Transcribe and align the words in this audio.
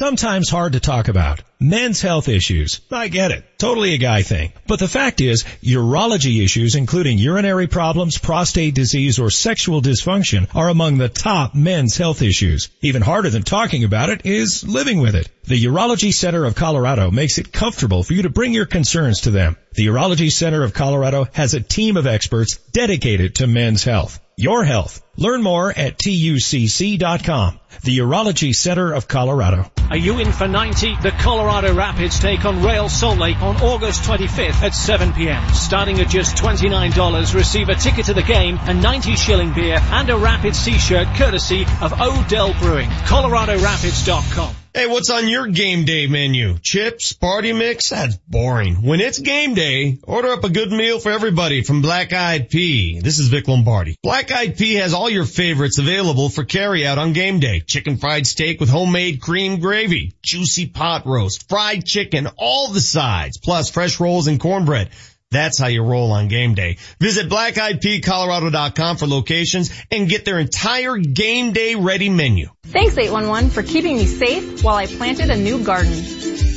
Sometimes 0.00 0.50
hard 0.50 0.72
to 0.72 0.80
talk 0.80 1.06
about. 1.06 1.40
Men's 1.60 2.00
health 2.00 2.28
issues. 2.28 2.80
I 2.90 3.06
get 3.06 3.30
it. 3.30 3.44
Totally 3.58 3.94
a 3.94 3.98
guy 3.98 4.22
thing. 4.22 4.52
But 4.66 4.80
the 4.80 4.88
fact 4.88 5.20
is, 5.20 5.44
urology 5.62 6.44
issues 6.44 6.74
including 6.74 7.16
urinary 7.18 7.68
problems, 7.68 8.18
prostate 8.18 8.74
disease, 8.74 9.20
or 9.20 9.30
sexual 9.30 9.80
dysfunction 9.80 10.52
are 10.52 10.68
among 10.68 10.98
the 10.98 11.08
top 11.08 11.54
men's 11.54 11.96
health 11.96 12.22
issues. 12.22 12.70
Even 12.82 13.02
harder 13.02 13.30
than 13.30 13.44
talking 13.44 13.84
about 13.84 14.08
it 14.10 14.26
is 14.26 14.66
living 14.66 14.98
with 14.98 15.14
it. 15.14 15.28
The 15.44 15.64
Urology 15.64 16.12
Center 16.12 16.44
of 16.44 16.56
Colorado 16.56 17.12
makes 17.12 17.38
it 17.38 17.52
comfortable 17.52 18.02
for 18.02 18.14
you 18.14 18.22
to 18.22 18.30
bring 18.30 18.52
your 18.52 18.66
concerns 18.66 19.20
to 19.20 19.30
them. 19.30 19.56
The 19.74 19.86
Urology 19.86 20.32
Center 20.32 20.64
of 20.64 20.74
Colorado 20.74 21.28
has 21.34 21.54
a 21.54 21.60
team 21.60 21.96
of 21.96 22.08
experts 22.08 22.56
dedicated 22.72 23.36
to 23.36 23.46
men's 23.46 23.84
health. 23.84 24.18
Your 24.36 24.64
health. 24.64 25.00
Learn 25.16 25.42
more 25.42 25.70
at 25.70 25.96
tucc.com. 25.96 27.60
The 27.82 27.98
Urology 27.98 28.52
Center 28.52 28.92
of 28.92 29.06
Colorado. 29.06 29.70
Are 29.90 29.96
you 29.96 30.18
in 30.18 30.32
for 30.32 30.48
90? 30.48 30.96
The 31.02 31.12
Colorado 31.12 31.72
Rapids 31.74 32.18
take 32.18 32.44
on 32.44 32.62
Real 32.64 32.88
Salt 32.88 33.18
Lake 33.18 33.40
on 33.42 33.56
August 33.58 34.02
25th 34.02 34.62
at 34.62 34.74
7 34.74 35.12
p.m. 35.12 35.48
Starting 35.54 36.00
at 36.00 36.08
just 36.08 36.36
$29, 36.36 37.34
receive 37.34 37.68
a 37.68 37.74
ticket 37.76 38.06
to 38.06 38.14
the 38.14 38.22
game, 38.22 38.58
a 38.62 38.74
90 38.74 39.14
shilling 39.14 39.52
beer, 39.52 39.78
and 39.80 40.10
a 40.10 40.16
Rapids 40.16 40.64
t-shirt 40.64 41.06
courtesy 41.16 41.64
of 41.80 41.92
Odell 42.00 42.54
Brewing. 42.54 42.90
ColoradoRapids.com. 42.90 44.63
Hey, 44.76 44.88
what's 44.88 45.08
on 45.08 45.28
your 45.28 45.46
game 45.46 45.84
day 45.84 46.08
menu? 46.08 46.58
Chips, 46.58 47.12
party 47.12 47.52
mix? 47.52 47.90
That's 47.90 48.16
boring. 48.16 48.82
When 48.82 49.00
it's 49.00 49.20
game 49.20 49.54
day, 49.54 49.98
order 50.02 50.32
up 50.32 50.42
a 50.42 50.48
good 50.48 50.72
meal 50.72 50.98
for 50.98 51.12
everybody 51.12 51.62
from 51.62 51.80
Black 51.80 52.12
Eyed 52.12 52.50
Pea. 52.50 52.98
This 52.98 53.20
is 53.20 53.28
Vic 53.28 53.46
Lombardi. 53.46 53.94
Black 54.02 54.32
Eyed 54.32 54.58
Pea 54.58 54.74
has 54.74 54.92
all 54.92 55.08
your 55.08 55.26
favorites 55.26 55.78
available 55.78 56.28
for 56.28 56.42
carry 56.42 56.84
out 56.84 56.98
on 56.98 57.12
game 57.12 57.38
day. 57.38 57.60
Chicken 57.60 57.98
fried 57.98 58.26
steak 58.26 58.58
with 58.58 58.68
homemade 58.68 59.20
cream 59.20 59.60
gravy, 59.60 60.16
juicy 60.24 60.66
pot 60.66 61.06
roast, 61.06 61.48
fried 61.48 61.84
chicken, 61.84 62.26
all 62.36 62.72
the 62.72 62.80
sides, 62.80 63.38
plus 63.38 63.70
fresh 63.70 64.00
rolls 64.00 64.26
and 64.26 64.40
cornbread. 64.40 64.90
That's 65.34 65.58
how 65.58 65.66
you 65.66 65.82
roll 65.82 66.12
on 66.12 66.28
game 66.28 66.54
day. 66.54 66.78
Visit 67.00 67.28
blackeyedpeacolorado.com 67.28 68.96
for 68.96 69.06
locations 69.06 69.70
and 69.90 70.08
get 70.08 70.24
their 70.24 70.38
entire 70.38 70.96
game 70.96 71.52
day 71.52 71.74
ready 71.74 72.08
menu. 72.08 72.48
Thanks 72.62 72.96
811 72.96 73.50
for 73.50 73.62
keeping 73.62 73.96
me 73.96 74.06
safe 74.06 74.62
while 74.62 74.76
I 74.76 74.86
planted 74.86 75.30
a 75.30 75.36
new 75.36 75.64
garden. 75.64 76.02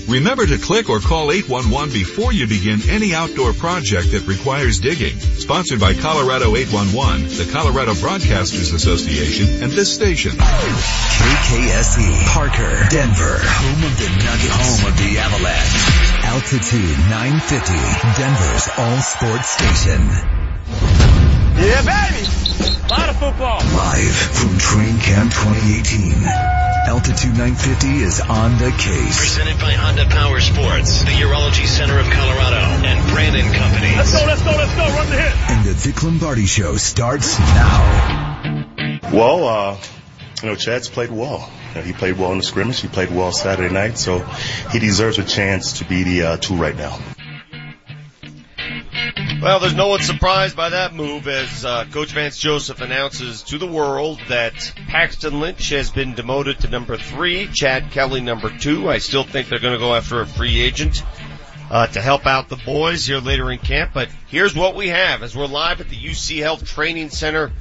Remember 0.08 0.48
to 0.48 0.58
click 0.58 0.90
or 0.90 1.00
call 1.00 1.34
811 1.34 1.94
before 1.94 2.32
you 2.32 2.48
begin 2.48 2.80
any 2.90 3.14
outdoor 3.14 3.52
project 3.52 4.12
that 4.12 4.26
requires 4.26 4.80
digging. 4.80 5.20
Sponsored 5.20 5.82
by 5.82 5.96
Colorado 5.96 6.56
811, 6.56 7.28
the 7.28 7.50
Colorado 7.52 7.92
Broadcasters 7.92 8.74
Association, 8.74 9.64
and 9.64 9.72
this 9.74 9.94
station. 9.94 10.32
KKSE, 10.32 12.24
Parker, 12.32 12.88
Denver, 12.90 13.38
home 13.42 13.84
of 13.84 14.00
the 14.00 14.08
Nuggets, 14.24 14.56
home 14.56 14.88
of 14.88 14.98
the 14.98 15.18
Avalanche. 15.20 16.17
Altitude 16.28 17.00
950, 17.08 17.72
Denver's 18.20 18.68
all 18.78 19.00
sports 19.00 19.48
station. 19.48 20.02
Yeah, 21.56 21.82
baby! 21.88 22.28
A 22.84 22.90
lot 22.92 23.08
of 23.10 23.16
football. 23.16 23.60
Live 23.64 24.16
from 24.36 24.58
Training 24.60 25.00
Camp 25.00 25.32
2018. 25.32 26.28
Altitude 26.92 27.32
950 27.32 27.88
is 28.04 28.20
on 28.20 28.58
the 28.60 28.72
case. 28.76 29.18
Presented 29.18 29.58
by 29.60 29.72
Honda 29.72 30.06
Power 30.06 30.42
Sports, 30.42 31.00
the 31.04 31.16
Urology 31.16 31.66
Center 31.66 31.98
of 31.98 32.06
Colorado, 32.08 32.86
and 32.86 33.10
Brannan 33.10 33.54
Company. 33.54 33.96
Let's 33.96 34.12
go, 34.12 34.26
let's 34.28 34.44
go, 34.44 34.52
let's 34.52 34.76
go, 34.76 34.84
run 34.84 35.10
the 35.10 35.16
hit. 35.16 35.50
And 35.50 35.66
the 35.66 35.74
Vic 35.74 36.04
Lombardi 36.04 36.46
Show 36.46 36.76
starts 36.76 37.40
now. 37.40 39.00
Well, 39.14 39.48
uh, 39.48 39.78
you 40.42 40.50
know, 40.50 40.56
Chad's 40.56 40.88
played 40.88 41.12
well. 41.12 41.50
You 41.70 41.76
know, 41.76 41.82
he 41.82 41.94
played 41.94 42.18
well 42.18 42.32
in 42.32 42.38
the 42.38 42.44
scrimmage. 42.44 42.80
He 42.80 42.88
played 42.88 43.10
well 43.10 43.32
Saturday 43.32 43.74
night, 43.74 43.98
so 43.98 44.20
he 44.72 44.80
deserves 44.80 45.18
a 45.18 45.24
chance 45.24 45.80
to 45.80 45.86
be 45.86 46.04
the 46.04 46.22
uh, 46.24 46.38
two 46.38 46.56
right 46.56 46.76
now. 46.76 47.00
Well, 49.42 49.60
there's 49.60 49.76
no 49.76 49.88
one 49.88 50.02
surprised 50.02 50.56
by 50.56 50.70
that 50.70 50.94
move 50.94 51.28
as 51.28 51.64
uh, 51.64 51.86
Coach 51.92 52.12
Vance 52.12 52.38
Joseph 52.38 52.82
announces 52.82 53.44
to 53.44 53.58
the 53.58 53.68
world 53.68 54.20
that 54.30 54.74
Paxton 54.88 55.40
Lynch 55.40 55.70
has 55.70 55.92
been 55.92 56.16
demoted 56.16 56.60
to 56.62 56.70
number 56.70 56.98
three, 56.98 57.48
Chad 57.48 57.92
Kelly 57.92 58.20
number 58.20 58.50
two. 58.50 58.90
I 58.90 58.98
still 58.98 59.24
think 59.24 59.48
they're 59.48 59.60
going 59.60 59.74
to 59.74 59.80
go 59.80 59.94
after 59.94 60.22
a 60.22 60.26
free 60.26 60.60
agent 60.60 61.04
uh, 61.70 61.88
to 61.88 62.02
help 62.02 62.26
out 62.26 62.50
the 62.50 62.60
boys 62.66 63.06
here 63.06 63.20
later 63.20 63.52
in 63.52 63.60
camp. 63.60 63.92
But 63.94 64.10
here's 64.28 64.56
what 64.56 64.76
we 64.76 64.90
have 64.90 65.22
as 65.22 65.36
we're 65.36 65.46
live 65.46 65.82
at 65.82 65.90
the 65.90 65.96
UC 65.96 66.42
Health 66.42 66.66
Training 66.66 67.10
Center 67.10 67.52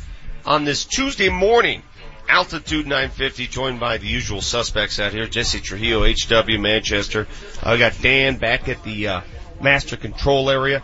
on 0.47 0.65
this 0.65 0.85
Tuesday 0.87 1.29
morning. 1.29 1.83
Altitude 2.29 2.87
950, 2.87 3.47
joined 3.47 3.81
by 3.81 3.99
the 3.99 4.07
usual 4.07 4.41
suspects 4.41 4.99
out 4.99 5.13
here, 5.13 5.27
Jesse 5.27 5.61
Trujillo, 5.61 6.05
HW 6.05 6.59
Manchester. 6.59 7.27
I 7.63 7.75
uh, 7.75 7.77
got 7.77 8.01
Dan 8.01 8.37
back 8.37 8.69
at 8.69 8.83
the 8.83 9.09
uh, 9.09 9.21
master 9.61 9.97
control 9.97 10.51
area. 10.51 10.83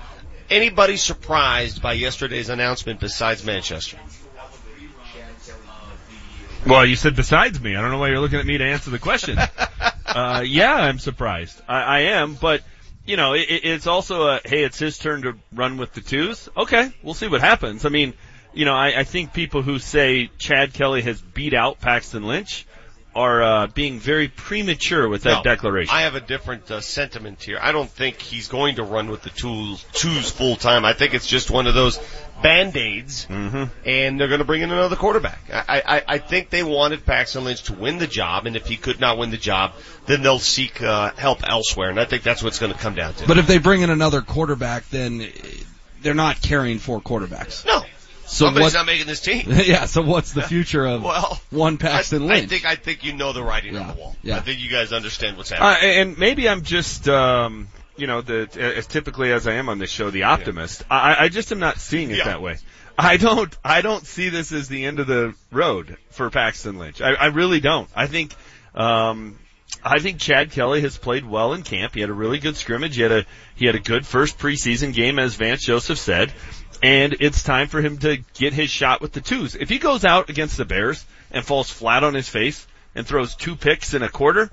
Anybody 0.51 0.97
surprised 0.97 1.83
by 1.83 1.95
yesterday's 1.95 2.49
announcement 2.49 3.01
besides 3.01 3.45
Manchester? 3.45 3.99
Well, 6.67 6.87
you 6.87 6.95
said 6.95 7.17
besides 7.17 7.61
me. 7.61 7.75
I 7.75 7.81
don't 7.81 7.91
know 7.91 7.99
why 7.99 8.11
you're 8.11 8.21
looking 8.21 8.39
at 8.39 8.47
me 8.47 8.59
to 8.59 8.65
answer 8.65 8.91
the 8.91 8.99
question. 8.99 9.37
uh, 10.07 10.45
yeah, 10.47 10.75
I'm 10.75 11.01
surprised. 11.01 11.61
I, 11.67 11.83
I 11.83 11.99
am, 12.01 12.35
but 12.35 12.63
you 13.05 13.17
know, 13.17 13.33
it, 13.33 13.47
it's 13.49 13.87
also 13.87 14.29
a 14.29 14.41
hey, 14.45 14.63
it's 14.63 14.79
his 14.79 14.99
turn 14.99 15.23
to 15.23 15.35
run 15.53 15.77
with 15.77 15.93
the 15.93 16.01
twos. 16.01 16.49
Okay, 16.57 16.93
we'll 17.03 17.15
see 17.15 17.27
what 17.27 17.41
happens. 17.41 17.85
I 17.85 17.89
mean, 17.89 18.15
you 18.53 18.65
know, 18.65 18.75
I, 18.75 19.01
I 19.01 19.05
think 19.05 19.33
people 19.33 19.63
who 19.63 19.79
say 19.79 20.31
Chad 20.39 20.73
Kelly 20.73 21.03
has 21.03 21.21
beat 21.21 21.55
out 21.55 21.81
Paxton 21.81 22.25
Lynch 22.25 22.67
are 23.15 23.43
uh, 23.43 23.67
being 23.67 23.99
very 23.99 24.29
premature 24.29 25.07
with 25.07 25.25
that 25.25 25.39
No, 25.39 25.43
declaration. 25.43 25.95
I 25.95 26.03
have 26.03 26.15
a 26.15 26.21
different 26.21 26.71
uh, 26.71 26.81
sentiment 26.81 27.43
here. 27.43 27.59
I 27.61 27.73
don't 27.73 27.91
think 27.91 28.19
he's 28.21 28.49
going 28.49 28.77
to 28.77 28.85
run 28.85 29.11
with 29.11 29.23
the 29.23 29.31
tools, 29.31 29.85
twos 29.93 30.31
full 30.31 30.57
time. 30.57 30.85
I 30.87 30.95
think 30.95 31.13
it's 31.13 31.27
just 31.27 31.51
one 31.51 31.67
of 31.67 31.75
those 31.75 31.99
band-aids 32.43 33.27
mm-hmm. 33.27 33.65
and 33.87 34.19
they're 34.19 34.29
going 34.29 34.39
to 34.39 34.47
bring 34.47 34.63
in 34.63 34.73
another 34.73 34.97
quarterback. 34.97 35.41
I, 35.53 35.83
I, 35.87 36.03
I 36.09 36.19
think 36.19 36.49
they 36.49 36.63
wanted 36.63 37.05
Paxton 37.05 37.45
Lynch 37.45 37.65
to 37.65 37.75
win 37.75 37.99
the 37.99 38.07
job, 38.07 38.47
and 38.47 38.57
if 38.57 38.67
he 38.67 38.77
could 38.77 38.99
not 38.99 39.19
win 39.19 39.31
the 39.31 39.37
job, 39.37 39.75
then 40.07 40.23
they'll 40.23 40.39
seek 40.39 40.83
uh, 40.83 41.13
help 41.13 41.41
elsewhere, 41.47 41.91
and 41.91 42.01
I 42.01 42.07
think 42.07 42.23
that's 42.23 42.43
what's 42.43 42.59
going 42.59 42.73
to 42.73 42.79
come 42.79 42.95
down 42.95 43.13
to. 43.15 43.27
But 43.27 43.37
if 43.37 43.47
they 43.47 43.59
bring 43.59 43.83
in 43.83 43.91
another 43.91 44.23
quarterback, 44.23 44.89
then 44.89 45.31
they're 46.01 46.15
not 46.15 46.41
carrying 46.41 46.79
four 46.79 47.01
quarterbacks. 47.01 47.67
no, 47.67 47.83
So 48.33 48.47
somebody's 48.47 48.73
what- 48.73 48.79
not 48.81 48.87
making 48.87 49.07
this 49.07 49.21
team. 49.21 49.45
yeah. 49.49 49.85
So 49.87 50.01
what's 50.03 50.33
the 50.33 50.43
future 50.43 50.85
of 50.87 51.03
Well, 51.05 51.41
one 51.51 51.77
Paxton 51.79 52.23
I, 52.23 52.27
Lynch? 52.27 52.45
I 52.45 52.47
think 52.47 52.65
I 52.65 52.77
think 52.77 53.05
you 53.05 53.13
know 53.13 53.33
the 53.33 53.43
writing 53.43 53.77
on 53.77 53.89
the 53.89 53.95
wall. 53.95 54.17
yeah. 54.23 54.37
I 54.37 54.41
think 54.41 54.61
you 54.61 54.71
guys 54.71 54.93
understand 54.93 55.37
what's 55.37 55.53
Uh, 55.53 55.57
happening. 55.57 55.97
and 55.97 56.19
maybe 56.19 56.49
I'm 56.49 56.63
just, 56.63 57.09
um, 57.09 57.69
you 57.97 58.07
know, 58.07 58.23
the, 58.23 58.49
as 58.77 58.87
typically 58.87 59.33
as 59.33 59.47
I 59.47 59.55
am 59.55 59.69
on 59.69 59.79
this 59.79 59.91
show, 59.91 60.11
the 60.11 60.23
optimist. 60.25 60.83
I, 60.91 61.25
I 61.25 61.29
just 61.29 61.53
am 61.53 61.59
not 61.59 61.79
seeing 61.79 62.11
it 62.11 62.19
Yeah. 62.19 62.25
that 62.25 62.43
way. 62.43 62.57
I 62.99 63.17
don't, 63.17 63.55
I 63.65 63.81
don't 63.83 64.07
see 64.07 64.29
this 64.29 64.51
as 64.53 64.69
the 64.69 64.85
end 64.85 64.99
of 65.01 65.07
the 65.07 65.35
road 65.51 65.97
for 66.11 66.29
Paxton 66.31 66.79
Lynch. 66.79 67.01
I, 67.03 67.13
I 67.15 67.27
really 67.27 67.61
don't. 67.61 67.89
I 67.95 68.07
think, 68.07 68.35
um, 68.75 69.39
I 69.85 69.99
think 69.99 70.21
Chad 70.21 70.51
Kelly 70.53 70.83
has 70.83 70.97
played 70.99 71.25
well 71.27 71.55
in 71.55 71.63
camp. 71.63 71.95
He 71.95 72.01
had 72.01 72.11
a 72.11 72.15
really 72.15 72.39
good 72.39 72.57
scrimmage. 72.57 72.97
He 72.97 73.03
had 73.03 73.13
a, 73.13 73.25
he 73.57 73.67
had 73.67 73.75
a 73.75 73.81
good 73.81 74.07
first 74.07 74.39
preseason 74.39 74.93
game, 74.95 75.19
as 75.19 75.35
Vance 75.35 75.65
Joseph 75.65 75.99
said. 75.99 76.33
And 76.83 77.17
it's 77.21 77.45
time 77.45 77.69
for 77.69 77.81
him 77.81 77.99
to 77.99 78.19
get 78.35 78.53
his 78.53 78.69
shot 78.69 79.01
with 79.01 79.13
the 79.13 79.21
twos. 79.21 79.55
If 79.55 79.69
he 79.69 79.79
goes 79.79 80.05
out 80.05 80.31
against 80.31 80.57
the 80.57 80.65
Bears 80.65 81.05
and 81.31 81.45
falls 81.45 81.71
flat 81.71 82.03
on 82.03 82.15
his 82.15 82.29
face 82.29 82.67
and 82.95 83.07
throws 83.07 83.37
two 83.37 83.55
picks 83.55 83.95
in 83.95 84.03
a 84.03 84.09
quarter, 84.09 84.51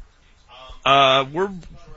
uh, 0.85 1.25
we're 1.31 1.49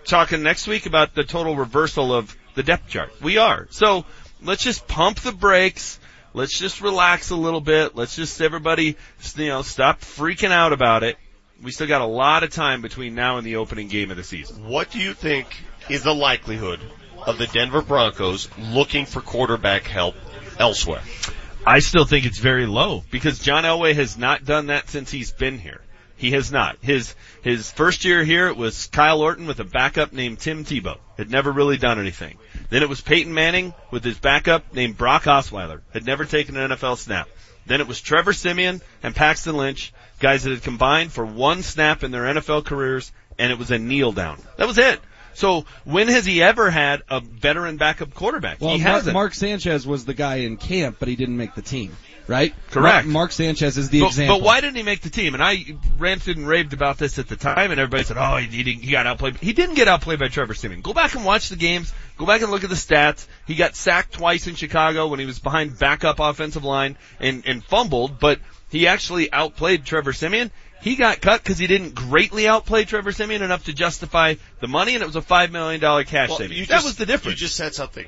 talking 0.04 0.42
next 0.42 0.66
week 0.66 0.87
about 0.87 1.15
the 1.15 1.25
total 1.25 1.54
reversal 1.54 2.15
of 2.15 2.34
the 2.54 2.62
depth 2.62 2.88
chart. 2.88 3.12
We 3.21 3.37
are. 3.37 3.69
So 3.71 4.06
let's 4.42 4.65
just 4.65 4.88
pump 4.88 5.21
the 5.21 5.32
brakes. 5.32 5.98
Let's 6.34 6.59
just 6.59 6.81
relax 6.81 7.28
a 7.28 7.37
little 7.37 7.60
bit. 7.60 7.94
Let's 7.94 8.16
just 8.16 8.41
everybody, 8.41 8.97
you 9.37 9.47
know, 9.48 9.60
stop 9.60 10.00
freaking 10.00 10.50
out 10.50 10.72
about 10.72 11.03
it. 11.03 11.16
We 11.62 11.72
still 11.72 11.87
got 11.87 12.00
a 12.00 12.06
lot 12.06 12.42
of 12.42 12.50
time 12.50 12.81
between 12.81 13.15
now 13.15 13.37
and 13.37 13.47
the 13.47 13.56
opening 13.56 13.88
game 13.88 14.10
of 14.10 14.16
the 14.16 14.25
season. 14.25 14.66
What 14.66 14.91
do 14.91 14.98
you 14.98 15.12
think 15.12 15.47
is 15.91 16.03
the 16.03 16.15
likelihood 16.15 16.80
of 17.27 17.39
the 17.39 17.47
Denver 17.47 17.83
Broncos 17.83 18.48
looking 18.59 19.06
for 19.06 19.21
quarterback 19.21 19.84
help 19.84 20.16
elsewhere? 20.59 21.03
I 21.66 21.78
still 21.78 22.04
think 22.04 22.27
it's 22.27 22.39
very 22.39 22.66
low 22.66 23.04
because 23.10 23.39
John 23.39 23.65
Elway 23.65 23.95
has 23.95 24.19
not 24.19 24.45
done 24.45 24.66
that 24.66 24.89
since 24.89 25.10
he's 25.10 25.31
been 25.33 25.59
here. 25.59 25.81
He 26.16 26.33
has 26.33 26.53
not. 26.53 26.77
His 26.81 27.15
his 27.43 27.71
first 27.71 28.04
year 28.04 28.22
here 28.25 28.47
it 28.49 28.57
was 28.57 28.87
Kyle 28.87 29.21
Orton 29.21 29.47
with 29.47 29.59
a 29.59 29.65
backup 29.65 30.13
named 30.13 30.39
Tim 30.39 30.65
Tebow. 30.65 30.99
Had 31.16 31.31
never 31.31 31.51
really 31.51 31.77
done 31.77 31.99
anything. 31.99 32.39
Then 32.71 32.83
it 32.83 32.89
was 32.89 33.01
Peyton 33.01 33.34
Manning 33.34 33.75
with 33.91 34.04
his 34.04 34.19
backup 34.19 34.72
named 34.72 34.97
Brock 34.97 35.25
Osweiler. 35.25 35.81
Had 35.93 36.07
never 36.07 36.25
taken 36.25 36.57
an 36.57 36.71
NFL 36.71 36.99
snap. 36.99 37.28
Then 37.66 37.81
it 37.81 37.89
was 37.89 38.01
Trevor 38.01 38.33
Siemian 38.33 38.81
and 39.03 39.15
Paxton 39.15 39.57
Lynch, 39.57 39.93
guys 40.21 40.45
that 40.45 40.51
had 40.51 40.63
combined 40.63 41.13
for 41.13 41.25
one 41.25 41.63
snap 41.63 42.03
in 42.03 42.10
their 42.10 42.25
NFL 42.25 42.65
careers, 42.65 43.13
and 43.39 43.53
it 43.53 43.59
was 43.59 43.71
a 43.71 43.78
kneel 43.78 44.13
down. 44.13 44.41
That 44.57 44.66
was 44.66 44.78
it. 44.78 45.01
So 45.34 45.64
when 45.84 46.08
has 46.08 46.24
he 46.26 46.42
ever 46.42 46.70
had 46.70 47.02
a 47.08 47.20
veteran 47.20 47.76
backup 47.76 48.14
quarterback? 48.14 48.60
Well, 48.60 48.76
he 48.76 48.82
Mark, 48.82 48.94
hasn't. 48.94 49.14
Mark 49.14 49.34
Sanchez 49.34 49.86
was 49.86 50.04
the 50.04 50.14
guy 50.14 50.36
in 50.36 50.56
camp, 50.56 50.96
but 50.98 51.08
he 51.08 51.16
didn't 51.16 51.36
make 51.36 51.54
the 51.54 51.62
team, 51.62 51.96
right? 52.26 52.54
Correct. 52.70 53.06
Mark, 53.06 53.12
Mark 53.12 53.32
Sanchez 53.32 53.78
is 53.78 53.90
the 53.90 54.00
but, 54.00 54.08
example. 54.08 54.38
but 54.38 54.44
why 54.44 54.60
didn't 54.60 54.76
he 54.76 54.82
make 54.82 55.00
the 55.00 55.10
team? 55.10 55.34
And 55.34 55.42
I 55.42 55.64
ranted 55.98 56.36
and 56.36 56.46
raved 56.46 56.72
about 56.72 56.98
this 56.98 57.18
at 57.18 57.28
the 57.28 57.36
time, 57.36 57.70
and 57.70 57.80
everybody 57.80 58.04
said, 58.04 58.16
"Oh, 58.18 58.36
he, 58.36 58.62
didn't, 58.62 58.82
he 58.82 58.90
got 58.90 59.06
outplayed." 59.06 59.36
He 59.38 59.52
didn't 59.52 59.76
get 59.76 59.88
outplayed 59.88 60.18
by 60.18 60.28
Trevor 60.28 60.54
Siemian. 60.54 60.82
Go 60.82 60.92
back 60.92 61.14
and 61.14 61.24
watch 61.24 61.48
the 61.48 61.56
games. 61.56 61.92
Go 62.18 62.26
back 62.26 62.42
and 62.42 62.50
look 62.50 62.64
at 62.64 62.70
the 62.70 62.76
stats. 62.76 63.26
He 63.46 63.54
got 63.54 63.74
sacked 63.74 64.12
twice 64.12 64.46
in 64.46 64.54
Chicago 64.54 65.08
when 65.08 65.18
he 65.18 65.26
was 65.26 65.38
behind 65.38 65.78
backup 65.78 66.20
offensive 66.20 66.64
line 66.64 66.96
and, 67.18 67.42
and 67.46 67.64
fumbled, 67.64 68.18
but 68.20 68.38
he 68.70 68.86
actually 68.86 69.32
outplayed 69.32 69.84
Trevor 69.84 70.12
Siemian. 70.12 70.50
He 70.82 70.96
got 70.96 71.20
cut 71.20 71.42
because 71.42 71.58
he 71.58 71.66
didn't 71.66 71.94
greatly 71.94 72.46
outplay 72.48 72.84
Trevor 72.84 73.12
Siemian 73.12 73.40
enough 73.42 73.64
to 73.64 73.72
justify 73.72 74.34
the 74.60 74.68
money, 74.68 74.94
and 74.94 75.02
it 75.02 75.06
was 75.06 75.16
a 75.16 75.22
five 75.22 75.50
million 75.52 75.80
dollar 75.80 76.04
cash 76.04 76.28
Well, 76.30 76.38
savings. 76.38 76.58
you 76.60 76.66
that 76.66 76.74
just- 76.74 76.84
was 76.84 76.96
the 76.96 77.06
difference. 77.06 77.40
You 77.40 77.46
just 77.46 77.56
said 77.56 77.74
something. 77.74 78.06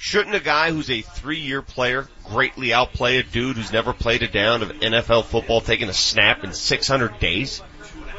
Shouldn't 0.00 0.34
a 0.34 0.40
guy 0.40 0.70
who's 0.70 0.90
a 0.90 1.00
three-year 1.00 1.60
player 1.62 2.06
greatly 2.24 2.72
outplay 2.72 3.16
a 3.18 3.22
dude 3.24 3.56
who's 3.56 3.72
never 3.72 3.92
played 3.92 4.22
a 4.22 4.28
down 4.28 4.62
of 4.62 4.70
NFL 4.80 5.24
football 5.24 5.60
taking 5.60 5.88
a 5.88 5.92
snap 5.92 6.44
in 6.44 6.52
600 6.52 7.18
days? 7.18 7.62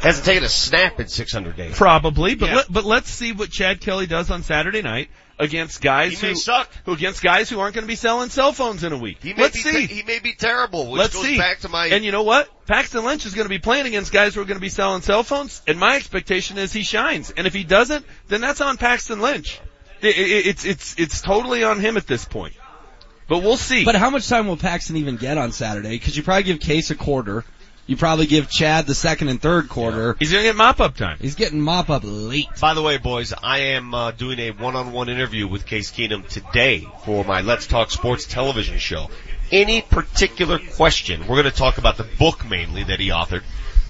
Hasn't 0.02 0.26
taken 0.26 0.44
a 0.44 0.50
snap 0.50 1.00
in 1.00 1.08
600 1.08 1.56
days. 1.58 1.76
Probably, 1.76 2.36
but 2.36 2.50
Yeah. 2.50 2.56
let, 2.58 2.72
but 2.72 2.86
let's 2.86 3.10
see 3.10 3.32
what 3.34 3.52
Chad 3.52 3.82
Kelly 3.82 4.08
does 4.08 4.30
on 4.32 4.44
Saturday 4.44 4.82
night 4.82 5.10
against 5.38 5.82
guys 5.82 6.20
He 6.20 6.28
who 6.28 6.36
suck. 6.36 6.70
who 6.86 6.94
against 6.94 7.22
guys 7.22 7.50
who 7.50 7.60
aren't 7.60 7.74
going 7.76 7.84
to 7.84 7.88
be 7.88 7.96
selling 7.96 8.30
cell 8.30 8.52
phones 8.54 8.84
in 8.84 8.92
a 8.94 8.98
week. 8.98 9.18
He 9.22 9.34
may 9.34 9.44
let's 9.44 9.62
be 9.62 9.70
see. 9.70 9.86
he 9.88 10.04
may 10.04 10.20
be 10.20 10.34
terrible, 10.34 10.92
which 10.92 11.00
let's 11.00 11.14
goes 11.14 11.24
see. 11.24 11.38
back 11.38 11.60
to 11.60 11.70
my 11.70 11.88
and 11.88 12.04
you 12.04 12.12
know 12.12 12.24
what? 12.24 12.50
Paxton 12.66 13.04
Lynch 13.06 13.26
is 13.26 13.34
going 13.34 13.46
to 13.46 13.50
be 13.50 13.60
playing 13.60 13.86
against 13.88 14.12
guys 14.12 14.36
who 14.36 14.42
are 14.42 14.46
going 14.46 14.58
to 14.58 14.62
be 14.62 14.70
selling 14.70 15.02
cell 15.02 15.24
phones, 15.24 15.62
and 15.68 15.80
my 15.80 15.96
expectation 15.96 16.58
is 16.58 16.72
he 16.74 16.84
shines. 16.84 17.32
And 17.32 17.48
if 17.48 17.54
he 17.54 17.64
doesn't, 17.64 18.06
then 18.28 18.42
that's 18.42 18.62
on 18.62 18.78
Paxton 18.78 19.22
Lynch. 19.22 19.60
It, 20.02 20.18
it, 20.18 20.46
it's 20.48 20.66
it's 20.66 20.96
it's 20.98 21.22
totally 21.22 21.64
on 21.64 21.80
him 21.80 21.98
at 21.98 22.08
this 22.08 22.26
point. 22.26 22.54
But 23.28 23.40
we'll 23.40 23.58
see. 23.58 23.86
But 23.86 23.96
how 23.96 24.10
much 24.10 24.28
time 24.28 24.48
will 24.48 24.58
Paxton 24.58 24.96
even 24.98 25.18
get 25.18 25.38
on 25.38 25.52
Saturday? 25.52 25.90
Because 25.90 26.18
you 26.18 26.24
probably 26.24 26.44
give 26.44 26.60
Case 26.60 26.90
a 26.90 26.96
quarter. 26.96 27.44
You 27.90 27.98
probably 27.98 28.28
give 28.28 28.52
Chad 28.52 28.86
the 28.86 28.94
second 28.94 29.30
and 29.30 29.42
third 29.42 29.68
quarter. 29.68 30.16
He's 30.20 30.32
going 30.32 30.44
to 30.44 30.50
get 30.50 30.56
mop 30.56 30.80
up 30.80 30.96
time. 30.96 31.18
He's 31.20 31.34
getting 31.34 31.60
mop 31.60 31.90
up 31.90 32.04
late. 32.06 32.46
By 32.62 32.76
the 32.76 32.84
way, 32.84 32.98
boys, 32.98 33.34
I 33.34 33.58
am 33.58 33.96
uh, 33.96 34.12
doing 34.12 34.38
a 34.38 34.52
one-on-one 34.52 35.10
interview 35.10 35.48
with 35.48 35.66
Case 35.66 35.90
Keenum 35.90 36.28
today 36.28 36.88
for 37.04 37.24
my 37.24 37.42
Let's 37.42 37.66
Talk 37.66 37.90
Sports 37.90 38.28
television 38.28 38.78
show. 38.78 39.10
Any 39.52 39.82
particular 39.82 40.60
question, 40.60 41.22
we're 41.22 41.42
going 41.42 41.52
to 41.52 41.58
talk 41.58 41.80
about 41.80 41.98
the 41.98 42.04
book 42.04 42.48
mainly 42.48 42.84
that 42.84 43.00
he 43.00 43.10
authored, 43.10 43.42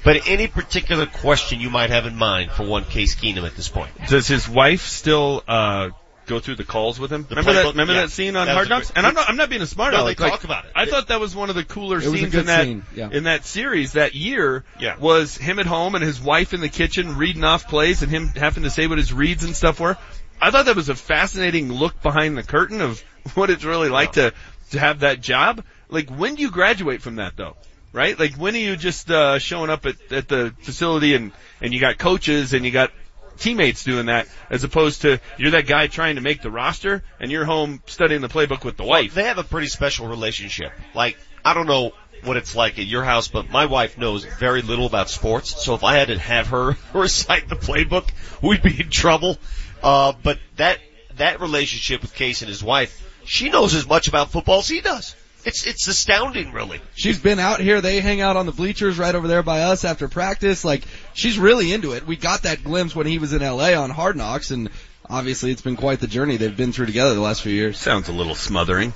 but 0.06 0.30
any 0.30 0.48
particular 0.48 1.06
question 1.06 1.60
you 1.60 1.70
might 1.70 1.90
have 1.90 2.06
in 2.06 2.16
mind 2.16 2.52
for 2.52 2.66
one 2.66 2.86
Case 2.86 3.16
Keenum 3.16 3.46
at 3.46 3.58
this 3.58 3.68
point. 3.68 3.92
Does 4.08 4.30
his 4.30 4.48
wife 4.48 4.86
still 4.88 5.44
uh 5.46 5.90
go 6.30 6.40
through 6.40 6.56
the 6.56 6.64
calls 6.64 7.00
with 7.00 7.12
him? 7.12 7.26
remember 7.30 7.54
that? 7.54 7.66
Remember 7.72 7.94
Yeah. 7.94 8.02
that 8.02 8.12
scene 8.12 8.36
on 8.36 8.48
That 8.48 8.54
Hard 8.54 8.70
Knocks? 8.70 8.92
And 8.96 9.06
I'm 9.06 9.14
not. 9.14 9.28
I'm 9.30 9.36
not 9.36 9.50
being 9.50 9.62
a 9.62 9.68
smart 9.68 9.94
No, 9.94 10.04
aleck. 10.04 10.18
they 10.18 10.24
Like, 10.24 10.32
talk 10.34 10.44
about 10.46 10.66
it. 10.66 10.72
I 10.76 10.86
thought 10.86 11.08
that 11.08 11.20
was 11.20 11.36
one 11.36 11.50
of 11.50 11.56
the 11.56 11.64
cooler 11.66 11.98
It 11.98 12.06
was 12.06 12.14
a 12.14 12.18
scenes 12.18 12.36
in 12.36 12.46
that 12.46 12.64
scene, 12.64 12.84
yeah. 12.96 13.10
in 13.12 13.24
that 13.24 13.46
series 13.46 13.94
that 13.94 14.16
year. 14.16 14.64
Yeah. 14.80 14.96
Was 14.98 15.36
him 15.36 15.60
at 15.60 15.66
home 15.66 15.96
and 15.96 16.04
his 16.04 16.22
wife 16.22 16.54
in 16.54 16.62
the 16.62 16.70
kitchen 16.70 17.18
reading 17.18 17.44
off 17.44 17.68
plays 17.68 18.02
and 18.02 18.12
him 18.12 18.28
having 18.36 18.64
to 18.64 18.70
say 18.70 18.88
what 18.88 18.98
his 18.98 19.12
reads 19.12 19.44
and 19.44 19.56
stuff 19.56 19.80
were. 19.80 19.98
I 20.42 20.52
thought 20.52 20.66
that 20.68 20.76
was 20.76 20.88
a 20.90 20.96
fascinating 20.96 21.74
look 21.74 22.02
behind 22.02 22.38
the 22.38 22.44
curtain 22.44 22.80
of 22.80 23.04
what 23.34 23.50
it's 23.50 23.66
really 23.66 23.90
like 23.90 24.14
to 24.14 24.34
to 24.72 24.80
have 24.80 25.00
that 25.00 25.20
job. 25.22 25.64
Like 25.90 26.10
when 26.10 26.36
do 26.36 26.42
you 26.44 26.52
graduate 26.52 27.02
from 27.02 27.16
that 27.16 27.36
though? 27.36 27.58
Right? 27.92 28.18
Like 28.20 28.36
when 28.36 28.54
are 28.56 28.60
you 28.60 28.76
just 28.76 29.10
uh 29.10 29.40
showing 29.40 29.70
up 29.72 29.86
at, 29.88 29.96
at 30.12 30.28
the 30.28 30.54
facility 30.62 31.16
and 31.16 31.32
and 31.60 31.74
you 31.74 31.80
got 31.80 31.98
coaches 31.98 32.54
and 32.54 32.64
you 32.64 32.72
got 32.72 32.92
teammates 33.40 33.84
doing 33.84 34.08
that 34.08 34.28
as 34.50 34.64
opposed 34.64 35.02
to 35.02 35.20
you're 35.38 35.52
that 35.52 35.68
guy 35.68 35.88
trying 35.88 36.16
to 36.16 36.22
make 36.22 36.42
the 36.42 36.52
roster 36.52 37.04
and 37.20 37.32
you're 37.32 37.46
home 37.46 37.82
studying 37.86 38.22
the 38.22 38.30
playbook 38.30 38.64
with 38.64 38.78
the 38.78 38.84
wife. 38.84 39.14
They 39.14 39.24
have 39.24 39.38
a 39.38 39.44
pretty 39.44 39.68
special 39.68 40.08
relationship. 40.08 40.72
Like, 40.94 41.18
I 41.44 41.54
don't 41.54 41.68
know 41.68 41.94
what 42.24 42.38
it's 42.38 42.56
like 42.56 42.80
at 42.80 42.86
your 42.86 43.04
house, 43.04 43.28
but 43.28 43.50
my 43.50 43.66
wife 43.66 43.98
knows 43.98 44.26
very 44.26 44.62
little 44.62 44.86
about 44.86 45.10
sports, 45.10 45.64
so 45.64 45.74
if 45.76 45.84
I 45.84 45.96
had 45.96 46.10
to 46.10 46.20
have 46.20 46.48
her 46.48 46.76
recite 46.94 47.48
the 47.48 47.56
playbook, 47.56 48.10
we'd 48.42 48.62
be 48.62 48.82
in 48.82 48.90
trouble. 48.90 49.38
Uh, 49.82 50.14
but 50.22 50.38
that, 50.58 50.80
that 51.16 51.40
relationship 51.40 52.02
with 52.02 52.14
Case 52.14 52.42
and 52.42 52.50
his 52.50 52.64
wife, 52.64 53.06
she 53.26 53.50
knows 53.50 53.74
as 53.74 53.88
much 53.88 54.08
about 54.08 54.32
football 54.32 54.60
as 54.60 54.68
he 54.68 54.82
does. 54.82 55.16
It's, 55.46 55.66
it's 55.66 55.88
astounding 55.88 56.52
really. 56.52 56.82
She's 56.96 57.20
been 57.20 57.40
out 57.40 57.60
here. 57.62 57.82
They 57.82 58.02
hang 58.02 58.22
out 58.22 58.36
on 58.36 58.46
the 58.46 58.52
bleachers 58.52 59.00
right 59.00 59.16
over 59.16 59.28
there 59.28 59.44
by 59.44 59.62
us 59.62 59.86
after 59.86 60.08
practice. 60.08 60.66
Like, 60.66 60.84
she's 61.14 61.40
really 61.40 61.72
into 61.72 61.94
it. 61.94 62.06
We 62.06 62.18
got 62.18 62.44
that 62.44 62.64
glimpse 62.64 62.96
when 62.96 63.08
he 63.08 63.20
was 63.20 63.34
in 63.34 63.42
LA 63.42 63.74
on 63.74 63.90
Hard 63.90 64.18
Knocks 64.18 64.52
and 64.52 64.70
obviously 65.10 65.52
it's 65.52 65.62
been 65.62 65.76
quite 65.76 66.00
the 66.00 66.08
journey 66.08 66.38
they've 66.38 66.56
been 66.56 66.72
through 66.72 66.86
together 66.86 67.14
the 67.14 67.22
last 67.22 67.42
few 67.42 67.54
years. 67.54 67.78
Sounds 67.78 68.10
a 68.10 68.14
little 68.14 68.36
smothering. 68.36 68.94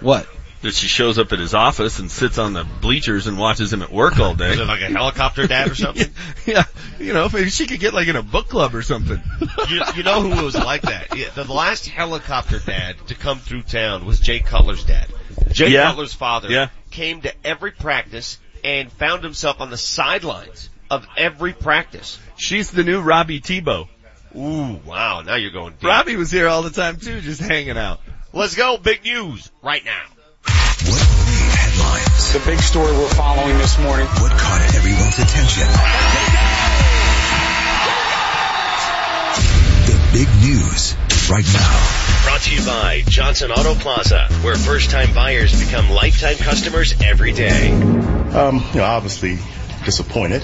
What? 0.00 0.28
That 0.62 0.74
she 0.74 0.86
shows 0.86 1.18
up 1.18 1.32
at 1.32 1.38
his 1.38 1.54
office 1.54 1.98
and 1.98 2.10
sits 2.10 2.38
on 2.38 2.52
the 2.52 2.64
bleachers 2.64 3.26
and 3.26 3.38
watches 3.38 3.72
him 3.72 3.82
at 3.82 3.92
work 3.92 4.18
all 4.18 4.34
day. 4.34 4.52
Is 4.52 4.58
it 4.58 4.66
like 4.66 4.80
a 4.80 4.86
helicopter 4.86 5.46
dad 5.46 5.70
or 5.70 5.74
something? 5.74 6.10
yeah, 6.46 6.64
you 6.98 7.12
know, 7.12 7.28
maybe 7.32 7.50
she 7.50 7.66
could 7.66 7.78
get 7.78 7.94
like 7.94 8.08
in 8.08 8.16
a 8.16 8.22
book 8.22 8.48
club 8.48 8.74
or 8.74 8.82
something. 8.82 9.22
you, 9.70 9.82
you 9.96 10.02
know 10.02 10.22
who 10.22 10.44
was 10.44 10.56
like 10.56 10.82
that? 10.82 11.16
Yeah, 11.16 11.28
the 11.30 11.44
last 11.44 11.86
helicopter 11.86 12.58
dad 12.58 12.96
to 13.08 13.14
come 13.14 13.38
through 13.38 13.62
town 13.62 14.06
was 14.06 14.18
Jay 14.18 14.40
Cutler's 14.40 14.84
dad. 14.84 15.08
Jay 15.52 15.68
Yeah. 15.68 15.84
Cutler's 15.88 16.12
father 16.14 16.48
Yeah. 16.50 16.68
came 16.90 17.22
to 17.22 17.32
every 17.44 17.70
practice 17.72 18.38
and 18.64 18.90
found 18.92 19.22
himself 19.22 19.60
on 19.60 19.70
the 19.70 19.76
sidelines 19.78 20.68
of 20.90 21.06
every 21.16 21.52
practice. 21.52 22.18
She's 22.36 22.70
the 22.70 22.84
new 22.84 23.00
Robbie 23.00 23.40
Tebow. 23.40 23.88
Ooh, 24.36 24.80
wow, 24.84 25.22
now 25.22 25.34
you're 25.36 25.50
going 25.50 25.72
deep. 25.74 25.84
Robbie 25.84 26.16
was 26.16 26.30
here 26.30 26.48
all 26.48 26.62
the 26.62 26.70
time 26.70 26.98
too, 26.98 27.20
just 27.20 27.40
hanging 27.40 27.78
out. 27.78 28.00
Let's 28.32 28.54
go, 28.54 28.76
big 28.76 29.02
news, 29.04 29.50
right 29.62 29.82
now. 29.84 30.02
What 30.44 31.08
made 31.26 31.54
headlines? 31.56 32.32
The 32.34 32.40
big 32.40 32.58
story 32.60 32.92
we're 32.92 33.08
following 33.08 33.56
this 33.58 33.78
morning. 33.78 34.06
What 34.06 34.32
caught 34.32 34.60
everyone's 34.74 35.18
attention? 35.18 35.66
The 39.86 39.98
big 40.12 40.28
news 40.42 40.94
right 41.30 41.46
now. 41.54 42.05
Brought 42.26 42.40
to 42.40 42.54
you 42.56 42.66
by 42.66 43.04
Johnson 43.06 43.52
Auto 43.52 43.76
Plaza, 43.76 44.26
where 44.42 44.56
first 44.56 44.90
time 44.90 45.14
buyers 45.14 45.64
become 45.64 45.88
lifetime 45.90 46.34
customers 46.34 47.00
every 47.00 47.32
day. 47.32 47.70
Um, 47.70 48.64
you 48.72 48.80
know, 48.80 48.84
obviously 48.84 49.38
disappointed, 49.84 50.42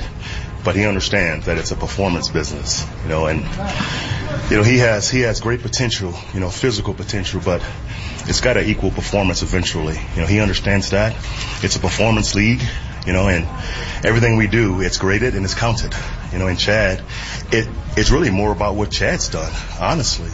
but 0.64 0.76
he 0.76 0.86
understands 0.86 1.46
that 1.46 1.58
it's 1.58 1.72
a 1.72 1.74
performance 1.74 2.28
business, 2.28 2.86
you 3.02 3.08
know, 3.08 3.26
and 3.26 3.40
you 4.48 4.58
know 4.58 4.62
he 4.62 4.78
has 4.78 5.10
he 5.10 5.22
has 5.22 5.40
great 5.40 5.60
potential, 5.60 6.14
you 6.32 6.38
know, 6.38 6.50
physical 6.50 6.94
potential, 6.94 7.42
but 7.44 7.60
it's 8.26 8.40
got 8.40 8.52
to 8.52 8.64
equal 8.64 8.92
performance 8.92 9.42
eventually. 9.42 9.98
You 10.14 10.20
know, 10.20 10.28
he 10.28 10.38
understands 10.38 10.90
that 10.90 11.16
it's 11.64 11.74
a 11.74 11.80
performance 11.80 12.36
league, 12.36 12.62
you 13.08 13.12
know, 13.12 13.26
and 13.26 13.44
everything 14.06 14.36
we 14.36 14.46
do, 14.46 14.82
it's 14.82 14.98
graded 14.98 15.34
and 15.34 15.44
it's 15.44 15.56
counted. 15.56 15.92
You 16.32 16.38
know, 16.38 16.46
and 16.46 16.56
Chad, 16.56 17.02
it 17.50 17.68
it's 17.96 18.12
really 18.12 18.30
more 18.30 18.52
about 18.52 18.76
what 18.76 18.92
Chad's 18.92 19.28
done, 19.30 19.52
honestly. 19.80 20.30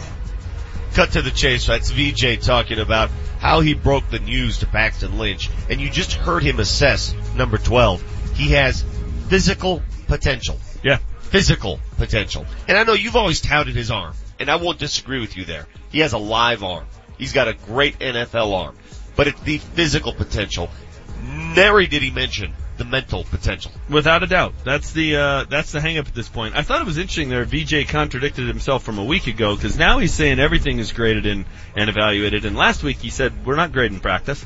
Cut 0.93 1.11
to 1.11 1.21
the 1.21 1.31
chase. 1.31 1.67
That's 1.67 1.91
VJ 1.91 2.41
talking 2.41 2.79
about 2.79 3.09
how 3.39 3.61
he 3.61 3.73
broke 3.73 4.09
the 4.09 4.19
news 4.19 4.59
to 4.59 4.65
Paxton 4.65 5.17
Lynch, 5.17 5.49
and 5.69 5.79
you 5.79 5.89
just 5.89 6.13
heard 6.13 6.43
him 6.43 6.59
assess 6.59 7.13
number 7.35 7.57
12. 7.57 8.35
He 8.35 8.51
has 8.51 8.83
physical 9.27 9.81
potential. 10.07 10.59
Yeah. 10.83 10.97
Physical 11.21 11.79
potential. 11.97 12.45
And 12.67 12.77
I 12.77 12.83
know 12.83 12.93
you've 12.93 13.15
always 13.15 13.41
touted 13.41 13.75
his 13.75 13.91
arm, 13.91 14.13
and 14.39 14.49
I 14.49 14.55
won't 14.55 14.79
disagree 14.79 15.19
with 15.19 15.37
you 15.37 15.45
there. 15.45 15.67
He 15.91 15.99
has 15.99 16.13
a 16.13 16.17
live 16.17 16.63
arm. 16.63 16.85
He's 17.17 17.33
got 17.33 17.47
a 17.47 17.53
great 17.53 17.99
NFL 17.99 18.53
arm. 18.53 18.77
But 19.15 19.27
it's 19.27 19.41
the 19.41 19.57
physical 19.57 20.13
potential. 20.13 20.69
Nary 21.21 21.87
did 21.87 22.01
he 22.01 22.11
mention 22.11 22.53
the 22.79 22.85
mental 22.85 23.23
potential. 23.23 23.71
Without 23.89 24.23
a 24.23 24.27
doubt. 24.27 24.53
That's 24.63 24.91
the, 24.91 25.15
uh, 25.15 25.43
that's 25.43 25.71
the 25.71 25.79
hang 25.79 25.99
up 25.99 26.07
at 26.07 26.15
this 26.15 26.27
point. 26.27 26.55
I 26.55 26.63
thought 26.63 26.81
it 26.81 26.87
was 26.87 26.97
interesting 26.97 27.29
there, 27.29 27.45
VJ 27.45 27.87
contradicted 27.89 28.47
himself 28.47 28.83
from 28.83 28.97
a 28.97 29.05
week 29.05 29.27
ago, 29.27 29.55
cause 29.55 29.77
now 29.77 29.99
he's 29.99 30.13
saying 30.13 30.39
everything 30.39 30.79
is 30.79 30.91
graded 30.91 31.27
and, 31.27 31.45
and 31.75 31.89
evaluated, 31.89 32.45
and 32.45 32.55
last 32.55 32.81
week 32.81 32.97
he 32.97 33.11
said, 33.11 33.45
we're 33.45 33.55
not 33.55 33.71
grading 33.71 33.99
practice. 33.99 34.41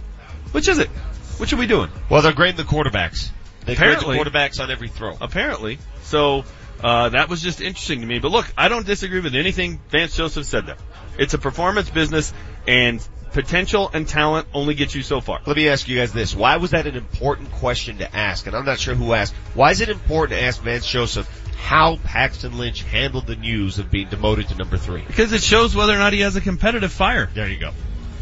Which 0.52 0.68
is 0.68 0.80
it? 0.80 0.90
Which 1.38 1.54
are 1.54 1.58
we 1.58 1.68
doing? 1.68 1.90
Well, 2.10 2.22
they're 2.22 2.34
grading 2.34 2.58
the 2.58 2.64
quarterbacks. 2.64 3.30
They 3.66 3.76
grade 3.76 4.00
the 4.00 4.04
quarterbacks 4.04 4.60
on 4.60 4.70
every 4.70 4.90
throw. 4.90 5.16
Apparently. 5.22 5.80
So, 6.02 6.44
uh, 6.84 7.10
that 7.10 7.30
was 7.30 7.42
just 7.42 7.62
interesting 7.62 8.02
to 8.02 8.06
me. 8.06 8.20
But 8.20 8.32
look, 8.32 8.52
I 8.58 8.68
don't 8.68 8.86
disagree 8.86 9.22
with 9.22 9.36
anything 9.36 9.80
Vance 9.90 10.18
Joseph 10.18 10.46
said 10.46 10.66
there. 10.66 10.78
It's 11.18 11.34
a 11.34 11.38
performance 11.38 11.90
business 11.90 12.34
and 12.68 13.06
potential 13.34 13.90
and 13.94 14.08
talent 14.08 14.48
only 14.54 14.76
get 14.76 14.96
you 14.96 15.02
so 15.04 15.20
far. 15.22 15.42
Let 15.46 15.58
me 15.58 15.68
ask 15.70 15.88
you 15.88 15.98
guys 15.98 16.14
this. 16.14 16.36
Why 16.36 16.58
was 16.58 16.72
that 16.72 16.88
an 16.88 16.96
important 16.96 17.52
question 17.52 17.98
to 17.98 18.16
ask? 18.16 18.48
And 18.48 18.56
I'm 18.56 18.66
not 18.66 18.80
sure 18.80 18.96
who 18.96 19.14
asked. 19.14 19.34
Why 19.56 19.72
is 19.72 19.82
it 19.82 19.90
important 19.90 20.40
to 20.40 20.46
ask 20.46 20.62
Vance 20.62 20.88
Joseph 20.88 21.28
how 21.58 21.98
Paxton 21.98 22.58
Lynch 22.58 22.84
handled 22.84 23.28
the 23.28 23.36
news 23.36 23.80
of 23.80 23.90
being 23.92 24.08
demoted 24.10 24.48
to 24.50 24.56
number 24.56 24.78
three? 24.78 25.02
Because 25.06 25.34
it 25.34 25.42
shows 25.42 25.76
whether 25.76 25.94
or 25.94 25.98
not 25.98 26.14
he 26.14 26.22
has 26.22 26.36
a 26.36 26.42
competitive 26.42 26.92
fire. 26.92 27.30
There 27.34 27.50
you 27.50 27.58
go. 27.60 27.72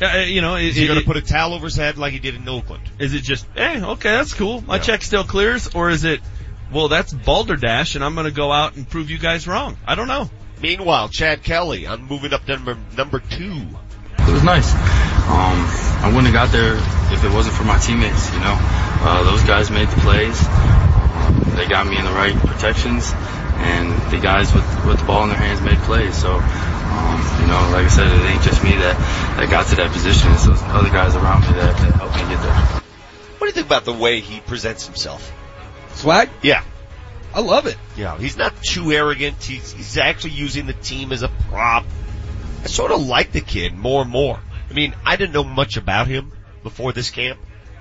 Uh, 0.01 0.17
you 0.19 0.41
know, 0.41 0.55
Is 0.55 0.75
it, 0.77 0.81
he 0.81 0.87
going 0.87 0.99
to 0.99 1.05
put 1.05 1.17
a 1.17 1.21
towel 1.21 1.53
over 1.53 1.65
his 1.65 1.75
head 1.75 1.97
like 1.97 2.11
he 2.13 2.19
did 2.19 2.33
in 2.35 2.47
Oakland? 2.49 2.83
is 2.97 3.13
it 3.13 3.21
just, 3.21 3.45
hey, 3.53 3.79
okay, 3.83 4.11
that's 4.11 4.33
cool. 4.33 4.61
My 4.61 4.77
Yeah. 4.77 4.81
check 4.81 5.03
still 5.03 5.23
clears, 5.23 5.75
or 5.75 5.89
is 5.91 6.03
it, 6.05 6.21
well, 6.71 6.87
that's 6.87 7.13
balderdash, 7.13 7.93
and 7.95 8.03
I'm 8.03 8.15
going 8.15 8.25
to 8.25 8.31
go 8.31 8.51
out 8.51 8.75
and 8.75 8.89
prove 8.89 9.11
you 9.11 9.19
guys 9.19 9.47
wrong. 9.47 9.77
I 9.85 9.93
don't 9.95 10.07
know. 10.07 10.29
Meanwhile, 10.59 11.09
Chad 11.09 11.43
Kelly, 11.43 11.87
I'm 11.87 12.07
moving 12.07 12.33
up 12.33 12.45
to 12.45 12.53
number, 12.55 12.77
number 12.97 13.19
two. 13.19 13.61
It 14.27 14.33
was 14.33 14.43
nice. 14.43 14.73
Um, 14.73 15.57
I 16.01 16.07
wouldn't 16.07 16.33
have 16.33 16.33
got 16.33 16.51
there 16.51 16.75
if 17.13 17.23
it 17.23 17.31
wasn't 17.31 17.55
for 17.55 17.63
my 17.63 17.77
teammates, 17.77 18.31
you 18.33 18.39
know. 18.39 18.57
Uh, 19.03 19.23
those 19.23 19.43
guys 19.43 19.69
made 19.69 19.87
the 19.87 20.01
plays. 20.01 20.37
They 21.55 21.67
got 21.67 21.85
me 21.87 21.97
in 21.97 22.05
the 22.05 22.11
right 22.11 22.35
protections, 22.35 23.11
and 23.13 23.91
the 24.11 24.19
guys 24.19 24.53
with, 24.53 24.65
with 24.85 24.99
the 24.99 25.05
ball 25.05 25.23
in 25.23 25.29
their 25.29 25.37
hands 25.37 25.61
made 25.61 25.77
plays. 25.79 26.15
So, 26.15 26.37
um, 26.37 27.17
you 27.41 27.47
know, 27.47 27.69
like 27.73 27.85
I 27.85 27.89
said, 27.89 28.07
it 28.07 28.25
ain't 28.25 28.43
just 28.43 28.63
me 28.63 28.71
that, 28.71 28.97
that 29.37 29.49
got 29.49 29.67
to 29.67 29.75
that 29.75 29.91
position. 29.91 30.31
It's 30.31 30.45
those 30.45 30.61
other 30.63 30.89
guys 30.89 31.15
around 31.15 31.41
me 31.41 31.53
that, 31.59 31.77
that 31.77 31.93
helped 31.95 32.15
me 32.15 32.21
get 32.29 32.41
there. 32.41 32.81
What 33.37 33.41
do 33.41 33.45
you 33.47 33.51
think 33.53 33.67
about 33.67 33.85
the 33.85 33.93
way 33.93 34.19
he 34.21 34.39
presents 34.39 34.85
himself? 34.85 35.31
Swag? 35.93 36.29
Yeah. 36.41 36.63
I 37.33 37.41
love 37.41 37.65
it. 37.65 37.77
Yeah, 37.95 38.17
he's 38.17 38.37
not 38.37 38.53
too 38.61 38.91
arrogant. 38.91 39.41
He's, 39.41 39.71
he's 39.71 39.97
actually 39.97 40.31
using 40.31 40.65
the 40.65 40.73
team 40.73 41.11
as 41.11 41.23
a 41.23 41.29
prop. 41.49 41.85
I 42.63 42.67
sort 42.67 42.91
of 42.91 43.01
like 43.01 43.31
the 43.31 43.41
kid 43.41 43.73
more 43.73 44.01
and 44.03 44.11
more. 44.11 44.39
I 44.69 44.73
mean, 44.73 44.93
I 45.05 45.15
didn't 45.15 45.33
know 45.33 45.43
much 45.43 45.77
about 45.77 46.07
him 46.07 46.31
before 46.63 46.93
this 46.93 47.09
camp. 47.09 47.39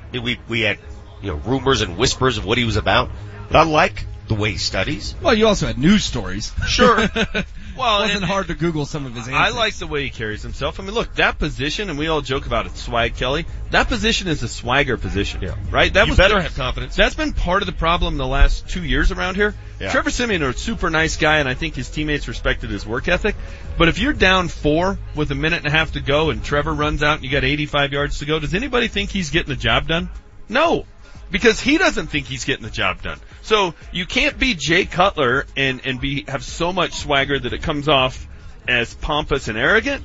I 0.09 0.13
mean, 0.13 0.23
we, 0.23 0.41
we 0.49 0.61
had, 0.63 0.79
you 1.23 1.29
know, 1.29 1.37
rumors 1.37 1.83
and 1.83 1.97
whispers 1.97 2.39
of 2.39 2.45
what 2.45 2.59
he 2.59 2.65
was 2.65 2.77
about, 2.77 3.11
but 3.49 3.57
I 3.57 3.65
like 3.65 4.07
the 4.29 4.35
way 4.35 4.53
he 4.53 4.59
studies. 4.59 5.15
Well, 5.21 5.35
you 5.35 5.47
also 5.47 5.67
had 5.67 5.79
news 5.79 6.05
stories. 6.05 6.53
Sure. 6.67 7.09
Well, 7.81 8.01
it 8.03 8.09
wasn't 8.09 8.25
hard 8.25 8.49
to 8.49 8.55
Google 8.55 8.85
some 8.85 9.07
of 9.07 9.15
his 9.15 9.27
answers. 9.27 9.41
I 9.41 9.49
like 9.57 9.75
the 9.77 9.87
way 9.87 10.03
he 10.05 10.11
carries 10.11 10.43
himself. 10.43 10.79
I 10.79 10.83
mean, 10.83 10.93
look, 10.93 11.15
that 11.15 11.39
position, 11.39 11.89
and 11.89 11.99
we 11.99 12.09
all 12.09 12.21
joke 12.21 12.47
about 12.47 12.67
it, 12.67 12.77
swag 12.77 13.17
Kelly. 13.17 13.47
That 13.71 13.89
position 13.89 14.29
is 14.29 14.43
a 14.43 14.49
swagger 14.49 14.97
position, 14.99 15.41
Yeah. 15.43 15.55
right? 15.71 15.93
That 15.93 16.07
You 16.07 16.11
was 16.11 16.19
better 16.19 16.35
the- 16.35 16.43
have 16.43 16.55
confidence. 16.55 16.95
That's 16.95 17.15
been 17.15 17.33
part 17.33 17.63
of 17.63 17.67
the 17.67 17.73
problem 17.73 18.19
the 18.19 18.27
last 18.27 18.69
two 18.69 18.85
years 18.85 19.11
around 19.13 19.37
here. 19.37 19.55
Yeah. 19.81 19.91
Trevor 19.91 20.11
Siemian, 20.11 20.43
a 20.43 20.53
super 20.53 20.91
nice 20.91 21.17
guy, 21.17 21.39
and 21.39 21.49
I 21.49 21.55
think 21.55 21.75
his 21.75 21.89
teammates 21.89 22.29
respected 22.29 22.69
his 22.69 22.85
work 22.85 23.09
ethic. 23.09 23.35
But 23.79 23.89
if 23.89 23.99
you're 23.99 24.13
down 24.13 24.49
four 24.49 24.99
with 25.15 25.31
a 25.31 25.35
minute 25.35 25.59
and 25.65 25.67
a 25.67 25.71
half 25.71 25.93
to 25.93 26.01
go, 26.01 26.29
and 26.29 26.45
Trevor 26.45 26.75
runs 26.75 27.03
out 27.03 27.17
and 27.17 27.25
you 27.25 27.31
got 27.31 27.45
85 27.45 27.93
yards 27.95 28.19
to 28.19 28.27
go, 28.27 28.39
does 28.39 28.53
anybody 28.53 28.89
think 28.89 29.11
he's 29.11 29.31
getting 29.31 29.49
the 29.49 29.57
job 29.61 29.89
done? 29.89 30.11
No, 30.51 30.85
because 31.31 31.61
he 31.61 31.79
doesn't 31.79 32.09
think 32.09 32.27
he's 32.27 32.45
getting 32.45 32.65
the 32.65 32.71
job 32.71 33.01
done. 33.01 33.19
So 33.43 33.75
you 33.93 34.07
can't 34.07 34.39
be 34.39 34.55
Jay 34.55 34.85
Cutler 34.85 35.47
and 35.57 35.81
and 35.85 36.01
be 36.01 36.25
have 36.29 36.45
so 36.45 36.73
much 36.73 36.93
swagger 36.93 37.39
that 37.39 37.53
it 37.53 37.63
comes 37.63 37.89
off 37.89 38.27
as 38.69 38.95
pompous 38.95 39.49
and 39.49 39.59
arrogant. 39.59 40.05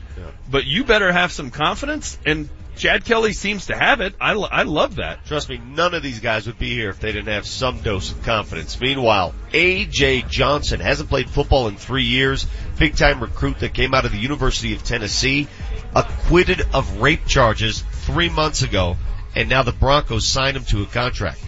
But 0.50 0.66
you 0.66 0.84
better 0.84 1.12
have 1.12 1.32
some 1.32 1.52
confidence, 1.52 2.18
and 2.26 2.50
Chad 2.76 3.06
Kelly 3.06 3.34
seems 3.34 3.68
to 3.68 3.76
have 3.76 4.02
it. 4.02 4.16
I, 4.20 4.34
lo- 4.34 4.50
I 4.52 4.64
love 4.64 4.96
that. 4.96 5.26
Trust 5.26 5.50
me, 5.50 5.58
none 5.58 5.94
of 5.94 6.04
these 6.04 6.20
guys 6.20 6.46
would 6.48 6.60
be 6.60 6.70
here 6.70 6.90
if 6.90 7.00
they 7.00 7.12
didn't 7.12 7.34
have 7.34 7.48
some 7.48 7.80
dose 7.82 8.12
of 8.12 8.22
confidence. 8.24 8.80
Meanwhile, 8.80 9.34
A.J. 9.54 10.24
Johnson 10.24 10.82
hasn't 10.82 11.10
played 11.10 11.30
football 11.30 11.68
in 11.68 11.78
three 11.78 12.04
years. 12.04 12.46
Big 12.78 12.96
time 12.96 13.22
recruit 13.22 13.60
that 13.60 13.74
came 13.74 13.94
out 13.94 14.06
of 14.06 14.12
the 14.12 14.18
University 14.18 14.76
of 14.76 14.84
Tennessee, 14.84 15.48
acquitted 15.96 16.62
of 16.74 17.02
rape 17.02 17.26
charges 17.26 17.82
three 17.82 18.30
months 18.30 18.62
ago, 18.62 18.98
and 19.36 19.48
now 19.48 19.64
the 19.64 19.72
Broncos 19.72 20.26
signed 20.26 20.58
him 20.58 20.66
to 20.66 20.84
a 20.84 20.86
contract. 20.86 21.40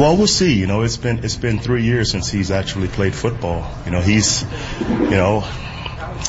Well, 0.00 0.16
we'll 0.16 0.28
see. 0.28 0.54
You 0.54 0.66
know, 0.66 0.80
it's 0.80 0.96
been 0.96 1.24
it's 1.24 1.36
been 1.36 1.58
three 1.58 1.82
years 1.82 2.10
since 2.10 2.30
he's 2.30 2.50
actually 2.50 2.88
played 2.88 3.14
football. 3.14 3.70
You 3.84 3.90
know, 3.90 4.00
he's, 4.00 4.46
you 4.80 5.10
know, 5.10 5.44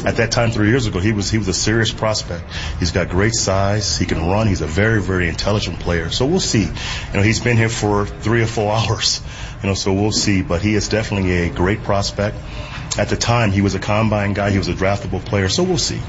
at 0.03 0.17
that 0.17 0.31
time 0.31 0.51
three 0.51 0.67
years 0.67 0.87
ago, 0.87 0.99
he 0.99 1.13
was 1.13 1.31
he 1.31 1.37
was 1.37 1.47
a 1.47 1.53
serious 1.53 1.89
prospect. 1.89 2.43
He's 2.79 2.91
got 2.91 3.07
great 3.07 3.33
size. 3.33 3.97
He 3.97 4.05
can 4.05 4.27
run. 4.27 4.47
He's 4.47 4.59
a 4.59 4.67
very 4.67 5.01
very 5.01 5.29
intelligent 5.29 5.79
player. 5.79 6.09
So 6.09 6.25
we'll 6.25 6.41
see. 6.41 6.65
You 6.65 7.13
know, 7.13 7.21
he's 7.21 7.39
been 7.39 7.55
here 7.55 7.69
for 7.69 8.05
three 8.05 8.43
or 8.43 8.45
four 8.45 8.73
hours. 8.77 9.21
You 9.63 9.69
know, 9.69 9.75
so 9.75 9.93
we'll 9.93 10.11
see. 10.11 10.41
But 10.41 10.61
he 10.61 10.75
is 10.75 10.89
definitely 10.89 11.31
a 11.43 11.49
great 11.49 11.81
prospect. 11.83 12.35
At 12.97 13.07
the 13.07 13.15
time, 13.15 13.51
he 13.51 13.61
was 13.61 13.73
a 13.73 13.79
combine 13.79 14.33
guy. 14.33 14.49
He 14.49 14.57
was 14.57 14.67
a 14.67 14.73
draftable 14.73 15.23
player. 15.23 15.47
So 15.47 15.63
we'll 15.63 15.77
see. 15.77 16.01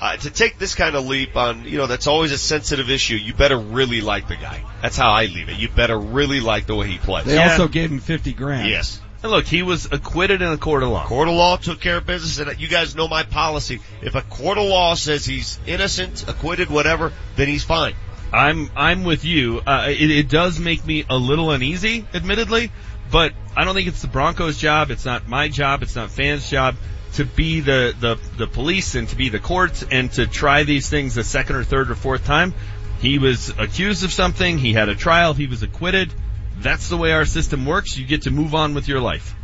Uh, 0.00 0.16
to 0.16 0.30
take 0.30 0.58
this 0.58 0.74
kind 0.74 0.96
of 0.96 1.04
leap 1.04 1.36
on, 1.36 1.64
you 1.64 1.76
know, 1.76 1.86
that's 1.86 2.06
always 2.06 2.32
a 2.32 2.38
sensitive 2.38 2.88
issue. 2.88 3.16
You 3.16 3.34
better 3.34 3.58
really 3.58 4.00
like 4.00 4.28
the 4.28 4.36
guy. 4.36 4.64
That's 4.80 4.96
how 4.96 5.10
I 5.10 5.26
leave 5.26 5.50
it. 5.50 5.58
You 5.58 5.68
better 5.68 5.98
really 5.98 6.40
like 6.40 6.66
the 6.66 6.74
way 6.74 6.86
he 6.86 6.96
plays. 6.96 7.26
They 7.26 7.36
also 7.36 7.68
gave 7.68 7.90
him 7.90 7.98
50 7.98 8.32
grand. 8.32 8.70
Yes. 8.70 8.98
And 9.22 9.30
look, 9.30 9.44
he 9.44 9.62
was 9.62 9.86
acquitted 9.92 10.40
in 10.40 10.48
a 10.48 10.56
court 10.56 10.82
of 10.82 10.88
law. 10.88 11.04
Court 11.04 11.28
of 11.28 11.34
law 11.34 11.56
took 11.56 11.80
care 11.80 11.98
of 11.98 12.06
business, 12.06 12.38
and 12.38 12.58
you 12.58 12.68
guys 12.68 12.96
know 12.96 13.06
my 13.06 13.24
policy. 13.24 13.80
If 14.00 14.14
a 14.14 14.22
court 14.22 14.56
of 14.56 14.64
law 14.64 14.94
says 14.94 15.26
he's 15.26 15.58
innocent, 15.66 16.26
acquitted, 16.26 16.70
whatever, 16.70 17.12
then 17.36 17.48
he's 17.48 17.64
fine. 17.64 17.94
I'm 18.32 18.70
I'm 18.74 19.04
with 19.04 19.26
you. 19.26 19.60
Uh, 19.66 19.88
it, 19.90 20.10
it 20.10 20.28
does 20.30 20.58
make 20.58 20.86
me 20.86 21.04
a 21.10 21.18
little 21.18 21.50
uneasy, 21.50 22.06
admittedly, 22.14 22.72
but 23.10 23.32
I 23.54 23.64
don't 23.64 23.74
think 23.74 23.88
it's 23.88 24.00
the 24.00 24.08
Broncos' 24.08 24.56
job. 24.56 24.90
It's 24.90 25.04
not 25.04 25.28
my 25.28 25.48
job. 25.48 25.82
It's 25.82 25.96
not 25.96 26.10
fans' 26.10 26.48
job 26.48 26.76
to 27.14 27.24
be 27.24 27.60
the 27.60 27.94
the 27.98 28.18
the 28.36 28.46
police 28.46 28.94
and 28.94 29.08
to 29.08 29.16
be 29.16 29.28
the 29.28 29.38
courts 29.38 29.84
and 29.90 30.12
to 30.12 30.26
try 30.26 30.64
these 30.64 30.88
things 30.88 31.16
a 31.16 31.24
second 31.24 31.56
or 31.56 31.64
third 31.64 31.90
or 31.90 31.94
fourth 31.94 32.24
time. 32.24 32.54
He 33.00 33.18
was 33.18 33.48
accused 33.58 34.04
of 34.04 34.12
something. 34.12 34.58
He 34.58 34.72
had 34.72 34.88
a 34.88 34.94
trial. 34.94 35.32
He 35.32 35.46
was 35.46 35.62
acquitted. 35.62 36.12
That's 36.58 36.88
the 36.88 36.96
way 36.96 37.12
our 37.12 37.24
system 37.24 37.64
works. 37.64 37.96
You 37.96 38.06
get 38.06 38.22
to 38.22 38.30
move 38.30 38.54
on 38.54 38.74
with 38.74 38.88
your 38.88 39.00
life. 39.00 39.34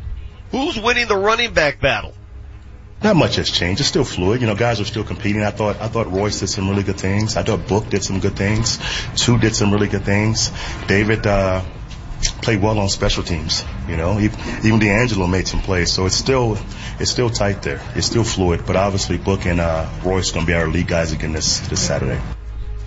Who's 0.51 0.79
winning 0.79 1.09
the 1.09 1.17
running 1.17 1.55
back 1.55 1.81
battle? 1.81 2.15
Not 3.03 3.17
much 3.17 3.37
has 3.37 3.51
changed. 3.51 3.81
It's 3.81 3.89
still 3.89 4.05
fluid. 4.05 4.41
You 4.41 4.47
know, 4.47 4.55
guys 4.55 4.81
are 4.81 4.85
still 4.85 5.05
competing. 5.05 5.43
I 5.43 5.51
thought 5.51 5.81
I 5.81 5.89
thought 5.89 6.11
Royce 6.11 6.41
did 6.41 6.49
some 6.49 6.69
really 6.69 6.83
good 6.83 6.99
things. 6.99 7.37
I 7.37 7.43
thought 7.43 7.67
Book 7.67 7.89
did 7.91 8.03
some 8.03 8.21
good 8.21 8.37
things. 8.37 8.79
Sue 9.15 9.39
did 9.39 9.55
some 9.55 9.73
really 9.73 9.89
good 9.89 10.05
things. 10.05 10.51
David 10.87 11.27
uh, 11.27 11.63
played 12.43 12.63
well 12.63 12.79
on 12.79 12.89
special 12.89 13.23
teams. 13.23 13.65
You 13.89 13.97
know, 13.97 14.19
even, 14.19 14.79
D'Angelo 14.79 15.27
made 15.27 15.49
some 15.49 15.61
plays. 15.61 15.93
So 15.93 16.07
it's 16.07 16.17
still 16.17 16.59
it's 16.99 17.11
still 17.11 17.31
tight 17.31 17.63
there. 17.63 17.81
It's 17.95 18.07
still 18.07 18.25
fluid. 18.25 18.65
But 18.67 18.77
obviously, 18.77 19.19
Book 19.19 19.47
and 19.47 19.61
uh, 19.61 19.89
Royce 20.05 20.31
going 20.33 20.47
to 20.47 20.51
be 20.51 20.55
our 20.55 20.69
lead 20.69 20.89
guys 20.89 21.13
again 21.13 21.33
this 21.33 21.61
this 21.69 21.81
Saturday. 21.81 22.21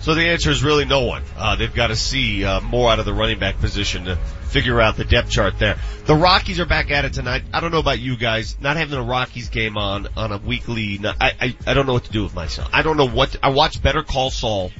So 0.00 0.14
the 0.14 0.28
answer 0.28 0.50
is 0.50 0.64
really 0.64 0.86
no 0.86 1.04
one. 1.04 1.22
Uh, 1.36 1.56
they've 1.56 1.74
got 1.74 1.88
to 1.88 1.96
see 1.96 2.42
uh, 2.42 2.60
more 2.62 2.90
out 2.90 3.00
of 3.00 3.04
the 3.04 3.12
running 3.12 3.38
back 3.38 3.58
position 3.58 4.06
to 4.06 4.16
figure 4.16 4.80
out 4.80 4.96
the 4.96 5.04
depth 5.04 5.28
chart 5.28 5.58
there. 5.58 5.76
The 6.06 6.14
Rockies 6.14 6.58
are 6.58 6.64
back 6.64 6.90
at 6.90 7.04
it 7.04 7.12
tonight. 7.12 7.42
I 7.52 7.60
don't 7.60 7.70
know 7.70 7.80
about 7.80 7.98
you 7.98 8.16
guys. 8.16 8.56
Not 8.58 8.78
having 8.78 8.98
a 8.98 9.02
Rockies 9.02 9.50
game 9.50 9.76
on 9.76 10.08
on 10.16 10.32
a 10.32 10.38
weekly, 10.38 10.98
I 11.04 11.32
I, 11.38 11.56
I 11.66 11.74
don't 11.74 11.86
know 11.86 11.92
what 11.92 12.04
to 12.04 12.12
do 12.12 12.22
with 12.22 12.34
myself. 12.34 12.70
I 12.72 12.80
don't 12.80 12.96
know 12.96 13.08
what 13.08 13.36
I 13.42 13.50
watch 13.50 13.82
Better 13.82 14.02
Call 14.02 14.30
Saul 14.30 14.72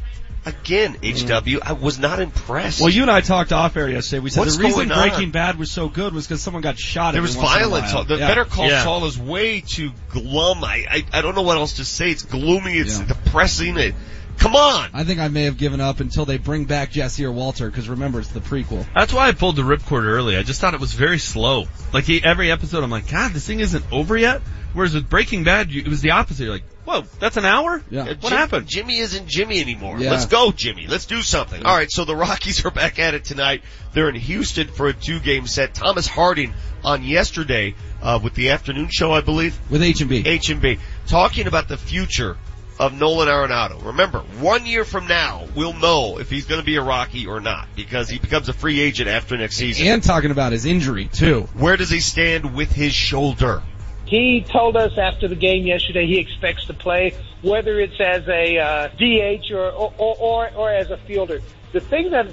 again. 0.47 0.95
Mm. 0.97 1.59
HW, 1.59 1.61
I 1.63 1.73
was 1.73 1.99
not 1.99 2.21
impressed. 2.21 2.81
Well, 2.81 2.91
you 2.91 3.03
and 3.03 3.11
I 3.11 3.21
talked 3.21 3.53
off 3.53 3.77
air 3.77 3.89
yesterday. 3.89 4.21
We 4.21 4.31
said 4.31 4.41
What's 4.41 4.57
the 4.57 4.65
reason 4.65 4.89
going 4.89 4.93
on? 4.93 5.09
Breaking 5.09 5.31
Bad 5.31 5.59
was 5.59 5.71
so 5.71 5.89
good 5.89 6.13
was 6.15 6.27
because 6.27 6.43
someone 6.43 6.63
got 6.63 6.79
shot. 6.79 7.13
There 7.13 7.19
every 7.19 7.29
was 7.29 7.37
once 7.37 7.51
in 7.51 7.57
a 7.57 7.69
violence. 7.69 7.95
while. 7.95 8.05
The 8.05 8.17
Yeah. 8.17 8.29
Better 8.29 8.45
Call 8.45 8.67
Yeah. 8.69 8.83
Saul 8.85 9.05
is 9.07 9.19
way 9.19 9.61
too 9.61 9.91
glum. 10.11 10.65
I, 10.65 10.87
I 10.91 11.05
I 11.19 11.23
don't 11.23 11.35
know 11.35 11.43
what 11.43 11.57
else 11.57 11.75
to 11.75 11.85
say. 11.85 12.11
It's 12.11 12.23
gloomy. 12.23 12.75
It's 12.79 12.99
Yeah. 12.99 13.07
depressing. 13.07 13.77
It, 13.77 13.95
come 14.39 14.57
on. 14.57 14.89
I 14.95 15.05
think 15.05 15.21
I 15.21 15.29
may 15.29 15.45
have 15.45 15.59
given 15.59 15.81
up 15.81 16.01
until 16.01 16.25
they 16.25 16.39
bring 16.39 16.65
back 16.65 16.91
Jesse 16.91 17.25
or 17.25 17.33
Walter 17.33 17.69
because 17.71 17.89
remember 17.89 18.21
it's 18.21 18.29
the 18.31 18.41
prequel. 18.41 18.87
That's 18.95 19.13
why 19.13 19.29
I 19.29 19.33
pulled 19.33 19.57
the 19.57 19.63
ripcord 19.63 20.05
early. 20.05 20.37
I 20.37 20.43
just 20.43 20.61
thought 20.61 20.73
it 20.75 20.81
was 20.81 20.95
very 20.95 21.19
slow. 21.19 21.67
Like 21.93 22.05
he, 22.05 22.23
every 22.25 22.51
episode, 22.51 22.83
I'm 22.83 22.91
like, 22.91 23.11
God, 23.11 23.33
this 23.33 23.47
thing 23.47 23.61
isn't 23.61 23.85
over 23.93 24.17
yet. 24.17 24.41
Whereas 24.73 24.95
with 24.95 25.11
Breaking 25.11 25.43
Bad, 25.45 25.71
you, 25.73 25.83
it 25.83 25.89
was 25.89 26.01
the 26.01 26.13
opposite. 26.13 26.45
You're 26.45 26.53
like, 26.53 26.65
whoa, 26.91 27.05
that's 27.19 27.37
an 27.37 27.45
hour? 27.45 27.83
Yeah. 27.91 28.03
Uh, 28.03 28.05
What 28.07 28.21
Jim- 28.21 28.39
happened? 28.39 28.67
Jimmy 28.67 28.99
isn't 28.99 29.29
Jimmy 29.29 29.61
anymore. 29.61 29.99
Yeah. 29.99 30.11
Let's 30.11 30.27
go, 30.27 30.53
Jimmy. 30.53 30.87
Let's 30.87 31.07
do 31.07 31.23
something. 31.23 31.65
All 31.65 31.75
right, 31.75 31.91
so 31.91 32.05
the 32.05 32.17
Rockies 32.17 32.65
are 32.65 32.71
back 32.71 32.99
at 32.99 33.15
it 33.15 33.25
tonight. 33.25 33.63
They're 33.93 34.09
in 34.09 34.15
Houston 34.15 34.69
for 34.69 34.89
a 34.89 34.93
two-game 34.93 35.47
set. 35.47 35.75
Thomas 35.75 36.07
Harding 36.07 36.53
on 36.85 37.03
yesterday 37.05 37.75
uh, 38.03 38.19
with 38.23 38.35
the 38.35 38.51
afternoon 38.51 38.89
show, 38.91 39.13
I 39.13 39.21
believe, 39.21 39.59
With 39.71 39.83
H 39.83 40.01
and 40.01 40.11
B. 40.11 40.23
H 40.25 40.51
and 40.51 40.61
B, 40.61 40.79
talking 41.07 41.47
about 41.47 41.69
the 41.69 41.77
future 41.77 42.37
of 42.79 42.99
Nolan 42.99 43.29
Arenado. 43.29 43.85
Remember, 43.85 44.21
one 44.41 44.65
year 44.65 44.87
from 44.87 45.07
now, 45.07 45.47
we'll 45.55 45.75
know 45.75 46.19
if 46.19 46.31
he's 46.31 46.47
going 46.47 46.61
to 46.63 46.65
be 46.65 46.77
a 46.77 46.83
Rocky 46.83 47.27
or 47.27 47.39
not 47.39 47.69
because 47.77 48.09
he 48.09 48.19
becomes 48.19 48.49
a 48.49 48.55
free 48.55 48.81
agent 48.81 49.07
after 49.09 49.37
next 49.37 49.57
season. 49.57 49.87
And 49.87 50.03
talking 50.03 50.31
about 50.31 50.53
his 50.53 50.65
injury 50.65 51.05
too. 51.07 51.43
Where 51.53 51.77
does 51.77 51.91
he 51.91 52.01
stand 52.01 52.55
with 52.55 52.73
his 52.73 52.95
shoulder? 52.95 53.63
He 54.11 54.41
told 54.41 54.77
us 54.77 54.99
after 54.99 55.29
the 55.29 55.37
game 55.37 55.65
yesterday 55.65 56.05
he 56.05 56.19
expects 56.19 56.67
to 56.67 56.75
play, 56.75 57.15
whether 57.43 57.79
it's 57.79 58.01
as 58.01 58.27
a 58.27 58.59
uh, 58.59 58.89
DH 58.99 59.53
or, 59.53 59.71
or, 59.71 60.17
or 60.19 60.51
or 60.51 60.73
as 60.73 60.91
a 60.91 60.97
fielder. 60.97 61.41
The 61.71 61.79
thing 61.79 62.11
that 62.11 62.27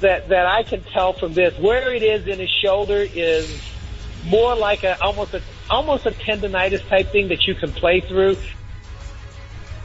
that 0.00 0.28
that 0.28 0.46
I 0.46 0.64
can 0.64 0.82
tell 0.82 1.12
from 1.12 1.32
this, 1.32 1.56
where 1.60 1.94
it 1.94 2.02
is 2.02 2.26
in 2.26 2.40
his 2.40 2.50
shoulder, 2.50 3.06
is 3.14 3.62
more 4.24 4.56
like 4.56 4.82
a 4.82 5.00
almost 5.00 5.32
a 5.34 5.42
almost 5.70 6.04
a 6.04 6.10
tendonitis 6.10 6.86
type 6.88 7.12
thing 7.12 7.28
that 7.28 7.46
you 7.46 7.54
can 7.54 7.70
play 7.70 8.00
through. 8.00 8.36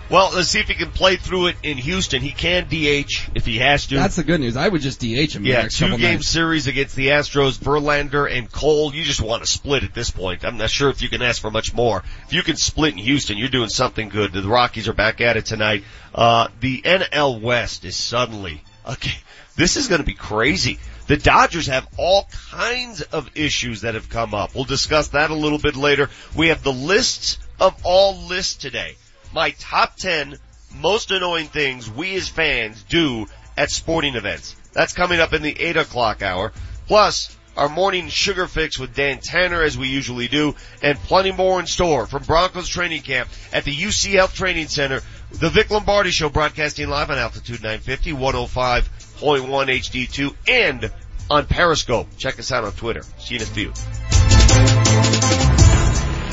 Well, 0.08 0.32
let's 0.36 0.50
see 0.50 0.60
if 0.60 0.68
he 0.68 0.76
can 0.76 0.92
play 0.92 1.16
through 1.16 1.48
it 1.48 1.56
in 1.64 1.78
Houston. 1.78 2.22
He 2.22 2.32
can 2.32 2.68
DH 2.68 3.30
if 3.34 3.46
he 3.46 3.58
has 3.58 3.88
to. 3.88 3.96
That's 3.96 4.18
the 4.18 4.24
good 4.24 4.40
news. 4.40 4.56
I 4.56 4.68
would 4.68 4.82
just 4.82 5.00
DH 5.00 5.36
him. 5.36 5.46
yeah, 5.46 5.68
two 5.68 5.98
game 5.98 6.18
nights. 6.18 6.28
series 6.28 6.68
against 6.68 6.96
the 6.96 7.08
Astros, 7.08 7.58
Verlander 7.58 8.32
and 8.32 8.52
Cole. 8.52 8.94
You 8.94 9.04
just 9.04 9.22
want 9.22 9.44
to 9.44 9.50
split 9.50 9.84
at 9.84 9.96
this 9.96 10.12
point. 10.12 10.46
I'm 10.46 10.58
not 10.58 10.70
sure 10.70 10.90
if 10.90 11.02
you 11.02 11.10
can 11.10 11.24
ask 11.24 11.42
for 11.42 11.50
much 11.50 11.74
more. 11.74 12.04
If 12.28 12.34
you 12.34 12.44
can 12.44 12.56
split 12.56 12.94
in 12.94 13.00
Houston, 13.00 13.38
you're 13.38 13.50
doing 13.50 13.70
something 13.70 14.10
good. 14.10 14.32
The 14.32 14.44
Rockies 14.44 14.88
are 14.88 14.94
back 14.94 15.22
at 15.22 15.38
it 15.38 15.46
tonight. 15.46 15.84
Uh, 16.14 16.50
the 16.60 16.84
NL 16.84 17.42
West 17.42 17.84
is 17.84 17.96
suddenly, 17.96 18.62
okay, 18.88 19.18
this 19.56 19.76
is 19.76 19.88
going 19.88 20.02
to 20.02 20.06
be 20.06 20.14
crazy. 20.14 20.80
The 21.08 21.18
Dodgers 21.18 21.68
have 21.68 21.88
all 21.98 22.28
kinds 22.52 23.02
of 23.02 23.30
issues 23.36 23.82
that 23.82 23.96
have 23.96 24.10
come 24.10 24.34
up. 24.36 24.54
We'll 24.54 24.66
discuss 24.66 25.10
that 25.10 25.32
a 25.32 25.36
little 25.36 25.60
bit 25.60 25.76
later. 25.76 26.10
We 26.36 26.50
have 26.50 26.64
the 26.64 26.74
lists 26.74 27.40
of 27.60 27.76
all 27.84 28.28
lists 28.28 28.56
today. 28.56 28.98
My 29.36 29.52
top 29.60 29.98
10 29.98 30.38
most 30.76 31.12
annoying 31.12 31.48
things 31.48 31.92
we 31.92 32.16
as 32.16 32.30
fans 32.30 32.82
do 32.84 33.28
at 33.58 33.70
sporting 33.70 34.16
events. 34.16 34.56
That's 34.72 34.94
coming 34.94 35.20
up 35.20 35.34
in 35.34 35.42
the 35.42 35.60
8 35.60 35.76
o'clock 35.76 36.22
hour. 36.22 36.54
Plus, 36.88 37.36
our 37.58 37.68
morning 37.68 38.08
sugar 38.08 38.48
fix 38.48 38.80
with 38.80 38.96
Dan 38.96 39.20
Tanner 39.20 39.62
as 39.62 39.78
we 39.78 39.90
usually 39.90 40.30
do, 40.30 40.56
and 40.82 40.98
plenty 40.98 41.34
more 41.34 41.60
in 41.60 41.68
store 41.68 42.08
from 42.08 42.24
Broncos 42.24 42.70
training 42.70 43.02
camp 43.02 43.28
at 43.52 43.66
the 43.66 43.76
UC 43.76 44.14
Health 44.14 44.36
Training 44.36 44.70
Center. 44.70 45.02
The 45.32 45.50
Vic 45.50 45.70
Lombardi 45.70 46.12
Show 46.12 46.30
broadcasting 46.30 46.88
live 46.88 47.12
on 47.12 47.18
Altitude 47.18 47.62
950, 47.62 48.14
105.1 48.14 48.86
HD2, 49.20 50.34
and 50.48 50.90
on 51.30 51.46
Periscope. 51.46 52.08
Check 52.18 52.40
us 52.40 52.54
out 52.54 52.64
on 52.64 52.72
Twitter. 52.72 53.04
See 53.20 53.36
you 53.36 53.42
in 53.42 53.44
a 53.44 53.46
few. 53.48 55.15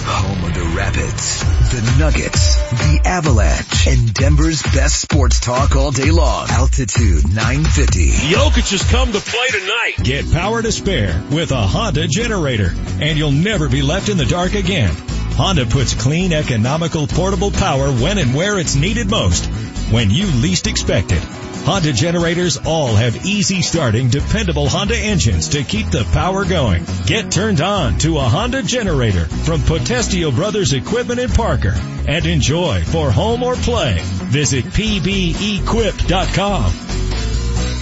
Home 0.04 0.44
of 0.44 0.54
the 0.54 0.76
Rapids, 0.76 1.40
the 1.70 1.96
Nuggets, 1.98 2.56
the 2.70 3.00
Avalanche, 3.04 3.86
and 3.86 4.12
Denver's 4.12 4.62
best 4.62 5.00
sports 5.00 5.40
talk 5.40 5.76
all 5.76 5.90
day 5.90 6.10
long. 6.10 6.48
Altitude 6.50 7.24
950. 7.28 8.10
Jokic 8.10 8.70
has 8.70 8.82
come 8.90 9.12
to 9.12 9.20
play 9.20 9.48
tonight. 9.48 9.94
Get 10.02 10.32
power 10.32 10.60
to 10.60 10.72
spare 10.72 11.22
with 11.30 11.52
a 11.52 11.62
Honda 11.62 12.08
generator, 12.08 12.74
and 13.00 13.16
you'll 13.16 13.30
never 13.30 13.68
be 13.68 13.82
left 13.82 14.08
in 14.08 14.16
the 14.16 14.26
dark 14.26 14.54
again. 14.54 14.94
Honda 15.34 15.66
puts 15.66 15.94
clean, 15.94 16.32
economical, 16.32 17.06
portable 17.06 17.50
power 17.50 17.90
when 17.90 18.18
and 18.18 18.34
where 18.34 18.58
it's 18.58 18.74
needed 18.74 19.08
most, 19.08 19.46
when 19.90 20.10
you 20.10 20.26
least 20.26 20.66
expect 20.66 21.12
it. 21.12 21.22
Honda 21.64 21.92
generators 21.92 22.56
all 22.56 22.94
have 22.94 23.24
easy 23.24 23.62
starting, 23.62 24.08
dependable 24.08 24.68
Honda 24.68 24.96
engines 24.96 25.50
to 25.50 25.62
keep 25.62 25.86
the 25.90 26.02
power 26.12 26.44
going. 26.44 26.84
Get 27.06 27.30
turned 27.30 27.60
on 27.60 27.98
to 27.98 28.18
a 28.18 28.22
Honda 28.22 28.64
generator 28.64 29.26
from 29.26 29.60
Potestio 29.60 30.34
Brothers 30.34 30.72
Equipment 30.72 31.20
in 31.20 31.30
Parker 31.30 31.74
and 32.08 32.26
enjoy 32.26 32.82
for 32.82 33.12
home 33.12 33.44
or 33.44 33.54
play. 33.54 34.00
Visit 34.02 34.64
pbequip.com. 34.64 35.52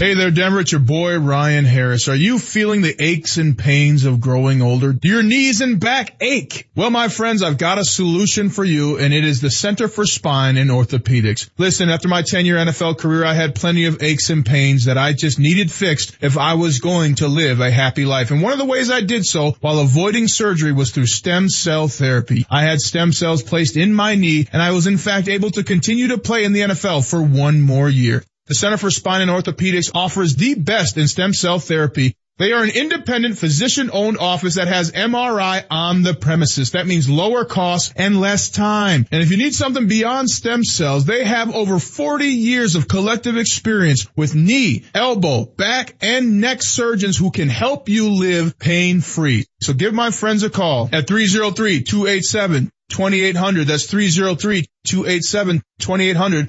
Hey 0.01 0.15
there, 0.15 0.31
Denver. 0.31 0.61
It's 0.61 0.73
your 0.73 0.81
boy, 0.81 1.19
Ryan 1.19 1.67
Harris. 1.67 2.09
Are 2.09 2.17
you 2.17 2.39
feeling 2.39 2.81
the 2.81 2.97
aches 3.05 3.37
and 3.37 3.59
pains 3.59 4.07
of 4.07 4.19
growing 4.19 4.63
older? 4.63 4.95
Do 4.95 5.07
your 5.09 5.23
knees 5.23 5.61
and 5.61 5.79
back 5.79 6.17
ache? 6.23 6.71
Well, 6.75 6.89
my 6.89 7.09
friends, 7.09 7.43
I've 7.43 7.59
got 7.59 7.77
a 7.77 7.85
solution 7.85 8.49
for 8.49 8.65
you, 8.65 8.97
and 8.97 9.13
it 9.13 9.27
is 9.27 9.43
the 9.43 9.51
Center 9.51 9.89
for 9.89 10.07
Spine 10.07 10.57
and 10.57 10.71
Orthopedics. 10.71 11.51
Listen, 11.59 11.91
after 11.91 12.09
my 12.09 12.23
10 12.23 12.47
year 12.47 12.57
NFL 12.57 12.97
career, 12.97 13.27
I 13.27 13.35
had 13.35 13.55
plenty 13.55 13.85
of 13.85 14.03
aches 14.03 14.31
and 14.31 14.47
pains 14.47 14.87
that 14.87 14.97
I 14.97 15.13
just 15.13 15.39
needed 15.39 15.71
fixed 15.71 16.17
if 16.23 16.39
I 16.39 16.55
was 16.55 16.79
going 16.79 17.17
to 17.17 17.29
live 17.29 17.61
a 17.61 17.71
happy 17.71 18.07
life. 18.07 18.31
And 18.31 18.41
one 18.41 18.55
of 18.55 18.59
the 18.59 18.65
ways 18.65 18.91
I 18.91 19.03
did 19.03 19.27
so 19.27 19.55
while 19.61 19.81
avoiding 19.81 20.29
surgery 20.29 20.73
was 20.73 20.93
through 20.93 21.09
stem 21.09 21.51
cell 21.51 21.89
therapy. 21.89 22.47
I 22.49 22.63
had 22.63 22.81
stem 22.81 23.13
cells 23.13 23.43
placed 23.43 23.77
in 23.77 23.93
my 23.93 24.15
knee, 24.15 24.49
and 24.51 24.63
I 24.63 24.71
was 24.71 24.87
in 24.87 24.97
fact 24.97 25.29
able 25.29 25.51
to 25.51 25.63
continue 25.63 26.09
to 26.09 26.17
play 26.17 26.45
in 26.45 26.55
the 26.55 26.61
NFL 26.61 27.07
for 27.07 27.21
one 27.21 27.61
more 27.61 27.91
year. 27.91 28.25
The 28.51 28.57
Center 28.57 28.77
for 28.79 28.91
Spine 28.91 29.23
and 29.23 29.31
Orthopedics 29.31 29.93
offers 29.95 30.35
the 30.35 30.57
best 30.57 30.97
in 30.97 31.07
stem 31.07 31.33
cell 31.33 31.61
therapy. 31.61 32.17
They 32.37 32.51
are 32.51 32.65
an 32.65 32.71
independent 32.71 33.39
physician 33.39 33.91
owned 33.93 34.19
office 34.19 34.57
that 34.57 34.67
has 34.67 34.91
MRI 34.91 35.63
on 35.71 36.03
the 36.03 36.15
premises. 36.15 36.73
That 36.73 36.89
means 36.89 37.09
lower 37.09 37.45
costs 37.45 37.95
and 37.95 38.21
less 38.21 38.51
time. 38.51 39.07
And 39.13 39.23
if 39.23 39.31
you 39.31 39.37
need 39.37 39.55
something 39.55 39.87
beyond 39.87 40.31
stem 40.31 40.65
cells, 40.65 41.05
they 41.05 41.23
have 41.23 41.55
over 41.55 41.79
40 41.79 42.27
years 42.27 42.75
of 42.75 42.89
collective 42.89 43.37
experience 43.37 44.09
with 44.17 44.35
knee, 44.35 44.85
elbow, 44.95 45.45
back, 45.45 45.95
and 46.01 46.41
neck 46.41 46.65
surgeons 46.65 47.17
who 47.17 47.31
can 47.31 47.49
help 47.49 47.89
you 47.89 48.11
live 48.11 48.59
pain 48.59 49.01
free. 49.01 49.47
So 49.61 49.75
give 49.75 49.95
my 49.95 50.11
friends 50.11 50.43
a 50.43 50.51
call 50.51 50.89
at 50.93 51.07
303-287-2800. 51.07 53.67
That's 53.67 53.87
303-287-2800 53.87 56.49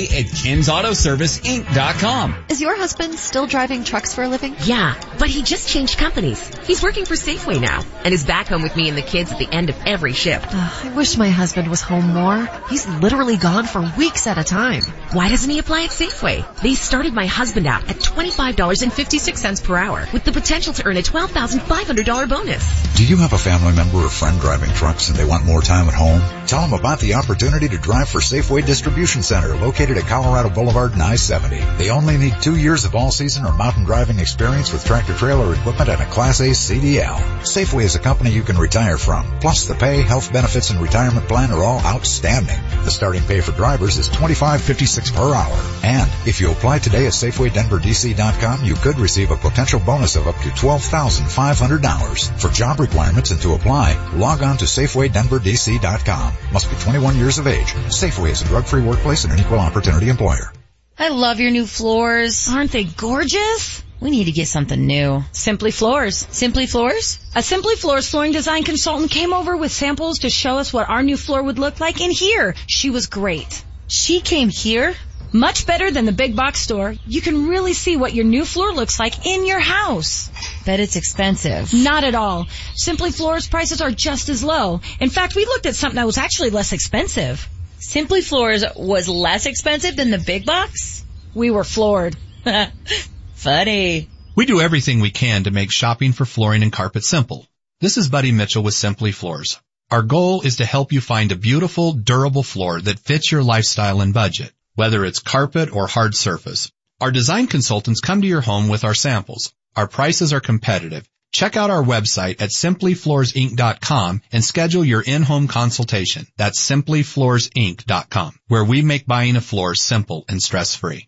at 0.05 0.25
KensAutoServiceInc.com. 0.25 2.45
Is 2.49 2.61
your 2.61 2.77
husband 2.77 3.17
still 3.19 3.47
driving 3.47 3.83
trucks 3.83 4.13
for 4.13 4.21
a 4.23 4.27
living? 4.27 4.55
Yeah, 4.63 4.95
but 5.19 5.29
he 5.29 5.43
just 5.43 5.69
changed 5.69 5.97
companies. 5.97 6.41
He's 6.65 6.83
working 6.83 7.05
for 7.05 7.15
Safeway 7.15 7.61
now 7.61 7.83
and 8.03 8.13
is 8.13 8.25
back 8.25 8.47
home 8.47 8.61
with 8.61 8.75
me 8.75 8.89
and 8.89 8.97
the 8.97 9.01
kids 9.01 9.31
at 9.31 9.39
the 9.39 9.49
end 9.49 9.69
of 9.69 9.75
every 9.85 10.13
shift. 10.13 10.53
I 10.53 10.93
wish 10.95 11.17
my 11.17 11.29
husband 11.29 11.69
was 11.69 11.81
home 11.81 12.13
more. 12.13 12.47
He's 12.69 12.87
literally 12.87 13.37
gone 13.37 13.65
for 13.65 13.81
weeks 13.97 14.27
at 14.27 14.37
a 14.37 14.43
time. 14.43 14.83
Why 15.11 15.29
doesn't 15.29 15.49
he 15.49 15.59
apply 15.59 15.83
at 15.83 15.89
Safeway? 15.91 16.45
They 16.61 16.75
started 16.75 17.13
my 17.13 17.25
husband 17.25 17.67
out 17.67 17.89
at 17.89 17.97
$25.56 17.97 19.63
per 19.63 19.77
hour 19.77 20.07
with 20.13 20.23
the 20.23 20.31
potential 20.31 20.73
to 20.73 20.85
earn 20.85 20.97
a 20.97 21.01
$12,500 21.01 22.29
bonus. 22.29 22.93
Do 22.95 23.05
you 23.05 23.17
have 23.17 23.33
a 23.33 23.37
family 23.37 23.73
member 23.73 23.97
or 23.97 24.09
friend 24.09 24.39
driving 24.39 24.71
trucks 24.71 25.09
and 25.09 25.17
they 25.17 25.25
want 25.25 25.45
more 25.45 25.61
time 25.61 25.87
at 25.87 25.93
home? 25.93 26.21
Tell 26.47 26.61
them 26.61 26.73
about 26.79 26.99
the 26.99 27.15
opportunity 27.15 27.67
to 27.69 27.77
drive 27.77 28.09
for 28.09 28.19
Safeway 28.19 28.65
Distribution 28.65 29.23
Center 29.23 29.55
located 29.55 29.90
at 29.97 30.07
Colorado 30.07 30.49
Boulevard 30.49 30.93
and 30.93 31.01
I-70. 31.01 31.77
They 31.77 31.89
only 31.89 32.17
need 32.17 32.41
two 32.41 32.55
years 32.55 32.85
of 32.85 32.95
all-season 32.95 33.45
or 33.45 33.53
mountain 33.53 33.83
driving 33.83 34.19
experience 34.19 34.71
with 34.71 34.85
tractor 34.85 35.13
trailer 35.13 35.53
equipment 35.53 35.89
and 35.89 36.01
a 36.01 36.05
Class 36.05 36.39
A 36.39 36.51
CDL. 36.51 37.19
Safeway 37.41 37.83
is 37.83 37.95
a 37.95 37.99
company 37.99 38.31
you 38.31 38.43
can 38.43 38.57
retire 38.57 38.97
from. 38.97 39.39
Plus 39.41 39.65
the 39.65 39.75
pay, 39.75 40.01
health 40.01 40.31
benefits, 40.31 40.69
and 40.69 40.79
retirement 40.81 41.27
plan 41.27 41.51
are 41.51 41.61
all 41.61 41.79
outstanding. 41.79 42.59
The 42.85 42.91
starting 42.91 43.23
pay 43.23 43.41
for 43.41 43.51
drivers 43.51 43.97
is 43.97 44.07
$25.56 44.09 45.13
per 45.13 45.33
hour. 45.33 45.59
And 45.83 46.09
if 46.25 46.39
you 46.39 46.51
apply 46.51 46.79
today 46.79 47.05
at 47.05 47.13
SafewayDenverDC.com, 47.13 48.63
you 48.63 48.75
could 48.75 48.97
receive 48.97 49.31
a 49.31 49.35
potential 49.35 49.81
bonus 49.81 50.15
of 50.15 50.27
up 50.27 50.37
to 50.37 50.49
$12,500. 50.49 52.41
For 52.41 52.49
job 52.49 52.79
requirements 52.79 53.31
and 53.31 53.41
to 53.41 53.55
apply, 53.55 53.97
log 54.13 54.41
on 54.41 54.55
to 54.57 54.65
SafewayDenverDC.com. 54.65 56.33
Must 56.53 56.69
be 56.69 56.77
21 56.77 57.17
years 57.17 57.37
of 57.37 57.47
age. 57.47 57.73
Safeway 57.89 58.31
is 58.31 58.41
a 58.41 58.45
drug-free 58.45 58.83
workplace 58.83 59.25
and 59.25 59.33
an 59.33 59.39
equal 59.39 59.59
opportunity 59.59 59.80
employer. 59.87 60.51
I 60.97 61.09
love 61.09 61.39
your 61.39 61.51
new 61.51 61.65
floors. 61.65 62.47
Aren't 62.49 62.71
they 62.71 62.83
gorgeous? 62.83 63.83
We 63.99 64.09
need 64.09 64.25
to 64.25 64.31
get 64.31 64.47
something 64.47 64.87
new. 64.87 65.23
Simply 65.31 65.71
Floors. 65.71 66.27
Simply 66.31 66.65
Floors? 66.65 67.19
A 67.35 67.43
Simply 67.43 67.75
Floors 67.75 68.09
flooring 68.09 68.31
design 68.31 68.63
consultant 68.63 69.11
came 69.11 69.33
over 69.33 69.55
with 69.55 69.71
samples 69.71 70.19
to 70.19 70.29
show 70.29 70.57
us 70.57 70.73
what 70.73 70.89
our 70.89 71.03
new 71.03 71.17
floor 71.17 71.41
would 71.43 71.59
look 71.59 71.79
like 71.79 72.01
in 72.01 72.11
here. 72.11 72.55
She 72.67 72.89
was 72.89 73.07
great. 73.07 73.63
She 73.87 74.21
came 74.21 74.49
here? 74.49 74.95
Much 75.33 75.65
better 75.65 75.91
than 75.91 76.05
the 76.05 76.11
big 76.11 76.35
box 76.35 76.59
store. 76.59 76.95
You 77.07 77.21
can 77.21 77.47
really 77.47 77.73
see 77.73 77.95
what 77.95 78.13
your 78.13 78.25
new 78.25 78.43
floor 78.43 78.73
looks 78.73 78.99
like 78.99 79.25
in 79.25 79.45
your 79.45 79.59
house. 79.59 80.29
Bet 80.65 80.79
it's 80.79 80.95
expensive. 80.95 81.73
Not 81.73 82.03
at 82.03 82.15
all. 82.15 82.47
Simply 82.75 83.11
Floors 83.11 83.47
prices 83.47 83.81
are 83.81 83.91
just 83.91 84.29
as 84.29 84.43
low. 84.43 84.81
In 84.99 85.09
fact, 85.09 85.35
we 85.35 85.45
looked 85.45 85.67
at 85.67 85.75
something 85.75 85.95
that 85.95 86.05
was 86.05 86.17
actually 86.17 86.49
less 86.49 86.73
expensive. 86.73 87.47
Simply 87.81 88.21
Floors 88.21 88.63
was 88.75 89.09
less 89.09 89.47
expensive 89.47 89.95
than 89.95 90.11
the 90.11 90.19
big 90.19 90.45
box? 90.45 91.03
We 91.33 91.49
were 91.49 91.63
floored. 91.63 92.15
Funny. 93.33 94.07
We 94.35 94.45
do 94.45 94.61
everything 94.61 94.99
we 94.99 95.09
can 95.09 95.45
to 95.45 95.51
make 95.51 95.71
shopping 95.71 96.13
for 96.13 96.25
flooring 96.25 96.61
and 96.61 96.71
carpet 96.71 97.03
simple. 97.03 97.47
This 97.79 97.97
is 97.97 98.07
Buddy 98.07 98.31
Mitchell 98.31 98.61
with 98.61 98.75
Simply 98.75 99.11
Floors. 99.11 99.59
Our 99.89 100.03
goal 100.03 100.43
is 100.43 100.57
to 100.57 100.65
help 100.65 100.91
you 100.91 101.01
find 101.01 101.31
a 101.31 101.35
beautiful, 101.35 101.93
durable 101.93 102.43
floor 102.43 102.79
that 102.79 102.99
fits 102.99 103.31
your 103.31 103.41
lifestyle 103.41 104.01
and 104.01 104.13
budget, 104.13 104.53
whether 104.75 105.03
it's 105.03 105.17
carpet 105.17 105.75
or 105.75 105.87
hard 105.87 106.13
surface. 106.13 106.71
Our 107.01 107.09
design 107.09 107.47
consultants 107.47 107.99
come 107.99 108.21
to 108.21 108.27
your 108.27 108.41
home 108.41 108.69
with 108.69 108.83
our 108.83 108.93
samples. 108.93 109.53
Our 109.75 109.87
prices 109.87 110.33
are 110.33 110.39
competitive. 110.39 111.09
Check 111.31 111.55
out 111.55 111.69
our 111.69 111.83
website 111.83 112.41
at 112.41 112.49
simplyfloorsinc.com 112.49 114.21
and 114.31 114.43
schedule 114.43 114.83
your 114.83 115.01
in-home 115.01 115.47
consultation. 115.47 116.27
That's 116.37 116.59
simplyfloorsinc.com, 116.59 118.39
where 118.47 118.65
we 118.65 118.81
make 118.81 119.05
buying 119.05 119.35
a 119.35 119.41
floor 119.41 119.75
simple 119.75 120.25
and 120.27 120.41
stress-free. 120.41 121.07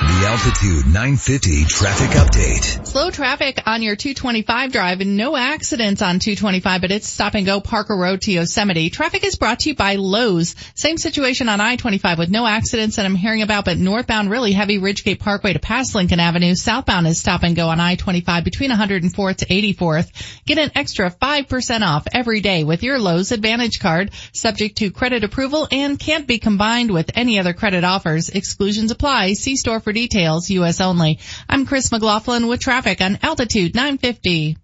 The 0.00 0.26
Altitude 0.26 0.86
950 0.86 1.64
traffic 1.66 2.10
update. 2.16 2.86
Slow 2.86 3.10
traffic 3.10 3.62
on 3.66 3.82
your 3.82 3.96
225 3.96 4.72
drive 4.72 5.02
and 5.02 5.18
no 5.18 5.36
accidents 5.36 6.00
on 6.00 6.20
225, 6.20 6.80
but 6.80 6.90
it's 6.90 7.06
stop 7.06 7.34
and 7.34 7.44
go 7.44 7.60
Parker 7.60 7.94
Road 7.94 8.22
to 8.22 8.32
Yosemite. 8.32 8.88
Traffic 8.88 9.26
is 9.26 9.36
brought 9.36 9.60
to 9.60 9.68
you 9.68 9.74
by 9.74 9.96
Lowe's. 9.96 10.56
Same 10.74 10.96
situation 10.96 11.50
on 11.50 11.60
I-25 11.60 12.16
with 12.16 12.30
no 12.30 12.46
accidents 12.46 12.96
that 12.96 13.04
I'm 13.04 13.14
hearing 13.14 13.42
about, 13.42 13.66
but 13.66 13.76
northbound 13.76 14.30
really 14.30 14.52
heavy 14.52 14.78
Ridgegate 14.78 15.18
Parkway 15.18 15.52
to 15.52 15.58
past 15.58 15.94
Lincoln 15.94 16.18
Avenue. 16.18 16.54
Southbound 16.54 17.06
is 17.06 17.20
stop 17.20 17.42
and 17.42 17.54
go 17.54 17.68
on 17.68 17.78
I-25 17.78 18.42
between 18.42 18.70
104th 18.70 19.36
to 19.36 19.46
84th. 19.46 20.10
Get 20.46 20.56
an 20.56 20.70
extra 20.74 21.10
5% 21.10 21.86
off 21.86 22.06
every 22.10 22.40
day 22.40 22.64
with 22.64 22.82
your 22.82 22.98
Lowe's 22.98 23.32
Advantage 23.32 23.80
card, 23.80 24.12
subject 24.32 24.78
to 24.78 24.90
credit 24.90 25.24
approval 25.24 25.68
and 25.70 25.98
can't 25.98 26.26
be 26.26 26.38
combined 26.38 26.90
with 26.90 27.10
any 27.14 27.38
other 27.38 27.52
credit 27.52 27.84
offers. 27.84 28.30
Exclusions 28.30 28.90
apply. 28.90 29.34
See 29.34 29.56
store 29.56 29.80
for 29.80 29.89
details. 29.92 30.50
U.S. 30.50 30.80
only. 30.80 31.18
I'm 31.48 31.66
Chris 31.66 31.90
McLaughlin 31.92 32.46
with 32.46 32.60
traffic 32.60 33.00
on 33.00 33.18
Altitude 33.22 33.74
950. 33.74 34.56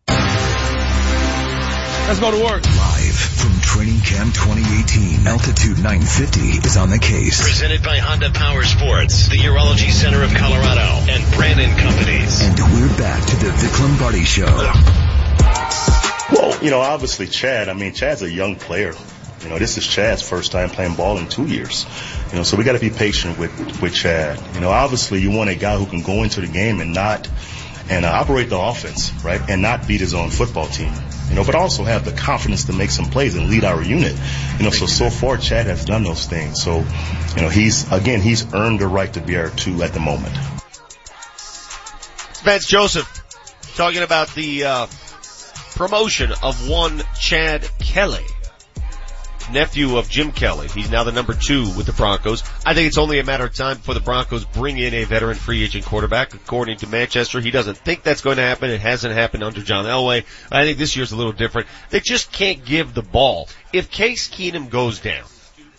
Let's 2.07 2.21
go 2.21 2.31
to 2.31 2.45
work. 2.45 2.65
Live 2.65 3.17
from 3.17 3.61
Training 3.61 4.01
Camp 4.01 4.33
2018, 4.33 5.27
Altitude 5.27 5.79
950 5.79 6.41
is 6.65 6.77
on 6.77 6.89
the 6.91 7.01
case. 7.01 7.43
Presented 7.43 7.83
by 7.83 7.99
Honda 7.99 8.31
Power 8.31 8.63
Sports, 8.63 9.29
the 9.29 9.39
Urology 9.39 9.91
Center 9.91 10.23
of 10.23 10.33
Colorado, 10.33 11.03
and 11.11 11.35
Brannan 11.35 11.77
Companies. 11.77 12.43
And 12.43 12.57
we're 12.59 12.97
back 12.97 13.27
to 13.27 13.37
the 13.37 13.51
Vic 13.51 13.81
Lombardi 13.81 14.25
Show. 14.25 14.47
Well, 16.31 16.63
you 16.63 16.71
know, 16.71 16.81
obviously 16.81 17.27
Chad, 17.27 17.69
I 17.69 17.73
mean, 17.73 17.93
Chad's 17.93 18.23
a 18.23 18.31
young 18.31 18.55
player. 18.55 18.95
You 19.43 19.49
know, 19.49 19.59
this 19.59 19.77
is 19.77 19.87
Chad's 19.87 20.23
first 20.23 20.53
time 20.53 20.71
playing 20.71 20.95
ball 20.95 21.19
in 21.19 21.29
two 21.29 21.47
years. 21.47 21.87
You 22.31 22.37
know, 22.37 22.43
so 22.43 22.57
we 22.57 22.65
got 22.65 22.73
to 22.73 22.81
be 22.81 22.91
patient 22.91 23.39
with, 23.39 23.81
with 23.81 23.95
Chad. 23.95 24.41
You 24.55 24.61
know, 24.61 24.71
obviously 24.71 25.21
you 25.21 25.31
want 25.31 25.51
a 25.51 25.55
guy 25.55 25.77
who 25.77 25.87
can 25.87 26.03
go 26.03 26.23
into 26.23 26.41
the 26.41 26.49
game 26.49 26.81
and 26.81 26.93
not, 26.93 27.29
and 27.89 28.05
uh, 28.05 28.11
operate 28.11 28.51
the 28.51 28.59
offense, 28.59 29.13
right? 29.25 29.41
And 29.49 29.63
not 29.63 29.87
beat 29.87 30.01
his 30.01 30.15
own 30.15 30.31
football 30.31 30.67
team. 30.67 30.93
You 31.29 31.35
know, 31.35 31.45
but 31.45 31.55
also 31.55 31.85
have 31.85 32.05
the 32.05 32.13
confidence 32.13 32.65
to 32.65 32.73
make 32.73 32.91
some 32.91 33.07
plays 33.07 33.35
and 33.35 33.49
lead 33.49 33.65
our 33.65 33.83
unit. 33.83 34.17
You 34.59 34.65
know, 34.65 34.71
so, 34.71 34.87
so 34.87 35.11
far 35.11 35.37
Chad 35.37 35.67
has 35.67 35.85
done 35.85 36.03
those 36.03 36.27
things. 36.27 36.63
So, 36.63 36.85
you 37.37 37.43
know, 37.43 37.49
he's, 37.49 37.91
again, 37.93 38.21
he's 38.21 38.53
earned 38.55 38.81
the 38.81 38.87
right 38.87 39.13
to 39.15 39.21
be 39.21 39.37
our 39.37 39.51
two 39.51 39.83
at 39.83 39.93
the 39.93 40.01
moment. 40.01 40.37
Vance 42.43 42.67
Joseph 42.67 43.09
talking 43.77 44.03
about 44.03 44.35
the, 44.35 44.65
uh, 44.65 44.87
promotion 45.77 46.33
of 46.43 46.69
one 46.69 47.03
Chad 47.21 47.69
Kelly 47.79 48.25
nephew 49.53 49.97
of 49.97 50.09
Jim 50.09 50.33
Kelly. 50.33 50.69
He's 50.69 50.91
now 50.91 51.05
the 51.05 51.13
number 51.13 51.35
two 51.35 51.63
with 51.77 51.87
the 51.87 51.93
Broncos. 51.93 52.43
I 52.65 52.75
think 52.75 52.89
it's 52.89 52.99
only 52.99 53.19
a 53.19 53.25
matter 53.25 53.45
of 53.45 53.55
time 53.55 53.77
before 53.77 53.95
the 53.95 54.01
Broncos 54.01 54.45
bring 54.45 54.79
in 54.79 54.95
a 54.95 55.05
veteran 55.05 55.37
free 55.37 55.63
agent 55.65 55.85
quarterback. 55.85 56.35
According 56.35 56.79
to 56.79 56.87
Manchester, 56.87 57.41
he 57.41 57.51
doesn't 57.51 57.77
think 57.79 58.03
that's 58.03 58.21
going 58.23 58.37
to 58.37 58.43
happen. 58.43 58.71
It 58.71 58.81
hasn't 58.81 59.15
happened 59.15 59.43
under 59.45 59.61
John 59.63 59.85
Elway. 59.85 60.25
I 60.51 60.65
think 60.65 60.79
this 60.79 60.97
year's 60.97 61.13
a 61.13 61.17
little 61.17 61.33
different. 61.33 61.69
They 61.91 62.01
just 62.01 62.33
can't 62.33 62.65
give 62.65 62.95
the 62.95 63.03
ball. 63.03 63.49
If 63.73 63.91
Case 63.91 64.29
Keenum 64.29 64.71
goes 64.71 65.01
down, 65.01 65.25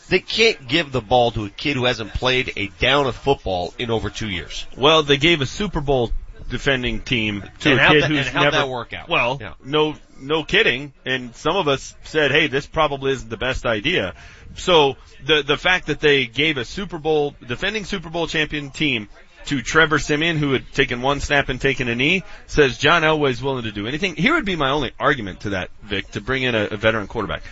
they 0.10 0.19
can't 0.19 0.67
give 0.67 0.91
the 0.91 1.01
ball 1.01 1.32
to 1.32 1.45
a 1.45 1.49
kid 1.49 1.75
who 1.75 1.86
hasn't 1.86 2.13
played 2.13 2.53
a 2.56 2.67
down 2.80 3.08
of 3.08 3.15
football 3.15 3.73
in 3.77 3.91
over 3.91 4.10
two 4.10 4.30
years. 4.30 4.65
Well, 4.77 5.03
they 5.03 5.17
gave 5.17 5.41
a 5.41 5.45
Super 5.45 5.82
Bowl 5.82 6.12
defending 6.49 7.01
team 7.01 7.43
to 7.60 7.71
And 7.71 7.80
a 7.80 7.88
kid 7.89 8.03
that- 8.03 8.08
who's 8.12 8.19
and 8.19 8.27
how'd 8.30 8.43
never 8.45 8.58
that 8.58 8.69
work 8.69 8.93
out? 8.93 9.10
Well, 9.10 9.38
Yeah. 9.41 9.53
no, 9.63 9.95
no 10.19 10.43
kidding. 10.43 10.93
And 11.06 11.36
some 11.36 11.56
of 11.56 11.67
us 11.67 11.95
said, 12.03 12.32
"Hey, 12.32 12.47
this 12.47 12.65
probably 12.65 13.12
isn't 13.13 13.30
the 13.30 13.38
best 13.38 13.65
idea." 13.65 14.15
So 14.56 14.97
the 15.25 15.43
the 15.43 15.58
fact 15.58 15.88
that 15.88 15.99
they 15.99 16.25
gave 16.25 16.58
a 16.58 16.65
Super 16.65 16.97
Bowl 16.97 17.36
defending 17.45 17.86
Super 17.86 18.10
Bowl 18.10 18.27
champion 18.27 18.71
team 18.71 19.10
to 19.45 19.62
Trevor 19.62 19.99
Siemian, 19.99 20.38
who 20.38 20.51
had 20.51 20.71
taken 20.73 21.01
one 21.01 21.21
snap 21.21 21.49
and 21.49 21.60
taken 21.60 21.88
a 21.88 21.95
knee, 21.95 22.23
says 22.47 22.77
John 22.77 23.03
Elway's 23.03 23.41
willing 23.41 23.63
to 23.63 23.71
do 23.71 23.88
anything. 23.88 24.15
Here 24.15 24.34
would 24.34 24.45
be 24.45 24.58
my 24.58 24.71
only 24.71 24.91
argument 24.99 25.41
to 25.41 25.51
that, 25.51 25.69
Vic, 25.84 26.12
to 26.12 26.21
bring 26.21 26.43
in 26.43 26.53
a, 26.53 26.65
a 26.65 26.77
veteran 26.77 27.08
quarterback. 27.08 27.43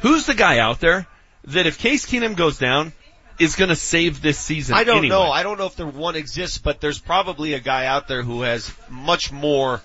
Who's 0.00 0.26
the 0.26 0.34
guy 0.34 0.58
out 0.58 0.80
there 0.80 1.06
that 1.44 1.66
if 1.66 1.78
Case 1.78 2.06
Keenum 2.06 2.36
goes 2.36 2.58
down, 2.58 2.92
is 3.38 3.56
going 3.56 3.68
to 3.68 3.76
save 3.76 4.22
this 4.22 4.38
season? 4.38 4.76
I 4.76 4.84
don't 4.84 4.98
anyway? 4.98 5.08
know. 5.08 5.30
I 5.30 5.42
don't 5.42 5.58
know 5.58 5.66
if 5.66 5.76
there 5.76 5.86
one 5.86 6.16
exists, 6.16 6.58
but 6.58 6.80
there's 6.80 6.98
probably 6.98 7.54
a 7.54 7.60
guy 7.60 7.86
out 7.86 8.08
there 8.08 8.22
who 8.22 8.42
has 8.42 8.72
much 8.88 9.32
more, 9.32 9.82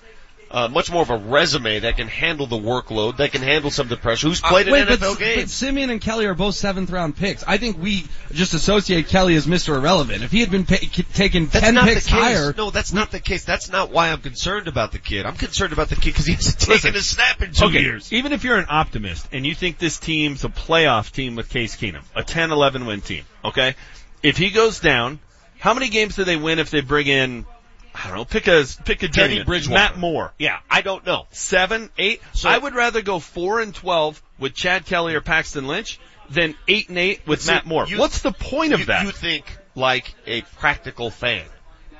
uh, 0.52 0.66
much 0.68 0.90
more 0.90 1.02
of 1.02 1.10
a 1.10 1.16
resume 1.16 1.78
that 1.80 1.96
can 1.96 2.08
handle 2.08 2.46
the 2.46 2.56
workload, 2.58 3.18
that 3.18 3.30
can 3.30 3.40
handle 3.40 3.70
some 3.70 3.84
of 3.84 3.88
the 3.90 3.96
pressure, 3.96 4.26
who's 4.28 4.40
played 4.40 4.68
Uh, 4.68 4.72
wait, 4.72 4.80
an 4.82 4.88
but, 4.88 4.98
NFL 5.00 5.18
game. 5.18 5.38
but 5.40 5.48
Siemian 5.50 5.90
and 5.90 6.00
Kelly 6.00 6.26
are 6.26 6.34
both 6.34 6.56
seventh 6.56 6.90
round 6.90 7.16
picks. 7.16 7.44
I 7.46 7.56
think 7.56 7.78
we 7.80 8.04
just 8.32 8.52
associate 8.52 9.06
Kelly 9.08 9.36
as 9.36 9.46
Mr. 9.46 9.76
Irrelevant. 9.76 10.22
If 10.24 10.32
he 10.32 10.40
had 10.40 10.50
been 10.50 10.64
pa- 10.66 10.76
taken 11.14 11.46
That's 11.46 11.64
ten 11.64 11.76
picks 11.84 12.06
higher, 12.06 12.52
No, 12.56 12.70
that's 12.70 12.92
not 12.92 13.12
the 13.12 13.20
case. 13.20 13.44
That's 13.44 13.70
not 13.70 13.90
why 13.92 14.10
I'm 14.10 14.20
concerned 14.20 14.66
about 14.66 14.90
the 14.92 14.98
kid. 14.98 15.24
I'm 15.24 15.36
concerned 15.36 15.72
about 15.72 15.88
the 15.88 15.94
kid 15.96 16.06
because 16.14 16.26
he 16.26 16.34
hasn't 16.34 16.58
taken 16.58 16.96
a 16.96 17.00
snap 17.00 17.40
in 17.42 17.52
two 17.52 17.66
okay, 17.66 17.80
years. 17.82 18.12
Even 18.12 18.32
if 18.32 18.42
you're 18.42 18.58
an 18.58 18.66
optimist 18.68 19.28
and 19.32 19.46
you 19.46 19.54
think 19.54 19.78
this 19.78 19.98
team's 19.98 20.42
a 20.44 20.48
playoff 20.48 21.12
team 21.12 21.36
with 21.36 21.48
Case 21.48 21.76
Keenum, 21.76 22.02
a 22.16 22.22
10-11 22.22 22.86
win 22.86 23.00
team, 23.02 23.24
okay? 23.44 23.76
If 24.22 24.36
he 24.36 24.50
goes 24.50 24.80
down, 24.80 25.20
how 25.60 25.74
many 25.74 25.90
games 25.90 26.16
do 26.16 26.24
they 26.24 26.36
win 26.36 26.58
if 26.58 26.70
they 26.70 26.80
bring 26.80 27.06
in, 27.06 27.46
I 27.94 28.08
don't 28.08 28.16
know, 28.16 28.24
pick 28.24 28.46
a, 28.46 28.64
pick 28.84 29.02
a 29.02 29.08
Teddy 29.08 29.34
journeyman. 29.36 29.46
Bridgewater. 29.46 29.74
Matt 29.74 29.98
Moore. 29.98 30.32
Yeah, 30.38 30.58
I 30.70 30.80
don't 30.82 31.04
know. 31.04 31.26
Seven, 31.32 31.90
eight? 31.98 32.20
I 32.44 32.56
would 32.56 32.74
rather 32.74 33.02
go 33.02 33.18
four 33.18 33.60
and 33.60 33.74
12 33.74 34.22
with 34.38 34.54
Chad 34.54 34.86
Kelly 34.86 35.14
or 35.14 35.20
Paxton 35.20 35.66
Lynch 35.66 35.98
than 36.30 36.54
eight 36.68 36.88
and 36.88 36.98
eight 36.98 37.20
with 37.26 37.42
See, 37.42 37.52
Matt 37.52 37.66
Moore. 37.66 37.86
you- 37.86 37.98
What's 37.98 38.22
the 38.22 38.32
point 38.32 38.72
of 38.72 38.80
you, 38.80 38.86
that? 38.86 39.04
You 39.04 39.10
think 39.10 39.44
like 39.74 40.12
a 40.26 40.42
practical 40.58 41.10
fan. 41.10 41.44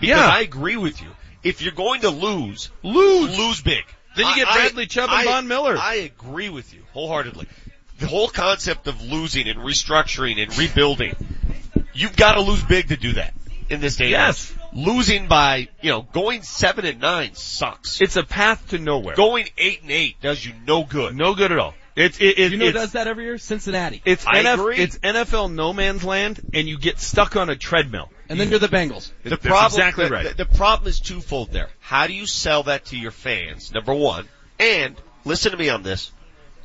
Because 0.00 0.16
Yeah. 0.18 0.26
I 0.28 0.40
agree 0.40 0.76
with 0.76 1.02
you. 1.02 1.08
If 1.42 1.60
you're 1.62 1.72
going 1.72 2.02
to 2.02 2.10
lose, 2.10 2.70
lose, 2.82 3.36
lose 3.36 3.60
big. 3.60 3.84
Then 4.16 4.26
you 4.26 4.32
I- 4.32 4.36
get 4.36 4.48
I- 4.48 4.54
Bradley 4.54 4.86
Chubb 4.86 5.10
and 5.10 5.18
I- 5.18 5.24
Von 5.24 5.48
Miller. 5.48 5.76
I 5.76 5.94
agree 5.96 6.48
with 6.48 6.72
you 6.72 6.82
wholeheartedly. 6.92 7.46
The 7.98 8.06
whole 8.06 8.28
concept 8.28 8.86
of 8.86 9.02
losing 9.02 9.48
and 9.48 9.58
restructuring 9.60 10.42
and 10.42 10.56
rebuilding, 10.56 11.14
you've 11.92 12.16
got 12.16 12.32
to 12.34 12.40
lose 12.40 12.62
big 12.62 12.88
to 12.88 12.96
do 12.96 13.12
that 13.14 13.34
in 13.68 13.80
this 13.80 13.96
day. 13.96 14.08
Yes. 14.10 14.52
Age. 14.72 14.86
Losing 14.86 15.28
by, 15.28 15.68
you 15.80 15.90
know, 15.90 16.02
going 16.02 16.42
seven 16.42 16.84
and 16.84 17.00
nine 17.00 17.34
sucks. 17.34 18.00
It's 18.00 18.16
a 18.16 18.22
path 18.22 18.68
to 18.70 18.78
nowhere. 18.78 19.14
Going 19.16 19.46
eight 19.58 19.82
and 19.82 19.90
eight 19.90 20.20
does 20.20 20.44
you 20.44 20.52
no 20.66 20.84
good. 20.84 21.16
No 21.16 21.34
good 21.34 21.52
at 21.52 21.58
all. 21.58 21.74
It's, 21.96 22.20
it, 22.20 22.38
it, 22.38 22.52
you 22.52 22.58
know 22.58 22.66
who 22.66 22.72
does 22.72 22.92
that 22.92 23.08
every 23.08 23.24
year? 23.24 23.36
Cincinnati. 23.36 24.00
It's 24.04 24.24
I 24.26 24.42
NF, 24.44 24.54
agree. 24.54 24.76
it's 24.78 24.98
NFL 24.98 25.52
no 25.52 25.72
man's 25.72 26.04
land, 26.04 26.40
and 26.54 26.68
you 26.68 26.78
get 26.78 27.00
stuck 27.00 27.36
on 27.36 27.50
a 27.50 27.56
treadmill. 27.56 28.08
and 28.28 28.38
then 28.38 28.48
you're 28.48 28.60
the 28.60 28.68
Bengals. 28.68 29.10
The 29.24 29.30
That's 29.30 29.44
problem, 29.44 29.66
exactly 29.66 30.04
the, 30.06 30.10
right. 30.10 30.36
The, 30.36 30.44
the 30.44 30.56
problem 30.56 30.88
is 30.88 31.00
twofold 31.00 31.50
there. 31.50 31.68
How 31.80 32.06
do 32.06 32.14
you 32.14 32.26
sell 32.26 32.62
that 32.62 32.86
to 32.86 32.96
your 32.96 33.10
fans? 33.10 33.72
Number 33.74 33.92
one, 33.92 34.28
and 34.58 34.94
listen 35.24 35.50
to 35.50 35.58
me 35.58 35.68
on 35.68 35.82
this. 35.82 36.12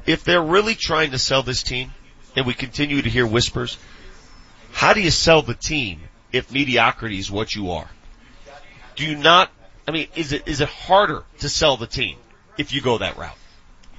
If 0.06 0.24
they're 0.24 0.44
really 0.44 0.76
trying 0.76 1.12
to 1.12 1.20
sell 1.20 1.42
this 1.42 1.64
team, 1.64 1.92
and 2.36 2.46
we 2.46 2.54
continue 2.54 3.02
to 3.02 3.10
hear 3.10 3.26
whispers, 3.26 3.78
how 4.72 4.94
do 4.94 5.02
you 5.02 5.10
sell 5.12 5.42
the 5.42 5.56
team 5.56 6.02
if 6.32 6.52
mediocrity 6.52 7.18
is 7.18 7.32
what 7.32 7.56
you 7.56 7.72
are? 7.72 7.90
Do 8.96 9.06
you 9.06 9.16
not? 9.18 9.52
I 9.88 9.92
mean, 9.92 10.08
is 10.16 10.32
it 10.32 10.48
is 10.48 10.62
it 10.62 10.70
harder 10.70 11.24
to 11.40 11.50
sell 11.50 11.78
the 11.78 11.88
team 11.88 12.18
if 12.58 12.74
you 12.74 12.82
go 12.82 12.98
that 12.98 13.18
route? 13.18 13.36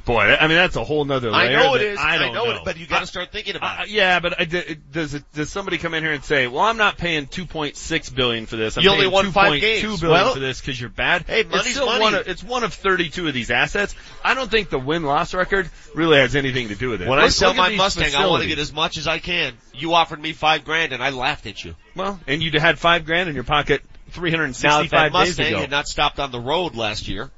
Boy, 0.04 0.20
I 0.20 0.46
mean 0.46 0.56
that's 0.56 0.76
a 0.76 0.85
whole 0.85 1.04
nother 1.04 1.32
I 1.32 1.48
know 1.48 1.74
it 1.74 1.82
is. 1.82 1.98
I 1.98 2.18
don't 2.18 2.32
know, 2.32 2.44
know, 2.44 2.50
it, 2.52 2.62
but 2.64 2.78
you 2.78 2.87
got 2.87 3.00
to 3.00 3.09
start 3.09 3.32
thinking 3.32 3.56
about 3.56 3.82
it. 3.82 3.90
yeah, 3.90 4.20
but 4.20 4.40
I, 4.40 4.44
does 4.44 5.14
it, 5.14 5.24
does 5.32 5.50
somebody 5.50 5.78
come 5.78 5.94
in 5.94 6.04
here 6.04 6.12
and 6.12 6.22
say, 6.22 6.46
"Well, 6.46 6.62
I'm 6.62 6.76
not 6.76 6.96
paying 6.96 7.26
2.6 7.26 8.14
billion 8.14 8.46
for 8.46 8.54
this. 8.54 8.78
I'm 8.78 8.85
You 8.85 8.90
only 8.90 9.02
paying 9.02 9.12
won 9.12 9.32
five 9.32 9.61
games." 9.61 9.82
billion 9.82 10.09
Well- 10.09 10.35
for 10.35 10.38
this 10.38 10.61
because 10.61 10.80
you're 10.80 10.90
bad." 10.90 11.24
Hey, 11.26 11.40
it's 11.40 11.50
money's 11.50 11.74
still 11.74 11.87
money. 11.87 12.00
one 12.04 12.14
of 12.14 12.28
it's 12.28 12.44
one 12.44 12.62
of 12.62 12.72
32 12.72 13.26
of 13.26 13.35
these 13.35 13.50
assets. 13.50 13.96
I 14.24 14.35
don't 14.35 14.48
think 14.48 14.70
the 14.70 14.78
win 14.78 15.02
loss 15.02 15.35
record 15.35 15.68
really 15.92 16.18
has 16.18 16.37
anything 16.37 16.68
to 16.68 16.76
do 16.76 16.90
with 16.90 17.02
it. 17.02 17.09
When 17.09 17.18
I 17.18 17.22
Let's 17.22 17.35
sell 17.35 17.48
look 17.50 17.59
at 17.59 17.72
my 17.72 17.76
Mustang, 17.76 18.14
I 18.14 18.26
want 18.26 18.44
to 18.44 18.48
get 18.48 18.61
as 18.61 18.72
much 18.72 18.98
as 18.98 19.09
I 19.09 19.18
can. 19.18 19.54
You 19.74 19.94
offered 19.94 20.22
me 20.22 20.32
five 20.32 20.64
grand, 20.64 20.92
and 20.92 21.02
I 21.02 21.11
laughed 21.11 21.46
at 21.46 21.64
you. 21.64 21.74
well, 21.96 22.20
and 22.28 22.40
you 22.44 22.61
had 22.61 22.78
five 22.78 23.06
grand 23.06 23.28
in 23.28 23.35
your 23.35 23.42
pocket 23.44 23.82
Now, 24.16 24.81
if 24.81 24.90
365 24.90 24.90
that 24.90 25.02
days 25.18 25.29
Mustang 25.38 25.46
ago. 25.46 25.61
had 25.61 25.70
not 25.70 25.87
stopped 25.88 26.18
on 26.18 26.31
the 26.31 26.40
road 26.40 26.74
last 26.74 27.09
year, 27.09 27.31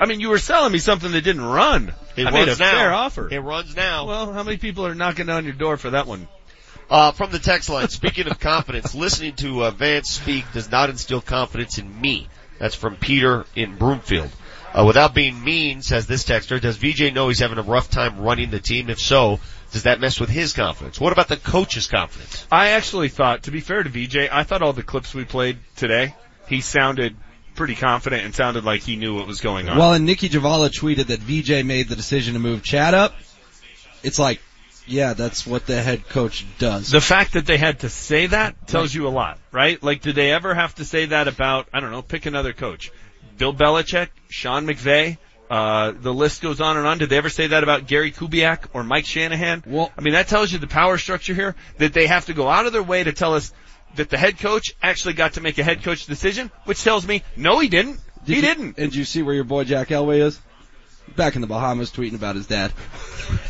I 0.00 0.06
mean, 0.06 0.20
you 0.20 0.30
were 0.30 0.38
selling 0.38 0.72
me 0.72 0.78
something 0.78 1.12
that 1.12 1.22
didn't 1.22 1.44
run. 1.44 1.94
it 2.16 2.26
I 2.26 2.30
runs 2.30 2.34
made 2.34 2.48
a 2.48 2.58
now. 2.58 2.70
fair 2.72 2.92
offer. 2.92 3.28
It 3.32 3.38
runs 3.38 3.76
now. 3.76 4.06
Well, 4.06 4.32
how 4.32 4.42
many 4.42 4.56
people 4.56 4.86
are 4.86 4.94
knocking 4.94 5.28
on 5.28 5.44
your 5.44 5.54
door 5.54 5.76
for 5.76 5.90
that 5.90 6.06
one? 6.06 6.28
Uh, 6.90 7.12
from 7.12 7.30
the 7.30 7.38
text 7.38 7.68
line, 7.68 7.88
speaking 7.88 8.26
of 8.26 8.38
confidence, 8.38 8.94
listening 8.96 9.34
to 9.36 9.64
uh, 9.64 9.70
Vance 9.70 10.10
speak 10.10 10.44
does 10.52 10.70
not 10.70 10.90
instill 10.90 11.20
confidence 11.20 11.78
in 11.78 12.00
me. 12.00 12.28
That's 12.58 12.74
from 12.74 12.96
Peter 12.96 13.46
in 13.54 13.76
Broomfield. 13.76 14.30
Uh, 14.74 14.84
without 14.86 15.14
being 15.14 15.42
mean, 15.42 15.82
says 15.82 16.06
this 16.06 16.24
texter, 16.24 16.60
does 16.60 16.76
VJ 16.78 17.12
know 17.14 17.28
he's 17.28 17.40
having 17.40 17.58
a 17.58 17.62
rough 17.62 17.90
time 17.90 18.20
running 18.20 18.50
the 18.50 18.60
team? 18.60 18.88
If 18.88 19.00
so, 19.00 19.38
does 19.72 19.84
that 19.84 20.00
mess 20.00 20.20
with 20.20 20.28
his 20.28 20.52
confidence? 20.52 21.00
What 21.00 21.12
about 21.12 21.28
the 21.28 21.36
coach's 21.36 21.86
confidence? 21.86 22.46
I 22.52 22.70
actually 22.70 23.08
thought, 23.08 23.44
to 23.44 23.50
be 23.50 23.60
fair 23.60 23.82
to 23.82 23.88
VJ, 23.88 24.28
I 24.30 24.44
thought 24.44 24.62
all 24.62 24.72
the 24.72 24.82
clips 24.82 25.14
we 25.14 25.24
played 25.24 25.58
today, 25.76 26.14
he 26.46 26.60
sounded 26.60 27.16
pretty 27.54 27.74
confident 27.74 28.24
and 28.24 28.34
sounded 28.34 28.64
like 28.64 28.82
he 28.82 28.96
knew 28.96 29.14
what 29.14 29.26
was 29.26 29.40
going 29.40 29.68
on. 29.68 29.78
Well, 29.78 29.94
and 29.94 30.06
Nicki 30.06 30.28
Jhabvala 30.28 30.70
tweeted 30.70 31.06
that 31.06 31.20
VJ 31.20 31.64
made 31.66 31.88
the 31.88 31.96
decision 31.96 32.34
to 32.34 32.40
move 32.40 32.62
Chad 32.62 32.94
up. 32.94 33.14
It's 34.02 34.18
like, 34.18 34.40
Yeah, 34.86 35.14
that's 35.14 35.46
what 35.46 35.66
the 35.66 35.80
head 35.80 36.08
coach 36.08 36.44
does. 36.58 36.90
The 36.90 37.00
fact 37.00 37.34
that 37.34 37.46
they 37.46 37.56
had 37.56 37.80
to 37.80 37.88
say 37.88 38.26
that 38.26 38.66
tells 38.66 38.92
you 38.94 39.06
a 39.06 39.10
lot, 39.10 39.38
right? 39.52 39.82
Like, 39.82 40.02
did 40.02 40.16
they 40.16 40.32
ever 40.32 40.54
have 40.54 40.74
to 40.76 40.84
say 40.84 41.06
that 41.06 41.28
about, 41.28 41.68
I 41.72 41.80
don't 41.80 41.92
know, 41.92 42.02
pick 42.02 42.26
another 42.26 42.52
coach? 42.52 42.90
Bill 43.38 43.54
Belichick, 43.54 44.08
Sean 44.28 44.66
McVay, 44.66 45.18
uh, 45.52 45.92
the 46.00 46.14
list 46.14 46.40
goes 46.40 46.62
on 46.62 46.78
and 46.78 46.86
on. 46.86 46.96
Did 46.96 47.10
they 47.10 47.18
ever 47.18 47.28
say 47.28 47.48
that 47.48 47.62
about 47.62 47.86
Gary 47.86 48.10
Kubiak 48.10 48.68
or 48.72 48.82
Mike 48.82 49.04
Shanahan? 49.04 49.62
Well, 49.66 49.92
I 49.98 50.00
mean, 50.00 50.14
that 50.14 50.26
tells 50.28 50.50
you 50.50 50.58
the 50.58 50.66
power 50.66 50.96
structure 50.96 51.34
here, 51.34 51.54
that 51.76 51.92
they 51.92 52.06
have 52.06 52.24
to 52.26 52.32
go 52.32 52.48
out 52.48 52.64
of 52.64 52.72
their 52.72 52.82
way 52.82 53.04
to 53.04 53.12
tell 53.12 53.34
us 53.34 53.52
that 53.96 54.08
the 54.08 54.16
head 54.16 54.38
coach 54.38 54.74
actually 54.82 55.12
got 55.12 55.34
to 55.34 55.42
make 55.42 55.58
a 55.58 55.62
head 55.62 55.82
coach 55.82 56.06
decision, 56.06 56.50
which 56.64 56.82
tells 56.82 57.06
me, 57.06 57.22
no, 57.36 57.58
he 57.58 57.68
didn't. 57.68 58.00
Did 58.24 58.28
he 58.28 58.36
you- 58.36 58.40
didn't. 58.40 58.78
And 58.78 58.90
did 58.90 58.94
you 58.94 59.04
see 59.04 59.22
where 59.22 59.34
your 59.34 59.44
boy 59.44 59.64
Jack 59.64 59.88
Elway 59.88 60.20
is? 60.22 60.40
Back 61.16 61.34
in 61.34 61.40
the 61.40 61.46
Bahamas 61.46 61.90
tweeting 61.90 62.14
about 62.14 62.36
his 62.36 62.46
dad. 62.46 62.70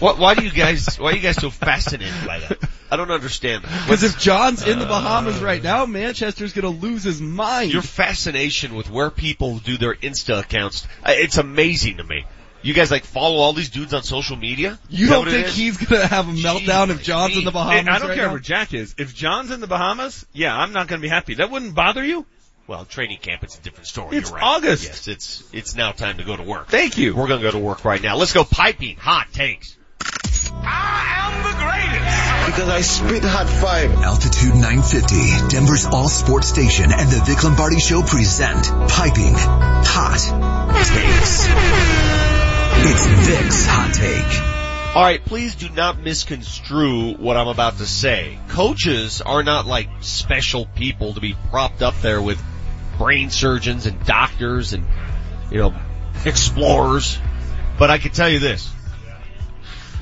What, 0.00 0.18
why 0.18 0.34
do 0.34 0.44
you 0.44 0.50
guys, 0.50 0.96
why 0.96 1.12
are 1.12 1.14
you 1.14 1.22
guys 1.22 1.36
so 1.36 1.50
fascinated 1.50 2.26
by 2.26 2.40
that? 2.40 2.58
I 2.90 2.96
don't 2.96 3.10
understand. 3.10 3.62
Because 3.62 4.02
if 4.02 4.18
John's 4.18 4.66
in 4.66 4.78
the 4.78 4.84
Uh, 4.84 4.88
Bahamas 4.88 5.40
right 5.40 5.62
now, 5.62 5.86
Manchester's 5.86 6.52
gonna 6.52 6.68
lose 6.68 7.04
his 7.04 7.20
mind. 7.20 7.72
Your 7.72 7.82
fascination 7.82 8.74
with 8.74 8.90
where 8.90 9.10
people 9.10 9.58
do 9.58 9.78
their 9.78 9.94
Insta 9.94 10.40
accounts, 10.40 10.86
uh, 11.04 11.12
it's 11.14 11.38
amazing 11.38 11.96
to 11.98 12.04
me. 12.04 12.24
You 12.64 12.74
guys 12.74 12.90
like 12.92 13.04
follow 13.04 13.38
all 13.38 13.52
these 13.54 13.70
dudes 13.70 13.92
on 13.92 14.02
social 14.04 14.36
media? 14.36 14.78
You 14.88 15.08
don't 15.08 15.28
think 15.28 15.48
he's 15.48 15.76
gonna 15.78 16.06
have 16.06 16.28
a 16.28 16.32
meltdown 16.32 16.90
if 16.90 17.02
John's 17.02 17.36
in 17.36 17.44
the 17.44 17.50
Bahamas? 17.50 17.80
And 17.80 17.90
I 17.90 17.98
don't 17.98 18.08
right 18.08 18.14
care 18.14 18.26
now? 18.26 18.32
where 18.32 18.40
Jack 18.40 18.72
is. 18.72 18.94
If 18.98 19.14
John's 19.14 19.50
in 19.50 19.60
the 19.60 19.66
Bahamas, 19.66 20.26
yeah, 20.32 20.56
I'm 20.56 20.72
not 20.72 20.86
going 20.86 21.00
to 21.00 21.02
be 21.02 21.08
happy. 21.08 21.34
That 21.34 21.50
wouldn't 21.50 21.74
bother 21.74 22.04
you? 22.04 22.24
Well, 22.66 22.84
training 22.84 23.18
camp, 23.18 23.42
it's 23.42 23.58
a 23.58 23.60
different 23.60 23.88
story. 23.88 24.16
It's 24.16 24.30
You're 24.30 24.38
right. 24.38 24.56
August. 24.56 24.84
Yes, 24.84 25.08
it's, 25.08 25.44
it's 25.52 25.74
now 25.74 25.92
time 25.92 26.18
to 26.18 26.24
go 26.24 26.36
to 26.36 26.42
work. 26.42 26.68
Thank 26.68 26.96
you. 26.96 27.14
We're 27.14 27.26
gonna 27.26 27.42
go 27.42 27.50
to 27.50 27.58
work 27.58 27.84
right 27.84 28.00
now. 28.00 28.16
Let's 28.16 28.32
go 28.32 28.44
piping 28.44 28.96
hot 28.96 29.32
takes. 29.32 29.76
I 30.64 31.14
am 31.18 31.42
the 31.42 31.52
greatest! 31.58 32.46
Because 32.46 32.68
I 32.68 32.80
spit 32.82 33.24
hot 33.24 33.48
five. 33.48 33.92
Altitude 34.02 34.54
950, 34.54 35.48
Denver's 35.48 35.86
all 35.86 36.08
sports 36.08 36.48
station 36.48 36.92
and 36.92 37.10
the 37.10 37.22
Vic 37.24 37.42
Lombardi 37.42 37.80
Show 37.80 38.02
present 38.02 38.64
Piping 38.88 39.34
Hot 39.34 40.18
Takes. 40.72 41.46
It's 42.84 43.06
Vic's 43.28 43.66
Hot 43.66 43.94
Take. 43.94 44.96
Alright, 44.96 45.24
please 45.24 45.54
do 45.54 45.68
not 45.70 46.00
misconstrue 46.00 47.14
what 47.14 47.36
I'm 47.38 47.48
about 47.48 47.78
to 47.78 47.86
say. 47.86 48.38
Coaches 48.48 49.22
are 49.22 49.42
not 49.42 49.66
like 49.66 49.88
special 50.00 50.66
people 50.66 51.14
to 51.14 51.20
be 51.20 51.34
propped 51.50 51.80
up 51.80 51.98
there 52.02 52.20
with 52.20 52.38
brain 52.98 53.30
surgeons 53.30 53.86
and 53.86 54.04
doctors 54.04 54.72
and, 54.72 54.84
you 55.50 55.58
know, 55.58 55.74
explorers. 56.24 57.18
But 57.78 57.90
I 57.90 57.98
can 57.98 58.12
tell 58.12 58.28
you 58.28 58.38
this. 58.38 58.70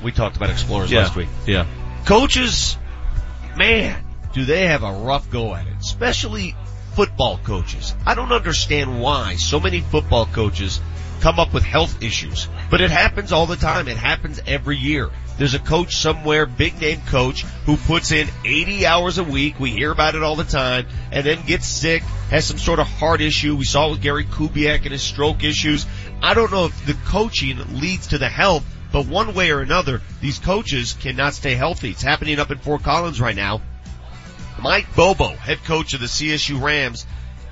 We 0.03 0.11
talked 0.11 0.35
about 0.37 0.49
explorers 0.49 0.91
Yeah. 0.91 0.99
last 1.01 1.15
week. 1.15 1.29
Yeah. 1.45 1.65
Coaches, 2.05 2.77
man, 3.55 4.03
do 4.33 4.45
they 4.45 4.67
have 4.67 4.83
a 4.83 4.91
rough 4.91 5.29
go 5.29 5.53
at 5.53 5.67
it. 5.67 5.73
Especially 5.79 6.55
football 6.93 7.39
coaches. 7.43 7.95
I 8.05 8.15
don't 8.15 8.31
understand 8.31 9.01
why 9.01 9.35
so 9.35 9.59
many 9.59 9.81
football 9.81 10.25
coaches 10.25 10.81
come 11.21 11.39
up 11.39 11.53
with 11.53 11.63
health 11.63 12.01
issues. 12.03 12.47
But 12.69 12.81
it 12.81 12.89
happens 12.89 13.31
all 13.31 13.45
the 13.45 13.55
time. 13.55 13.87
It 13.87 13.97
happens 13.97 14.41
every 14.45 14.77
year. 14.77 15.09
There's 15.37 15.53
a 15.53 15.59
coach 15.59 15.95
somewhere, 15.95 16.45
big 16.45 16.79
name 16.79 17.01
coach, 17.07 17.43
who 17.65 17.77
puts 17.77 18.11
in 18.11 18.27
80 18.45 18.85
hours 18.85 19.17
a 19.17 19.23
week. 19.23 19.59
We 19.59 19.71
hear 19.71 19.91
about 19.91 20.15
it 20.15 20.23
all 20.23 20.35
the 20.35 20.43
time 20.43 20.87
and 21.11 21.25
then 21.25 21.45
gets 21.45 21.65
sick, 21.65 22.03
has 22.29 22.45
some 22.45 22.59
sort 22.59 22.79
of 22.79 22.87
heart 22.87 23.21
issue. 23.21 23.55
We 23.55 23.65
saw 23.65 23.87
it 23.87 23.91
with 23.91 24.01
Gary 24.01 24.25
Kubiak 24.25 24.83
and 24.83 24.91
his 24.91 25.01
stroke 25.01 25.43
issues. 25.43 25.85
I 26.21 26.33
don't 26.33 26.51
know 26.51 26.65
if 26.65 26.85
the 26.85 26.93
coaching 27.05 27.57
leads 27.79 28.07
to 28.07 28.17
the 28.17 28.29
health, 28.29 28.63
but 28.91 29.07
one 29.07 29.33
way 29.33 29.51
or 29.51 29.61
another, 29.61 30.01
these 30.19 30.37
coaches 30.37 30.93
cannot 30.93 31.33
stay 31.33 31.55
healthy. 31.55 31.89
It's 31.91 32.03
happening 32.03 32.39
up 32.39 32.51
in 32.51 32.59
Fort 32.59 32.83
Collins 32.83 33.21
right 33.21 33.35
now. 33.35 33.61
Mike 34.61 34.95
Bobo, 34.95 35.29
head 35.29 35.63
coach 35.63 35.93
of 35.93 36.01
the 36.01 36.07
CSU 36.07 36.61
Rams, 36.61 37.05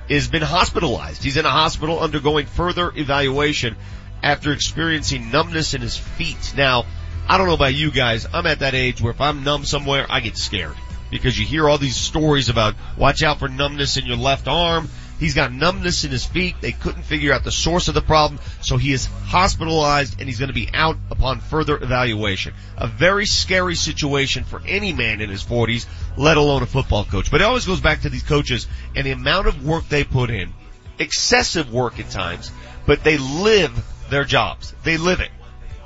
has 0.08 0.28
been 0.28 0.42
hospitalized. 0.42 1.24
He's 1.24 1.36
in 1.36 1.46
a 1.46 1.50
hospital 1.50 1.98
undergoing 1.98 2.46
further 2.46 2.92
evaluation 2.94 3.76
after 4.22 4.52
experiencing 4.52 5.30
numbness 5.30 5.74
in 5.74 5.80
his 5.80 5.96
feet. 5.96 6.52
Now, 6.56 6.84
I 7.30 7.38
don't 7.38 7.46
know 7.46 7.54
about 7.54 7.74
you 7.74 7.92
guys. 7.92 8.26
I'm 8.34 8.44
at 8.46 8.58
that 8.58 8.74
age 8.74 9.00
where 9.00 9.12
if 9.12 9.20
I'm 9.20 9.44
numb 9.44 9.64
somewhere, 9.64 10.04
I 10.10 10.18
get 10.18 10.36
scared 10.36 10.74
because 11.12 11.38
you 11.38 11.46
hear 11.46 11.68
all 11.68 11.78
these 11.78 11.94
stories 11.94 12.48
about 12.48 12.74
watch 12.98 13.22
out 13.22 13.38
for 13.38 13.46
numbness 13.46 13.96
in 13.96 14.04
your 14.04 14.16
left 14.16 14.48
arm. 14.48 14.88
He's 15.20 15.36
got 15.36 15.52
numbness 15.52 16.02
in 16.02 16.10
his 16.10 16.26
feet. 16.26 16.56
They 16.60 16.72
couldn't 16.72 17.04
figure 17.04 17.32
out 17.32 17.44
the 17.44 17.52
source 17.52 17.86
of 17.86 17.94
the 17.94 18.02
problem, 18.02 18.40
so 18.62 18.78
he 18.78 18.92
is 18.92 19.06
hospitalized 19.26 20.18
and 20.18 20.28
he's 20.28 20.40
going 20.40 20.48
to 20.48 20.54
be 20.54 20.70
out 20.74 20.96
upon 21.08 21.38
further 21.38 21.76
evaluation. 21.76 22.52
A 22.76 22.88
very 22.88 23.26
scary 23.26 23.76
situation 23.76 24.42
for 24.42 24.60
any 24.66 24.92
man 24.92 25.20
in 25.20 25.30
his 25.30 25.44
40s, 25.44 25.86
let 26.16 26.36
alone 26.36 26.64
a 26.64 26.66
football 26.66 27.04
coach. 27.04 27.30
But 27.30 27.42
it 27.42 27.44
always 27.44 27.64
goes 27.64 27.80
back 27.80 28.00
to 28.00 28.08
these 28.08 28.24
coaches 28.24 28.66
and 28.96 29.06
the 29.06 29.12
amount 29.12 29.46
of 29.46 29.64
work 29.64 29.88
they 29.88 30.02
put 30.02 30.30
in. 30.30 30.52
Excessive 30.98 31.72
work 31.72 32.00
at 32.00 32.10
times, 32.10 32.50
but 32.86 33.04
they 33.04 33.18
live 33.18 33.70
their 34.10 34.24
jobs. 34.24 34.74
They 34.82 34.96
live 34.96 35.20
it. 35.20 35.30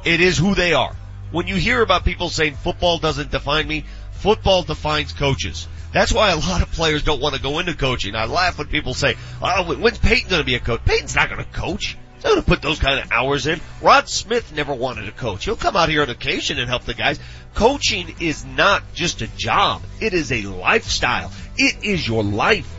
It 0.06 0.22
is 0.22 0.38
who 0.38 0.54
they 0.54 0.72
are. 0.72 0.96
When 1.34 1.48
you 1.48 1.56
hear 1.56 1.82
about 1.82 2.04
people 2.04 2.28
saying 2.28 2.54
football 2.54 2.98
doesn't 2.98 3.32
define 3.32 3.66
me, 3.66 3.86
football 4.12 4.62
defines 4.62 5.12
coaches. 5.12 5.66
That's 5.92 6.12
why 6.12 6.30
a 6.30 6.36
lot 6.36 6.62
of 6.62 6.70
players 6.70 7.02
don't 7.02 7.20
want 7.20 7.34
to 7.34 7.42
go 7.42 7.58
into 7.58 7.74
coaching. 7.74 8.14
I 8.14 8.26
laugh 8.26 8.56
when 8.56 8.68
people 8.68 8.94
say, 8.94 9.16
oh, 9.42 9.74
when's 9.74 9.98
Peyton 9.98 10.30
going 10.30 10.42
to 10.42 10.46
be 10.46 10.54
a 10.54 10.60
coach? 10.60 10.84
Peyton's 10.84 11.16
not 11.16 11.28
going 11.28 11.44
to 11.44 11.50
coach. 11.50 11.98
He's 12.14 12.22
not 12.22 12.30
going 12.30 12.42
to 12.42 12.48
put 12.48 12.62
those 12.62 12.78
kind 12.78 13.00
of 13.00 13.10
hours 13.10 13.48
in. 13.48 13.60
Rod 13.82 14.08
Smith 14.08 14.54
never 14.54 14.72
wanted 14.72 15.06
to 15.06 15.10
coach. 15.10 15.44
He'll 15.44 15.56
come 15.56 15.74
out 15.74 15.88
here 15.88 16.02
on 16.02 16.08
occasion 16.08 16.60
and 16.60 16.68
help 16.68 16.84
the 16.84 16.94
guys. 16.94 17.18
Coaching 17.54 18.14
is 18.20 18.44
not 18.44 18.84
just 18.94 19.20
a 19.20 19.26
job. 19.26 19.82
It 20.00 20.14
is 20.14 20.30
a 20.30 20.42
lifestyle. 20.42 21.32
It 21.58 21.82
is 21.82 22.06
your 22.06 22.22
life. 22.22 22.72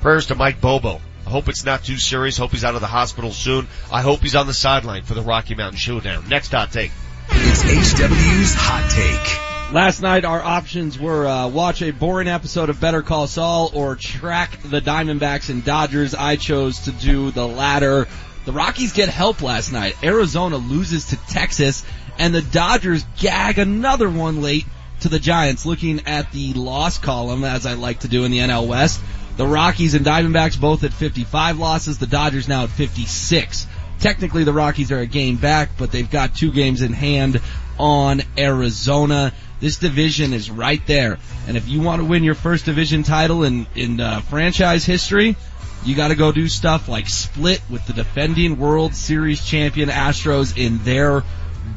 Prayers 0.00 0.28
to 0.28 0.34
Mike 0.34 0.62
Bobo. 0.62 0.98
I 1.26 1.30
hope 1.30 1.50
it's 1.50 1.66
not 1.66 1.84
too 1.84 1.98
serious. 1.98 2.38
Hope 2.38 2.52
he's 2.52 2.64
out 2.64 2.74
of 2.74 2.80
the 2.80 2.86
hospital 2.86 3.32
soon. 3.32 3.68
I 3.92 4.00
hope 4.00 4.20
he's 4.20 4.34
on 4.34 4.46
the 4.46 4.54
sideline 4.54 5.02
for 5.02 5.12
the 5.12 5.20
Rocky 5.20 5.54
Mountain 5.54 5.76
Showdown. 5.76 6.26
Next 6.26 6.52
hot 6.52 6.72
take. 6.72 6.92
It's 7.32 7.62
HW's 7.62 8.54
Hot 8.54 8.90
Take. 8.90 9.74
Last 9.74 10.00
night 10.00 10.24
our 10.24 10.42
options 10.42 10.98
were 10.98 11.26
uh, 11.26 11.48
watch 11.48 11.80
a 11.82 11.92
boring 11.92 12.28
episode 12.28 12.70
of 12.70 12.80
Better 12.80 13.02
Call 13.02 13.26
Saul 13.26 13.70
or 13.72 13.94
track 13.96 14.58
the 14.64 14.80
Diamondbacks 14.80 15.48
and 15.48 15.64
Dodgers. 15.64 16.14
I 16.14 16.36
chose 16.36 16.80
to 16.80 16.92
do 16.92 17.30
the 17.30 17.46
latter. 17.46 18.08
The 18.46 18.52
Rockies 18.52 18.92
get 18.92 19.08
help 19.08 19.42
last 19.42 19.72
night. 19.72 19.96
Arizona 20.02 20.56
loses 20.56 21.06
to 21.06 21.16
Texas 21.28 21.84
and 22.18 22.34
the 22.34 22.42
Dodgers 22.42 23.04
gag 23.18 23.58
another 23.58 24.10
one 24.10 24.42
late 24.42 24.66
to 25.00 25.08
the 25.08 25.20
Giants. 25.20 25.64
Looking 25.64 26.06
at 26.06 26.32
the 26.32 26.52
loss 26.54 26.98
column 26.98 27.44
as 27.44 27.64
I 27.64 27.74
like 27.74 28.00
to 28.00 28.08
do 28.08 28.24
in 28.24 28.32
the 28.32 28.38
NL 28.38 28.66
West, 28.66 29.00
the 29.36 29.46
Rockies 29.46 29.94
and 29.94 30.04
Diamondbacks 30.04 30.60
both 30.60 30.84
at 30.84 30.92
55 30.92 31.58
losses, 31.58 31.98
the 31.98 32.06
Dodgers 32.06 32.48
now 32.48 32.64
at 32.64 32.70
56. 32.70 33.66
Technically 34.00 34.44
the 34.44 34.52
Rockies 34.52 34.90
are 34.92 34.98
a 34.98 35.06
game 35.06 35.36
back, 35.36 35.70
but 35.78 35.92
they've 35.92 36.10
got 36.10 36.34
two 36.34 36.50
games 36.50 36.82
in 36.82 36.92
hand 36.92 37.40
on 37.78 38.22
Arizona. 38.36 39.32
This 39.60 39.76
division 39.76 40.32
is 40.32 40.50
right 40.50 40.84
there. 40.86 41.18
And 41.46 41.56
if 41.56 41.68
you 41.68 41.82
want 41.82 42.00
to 42.00 42.08
win 42.08 42.24
your 42.24 42.34
first 42.34 42.64
division 42.64 43.02
title 43.02 43.44
in, 43.44 43.66
in 43.74 44.00
uh, 44.00 44.20
franchise 44.20 44.84
history, 44.84 45.36
you 45.84 45.94
gotta 45.94 46.14
go 46.14 46.32
do 46.32 46.48
stuff 46.48 46.88
like 46.88 47.08
split 47.08 47.62
with 47.70 47.86
the 47.86 47.92
defending 47.92 48.58
World 48.58 48.94
Series 48.94 49.44
champion 49.44 49.88
Astros 49.88 50.56
in 50.56 50.78
their 50.84 51.22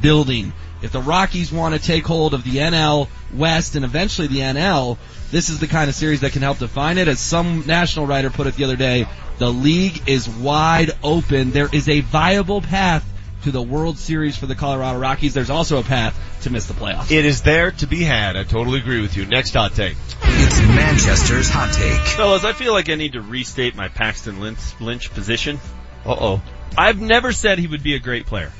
building. 0.00 0.52
If 0.82 0.92
the 0.92 1.00
Rockies 1.00 1.50
want 1.50 1.74
to 1.74 1.80
take 1.80 2.06
hold 2.06 2.34
of 2.34 2.44
the 2.44 2.56
NL 2.56 3.08
West 3.32 3.74
and 3.74 3.84
eventually 3.84 4.28
the 4.28 4.40
NL, 4.40 4.98
this 5.34 5.48
is 5.48 5.58
the 5.58 5.66
kind 5.66 5.90
of 5.90 5.96
series 5.96 6.20
that 6.20 6.30
can 6.30 6.42
help 6.42 6.58
define 6.58 6.96
it. 6.96 7.08
As 7.08 7.18
some 7.18 7.64
national 7.66 8.06
writer 8.06 8.30
put 8.30 8.46
it 8.46 8.54
the 8.54 8.62
other 8.62 8.76
day, 8.76 9.08
the 9.38 9.50
league 9.52 10.08
is 10.08 10.28
wide 10.28 10.92
open. 11.02 11.50
There 11.50 11.68
is 11.72 11.88
a 11.88 12.00
viable 12.02 12.60
path 12.60 13.04
to 13.42 13.50
the 13.50 13.60
World 13.60 13.98
Series 13.98 14.36
for 14.36 14.46
the 14.46 14.54
Colorado 14.54 14.98
Rockies. 15.00 15.34
There's 15.34 15.50
also 15.50 15.80
a 15.80 15.82
path 15.82 16.16
to 16.42 16.50
miss 16.50 16.66
the 16.66 16.74
playoffs. 16.74 17.10
It 17.10 17.24
is 17.24 17.42
there 17.42 17.72
to 17.72 17.86
be 17.88 18.04
had. 18.04 18.36
I 18.36 18.44
totally 18.44 18.78
agree 18.78 19.00
with 19.00 19.16
you. 19.16 19.26
Next 19.26 19.54
hot 19.54 19.74
take. 19.74 19.96
It's 20.22 20.60
Manchester's 20.60 21.48
Hot 21.48 21.72
Take. 21.72 22.00
Fellas, 22.16 22.44
I 22.44 22.52
feel 22.52 22.72
like 22.72 22.88
I 22.88 22.94
need 22.94 23.14
to 23.14 23.20
restate 23.20 23.74
my 23.74 23.88
Paxton 23.88 24.40
Lynch, 24.40 24.60
Lynch 24.80 25.12
position. 25.12 25.58
Uh 26.06 26.16
oh. 26.18 26.42
I've 26.78 27.00
never 27.00 27.32
said 27.32 27.58
he 27.58 27.66
would 27.66 27.82
be 27.82 27.96
a 27.96 27.98
great 27.98 28.26
player. 28.26 28.52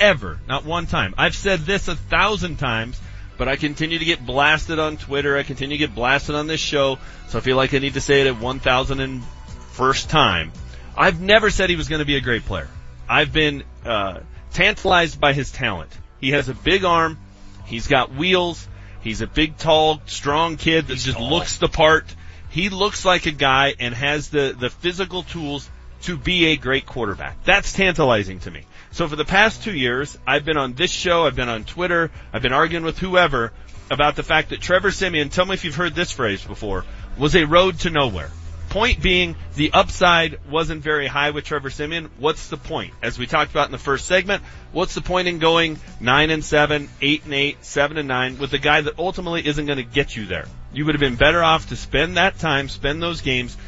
Ever. 0.00 0.40
Not 0.48 0.64
one 0.64 0.86
time. 0.86 1.14
I've 1.16 1.36
said 1.36 1.60
this 1.60 1.86
a 1.86 1.94
thousand 1.94 2.56
times, 2.56 3.00
but 3.38 3.48
I 3.48 3.56
continue 3.56 3.98
to 3.98 4.04
get 4.04 4.24
blasted 4.24 4.78
on 4.78 4.96
Twitter. 4.96 5.36
I 5.36 5.42
continue 5.42 5.76
to 5.76 5.86
get 5.86 5.94
blasted 5.94 6.34
on 6.34 6.46
this 6.46 6.60
show, 6.60 6.98
so 7.28 7.38
I 7.38 7.40
feel 7.40 7.56
like 7.56 7.74
I 7.74 7.78
need 7.78 7.94
to 7.94 8.00
say 8.00 8.22
it 8.22 8.26
at 8.26 8.34
1001st 8.36 10.08
time. 10.08 10.52
I've 10.96 11.20
never 11.20 11.50
said 11.50 11.70
he 11.70 11.76
was 11.76 11.88
going 11.88 11.98
to 11.98 12.06
be 12.06 12.16
a 12.16 12.20
great 12.20 12.44
player. 12.44 12.68
I've 13.08 13.32
been, 13.32 13.64
uh, 13.84 14.20
tantalized 14.52 15.20
by 15.20 15.34
his 15.34 15.50
talent. 15.50 15.90
He 16.20 16.30
has 16.30 16.48
a 16.48 16.54
big 16.54 16.84
arm. 16.84 17.18
He's 17.66 17.86
got 17.86 18.14
wheels. 18.14 18.66
He's 19.02 19.20
a 19.20 19.26
big, 19.26 19.58
tall, 19.58 20.00
strong 20.06 20.56
kid 20.56 20.88
that 20.88 20.96
just 20.96 21.20
looks 21.20 21.58
the 21.58 21.68
part. 21.68 22.04
He 22.48 22.70
looks 22.70 23.04
like 23.04 23.26
a 23.26 23.32
guy 23.32 23.74
and 23.78 23.94
has 23.94 24.30
the, 24.30 24.56
the 24.58 24.70
physical 24.70 25.22
tools 25.22 25.68
to 26.02 26.16
be 26.16 26.46
a 26.46 26.56
great 26.56 26.86
quarterback. 26.86 27.44
That's 27.44 27.72
tantalizing 27.72 28.40
to 28.40 28.50
me. 28.50 28.62
So 28.96 29.06
for 29.08 29.16
the 29.16 29.26
past 29.26 29.62
two 29.62 29.74
years, 29.74 30.16
I've 30.26 30.46
been 30.46 30.56
on 30.56 30.72
this 30.72 30.90
show, 30.90 31.26
I've 31.26 31.36
been 31.36 31.50
on 31.50 31.64
Twitter, 31.64 32.10
I've 32.32 32.40
been 32.40 32.54
arguing 32.54 32.82
with 32.82 32.96
whoever 32.96 33.52
about 33.90 34.16
the 34.16 34.22
fact 34.22 34.48
that 34.48 34.62
Trevor 34.62 34.90
Siemian, 34.90 35.28
tell 35.28 35.44
me 35.44 35.52
if 35.52 35.66
you've 35.66 35.74
heard 35.74 35.94
this 35.94 36.12
phrase 36.12 36.42
before, 36.42 36.86
was 37.18 37.36
a 37.36 37.44
road 37.44 37.78
to 37.80 37.90
nowhere. 37.90 38.30
Point 38.70 39.02
being, 39.02 39.36
the 39.54 39.70
upside 39.74 40.40
wasn't 40.50 40.82
very 40.82 41.08
high 41.08 41.32
with 41.32 41.44
Trevor 41.44 41.68
Siemian. 41.68 42.08
What's 42.16 42.48
the 42.48 42.56
point? 42.56 42.94
As 43.02 43.18
we 43.18 43.26
talked 43.26 43.50
about 43.50 43.66
in 43.66 43.72
the 43.72 43.76
first 43.76 44.06
segment, 44.06 44.42
what's 44.72 44.94
the 44.94 45.02
point 45.02 45.28
in 45.28 45.40
going 45.40 45.78
9 46.00 46.30
and 46.30 46.42
7, 46.42 46.88
8 47.02 47.24
and 47.26 47.34
8, 47.34 47.64
7 47.66 47.98
and 47.98 48.08
9 48.08 48.38
with 48.38 48.54
a 48.54 48.58
guy 48.58 48.80
that 48.80 48.98
ultimately 48.98 49.46
isn't 49.46 49.66
going 49.66 49.76
to 49.76 49.84
get 49.84 50.16
you 50.16 50.24
there? 50.24 50.46
You 50.72 50.86
would 50.86 50.94
have 50.94 51.00
been 51.00 51.16
better 51.16 51.42
off 51.44 51.68
to 51.68 51.76
spend 51.76 52.16
that 52.16 52.38
time, 52.38 52.70
spend 52.70 53.02
those 53.02 53.20
games, 53.20 53.58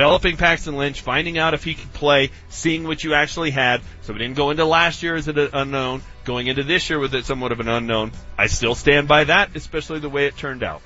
developing 0.00 0.38
Paxton 0.38 0.78
Lynch, 0.78 1.02
finding 1.02 1.36
out 1.36 1.52
if 1.52 1.62
he 1.62 1.74
could 1.74 1.92
play, 1.92 2.30
seeing 2.48 2.84
what 2.84 3.04
you 3.04 3.12
actually 3.12 3.50
had. 3.50 3.82
So 4.00 4.14
we 4.14 4.18
didn't 4.18 4.34
go 4.34 4.48
into 4.48 4.64
last 4.64 5.02
year 5.02 5.14
as 5.14 5.28
an 5.28 5.38
unknown, 5.52 6.00
going 6.24 6.46
into 6.46 6.62
this 6.62 6.88
year 6.88 6.98
with 6.98 7.14
it 7.14 7.26
somewhat 7.26 7.52
of 7.52 7.60
an 7.60 7.68
unknown. 7.68 8.12
I 8.38 8.46
still 8.46 8.74
stand 8.74 9.08
by 9.08 9.24
that, 9.24 9.54
especially 9.54 9.98
the 9.98 10.08
way 10.08 10.24
it 10.24 10.38
turned 10.38 10.62
out. 10.62 10.80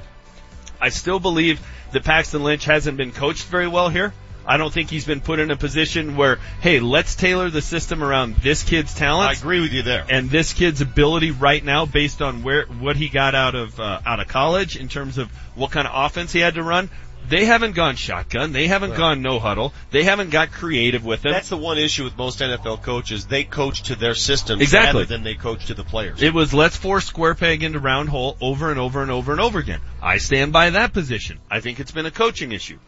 I 0.81 0.89
still 0.89 1.21
believe 1.21 1.65
that 1.93 2.03
Paxton 2.03 2.43
Lynch 2.43 2.65
hasn't 2.65 2.97
been 2.97 3.13
coached 3.13 3.45
very 3.45 3.69
well 3.69 3.89
here. 3.89 4.13
I 4.47 4.57
don't 4.57 4.73
think 4.73 4.91
he's 4.91 5.07
been 5.07 5.21
put 5.21 5.39
in 5.39 5.53
a 5.53 5.57
position 5.57 6.17
where, 6.17 6.41
hey, 6.61 6.81
let's 6.81 7.15
tailor 7.15 7.51
the 7.51 7.63
system 7.63 8.03
around 8.03 8.35
this 8.39 8.65
kid's 8.65 8.95
talent. 8.95 9.31
I 9.31 9.33
agree 9.33 9.61
with 9.61 9.73
you 9.73 9.83
there. 9.83 10.05
And 10.11 10.29
this 10.29 10.53
kid's 10.53 10.81
ability 10.81 11.31
right 11.31 11.65
now, 11.65 11.87
based 11.87 12.21
on 12.21 12.43
where 12.43 12.67
what 12.67 12.97
he 12.97 13.09
got 13.09 13.35
out 13.35 13.55
of 13.55 13.79
uh, 13.79 14.01
out 14.05 14.19
of 14.19 14.29
college 14.29 14.77
in 14.77 14.89
terms 14.89 15.19
of 15.19 15.31
what 15.55 15.71
kind 15.71 15.87
of 15.87 15.93
offense 15.95 16.33
he 16.33 16.41
had 16.41 16.55
to 16.55 16.63
run. 16.63 16.91
They 17.29 17.45
haven't 17.47 17.73
gone 17.75 17.97
shotgun. 17.97 18.53
They 18.53 18.67
haven't 18.67 18.91
Right. 18.91 18.99
gone 18.99 19.23
no 19.23 19.39
huddle. 19.39 19.73
They 19.91 20.05
haven't 20.05 20.31
got 20.31 20.53
creative 20.53 21.05
with 21.05 21.25
it. 21.25 21.31
That's 21.31 21.49
the 21.49 21.57
one 21.57 21.79
issue 21.79 22.05
with 22.05 22.17
most 22.19 22.41
NFL 22.41 22.83
coaches. 22.83 23.25
They 23.27 23.45
coach 23.45 23.85
to 23.85 23.97
their 23.97 24.15
system 24.15 24.61
Exactly. 24.61 25.01
rather 25.03 25.05
than 25.07 25.23
they 25.25 25.35
coach 25.35 25.67
to 25.67 25.75
the 25.75 25.85
players. 25.85 26.23
It 26.23 26.35
was 26.35 26.53
let's 26.53 26.77
force 26.77 27.07
square 27.07 27.35
peg 27.35 27.63
into 27.63 27.79
round 27.79 28.11
hole 28.11 28.37
over 28.41 28.71
and 28.71 28.79
over 28.79 29.01
and 29.03 29.11
over 29.11 29.33
and 29.33 29.41
over 29.41 29.59
again. 29.59 29.81
I 30.03 30.19
stand 30.19 30.53
by 30.53 30.71
that 30.71 30.93
position. 30.93 31.39
I 31.51 31.61
think 31.61 31.81
it's 31.81 31.93
been 31.93 32.07
a 32.07 32.11
coaching 32.11 32.53
issue. 32.53 32.79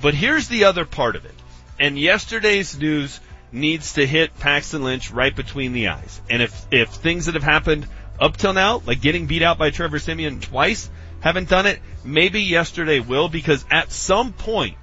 But 0.00 0.14
here's 0.14 0.48
the 0.48 0.64
other 0.64 0.84
part 0.84 1.16
of 1.16 1.24
it. 1.24 1.34
And 1.78 1.98
yesterday's 1.98 2.78
news 2.78 3.18
needs 3.52 3.94
to 3.94 4.06
hit 4.06 4.38
Paxton 4.38 4.84
Lynch 4.84 5.10
right 5.10 5.34
between 5.34 5.72
the 5.72 5.88
eyes. 5.88 6.20
And 6.30 6.40
if, 6.42 6.66
if 6.70 6.90
things 6.90 7.26
that 7.26 7.34
have 7.34 7.42
happened 7.42 7.86
up 8.20 8.36
till 8.36 8.52
now, 8.52 8.82
like 8.86 9.00
getting 9.00 9.26
beat 9.26 9.42
out 9.42 9.58
by 9.58 9.70
Trevor 9.70 9.98
Siemian 9.98 10.40
twice, 10.40 10.88
haven't 11.20 11.48
done 11.48 11.66
it, 11.66 11.80
maybe 12.04 12.42
yesterday 12.42 13.00
will 13.00 13.28
because 13.28 13.64
at 13.70 13.92
some 13.92 14.32
point 14.32 14.76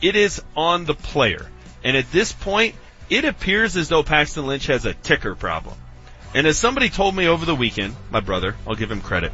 it 0.00 0.16
is 0.16 0.42
on 0.56 0.84
the 0.84 0.94
player. 0.94 1.46
And 1.84 1.96
at 1.96 2.10
this 2.12 2.32
point, 2.32 2.74
it 3.10 3.24
appears 3.24 3.76
as 3.76 3.88
though 3.88 4.02
Paxton 4.02 4.46
Lynch 4.46 4.66
has 4.66 4.84
a 4.84 4.94
ticker 4.94 5.34
problem. 5.34 5.76
And 6.34 6.46
as 6.46 6.58
somebody 6.58 6.88
told 6.88 7.14
me 7.14 7.28
over 7.28 7.44
the 7.44 7.54
weekend, 7.54 7.94
my 8.10 8.20
brother, 8.20 8.56
I'll 8.66 8.74
give 8.74 8.90
him 8.90 9.00
credit, 9.00 9.32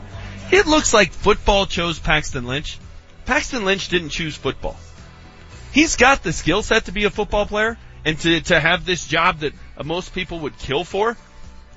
it 0.50 0.66
looks 0.66 0.92
like 0.92 1.12
football 1.12 1.66
chose 1.66 1.98
Paxton 1.98 2.46
Lynch. 2.46 2.78
Paxton 3.26 3.64
Lynch 3.64 3.88
didn't 3.88 4.08
choose 4.08 4.36
football. 4.36 4.76
He's 5.72 5.96
got 5.96 6.22
the 6.22 6.32
skill 6.32 6.62
set 6.62 6.86
to 6.86 6.92
be 6.92 7.04
a 7.04 7.10
football 7.10 7.46
player 7.46 7.76
and 8.04 8.18
to, 8.20 8.40
to 8.40 8.58
have 8.58 8.84
this 8.86 9.06
job 9.06 9.40
that 9.40 9.52
most 9.84 10.14
people 10.14 10.40
would 10.40 10.58
kill 10.58 10.84
for. 10.84 11.16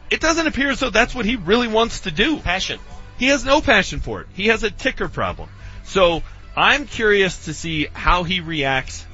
It 0.10 0.22
doesn't 0.22 0.48
appear 0.48 0.70
as 0.70 0.80
though 0.80 0.90
that's 0.90 1.14
what 1.14 1.26
he 1.26 1.36
really 1.36 1.68
wants 1.68 2.02
to 2.02 2.12
do. 2.12 2.38
Passion. 2.40 2.80
He 3.22 3.28
has 3.28 3.46
no 3.46 3.62
passion 3.62 4.00
for 4.00 4.22
it. 4.22 4.28
He 4.34 4.48
has 4.48 4.64
a 4.64 4.72
ticker 4.72 5.08
problem. 5.08 5.48
So 5.84 6.24
I'm 6.58 6.88
curious 6.88 7.46
to 7.46 7.54
see 7.54 7.86
how 7.94 8.24
he 8.24 8.40
reacts 8.40 9.06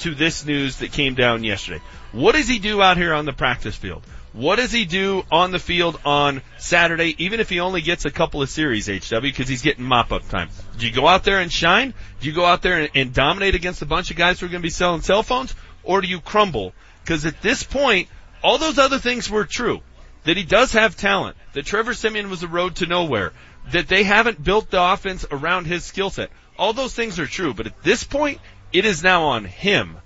to 0.00 0.16
this 0.16 0.44
news 0.44 0.78
that 0.78 0.90
came 0.90 1.14
down 1.14 1.44
yesterday. 1.44 1.80
What 2.10 2.34
does 2.34 2.48
he 2.48 2.58
do 2.58 2.82
out 2.82 2.96
here 2.96 3.14
on 3.14 3.24
the 3.24 3.32
practice 3.32 3.76
field? 3.76 4.02
What 4.32 4.56
does 4.56 4.72
he 4.72 4.84
do 4.84 5.22
on 5.30 5.52
the 5.52 5.60
field 5.60 6.00
on 6.04 6.42
Saturday, 6.58 7.14
even 7.24 7.38
if 7.38 7.48
he 7.48 7.60
only 7.60 7.82
gets 7.82 8.04
a 8.04 8.10
couple 8.10 8.42
of 8.42 8.50
series, 8.50 8.88
HW, 8.88 9.20
because 9.20 9.46
he's 9.46 9.62
getting 9.62 9.84
mop-up 9.84 10.28
time? 10.28 10.48
Do 10.76 10.84
you 10.84 10.92
go 10.92 11.06
out 11.06 11.22
there 11.22 11.38
and 11.38 11.52
shine? 11.52 11.94
Do 12.18 12.26
you 12.26 12.34
go 12.34 12.44
out 12.44 12.62
there 12.62 12.80
and, 12.80 12.90
and 12.96 13.14
dominate 13.14 13.54
against 13.54 13.80
a 13.80 13.86
bunch 13.86 14.10
of 14.10 14.16
guys 14.16 14.40
who 14.40 14.46
are 14.46 14.48
going 14.48 14.62
to 14.62 14.66
be 14.66 14.70
selling 14.70 15.02
cell 15.02 15.22
phones? 15.22 15.54
Or 15.84 16.00
do 16.00 16.08
you 16.08 16.18
crumble? 16.18 16.72
Because 17.04 17.26
at 17.26 17.40
this 17.42 17.62
point, 17.62 18.08
all 18.42 18.58
those 18.58 18.80
other 18.80 18.98
things 18.98 19.30
were 19.30 19.44
true. 19.44 19.82
That 20.24 20.36
he 20.36 20.44
does 20.44 20.72
have 20.72 20.96
talent. 20.96 21.36
That 21.52 21.66
Trevor 21.66 21.94
Siemian 21.94 22.30
was 22.30 22.42
a 22.42 22.48
road 22.48 22.76
to 22.76 22.86
nowhere. 22.86 23.32
That 23.70 23.88
they 23.88 24.02
haven't 24.02 24.42
built 24.42 24.70
the 24.70 24.82
offense 24.82 25.24
around 25.30 25.66
his 25.66 25.84
skill 25.84 26.10
set. 26.10 26.30
All 26.58 26.72
those 26.72 26.94
things 26.94 27.18
are 27.18 27.26
true. 27.26 27.54
But 27.54 27.66
at 27.66 27.82
this 27.82 28.04
point, 28.04 28.40
it 28.72 28.84
is 28.84 29.02
now 29.02 29.24
on 29.24 29.44
him 29.44 29.96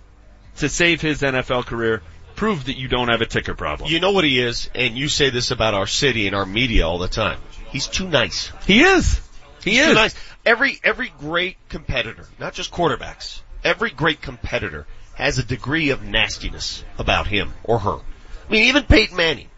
to 0.59 0.69
save 0.69 1.01
his 1.01 1.23
NFL 1.23 1.67
career, 1.67 2.03
prove 2.35 2.67
that 2.67 2.77
you 2.77 2.89
don't 2.89 3.09
have 3.09 3.21
a 3.21 3.27
ticker 3.27 3.55
problem. 3.55 3.91
You 3.91 4.01
know 4.01 4.13
what 4.13 4.25
he 4.25 4.39
is, 4.41 4.71
and 4.75 4.97
you 4.97 5.09
say 5.09 5.31
this 5.31 5.51
about 5.51 5.75
our 5.75 5.87
city 5.87 6.27
and 6.27 6.37
our 6.37 6.47
media 6.47 6.87
all 6.87 6.99
the 6.99 7.09
time. 7.09 7.41
He's 7.71 7.87
too 7.87 8.09
nice. 8.09 8.53
He 8.67 8.83
is. 8.83 9.21
He 9.65 9.73
He's 9.73 9.81
is. 9.81 9.87
too 9.89 9.95
nice. 9.95 10.15
Every 10.45 10.79
every 10.85 11.13
great 11.19 11.57
competitor, 11.69 12.27
not 12.39 12.55
just 12.55 12.71
quarterbacks, 12.71 13.41
every 13.65 13.91
great 13.91 14.23
competitor 14.23 14.87
has 15.15 15.39
a 15.39 15.43
degree 15.43 15.91
of 15.91 16.03
nastiness 16.03 16.85
about 16.99 17.27
him 17.27 17.53
or 17.65 17.79
her. 17.81 17.97
I 17.97 18.53
mean, 18.53 18.65
even 18.65 18.85
Peyton 18.85 19.17
Manning, 19.17 19.49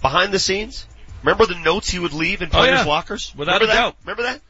behind 0.00 0.32
the 0.32 0.38
scenes, 0.38 0.86
remember 1.22 1.46
the 1.46 1.58
notes 1.58 1.88
he 1.90 1.98
would 1.98 2.12
leave 2.12 2.42
in 2.42 2.48
Oh, 2.48 2.58
players' 2.58 2.80
yeah. 2.80 2.84
lockers? 2.84 3.32
Without 3.36 3.60
remember 3.60 3.64
a 3.72 3.74
that? 3.74 3.80
doubt. 3.82 3.96
Remember 4.04 4.22
that? 4.24 4.40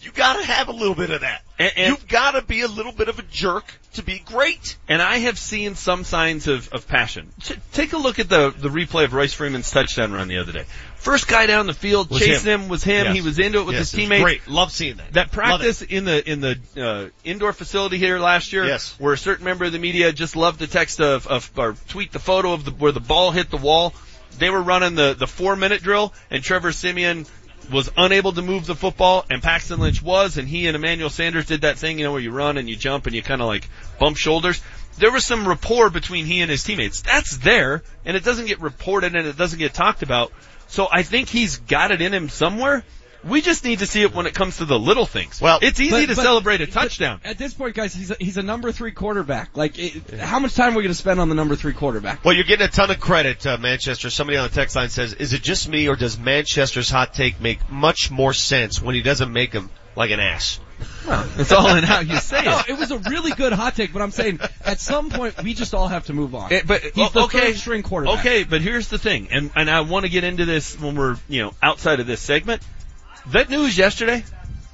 You 0.00 0.12
gotta 0.12 0.44
have 0.44 0.68
a 0.68 0.72
little 0.72 0.94
bit 0.94 1.10
of 1.10 1.22
that. 1.22 1.42
And- 1.58 1.72
and- 1.76 1.88
You've 1.88 2.06
gotta 2.06 2.40
be 2.40 2.60
a 2.60 2.68
little 2.68 2.92
bit 2.92 3.08
of 3.08 3.18
a 3.18 3.22
jerk 3.22 3.64
to 3.94 4.02
be 4.02 4.20
great. 4.20 4.76
And 4.88 5.02
I 5.02 5.18
have 5.18 5.36
seen 5.38 5.74
some 5.74 6.04
signs 6.04 6.46
of, 6.46 6.68
of 6.72 6.86
passion. 6.86 7.32
T- 7.42 7.56
take 7.72 7.92
a 7.94 7.98
look 7.98 8.20
at 8.20 8.28
the, 8.28 8.54
the 8.56 8.68
replay 8.68 9.04
of 9.04 9.12
Royce 9.12 9.34
Freeman's 9.34 9.68
touchdown 9.72 10.12
run 10.12 10.28
the 10.28 10.38
other 10.38 10.52
day. 10.52 10.66
First 10.94 11.26
guy 11.26 11.46
down 11.46 11.66
the 11.66 11.74
field, 11.74 12.10
Was 12.10 12.20
chasing 12.20 12.46
him. 12.52 12.60
him. 12.62 12.68
was 12.68 12.84
him. 12.84 13.06
Yes. 13.06 13.14
He 13.16 13.20
was 13.22 13.38
into 13.40 13.58
it 13.58 13.64
with 13.66 13.74
Yes, 13.74 13.90
his 13.90 13.98
teammates. 14.00 14.22
Great. 14.22 14.46
Love 14.48 14.70
seeing 14.70 14.98
that. 14.98 15.12
That 15.14 15.32
practice 15.32 15.82
in 15.82 16.04
the 16.04 16.30
in 16.30 16.40
the 16.40 16.58
uh, 16.80 17.08
indoor 17.24 17.52
facility 17.52 17.98
here 17.98 18.20
last 18.20 18.52
year, 18.52 18.66
Yes. 18.66 18.94
where 19.00 19.14
a 19.14 19.18
certain 19.18 19.44
member 19.44 19.64
of 19.64 19.72
the 19.72 19.78
media 19.80 20.12
just 20.12 20.36
loved 20.36 20.60
to 20.60 20.68
text 20.68 21.00
of, 21.00 21.26
of 21.26 21.50
or 21.56 21.74
tweet 21.88 22.12
the 22.12 22.18
photo 22.20 22.52
of 22.52 22.64
the 22.64 22.70
where 22.70 22.92
the 22.92 23.00
ball 23.00 23.32
hit 23.32 23.50
the 23.50 23.56
wall. 23.56 23.94
They 24.38 24.50
were 24.50 24.62
running 24.62 24.94
the 24.94 25.14
the 25.14 25.26
four 25.26 25.56
minute 25.56 25.82
drill, 25.82 26.12
and 26.30 26.42
Trevor 26.42 26.72
Siemian 26.72 27.26
was 27.70 27.90
unable 27.96 28.32
to 28.32 28.42
move 28.42 28.66
the 28.66 28.74
football, 28.74 29.26
and 29.30 29.42
Paxton 29.42 29.80
Lynch 29.80 30.02
was, 30.02 30.38
and 30.38 30.48
he 30.48 30.66
and 30.66 30.76
Emmanuel 30.76 31.10
Sanders 31.10 31.46
did 31.46 31.62
that 31.62 31.78
thing, 31.78 31.98
you 31.98 32.04
know, 32.04 32.12
where 32.12 32.20
you 32.20 32.30
run 32.30 32.56
and 32.56 32.68
you 32.68 32.76
jump 32.76 33.06
and 33.06 33.14
you 33.14 33.22
kind 33.22 33.40
of 33.40 33.46
like 33.46 33.68
bump 33.98 34.16
shoulders. 34.16 34.62
There 34.98 35.12
was 35.12 35.24
some 35.24 35.46
rapport 35.46 35.90
between 35.90 36.24
he 36.24 36.40
and 36.40 36.50
his 36.50 36.64
teammates. 36.64 37.02
That's 37.02 37.36
there, 37.38 37.82
and 38.04 38.16
it 38.16 38.24
doesn't 38.24 38.46
get 38.46 38.60
reported 38.60 39.14
and 39.14 39.26
it 39.26 39.36
doesn't 39.36 39.58
get 39.58 39.74
talked 39.74 40.02
about. 40.02 40.32
So 40.66 40.88
I 40.90 41.02
think 41.02 41.28
he's 41.28 41.58
got 41.58 41.90
it 41.90 42.02
in 42.02 42.12
him 42.12 42.28
somewhere. 42.28 42.84
We 43.24 43.40
just 43.40 43.64
need 43.64 43.80
to 43.80 43.86
see 43.86 44.02
it 44.02 44.14
when 44.14 44.26
it 44.26 44.34
comes 44.34 44.58
to 44.58 44.64
the 44.64 44.78
little 44.78 45.06
things. 45.06 45.40
Well, 45.40 45.58
it's 45.60 45.80
easy 45.80 45.90
But- 45.90 46.00
to 46.06 46.16
but- 46.16 46.22
celebrate 46.22 46.60
a 46.60 46.66
touchdown. 46.66 47.20
At 47.24 47.36
this 47.36 47.52
point, 47.52 47.74
guys, 47.74 47.92
he's 47.94 48.10
a, 48.10 48.16
he's 48.20 48.36
a 48.36 48.42
number 48.42 48.70
three 48.70 48.92
quarterback. 48.92 49.56
Like, 49.56 49.78
it, 49.78 50.20
how 50.20 50.38
much 50.38 50.54
time 50.54 50.74
are 50.74 50.76
we 50.76 50.82
going 50.82 50.92
to 50.92 50.98
spend 50.98 51.18
on 51.20 51.28
the 51.28 51.34
number 51.34 51.56
three 51.56 51.72
quarterback? 51.72 52.24
Well, 52.24 52.34
you're 52.34 52.44
getting 52.44 52.66
a 52.66 52.70
ton 52.70 52.90
of 52.90 53.00
credit, 53.00 53.44
uh, 53.46 53.58
Manchester. 53.58 54.08
Somebody 54.10 54.38
on 54.38 54.48
the 54.48 54.54
text 54.54 54.76
line 54.76 54.88
says, 54.88 55.14
is 55.14 55.32
it 55.32 55.42
just 55.42 55.68
me 55.68 55.88
or 55.88 55.96
does 55.96 56.18
Manchester's 56.18 56.90
hot 56.90 57.12
take 57.14 57.40
make 57.40 57.68
much 57.70 58.10
more 58.10 58.32
sense 58.32 58.80
when 58.80 58.94
he 58.94 59.02
doesn't 59.02 59.32
make 59.32 59.52
him 59.52 59.68
like 59.96 60.10
an 60.12 60.20
ass? 60.20 60.60
it's 61.38 61.50
all 61.50 61.74
in 61.74 61.82
how 61.82 62.00
you 62.00 62.16
say 62.18 62.38
it. 62.38 62.44
No, 62.48 62.58
it. 62.60 62.68
it 62.68 62.78
was 62.78 62.92
a 62.92 62.98
really 62.98 63.32
good 63.32 63.52
hot 63.52 63.74
take, 63.74 63.92
but 63.92 64.00
I'm 64.00 64.12
saying 64.12 64.38
at 64.64 64.78
some 64.78 65.10
point 65.10 65.42
we 65.42 65.54
just 65.54 65.74
all 65.74 65.88
have 65.88 66.06
to 66.06 66.12
move 66.12 66.36
on. 66.36 66.52
Eh, 66.52 66.62
but 66.64 66.82
he's 66.82 67.10
the 67.10 67.22
okay, 67.24 67.48
third 67.48 67.56
string 67.56 67.82
quarterback. 67.82 68.20
Okay, 68.20 68.44
but 68.44 68.60
here's 68.60 68.86
the 68.88 68.98
thing, 68.98 69.28
and 69.32 69.50
and 69.56 69.68
I 69.68 69.80
want 69.80 70.04
to 70.04 70.08
get 70.08 70.22
into 70.22 70.44
this 70.44 70.78
when 70.78 70.94
we're 70.94 71.16
you 71.28 71.42
know 71.42 71.52
outside 71.60 71.98
of 71.98 72.06
this 72.06 72.20
segment. 72.20 72.62
That 73.32 73.50
news 73.50 73.76
yesterday 73.76 74.24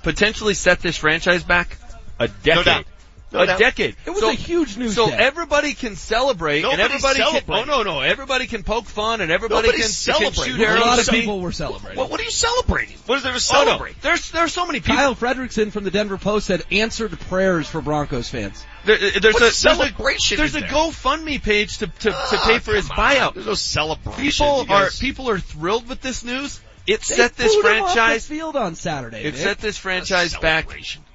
potentially 0.03 0.55
set 0.55 0.81
this 0.81 0.97
franchise 0.97 1.43
back 1.43 1.77
a 2.19 2.29
decade. 2.29 2.55
No 2.57 2.63
doubt. 2.63 2.85
No 3.33 3.41
a 3.41 3.47
doubt. 3.47 3.59
decade. 3.59 3.97
It 4.07 4.11
was 4.11 4.21
So- 4.21 4.29
a 4.31 4.35
huge 4.35 4.77
news 4.77 4.95
So 4.95 5.09
day. 5.11 5.17
everybody 5.19 5.75
can 5.75 5.97
celebrate, 5.97 6.63
and 6.65 6.79
Nobody's 6.79 7.05
everybody 7.05 7.41
can. 7.41 7.53
Oh 7.53 7.65
no, 7.65 7.83
no, 7.83 8.01
everybody 8.01 8.47
can 8.47 8.63
poke 8.63 8.85
fun, 8.87 9.21
and 9.21 9.33
everybody 9.33 9.67
Nobody's 9.67 10.05
can, 10.05 10.15
can 10.15 10.33
celebrating. 10.33 10.57
shoot 10.57 10.63
a 10.63 10.69
arrows. 10.71 10.81
lot 10.83 10.99
of 11.01 11.09
people 11.09 11.41
were 11.41 11.51
celebrating. 11.51 11.99
What, 11.99 12.11
what 12.13 12.21
are 12.21 12.23
you 12.23 12.31
celebrating? 12.31 12.97
What 13.07 13.17
is 13.17 13.23
there 13.25 13.33
to 13.33 13.37
Oh, 13.53 13.59
no. 13.65 13.65
celebrate? 13.67 14.01
There's 14.03 14.31
there's 14.31 14.53
so 14.53 14.67
many 14.67 14.79
people. 14.79 14.95
Kyle 14.97 15.15
Fredrickson 15.17 15.73
from 15.73 15.83
the 15.83 15.91
Denver 15.91 16.17
Post 16.17 16.47
said 16.47 16.63
answered 16.71 17.19
prayers 17.29 17.67
for 17.67 17.81
Broncos 17.81 18.29
fans. 18.29 18.65
There, 18.85 18.95
uh, 18.95 18.99
there's 19.21 19.35
What 19.35 19.37
a 19.37 19.41
there's 19.47 19.57
celebration 19.57 20.37
A, 20.37 20.39
there's 20.39 20.55
a 20.55 20.61
there? 20.61 20.69
GoFundMe 20.69 21.43
page 21.43 21.79
to 21.79 21.89
to, 21.89 22.11
to 22.11 22.15
ah, 22.15 22.45
pay 22.47 22.61
for 22.61 22.73
his 22.73 22.87
Come 22.87 23.01
on. 23.01 23.11
buyout. 23.17 23.35
There's 23.35 23.47
no 23.47 23.55
celebration. 23.55 24.23
People 24.31 24.65
guys- 24.67 24.97
are 24.97 25.01
people 25.01 25.29
are 25.29 25.41
thrilled 25.41 25.89
with 25.89 26.01
this 26.03 26.23
news. 26.23 26.61
It 26.87 27.01
They 27.03 27.15
set 27.17 27.37
this 27.37 27.55
booed 27.55 27.65
him 27.65 27.83
off 27.83 27.89
the 27.89 27.95
franchise. 27.95 28.27
field 28.27 28.57
on 28.57 28.75
Saturday. 28.75 29.21
It 29.25 29.35
Nick. 29.35 29.37
set 29.37 29.59
this 29.59 29.79
franchise 29.79 30.37
back 30.37 30.67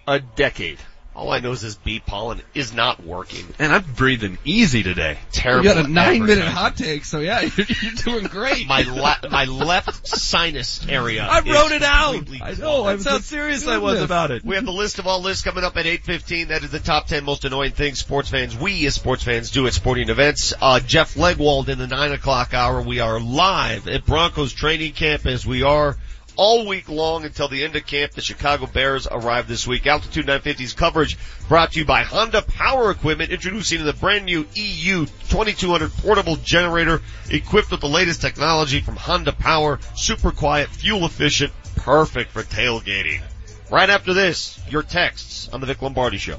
a 0.08 0.20
decade. 0.20 0.80
All 1.20 1.32
I 1.32 1.40
know 1.42 1.52
is 1.52 1.60
this 1.62 1.76
bee 1.76 2.00
pollen 2.00 2.42
is 2.54 2.74
not 2.74 3.04
working. 3.04 3.46
And 3.60 3.74
I'm 3.74 3.84
breathing 3.84 4.38
easy 4.46 4.84
today. 4.84 5.18
Terrible. 5.34 5.66
You 5.68 5.74
got 5.74 5.86
a 5.86 5.88
nine 5.90 6.26
minute 6.26 6.46
hot 6.48 6.78
take, 6.78 7.04
so 7.04 7.20
yeah, 7.20 7.42
you're, 7.58 7.66
you're 7.82 7.92
doing 8.22 8.28
great. 8.28 8.66
My 8.68 8.84
le- 8.84 9.30
my 9.30 9.44
left 9.44 10.08
sinus 10.08 10.88
area. 10.88 11.28
I 11.30 11.40
is 11.40 11.46
wrote 11.46 11.74
it 11.74 11.84
out. 11.84 12.16
I 12.42 12.54
know. 12.54 12.86
I 12.86 12.94
That's 12.94 13.04
was 13.04 13.14
how 13.14 13.20
serious 13.20 13.68
I 13.68 13.80
was 13.80 13.96
goodness. 13.96 14.06
about 14.06 14.32
it. 14.32 14.46
We 14.46 14.56
have 14.56 14.64
the 14.64 14.72
list 14.72 14.98
of 15.00 15.08
all 15.08 15.20
lists 15.22 15.44
coming 15.44 15.66
up 15.66 15.76
at 15.76 15.86
8.15. 15.86 16.48
That 16.48 16.64
is 16.64 16.72
the 16.72 16.80
top 16.80 17.08
10 17.08 17.26
most 17.26 17.44
annoying 17.44 17.74
things 17.74 18.00
sports 18.00 18.30
fans, 18.30 18.58
we 18.58 18.86
as 18.86 18.96
sports 18.96 19.22
fans 19.24 19.52
do 19.52 19.68
at 19.68 19.74
sporting 19.74 20.10
events. 20.10 20.54
Uh, 20.62 20.80
Jeff 20.80 21.16
Legwold 21.16 21.68
in 21.68 21.78
the 21.80 21.88
9 21.88 22.14
o'clock 22.14 22.54
hour. 22.54 22.82
We 22.82 23.02
are 23.02 23.20
live 23.20 23.90
at 23.90 24.06
Broncos 24.06 24.54
training 24.54 24.94
camp 24.94 25.26
as 25.26 25.46
we 25.46 25.64
are 25.64 25.98
all 26.40 26.66
week 26.66 26.88
long 26.88 27.26
until 27.26 27.50
the 27.50 27.66
end 27.66 27.76
of 27.76 27.86
camp. 27.86 28.14
The 28.14 28.22
Chicago 28.22 28.66
Bears 28.66 29.08
arrive 29.12 29.50
this 29.50 29.68
week. 29.68 29.86
Altitude 29.86 30.26
950's 30.26 30.72
coverage 30.72 31.18
brought 31.50 31.74
to 31.74 31.80
you 31.80 31.86
by 31.86 32.04
Honda 32.04 32.42
Power 32.42 32.92
Equipment, 32.92 33.30
introducing 33.30 33.84
the 33.84 33.92
brand 33.92 34.24
new 34.24 34.48
EU 34.54 35.06
2200 35.06 35.92
portable 35.98 36.38
generator 36.38 37.02
equipped 37.30 37.72
with 37.72 37.82
the 37.82 37.90
latest 37.90 38.22
technology 38.22 38.80
from 38.80 38.96
Honda 38.96 39.34
Power. 39.34 39.80
Super 39.96 40.32
quiet, 40.32 40.70
fuel 40.70 41.04
efficient, 41.04 41.52
perfect 41.76 42.32
for 42.32 42.44
tailgating. 42.44 43.22
Right 43.70 43.90
after 43.90 44.14
this, 44.14 44.58
your 44.70 44.84
texts 44.84 45.50
on 45.50 45.60
the 45.60 45.68
Vic 45.68 45.82
Lombardi 45.82 46.20
Show. 46.20 46.38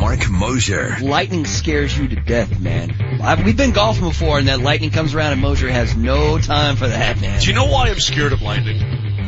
Mark 0.00 0.30
Mosier. 0.30 0.96
Lightning 1.02 1.44
scares 1.44 1.96
you 1.96 2.08
to 2.08 2.16
death, 2.16 2.58
man. 2.58 3.20
I, 3.22 3.40
we've 3.42 3.56
been 3.56 3.72
golfing 3.72 4.08
before, 4.08 4.38
and 4.38 4.48
that 4.48 4.60
lightning 4.60 4.90
comes 4.90 5.14
around, 5.14 5.32
and 5.32 5.42
Mosier 5.42 5.68
has 5.68 5.94
no 5.94 6.38
time 6.38 6.76
for 6.76 6.88
that, 6.88 7.20
man. 7.20 7.38
Do 7.38 7.46
you 7.46 7.52
know 7.52 7.66
why 7.66 7.90
I'm 7.90 8.00
scared 8.00 8.32
of 8.32 8.40
lightning? 8.40 8.78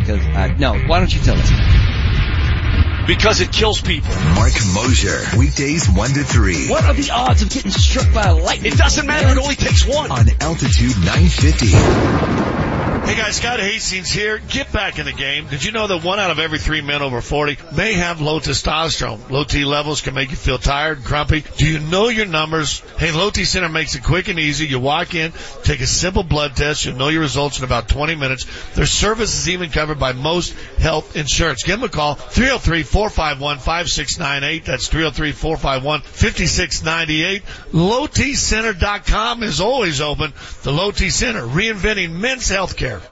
Because 0.01 0.25
uh, 0.25 0.55
no, 0.59 0.79
why 0.87 0.99
don't 0.99 1.15
you 1.15 1.21
tell 1.21 1.37
us? 1.37 3.07
Because 3.07 3.43
it 3.43 3.53
kills 3.53 3.83
people. 3.83 4.15
Mark 4.35 4.53
Mosier. 4.73 5.21
Weekdays 5.37 5.91
1 5.91 6.11
to 6.11 6.25
3. 6.25 6.69
What 6.71 6.85
are 6.85 6.95
the 6.95 7.11
odds 7.11 7.43
of 7.43 7.51
getting 7.51 7.71
struck 7.71 8.13
by 8.15 8.31
lightning? 8.31 8.73
It 8.73 8.79
doesn't 8.79 9.07
matter. 9.07 9.29
It 9.29 9.39
only 9.39 9.57
takes 9.57 9.87
one. 9.87 10.11
On 10.11 10.27
Altitude 10.41 10.97
950. 11.05 12.72
Hey 13.05 13.17
guys, 13.17 13.35
Scott 13.37 13.59
Hastings 13.59 14.11
here. 14.11 14.39
Get 14.39 14.71
back 14.73 15.01
in 15.01 15.07
the 15.07 15.13
game. 15.13 15.49
Did 15.49 15.65
you 15.65 15.73
know 15.73 15.89
that 15.89 16.05
one 16.05 16.21
out 16.21 16.31
of 16.31 16.39
every 16.39 16.61
three 16.61 16.83
men 16.83 17.03
over 17.03 17.21
40 17.21 17.59
may 17.77 17.95
have 17.95 18.21
low 18.21 18.39
testosterone? 18.39 19.29
Low 19.29 19.43
T 19.43 19.65
levels 19.65 20.03
can 20.03 20.15
make 20.15 20.31
you 20.31 20.37
feel 20.37 20.57
tired 20.57 20.99
and 20.99 21.07
grumpy. 21.07 21.43
Do 21.57 21.67
you 21.67 21.81
know 21.81 22.07
your 22.09 22.27
numbers? 22.27 22.79
Hey, 22.99 23.11
Low 23.11 23.31
T 23.31 23.45
Center 23.45 23.69
makes 23.69 23.97
it 23.97 24.05
quick 24.05 24.29
and 24.29 24.39
easy. 24.39 24.69
You 24.69 24.79
walk 24.79 25.17
in, 25.17 25.33
take 25.65 25.81
a 25.81 25.87
simple 25.87 26.23
blood 26.23 26.55
test. 26.55 26.85
You'll 26.85 26.95
know 26.97 27.09
your 27.09 27.23
results 27.23 27.59
in 27.59 27.65
about 27.65 27.89
20 27.89 28.15
minutes. 28.15 28.47
Their 28.77 28.87
service 28.87 29.37
is 29.37 29.49
even 29.49 29.71
covered 29.71 29.99
by 29.99 30.13
most 30.13 30.53
health 30.79 31.17
insurance. 31.17 31.65
Give 31.65 31.81
them 31.81 31.89
a 31.89 31.93
call. 31.93 32.15
303-451-5698. 32.15 34.65
That's 34.65 34.89
303-451-5698. 34.89 37.43
LowTCenter.com 37.73 39.43
is 39.43 39.61
always 39.61 40.01
open. 40.01 40.33
The 40.63 40.73
Low 40.73 40.93
T 40.93 41.11
Center, 41.11 41.43
reinventing 41.43 42.13
men's 42.13 42.49
health 42.49 42.77
care 42.77 42.92
there. 42.93 43.12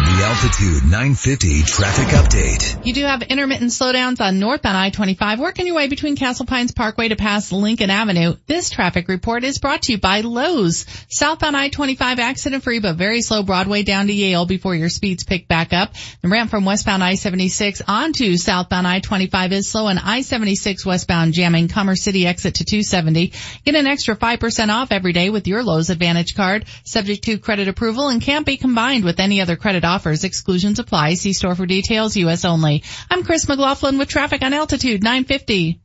The 0.00 0.24
Altitude 0.24 0.82
950 0.84 1.62
traffic 1.64 2.06
update. 2.08 2.86
You 2.86 2.94
do 2.94 3.04
have 3.04 3.20
intermittent 3.20 3.70
slowdowns 3.70 4.22
on 4.22 4.38
northbound 4.38 4.74
I-25 4.74 5.38
working 5.38 5.66
your 5.66 5.76
way 5.76 5.88
between 5.88 6.16
Castle 6.16 6.46
Pines 6.46 6.72
Parkway 6.72 7.08
to 7.08 7.16
past 7.16 7.52
Lincoln 7.52 7.90
Avenue. 7.90 8.36
This 8.46 8.70
traffic 8.70 9.08
report 9.08 9.44
is 9.44 9.58
brought 9.58 9.82
to 9.82 9.92
you 9.92 9.98
by 9.98 10.22
Lowe's. 10.22 10.86
Southbound 11.10 11.54
I-25 11.54 12.18
accident 12.18 12.64
free 12.64 12.78
but 12.80 12.96
very 12.96 13.20
slow 13.20 13.42
Broadway 13.42 13.82
down 13.82 14.06
to 14.06 14.14
Yale 14.14 14.46
before 14.46 14.74
your 14.74 14.88
speeds 14.88 15.24
pick 15.24 15.46
back 15.48 15.74
up. 15.74 15.92
The 16.22 16.28
ramp 16.28 16.50
from 16.50 16.64
westbound 16.64 17.04
I-76 17.04 17.82
onto 17.86 18.38
southbound 18.38 18.86
I-25 18.88 19.52
is 19.52 19.68
slow 19.68 19.88
and 19.88 19.98
I-76 19.98 20.86
westbound 20.86 21.34
jamming 21.34 21.68
Commerce 21.68 22.02
City 22.02 22.26
exit 22.26 22.54
to 22.54 22.64
270. 22.64 23.34
Get 23.66 23.74
an 23.74 23.86
extra 23.86 24.16
5% 24.16 24.68
off 24.70 24.92
every 24.92 25.12
day 25.12 25.28
with 25.28 25.46
your 25.46 25.62
Lowe's 25.62 25.90
Advantage 25.90 26.34
card 26.34 26.64
subject 26.84 27.24
to 27.24 27.36
credit 27.36 27.68
approval 27.68 28.08
and 28.08 28.22
can't 28.22 28.46
be 28.46 28.56
combined 28.56 29.04
with 29.04 29.20
any 29.20 29.42
other 29.42 29.56
credit 29.56 29.84
offers. 29.90 30.24
Exclusions 30.24 30.78
apply. 30.78 31.14
See 31.14 31.32
store 31.32 31.54
for 31.54 31.66
details. 31.66 32.16
U.S. 32.16 32.44
only. 32.44 32.84
I'm 33.10 33.24
Chris 33.24 33.48
McLaughlin 33.48 33.98
with 33.98 34.08
traffic 34.08 34.42
on 34.42 34.54
Altitude 34.54 35.02
950. 35.02 35.80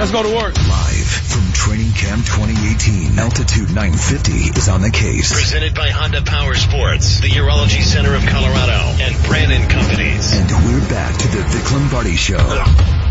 Let's 0.00 0.12
go 0.12 0.22
to 0.22 0.34
work. 0.34 0.56
Live 0.56 1.06
from 1.06 1.52
Training 1.52 1.92
Camp 1.92 2.24
2018, 2.24 3.18
Altitude 3.18 3.68
950 3.68 4.32
is 4.58 4.68
on 4.70 4.80
the 4.80 4.90
case. 4.90 5.30
Presented 5.30 5.74
by 5.74 5.90
Honda 5.90 6.22
Power 6.22 6.54
Sports, 6.54 7.20
the 7.20 7.28
Urology 7.28 7.82
Center 7.82 8.14
of 8.14 8.24
Colorado, 8.24 8.96
and 9.04 9.14
Brannan 9.26 9.68
Companies. 9.68 10.32
And 10.32 10.50
we're 10.64 10.88
back 10.88 11.18
to 11.18 11.28
the 11.28 11.42
Vic 11.42 11.70
Lombardi 11.70 12.16
Show. 12.16 13.09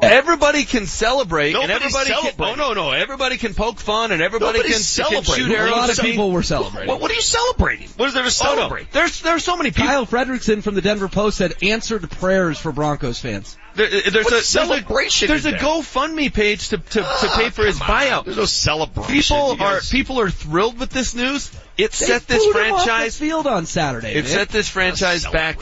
Everybody 0.00 0.64
can 0.64 0.86
celebrate 0.86 1.54
and 1.54 1.70
everybody 1.70 2.10
can, 2.10 2.32
oh 2.38 2.54
no, 2.54 2.72
no, 2.72 2.92
everybody 2.92 3.36
can 3.36 3.54
poke 3.54 3.78
fun 3.80 4.12
and 4.12 4.22
everybody 4.22 4.60
can, 4.60 4.70
can 4.72 4.80
shoot 4.80 5.50
A 5.50 5.70
lot 5.70 5.90
of 5.90 6.02
me. 6.02 6.10
people 6.12 6.30
were 6.30 6.42
celebrating. 6.42 6.88
What, 6.88 7.00
what 7.00 7.10
are 7.10 7.14
you 7.14 7.20
celebrating? 7.20 7.88
What 7.96 8.06
is 8.08 8.14
there 8.14 8.22
to 8.22 8.28
Oh, 8.28 8.54
no. 8.54 8.56
celebrate? 8.56 8.92
There's, 8.92 9.20
there's 9.22 9.44
so 9.44 9.56
many 9.56 9.70
people. 9.70 9.86
Kyle 9.88 10.06
Fredrickson 10.06 10.62
from 10.62 10.74
the 10.74 10.82
Denver 10.82 11.08
Post 11.08 11.38
said 11.38 11.54
answered 11.62 12.08
prayers 12.10 12.58
for 12.58 12.72
Broncos 12.72 13.18
fans. 13.18 13.56
There, 13.74 13.86
uh, 13.86 13.90
there's 13.90 14.14
What 14.14 14.26
a 14.26 14.30
there's 14.30 14.46
celebration 14.46 15.26
A, 15.26 15.28
there's 15.28 15.46
a 15.46 15.50
there? 15.50 15.60
GoFundMe 15.60 16.32
page 16.32 16.70
to 16.70 16.78
to, 16.78 16.84
to 17.00 17.02
ah, 17.04 17.34
pay 17.38 17.50
for 17.50 17.64
his 17.64 17.80
on. 17.80 17.86
buyout. 17.86 18.24
There's 18.24 18.36
no 18.36 18.44
celebration. 18.46 19.36
People 19.36 19.64
are 19.64 19.80
people 19.80 20.20
are 20.20 20.30
thrilled 20.30 20.78
with 20.80 20.90
this 20.90 21.14
news. 21.14 21.50
It 21.76 21.92
They 21.92 22.06
set 22.06 22.26
this 22.26 22.44
booed 22.44 22.56
off 22.56 22.62
the 22.80 22.84
franchise. 22.86 23.18
field 23.18 23.46
on 23.46 23.66
Saturday. 23.66 24.12
It 24.14 24.24
man. 24.24 24.32
set 24.32 24.48
this 24.48 24.68
franchise 24.68 25.26
back 25.26 25.58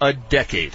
a 0.00 0.12
decade. 0.12 0.74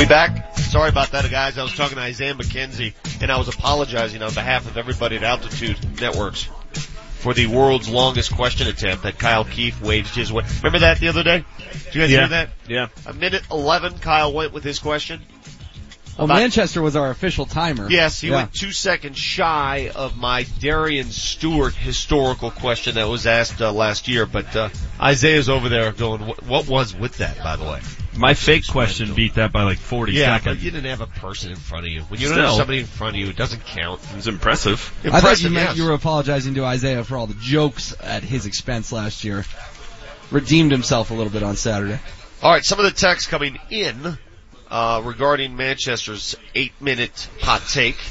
We 0.00 0.06
back? 0.06 0.56
Sorry 0.56 0.88
about 0.88 1.10
that, 1.10 1.30
guys. 1.30 1.58
I 1.58 1.62
was 1.62 1.74
talking 1.76 1.96
to 1.96 2.02
Isaiah 2.02 2.32
McKenzie, 2.32 2.94
and 3.20 3.30
I 3.30 3.36
was 3.36 3.48
apologizing 3.48 4.22
on 4.22 4.32
behalf 4.32 4.66
of 4.66 4.78
everybody 4.78 5.16
at 5.16 5.22
Altitude 5.22 6.00
Networks 6.00 6.44
for 7.18 7.34
the 7.34 7.48
world's 7.48 7.86
longest 7.86 8.34
question 8.34 8.66
attempt 8.66 9.02
that 9.02 9.18
Kyle 9.18 9.44
Keefe 9.44 9.82
waged 9.82 10.14
his 10.14 10.32
way. 10.32 10.42
Remember 10.62 10.78
that 10.78 11.00
the 11.00 11.08
other 11.08 11.22
day? 11.22 11.44
Did 11.84 11.94
you 11.94 12.00
guys 12.00 12.10
Yeah. 12.10 12.18
hear 12.20 12.28
that? 12.28 12.48
Yeah. 12.66 12.86
A 13.04 13.12
minute 13.12 13.42
11, 13.50 13.98
Kyle 13.98 14.32
went 14.32 14.54
with 14.54 14.64
his 14.64 14.78
question. 14.78 15.20
Well, 16.20 16.26
About- 16.26 16.40
Manchester 16.40 16.82
was 16.82 16.96
our 16.96 17.08
official 17.10 17.46
timer. 17.46 17.88
Yes, 17.90 18.20
he 18.20 18.28
Yeah. 18.28 18.36
went 18.36 18.52
two 18.52 18.72
seconds 18.72 19.18
shy 19.18 19.90
of 19.94 20.18
my 20.18 20.42
Darian 20.58 21.10
Stewart 21.10 21.74
historical 21.74 22.50
question 22.50 22.96
that 22.96 23.08
was 23.08 23.26
asked 23.26 23.62
uh, 23.62 23.72
last 23.72 24.06
year, 24.06 24.26
but 24.26 24.54
uh, 24.54 24.68
Isaiah's 25.00 25.48
over 25.48 25.70
there 25.70 25.92
going, 25.92 26.20
what, 26.20 26.42
what 26.44 26.68
was 26.68 26.94
with 26.94 27.16
that, 27.18 27.42
by 27.42 27.56
the 27.56 27.64
way? 27.64 27.80
My 28.18 28.34
fake 28.34 28.66
question 28.68 29.14
beat 29.14 29.36
that 29.36 29.50
by 29.50 29.62
like 29.62 29.78
40 29.78 30.12
yeah, 30.12 30.36
but 30.36 30.42
seconds. 30.44 30.62
you 30.62 30.70
didn't 30.70 30.90
have 30.90 31.00
a 31.00 31.06
person 31.06 31.52
in 31.52 31.56
front 31.56 31.86
of 31.86 31.90
you. 31.92 32.02
When 32.02 32.20
you 32.20 32.28
don't 32.28 32.36
have 32.38 32.50
somebody 32.52 32.80
in 32.80 32.86
front 32.86 33.16
of 33.16 33.20
you, 33.22 33.28
it 33.30 33.36
doesn't 33.36 33.64
count. 33.64 34.02
It 34.10 34.16
was 34.16 34.26
impressive. 34.28 34.92
I 35.04 35.08
thought 35.08 35.12
you 35.12 35.16
Impressive, 35.16 35.52
meant 35.52 35.68
yes. 35.70 35.76
you 35.78 35.84
were 35.84 35.94
apologizing 35.94 36.54
to 36.56 36.66
Isaiah 36.66 37.02
for 37.02 37.16
all 37.16 37.28
the 37.28 37.36
jokes 37.40 37.94
at 37.98 38.24
his 38.24 38.44
expense 38.44 38.92
last 38.92 39.24
year. 39.24 39.46
Redeemed 40.30 40.70
himself 40.70 41.12
a 41.12 41.14
little 41.14 41.32
bit 41.32 41.42
on 41.42 41.56
Saturday. 41.56 41.98
All 42.42 42.52
right, 42.52 42.62
some 42.62 42.78
of 42.78 42.84
the 42.84 42.90
texts 42.90 43.26
coming 43.26 43.58
in 43.70 44.18
uh, 44.70 45.02
regarding 45.04 45.56
Manchester's 45.56 46.36
eight-minute 46.54 47.28
hot 47.40 47.62
take. 47.68 47.96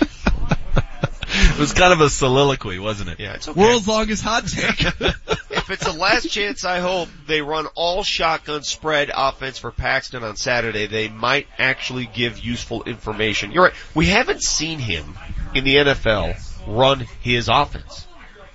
It 1.32 1.60
was 1.60 1.74
kind 1.74 1.94
of 1.94 2.02
a 2.02 2.10
soliloquy, 2.10 2.80
wasn't 2.80 3.12
it? 3.12 3.20
Yeah, 3.20 3.34
it's 3.36 3.48
okay. 3.48 3.60
World's 3.60 3.88
longest 3.88 4.24
hot 4.24 4.48
take. 4.48 4.82
if 5.00 5.70
it's 5.70 5.86
the 5.86 5.94
last 5.98 6.28
chance, 6.30 6.66
I 6.66 6.80
hope 6.80 7.08
they 7.28 7.42
run 7.42 7.68
all 7.76 8.02
shotgun 8.04 8.64
spread 8.64 9.12
offense 9.16 9.60
for 9.60 9.70
Paxton 9.72 10.24
on 10.24 10.36
Saturday. 10.38 10.88
They 10.88 11.08
might 11.08 11.46
actually 11.60 12.08
give 12.08 12.40
useful 12.40 12.84
information. 12.84 13.52
You're 13.52 13.66
right. 13.66 13.74
We 13.94 14.08
haven't 14.08 14.42
seen 14.42 14.80
him 14.80 15.18
in 15.54 15.64
the 15.66 15.76
NFL 15.76 16.36
run 16.68 17.06
his 17.22 17.48
offense. 17.48 18.08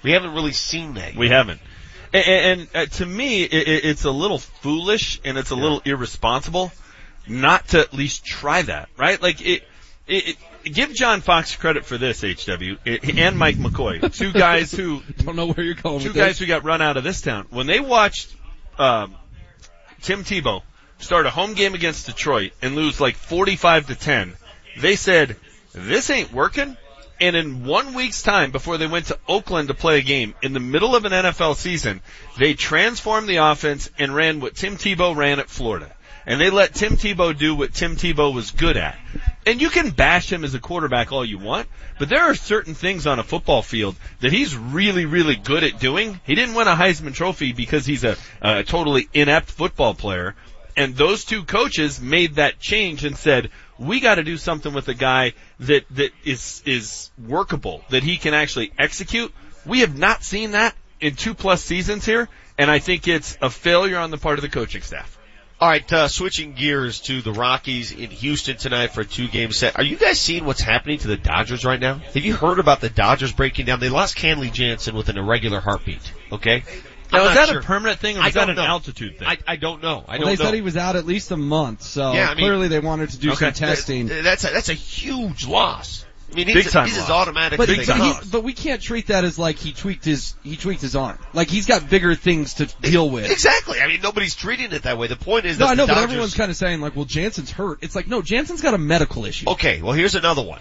We 0.03 0.11
haven't 0.11 0.35
really 0.35 0.53
seen 0.53 0.95
that. 0.95 1.11
Yet. 1.13 1.17
We 1.17 1.29
haven't. 1.29 1.61
And, 2.13 2.27
and 2.61 2.69
uh, 2.75 2.87
to 2.87 3.07
me, 3.07 3.45
it, 3.45 3.69
it- 3.69 3.85
it's 3.85 4.05
a 4.05 4.11
little 4.11 4.39
foolish 4.39 5.21
and 5.25 5.39
it's 5.39 5.51
a 5.51 5.57
little 5.57 5.81
irresponsible 5.85 6.73
not 7.27 7.69
to 7.69 7.81
at 7.81 7.95
least 7.95 8.25
try 8.25 8.63
that, 8.63 8.89
right? 8.97 9.21
Like 9.21 9.41
it, 9.41 9.63
it, 10.07 10.37
it 10.65 10.73
give 10.73 10.93
John 10.95 11.21
Fox 11.21 11.57
credit 11.57 11.85
for 11.85 11.99
this, 11.99 12.21
HW, 12.21 12.77
it, 12.85 13.19
and 13.19 13.39
Mike 13.39 13.57
McCoy, 13.57 14.13
two 14.17 14.33
guys 14.33 14.73
who, 14.73 15.03
Don't 15.19 15.37
know 15.37 15.47
where 15.47 15.65
you're 15.65 15.75
going 15.75 16.01
two 16.01 16.13
guys 16.13 16.31
this. 16.33 16.39
who 16.41 16.47
got 16.47 16.65
run 16.65 16.83
out 16.83 16.97
of 16.97 17.05
this 17.05 17.21
town. 17.21 17.47
When 17.51 17.67
they 17.67 17.81
watched, 17.81 18.35
um, 18.79 19.15
Tim 20.03 20.25
Tebow 20.25 20.63
start 20.99 21.27
a 21.27 21.31
home 21.31 21.55
game 21.55 21.75
against 21.75 22.07
Detroit 22.07 22.53
and 22.63 22.75
lose 22.75 23.01
like 23.01 23.17
45 23.17 23.89
to 23.89 23.95
10, 23.95 24.35
they 24.81 24.97
said, 24.97 25.37
this 25.73 26.11
ain't 26.11 26.33
working. 26.33 26.77
And 27.21 27.37
in 27.37 27.65
one 27.65 27.95
week's 27.95 28.23
time 28.23 28.51
before 28.51 28.77
they 28.77 28.89
went 28.89 29.07
to 29.07 29.19
Oakland 29.29 29.69
to 29.69 29.75
play 29.75 29.99
a 29.99 30.03
game 30.03 30.35
in 30.43 30.53
the 30.53 30.61
middle 30.61 30.97
of 30.97 31.05
an 31.05 31.13
NFL 31.13 31.55
season, 31.55 32.03
they 32.39 32.55
transformed 32.55 33.29
the 33.29 33.37
offense 33.37 33.89
and 33.99 34.15
ran 34.15 34.41
what 34.41 34.57
Tim 34.57 34.77
Tebow 34.77 35.15
ran 35.15 35.39
at 35.39 35.49
Florida. 35.49 35.94
And 36.27 36.41
they 36.41 36.51
let 36.51 36.75
Tim 36.75 36.97
Tebow 36.97 37.37
do 37.37 37.55
what 37.55 37.75
Tim 37.75 37.97
Tebow 37.97 38.35
was 38.35 38.51
good 38.51 38.77
at. 38.77 38.97
And 39.47 39.61
you 39.61 39.69
can 39.69 39.91
bash 39.91 40.33
him 40.33 40.43
as 40.43 40.55
a 40.55 40.59
quarterback 40.59 41.13
all 41.13 41.25
you 41.25 41.39
want, 41.39 41.69
but 41.99 42.09
there 42.09 42.23
are 42.23 42.35
certain 42.35 42.75
things 42.75 43.07
on 43.07 43.19
a 43.19 43.23
football 43.23 43.61
field 43.61 43.97
that 44.21 44.33
he's 44.33 44.57
really, 44.57 45.05
really 45.05 45.37
good 45.37 45.65
at 45.65 45.79
doing. 45.79 46.19
He 46.25 46.35
didn't 46.35 46.55
win 46.55 46.67
a 46.67 46.75
Heisman 46.75 47.15
Trophy 47.15 47.53
because 47.53 47.85
he's 47.85 48.05
a, 48.05 48.17
a 48.41 48.65
totally 48.65 49.09
inept 49.13 49.51
football 49.51 49.95
player. 49.95 50.35
And 50.77 50.97
those 50.97 51.25
two 51.25 51.45
coaches 51.45 52.01
made 52.01 52.37
that 52.37 52.59
change 52.59 53.05
and 53.05 53.17
said, 53.17 53.51
we 53.79 54.01
got 54.01 54.17
to 54.17 54.25
do 54.25 54.37
something 54.37 54.73
with 54.73 54.89
a 54.89 54.95
guy 54.95 55.35
that, 55.61 55.85
that 55.91 56.11
is, 56.25 56.63
is 56.65 57.11
workable, 57.19 57.85
that 57.91 58.03
he 58.03 58.17
can 58.17 58.35
actually 58.35 58.73
execute. 58.79 59.33
We 59.67 59.81
have 59.81 59.97
not 59.97 60.25
seen 60.25 60.53
that 60.53 60.75
in 61.01 61.17
two 61.17 61.35
plus 61.35 61.63
seasons 61.63 62.07
here, 62.07 62.29
and 62.59 62.71
I 62.71 62.79
think 62.79 63.07
it's 63.07 63.37
a 63.43 63.51
failure 63.51 63.99
on 63.99 64.11
the 64.11 64.19
part 64.19 64.39
of 64.39 64.43
the 64.43 64.49
coaching 64.49 64.83
staff. 64.83 65.19
All 65.65 65.71
right, 65.71 65.93
uh, 65.95 66.09
switching 66.09 66.53
gears 66.53 67.01
to 67.05 67.23
the 67.23 67.33
Rockies 67.33 67.91
in 67.91 68.11
Houston 68.11 68.59
tonight 68.59 68.89
for 68.89 69.01
a 69.01 69.05
two-game 69.07 69.51
set. 69.51 69.79
Are 69.79 69.83
you 69.83 69.97
guys 69.97 70.21
seeing 70.21 70.45
what's 70.45 70.61
happening 70.61 70.99
to 70.99 71.09
the 71.09 71.17
Dodgers 71.17 71.65
right 71.65 71.81
now? 71.81 71.95
Have 71.95 72.17
you 72.23 72.35
heard 72.35 72.59
about 72.59 72.83
the 72.83 72.91
Dodgers 72.91 73.33
breaking 73.33 73.65
down? 73.65 73.81
They 73.81 73.89
lost 73.89 74.15
Kenley 74.19 74.53
Jansen 74.53 74.95
with 74.95 75.09
an 75.09 75.17
irregular 75.17 75.61
heartbeat. 75.61 76.13
Okay. 76.31 76.65
Now, 77.11 77.23
I'm 77.23 77.29
is 77.29 77.35
that 77.37 77.49
sure. 77.49 77.61
a 77.61 77.63
permanent 77.63 77.99
thing 77.99 78.19
or 78.19 78.21
I 78.21 78.29
is 78.29 78.35
that 78.35 78.51
an 78.51 78.57
know. 78.57 78.63
altitude 78.63 79.19
thing? 79.19 79.27
I, 79.27 79.39
I 79.47 79.57
don't 79.57 79.83
know. 79.83 80.05
I 80.07 80.19
Well, 80.19 80.19
don't 80.19 80.27
they 80.27 80.37
know. 80.37 80.45
said 80.51 80.53
he 80.55 80.61
was 80.61 80.77
out 80.77 80.97
at 80.97 81.07
least 81.07 81.31
a 81.31 81.37
month, 81.39 81.81
so 81.81 82.13
Yeah, 82.13 82.29
I 82.29 82.35
mean- 82.35 82.45
clearly 82.45 82.69
they 82.69 82.81
wanted 82.81 83.09
to 83.13 83.17
do 83.17 83.29
Okay. 83.31 83.47
some 83.47 83.53
testing. 83.55 84.09
That's 84.09 84.45
a, 84.45 84.49
that's 84.49 84.69
a 84.69 84.75
huge 84.75 85.47
loss. 85.47 86.05
I 86.35 86.37
mean, 86.37 86.47
he's, 86.49 86.65
Big 86.65 86.73
time 86.73 86.87
he's 86.89 86.97
loss. 86.99 87.05
as 87.07 87.11
automatic 87.11 87.59
But, 87.59 87.69
as 87.71 87.87
but, 87.87 87.97
he- 88.25 88.29
but 88.31 88.43
we 88.43 88.53
can't 88.53 88.83
treat 88.83 89.07
that 89.07 89.25
as 89.25 89.39
like 89.39 89.57
he 89.57 89.73
tweaked 89.73 90.05
his 90.05 90.35
he 90.43 90.57
tweaked 90.57 90.83
his 90.83 90.97
arm. 90.97 91.17
Like 91.33 91.49
he's 91.49 91.67
got 91.67 91.89
bigger 91.89 92.15
things 92.17 92.55
to 92.55 92.67
deal 92.81 93.09
with. 93.09 93.31
Exactly. 93.31 93.81
I 93.81 93.87
mean, 93.87 94.01
nobody's 94.03 94.35
treating 94.35 94.73
it 94.73 94.83
that 94.83 94.99
way. 94.99 95.07
The 95.07 95.15
point 95.17 95.45
is 95.47 95.59
No, 95.59 95.67
that 95.67 95.73
I 95.73 95.75
know, 95.77 95.87
the 95.87 95.95
but 95.95 96.03
everyone's 96.03 96.35
kind 96.35 96.51
of 96.51 96.57
saying 96.57 96.81
like, 96.81 96.97
well, 96.97 97.05
Jansen's 97.05 97.53
hurt. 97.53 97.79
It's 97.83 97.95
like, 97.95 98.09
no, 98.09 98.21
Jansen's 98.21 98.63
got 98.63 98.75
a 98.75 98.79
medical 98.79 99.25
issue. 99.27 99.49
Okay, 99.51 99.81
well 99.81 99.93
here's 99.93 100.17
another 100.17 100.43
one. 100.43 100.61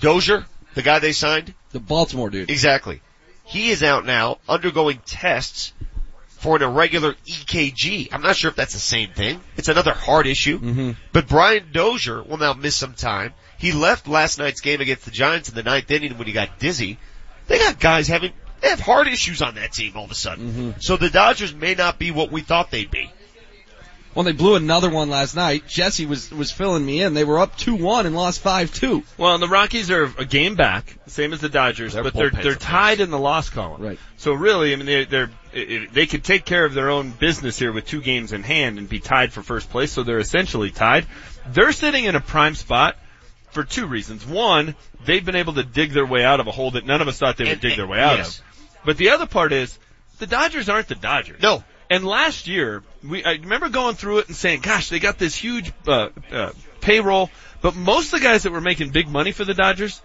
Dozier, 0.00 0.46
the 0.74 0.82
guy 0.82 0.98
they 1.00 1.12
signed, 1.12 1.54
The 1.72 1.80
Baltimore 1.80 2.30
dude. 2.30 2.50
exactly. 2.50 3.00
He 3.44 3.70
is 3.70 3.82
out 3.82 4.06
now 4.06 4.38
undergoing 4.48 5.00
tests 5.06 5.72
for 6.28 6.56
an 6.56 6.62
irregular 6.62 7.14
EKG. 7.26 8.08
I'm 8.12 8.22
not 8.22 8.36
sure 8.36 8.50
if 8.50 8.56
that's 8.56 8.74
the 8.74 8.78
same 8.78 9.10
thing. 9.10 9.40
It's 9.56 9.68
another 9.68 9.92
heart 9.92 10.26
issue. 10.26 10.60
Mm-hmm. 10.60 10.90
But 11.12 11.26
Brian 11.28 11.70
Dozier 11.72 12.22
will 12.22 12.36
now 12.36 12.52
miss 12.52 12.76
some 12.76 12.94
time. 12.94 13.32
He 13.58 13.72
left 13.72 14.06
last 14.08 14.38
night's 14.38 14.60
game 14.60 14.80
against 14.80 15.04
the 15.04 15.10
Giants 15.10 15.48
in 15.48 15.54
the 15.54 15.62
ninth 15.62 15.90
inning 15.90 16.16
when 16.16 16.26
he 16.26 16.32
got 16.32 16.58
dizzy. 16.58 16.98
They 17.48 17.58
got 17.58 17.78
guys 17.80 18.08
having, 18.08 18.32
they 18.60 18.68
have 18.68 18.80
heart 18.80 19.08
issues 19.08 19.42
on 19.42 19.56
that 19.56 19.72
team 19.72 19.92
all 19.96 20.04
of 20.04 20.10
a 20.10 20.14
sudden. 20.14 20.48
Mm-hmm. 20.50 20.70
So 20.80 20.96
the 20.96 21.10
Dodgers 21.10 21.54
may 21.54 21.74
not 21.74 21.98
be 21.98 22.10
what 22.10 22.30
we 22.30 22.40
thought 22.40 22.70
they'd 22.70 22.90
be. 22.90 23.10
Well, 24.14 24.24
they 24.24 24.32
blew 24.32 24.56
another 24.56 24.90
one 24.90 25.10
last 25.10 25.36
night. 25.36 25.68
Jesse 25.68 26.06
was 26.06 26.30
was 26.32 26.50
filling 26.50 26.84
me 26.84 27.02
in. 27.02 27.14
They 27.14 27.22
were 27.24 27.38
up 27.38 27.56
two 27.56 27.76
one 27.76 28.04
and 28.04 28.16
lost 28.16 28.40
five 28.40 28.72
two. 28.74 29.04
Well, 29.16 29.34
and 29.34 29.42
the 29.42 29.48
Rockies 29.48 29.90
are 29.92 30.04
a 30.18 30.24
game 30.24 30.56
back, 30.56 30.96
same 31.06 31.32
as 31.32 31.40
the 31.40 31.48
Dodgers, 31.48 31.92
Their 31.92 32.02
but 32.02 32.14
they're 32.14 32.30
they're 32.30 32.54
tied 32.56 33.00
in 33.00 33.10
the 33.10 33.18
loss 33.18 33.48
column. 33.50 33.80
Right. 33.82 33.98
So 34.16 34.32
really, 34.32 34.72
I 34.72 34.76
mean, 34.76 34.86
they, 34.86 35.04
they're 35.04 35.30
it- 35.52 35.70
it- 35.70 35.92
they 35.94 36.06
could 36.06 36.24
take 36.24 36.44
care 36.44 36.64
of 36.64 36.74
their 36.74 36.90
own 36.90 37.10
business 37.10 37.58
here 37.58 37.70
with 37.70 37.86
two 37.86 38.00
games 38.00 38.32
in 38.32 38.42
hand 38.42 38.78
and 38.78 38.88
be 38.88 38.98
tied 38.98 39.32
for 39.32 39.42
first 39.42 39.70
place. 39.70 39.92
So 39.92 40.02
they're 40.02 40.18
essentially 40.18 40.70
tied. 40.70 41.06
They're 41.46 41.72
sitting 41.72 42.04
in 42.04 42.16
a 42.16 42.20
prime 42.20 42.56
spot 42.56 42.96
for 43.50 43.64
two 43.64 43.86
reasons. 43.86 44.26
One, 44.26 44.74
they've 45.04 45.24
been 45.24 45.36
able 45.36 45.54
to 45.54 45.62
dig 45.62 45.92
their 45.92 46.06
way 46.06 46.24
out 46.24 46.40
of 46.40 46.46
a 46.46 46.50
hole 46.52 46.72
that 46.72 46.84
none 46.86 47.00
of 47.00 47.08
us 47.08 47.18
thought 47.18 47.36
they 47.36 47.44
would 47.44 47.52
And- 47.54 47.60
dig 47.60 47.76
their 47.76 47.86
way 47.86 48.00
out 48.00 48.18
yes. 48.18 48.38
of. 48.38 48.44
But 48.84 48.96
the 48.96 49.10
other 49.10 49.26
part 49.26 49.52
is 49.52 49.78
the 50.18 50.26
Dodgers 50.26 50.68
aren't 50.68 50.88
the 50.88 50.94
Dodgers. 50.94 51.42
No. 51.42 51.64
And 51.90 52.04
last 52.04 52.46
year, 52.48 52.82
we 53.02 53.24
I 53.24 53.32
remember 53.32 53.68
going 53.70 53.94
through 53.94 54.18
it 54.18 54.28
and 54.28 54.36
saying, 54.36 54.60
"Gosh, 54.60 54.90
they 54.90 54.98
got 54.98 55.18
this 55.18 55.34
huge 55.34 55.72
uh, 55.86 56.08
uh, 56.30 56.50
payroll," 56.82 57.30
but 57.62 57.74
most 57.74 58.12
of 58.12 58.20
the 58.20 58.24
guys 58.26 58.42
that 58.42 58.52
were 58.52 58.60
making 58.60 58.90
big 58.90 59.08
money 59.08 59.32
for 59.32 59.44
the 59.46 59.54
Dodgers 59.54 60.00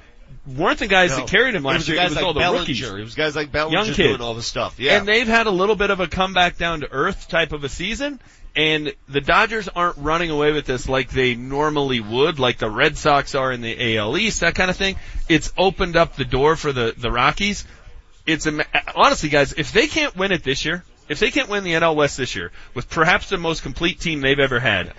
weren't 0.48 0.80
the 0.80 0.88
guys 0.88 1.12
No. 1.12 1.18
that 1.18 1.28
carried 1.28 1.56
him 1.56 1.64
last 1.64 1.88
year. 1.90 1.98
It 1.98 2.00
guys 2.00 2.10
was 2.12 2.16
like 2.16 2.26
all 2.26 2.34
the 2.34 2.40
Bellinger. 2.40 2.60
rookies. 2.62 2.82
It 2.90 2.94
was 3.04 3.16
guys 3.16 3.36
like 3.36 3.52
Bellinger 3.52 3.78
Young 3.78 3.86
kids. 3.88 3.98
doing 3.98 4.22
all 4.22 4.34
the 4.34 4.42
stuff. 4.42 4.80
Yeah. 4.80 4.98
And 4.98 5.08
they've 5.08 5.28
had 5.28 5.48
a 5.48 5.52
little 5.52 5.76
bit 5.76 5.90
of 5.90 6.00
a 6.00 6.08
comeback 6.08 6.58
down 6.58 6.80
to 6.82 6.92
earth 6.92 7.28
type 7.28 7.52
of 7.52 7.64
a 7.66 7.70
season. 7.70 8.20
And 8.56 8.94
the 9.10 9.22
Dodgers 9.22 9.68
aren't 9.68 9.98
running 9.98 10.30
away 10.30 10.52
with 10.52 10.66
this 10.66 10.88
like 10.88 11.10
they 11.10 11.34
normally 11.34 12.00
would, 12.00 12.38
like 12.38 12.60
the 12.60 12.70
Red 12.70 12.98
Sox 12.98 13.34
are 13.34 13.52
in 13.52 13.62
the 13.62 13.98
AL 13.98 14.16
East, 14.18 14.42
that 14.42 14.54
kind 14.54 14.70
of 14.70 14.78
thing. 14.78 14.96
It's 15.28 15.52
opened 15.58 15.96
up 15.96 16.16
the 16.16 16.26
door 16.26 16.56
for 16.56 16.72
the, 16.72 16.94
the 16.96 17.12
Rockies. 17.12 17.66
It's, 18.28 18.48
honestly 18.96 19.30
guys, 19.30 19.54
if 19.54 19.72
they 19.72 19.88
can't 19.88 20.16
win 20.16 20.32
it 20.32 20.44
this 20.44 20.66
year, 20.66 20.84
if 21.10 21.20
they 21.20 21.32
can't 21.32 21.50
win 21.50 21.64
the 21.64 21.74
NL 21.74 21.96
West 21.96 22.18
this 22.18 22.36
year, 22.36 22.52
with 22.74 22.90
perhaps 22.90 23.30
the 23.30 23.38
most 23.38 23.64
complete 23.64 24.00
team 24.00 24.22
they've 24.22 24.40
ever 24.40 24.60
had, 24.60 24.94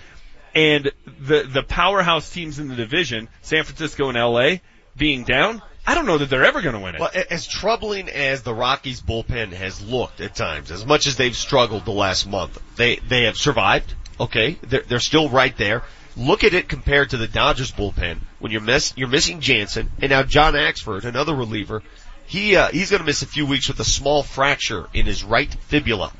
and 0.53 0.91
the, 1.19 1.43
the 1.43 1.63
powerhouse 1.63 2.29
teams 2.29 2.59
in 2.59 2.67
the 2.67 2.75
division, 2.75 3.27
San 3.41 3.63
Francisco 3.63 4.09
and 4.09 4.17
LA, 4.17 4.57
being 4.95 5.23
down, 5.23 5.61
I 5.87 5.93
don't 5.93 6.07
know 6.07 6.17
that 6.17 6.29
they're 6.29 6.45
ever 6.45 6.61
going 6.61 6.73
to 6.73 6.79
win 6.79 6.95
it. 6.95 7.01
Well, 7.01 7.11
as 7.29 7.45
troubling 7.45 8.09
as 8.09 8.41
the 8.41 8.53
Rockies 8.53 9.01
bullpen 9.01 9.53
has 9.53 9.81
looked 9.81 10.19
at 10.19 10.35
times, 10.35 10.71
as 10.71 10.85
much 10.85 11.05
as 11.05 11.15
they've 11.15 11.35
struggled 11.35 11.85
the 11.85 11.91
last 11.91 12.27
month, 12.27 12.59
they, 12.75 12.95
they 12.95 13.23
have 13.23 13.37
survived. 13.37 13.93
Okay. 14.19 14.57
They're, 14.61 14.81
they're 14.81 14.99
still 14.99 15.29
right 15.29 15.55
there. 15.57 15.83
Look 16.17 16.43
at 16.43 16.53
it 16.53 16.69
compared 16.69 17.11
to 17.11 17.17
the 17.17 17.27
Dodgers 17.27 17.71
bullpen 17.71 18.19
when 18.39 18.51
you're 18.51 18.61
miss, 18.61 18.93
you're 18.95 19.07
missing 19.07 19.41
Jansen 19.41 19.91
and 20.01 20.09
now 20.09 20.23
John 20.23 20.53
Axford, 20.53 21.03
another 21.03 21.35
reliever. 21.35 21.83
He, 22.25 22.55
uh, 22.55 22.69
he's 22.69 22.89
going 22.89 23.01
to 23.01 23.05
miss 23.05 23.21
a 23.21 23.27
few 23.27 23.45
weeks 23.45 23.67
with 23.67 23.79
a 23.79 23.85
small 23.85 24.23
fracture 24.23 24.87
in 24.93 25.05
his 25.05 25.23
right 25.23 25.53
fibula. 25.67 26.11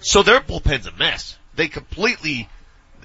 So 0.00 0.22
their 0.22 0.40
bullpen's 0.40 0.86
a 0.86 0.92
mess. 0.92 1.36
They 1.56 1.68
completely, 1.68 2.48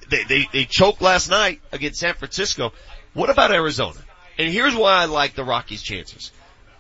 they, 0.10 0.24
they, 0.24 0.48
they 0.52 0.66
choked 0.66 1.02
last 1.02 1.30
night 1.30 1.62
against 1.72 2.00
San 2.00 2.14
Francisco. 2.14 2.74
What 3.14 3.30
about 3.30 3.52
Arizona? 3.52 4.00
And 4.38 4.52
here's 4.52 4.76
why 4.76 5.02
I 5.02 5.06
like 5.06 5.36
the 5.36 5.44
Rockies' 5.44 5.82
chances. 5.82 6.32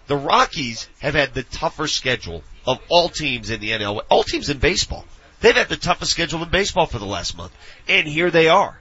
The 0.07 0.17
Rockies 0.17 0.87
have 0.99 1.15
had 1.15 1.33
the 1.33 1.43
tougher 1.43 1.87
schedule 1.87 2.43
of 2.65 2.79
all 2.89 3.09
teams 3.09 3.49
in 3.49 3.59
the 3.59 3.71
NL, 3.71 4.01
all 4.09 4.23
teams 4.23 4.49
in 4.49 4.59
baseball. 4.59 5.05
They've 5.39 5.55
had 5.55 5.69
the 5.69 5.77
toughest 5.77 6.11
schedule 6.11 6.43
in 6.43 6.49
baseball 6.49 6.85
for 6.85 6.99
the 6.99 7.05
last 7.05 7.37
month. 7.37 7.53
And 7.87 8.07
here 8.07 8.31
they 8.31 8.47
are. 8.47 8.79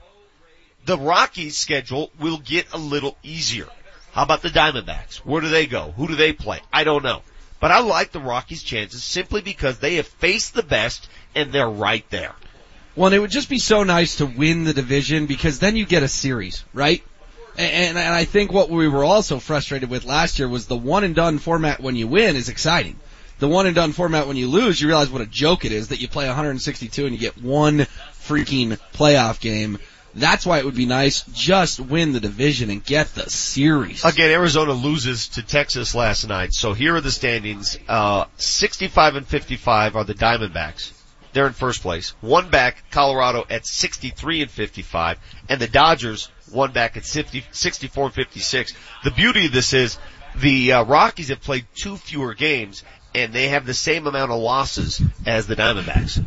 The 0.85 0.97
Rockies' 0.97 1.57
schedule 1.57 2.11
will 2.19 2.37
get 2.37 2.67
a 2.73 2.77
little 2.77 3.17
easier. 3.23 3.67
How 4.11 4.23
about 4.23 4.41
the 4.41 4.49
Diamondbacks? 4.49 5.17
Where 5.17 5.41
do 5.41 5.49
they 5.49 5.67
go? 5.67 5.93
Who 5.97 6.07
do 6.07 6.15
they 6.15 6.31
play? 6.31 6.61
I 6.71 6.83
don't 6.83 7.03
know. 7.03 7.21
But 7.59 7.71
I 7.71 7.79
like 7.79 8.11
the 8.11 8.19
Rockies' 8.19 8.63
chances 8.63 9.03
simply 9.03 9.41
because 9.41 9.79
they 9.79 9.95
have 9.95 10.07
faced 10.07 10.53
the 10.53 10.63
best 10.63 11.09
and 11.33 11.51
they're 11.51 11.69
right 11.69 12.07
there. 12.09 12.33
Well, 12.95 13.07
and 13.07 13.15
it 13.15 13.19
would 13.19 13.31
just 13.31 13.49
be 13.49 13.59
so 13.59 13.83
nice 13.83 14.17
to 14.17 14.25
win 14.25 14.63
the 14.63 14.73
division 14.73 15.25
because 15.25 15.59
then 15.59 15.75
you 15.75 15.85
get 15.85 16.03
a 16.03 16.07
series, 16.07 16.63
right? 16.73 17.03
And, 17.57 17.97
and 17.97 18.13
I 18.13 18.25
think 18.25 18.51
what 18.51 18.69
we 18.69 18.87
were 18.87 19.03
also 19.03 19.39
frustrated 19.39 19.89
with 19.89 20.05
last 20.05 20.39
year 20.39 20.47
was 20.47 20.67
the 20.67 20.75
one 20.75 21.03
and 21.03 21.15
done 21.15 21.37
format 21.37 21.79
when 21.79 21.95
you 21.95 22.07
win 22.07 22.35
is 22.35 22.49
exciting. 22.49 22.99
The 23.39 23.47
one 23.47 23.65
and 23.65 23.75
done 23.75 23.91
format 23.91 24.27
when 24.27 24.37
you 24.37 24.47
lose, 24.47 24.79
you 24.79 24.87
realize 24.87 25.09
what 25.09 25.21
a 25.21 25.25
joke 25.25 25.65
it 25.65 25.71
is 25.71 25.89
that 25.89 25.99
you 25.99 26.07
play 26.07 26.25
162 26.27 27.05
and 27.05 27.13
you 27.13 27.19
get 27.19 27.41
one 27.41 27.79
freaking 28.27 28.79
playoff 28.93 29.39
game. 29.39 29.77
That's 30.13 30.45
why 30.45 30.59
it 30.59 30.65
would 30.65 30.75
be 30.75 30.85
nice 30.85 31.23
just 31.33 31.81
win 31.81 32.13
the 32.13 32.21
division 32.21 32.69
and 32.69 32.83
get 32.83 33.13
the 33.15 33.29
series. 33.29 34.05
Again, 34.05 34.31
Arizona 34.31 34.71
loses 34.71 35.27
to 35.29 35.43
Texas 35.43 35.93
last 35.93 36.25
night. 36.27 36.53
So 36.53 36.71
here 36.71 36.95
are 36.95 37.01
the 37.01 37.11
standings. 37.11 37.77
Uh, 37.87 38.25
65 38.37 39.15
and 39.15 39.27
55 39.27 39.97
are 39.97 40.05
the 40.05 40.13
Diamondbacks. 40.13 40.93
They're 41.33 41.47
in 41.47 41.53
first 41.53 41.81
place. 41.81 42.13
One 42.21 42.49
back, 42.49 42.81
Colorado 42.91 43.43
at 43.49 43.65
63 43.65 44.43
and 44.43 44.51
55. 44.51 45.19
And 45.49 45.59
the 45.59 45.67
Dodgers, 45.67 46.29
one 46.51 46.71
back 46.71 46.97
at 46.97 47.05
50, 47.05 47.45
64 47.51 48.05
and 48.05 48.13
56. 48.13 48.73
The 49.03 49.11
beauty 49.11 49.47
of 49.47 49.51
this 49.51 49.73
is 49.73 49.97
the 50.35 50.73
uh, 50.73 50.83
Rockies 50.83 51.29
have 51.29 51.41
played 51.41 51.65
two 51.75 51.97
fewer 51.97 52.33
games 52.33 52.83
and 53.13 53.33
they 53.33 53.49
have 53.49 53.65
the 53.65 53.73
same 53.73 54.07
amount 54.07 54.31
of 54.31 54.39
losses 54.39 55.01
as 55.25 55.47
the 55.47 55.55
Diamondbacks. 55.55 56.23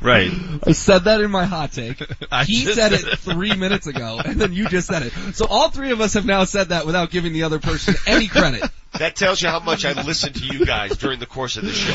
Right. 0.00 0.30
I 0.66 0.72
said 0.72 1.04
that 1.04 1.22
in 1.22 1.30
my 1.30 1.46
hot 1.46 1.72
take. 1.72 1.98
He 2.46 2.64
just 2.64 2.74
said 2.74 2.92
it 2.92 3.00
said 3.00 3.12
it. 3.12 3.18
three 3.20 3.54
minutes 3.54 3.86
ago, 3.86 4.20
and 4.22 4.38
then 4.38 4.52
you 4.52 4.68
just 4.68 4.88
said 4.88 5.02
it. 5.02 5.12
So 5.34 5.46
all 5.46 5.70
three 5.70 5.92
of 5.92 6.00
us 6.00 6.14
have 6.14 6.26
now 6.26 6.44
said 6.44 6.70
that 6.70 6.84
without 6.84 7.10
giving 7.10 7.32
the 7.32 7.44
other 7.44 7.58
person 7.58 7.94
any 8.06 8.26
credit. 8.26 8.64
That 8.98 9.16
tells 9.16 9.42
you 9.42 9.48
how 9.48 9.58
much 9.60 9.84
I 9.84 9.92
listen 10.02 10.32
to 10.34 10.44
you 10.46 10.64
guys 10.64 10.96
during 10.96 11.18
the 11.18 11.26
course 11.26 11.56
of 11.56 11.64
the 11.64 11.72
show. 11.72 11.92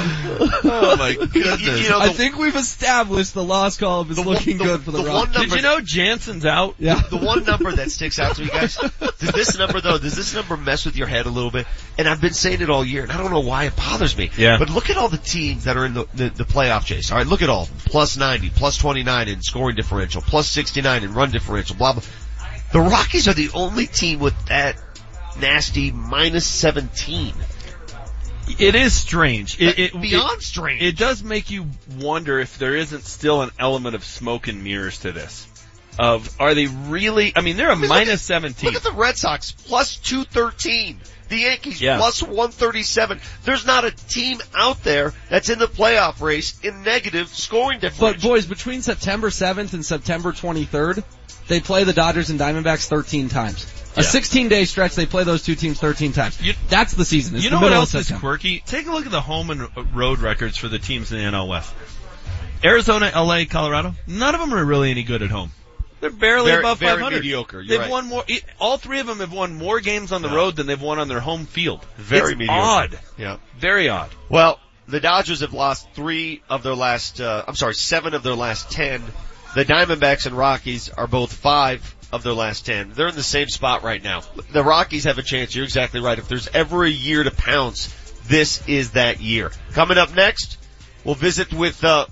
Oh 0.66 0.96
my 0.98 1.14
goodness. 1.16 1.62
You, 1.70 1.72
you 1.74 1.90
know, 1.90 2.00
I 2.00 2.10
think 2.10 2.38
we've 2.38 2.56
established 2.56 3.34
the 3.34 3.44
loss 3.44 3.78
column 3.78 4.10
is 4.12 4.18
The 4.18 4.24
one- 4.24 4.36
looking 4.36 4.58
the- 4.58 4.64
good 4.66 4.82
for 4.84 4.92
the, 4.92 5.02
the 5.04 5.08
Rockies. 5.10 5.36
one 5.38 5.48
Did 5.50 5.56
you 5.56 5.62
know 5.62 5.80
Jansen's 5.82 6.46
out? 6.46 6.76
Yeah. 6.80 7.02
the 7.10 7.18
one 7.18 7.44
number 7.46 7.72
that 7.72 7.90
sticks 7.92 8.20
out 8.20 8.36
to 8.36 8.42
me 8.44 8.50
guys, 8.50 8.76
does 9.20 9.32
this 9.32 9.58
number 9.58 9.80
though, 9.82 9.98
does 9.98 10.16
this 10.16 10.34
number 10.34 10.58
mess 10.58 10.86
with 10.86 10.96
your 10.98 11.08
head 11.08 11.26
a 11.26 11.30
little 11.30 11.52
bit? 11.52 11.68
And 11.98 12.08
I've 12.08 12.22
been 12.22 12.34
saying 12.34 12.62
it 12.62 12.70
all 12.70 12.84
year, 12.86 13.04
and 13.04 13.12
I 13.12 13.18
don't 13.18 13.32
know 13.32 13.40
why 13.42 13.66
it 13.66 13.76
bothers 13.76 14.16
me. 14.18 14.32
Yeah. 14.38 14.58
But 14.58 14.70
look 14.70 14.90
at 14.90 14.98
all 14.98 15.10
the 15.10 15.18
teams 15.18 15.64
that 15.66 15.78
are 15.78 15.86
in 15.86 15.94
the, 15.94 16.06
the, 16.14 16.30
the 16.30 16.44
playoff 16.46 16.86
chase. 16.86 17.12
Alright, 17.12 17.28
look 17.28 17.42
at 17.42 17.50
all 17.50 17.64
of 17.64 17.86
Plus 17.86 18.18
90, 18.18 18.50
plus 18.52 18.78
29 18.78 19.28
in 19.28 19.42
scoring 19.42 19.76
differential, 19.76 20.22
plus 20.22 20.48
69 20.50 21.04
in 21.04 21.14
run 21.14 21.32
differential, 21.32 21.76
blah 21.76 21.94
blah. 21.94 22.04
The 22.72 22.80
Rockies 22.82 23.28
are 23.28 23.34
the 23.34 23.50
only 23.56 23.88
team 23.88 24.20
with 24.20 24.36
that 24.48 24.76
nasty 25.40 25.92
minus 25.92 26.46
17. 26.46 27.34
It 28.58 28.74
is 28.76 28.94
strange. 28.94 29.62
It, 29.62 29.78
it, 29.80 30.02
Beyond 30.02 30.42
it- 30.42 30.44
strange. 30.44 30.82
It 30.82 30.98
does 30.98 31.24
make 31.24 31.52
you 31.52 31.68
wonder 31.98 32.40
if 32.40 32.58
there 32.58 32.76
isn't 32.76 33.04
still 33.04 33.42
an 33.44 33.52
element 33.60 33.96
of 33.96 34.04
smoke 34.04 34.48
and 34.48 34.64
mirrors 34.64 35.00
to 35.00 35.12
this. 35.12 35.46
Of, 36.00 36.34
are 36.40 36.56
they 36.56 36.68
really, 36.68 37.34
I 37.36 37.42
mean, 37.42 37.58
they're 37.58 37.72
a 37.72 37.76
mean, 37.76 37.90
minus 37.90 38.22
at- 38.22 38.42
17. 38.42 38.68
Look 38.68 38.76
at 38.78 38.84
the 38.90 38.98
Red 38.98 39.18
Sox, 39.18 39.52
plus 39.52 39.98
213. 39.98 41.00
The 41.28 41.38
Yankees, 41.38 41.80
Yeah. 41.80 41.98
plus 41.98 42.24
137. 42.24 43.20
There's 43.44 43.66
not 43.66 43.86
a 43.86 43.92
team 43.92 44.40
out 44.56 44.82
there 44.84 45.14
that's 45.30 45.50
in 45.50 45.60
the 45.60 45.68
playoff 45.68 46.22
race 46.22 46.60
in 46.64 46.82
negative 46.82 47.28
scoring 47.28 47.80
differences. 47.80 48.24
But 48.24 48.28
boys, 48.28 48.46
between 48.48 48.82
September 48.82 49.30
7th 49.30 49.74
and 49.74 49.86
September 49.86 50.32
23rd, 50.32 51.04
they 51.48 51.60
play 51.60 51.84
the 51.84 51.94
Dodgers 51.94 52.32
and 52.32 52.40
Diamondbacks 52.40 52.88
13 52.88 53.30
times. 53.30 53.68
A 54.00 54.02
Yeah. 54.02 54.08
16 54.08 54.48
day 54.50 54.66
stretch, 54.66 54.96
they 54.96 55.06
play 55.06 55.24
those 55.26 55.44
two 55.44 55.56
teams 55.56 55.80
13 55.80 56.14
times. 56.14 56.42
You- 56.42 56.54
That's 56.70 56.94
the 56.94 57.04
season. 57.06 57.36
It's 57.36 57.44
you 57.44 57.52
know 57.52 57.60
what 57.60 57.74
else 57.74 57.94
of 57.94 58.02
is 58.02 58.12
quirky? 58.12 58.64
Take 58.66 58.88
a 58.88 58.92
look 58.92 59.06
at 59.06 59.12
the 59.12 59.22
home 59.22 59.50
and 59.50 59.68
road 59.94 60.20
records 60.20 60.58
for 60.58 60.68
the 60.70 60.80
teams 60.80 61.12
in 61.12 61.18
the 61.20 61.24
NL 61.26 61.48
West. 61.48 61.72
Arizona, 62.64 63.12
LA, 63.14 63.46
Colorado. 63.46 63.96
None 64.08 64.36
of 64.36 64.42
them 64.42 64.54
are 64.54 64.64
really 64.64 64.92
any 64.92 65.04
good 65.04 65.22
at 65.22 65.30
home. 65.30 65.52
They're 66.02 66.10
barely 66.12 66.52
Very- 66.52 66.62
above 66.64 66.80
very 66.80 66.94
500. 66.98 67.16
mediocre, 67.18 67.60
you're 67.62 67.68
They've 67.68 67.80
right. 67.82 67.90
won 67.90 68.08
more. 68.08 68.24
All 68.58 68.78
three 68.78 69.00
of 69.00 69.08
them 69.08 69.20
have 69.20 69.34
won 69.34 69.56
more 69.58 69.82
games 69.82 70.12
on 70.14 70.22
the 70.22 70.30
Yeah. 70.30 70.36
road 70.36 70.56
than 70.56 70.66
they've 70.68 70.80
won 70.82 70.98
on 71.00 71.10
their 71.10 71.20
home 71.20 71.46
field. 71.46 71.86
Very 71.98 72.32
it's 72.32 72.40
mediocre. 72.40 72.62
odd. 72.62 73.00
Yeah. 73.18 73.36
Very 73.60 73.90
odd. 73.90 74.10
Well, 74.30 74.60
the 74.88 75.02
Dodgers 75.02 75.42
have 75.42 75.54
lost 75.54 75.88
three 75.96 76.42
of 76.50 76.64
their 76.64 76.74
last, 76.76 77.20
uh, 77.20 77.44
I'm 77.48 77.56
sorry, 77.56 77.74
seven 77.76 78.14
of 78.14 78.24
their 78.24 78.36
last 78.36 78.72
ten. 78.72 79.04
The 79.56 79.66
Diamondbacks 79.66 80.26
and 80.26 80.38
Rockies 80.38 80.90
are 80.90 81.08
both 81.08 81.34
five 81.34 81.82
of 82.12 82.24
their 82.24 82.34
last 82.34 82.66
ten. 82.66 82.92
They're 82.94 83.08
in 83.08 83.16
the 83.16 83.24
same 83.24 83.48
spot 83.48 83.84
right 83.84 84.04
now. 84.04 84.22
The 84.52 84.64
Rockies 84.64 85.04
have 85.04 85.18
a 85.18 85.24
chance. 85.24 85.56
You're 85.56 85.66
exactly 85.66 86.00
right. 86.00 86.18
If 86.18 86.28
there's 86.28 86.48
ever 86.48 86.84
a 86.84 86.90
year 86.90 87.24
to 87.24 87.32
pounce, 87.32 87.94
this 88.28 88.68
is 88.68 88.92
that 88.92 89.22
year. 89.22 89.52
Coming 89.74 89.98
up 89.98 90.14
next, 90.16 90.58
we'll 91.04 91.16
visit 91.16 91.54
with, 91.54 91.84
uh, 91.84 92.08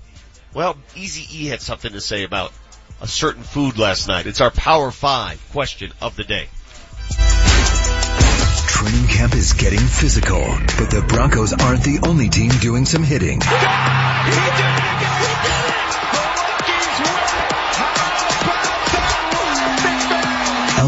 well, 0.54 0.76
Easy 0.96 1.26
E 1.38 1.46
had 1.46 1.60
something 1.60 1.92
to 1.92 2.00
say 2.00 2.24
about 2.24 2.52
a 3.00 3.06
certain 3.06 3.42
food 3.42 3.78
last 3.78 4.08
night. 4.08 4.26
It's 4.26 4.40
our 4.40 4.50
Power 4.50 4.90
Five 4.90 5.40
question 5.52 5.92
of 6.00 6.16
the 6.16 6.24
day. 6.24 6.48
Training 8.68 9.08
camp 9.08 9.34
is 9.34 9.52
getting 9.54 9.80
physical, 9.80 10.40
but 10.78 10.90
the 10.90 11.04
Broncos 11.08 11.52
aren't 11.52 11.82
the 11.82 11.98
only 12.06 12.28
team 12.28 12.50
doing 12.60 12.84
some 12.84 13.02
hitting. 13.02 13.40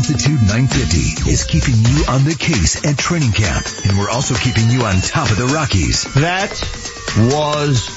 Altitude 0.00 0.40
950 0.40 1.30
is 1.30 1.44
keeping 1.44 1.74
you 1.74 2.04
on 2.08 2.24
the 2.24 2.34
case 2.34 2.86
at 2.86 2.96
training 2.96 3.32
camp, 3.32 3.66
and 3.84 3.98
we're 3.98 4.08
also 4.08 4.34
keeping 4.34 4.70
you 4.70 4.80
on 4.80 4.94
top 5.02 5.30
of 5.30 5.36
the 5.36 5.44
Rockies. 5.44 6.04
That 6.14 6.48
was 7.34 7.90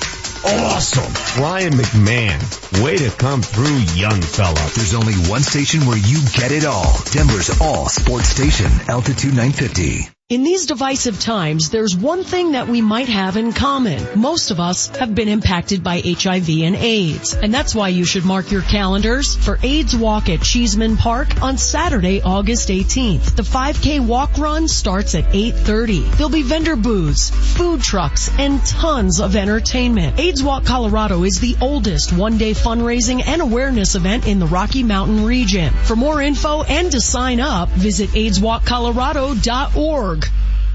awesome. 0.44 1.42
Ryan 1.42 1.72
McMahon, 1.72 2.84
way 2.84 2.98
to 2.98 3.10
come 3.10 3.42
through, 3.42 3.78
young 3.96 4.22
fella. 4.22 4.70
There's 4.76 4.94
only 4.94 5.14
one 5.32 5.44
station 5.44 5.86
where 5.86 5.96
you 5.98 6.20
get 6.36 6.52
it 6.52 6.66
all. 6.66 6.92
Denver's 7.12 7.62
all 7.62 7.88
sports 7.88 8.28
station, 8.28 8.70
Altitude 8.90 9.34
950. 9.34 10.13
In 10.30 10.44
these 10.44 10.68
divisive 10.68 11.20
times, 11.20 11.70
there's 11.70 11.98
one 11.98 12.24
thing 12.24 12.54
that 12.54 12.70
we 12.70 12.82
might 12.82 13.10
have 13.10 13.36
in 13.36 13.52
common. 13.52 14.02
Most 14.20 14.52
of 14.52 14.62
us 14.62 14.88
have 14.96 15.14
been 15.14 15.28
impacted 15.28 15.84
by 15.84 16.00
HIV 16.00 16.48
and 16.50 16.78
AIDS. 16.78 17.34
And 17.34 17.54
that's 17.54 17.76
why 17.76 17.90
you 17.90 18.06
should 18.06 18.24
mark 18.24 18.50
your 18.50 18.62
calendars 18.62 19.36
for 19.36 19.60
AIDS 19.62 19.94
Walk 19.94 20.30
at 20.30 20.40
Cheesman 20.40 20.96
Park 20.96 21.42
on 21.42 21.58
Saturday, 21.58 22.22
August 22.22 22.70
18th. 22.70 23.36
The 23.36 23.44
5K 23.44 24.00
walk 24.00 24.38
run 24.38 24.70
starts 24.70 25.14
at 25.14 25.26
8.30. 25.26 26.10
There'll 26.14 26.32
be 26.32 26.42
vendor 26.42 26.78
booths, 26.78 27.30
food 27.30 27.82
trucks, 27.82 28.32
and 28.40 28.66
tons 28.66 29.20
of 29.20 29.36
entertainment. 29.36 30.22
AIDS 30.22 30.42
Walk 30.42 30.64
Colorado 30.64 31.26
is 31.26 31.42
the 31.42 31.58
oldest 31.60 32.14
one-day 32.14 32.54
fundraising 32.54 33.22
and 33.28 33.42
awareness 33.42 33.96
event 33.96 34.26
in 34.26 34.40
the 34.40 34.48
Rocky 34.48 34.84
Mountain 34.84 35.26
region. 35.26 35.74
For 35.74 35.98
more 35.98 36.22
info 36.22 36.64
and 36.64 36.90
to 36.94 37.02
sign 37.02 37.42
up, 37.42 37.68
visit 37.70 38.12
AIDSWalkColorado.org. 38.12 40.13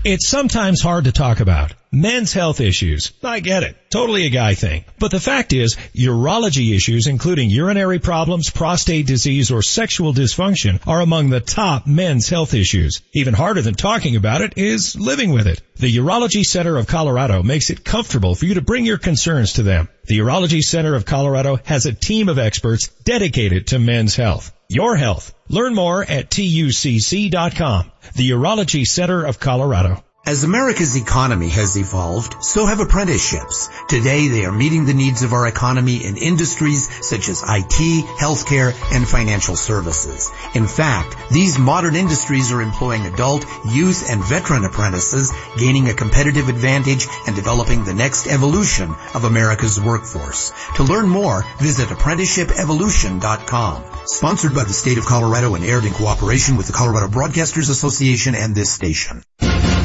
It's 0.05 0.29
sometimes 0.29 0.81
hard 0.81 1.05
to 1.05 1.13
talk 1.13 1.41
about. 1.41 1.75
Men's 1.91 2.33
health 2.33 2.61
issues. 2.61 3.13
I 3.23 3.41
get 3.41 3.65
it. 3.65 3.77
Totally 3.91 4.27
a 4.27 4.31
guy 4.31 4.55
thing. 4.55 4.85
But 4.99 5.11
the 5.11 5.19
fact 5.19 5.53
is, 5.53 5.77
urology 5.93 6.75
issues 6.75 7.07
including 7.07 7.51
urinary 7.51 7.99
problems, 7.99 8.49
prostate 8.49 9.07
disease, 9.07 9.51
or 9.51 9.61
sexual 9.61 10.15
dysfunction 10.15 10.81
are 10.87 11.01
among 11.01 11.31
the 11.31 11.41
top 11.41 11.87
men's 11.87 12.29
health 12.29 12.55
issues. 12.55 13.03
Even 13.13 13.35
harder 13.35 13.61
than 13.61 13.75
talking 13.75 14.15
about 14.15 14.41
it 14.41 14.55
is 14.57 14.95
living 14.95 15.33
with 15.33 15.47
it. 15.47 15.63
The 15.77 15.97
Urology 15.97 16.45
Center 16.45 16.77
of 16.77 16.87
Colorado 16.87 17.43
makes 17.43 17.71
it 17.71 17.85
comfortable 17.85 18.35
for 18.35 18.47
you 18.47 18.55
to 18.55 18.63
bring 18.63 18.85
your 18.85 18.99
concerns 18.99 19.55
to 19.55 19.63
them. 19.63 19.89
The 20.05 20.19
Urology 20.19 20.63
Center 20.63 20.95
of 20.95 21.07
Colorado 21.07 21.59
has 21.65 21.87
a 21.87 21.93
team 21.93 22.29
of 22.29 22.39
experts 22.39 22.89
dedicated 23.05 23.69
to 23.69 23.79
men's 23.79 24.15
health. 24.15 24.53
Your 24.69 24.97
health. 24.97 25.35
Learn 25.49 25.75
more 25.75 26.03
at 26.03 26.31
tucc.com, 26.31 27.93
the 28.15 28.31
Urology 28.31 28.85
Center 28.85 29.25
of 29.25 29.41
Colorado. 29.41 30.05
As 30.27 30.45
America's 30.45 30.95
economy 30.95 31.49
has 31.49 31.77
evolved, 31.79 32.37
so 32.45 32.67
have 32.67 32.81
apprenticeships. 32.81 33.71
Today 33.89 34.29
they 34.29 34.45
are 34.45 34.53
meeting 34.53 34.85
the 34.85 34.93
needs 34.93 35.23
of 35.23 35.33
our 35.33 35.47
economy 35.47 36.05
in 36.05 36.19
industries 36.19 36.87
such 37.07 37.31
as 37.31 37.43
IT, 37.43 38.05
healthcare, 38.21 38.75
and 38.93 39.09
financial 39.09 39.57
services. 39.57 40.31
In 40.55 40.67
fact, 40.67 41.17
these 41.31 41.59
modern 41.59 41.97
industries 41.97 42.53
are 42.53 42.61
employing 42.61 43.07
adult, 43.07 43.47
youth, 43.73 44.11
and 44.11 44.23
veteran 44.23 44.67
apprentices, 44.67 45.33
gaining 45.57 45.89
a 45.89 45.95
competitive 45.95 46.51
advantage 46.51 47.07
and 47.27 47.35
developing 47.35 47.85
the 47.85 47.95
next 47.95 48.27
evolution 48.27 48.95
of 49.15 49.25
America's 49.25 49.81
workforce. 49.81 50.53
To 50.77 50.83
learn 50.83 51.09
more, 51.09 51.47
visit 51.59 51.89
apprenticeshipevolution.com. 51.89 53.85
Sponsored 54.05 54.55
by 54.55 54.65
the 54.65 54.75
state 54.75 54.99
of 54.99 55.07
Colorado 55.07 55.55
and 55.55 55.65
aired 55.65 55.87
in 55.87 55.95
cooperation 55.95 56.59
with 56.59 56.67
the 56.67 56.75
Colorado 56.75 57.09
Broadcasters 57.09 57.71
Association 57.71 58.35
and 58.35 58.55
this 58.55 58.71
station. 58.71 59.23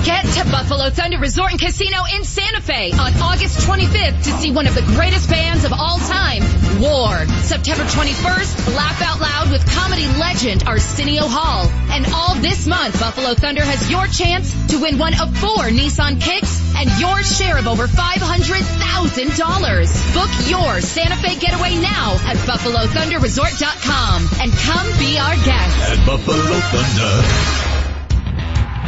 Get 0.03 0.25
to 0.35 0.43
Buffalo 0.51 0.89
Thunder 0.89 1.17
Resort 1.17 1.51
and 1.51 1.61
Casino 1.61 2.03
in 2.13 2.25
Santa 2.25 2.59
Fe 2.59 2.91
on 2.91 3.13
August 3.21 3.65
25th 3.65 4.23
to 4.23 4.31
see 4.31 4.51
one 4.51 4.67
of 4.67 4.75
the 4.75 4.81
greatest 4.81 5.29
bands 5.29 5.63
of 5.63 5.71
all 5.71 5.97
time, 5.97 6.43
War. 6.81 7.25
September 7.39 7.85
21st, 7.85 8.75
laugh 8.75 9.01
out 9.01 9.21
loud 9.21 9.49
with 9.49 9.65
comedy 9.65 10.05
legend 10.19 10.65
Arsenio 10.67 11.23
Hall. 11.23 11.69
And 11.89 12.05
all 12.13 12.35
this 12.35 12.67
month, 12.67 12.99
Buffalo 12.99 13.33
Thunder 13.33 13.63
has 13.63 13.89
your 13.89 14.05
chance 14.07 14.51
to 14.67 14.81
win 14.81 14.97
one 14.97 15.13
of 15.21 15.33
four 15.37 15.69
Nissan 15.71 16.19
Kicks 16.19 16.59
and 16.75 16.91
your 16.99 17.23
share 17.23 17.57
of 17.57 17.67
over 17.67 17.87
$500,000. 17.87 20.13
Book 20.13 20.29
your 20.49 20.81
Santa 20.81 21.15
Fe 21.15 21.37
getaway 21.39 21.75
now 21.79 22.15
at 22.27 22.35
BuffaloThunderResort.com 22.43 24.27
and 24.41 24.51
come 24.51 24.87
be 24.99 25.17
our 25.17 25.35
guest. 25.45 25.77
At 25.95 26.05
Buffalo 26.05 26.59
Thunder. 26.59 27.72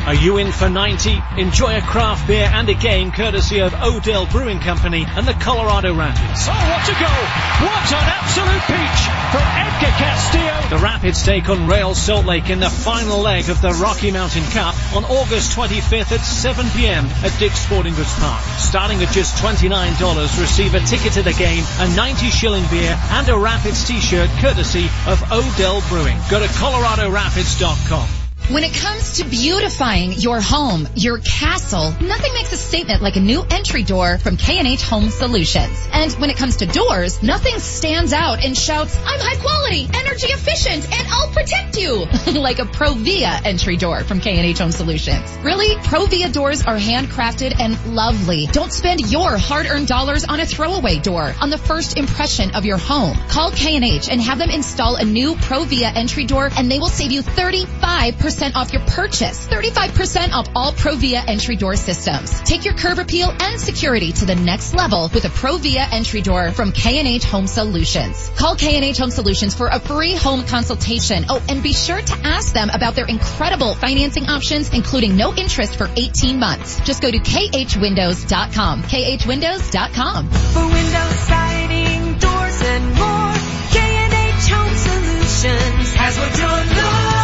Are 0.06 0.14
you 0.14 0.38
in 0.38 0.52
for 0.52 0.70
90? 0.70 1.20
Enjoy 1.38 1.76
a 1.76 1.82
craft 1.82 2.28
beer 2.28 2.48
and 2.54 2.70
a 2.70 2.76
game 2.76 3.12
courtesy 3.12 3.60
of 3.62 3.74
Odell 3.74 4.28
Brewing 4.28 4.60
Company 4.60 5.04
and 5.04 5.28
the 5.28 5.34
Colorado 5.34 5.96
Rapids. 5.96 6.46
Oh, 6.46 6.54
what 6.54 6.86
a 6.86 6.94
goal! 6.94 7.26
What 7.66 7.90
an 7.90 8.06
absolute 8.06 8.62
peach 8.70 9.02
from 9.34 9.42
Edgar 9.42 9.98
Castillo! 9.98 10.78
The 10.78 10.84
Rapids 10.84 11.24
take 11.24 11.50
on 11.50 11.66
Real 11.66 11.96
Salt 11.96 12.28
Lake 12.28 12.52
in 12.52 12.60
the 12.60 12.70
final 12.70 13.20
leg 13.20 13.50
of 13.50 13.64
the 13.64 13.72
Rocky 13.72 14.12
Mountain 14.12 14.44
Cup 14.52 14.76
on 14.96 15.06
August 15.06 15.58
25th 15.58 16.12
at 16.12 16.22
7 16.22 16.70
p.m. 16.76 17.06
at 17.24 17.36
Dick's 17.40 17.62
Sporting 17.62 17.96
Goods 17.96 18.14
Park. 18.20 18.44
Starting 18.60 19.02
at 19.02 19.12
just 19.12 19.42
$29, 19.42 20.40
receive 20.40 20.76
a 20.76 20.82
ticket 20.82 21.14
to 21.14 21.24
the 21.24 21.34
game, 21.34 21.64
a 21.80 21.96
90 21.96 22.30
shilling 22.30 22.68
beer, 22.70 22.96
and 23.10 23.28
a 23.30 23.36
Rapids 23.36 23.88
t-shirt 23.88 24.30
courtesy 24.38 24.86
of 25.08 25.24
Odell 25.32 25.82
Brewing. 25.90 26.18
Go 26.30 26.40
to 26.40 26.46
coloradorapids.com. 26.46 28.25
When 28.48 28.64
it 28.64 28.76
comes 28.76 29.14
to 29.14 29.26
beautifying 29.26 30.14
your 30.14 30.40
home, 30.40 30.88
your 30.94 31.18
castle, 31.18 31.96
nothing 32.00 32.32
makes 32.36 32.54
a 32.54 32.58
statement 32.58 33.02
like 33.02 33.16
a 33.16 33.20
new 33.20 33.42
entry 33.50 33.82
door 33.82 34.20
from 34.20 34.38
K&H 34.38 34.84
Home 34.84 35.10
Solutions. 35.10 35.88
And 35.92 36.12
when 36.14 36.30
it 36.30 36.38
comes 36.38 36.58
to 36.58 36.68
doors, 36.68 37.24
nothing 37.24 37.58
stands 37.58 38.14
out 38.14 38.46
and 38.46 38.56
shouts, 38.56 38.96
I'm 39.04 39.20
high 39.20 39.42
quality, 39.42 39.88
energy 39.92 40.28
efficient, 40.28 40.86
and 40.94 41.08
I'll 41.10 41.30
protect 41.30 41.76
you. 41.76 42.06
like 42.40 42.60
a 42.60 42.66
Provia 42.66 43.44
entry 43.44 43.78
door 43.78 44.04
from 44.04 44.20
K&H 44.20 44.60
Home 44.60 44.72
Solutions. 44.72 45.28
Really? 45.42 45.76
Provia 45.78 46.32
doors 46.32 46.62
are 46.68 46.78
handcrafted 46.78 47.60
and 47.60 47.96
lovely. 47.96 48.46
Don't 48.52 48.72
spend 48.72 49.12
your 49.12 49.40
hard-earned 49.40 49.88
dollars 49.88 50.24
on 50.24 50.40
a 50.40 50.46
throwaway 50.46 51.00
door 51.00 51.34
on 51.42 51.50
the 51.50 51.58
first 51.58 51.98
impression 51.98 52.54
of 52.54 52.64
your 52.64 52.78
home. 52.78 53.18
Call 53.28 53.50
K&H 53.50 54.08
and 54.08 54.22
have 54.22 54.38
them 54.38 54.52
install 54.52 54.98
a 54.98 55.04
new 55.04 55.34
Provia 55.34 55.92
entry 55.96 56.26
door 56.26 56.52
and 56.56 56.72
they 56.72 56.78
will 56.78 56.90
save 56.90 57.12
you 57.12 57.24
35% 57.24 58.35
off 58.44 58.74
your 58.74 58.82
purchase. 58.82 59.48
35% 59.48 60.32
off 60.34 60.50
all 60.56 60.74
Provia 60.74 61.24
entry 61.28 61.56
door 61.56 61.76
systems. 61.76 62.42
Take 62.42 62.66
your 62.66 62.74
curb 62.74 63.00
appeal 63.00 63.34
and 63.40 63.60
security 63.60 64.12
to 64.12 64.26
the 64.26 64.36
next 64.36 64.74
level 64.74 65.10
with 65.14 65.24
a 65.26 65.30
Provia 65.30 65.88
entry 65.92 66.22
door 66.22 66.52
from 66.52 66.72
K&H 66.72 67.24
Home 67.26 67.48
Solutions. 67.48 68.30
Call 68.36 68.56
K&H 68.56 68.98
Home 68.98 69.12
Solutions 69.12 69.56
for 69.56 69.68
a 69.68 69.80
free 69.80 70.16
home 70.16 70.44
consultation. 70.44 71.26
Oh, 71.30 71.42
and 71.48 71.64
be 71.64 71.72
sure 71.74 72.02
to 72.02 72.14
ask 72.24 72.54
them 72.54 72.70
about 72.70 72.96
their 72.96 73.06
incredible 73.06 73.74
financing 73.74 74.26
options, 74.26 74.74
including 74.74 75.16
no 75.16 75.34
interest 75.34 75.78
for 75.78 75.90
18 75.96 76.38
months. 76.38 76.82
Just 76.82 77.02
go 77.02 77.10
to 77.10 77.20
khwindows.com. 77.20 78.84
khwindows.com. 78.84 80.30
For 80.30 80.68
windows, 80.68 81.20
siding, 81.20 82.18
doors, 82.20 82.62
and 82.62 82.86
more, 82.96 83.34
K&H 83.72 84.50
Home 84.52 84.76
Solutions 84.76 85.94
has 85.94 86.18
what 86.18 86.38
you're 86.38 86.50
looking. 86.50 87.15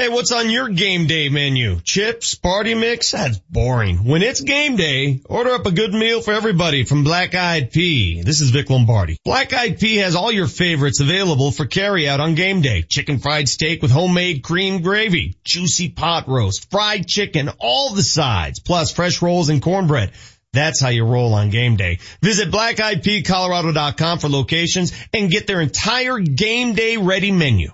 Hey, 0.00 0.08
what's 0.08 0.32
on 0.32 0.48
your 0.48 0.70
game 0.70 1.06
day 1.06 1.28
menu? 1.28 1.78
Chips, 1.80 2.34
party 2.34 2.74
mix? 2.74 3.10
That's 3.10 3.36
boring. 3.36 3.98
When 3.98 4.22
it's 4.22 4.40
game 4.40 4.76
day, 4.76 5.20
order 5.26 5.50
up 5.50 5.66
a 5.66 5.72
good 5.72 5.92
meal 5.92 6.22
for 6.22 6.32
everybody 6.32 6.84
from 6.84 7.04
Black 7.04 7.34
Eyed 7.34 7.70
Pea. 7.70 8.22
This 8.22 8.40
is 8.40 8.48
Vic 8.48 8.70
Lombardi. 8.70 9.18
Black 9.26 9.52
Eyed 9.52 9.78
Pea 9.78 9.96
has 9.96 10.16
all 10.16 10.32
your 10.32 10.46
favorites 10.46 11.00
available 11.00 11.50
for 11.50 11.66
carry 11.66 12.08
out 12.08 12.18
on 12.18 12.34
game 12.34 12.62
day. 12.62 12.80
Chicken 12.80 13.18
fried 13.18 13.46
steak 13.46 13.82
with 13.82 13.90
homemade 13.90 14.42
cream 14.42 14.80
gravy, 14.80 15.36
juicy 15.44 15.90
pot 15.90 16.26
roast, 16.28 16.70
fried 16.70 17.06
chicken, 17.06 17.50
all 17.58 17.92
the 17.92 18.02
sides, 18.02 18.58
plus 18.58 18.92
fresh 18.92 19.20
rolls 19.20 19.50
and 19.50 19.60
cornbread. 19.60 20.12
That's 20.54 20.80
how 20.80 20.88
you 20.88 21.04
roll 21.04 21.34
on 21.34 21.50
game 21.50 21.76
day. 21.76 21.98
Visit 22.22 22.50
blackeyedpeacolorado.com 22.50 24.18
for 24.18 24.30
locations 24.30 24.94
and 25.12 25.30
get 25.30 25.46
their 25.46 25.60
entire 25.60 26.18
game 26.18 26.72
day 26.72 26.96
ready 26.96 27.32
menu. 27.32 27.72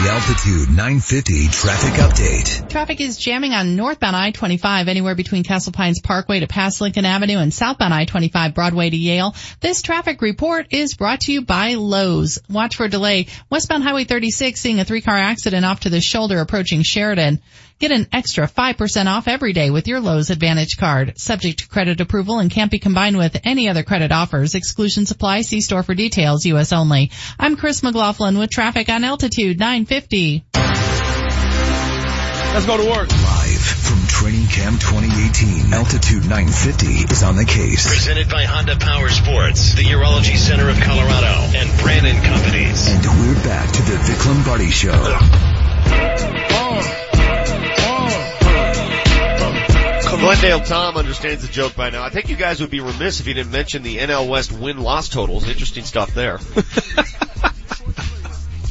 The 0.00 0.08
Altitude 0.08 0.70
950 0.70 1.48
traffic 1.48 1.92
update. 2.00 2.70
Traffic 2.70 3.02
is 3.02 3.18
jamming 3.18 3.52
on 3.52 3.76
northbound 3.76 4.16
I-25 4.16 4.88
anywhere 4.88 5.14
between 5.14 5.44
Castle 5.44 5.74
Pines 5.74 6.00
Parkway 6.00 6.40
to 6.40 6.46
past 6.46 6.80
Lincoln 6.80 7.04
Avenue 7.04 7.36
and 7.36 7.52
southbound 7.52 7.92
I-25 7.92 8.54
Broadway 8.54 8.88
to 8.88 8.96
Yale. 8.96 9.34
This 9.60 9.82
traffic 9.82 10.22
report 10.22 10.68
is 10.70 10.94
brought 10.94 11.20
to 11.22 11.32
you 11.34 11.42
by 11.42 11.74
Lowe's. 11.74 12.38
Watch 12.48 12.76
for 12.76 12.88
delay. 12.88 13.26
Westbound 13.50 13.82
Highway 13.82 14.04
36 14.04 14.58
seeing 14.58 14.80
a 14.80 14.86
three-car 14.86 15.18
accident 15.18 15.66
off 15.66 15.80
to 15.80 15.90
the 15.90 16.00
shoulder 16.00 16.40
approaching 16.40 16.82
Sheridan. 16.82 17.42
Get 17.80 17.92
an 17.92 18.08
extra 18.12 18.46
5% 18.46 19.06
off 19.06 19.26
every 19.26 19.54
day 19.54 19.70
with 19.70 19.88
your 19.88 20.00
Lowe's 20.00 20.28
Advantage 20.28 20.76
card. 20.76 21.18
Subject 21.18 21.60
to 21.60 21.68
credit 21.68 22.02
approval 22.02 22.38
and 22.38 22.50
can't 22.50 22.70
be 22.70 22.78
combined 22.78 23.16
with 23.16 23.40
any 23.42 23.70
other 23.70 23.82
credit 23.82 24.12
offers. 24.12 24.54
Exclusions 24.54 25.10
apply. 25.10 25.40
See 25.40 25.62
store 25.62 25.82
for 25.82 25.94
details. 25.94 26.44
U.S. 26.44 26.74
only. 26.74 27.10
I'm 27.38 27.56
Chris 27.56 27.82
McLaughlin 27.82 28.36
with 28.36 28.50
traffic 28.50 28.90
on 28.90 29.02
Altitude 29.02 29.58
950. 29.58 30.44
Let's 32.52 32.66
go 32.66 32.76
to 32.76 32.84
work. 32.84 33.08
Live 33.08 33.62
from 33.62 34.06
Training 34.08 34.46
Camp 34.48 34.78
2018, 34.78 35.72
Altitude 35.72 36.28
950 36.28 36.86
is 37.10 37.22
on 37.22 37.36
the 37.36 37.46
case. 37.46 37.88
Presented 37.88 38.28
by 38.28 38.44
Honda 38.44 38.76
Power 38.76 39.08
Sports, 39.08 39.72
the 39.72 39.84
Urology 39.84 40.36
Center 40.36 40.68
of 40.68 40.78
Colorado, 40.80 41.56
and 41.56 41.80
Brannan 41.80 42.22
Companies. 42.24 42.88
And 42.88 43.06
we're 43.06 43.42
back 43.42 43.72
to 43.72 43.80
the 43.80 43.96
Vic 44.04 44.26
Lombardi 44.26 44.70
Show. 44.70 46.49
Glendale 50.18 50.60
Tom 50.60 50.96
understands 50.96 51.46
the 51.46 51.52
joke 51.52 51.76
by 51.76 51.90
now. 51.90 52.02
I 52.02 52.10
think 52.10 52.28
you 52.28 52.36
guys 52.36 52.60
would 52.60 52.70
be 52.70 52.80
remiss 52.80 53.20
if 53.20 53.26
you 53.26 53.34
didn't 53.34 53.52
mention 53.52 53.82
the 53.82 53.98
NL 53.98 54.28
West 54.28 54.50
win-loss 54.50 55.08
totals. 55.08 55.48
Interesting 55.48 55.84
stuff 55.84 56.12
there. 56.14 56.40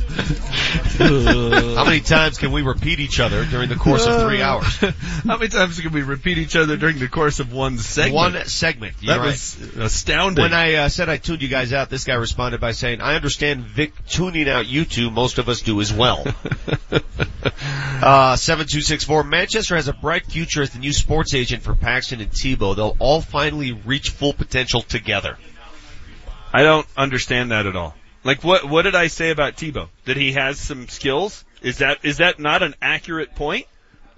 How 0.99 1.85
many 1.85 2.01
times 2.01 2.37
can 2.37 2.51
we 2.51 2.61
repeat 2.61 2.99
each 2.99 3.19
other 3.19 3.45
during 3.45 3.69
the 3.69 3.75
course 3.75 4.05
of 4.05 4.21
three 4.21 4.41
hours? 4.41 4.65
How 4.77 5.37
many 5.37 5.47
times 5.47 5.79
can 5.79 5.91
we 5.93 6.01
repeat 6.01 6.37
each 6.37 6.55
other 6.55 6.77
during 6.77 6.99
the 6.99 7.07
course 7.07 7.39
of 7.39 7.53
one 7.53 7.77
segment? 7.77 8.15
One 8.15 8.45
segment. 8.45 8.95
You're 8.99 9.15
That 9.15 9.19
right. 9.19 9.27
was 9.27 9.59
astounding. 9.77 10.41
When 10.41 10.53
I 10.53 10.73
uh, 10.75 10.89
said 10.89 11.09
I 11.09 11.17
tuned 11.17 11.41
you 11.41 11.47
guys 11.47 11.73
out, 11.73 11.89
this 11.89 12.03
guy 12.05 12.15
responded 12.15 12.59
by 12.59 12.71
saying, 12.71 13.01
I 13.01 13.15
understand 13.15 13.63
Vic 13.65 13.93
tuning 14.07 14.49
out 14.49 14.65
you 14.67 14.83
two. 14.83 15.11
Most 15.11 15.37
of 15.37 15.47
us 15.47 15.61
do 15.61 15.79
as 15.79 15.93
well. 15.93 16.21
uh, 16.91 18.35
7264. 18.35 19.23
Manchester 19.23 19.75
has 19.75 19.87
a 19.87 19.93
bright 19.93 20.25
future 20.25 20.63
as 20.63 20.71
the 20.71 20.79
new 20.79 20.93
sports 20.93 21.33
agent 21.33 21.63
for 21.63 21.75
Paxton 21.75 22.19
and 22.19 22.31
Tebow. 22.31 22.75
They'll 22.75 22.97
all 22.99 23.21
finally 23.21 23.71
reach 23.71 24.09
full 24.09 24.33
potential 24.33 24.81
together. 24.81 25.37
I 26.51 26.63
don't 26.63 26.87
understand 26.97 27.51
that 27.51 27.67
at 27.67 27.75
all. 27.75 27.95
Like 28.23 28.43
what 28.43 28.65
what 28.67 28.83
did 28.83 28.95
I 28.95 29.07
say 29.07 29.29
about 29.29 29.55
Tebow? 29.55 29.89
That 30.05 30.17
he 30.17 30.33
has 30.33 30.59
some 30.59 30.87
skills? 30.87 31.45
Is 31.61 31.77
that 31.79 31.99
is 32.03 32.17
that 32.17 32.39
not 32.39 32.63
an 32.63 32.75
accurate 32.81 33.35
point? 33.35 33.65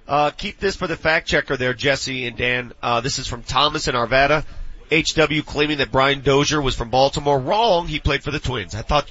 Uh, 0.08 0.30
keep 0.30 0.58
this 0.58 0.74
for 0.76 0.86
the 0.86 0.96
fact 0.96 1.28
checker 1.28 1.56
there, 1.56 1.74
Jesse 1.74 2.26
and 2.26 2.36
Dan. 2.36 2.72
Uh, 2.82 3.00
this 3.00 3.18
is 3.18 3.28
from 3.28 3.42
Thomas 3.42 3.88
in 3.88 3.94
Arvada. 3.94 4.44
HW 4.90 5.42
claiming 5.46 5.78
that 5.78 5.90
Brian 5.90 6.20
Dozier 6.20 6.60
was 6.60 6.74
from 6.74 6.90
Baltimore. 6.90 7.38
Wrong. 7.38 7.86
He 7.86 7.98
played 7.98 8.22
for 8.22 8.30
the 8.30 8.40
Twins. 8.40 8.74
I 8.74 8.82
thought 8.82 9.08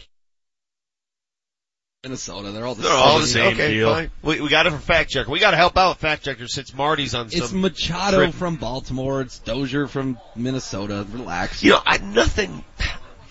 Minnesota, 2.03 2.51
they're 2.51 2.65
all 2.65 2.73
the 2.75 2.81
they're 2.81 2.91
all 2.91 3.19
the 3.19 3.27
same. 3.27 3.53
Okay, 3.53 3.83
fine. 3.83 4.11
We, 4.23 4.41
we 4.41 4.49
got 4.49 4.65
it 4.65 4.71
from 4.71 4.79
fact 4.79 5.11
checker. 5.11 5.29
We 5.29 5.39
got 5.39 5.51
to 5.51 5.57
help 5.57 5.77
out 5.77 5.89
with 5.89 5.97
fact 5.99 6.25
checker 6.25 6.47
since 6.47 6.73
Marty's 6.73 7.13
on 7.13 7.27
It's 7.27 7.49
some 7.49 7.61
Machado 7.61 8.17
trip. 8.17 8.33
from 8.33 8.55
Baltimore. 8.55 9.21
It's 9.21 9.37
Dozier 9.39 9.87
from 9.87 10.17
Minnesota. 10.35 11.05
Relax. 11.11 11.63
You 11.63 11.73
know, 11.73 11.81
I, 11.85 11.97
nothing. 11.99 12.63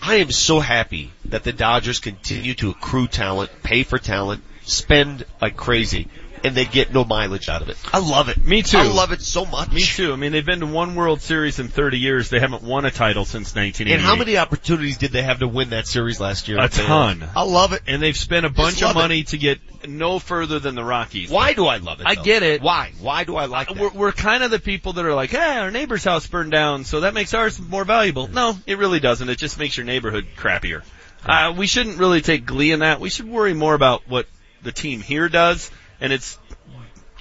I 0.01 0.15
am 0.15 0.31
so 0.31 0.59
happy 0.59 1.11
that 1.25 1.43
the 1.43 1.53
Dodgers 1.53 1.99
continue 1.99 2.55
to 2.55 2.71
accrue 2.71 3.07
talent, 3.07 3.51
pay 3.61 3.83
for 3.83 3.99
talent, 3.99 4.43
spend 4.63 5.25
like 5.39 5.55
crazy, 5.55 6.07
and 6.43 6.55
they 6.55 6.65
get 6.65 6.93
no 6.93 7.03
mileage 7.03 7.49
out 7.49 7.61
of 7.61 7.69
it. 7.69 7.77
I 7.93 7.99
love 7.99 8.29
it. 8.29 8.43
Me 8.43 8.61
too. 8.61 8.77
I 8.77 8.87
love 8.87 9.11
it 9.11 9.21
so 9.21 9.45
much. 9.45 9.71
Me 9.71 9.81
too. 9.81 10.13
I 10.13 10.15
mean, 10.15 10.31
they've 10.31 10.45
been 10.45 10.59
to 10.61 10.65
one 10.65 10.95
World 10.95 11.21
Series 11.21 11.59
in 11.59 11.67
30 11.67 11.99
years. 11.99 12.29
They 12.29 12.39
haven't 12.39 12.63
won 12.63 12.85
a 12.85 12.91
title 12.91 13.25
since 13.25 13.55
1988. 13.55 13.93
And 13.93 14.01
how 14.01 14.15
many 14.15 14.37
opportunities 14.37 14.97
did 14.97 15.11
they 15.11 15.21
have 15.21 15.39
to 15.39 15.47
win 15.47 15.71
that 15.71 15.87
series 15.87 16.19
last 16.19 16.47
year? 16.47 16.59
A 16.59 16.69
ton. 16.69 17.27
I 17.35 17.43
love 17.43 17.73
it. 17.73 17.83
And 17.87 18.01
they've 18.01 18.17
spent 18.17 18.45
a 18.45 18.49
bunch 18.49 18.81
of 18.83 18.95
money 18.95 19.23
to 19.25 19.37
get 19.37 19.59
no 19.87 20.19
further 20.19 20.59
than 20.59 20.75
the 20.75 20.83
Rockies. 20.83 21.29
Why 21.29 21.53
do 21.53 21.67
I 21.67 21.77
love 21.77 22.01
it? 22.01 22.07
I 22.07 22.15
get 22.15 22.43
it. 22.43 22.61
Why? 22.61 22.91
Why 22.99 23.23
do 23.23 23.35
I 23.35 23.45
like 23.45 23.71
it? 23.71 23.77
We're, 23.77 23.91
we're 23.91 24.11
kind 24.11 24.43
of 24.43 24.51
the 24.51 24.59
people 24.59 24.93
that 24.93 25.05
are 25.05 25.13
like, 25.13 25.31
hey, 25.31 25.57
our 25.57 25.71
neighbor's 25.71 26.03
house 26.03 26.27
burned 26.27 26.51
down, 26.51 26.83
so 26.85 27.01
that 27.01 27.13
makes 27.13 27.33
ours 27.33 27.59
more 27.59 27.85
valuable. 27.85 28.27
No, 28.27 28.57
it 28.65 28.77
really 28.77 28.99
doesn't. 28.99 29.29
It 29.29 29.37
just 29.37 29.57
makes 29.57 29.77
your 29.77 29.85
neighborhood 29.85 30.27
crappier. 30.35 30.83
Uh, 31.25 31.53
we 31.55 31.67
shouldn't 31.67 31.97
really 31.97 32.21
take 32.21 32.45
glee 32.45 32.71
in 32.71 32.79
that. 32.79 32.99
We 32.99 33.09
should 33.09 33.27
worry 33.27 33.53
more 33.53 33.75
about 33.75 34.07
what 34.07 34.27
the 34.63 34.71
team 34.71 35.01
here 35.01 35.29
does, 35.29 35.71
and 36.01 36.11
it's 36.11 36.37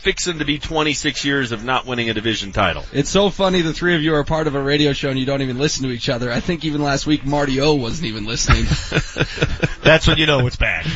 fixing 0.01 0.39
to 0.39 0.45
be 0.45 0.59
26 0.59 1.25
years 1.25 1.53
of 1.53 1.63
not 1.63 1.87
winning 1.87 2.11
a 2.11 2.15
division 2.15 2.53
title. 2.53 2.83
It's 2.93 3.11
so 3.11 3.31
funny 3.31 3.61
the 3.61 3.75
three 3.75 3.95
of 3.95 4.03
you 4.03 4.15
are 4.15 4.25
part 4.25 4.47
of 4.47 4.55
a 4.55 4.63
radio 4.63 4.93
show 4.93 5.11
and 5.11 5.19
you 5.19 5.27
don't 5.27 5.43
even 5.43 5.59
listen 5.59 5.85
to 5.85 5.91
each 5.91 6.09
other. 6.09 6.33
I 6.33 6.41
think 6.41 6.65
even 6.65 6.83
last 6.83 7.07
week 7.07 7.25
Marty 7.25 7.61
O 7.61 7.75
wasn't 7.75 8.07
even 8.09 8.25
listening. 8.25 8.65
That's 9.83 10.09
when 10.09 10.19
you 10.19 10.27
know 10.27 10.47
it's 10.47 10.57
bad. 10.57 10.87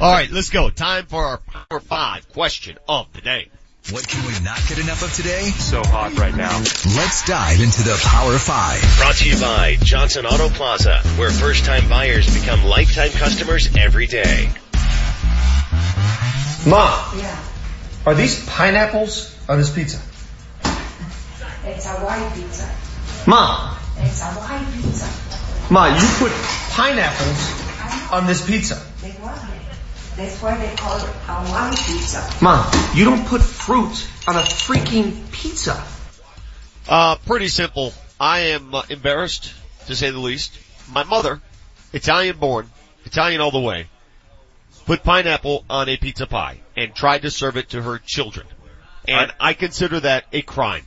All 0.00 0.12
right, 0.12 0.30
let's 0.30 0.50
go. 0.50 0.70
Time 0.70 1.06
for 1.06 1.24
our 1.24 1.38
Power 1.38 1.80
Five 1.80 2.28
question 2.28 2.78
of 2.88 3.12
the 3.12 3.20
day. 3.20 3.50
What 3.90 4.08
can 4.08 4.26
we 4.26 4.32
not 4.42 4.58
get 4.66 4.78
enough 4.78 5.02
of 5.02 5.12
today? 5.12 5.42
So 5.50 5.82
hot 5.84 6.16
right 6.16 6.34
now. 6.34 6.56
Let's 6.58 7.26
dive 7.26 7.60
into 7.60 7.82
the 7.82 8.00
Power 8.02 8.38
5. 8.38 8.96
Brought 8.98 9.16
to 9.16 9.28
you 9.28 9.38
by 9.38 9.76
Johnson 9.82 10.24
Auto 10.24 10.48
Plaza, 10.48 11.00
where 11.18 11.30
first 11.30 11.66
time 11.66 11.86
buyers 11.90 12.32
become 12.32 12.64
lifetime 12.64 13.10
customers 13.10 13.68
every 13.76 14.06
day. 14.06 14.48
Mom. 16.66 17.20
Are 18.06 18.14
these 18.14 18.46
pineapples 18.46 19.34
on 19.48 19.58
this 19.58 19.70
pizza? 19.70 20.00
It's 21.64 21.86
a 21.86 21.90
white 21.90 22.32
pizza. 22.34 22.70
Mom. 23.26 23.76
It's 23.98 24.20
a 24.22 24.26
white 24.26 24.66
pizza. 24.74 25.72
Ma, 25.72 25.86
you 25.86 26.06
put 26.18 26.32
pineapples 26.72 28.12
on 28.12 28.26
this 28.26 28.46
pizza. 28.46 28.80
They 29.00 29.14
want 29.22 29.36
it. 29.36 29.60
That's 30.16 30.40
why 30.42 30.56
they 30.56 30.74
call 30.76 30.98
it 30.98 31.04
a 31.04 31.06
white 31.06 31.76
pizza. 31.76 32.30
Mom, 32.42 32.70
you 32.94 33.04
don't 33.04 33.26
put 33.26 33.42
fruit 33.42 34.06
on 34.28 34.36
a 34.36 34.40
freaking 34.40 35.30
pizza. 35.32 35.82
Uh, 36.88 37.16
pretty 37.26 37.48
simple. 37.48 37.92
I 38.20 38.40
am 38.40 38.74
uh, 38.74 38.82
embarrassed, 38.90 39.52
to 39.86 39.96
say 39.96 40.10
the 40.10 40.18
least. 40.18 40.58
My 40.90 41.04
mother, 41.04 41.40
Italian 41.92 42.36
born, 42.36 42.70
Italian 43.06 43.40
all 43.40 43.50
the 43.50 43.60
way, 43.60 43.86
put 44.84 45.02
pineapple 45.02 45.64
on 45.68 45.88
a 45.88 45.96
pizza 45.96 46.26
pie 46.26 46.60
and 46.76 46.94
tried 46.94 47.22
to 47.22 47.30
serve 47.30 47.56
it 47.56 47.70
to 47.70 47.82
her 47.82 47.98
children. 47.98 48.46
And 49.06 49.32
I, 49.38 49.52
consider 49.54 50.00
that 50.00 50.24
a 50.32 50.40
crime. 50.42 50.86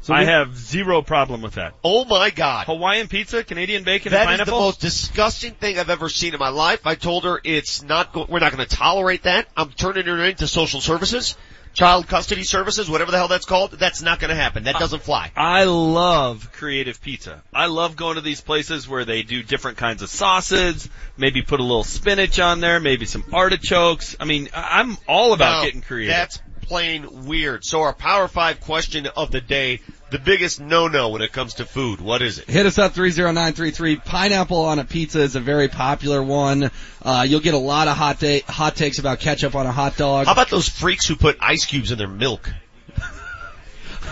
So 0.00 0.14
I 0.14 0.24
have 0.24 0.56
zero 0.56 1.02
problem 1.02 1.42
with 1.42 1.54
that. 1.54 1.74
Oh 1.84 2.04
my 2.04 2.30
god. 2.30 2.66
Hawaiian 2.66 3.06
pizza, 3.06 3.44
Canadian 3.44 3.84
bacon, 3.84 4.10
That 4.12 4.22
and 4.22 4.32
is 4.32 4.38
the 4.38 4.44
pineapple. 4.46 4.60
most 4.66 4.80
disgusting 4.80 5.52
thing 5.52 5.78
I've 5.78 5.90
ever 5.90 6.08
seen 6.08 6.34
in 6.34 6.40
my 6.40 6.48
life. 6.48 6.86
I 6.86 6.96
told 6.96 7.22
her 7.24 7.40
it's 7.44 7.82
not, 7.82 8.12
go- 8.12 8.26
we're 8.28 8.40
not 8.40 8.52
going 8.52 8.66
to 8.66 8.76
tolerate 8.76 9.24
that. 9.24 9.46
I'm 9.56 9.70
turning 9.70 10.06
her 10.06 10.24
into 10.24 10.48
social 10.48 10.80
services, 10.80 11.36
child 11.74 12.06
custody 12.06 12.42
services, 12.44 12.90
whatever 12.90 13.10
the 13.10 13.16
hell 13.16 13.28
that's 13.28 13.46
called. 13.46 13.72
That's 13.72 14.02
not 14.02 14.20
going 14.20 14.30
to 14.30 14.34
happen. 14.34 14.64
That 14.64 14.76
doesn't 14.76 15.02
fly. 15.02 15.30
I 15.36 15.64
love 15.64 16.50
creative 16.52 17.00
pizza. 17.00 17.42
I 17.52 17.66
love 17.66 17.96
going 17.96 18.16
to 18.16 18.20
these 18.20 18.40
places 18.40 18.88
where 18.88 19.04
they 19.04 19.22
do 19.22 19.42
different 19.42 19.78
kinds 19.78 20.02
of 20.02 20.10
sauces, 20.10 20.88
maybe 21.16 21.42
put 21.42 21.60
a 21.60 21.62
little 21.62 21.84
spinach 21.84 22.38
on 22.38 22.60
there, 22.60 22.80
maybe 22.80 23.06
some 23.06 23.24
artichokes. 23.32 24.16
I 24.20 24.24
mean, 24.24 24.48
I'm 24.54 24.98
all 25.08 25.32
about 25.32 25.58
No, 25.58 25.64
getting 25.64 25.82
creative. 25.82 26.14
That's 26.14 26.38
plain 26.62 27.26
weird. 27.26 27.64
So 27.64 27.82
our 27.82 27.92
Power 27.92 28.28
5 28.28 28.60
question 28.60 29.06
of 29.06 29.30
the 29.30 29.40
day, 29.40 29.80
the 30.12 30.18
biggest 30.18 30.60
no-no 30.60 31.08
when 31.08 31.22
it 31.22 31.32
comes 31.32 31.54
to 31.54 31.64
food, 31.64 32.00
what 32.00 32.22
is 32.22 32.38
it? 32.38 32.48
Hit 32.48 32.66
us 32.66 32.78
up 32.78 32.92
30933. 32.92 33.96
Pineapple 33.96 34.60
on 34.60 34.78
a 34.78 34.84
pizza 34.84 35.20
is 35.20 35.34
a 35.36 35.40
very 35.40 35.68
popular 35.68 36.22
one. 36.22 36.70
Uh, 37.02 37.24
you'll 37.26 37.40
get 37.40 37.54
a 37.54 37.58
lot 37.58 37.88
of 37.88 37.96
hot 37.96 38.20
da- 38.20 38.42
hot 38.42 38.76
takes 38.76 38.98
about 38.98 39.20
ketchup 39.20 39.54
on 39.54 39.66
a 39.66 39.72
hot 39.72 39.96
dog. 39.96 40.26
How 40.26 40.32
about 40.32 40.50
those 40.50 40.68
freaks 40.68 41.06
who 41.06 41.16
put 41.16 41.38
ice 41.40 41.64
cubes 41.64 41.90
in 41.90 41.98
their 41.98 42.08
milk? 42.08 42.48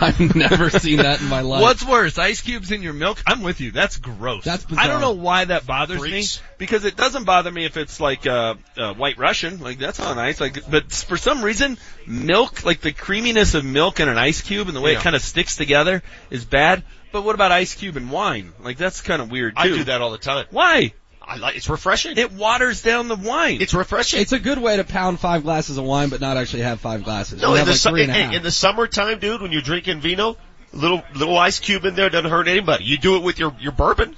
I've 0.00 0.34
never 0.34 0.70
seen 0.70 0.98
that 0.98 1.20
in 1.20 1.26
my 1.28 1.40
life. 1.42 1.62
What's 1.62 1.84
worse, 1.84 2.18
ice 2.18 2.40
cubes 2.40 2.70
in 2.70 2.82
your 2.82 2.92
milk? 2.92 3.22
I'm 3.26 3.42
with 3.42 3.60
you. 3.60 3.70
That's 3.70 3.96
gross. 3.96 4.44
That's 4.44 4.64
bizarre. 4.64 4.84
I 4.84 4.88
don't 4.88 5.00
know 5.00 5.12
why 5.12 5.44
that 5.46 5.66
bothers 5.66 5.98
Freaks. 6.00 6.40
me 6.40 6.46
because 6.58 6.84
it 6.84 6.96
doesn't 6.96 7.24
bother 7.24 7.50
me 7.50 7.64
if 7.64 7.76
it's 7.76 8.00
like 8.00 8.26
uh, 8.26 8.54
uh, 8.76 8.94
White 8.94 9.18
Russian, 9.18 9.60
like 9.60 9.78
that's 9.78 9.98
not 9.98 10.16
nice. 10.16 10.40
Like, 10.40 10.70
but 10.70 10.92
for 10.92 11.16
some 11.16 11.42
reason, 11.42 11.78
milk, 12.06 12.64
like 12.64 12.80
the 12.80 12.92
creaminess 12.92 13.54
of 13.54 13.64
milk 13.64 14.00
in 14.00 14.08
an 14.08 14.18
ice 14.18 14.40
cube 14.40 14.68
and 14.68 14.76
the 14.76 14.80
way 14.80 14.92
Yeah. 14.92 14.98
it 14.98 15.02
kind 15.02 15.16
of 15.16 15.22
sticks 15.22 15.56
together 15.56 16.02
is 16.30 16.44
bad. 16.44 16.82
But 17.12 17.22
what 17.22 17.34
about 17.34 17.50
ice 17.50 17.74
cube 17.74 17.96
and 17.96 18.10
wine? 18.10 18.52
Like 18.60 18.76
that's 18.76 19.00
kind 19.00 19.20
of 19.20 19.30
weird 19.30 19.56
too. 19.56 19.62
I 19.62 19.66
do 19.68 19.84
that 19.84 20.00
all 20.00 20.12
the 20.12 20.18
time. 20.18 20.46
Why? 20.50 20.92
I 21.30 21.36
like, 21.36 21.56
it's 21.56 21.68
refreshing. 21.70 22.18
It 22.18 22.32
waters 22.32 22.82
down 22.82 23.06
the 23.06 23.14
wine. 23.14 23.58
It's 23.60 23.72
refreshing. 23.72 24.20
It's 24.20 24.32
a 24.32 24.38
good 24.40 24.58
way 24.58 24.76
to 24.78 24.84
pound 24.84 25.20
five 25.20 25.44
glasses 25.44 25.78
of 25.78 25.84
wine, 25.84 26.08
but 26.08 26.20
not 26.20 26.36
actually 26.36 26.62
have 26.62 26.80
five 26.80 27.04
glasses. 27.04 27.40
No, 27.40 27.52
in 27.52 27.58
have 27.58 27.66
the, 27.66 27.72
like 27.72 27.80
su- 27.80 27.90
three 27.90 28.02
in, 28.02 28.10
in 28.34 28.42
the 28.42 28.50
summertime, 28.50 29.20
dude, 29.20 29.40
when 29.40 29.52
you're 29.52 29.62
drinking 29.62 30.00
vino, 30.00 30.36
little 30.72 31.02
little 31.14 31.38
ice 31.38 31.60
cube 31.60 31.84
in 31.84 31.94
there 31.94 32.10
doesn't 32.10 32.30
hurt 32.30 32.48
anybody. 32.48 32.82
You 32.84 32.98
do 32.98 33.16
it 33.16 33.22
with 33.22 33.38
your 33.38 33.54
your 33.60 33.72
bourbon. 33.72 34.16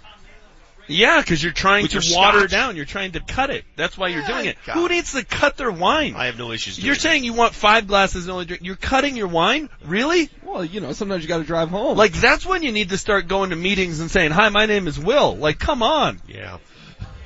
Yeah, 0.88 1.20
because 1.20 1.42
you're 1.42 1.52
trying 1.52 1.82
With 1.82 1.92
to 1.92 2.00
your 2.00 2.16
water 2.18 2.40
scotch. 2.40 2.50
down. 2.50 2.76
You're 2.76 2.84
trying 2.84 3.12
to 3.12 3.20
cut 3.20 3.50
it. 3.50 3.64
That's 3.76 3.96
why 3.96 4.08
you're 4.08 4.26
doing 4.26 4.46
it. 4.46 4.56
God. 4.66 4.74
Who 4.74 4.88
needs 4.88 5.12
to 5.12 5.24
cut 5.24 5.56
their 5.56 5.70
wine? 5.70 6.14
I 6.16 6.26
have 6.26 6.36
no 6.36 6.50
issues. 6.50 6.76
Doing 6.76 6.86
You're 6.86 6.94
it. 6.96 7.00
saying 7.00 7.22
you 7.24 7.34
want 7.34 7.54
five 7.54 7.86
glasses 7.86 8.24
and 8.24 8.32
only 8.32 8.46
drink. 8.46 8.62
You're 8.64 8.76
cutting 8.76 9.16
your 9.16 9.28
wine? 9.28 9.70
Really? 9.84 10.28
well, 10.44 10.64
you 10.64 10.80
know, 10.80 10.92
sometimes 10.92 11.22
you 11.22 11.28
got 11.28 11.38
to 11.38 11.44
drive 11.44 11.68
home. 11.68 11.96
Like 11.96 12.12
that's 12.12 12.44
when 12.44 12.62
you 12.62 12.72
need 12.72 12.88
to 12.90 12.98
start 12.98 13.28
going 13.28 13.50
to 13.50 13.56
meetings 13.56 14.00
and 14.00 14.10
saying, 14.10 14.32
"Hi, 14.32 14.48
my 14.48 14.66
name 14.66 14.88
is 14.88 14.98
Will." 14.98 15.36
Like, 15.36 15.58
come 15.58 15.82
on. 15.82 16.20
Yeah. 16.26 16.58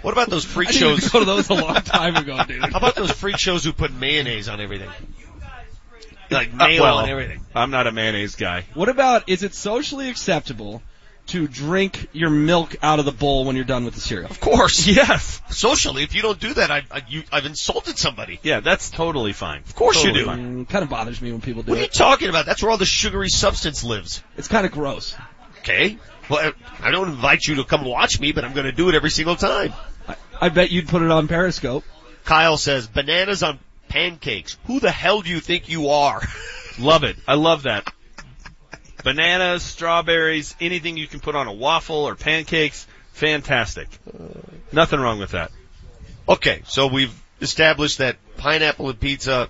What 0.06 0.12
about 0.12 0.30
those 0.30 0.44
freak 0.44 0.68
I 0.68 0.70
didn't 0.70 0.82
shows? 0.82 0.98
even 0.98 1.10
go 1.10 1.18
to 1.18 1.24
those 1.24 1.50
a 1.50 1.54
long 1.54 1.74
time 1.82 2.14
ago, 2.14 2.38
dude. 2.46 2.62
How 2.62 2.78
about 2.78 2.94
those 2.94 3.10
freak 3.10 3.38
shows 3.38 3.64
who 3.64 3.72
put 3.72 3.92
mayonnaise 3.92 4.48
on 4.48 4.60
everything? 4.60 4.88
Like 6.30 6.52
Uh, 6.52 6.56
mayo 6.56 6.82
well, 6.82 6.98
on 6.98 7.08
everything. 7.08 7.40
I'm 7.56 7.72
not 7.72 7.88
a 7.88 7.90
mayonnaise 7.90 8.36
guy. 8.36 8.66
What 8.74 8.88
about 8.88 9.28
is 9.28 9.42
it 9.42 9.52
socially 9.52 10.08
acceptable 10.08 10.80
to 11.26 11.48
drink 11.48 12.08
your 12.12 12.30
milk 12.30 12.76
out 12.84 13.00
of 13.00 13.04
the 13.04 13.10
bowl 13.10 13.46
when 13.46 13.56
you're 13.56 13.64
done 13.64 13.84
with 13.84 13.94
the 13.94 14.00
cereal? 14.00 14.30
Of 14.30 14.38
course. 14.38 14.86
Yes. 14.96 15.42
Socially, 15.50 16.04
if 16.04 16.14
you 16.14 16.22
don't 16.22 16.38
do 16.38 16.54
that, 16.54 16.70
I, 16.70 16.84
I, 16.88 17.02
you, 17.08 17.24
I've 17.32 17.46
insulted 17.46 17.98
somebody. 17.98 18.38
Yeah, 18.44 18.60
that's 18.60 18.90
totally 18.90 19.32
fine. 19.32 19.62
Of 19.66 19.74
course 19.74 20.04
you 20.04 20.12
do. 20.12 20.26
fine. 20.26 20.66
Mm, 20.66 20.68
kind 20.68 20.84
of 20.84 20.88
bothers 20.88 21.20
me 21.20 21.32
when 21.32 21.40
people 21.40 21.64
do 21.64 21.72
What 21.72 21.78
are 21.80 21.82
you 21.82 21.88
talking 21.88 22.28
about? 22.28 22.46
That's 22.46 22.62
where 22.62 22.70
all 22.70 22.78
the 22.78 22.86
sugary 22.86 23.28
substance 23.28 23.82
lives. 23.82 24.22
It's 24.36 24.46
kind 24.46 24.66
of 24.66 24.70
gross. 24.70 25.16
Okay. 25.62 25.98
Well, 26.30 26.52
I 26.80 26.92
don't 26.92 27.08
invite 27.08 27.44
you 27.44 27.56
to 27.56 27.64
come 27.64 27.84
watch 27.84 28.20
me, 28.20 28.30
but 28.30 28.44
I'm 28.44 28.52
going 28.52 28.66
to 28.66 28.72
do 28.72 28.88
it 28.88 28.94
every 28.94 29.10
single 29.10 29.34
time. 29.34 29.72
I, 30.40 30.46
I 30.46 30.48
bet 30.48 30.70
you'd 30.70 30.88
put 30.88 31.02
it 31.02 31.10
on 31.10 31.28
Periscope. 31.28 31.84
Kyle 32.24 32.56
says, 32.56 32.86
bananas 32.86 33.42
on 33.42 33.58
pancakes. 33.88 34.58
Who 34.66 34.80
the 34.80 34.90
hell 34.90 35.22
do 35.22 35.30
you 35.30 35.40
think 35.40 35.68
you 35.68 35.90
are? 35.90 36.20
Love 36.78 37.04
it. 37.04 37.16
I 37.26 37.34
love 37.34 37.62
that. 37.62 37.90
Bananas, 39.02 39.62
strawberries, 39.62 40.54
anything 40.60 40.96
you 40.96 41.06
can 41.06 41.20
put 41.20 41.34
on 41.34 41.46
a 41.46 41.52
waffle 41.52 41.96
or 41.96 42.16
pancakes, 42.16 42.86
fantastic. 43.12 43.88
Nothing 44.72 45.00
wrong 45.00 45.18
with 45.18 45.30
that. 45.30 45.52
Okay, 46.28 46.62
so 46.66 46.88
we've 46.88 47.14
established 47.40 47.98
that 47.98 48.16
pineapple 48.36 48.90
and 48.90 48.98
pizza 48.98 49.48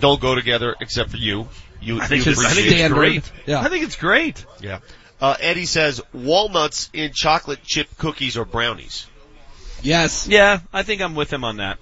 don't 0.00 0.20
go 0.20 0.34
together 0.34 0.74
except 0.80 1.10
for 1.10 1.16
you. 1.16 1.48
You, 1.80 2.00
I 2.00 2.06
think 2.06 2.24
you 2.24 2.32
it's, 2.32 2.44
I 2.44 2.50
think 2.50 2.72
it's 2.72 2.92
great. 2.92 3.32
Yeah. 3.46 3.60
I 3.60 3.68
think 3.68 3.84
it's 3.84 3.96
great. 3.96 4.44
Yeah. 4.60 4.80
Uh, 5.20 5.36
Eddie 5.38 5.66
says 5.66 6.00
walnuts 6.12 6.90
in 6.92 7.12
chocolate 7.12 7.62
chip 7.62 7.88
cookies 7.98 8.36
or 8.36 8.44
brownies. 8.44 9.06
Yes. 9.82 10.26
Yeah, 10.28 10.60
I 10.72 10.82
think 10.82 11.02
I'm 11.02 11.14
with 11.14 11.32
him 11.32 11.44
on 11.44 11.58
that. 11.58 11.78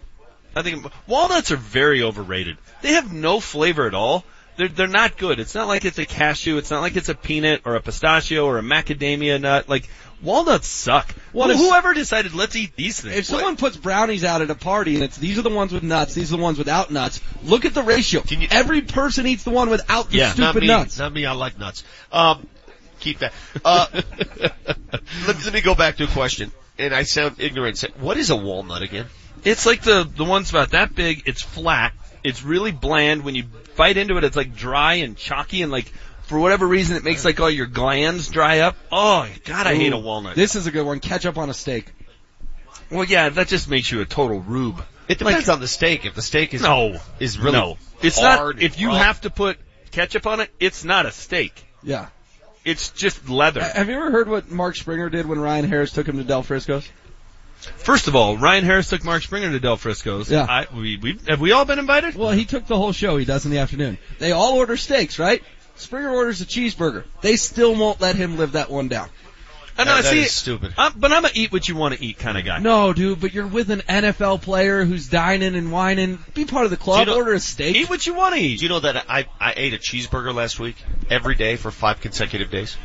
I 0.54 0.62
think 0.62 0.86
walnuts 1.06 1.50
are 1.50 1.56
very 1.56 2.02
overrated. 2.02 2.58
They 2.82 2.92
have 2.94 3.12
no 3.12 3.40
flavor 3.40 3.86
at 3.86 3.94
all. 3.94 4.24
They're 4.56 4.68
they're 4.68 4.86
not 4.86 5.16
good. 5.16 5.40
It's 5.40 5.54
not 5.54 5.66
like 5.66 5.84
it's 5.86 5.98
a 5.98 6.04
cashew. 6.04 6.58
It's 6.58 6.70
not 6.70 6.82
like 6.82 6.96
it's 6.96 7.08
a 7.08 7.14
peanut 7.14 7.62
or 7.64 7.74
a 7.76 7.80
pistachio 7.80 8.44
or 8.44 8.58
a 8.58 8.62
macadamia 8.62 9.40
nut. 9.40 9.66
Like 9.66 9.88
walnuts 10.20 10.68
suck. 10.68 11.08
Well, 11.32 11.48
if- 11.48 11.56
whoever 11.56 11.94
decided 11.94 12.34
let's 12.34 12.54
eat 12.54 12.76
these 12.76 13.00
things? 13.00 13.16
If 13.16 13.24
someone 13.24 13.56
puts 13.56 13.78
brownies 13.78 14.24
out 14.24 14.42
at 14.42 14.50
a 14.50 14.54
party 14.54 14.96
and 14.96 15.04
it's 15.04 15.16
these 15.16 15.38
are 15.38 15.42
the 15.42 15.48
ones 15.48 15.72
with 15.72 15.82
nuts, 15.82 16.12
these 16.12 16.34
are 16.34 16.36
the 16.36 16.42
ones 16.42 16.58
without 16.58 16.90
nuts, 16.90 17.22
look 17.44 17.64
at 17.64 17.72
the 17.72 17.82
ratio. 17.82 18.22
you- 18.28 18.48
Every 18.50 18.82
person 18.82 19.26
eats 19.26 19.44
the 19.44 19.50
one 19.50 19.70
without 19.70 20.10
the 20.10 20.18
not 20.18 20.32
stupid 20.34 20.60
me. 20.60 20.66
nuts. 20.66 20.98
Not 20.98 21.14
me. 21.14 21.24
I 21.24 21.32
like 21.32 21.58
nuts. 21.58 21.82
Um, 22.12 22.46
keep 23.00 23.20
that. 23.20 23.32
Uh, 23.64 23.86
let, 25.26 25.44
let 25.44 25.52
me 25.52 25.60
go 25.62 25.74
back 25.74 25.96
to 25.96 26.04
a 26.04 26.08
question. 26.08 26.52
And 26.78 26.94
I 26.94 27.02
sound 27.02 27.36
ignorant. 27.38 27.80
What 27.98 28.16
is 28.16 28.30
a 28.30 28.36
walnut 28.36 28.82
again? 28.82 29.06
It's 29.44 29.66
like 29.66 29.82
the 29.82 30.04
the 30.04 30.24
ones 30.24 30.50
about 30.50 30.70
that 30.70 30.94
big. 30.94 31.22
It's 31.26 31.42
flat. 31.42 31.92
It's 32.24 32.42
really 32.42 32.72
bland. 32.72 33.24
When 33.24 33.34
you 33.34 33.44
bite 33.76 33.96
into 33.96 34.16
it, 34.16 34.24
it's 34.24 34.36
like 34.36 34.54
dry 34.54 34.94
and 34.94 35.16
chalky 35.16 35.62
and 35.62 35.72
like 35.72 35.92
for 36.22 36.38
whatever 36.38 36.66
reason 36.66 36.96
it 36.96 37.04
makes 37.04 37.24
like 37.24 37.40
all 37.40 37.50
your 37.50 37.66
glands 37.66 38.28
dry 38.28 38.60
up. 38.60 38.76
Oh 38.90 39.28
God, 39.44 39.66
I 39.66 39.74
hate 39.74 39.92
a 39.92 39.98
walnut. 39.98 40.36
This 40.36 40.56
is 40.56 40.66
a 40.66 40.70
good 40.70 40.86
one. 40.86 41.00
Ketchup 41.00 41.36
on 41.38 41.50
a 41.50 41.54
steak. 41.54 41.92
Well, 42.90 43.04
yeah, 43.04 43.30
that 43.30 43.48
just 43.48 43.68
makes 43.68 43.90
you 43.90 44.00
a 44.00 44.04
total 44.04 44.40
rube. 44.40 44.82
It 45.08 45.18
depends 45.18 45.48
on 45.48 45.60
the 45.60 45.68
steak. 45.68 46.04
If 46.04 46.14
the 46.14 46.22
steak 46.22 46.54
is 46.54 46.62
No, 46.62 46.98
is 47.18 47.38
really 47.38 47.52
no. 47.52 47.78
It's 48.02 48.20
hard 48.20 48.56
not. 48.56 48.62
If 48.62 48.78
you 48.78 48.88
rough. 48.88 48.98
have 48.98 49.20
to 49.22 49.30
put 49.30 49.58
ketchup 49.90 50.26
on 50.26 50.40
it, 50.40 50.50
it's 50.60 50.84
not 50.84 51.06
a 51.06 51.10
steak. 51.12 51.52
Yeah. 51.82 52.08
It's 52.64 52.90
just 52.90 53.28
leather. 53.28 53.62
Have 53.62 53.88
you 53.88 53.96
ever 53.96 54.10
heard 54.10 54.28
what 54.28 54.50
Mark 54.50 54.76
Springer 54.76 55.08
did 55.10 55.26
when 55.26 55.40
Ryan 55.40 55.68
Harris 55.68 55.92
took 55.92 56.06
him 56.06 56.18
to 56.18 56.24
Del 56.24 56.42
Frisco's? 56.42 56.88
First 57.76 58.08
of 58.08 58.16
all, 58.16 58.36
Ryan 58.36 58.64
Harris 58.64 58.88
took 58.90 59.04
Mark 59.04 59.22
Springer 59.22 59.50
to 59.50 59.60
Del 59.60 59.76
Frisco's. 59.76 60.30
Yeah. 60.30 60.46
I, 60.48 60.66
we, 60.74 60.96
we, 60.96 61.18
have 61.28 61.40
we 61.40 61.52
all 61.52 61.64
been 61.64 61.78
invited? 61.78 62.16
Well, 62.16 62.30
he 62.30 62.44
took 62.44 62.66
the 62.66 62.76
whole 62.76 62.92
show. 62.92 63.16
He 63.16 63.24
does 63.24 63.44
in 63.44 63.50
the 63.50 63.58
afternoon. 63.58 63.98
They 64.18 64.32
all 64.32 64.54
order 64.54 64.76
steaks, 64.76 65.18
right? 65.18 65.42
Springer 65.76 66.10
orders 66.10 66.40
a 66.40 66.44
cheeseburger. 66.44 67.04
They 67.20 67.36
still 67.36 67.74
won't 67.74 68.00
let 68.00 68.16
him 68.16 68.36
live 68.36 68.52
that 68.52 68.70
one 68.70 68.88
down. 68.88 69.08
I 69.78 69.84
know, 69.84 69.94
That- 69.96 70.02
that 70.04 70.10
see, 70.10 70.20
is 70.22 70.32
stupid. 70.32 70.74
I'm, 70.76 70.92
but 70.96 71.12
I'm 71.12 71.24
a 71.24 71.30
eat 71.34 71.50
what 71.52 71.66
you 71.68 71.76
want 71.76 71.94
to 71.94 72.04
eat 72.04 72.18
kind 72.18 72.36
of 72.36 72.44
guy. 72.44 72.58
No, 72.58 72.92
dude, 72.92 73.20
but 73.20 73.32
you're 73.32 73.46
with 73.46 73.70
an 73.70 73.80
NFL 73.88 74.42
player 74.42 74.84
who's 74.84 75.08
dining 75.08 75.54
and 75.54 75.72
whining. 75.72 76.18
Be 76.34 76.44
part 76.44 76.64
of 76.64 76.70
the 76.70 76.76
club. 76.76 77.06
Do 77.06 77.10
you 77.10 77.16
know- 77.16 77.22
order 77.22 77.32
a 77.34 77.40
steak. 77.40 77.74
Eat 77.76 77.88
what 77.90 78.06
you 78.06 78.14
want 78.14 78.34
to 78.34 78.40
eat. 78.40 78.58
Do 78.58 78.64
you 78.64 78.68
know 78.68 78.80
that 78.80 79.04
I 79.08 79.26
I 79.40 79.54
ate 79.56 79.74
a 79.74 79.78
cheeseburger 79.78 80.34
last 80.34 80.60
week 80.60 80.76
every 81.10 81.34
day 81.34 81.56
for 81.56 81.70
five 81.70 82.00
consecutive 82.00 82.50
days? 82.50 82.76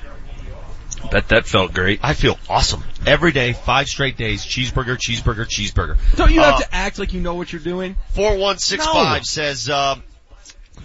Bet 1.12 1.28
that 1.30 1.46
felt 1.46 1.74
great. 1.74 2.00
I 2.02 2.14
feel 2.14 2.40
awesome 2.50 2.84
every 3.06 3.32
day, 3.32 3.54
five 3.54 3.88
straight 3.88 4.18
days. 4.18 4.44
Cheeseburger, 4.44 4.98
cheeseburger, 4.98 5.46
cheeseburger. 5.46 5.98
Don't 6.16 6.32
you 6.32 6.42
Uh, 6.42 6.52
have 6.52 6.60
to 6.68 6.76
act 6.76 6.98
like 7.00 7.14
you 7.14 7.22
know 7.22 7.36
what 7.36 7.54
you're 7.54 7.62
doing? 7.62 7.96
Four 8.14 8.36
one 8.38 8.58
six 8.58 8.86
five 8.86 9.20
No. 9.20 9.24
says 9.24 9.70
um, 9.70 10.02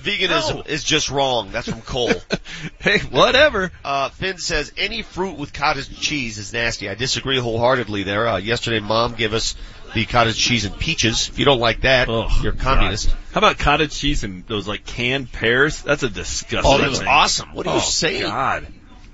veganism 0.02 0.56
No. 0.56 0.62
is 0.62 0.84
just 0.84 1.10
wrong. 1.10 1.50
That's 1.52 1.68
from 1.68 1.80
Cole. 1.82 2.12
hey, 2.80 2.98
whatever. 3.10 3.70
Uh, 3.84 4.08
Finn 4.10 4.38
says 4.38 4.72
any 4.76 5.02
fruit 5.02 5.36
with 5.38 5.52
cottage 5.52 5.98
cheese 6.00 6.38
is 6.38 6.52
nasty. 6.52 6.88
I 6.88 6.94
disagree 6.94 7.38
wholeheartedly 7.38 8.02
there. 8.02 8.26
Uh, 8.28 8.36
yesterday, 8.38 8.80
mom 8.80 9.14
gave 9.14 9.32
us 9.34 9.54
the 9.94 10.04
cottage 10.06 10.38
cheese 10.38 10.64
and 10.64 10.76
peaches. 10.78 11.28
If 11.28 11.38
you 11.38 11.44
don't 11.44 11.60
like 11.60 11.82
that, 11.82 12.08
you're 12.42 12.52
a 12.52 12.56
communist. 12.56 13.08
God. 13.08 13.16
How 13.32 13.38
about 13.38 13.58
cottage 13.58 13.94
cheese 13.94 14.24
and 14.24 14.46
those 14.46 14.66
like 14.68 14.84
canned 14.86 15.30
pears? 15.32 15.82
That's 15.82 16.02
a 16.02 16.08
disgusting. 16.08 16.70
Oh, 16.72 16.78
that's 16.78 16.98
thing. 16.98 17.08
awesome. 17.08 17.54
What 17.54 17.66
are 17.66 17.74
you 17.74 17.80
Oh, 17.80 17.84
saying? 17.84 18.22
God, 18.22 18.66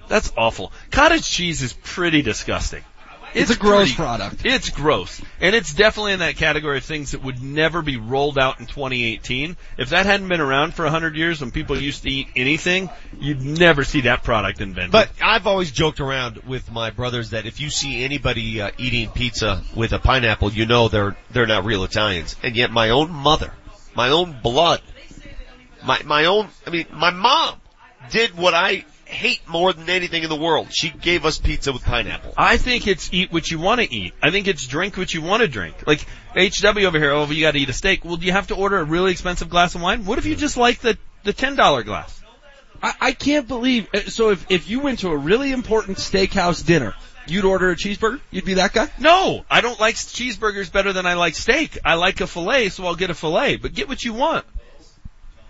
that's 0.08 0.32
awful. 0.36 0.72
Cottage 0.90 1.28
cheese 1.28 1.62
is 1.62 1.72
pretty 1.72 2.22
disgusting. 2.22 2.84
It's 3.34 3.50
a 3.50 3.56
gross 3.56 3.88
pretty- 3.88 3.94
product. 3.96 4.44
It's 4.44 4.70
gross. 4.70 5.20
And 5.40 5.54
it's 5.54 5.72
definitely 5.72 6.14
in 6.14 6.18
that 6.20 6.36
category 6.36 6.78
of 6.78 6.84
things 6.84 7.12
that 7.12 7.22
would 7.22 7.42
never 7.42 7.82
be 7.82 7.96
rolled 7.96 8.38
out 8.38 8.60
in 8.60 8.66
2018. 8.66 9.56
If 9.76 9.90
that 9.90 10.06
hadn't 10.06 10.28
been 10.28 10.40
around 10.40 10.74
for 10.74 10.84
100 10.84 11.16
years 11.16 11.40
when 11.40 11.50
people 11.50 11.80
used 11.80 12.02
to 12.02 12.10
eat 12.10 12.28
anything, 12.36 12.90
you'd 13.20 13.42
never 13.42 13.84
see 13.84 14.02
that 14.02 14.22
product 14.22 14.60
invented. 14.60 14.92
But 14.92 15.10
I've 15.22 15.46
always 15.46 15.70
joked 15.70 16.00
around 16.00 16.38
with 16.46 16.70
my 16.70 16.90
brothers 16.90 17.30
that 17.30 17.46
if 17.46 17.60
you 17.60 17.70
see 17.70 18.04
anybody 18.04 18.60
uh, 18.60 18.70
eating 18.78 19.10
pizza 19.10 19.62
with 19.74 19.92
a 19.92 19.98
pineapple, 19.98 20.52
you 20.52 20.66
know 20.66 20.88
they're 20.88 21.16
they're 21.30 21.46
not 21.46 21.64
real 21.64 21.84
Italians. 21.84 22.36
And 22.42 22.56
yet 22.56 22.70
my 22.70 22.90
own 22.90 23.10
mother, 23.10 23.52
my 23.94 24.08
own 24.08 24.38
blood, 24.42 24.80
my 25.84 26.00
my 26.04 26.24
own 26.26 26.48
I 26.66 26.70
mean 26.70 26.86
my 26.92 27.10
mom 27.10 27.60
did 28.10 28.36
what 28.36 28.54
I 28.54 28.84
hate 29.08 29.40
more 29.48 29.72
than 29.72 29.88
anything 29.88 30.22
in 30.22 30.28
the 30.28 30.36
world. 30.36 30.72
She 30.72 30.90
gave 30.90 31.24
us 31.24 31.38
pizza 31.38 31.72
with 31.72 31.82
pineapple. 31.82 32.34
I 32.36 32.58
think 32.58 32.86
it's 32.86 33.08
eat 33.12 33.32
what 33.32 33.50
you 33.50 33.58
want 33.58 33.80
to 33.80 33.92
eat. 33.92 34.12
I 34.22 34.30
think 34.30 34.46
it's 34.46 34.66
drink 34.66 34.96
what 34.96 35.12
you 35.12 35.22
want 35.22 35.40
to 35.40 35.48
drink. 35.48 35.74
Like 35.86 36.04
HW 36.36 36.84
over 36.84 36.98
here, 36.98 37.10
oh, 37.12 37.26
you 37.26 37.40
got 37.40 37.52
to 37.52 37.58
eat 37.58 37.68
a 37.68 37.72
steak. 37.72 38.04
Well, 38.04 38.16
do 38.16 38.26
you 38.26 38.32
have 38.32 38.48
to 38.48 38.54
order 38.54 38.76
a 38.78 38.84
really 38.84 39.10
expensive 39.12 39.48
glass 39.48 39.74
of 39.74 39.80
wine? 39.80 40.04
What 40.04 40.18
if 40.18 40.26
you 40.26 40.36
just 40.36 40.56
like 40.56 40.80
the 40.80 40.98
the 41.24 41.32
ten 41.32 41.56
dollar 41.56 41.82
glass? 41.82 42.14
I, 42.82 42.92
I 43.00 43.12
can't 43.12 43.48
believe. 43.48 43.88
uh, 43.94 44.00
So 44.08 44.30
if 44.30 44.46
if 44.50 44.68
you 44.68 44.80
went 44.80 45.00
to 45.00 45.08
a 45.08 45.16
really 45.16 45.52
important 45.52 45.96
steakhouse 45.98 46.64
dinner, 46.64 46.94
you'd 47.26 47.46
order 47.46 47.70
a 47.70 47.76
cheeseburger. 47.76 48.20
You'd 48.30 48.44
be 48.44 48.54
that 48.54 48.72
guy. 48.74 48.88
No, 49.00 49.44
I 49.50 49.62
don't 49.62 49.80
like 49.80 49.94
cheeseburgers 49.96 50.70
better 50.70 50.92
than 50.92 51.06
I 51.06 51.14
like 51.14 51.34
steak. 51.34 51.78
I 51.84 51.94
like 51.94 52.20
a 52.20 52.26
fillet, 52.26 52.68
so 52.68 52.84
I'll 52.86 52.94
get 52.94 53.08
a 53.10 53.14
fillet. 53.14 53.56
But 53.56 53.72
get 53.74 53.88
what 53.88 54.04
you 54.04 54.12
want. 54.12 54.44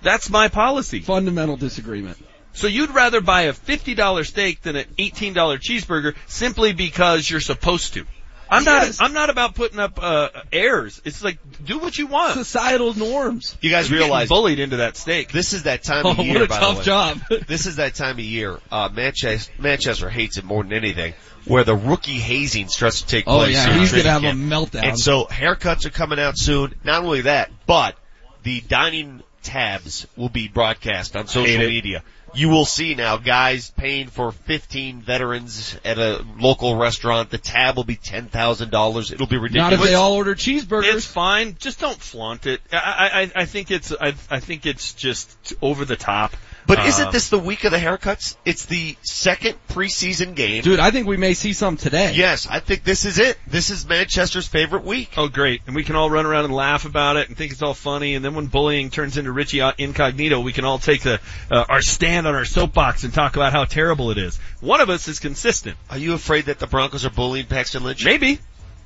That's 0.01 0.31
my 0.31 0.47
policy. 0.49 1.01
Fundamental 1.01 1.57
disagreement. 1.57 2.19
So 2.53 2.67
you'd 2.67 2.91
rather 2.91 3.21
buy 3.21 3.43
a 3.43 3.53
$50 3.53 4.27
steak 4.27 4.63
than 4.63 4.77
an 4.77 4.87
$18 4.99 5.35
cheeseburger 5.35 6.15
simply 6.27 6.73
because 6.73 7.29
you're 7.31 7.41
supposed 7.41 7.95
to. 7.95 8.05
I'm 8.51 8.65
Yes. 8.65 8.99
not, 8.99 9.05
I'm 9.07 9.13
not 9.15 9.29
about 9.29 9.55
putting 9.55 9.79
up, 9.79 10.03
uh, 10.03 10.31
airs. 10.51 11.03
It's 11.05 11.23
like, 11.23 11.39
do 11.65 11.79
what 11.79 11.99
you 11.99 12.07
want. 12.07 12.33
Societal 12.33 12.95
norms. 12.95 13.55
You 13.61 13.69
guys 13.71 13.91
You're 13.91 14.01
realize 14.01 14.29
bullied 14.31 14.59
into 14.59 14.79
that 14.79 14.97
steak. 14.97 15.31
This 15.33 15.53
is 15.53 15.65
that 15.65 15.83
time 15.83 16.07
Oh, 16.07 16.11
of 16.13 16.19
what 16.19 16.27
year. 16.27 16.45
a 16.45 16.49
by 16.49 16.59
tough 16.59 16.73
the 16.73 16.79
way. 16.79 16.85
job. 16.85 17.21
this 17.47 17.67
is 17.67 17.77
that 17.77 17.95
time 17.95 18.15
of 18.17 18.21
year. 18.25 18.59
Uh, 18.73 18.89
Manchester, 18.91 19.53
Manchester 19.59 20.09
hates 20.09 20.39
it 20.39 20.45
more 20.45 20.63
than 20.63 20.73
anything, 20.73 21.13
where 21.45 21.63
the 21.63 21.77
rookie 21.77 22.19
hazing 22.19 22.69
starts 22.69 23.03
to 23.03 23.07
take 23.07 23.25
Oh, 23.27 23.37
place. 23.41 23.57
Oh 23.59 23.71
yeah, 23.71 23.79
he's 23.79 23.91
gonna 23.91 24.03
training 24.05 24.23
have 24.25 24.35
a 24.35 24.37
meltdown. 24.39 24.83
And 24.83 24.99
so 24.99 25.27
haircuts 25.27 25.85
are 25.85 25.91
coming 25.91 26.19
out 26.19 26.39
soon. 26.39 26.75
Not 26.85 27.05
only 27.05 27.21
that, 27.23 27.51
but 27.67 27.97
the 28.45 28.63
dining 28.63 29.23
tabs 29.43 30.07
will 30.17 30.31
be 30.31 30.49
broadcast 30.49 31.17
on 31.17 31.27
social 31.27 31.59
media. 31.59 31.99
it. 31.99 32.03
Media. 32.29 32.47
You 32.47 32.49
will 32.53 32.64
see 32.64 32.95
now 32.95 33.16
guys 33.16 33.70
paying 33.70 34.09
for 34.09 34.33
15 34.33 35.03
veterans 35.03 35.79
at 35.85 35.99
a 35.99 36.24
local 36.39 36.76
restaurant. 36.76 37.31
The 37.31 37.39
tab 37.39 37.76
will 37.76 37.85
be 37.85 37.97
$10,000. 37.97 39.12
It'll 39.12 39.26
be 39.26 39.37
ridiculous. 39.37 39.70
Not 39.70 39.72
if 39.72 39.83
they 39.83 39.95
all 39.95 40.14
order 40.14 40.35
cheeseburgers. 40.35 40.95
It's 40.95 41.07
fine. 41.07 41.57
Just 41.59 41.81
don't 41.81 41.99
flaunt 41.99 42.47
it. 42.47 42.61
I, 42.72 43.31
I, 43.37 43.43
I 43.43 43.45
think 43.45 43.70
it's, 43.70 43.93
I, 43.93 44.14
I 44.31 44.41
think 44.41 44.66
it's 44.66 44.93
just 44.93 45.55
over 45.62 45.85
the 45.85 45.97
top. 45.97 46.37
But 46.69 46.85
isn't 46.85 47.12
this 47.12 47.31
the 47.31 47.39
week 47.39 47.64
of 47.64 47.73
the 47.73 47.79
haircuts? 47.79 48.37
It's 48.45 48.66
the 48.66 48.95
second 49.01 49.57
preseason 49.71 50.35
game. 50.35 50.62
Dude, 50.62 50.79
I 50.79 50.91
think 50.91 51.07
we 51.07 51.16
may 51.16 51.33
see 51.33 51.55
some 51.55 51.79
today. 51.79 52.12
Yes, 52.14 52.47
I 52.47 52.61
think 52.61 52.85
this 52.85 53.07
is 53.07 53.19
it. 53.19 53.39
This 53.47 53.71
is 53.71 53.89
Manchester's 53.89 54.47
favorite 54.47 54.85
week. 54.85 55.14
Oh, 55.16 55.29
great. 55.29 55.62
And 55.66 55.75
we 55.75 55.83
can 55.83 55.97
all 55.97 56.11
run 56.11 56.27
around 56.27 56.45
and 56.45 56.55
laugh 56.55 56.85
about 56.85 57.16
it 57.16 57.29
and 57.29 57.39
think 57.39 57.53
it's 57.53 57.62
all 57.62 57.73
funny. 57.73 58.16
And 58.16 58.25
then 58.25 58.35
when 58.35 58.49
bullying 58.49 58.91
turns 58.91 59.16
into 59.16 59.33
Richie 59.33 59.62
Incognito, 59.79 60.41
we 60.41 60.53
can 60.53 60.66
all 60.66 60.79
take 60.79 61.03
the, 61.03 61.21
uh, 61.51 61.64
our 61.71 61.81
stand 61.81 62.27
on 62.27 62.35
our 62.35 62.45
soapbox 62.45 63.03
and 63.03 63.14
talk 63.14 63.37
about 63.37 63.53
how 63.53 63.64
terrible 63.64 64.11
it 64.11 64.19
is. 64.19 64.39
One 64.61 64.83
of 64.83 64.91
us 64.91 65.09
is 65.09 65.21
consistent. 65.21 65.79
Are 65.89 65.99
you 65.99 66.12
afraid 66.12 66.47
that 66.47 66.59
the 66.59 66.66
Broncos 66.66 67.07
are 67.07 67.11
bullying 67.11 67.47
Paxton 67.47 67.83
Lynch? 67.83 68.05
Maybe. 68.05 68.41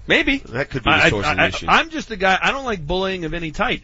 Maybe. 0.06 0.38
That 0.38 0.70
could 0.70 0.84
be 0.84 0.90
the 0.90 0.96
I, 0.96 1.10
source 1.10 1.26
of 1.26 1.36
the 1.36 1.42
I, 1.42 1.48
issue. 1.48 1.66
I, 1.68 1.80
am 1.80 1.90
just 1.90 2.12
a 2.12 2.16
guy, 2.16 2.38
I 2.40 2.52
don't 2.52 2.64
like 2.64 2.86
bullying 2.86 3.24
of 3.24 3.34
any 3.34 3.50
type. 3.50 3.82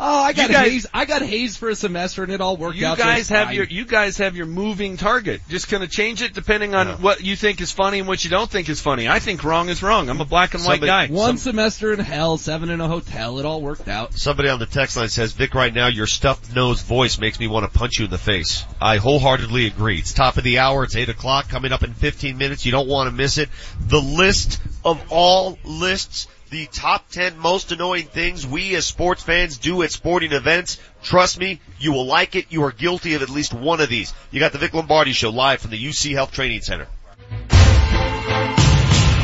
Oh, 0.00 0.22
I 0.22 0.32
got 0.32 0.48
You 0.48 0.54
guys- 0.54 0.70
Hayes. 0.70 0.86
I 0.94 1.04
got 1.06 1.22
Hayes 1.22 1.56
for 1.56 1.68
a 1.70 1.74
semester, 1.74 2.22
and 2.22 2.32
it 2.32 2.40
all 2.40 2.56
worked 2.56 2.76
You 2.76 2.86
out. 2.86 2.98
guys 2.98 3.18
just 3.18 3.30
have 3.30 3.46
fine. 3.48 3.56
your, 3.56 3.64
you 3.64 3.84
guys 3.84 4.18
have 4.18 4.36
your 4.36 4.46
moving 4.46 4.96
target. 4.96 5.40
Just 5.48 5.68
gonna 5.68 5.88
change 5.88 6.22
it 6.22 6.34
depending 6.34 6.76
on 6.76 7.02
what 7.02 7.20
you 7.24 7.34
think 7.34 7.60
is 7.60 7.72
funny 7.72 7.98
and 7.98 8.06
what 8.06 8.22
you 8.22 8.30
don't 8.30 8.48
think 8.48 8.68
is 8.68 8.80
funny. 8.80 9.08
I 9.08 9.18
think 9.18 9.42
wrong 9.42 9.68
is 9.68 9.82
wrong. 9.82 10.08
I'm 10.08 10.20
a 10.20 10.24
black 10.24 10.54
and 10.54 10.62
white 10.62 10.80
Somebody- 10.80 11.08
guy. 11.08 11.12
one 11.12 11.36
semester 11.36 11.92
in 11.92 11.98
hell, 11.98 12.38
seven 12.38 12.70
in 12.70 12.80
a 12.80 12.86
hotel. 12.86 13.40
It 13.40 13.44
all 13.44 13.60
worked 13.60 13.88
out. 13.88 14.16
Somebody 14.16 14.48
on 14.50 14.60
the 14.60 14.66
text 14.66 14.96
line 14.96 15.08
says, 15.08 15.32
Vic, 15.32 15.54
right 15.54 15.74
now 15.74 15.88
your 15.88 16.06
stuffed 16.06 16.54
nose 16.54 16.80
voice 16.80 17.18
makes 17.18 17.40
me 17.40 17.48
want 17.48 17.70
to 17.70 17.76
punch 17.76 17.98
you 17.98 18.04
in 18.04 18.10
the 18.12 18.18
face. 18.18 18.64
I 18.80 18.98
wholeheartedly 18.98 19.66
agree. 19.66 19.98
It's 19.98 20.12
top 20.12 20.36
of 20.36 20.44
the 20.44 20.60
hour. 20.60 20.84
It's 20.84 20.94
8 20.94 21.08
o'clock 21.08 21.48
coming 21.48 21.72
up 21.72 21.82
in 21.82 21.92
15 21.94 22.38
minutes. 22.38 22.64
You 22.64 22.70
don't 22.70 22.86
want 22.88 23.08
to 23.08 23.12
miss 23.16 23.36
it. 23.38 23.48
The 23.80 24.00
list 24.00 24.60
of 24.84 25.00
all 25.10 25.58
lists, 25.64 26.28
the 26.50 26.66
top 26.66 27.08
10 27.10 27.38
most 27.38 27.72
annoying 27.72 28.06
things 28.06 28.46
we 28.46 28.74
as 28.74 28.86
sports 28.86 29.22
fans 29.22 29.58
do 29.58 29.82
at 29.82 29.92
sporting 29.92 30.32
events. 30.32 30.78
Trust 31.02 31.38
me, 31.38 31.60
you 31.78 31.92
will 31.92 32.06
like 32.06 32.34
it. 32.34 32.46
You 32.50 32.64
are 32.64 32.72
guilty 32.72 33.14
of 33.14 33.22
at 33.22 33.30
least 33.30 33.54
one 33.54 33.80
of 33.80 33.88
these. 33.88 34.12
You 34.30 34.40
got 34.40 34.52
the 34.52 34.58
Vic 34.58 34.74
Lombardi 34.74 35.12
show 35.12 35.30
live 35.30 35.60
from 35.60 35.70
the 35.70 35.82
UC 35.82 36.12
Health 36.14 36.32
Training 36.32 36.62
Center. 36.62 36.86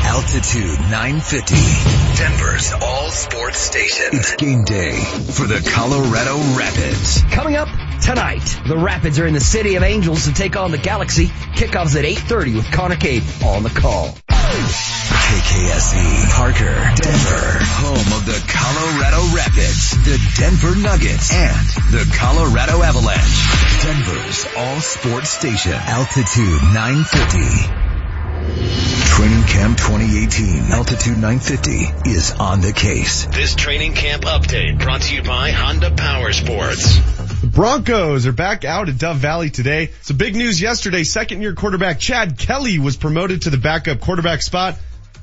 Altitude 0.05 0.79
950. 0.91 1.55
Denver's 2.17 2.71
all 2.81 3.09
sports 3.09 3.59
station. 3.59 4.05
It's 4.13 4.35
game 4.37 4.63
day 4.63 4.97
for 4.99 5.45
the 5.45 5.69
Colorado 5.73 6.37
Rapids. 6.57 7.21
Coming 7.31 7.55
up 7.57 7.67
tonight, 8.05 8.61
the 8.67 8.77
Rapids 8.77 9.17
are 9.19 9.25
in 9.25 9.33
the 9.33 9.39
City 9.39 9.75
of 9.75 9.83
Angels 9.83 10.25
to 10.25 10.33
take 10.33 10.55
on 10.55 10.69
the 10.69 10.77
Galaxy. 10.77 11.25
Kickoffs 11.25 11.97
at 11.97 12.05
8.30 12.05 12.55
with 12.55 12.71
Connor 12.71 12.95
Cade 12.95 13.23
on 13.43 13.63
the 13.63 13.69
call. 13.69 14.09
KKSE, 14.29 15.97
E, 15.97 16.25
Parker, 16.29 16.75
Denver, 17.01 17.57
home 17.81 18.13
of 18.13 18.25
the 18.29 18.37
Colorado 18.47 19.25
Rapids, 19.35 19.97
the 20.05 20.21
Denver 20.37 20.75
Nuggets, 20.77 21.33
and 21.33 21.67
the 21.91 22.05
Colorado 22.15 22.83
Avalanche. 22.83 23.81
Denver's 23.81 24.45
all 24.55 24.79
sports 24.81 25.29
station. 25.29 25.73
Altitude 25.73 26.61
950. 26.73 27.85
Training 29.15 29.43
Camp 29.47 29.77
2018, 29.79 30.71
Altitude 30.71 31.17
950 31.17 32.09
is 32.11 32.31
on 32.33 32.61
the 32.61 32.71
case. 32.71 33.25
This 33.25 33.55
training 33.55 33.93
camp 33.93 34.25
update 34.25 34.77
brought 34.79 35.01
to 35.01 35.15
you 35.15 35.23
by 35.23 35.49
Honda 35.51 35.89
Power 35.89 36.31
Sports. 36.33 36.99
Broncos 37.55 38.27
are 38.27 38.33
back 38.33 38.65
out 38.65 38.89
at 38.89 38.97
Dove 38.97 39.15
Valley 39.15 39.49
today. 39.49 39.91
So 40.01 40.13
big 40.13 40.35
news 40.35 40.61
yesterday, 40.61 41.05
second 41.05 41.41
year 41.41 41.53
quarterback 41.53 41.99
Chad 41.99 42.37
Kelly 42.37 42.79
was 42.79 42.97
promoted 42.97 43.43
to 43.43 43.49
the 43.49 43.55
backup 43.57 44.01
quarterback 44.01 44.41
spot. 44.41 44.75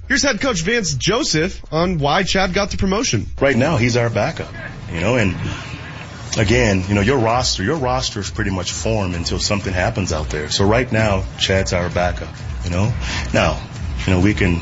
Here's 0.08 0.22
head 0.22 0.40
coach 0.40 0.62
Vance 0.62 0.94
Joseph 0.94 1.62
on 1.70 1.98
why 1.98 2.22
Chad 2.22 2.54
got 2.54 2.70
the 2.70 2.78
promotion. 2.78 3.26
right 3.38 3.54
now 3.54 3.76
he's 3.76 3.98
our 3.98 4.08
backup, 4.08 4.50
you 4.90 5.00
know, 5.00 5.16
and 5.16 5.36
again, 6.38 6.82
you 6.88 6.94
know, 6.94 7.02
your 7.02 7.18
roster, 7.18 7.62
your 7.64 7.76
roster 7.76 8.20
is 8.20 8.30
pretty 8.30 8.50
much 8.50 8.72
formed 8.72 9.14
until 9.14 9.38
something 9.38 9.72
happens 9.74 10.10
out 10.10 10.30
there. 10.30 10.48
So 10.48 10.64
right 10.64 10.90
now, 10.90 11.24
Chad's 11.38 11.74
our 11.74 11.90
backup. 11.90 12.34
You 12.64 12.70
know, 12.70 12.94
now, 13.34 13.62
you 14.06 14.14
know, 14.14 14.20
we 14.20 14.32
can. 14.32 14.58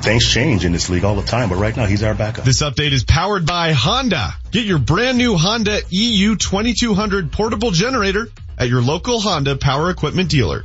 Things 0.00 0.26
change 0.26 0.64
in 0.64 0.72
this 0.72 0.88
league 0.88 1.04
all 1.04 1.16
the 1.16 1.22
time, 1.22 1.48
but 1.48 1.56
right 1.56 1.76
now 1.76 1.86
he's 1.86 2.02
our 2.02 2.14
backup. 2.14 2.44
This 2.44 2.62
update 2.62 2.92
is 2.92 3.04
powered 3.04 3.44
by 3.46 3.72
Honda. 3.72 4.34
Get 4.52 4.64
your 4.64 4.78
brand 4.78 5.18
new 5.18 5.36
Honda 5.36 5.80
EU 5.90 6.36
2200 6.36 7.32
portable 7.32 7.72
generator 7.72 8.28
at 8.56 8.68
your 8.68 8.80
local 8.80 9.20
Honda 9.20 9.56
power 9.56 9.90
equipment 9.90 10.30
dealer. 10.30 10.64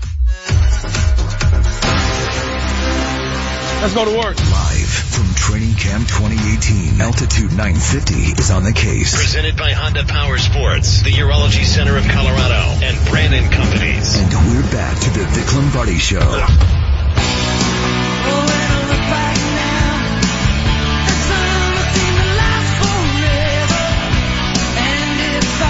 Let's 3.82 3.96
go 3.96 4.06
to 4.06 4.18
work. 4.18 4.38
Live 4.38 4.88
from 4.88 5.36
Training 5.36 5.76
Camp 5.76 6.08
2018, 6.08 7.02
Altitude 7.02 7.52
950 7.52 8.40
is 8.40 8.50
on 8.50 8.64
the 8.64 8.72
case. 8.72 9.14
Presented 9.14 9.58
by 9.58 9.74
Honda 9.74 10.06
Power 10.06 10.38
Sports, 10.38 11.02
the 11.02 11.12
Urology 11.12 11.66
Center 11.66 11.98
of 11.98 12.08
Colorado, 12.08 12.80
and 12.86 13.10
Brannan 13.10 13.52
Companies. 13.52 14.16
And 14.16 14.32
we're 14.32 14.72
back 14.72 14.98
to 15.02 15.10
the 15.10 15.26
Vic 15.26 15.54
Lombardi 15.54 15.98
Show. 15.98 16.83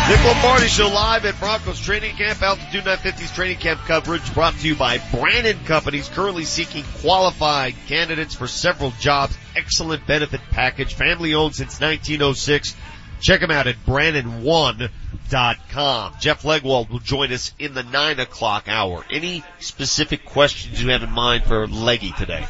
Nick 0.10 0.22
Lombardi 0.26 0.68
Show 0.68 0.90
live 0.90 1.24
at 1.26 1.40
Broncos 1.40 1.80
Training 1.80 2.18
Camp. 2.18 2.42
Altitude 2.42 2.84
950's 2.84 3.32
training 3.32 3.56
camp 3.58 3.80
coverage 3.82 4.34
brought 4.34 4.54
to 4.56 4.68
you 4.68 4.76
by 4.76 4.98
Brannan 5.14 5.64
Companies, 5.64 6.10
currently 6.10 6.44
seeking 6.44 6.84
qualified 7.00 7.74
candidates 7.88 8.36
for 8.36 8.46
several 8.46 8.92
jobs. 9.00 9.38
Excellent 9.56 10.06
benefit 10.06 10.42
package, 10.52 10.94
family 10.94 11.34
owned 11.34 11.56
since 11.56 11.80
1906. 11.80 12.76
Check 13.22 13.40
them 13.40 13.50
out 13.50 13.66
at 13.68 13.78
Brannan1.com. 13.86 16.14
Jeff 16.20 16.44
Legwold 16.44 16.90
will 16.90 17.00
join 17.00 17.32
us 17.32 17.54
in 17.58 17.74
the 17.74 17.84
9 17.84 18.20
o'clock 18.20 18.66
hour. 18.68 19.06
Any 19.10 19.42
specific 19.60 20.26
questions 20.26 20.84
you 20.84 20.90
have 20.90 21.04
in 21.04 21.12
mind 21.12 21.46
for 21.46 21.66
Leggy 21.66 22.12
today? 22.12 22.46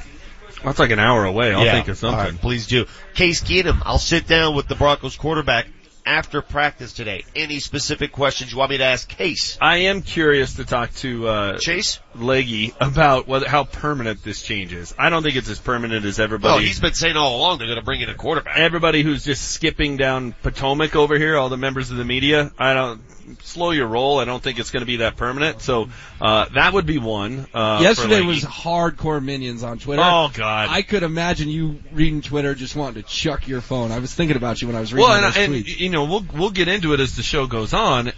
That's 0.64 0.80
like 0.80 0.90
an 0.90 0.98
hour 1.00 1.24
away. 1.24 1.54
I'll 1.54 1.66
Yeah. 1.66 1.74
think 1.74 1.88
of 1.90 2.00
something. 2.00 2.18
Right, 2.20 2.42
please 2.42 2.66
do. 2.66 2.88
Case 3.14 3.44
Keenum, 3.44 3.84
I'll 3.86 4.00
sit 4.00 4.28
down 4.28 4.56
with 4.56 4.68
the 4.68 4.74
Broncos 4.76 5.16
quarterback 5.18 5.68
after 6.06 6.42
practice 6.42 6.94
today. 6.94 7.26
Any 7.36 7.60
specific 7.60 8.12
questions 8.12 8.52
you 8.52 8.58
want 8.58 8.72
me 8.72 8.78
to 8.78 8.84
ask 8.84 9.08
Case? 9.08 9.58
I 9.62 9.78
am 9.78 10.02
curious 10.02 10.56
to 10.56 10.66
talk 10.66 10.94
to 10.96 11.28
uh, 11.28 11.58
Chase 11.58 12.00
Leggy 12.16 12.74
about 12.80 13.28
whether 13.28 13.48
how 13.48 13.64
permanent 13.64 14.24
this 14.24 14.42
change 14.42 14.74
is. 14.74 14.94
I 14.98 15.10
don't 15.10 15.24
think 15.24 15.36
it's 15.36 15.50
as 15.50 15.60
permanent 15.60 16.06
as 16.06 16.20
everybody. 16.20 16.54
Well, 16.54 16.60
he's 16.60 16.80
been 16.80 16.94
saying 16.94 17.18
all 17.18 17.38
along 17.38 17.60
they're 17.60 17.68
going 17.68 17.80
to 17.80 17.86
bring 17.86 18.02
in 18.02 18.10
a 18.10 18.16
quarterback. 18.16 18.58
everybody 18.58 19.04
who's 19.04 19.24
just 19.24 19.52
skipping 19.52 19.98
down 19.98 20.34
Potomac 20.44 20.96
over 20.96 21.18
here, 21.18 21.38
all 21.38 21.50
the 21.50 21.58
members 21.58 21.92
of 21.92 21.98
the 21.98 22.06
media. 22.06 22.52
I 22.58 22.74
don't 22.74 23.02
slow 23.42 23.72
your 23.72 23.88
roll. 23.88 24.20
I 24.20 24.26
don't 24.26 24.42
think 24.42 24.60
it's 24.60 24.72
going 24.72 24.82
to 24.82 24.88
be 24.88 24.98
that 24.98 25.18
permanent. 25.18 25.62
So 25.62 25.90
uh, 26.20 26.46
that 26.50 26.74
would 26.74 26.86
be 26.86 26.98
one. 26.98 27.48
Uh, 27.54 27.80
Yesterday 27.82 28.16
Leggy. 28.16 28.28
was 28.28 28.44
hardcore 28.44 29.24
minions 29.24 29.64
on 29.64 29.80
Twitter. 29.80 30.02
Oh, 30.04 30.32
God. 30.34 30.70
I 30.70 30.82
could 30.82 31.04
imagine 31.04 31.50
you 31.50 31.80
reading 31.92 32.22
Twitter 32.22 32.56
just 32.56 32.76
wanting 32.76 33.04
to 33.04 33.10
chuck 33.10 33.48
your 33.48 33.62
phone. 33.62 33.92
I 33.92 34.00
was 34.00 34.14
thinking 34.14 34.38
about 34.38 34.62
you 34.62 34.68
when 34.68 34.76
I 34.76 34.80
was 34.80 34.94
reading 34.94 35.10
well, 35.10 35.24
and, 35.24 35.56
and 35.56 35.68
you 35.68 35.90
know 35.90 36.06
we'll 36.06 36.26
we'll 36.34 36.50
get 36.52 36.68
into 36.68 36.94
it 36.94 37.00
as 37.00 37.16
the 37.16 37.24
show 37.24 37.48
goes 37.48 37.74
on. 37.74 38.12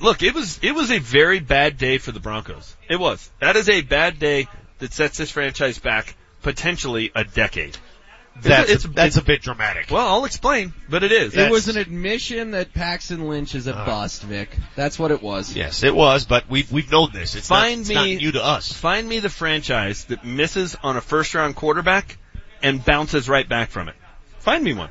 Look, 0.00 0.22
it 0.22 0.34
was 0.34 0.58
it 0.62 0.74
was 0.74 0.90
a 0.90 0.98
very 0.98 1.40
bad 1.40 1.78
day 1.78 1.98
for 1.98 2.12
the 2.12 2.20
Broncos. 2.20 2.76
It 2.88 2.98
was. 2.98 3.30
That 3.40 3.56
is 3.56 3.68
a 3.68 3.82
bad 3.82 4.18
day 4.18 4.48
that 4.78 4.92
sets 4.92 5.18
this 5.18 5.30
franchise 5.30 5.78
back 5.78 6.16
potentially 6.42 7.12
a 7.14 7.24
decade. 7.24 7.76
That's, 8.40 8.70
it's, 8.70 8.84
a, 8.84 8.88
that's 8.88 9.16
a 9.18 9.22
bit 9.22 9.42
dramatic. 9.42 9.90
well, 9.90 10.06
I'll 10.06 10.24
explain, 10.24 10.72
but 10.88 11.02
it 11.02 11.12
is. 11.12 11.36
It 11.36 11.50
was 11.50 11.68
an 11.68 11.76
admission 11.76 12.52
that 12.52 12.72
Paxton 12.72 13.28
Lynch 13.28 13.54
is 13.54 13.66
a 13.66 13.72
bust, 13.72 14.22
Vic. 14.22 14.56
That's 14.74 14.98
what 14.98 15.10
it 15.10 15.22
was. 15.22 15.54
Yes, 15.54 15.82
it 15.82 15.94
was, 15.94 16.24
but 16.24 16.48
we've 16.48 16.70
we've 16.72 16.90
known 16.90 17.10
this. 17.12 17.34
It's 17.34 17.46
find 17.48 17.76
not, 17.76 17.80
it's 17.80 17.88
me 17.90 17.94
not 17.94 18.06
new 18.22 18.32
to 18.32 18.44
us. 18.44 18.72
Find 18.72 19.08
me 19.08 19.20
the 19.20 19.28
franchise 19.28 20.06
that 20.06 20.24
misses 20.24 20.76
on 20.82 20.96
a 20.96 21.00
first 21.00 21.34
round 21.34 21.56
quarterback 21.56 22.18
and 22.62 22.84
bounces 22.84 23.28
right 23.28 23.48
back 23.48 23.70
from 23.70 23.88
it. 23.88 23.94
Find 24.38 24.64
me 24.64 24.74
one. 24.74 24.90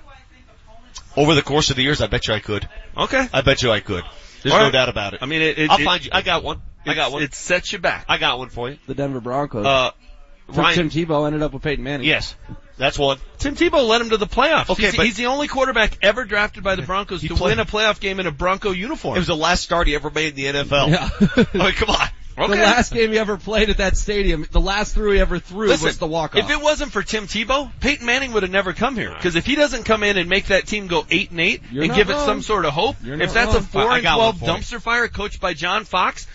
Over 1.18 1.36
the 1.36 1.42
course 1.42 1.72
of 1.72 1.76
the 1.76 1.84
years, 1.84 2.00
I 2.00 2.08
bet 2.08 2.28
you 2.28 2.34
I 2.34 2.40
could. 2.40 2.70
Okay. 2.96 3.28
I 3.34 3.42
bet 3.42 3.64
you 3.64 3.72
I 3.72 3.82
could. 3.82 4.04
There's 4.44 4.54
All 4.54 4.60
no 4.60 4.66
right. 4.66 4.74
doubt 4.74 4.88
about 4.90 5.14
it. 5.14 5.20
I 5.22 5.26
mean, 5.26 5.42
it, 5.42 5.58
it, 5.58 5.70
I'll 5.70 5.80
it- 5.80 5.84
find 5.84 6.06
you. 6.06 6.12
I 6.14 6.22
got 6.22 6.44
one. 6.44 6.62
I 6.86 6.94
got 6.94 7.12
one. 7.12 7.22
It 7.22 7.36
sets 7.36 7.74
you 7.74 7.80
back. 7.80 8.06
I 8.08 8.18
got 8.18 8.40
one 8.40 8.50
for 8.50 8.70
you. 8.70 8.78
The 8.88 8.96
Denver 8.96 9.20
Broncos. 9.20 9.66
Uh, 9.66 9.92
Ryan. 10.48 10.90
Tim 10.90 10.90
Tebow 10.90 11.28
ended 11.28 11.42
up 11.44 11.54
with 11.54 11.62
Peyton 11.64 11.84
Manning. 11.84 12.08
Yes, 12.08 12.36
that's 12.82 13.00
one. 13.00 13.18
Tim 13.38 13.56
Tebow 13.56 13.88
led 13.88 14.02
him 14.02 14.10
to 14.10 14.18
the 14.18 14.28
playoffs. 14.28 14.70
Okay, 14.70 14.88
he's, 14.88 14.96
but- 14.98 15.06
he's 15.06 15.18
the 15.18 15.28
only 15.28 15.48
quarterback 15.48 15.98
ever 16.02 16.26
drafted 16.26 16.64
by 16.64 16.76
the 16.76 16.82
Broncos 16.82 17.22
to 17.22 17.28
played- 17.36 17.58
win 17.58 17.60
a 17.60 17.66
playoff 17.66 18.00
game 18.00 18.20
in 18.20 18.28
a 18.28 18.32
Bronco 18.32 18.72
uniform. 18.72 19.16
It 19.16 19.20
was 19.20 19.28
the 19.28 19.36
last 19.36 19.64
start 19.64 19.88
he 19.88 19.96
ever 19.96 20.10
made 20.10 20.38
in 20.38 20.54
the 20.54 20.60
NFL. 20.64 20.90
Yeah. 20.90 21.10
I 21.54 21.58
mean, 21.66 21.72
come 21.74 21.90
on. 21.92 22.08
Okay. 22.38 22.56
The 22.56 22.62
last 22.64 22.94
game 22.94 23.12
he 23.12 23.20
ever 23.20 23.36
played 23.38 23.70
at 23.70 23.78
that 23.78 23.98
stadium, 23.98 24.48
the 24.50 24.62
last 24.62 24.94
throw 24.96 25.12
he 25.12 25.20
ever 25.20 25.38
threw 25.38 25.68
Listen, 25.68 25.88
was 25.88 25.98
the 25.98 26.08
walk 26.08 26.34
off. 26.36 26.46
if 26.46 26.50
it 26.50 26.62
wasn't 26.62 26.92
for 26.94 27.04
Tim 27.04 27.28
Tebow, 27.28 27.70
Peyton 27.82 28.06
Manning 28.06 28.32
would 28.32 28.44
have 28.44 28.52
never 28.52 28.72
come 28.72 28.96
here. 28.96 29.14
Because 29.14 29.36
if 29.36 29.46
he 29.46 29.56
doesn't 29.56 29.84
come 29.84 30.02
in 30.02 30.18
and 30.18 30.30
make 30.30 30.46
that 30.46 30.66
team 30.66 30.88
go 30.88 31.06
eight 31.12 31.30
and 31.32 31.40
8 31.42 31.62
You're 31.72 31.84
and 31.84 31.94
give 31.94 32.10
it 32.10 32.18
some 32.20 32.42
sort 32.42 32.64
of 32.66 32.72
hope, 32.74 32.96
if 33.04 33.34
that's 33.34 33.54
a 33.54 33.62
four 33.62 33.92
and 33.92 34.02
twelve 34.02 34.20
one 34.20 34.36
for 34.40 34.46
you. 34.46 34.52
dumpster 34.64 34.82
fire 34.82 35.10
coached 35.10 35.42
by 35.42 35.54
John 35.54 35.84
Fox, 35.84 36.26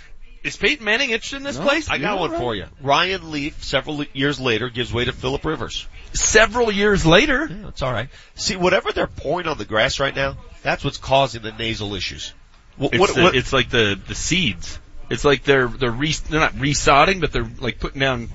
is 0.47 0.57
Peyton 0.57 0.85
Manning 0.85 1.11
interested 1.11 1.37
in 1.37 1.43
this 1.43 1.57
No. 1.57 1.65
place? 1.65 1.89
I 1.89 1.99
got 1.99 2.19
one 2.19 2.31
right. 2.33 2.41
for 2.41 2.55
you. 2.55 2.67
Ryan 2.81 3.31
Leaf, 3.31 3.63
several 3.65 4.05
years 4.13 4.39
later, 4.41 4.69
gives 4.69 4.93
way 4.93 5.05
to 5.05 5.13
Philip 5.13 5.45
Rivers. 5.45 5.87
Several 6.13 6.71
years 6.73 7.05
later, 7.05 7.47
Yeah, 7.51 7.57
that's 7.65 7.83
all 7.83 7.93
right. 7.93 8.09
See, 8.35 8.57
whatever 8.57 8.93
they're 8.93 9.07
pouring 9.07 9.47
on 9.49 9.59
the 9.59 9.65
grass 9.65 10.01
right 10.01 10.15
now, 10.15 10.37
that's 10.63 10.83
what's 10.85 10.99
causing 10.99 11.43
the 11.43 11.53
nasal 11.53 11.95
issues. 11.95 12.33
What, 12.77 12.93
it's, 12.95 13.01
what, 13.01 13.15
the- 13.15 13.23
what- 13.23 13.35
it's 13.37 13.53
like 13.53 13.71
the 13.71 13.99
the 14.07 14.15
seeds. 14.15 14.79
It's 15.09 15.25
like 15.25 15.45
they're 15.45 15.69
they're 15.69 15.91
re, 15.91 16.13
they're 16.29 16.41
not 16.41 16.55
resodding, 16.55 17.21
but 17.21 17.33
they're 17.33 17.49
like 17.61 17.79
putting 17.79 18.01
down 18.01 18.29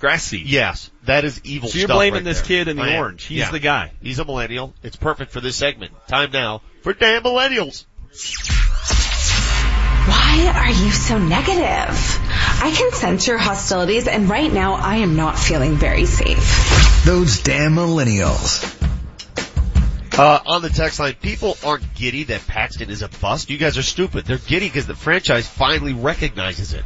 grass 0.00 0.24
seeds. 0.24 0.50
yes, 0.50 0.90
that 1.04 1.24
is 1.24 1.40
evil 1.44 1.68
So 1.68 1.78
you're 1.78 1.86
stuff 1.88 1.96
blaming 1.98 2.14
right 2.18 2.24
this 2.24 2.38
there. 2.38 2.46
kid 2.64 2.68
in 2.68 2.76
the 2.76 2.96
orange. 2.96 3.24
He's 3.24 3.38
Yeah. 3.38 3.50
the 3.50 3.58
guy. 3.58 3.92
He's 4.02 4.18
a 4.18 4.24
millennial. 4.24 4.74
It's 4.82 4.96
perfect 4.96 5.32
for 5.32 5.40
this 5.40 5.56
segment. 5.56 5.92
Time 6.08 6.30
now 6.32 6.62
for 6.82 6.92
damn 6.92 7.22
millennials. 7.22 7.84
Why 10.06 10.52
are 10.54 10.70
you 10.70 10.90
so 10.90 11.18
negative? 11.18 12.20
I 12.62 12.72
can 12.76 12.92
sense 12.92 13.26
your 13.26 13.38
hostilities 13.38 14.06
and 14.06 14.28
right 14.28 14.52
now 14.52 14.74
I 14.74 14.96
am 14.96 15.16
not 15.16 15.38
feeling 15.38 15.76
very 15.76 16.04
safe. 16.04 17.04
Those 17.04 17.42
damn 17.42 17.74
millennials. 17.74 18.70
Uh, 20.16 20.40
on 20.46 20.62
the 20.62 20.68
text 20.68 21.00
line, 21.00 21.14
people 21.14 21.56
aren't 21.64 21.94
giddy 21.94 22.24
that 22.24 22.46
Paxton 22.46 22.90
is 22.90 23.02
a 23.02 23.08
bust. 23.08 23.50
You 23.50 23.58
guys 23.58 23.78
are 23.78 23.82
stupid. 23.82 24.26
They're 24.26 24.38
giddy 24.38 24.68
because 24.68 24.86
the 24.86 24.94
franchise 24.94 25.48
finally 25.48 25.92
recognizes 25.92 26.72
it. 26.72 26.84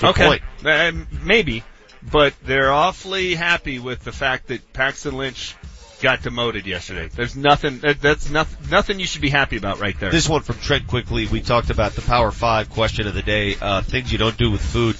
Good 0.00 0.10
okay, 0.10 0.26
point. 0.26 0.42
Uh, 0.64 0.92
maybe, 1.22 1.64
but 2.10 2.34
they're 2.44 2.72
awfully 2.72 3.34
happy 3.34 3.78
with 3.78 4.04
the 4.04 4.12
fact 4.12 4.48
that 4.48 4.72
Paxton 4.72 5.16
Lynch 5.16 5.54
got 6.02 6.22
demoted 6.22 6.66
yesterday. 6.66 7.08
There's 7.08 7.34
nothing. 7.34 7.78
That's 7.78 8.28
nothing. 8.28 8.70
Nothing 8.70 9.00
you 9.00 9.06
should 9.06 9.22
be 9.22 9.30
happy 9.30 9.56
about 9.56 9.80
right 9.80 9.98
there. 9.98 10.10
This 10.10 10.28
one 10.28 10.42
from 10.42 10.58
Trent 10.58 10.86
quickly. 10.86 11.26
We 11.26 11.40
talked 11.40 11.70
about 11.70 11.92
the 11.92 12.02
Power 12.02 12.30
Five 12.30 12.68
question 12.68 13.06
of 13.06 13.14
the 13.14 13.22
day. 13.22 13.56
Uh, 13.58 13.80
things 13.80 14.12
you 14.12 14.18
don't 14.18 14.36
do 14.36 14.50
with 14.50 14.60
food. 14.60 14.96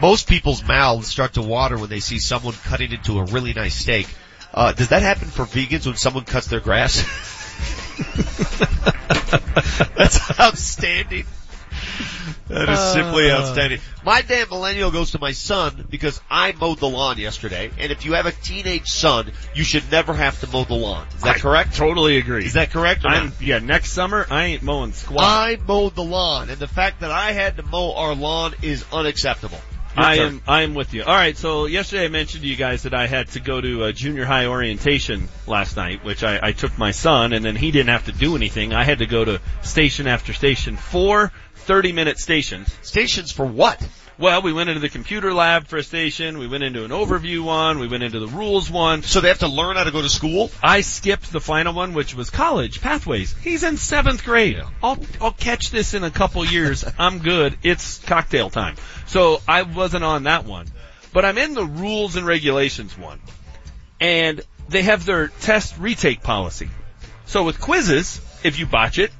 Most 0.00 0.28
people's 0.28 0.66
mouths 0.66 1.08
start 1.08 1.34
to 1.34 1.42
water 1.42 1.76
when 1.76 1.90
they 1.90 2.00
see 2.00 2.18
someone 2.18 2.54
cutting 2.64 2.92
into 2.92 3.18
a 3.18 3.24
really 3.24 3.52
nice 3.52 3.74
steak. 3.74 4.08
Uh, 4.52 4.72
does 4.72 4.88
that 4.88 5.02
happen 5.02 5.28
for 5.28 5.44
vegans 5.44 5.86
when 5.86 5.96
someone 5.96 6.24
cuts 6.24 6.46
their 6.46 6.60
grass? 6.60 7.02
That's 9.96 10.40
outstanding. 10.40 11.26
That 12.48 12.68
is 12.68 12.78
simply 12.92 13.30
Uh. 13.30 13.38
outstanding. 13.38 13.80
My 14.04 14.20
damn 14.22 14.48
millennial 14.50 14.90
goes 14.90 15.12
to 15.12 15.18
my 15.18 15.32
son 15.32 15.86
because 15.90 16.20
I 16.30 16.52
mowed 16.52 16.78
the 16.78 16.88
lawn 16.88 17.18
yesterday, 17.18 17.70
and 17.78 17.90
if 17.90 18.04
you 18.04 18.12
have 18.14 18.26
a 18.26 18.32
teenage 18.32 18.88
son, 18.88 19.32
you 19.54 19.64
should 19.64 19.90
never 19.90 20.12
have 20.12 20.38
to 20.40 20.46
mow 20.48 20.64
the 20.64 20.74
lawn. 20.74 21.06
Is 21.16 21.22
that 21.22 21.36
I 21.36 21.38
correct? 21.38 21.74
Totally 21.74 22.18
agree. 22.18 22.44
Is 22.44 22.52
that 22.54 22.70
correct? 22.70 23.04
Or 23.04 23.08
I'm, 23.08 23.32
yeah, 23.40 23.60
next 23.60 23.92
summer 23.92 24.26
I 24.30 24.44
ain't 24.44 24.62
mowing 24.62 24.92
squat. 24.92 25.24
I 25.24 25.58
mowed 25.66 25.94
the 25.94 26.04
lawn, 26.04 26.50
and 26.50 26.58
the 26.58 26.68
fact 26.68 27.00
that 27.00 27.10
I 27.10 27.32
had 27.32 27.56
to 27.56 27.62
mow 27.62 27.94
our 27.94 28.14
lawn 28.14 28.54
is 28.60 28.84
unacceptable. 28.92 29.60
Your 29.96 30.04
I 30.04 30.16
turn. 30.16 30.26
am 30.26 30.42
I 30.48 30.62
am 30.62 30.74
with 30.74 30.92
you. 30.92 31.04
All 31.04 31.14
right, 31.14 31.36
so 31.36 31.66
yesterday 31.66 32.06
I 32.06 32.08
mentioned 32.08 32.42
to 32.42 32.48
you 32.48 32.56
guys 32.56 32.82
that 32.82 32.94
I 32.94 33.06
had 33.06 33.28
to 33.28 33.40
go 33.40 33.60
to 33.60 33.84
a 33.84 33.92
junior 33.92 34.24
high 34.24 34.46
orientation 34.46 35.28
last 35.46 35.76
night, 35.76 36.04
which 36.04 36.24
I, 36.24 36.40
I 36.42 36.52
took 36.52 36.76
my 36.76 36.90
son, 36.90 37.32
and 37.32 37.44
then 37.44 37.54
he 37.54 37.70
didn't 37.70 37.90
have 37.90 38.06
to 38.06 38.12
do 38.12 38.34
anything. 38.36 38.74
I 38.74 38.82
had 38.82 38.98
to 38.98 39.06
go 39.06 39.24
to 39.24 39.40
station 39.62 40.08
after 40.08 40.32
station, 40.32 40.76
four 40.76 41.32
30 41.64 41.92
minute 41.92 42.18
stations. 42.18 42.74
Stations 42.82 43.32
for 43.32 43.46
what? 43.46 43.86
Well, 44.16 44.42
we 44.42 44.52
went 44.52 44.68
into 44.68 44.80
the 44.80 44.88
computer 44.88 45.34
lab 45.34 45.66
for 45.66 45.76
a 45.76 45.82
station, 45.82 46.38
we 46.38 46.46
went 46.46 46.62
into 46.62 46.84
an 46.84 46.92
overview 46.92 47.42
one, 47.42 47.80
we 47.80 47.88
went 47.88 48.04
into 48.04 48.20
the 48.20 48.28
rules 48.28 48.70
one. 48.70 49.02
So 49.02 49.20
they 49.20 49.26
have 49.26 49.40
to 49.40 49.48
learn 49.48 49.74
how 49.74 49.82
to 49.82 49.90
go 49.90 50.02
to 50.02 50.08
school? 50.08 50.52
I 50.62 50.82
skipped 50.82 51.32
the 51.32 51.40
final 51.40 51.74
one, 51.74 51.94
which 51.94 52.14
was 52.14 52.30
college, 52.30 52.80
pathways. 52.80 53.34
He's 53.42 53.64
in 53.64 53.76
seventh 53.76 54.24
grade. 54.24 54.62
I'll, 54.82 54.98
I'll 55.20 55.32
catch 55.32 55.70
this 55.70 55.94
in 55.94 56.04
a 56.04 56.12
couple 56.12 56.44
years. 56.44 56.84
I'm 56.98 57.18
good. 57.18 57.58
It's 57.64 57.98
cocktail 57.98 58.50
time. 58.50 58.76
So 59.06 59.42
I 59.48 59.62
wasn't 59.62 60.04
on 60.04 60.24
that 60.24 60.44
one. 60.44 60.68
But 61.12 61.24
I'm 61.24 61.38
in 61.38 61.54
the 61.54 61.64
rules 61.64 62.14
and 62.14 62.24
regulations 62.24 62.96
one. 62.96 63.20
And 64.00 64.42
they 64.68 64.82
have 64.82 65.04
their 65.04 65.28
test 65.28 65.76
retake 65.78 66.22
policy. 66.22 66.68
So 67.26 67.42
with 67.42 67.60
quizzes, 67.60 68.20
if 68.44 68.60
you 68.60 68.66
botch 68.66 68.98
it, 68.98 69.10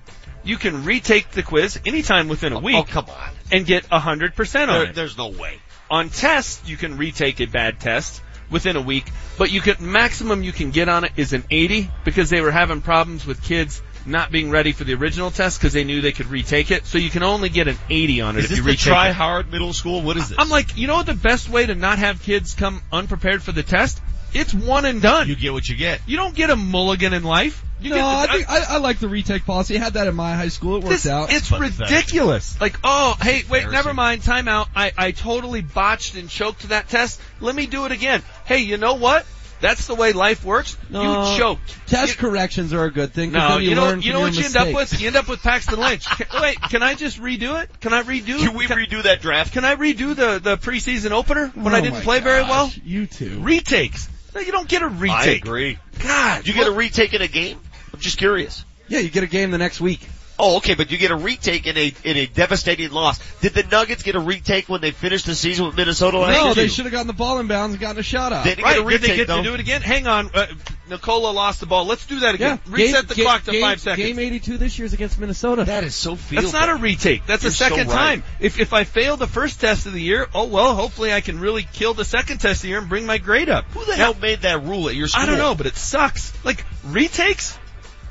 you 0.45 0.57
can 0.57 0.85
retake 0.85 1.31
the 1.31 1.43
quiz 1.43 1.79
anytime 1.85 2.29
within 2.29 2.53
a 2.53 2.59
oh, 2.59 2.61
week. 2.61 2.77
Oh, 2.77 2.85
come 2.85 3.07
on. 3.07 3.31
And 3.51 3.66
get 3.66 3.85
100% 3.89 4.61
on 4.61 4.69
There, 4.69 4.83
it. 4.85 4.95
there's 4.95 5.16
no 5.16 5.29
way. 5.29 5.59
On 5.91 6.09
tests, 6.09 6.69
you 6.69 6.77
can 6.77 6.97
retake 6.97 7.41
a 7.41 7.47
bad 7.47 7.81
test 7.81 8.23
within 8.51 8.77
a 8.77 8.81
week, 8.83 9.05
but 9.39 9.51
you 9.51 9.61
can, 9.61 9.77
maximum 9.81 10.43
you 10.43 10.53
can 10.53 10.71
get 10.71 10.89
on 10.89 11.05
it 11.05 11.12
is 11.16 11.33
an 11.33 11.45
80 11.51 11.91
because 12.05 12.31
they 12.31 12.41
were 12.41 12.51
having 12.51 12.81
problems 12.83 13.27
with 13.27 13.43
kids 13.43 13.83
not 14.07 14.31
being 14.31 14.51
ready 14.51 14.73
for 14.73 14.85
the 14.85 14.95
original 14.95 15.31
test 15.31 15.59
because 15.59 15.73
they 15.73 15.85
knew 15.85 16.01
they 16.01 16.12
could 16.12 16.27
retake 16.27 16.71
it. 16.71 16.85
So 16.87 16.99
you 16.99 17.11
can 17.11 17.23
only 17.23 17.49
get 17.49 17.69
an 17.69 17.79
80 17.89 18.21
on 18.21 18.37
it 18.37 18.41
Is 18.41 18.45
if 18.45 18.51
this 18.51 18.59
you 18.59 18.65
the 18.65 18.71
retake 18.71 18.85
try 18.85 19.09
it. 19.09 19.15
hard 19.15 19.51
middle 19.51 19.73
school? 19.73 20.03
What 20.03 20.16
is 20.16 20.29
this? 20.29 20.39
I'm 20.39 20.51
like, 20.51 20.77
you 20.77 20.87
know 20.87 20.97
what 20.97 21.07
the 21.07 21.15
best 21.15 21.49
way 21.49 21.65
to 21.66 21.75
not 21.75 21.99
have 21.99 22.23
kids 22.23 22.55
come 22.55 22.83
unprepared 22.93 23.43
for 23.43 23.53
the 23.53 23.62
test? 23.62 24.01
It's 24.35 24.53
one 24.53 24.85
and 24.85 25.01
done. 25.01 25.29
You 25.29 25.37
get 25.37 25.53
what 25.53 25.69
you 25.69 25.77
get. 25.77 26.01
You 26.07 26.16
don't 26.16 26.35
get 26.35 26.51
a 26.51 26.57
mulligan 26.57 27.12
in 27.12 27.23
life. 27.23 27.62
You 27.80 27.90
no, 27.90 27.96
the, 27.96 28.02
I 28.02 28.26
think 28.28 28.51
I, 28.51 28.74
I 28.74 28.78
like 28.78 28.98
the 28.98 29.09
retake 29.09 29.44
policy. 29.44 29.76
I 29.76 29.80
had 29.80 29.94
that 29.94 30.06
in 30.06 30.14
my 30.14 30.34
high 30.34 30.48
school. 30.48 30.76
It 30.76 30.84
worked 30.84 30.90
This- 30.90 31.06
out. 31.06 31.32
It's 31.32 31.51
ridiculous. 31.51 32.60
Like, 32.60 32.78
oh, 32.84 33.16
hey, 33.20 33.42
wait, 33.48 33.68
never 33.70 33.92
mind. 33.92 34.22
Time 34.22 34.48
out. 34.48 34.68
I, 34.74 34.92
I 34.96 35.10
totally 35.10 35.60
botched 35.60 36.14
and 36.14 36.28
choked 36.28 36.68
that 36.68 36.88
test. 36.88 37.20
Let 37.40 37.55
me 37.55 37.66
do 37.66 37.84
it 37.84 37.92
again. 37.92 38.22
Hey, 38.46 38.59
you 38.59 38.76
know 38.76 38.94
what? 38.94 39.26
That's 39.60 39.86
the 39.86 39.94
way 39.94 40.12
life 40.12 40.44
works. 40.44 40.76
No, 40.90 41.32
you 41.32 41.38
choked. 41.38 41.88
Test 41.88 42.18
corrections 42.18 42.74
are 42.74 42.84
a 42.84 42.90
good 42.90 43.14
thing. 43.14 43.32
No, 43.32 43.56
you, 43.56 43.70
you 43.70 43.74
know, 43.74 43.84
learn 43.84 44.02
you 44.02 44.12
know 44.12 44.18
your 44.18 44.28
what 44.28 44.36
you 44.36 44.44
end 44.44 44.56
up 44.56 44.74
with? 44.74 45.01
You 45.01 45.06
end 45.06 45.16
up 45.16 45.26
with 45.26 45.42
Paxton 45.42 45.78
Lynch. 45.78 46.06
Can, 46.18 46.42
wait, 46.42 46.60
can 46.60 46.82
I 46.82 46.94
just 46.94 47.18
redo 47.18 47.62
it? 47.62 47.70
Can 47.80 47.94
I 47.94 48.02
redo? 48.02 48.38
Can 48.38 48.55
we 48.55 48.66
redo 48.66 49.02
that 49.05 49.22
draft? 49.22 49.55
Can 49.55 49.64
I 49.64 49.74
redo 49.76 50.14
the 50.14 50.38
the 50.38 50.59
preseason 50.59 51.12
opener 51.12 51.48
when 51.55 51.72
Oh 51.72 51.76
I 51.76 51.80
didn't 51.80 51.94
my 51.94 52.01
play 52.02 52.20
very 52.20 52.42
well? 52.42 52.70
You 52.84 53.06
too. 53.06 53.40
Retakes. 53.40 54.09
No, 54.35 54.40
you 54.40 54.52
don't 54.52 54.69
get 54.69 54.82
a 54.82 54.89
retake. 54.89 55.16
I 55.16 55.24
agree. 55.32 55.78
God, 56.01 56.47
You 56.47 56.52
get 56.55 56.66
a 56.66 56.73
retake 56.73 57.15
in 57.15 57.23
a 57.23 57.28
game? 57.28 57.59
I'm 57.93 58.01
just 58.01 58.19
curious. 58.19 58.65
Yeah, 58.89 58.98
you 58.98 59.09
get 59.11 59.23
a 59.23 59.28
game 59.28 59.51
the 59.51 59.59
next 59.59 59.81
week. 59.81 60.01
Oh, 60.36 60.56
okay, 60.56 60.74
but 60.74 60.90
you 60.90 60.98
get 60.98 61.12
a 61.12 61.16
retake 61.16 61.66
in 61.69 61.77
a 61.77 61.94
in 62.02 62.16
a 62.16 62.27
devastating 62.27 62.90
loss. 62.90 63.20
Did 63.40 63.55
the 63.55 63.62
Nuggets 63.62 64.02
get 64.02 64.16
a 64.16 64.20
retake 64.20 64.69
when 64.69 64.81
they 64.81 64.90
finished 64.90 65.27
the 65.27 65.35
season 65.36 65.66
with 65.66 65.77
Minnesota 65.77 66.19
last 66.19 66.35
No, 66.36 66.55
they 66.55 66.66
should 66.66 66.86
have 66.86 66.93
gotten 66.93 67.06
the 67.06 67.12
ball 67.12 67.39
in 67.39 67.47
bounds 67.47 67.74
and 67.74 67.81
gotten 67.81 68.01
a 68.01 68.02
shot 68.02 68.32
out. 68.32 68.43
They 68.43 68.51
didn't 68.56 68.65
Right, 68.65 68.77
get 68.78 68.86
a 68.86 68.90
did 68.90 69.01
they 69.01 69.06
retake 69.09 69.16
get 69.19 69.27
though. 69.28 69.36
to 69.36 69.43
do 69.44 69.55
it 69.55 69.61
again? 69.61 69.81
Hang 69.82 70.09
on, 70.09 70.31
uh, 70.35 70.47
Nikola 70.90 71.31
lost 71.31 71.61
the 71.61 71.66
ball. 71.66 71.85
Let's 71.86 72.05
do 72.06 72.19
that 72.20 72.35
again. 72.35 72.59
Yeah, 72.66 72.74
Reset 72.74 72.94
game- 72.94 73.06
the 73.06 73.15
ga- 73.15 73.23
clock 73.23 73.44
to 73.44 73.51
game- 73.52 73.61
five 73.62 73.81
seconds. 73.81 74.06
Game 74.06 74.19
82 74.19 74.59
this 74.59 74.77
year 74.77 74.86
is 74.86 74.93
against 74.93 75.20
Minnesota. 75.20 75.65
That 75.65 75.85
is 75.85 75.94
so 75.94 76.16
field. 76.16 76.43
That's 76.43 76.52
not 76.52 76.69
a 76.69 76.74
retake. 76.74 77.24
That's 77.27 77.44
You're 77.44 77.51
a 77.51 77.55
second 77.55 77.89
so 77.89 77.94
right. 77.94 78.01
time. 78.16 78.24
If 78.40 78.59
if 78.59 78.73
I 78.73 78.82
fail 78.85 79.16
the 79.16 79.28
first 79.28 79.61
test 79.61 79.86
of 79.86 79.93
the 79.93 80.02
year, 80.02 80.28
oh 80.35 80.44
well, 80.47 80.74
hopefully 80.74 81.12
I 81.12 81.20
can 81.20 81.39
really 81.39 81.62
kill 81.73 81.94
the 81.94 82.05
second 82.05 82.39
test 82.39 82.59
of 82.59 82.62
the 82.62 82.69
year 82.70 82.78
and 82.78 82.89
bring 82.89 83.06
my 83.06 83.19
grade 83.19 83.48
up. 83.48 83.66
Who 83.73 83.85
the 83.85 83.94
hell 83.94 84.16
made 84.20 84.40
that 84.43 84.65
rule 84.65 84.89
at 84.89 84.97
your 84.97 85.06
school? 85.06 85.23
I 85.23 85.27
don't 85.27 85.39
know, 85.39 85.55
but 85.55 85.66
it 85.66 85.77
sucks. 85.77 86.32
Like 86.44 86.65
retakes, 86.85 87.56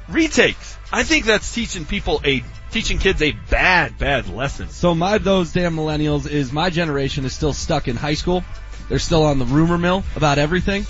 retakes. 0.08 0.73
I 0.94 1.02
think 1.02 1.26
that's 1.26 1.52
teaching 1.52 1.86
people 1.86 2.22
a 2.24 2.44
teaching 2.70 3.00
kids 3.00 3.20
a 3.24 3.32
bad, 3.32 3.98
bad 3.98 4.30
lesson. 4.30 4.70
So 4.70 4.94
my 4.94 5.18
those 5.18 5.52
damn 5.52 5.76
millennials 5.76 6.30
is 6.30 6.54
my 6.54 6.70
generation 6.70 7.26
is 7.26 7.34
still 7.34 7.52
stuck 7.52 7.88
in 7.88 7.96
high 7.96 8.14
school. 8.14 8.44
They're 8.90 9.00
still 9.00 9.24
on 9.26 9.40
the 9.40 9.46
rumor 9.46 9.80
mill 9.80 10.04
about 10.16 10.38
everything. 10.38 10.86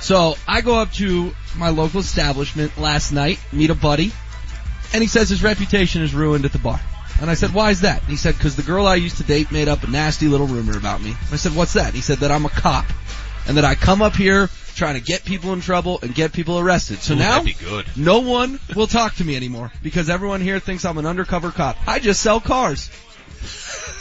So 0.00 0.34
I 0.48 0.60
go 0.60 0.74
up 0.74 0.90
to 0.94 1.32
my 1.56 1.68
local 1.68 2.00
establishment 2.00 2.76
last 2.78 3.12
night, 3.12 3.38
meet 3.52 3.70
a 3.70 3.76
buddy, 3.76 4.12
and 4.92 5.00
he 5.00 5.06
says 5.06 5.28
his 5.28 5.44
reputation 5.44 6.02
is 6.02 6.12
ruined 6.14 6.44
at 6.44 6.52
the 6.52 6.58
bar. 6.58 6.80
And 7.20 7.30
I 7.30 7.34
said, 7.34 7.54
why 7.54 7.70
is 7.70 7.82
that? 7.82 8.00
And 8.00 8.10
he 8.10 8.16
said, 8.16 8.36
cause 8.40 8.56
the 8.56 8.62
girl 8.62 8.88
I 8.88 8.96
used 8.96 9.18
to 9.18 9.22
date 9.22 9.52
made 9.52 9.68
up 9.68 9.84
a 9.84 9.86
nasty 9.86 10.26
little 10.26 10.48
rumor 10.48 10.76
about 10.76 11.00
me. 11.00 11.14
I 11.30 11.36
said, 11.36 11.54
what's 11.54 11.74
that? 11.74 11.86
And 11.86 11.94
he 11.94 12.00
said 12.00 12.18
that 12.18 12.32
I'm 12.32 12.44
a 12.44 12.50
cop. 12.50 12.86
And 13.46 13.56
that 13.56 13.64
I 13.64 13.76
come 13.76 14.02
up 14.02 14.16
here 14.16 14.48
trying 14.74 14.94
to 14.94 15.00
get 15.00 15.24
people 15.24 15.52
in 15.52 15.60
trouble 15.60 15.98
and 16.02 16.14
get 16.14 16.32
people 16.32 16.58
arrested. 16.58 16.98
So 16.98 17.14
Ooh, 17.14 17.18
now, 17.18 17.42
that'd 17.42 17.46
be 17.46 17.64
good. 17.64 17.86
no 17.96 18.20
one 18.20 18.60
will 18.74 18.86
talk 18.86 19.14
to 19.16 19.24
me 19.24 19.36
anymore 19.36 19.72
because 19.82 20.10
everyone 20.10 20.40
here 20.40 20.58
thinks 20.60 20.84
I'm 20.84 20.98
an 20.98 21.06
undercover 21.06 21.50
cop. 21.50 21.76
I 21.86 21.98
just 21.98 22.20
sell 22.20 22.40
cars. 22.40 22.90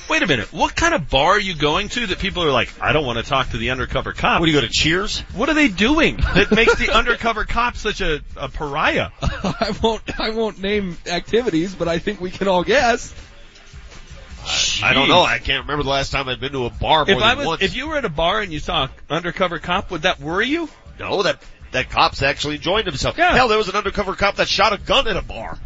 Wait 0.10 0.22
a 0.22 0.28
minute. 0.28 0.52
What 0.52 0.76
kind 0.76 0.94
of 0.94 1.10
bar 1.10 1.32
are 1.32 1.40
you 1.40 1.56
going 1.56 1.90
to 1.90 2.08
that 2.08 2.20
people 2.20 2.44
are 2.44 2.52
like, 2.52 2.70
I 2.82 2.92
don't 2.92 3.06
want 3.06 3.20
to 3.20 3.24
talk 3.24 3.50
to 3.52 3.58
the 3.58 3.72
undercover 3.72 4.12
cop? 4.14 4.40
What 4.42 4.46
do 4.48 4.52
you 4.52 4.58
go 4.58 4.66
to 4.66 4.72
Cheers? 4.72 5.22
What 5.34 5.50
are 5.50 5.54
they 5.54 5.70
doing 5.70 6.18
that 6.18 6.52
makes 6.52 6.76
the 6.76 6.92
undercover 6.94 7.46
cop 7.46 7.78
such 7.78 8.02
a, 8.02 8.22
a 8.36 8.50
pariah? 8.50 9.10
I 9.22 9.74
won't 9.82 10.20
I 10.20 10.32
won't 10.32 10.60
name 10.60 10.98
activities, 11.08 11.74
but 11.74 11.88
I 11.88 12.00
think 12.00 12.20
we 12.20 12.32
can 12.32 12.48
all 12.48 12.64
guess. 12.64 13.14
I 14.84 14.94
don't 14.94 15.08
know. 15.08 15.22
I 15.22 15.40
can't 15.40 15.64
remember 15.64 15.84
the 15.84 15.90
last 15.90 16.12
time 16.12 16.28
I've 16.28 16.40
been 16.40 16.52
to 16.54 16.66
a 16.66 16.70
bar 16.70 17.06
more 17.06 17.12
If 17.14 17.20
than 17.20 17.24
I 17.24 17.36
was, 17.36 17.48
once. 17.48 17.62
if 17.62 17.76
you 17.76 17.88
were 17.88 17.98
at 17.98 18.06
a 18.06 18.10
bar 18.10 18.42
and 18.42 18.52
you 18.52 18.60
saw 18.60 18.84
an 18.84 18.90
undercover 19.10 19.60
cop, 19.60 19.92
would 19.92 20.04
that 20.04 20.20
worry 20.20 20.48
you? 20.48 20.70
no, 21.00 21.24
that 21.24 21.42
that 21.72 21.90
cop's 21.90 22.22
actually 22.22 22.56
enjoyed 22.56 22.86
himself. 22.86 23.18
Yeah. 23.18 23.34
Hell, 23.34 23.48
there 23.48 23.58
was 23.58 23.68
an 23.70 23.76
undercover 23.76 24.16
cop 24.16 24.36
that 24.36 24.48
shot 24.48 24.74
a 24.74 24.78
gun 24.78 25.08
at 25.08 25.18
a 25.18 25.22
bar. 25.24 25.58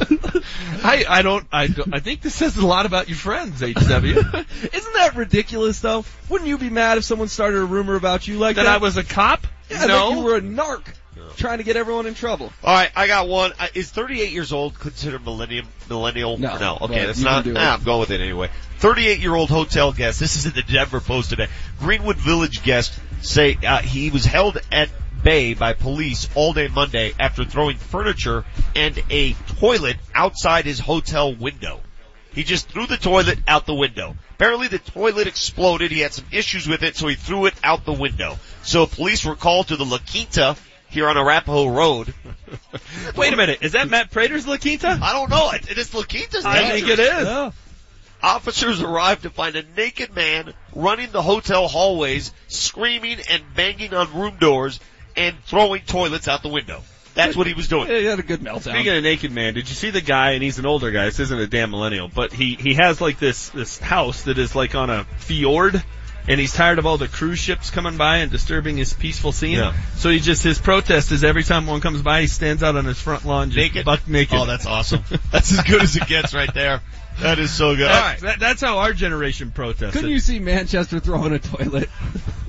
I, 0.84 1.04
I 1.08 1.22
don't, 1.22 1.46
I 1.52 1.66
don't, 1.66 1.94
I 1.94 2.00
think 2.00 2.22
this 2.22 2.34
says 2.34 2.56
a 2.56 2.66
lot 2.66 2.86
about 2.86 3.08
your 3.08 3.18
friends, 3.18 3.60
HW. 3.60 3.66
Isn't 3.74 4.94
that 4.94 5.12
ridiculous 5.14 5.80
though? 5.80 6.04
Wouldn't 6.28 6.48
you 6.48 6.56
be 6.58 6.70
mad 6.70 6.98
if 6.98 7.04
someone 7.04 7.28
started 7.28 7.58
a 7.58 7.64
rumor 7.64 7.94
about 7.94 8.26
you 8.26 8.38
like 8.38 8.56
that 8.56 8.64
that? 8.64 8.74
I 8.76 8.78
was 8.78 8.96
a 8.96 9.04
cop? 9.04 9.46
yeah, 9.70 9.84
no. 9.86 10.10
that 10.10 10.16
you 10.16 10.24
were 10.24 10.36
a 10.36 10.40
narc 10.40 10.82
trying 11.36 11.58
to 11.58 11.64
get 11.64 11.76
everyone 11.76 12.06
in 12.06 12.14
trouble. 12.14 12.52
All 12.62 12.74
right, 12.74 12.90
I 12.94 13.06
got 13.06 13.28
one. 13.28 13.52
Uh, 13.58 13.68
Is 13.74 13.90
38 13.90 14.30
years 14.32 14.52
old 14.52 14.78
considered 14.78 15.24
millennium 15.24 15.66
millennial? 15.88 16.38
No, 16.38 16.58
no. 16.58 16.78
Okay, 16.82 17.06
that's 17.06 17.20
not. 17.20 17.44
do 17.44 17.50
it. 17.50 17.56
Ah, 17.58 17.74
I'm 17.74 17.82
going 17.84 18.00
with 18.00 18.10
it 18.10 18.20
anyway. 18.20 18.50
38 18.78 19.18
year 19.20 19.34
old 19.34 19.50
hotel 19.50 19.92
guest. 19.92 20.18
This 20.20 20.36
is 20.36 20.46
in 20.46 20.52
the 20.52 20.62
Denver 20.62 21.00
Post 21.00 21.30
today. 21.30 21.48
Greenwood 21.78 22.16
Village 22.16 22.62
guest 22.62 22.98
say 23.20 23.58
uh, 23.66 23.78
he 23.78 24.10
was 24.10 24.24
held 24.24 24.58
at 24.70 24.88
bay 25.22 25.54
by 25.54 25.72
police 25.72 26.28
all 26.34 26.52
day 26.52 26.68
Monday 26.68 27.12
after 27.20 27.44
throwing 27.44 27.76
furniture 27.76 28.44
and 28.74 29.00
a 29.10 29.34
toilet 29.60 29.96
outside 30.14 30.64
his 30.64 30.80
hotel 30.80 31.34
window. 31.34 31.80
He 32.34 32.44
just 32.44 32.68
threw 32.68 32.86
the 32.86 32.96
toilet 32.96 33.38
out 33.46 33.66
the 33.66 33.74
window. 33.74 34.16
Apparently 34.32 34.66
the 34.66 34.78
toilet 34.78 35.26
exploded. 35.26 35.92
He 35.92 36.00
had 36.00 36.12
some 36.12 36.24
issues 36.32 36.66
with 36.66 36.82
it, 36.82 36.96
so 36.96 37.06
he 37.06 37.14
threw 37.14 37.46
it 37.46 37.54
out 37.62 37.84
the 37.84 37.92
window. 37.92 38.38
So 38.62 38.86
police 38.86 39.24
were 39.24 39.36
called 39.36 39.68
to 39.68 39.76
the 39.76 39.84
La 39.84 39.98
Quinta 39.98 40.56
here 40.92 41.08
on 41.08 41.16
Arapahoe 41.16 41.68
Road. 41.68 42.14
Wait 43.16 43.32
a 43.32 43.36
minute, 43.36 43.58
is 43.62 43.72
that 43.72 43.88
Matt 43.88 44.10
Prater's 44.10 44.46
La 44.46 44.58
Quinta? 44.58 44.98
I 45.02 45.12
don't 45.12 45.30
know. 45.30 45.50
It, 45.50 45.70
it 45.70 45.78
is 45.78 45.92
La 45.94 46.02
Quinta's 46.02 46.44
I 46.44 46.70
think 46.70 46.88
it 46.88 46.96
dangerous. 46.96 47.54
Officers 48.22 48.80
arrived 48.80 49.22
to 49.22 49.30
find 49.30 49.56
a 49.56 49.64
naked 49.76 50.14
man 50.14 50.54
running 50.74 51.10
the 51.10 51.22
hotel 51.22 51.66
hallways, 51.66 52.32
screaming 52.46 53.18
and 53.28 53.42
banging 53.56 53.94
on 53.94 54.14
room 54.14 54.36
doors 54.38 54.78
and 55.16 55.36
throwing 55.44 55.82
toilets 55.82 56.28
out 56.28 56.42
the 56.42 56.48
window. 56.48 56.82
That's 57.14 57.36
what 57.36 57.46
he 57.46 57.54
was 57.54 57.68
doing. 57.68 57.88
Yeah, 57.88 57.98
he 57.98 58.04
had 58.04 58.18
a 58.18 58.22
good 58.22 58.40
meltdown. 58.40 58.72
Speaking 58.72 58.96
of 58.96 59.02
naked 59.02 59.32
man, 59.32 59.54
did 59.54 59.68
you 59.68 59.74
see 59.74 59.90
the 59.90 60.00
guy? 60.00 60.32
And 60.32 60.42
he's 60.42 60.58
an 60.58 60.66
older 60.66 60.90
guy. 60.90 61.06
This 61.06 61.20
isn't 61.20 61.38
a 61.38 61.46
damn 61.46 61.70
millennial, 61.70 62.08
but 62.08 62.32
he 62.32 62.54
he 62.54 62.74
has 62.74 63.00
like 63.00 63.18
this 63.18 63.50
this 63.50 63.78
house 63.78 64.22
that 64.22 64.38
is 64.38 64.54
like 64.54 64.74
on 64.74 64.88
a 64.88 65.04
fjord, 65.18 65.82
and 66.28 66.40
he's 66.40 66.52
tired 66.52 66.78
of 66.78 66.86
all 66.86 66.98
the 66.98 67.08
cruise 67.08 67.38
ships 67.38 67.70
coming 67.70 67.96
by 67.96 68.18
and 68.18 68.30
disturbing 68.30 68.76
his 68.76 68.92
peaceful 68.92 69.32
scene. 69.32 69.58
Yeah. 69.58 69.74
So 69.96 70.10
he 70.10 70.20
just 70.20 70.42
his 70.42 70.58
protest 70.58 71.12
is 71.12 71.24
every 71.24 71.42
time 71.42 71.66
one 71.66 71.80
comes 71.80 72.02
by, 72.02 72.22
he 72.22 72.26
stands 72.26 72.62
out 72.62 72.76
on 72.76 72.84
his 72.84 73.00
front 73.00 73.24
lawn 73.24 73.50
just 73.50 73.56
Naked? 73.56 73.84
buck 73.84 74.06
naked. 74.08 74.38
Oh, 74.38 74.46
that's 74.46 74.66
awesome. 74.66 75.02
That's 75.30 75.52
as 75.52 75.62
good 75.62 75.82
as 75.82 75.96
it 75.96 76.06
gets 76.06 76.34
right 76.34 76.52
there. 76.52 76.80
That 77.20 77.38
is 77.38 77.52
so 77.52 77.76
good. 77.76 77.90
All 77.90 78.00
right, 78.00 78.18
that, 78.20 78.40
that's 78.40 78.60
how 78.60 78.78
our 78.78 78.92
generation 78.92 79.50
protests. 79.50 79.92
Couldn't 79.92 80.10
you 80.10 80.20
see 80.20 80.38
Manchester 80.38 80.98
throwing 80.98 81.32
a 81.32 81.38
toilet? 81.38 81.88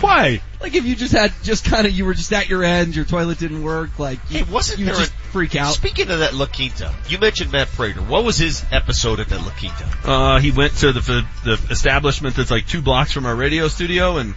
Why? 0.00 0.40
Like 0.60 0.74
if 0.74 0.84
you 0.84 0.96
just 0.96 1.12
had 1.12 1.32
just 1.42 1.64
kind 1.64 1.86
of 1.86 1.92
you 1.92 2.04
were 2.04 2.14
just 2.14 2.32
at 2.32 2.48
your 2.48 2.64
end, 2.64 2.96
your 2.96 3.04
toilet 3.04 3.38
didn't 3.38 3.62
work, 3.62 3.98
like 3.98 4.18
you, 4.30 4.44
Hey, 4.44 4.50
wasn't 4.52 4.78
you 4.80 4.86
there 4.86 4.94
just 4.94 5.10
a- 5.12 5.14
freak 5.30 5.56
out. 5.56 5.74
Speaking 5.74 6.10
of 6.10 6.20
that 6.20 6.34
La 6.34 6.46
Quinta, 6.46 6.92
you 7.08 7.18
mentioned 7.18 7.52
Matt 7.52 7.68
Prater. 7.68 8.00
What 8.00 8.24
was 8.24 8.36
his 8.38 8.64
episode 8.72 9.20
at 9.20 9.28
that 9.28 9.40
La 9.42 9.50
Quinta? 9.50 9.86
Uh, 10.04 10.38
he 10.40 10.50
went 10.50 10.74
to 10.78 10.92
the 10.92 11.24
the 11.44 11.60
establishment 11.70 12.36
that's 12.36 12.50
like 12.50 12.66
two 12.66 12.82
blocks 12.82 13.12
from 13.12 13.26
our 13.26 13.34
radio 13.36 13.68
studio 13.68 14.16
and 14.18 14.34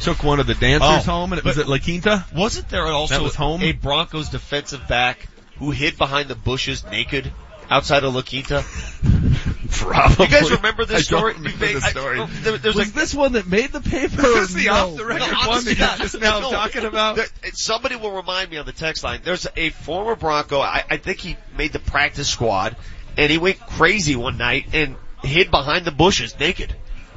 took 0.00 0.22
one 0.22 0.40
of 0.40 0.46
the 0.46 0.54
dancers 0.54 1.06
Oh, 1.08 1.10
home, 1.10 1.32
and 1.32 1.38
it 1.38 1.44
was 1.44 1.56
but- 1.56 1.62
at 1.62 1.68
La 1.68 1.78
Quinta. 1.78 2.24
Wasn't 2.34 2.68
there 2.68 2.86
also 2.86 3.14
That 3.14 3.22
was 3.22 3.34
home? 3.34 3.62
a 3.62 3.72
Broncos 3.72 4.28
defensive 4.28 4.86
back 4.88 5.26
who 5.58 5.70
hid 5.70 5.96
behind 5.96 6.28
the 6.28 6.34
bushes 6.34 6.84
naked 6.84 7.32
outside 7.70 8.04
of 8.04 8.14
La 8.14 8.22
Quinta? 8.22 8.64
Probably. 9.70 10.26
You 10.26 10.30
guys 10.32 10.50
remember 10.50 10.84
this 10.84 10.98
I 10.98 11.02
story? 11.02 11.32
don't 11.34 11.42
remember 11.42 11.66
You 11.66 11.74
may- 11.74 11.78
the 11.80 11.86
I- 11.86 11.90
story. 11.90 12.18
oh, 12.20 12.26
there- 12.26 12.58
there's 12.58 12.74
was 12.74 12.88
a, 12.88 12.92
this 12.92 13.14
one 13.14 13.32
that 13.32 13.46
made 13.46 13.72
the 13.72 13.80
paper? 13.80 14.16
This 14.22 14.54
or 14.54 14.58
the 14.58 14.66
no? 14.66 14.72
off 14.72 14.96
the 14.96 15.04
record 15.04 15.20
No, 15.20 15.26
one 15.38 15.48
honestly, 15.48 15.74
that 15.74 15.98
you're 15.98 16.04
just 16.08 16.20
now 16.20 16.40
no. 16.40 16.50
talking 16.50 16.84
about? 16.84 17.16
There- 17.16 17.26
somebody 17.52 17.96
will 17.96 18.12
remind 18.12 18.50
me 18.50 18.56
on 18.56 18.66
the 18.66 18.72
text 18.72 19.04
line. 19.04 19.20
There's 19.24 19.46
a 19.56 19.70
former 19.70 20.14
Bronco. 20.16 20.60
I, 20.60 20.84
I 20.88 20.96
think 20.96 21.18
he 21.20 21.36
made 21.56 21.72
the 21.72 21.78
practice 21.78 22.28
squad, 22.28 22.76
and 23.16 23.30
he 23.30 23.38
went 23.38 23.60
crazy 23.60 24.16
one 24.16 24.38
night 24.38 24.66
and 24.72 24.96
hid 25.22 25.50
behind 25.50 25.84
the 25.84 25.92
bushes 25.92 26.38
naked. 26.38 26.74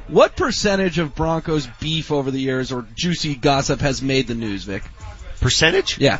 What 0.08 0.34
percentage 0.36 0.98
of 0.98 1.14
Broncos 1.14 1.68
beef 1.78 2.10
over 2.10 2.30
the 2.32 2.40
years 2.40 2.72
or 2.72 2.84
juicy 2.96 3.36
gossip 3.36 3.80
has 3.80 4.02
made 4.02 4.26
the 4.26 4.34
news, 4.34 4.64
Vic? 4.64 4.82
Percentage? 5.40 5.98
Yeah. 5.98 6.18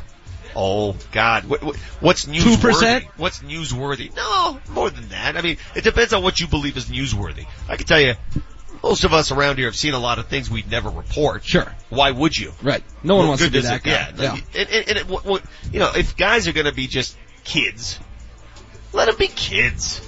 Oh 0.56 0.96
God, 1.12 1.44
what, 1.44 1.62
what, 1.62 1.76
what's 2.00 2.26
newsworthy? 2.26 3.00
2%? 3.00 3.04
What's 3.16 3.40
newsworthy? 3.40 4.14
No, 4.14 4.58
more 4.70 4.90
than 4.90 5.08
that. 5.10 5.36
I 5.36 5.42
mean, 5.42 5.58
it 5.74 5.84
depends 5.84 6.12
on 6.12 6.22
what 6.22 6.40
you 6.40 6.46
believe 6.46 6.76
is 6.76 6.86
newsworthy. 6.86 7.46
I 7.68 7.76
can 7.76 7.86
tell 7.86 8.00
you, 8.00 8.14
most 8.82 9.04
of 9.04 9.12
us 9.12 9.30
around 9.30 9.58
here 9.58 9.66
have 9.66 9.76
seen 9.76 9.94
a 9.94 9.98
lot 9.98 10.18
of 10.18 10.26
things 10.26 10.50
we'd 10.50 10.70
never 10.70 10.88
report. 10.88 11.44
Sure. 11.44 11.74
Why 11.90 12.10
would 12.10 12.36
you? 12.36 12.52
Right. 12.62 12.82
No 13.02 13.16
one 13.16 13.22
Well, 13.22 13.28
wants 13.30 13.44
to 13.44 13.50
be 13.50 13.60
that 13.60 13.82
guy. 13.82 14.12
Yeah. 14.16 14.36
And, 14.54 14.70
and, 14.70 14.88
and 14.88 14.98
it, 14.98 15.08
what, 15.08 15.42
you 15.72 15.78
know, 15.78 15.92
if 15.94 16.16
guys 16.16 16.48
are 16.48 16.52
going 16.52 16.66
to 16.66 16.74
be 16.74 16.86
just 16.86 17.16
kids, 17.44 17.98
Let 18.92 19.06
them 19.06 19.16
be 19.18 19.28
kids. 19.28 20.00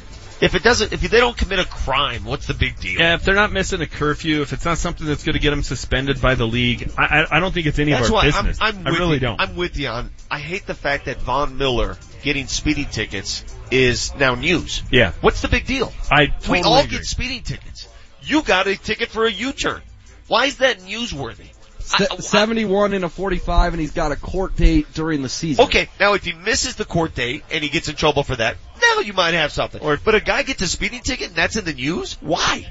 If 0.43 0.56
it 0.56 0.64
doesn't, 0.64 0.93
if 0.93 1.01
they 1.01 1.20
don't 1.20 1.36
commit 1.36 1.60
a 1.60 1.64
crime, 1.64 2.24
what's 2.24 2.48
the 2.48 2.55
big 2.55 2.78
deal? 2.81 2.98
Yeah, 3.01 3.14
if 3.14 3.23
they're 3.23 3.36
not 3.36 3.52
missing 3.52 3.81
a 3.81 3.86
curfew, 3.86 4.43
if 4.43 4.52
it's 4.52 4.64
not 4.64 4.77
something 4.77 5.06
that's 5.06 5.23
going 5.23 5.35
to 5.35 5.39
get 5.39 5.51
them 5.51 5.62
suspended 5.62 6.20
by 6.20 6.35
the 6.35 6.47
league, 6.47 6.90
I, 6.98 7.20
I, 7.20 7.36
I 7.36 7.40
don't 7.40 7.55
think 7.55 7.66
it's 7.69 7.78
any 7.78 7.93
That's 7.93 8.09
of 8.09 8.14
our 8.14 8.24
business. 8.24 8.59
I'm, 8.60 8.78
I'm 8.78 8.86
I 8.89 8.90
with 8.90 8.98
really 8.98 9.14
you. 9.14 9.20
don't. 9.20 9.40
I'm 9.40 9.55
with 9.55 9.77
you 9.77 9.86
on. 9.86 10.10
I 10.28 10.40
hate 10.40 10.66
the 10.66 10.74
fact 10.74 11.05
that 11.05 11.19
Von 11.23 11.59
Miller 11.59 11.97
getting 12.23 12.48
speeding 12.48 12.86
tickets 12.86 13.44
is 13.70 14.12
now 14.16 14.35
news. 14.35 14.82
Yeah. 14.90 15.12
What's 15.20 15.43
the 15.43 15.48
big 15.48 15.64
deal? 15.64 15.93
I 16.10 16.23
we 16.23 16.28
totally 16.40 16.62
all 16.64 16.78
agree. 16.81 16.98
get 16.98 17.06
speeding 17.06 17.43
tickets. 17.43 17.86
You 18.23 18.43
got 18.43 18.66
a 18.66 18.77
ticket 18.77 19.10
for 19.10 19.27
a 19.27 19.31
U-turn. 19.31 19.81
Why 20.27 20.47
is 20.47 20.56
that 20.56 20.81
newsworthy? 20.81 21.52
Se- 21.85 22.07
71 22.19 22.95
and 22.95 23.05
a 23.05 23.09
45 23.09 23.75
and 23.75 23.81
he's 23.81 23.93
got 23.93 24.13
a 24.13 24.17
court 24.17 24.57
date 24.57 24.93
during 24.95 25.23
the 25.23 25.29
season. 25.29 25.65
Okay, 25.67 25.89
now 26.01 26.15
if 26.15 26.25
he 26.25 26.33
misses 26.33 26.77
the 26.77 26.85
court 26.85 27.15
date 27.15 27.45
and 27.51 27.63
he 27.63 27.71
gets 27.71 27.89
in 27.89 27.97
trouble 27.97 28.23
for 28.23 28.37
that, 28.37 28.57
now 28.81 29.01
you 29.01 29.13
might 29.13 29.35
have 29.35 29.53
something. 29.53 29.81
Or, 29.83 29.97
but 29.97 30.15
a 30.15 30.21
guy 30.21 30.43
gets 30.43 30.63
a 30.63 30.69
speeding 30.69 31.01
ticket 31.01 31.29
and 31.29 31.37
that's 31.37 31.57
in 31.57 31.65
the 31.65 31.75
news? 31.75 32.15
Why? 32.21 32.71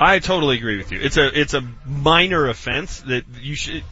I 0.00 0.18
totally 0.18 0.56
agree 0.56 0.78
with 0.78 0.90
you. 0.90 1.00
It's 1.00 1.16
a 1.16 1.40
it's 1.40 1.54
a 1.54 1.62
minor 1.86 2.48
offense 2.48 3.00
that 3.02 3.24
you 3.40 3.54
should 3.54 3.84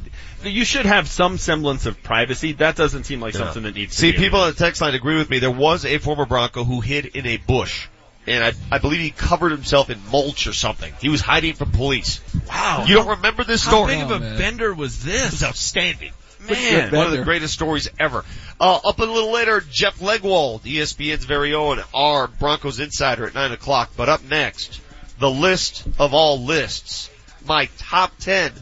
you 0.42 0.64
should 0.64 0.86
have 0.86 1.08
some 1.08 1.38
semblance 1.38 1.86
of 1.86 2.02
privacy. 2.02 2.52
That 2.52 2.74
doesn't 2.74 3.04
seem 3.04 3.20
like 3.20 3.34
something 3.34 3.62
that 3.62 3.74
needs 3.74 3.94
to 3.94 4.00
See, 4.00 4.12
people 4.12 4.40
on 4.40 4.50
the 4.50 4.56
text 4.56 4.80
line 4.80 4.94
agree 4.94 5.16
with 5.16 5.30
me. 5.30 5.38
There 5.38 5.50
was 5.50 5.84
a 5.84 5.98
former 5.98 6.26
Bronco 6.26 6.64
who 6.64 6.80
hid 6.80 7.06
in 7.06 7.26
a 7.26 7.36
bush. 7.36 7.86
And 8.26 8.44
I, 8.44 8.52
I 8.70 8.78
believe 8.78 9.00
he 9.00 9.10
covered 9.10 9.50
himself 9.50 9.90
in 9.90 9.98
mulch 10.10 10.46
or 10.46 10.52
something. 10.52 10.92
He 11.00 11.08
was 11.08 11.20
hiding 11.20 11.54
from 11.54 11.72
police. 11.72 12.20
Wow. 12.48 12.84
You 12.86 12.96
don't 12.96 13.08
remember 13.08 13.44
this 13.44 13.62
story? 13.62 13.94
How 13.94 14.06
story? 14.06 14.18
big 14.20 14.28
of 14.28 14.34
a 14.34 14.38
bender 14.38 14.74
was 14.74 15.02
this? 15.02 15.26
It 15.26 15.32
was 15.32 15.44
outstanding. 15.44 16.12
Man. 16.48 16.94
one 16.94 17.06
of 17.06 17.12
the 17.12 17.22
greatest 17.22 17.52
stories 17.52 17.88
ever. 17.98 18.24
Uh, 18.58 18.80
up 18.84 18.98
a 18.98 19.04
little 19.04 19.32
later, 19.32 19.60
Jeff 19.60 19.98
Legwold, 20.00 20.64
E 20.66 20.76
ESPN's 20.76 21.24
very 21.24 21.54
own, 21.54 21.82
our 21.92 22.28
Broncos 22.28 22.80
insider 22.80 23.26
at 23.26 23.34
9 23.34 23.52
o'clock. 23.52 23.90
But 23.96 24.08
up 24.08 24.24
next, 24.24 24.80
the 25.18 25.30
list 25.30 25.86
of 25.98 26.14
all 26.14 26.42
lists. 26.42 27.10
My 27.46 27.68
top 27.78 28.12
10 28.18 28.52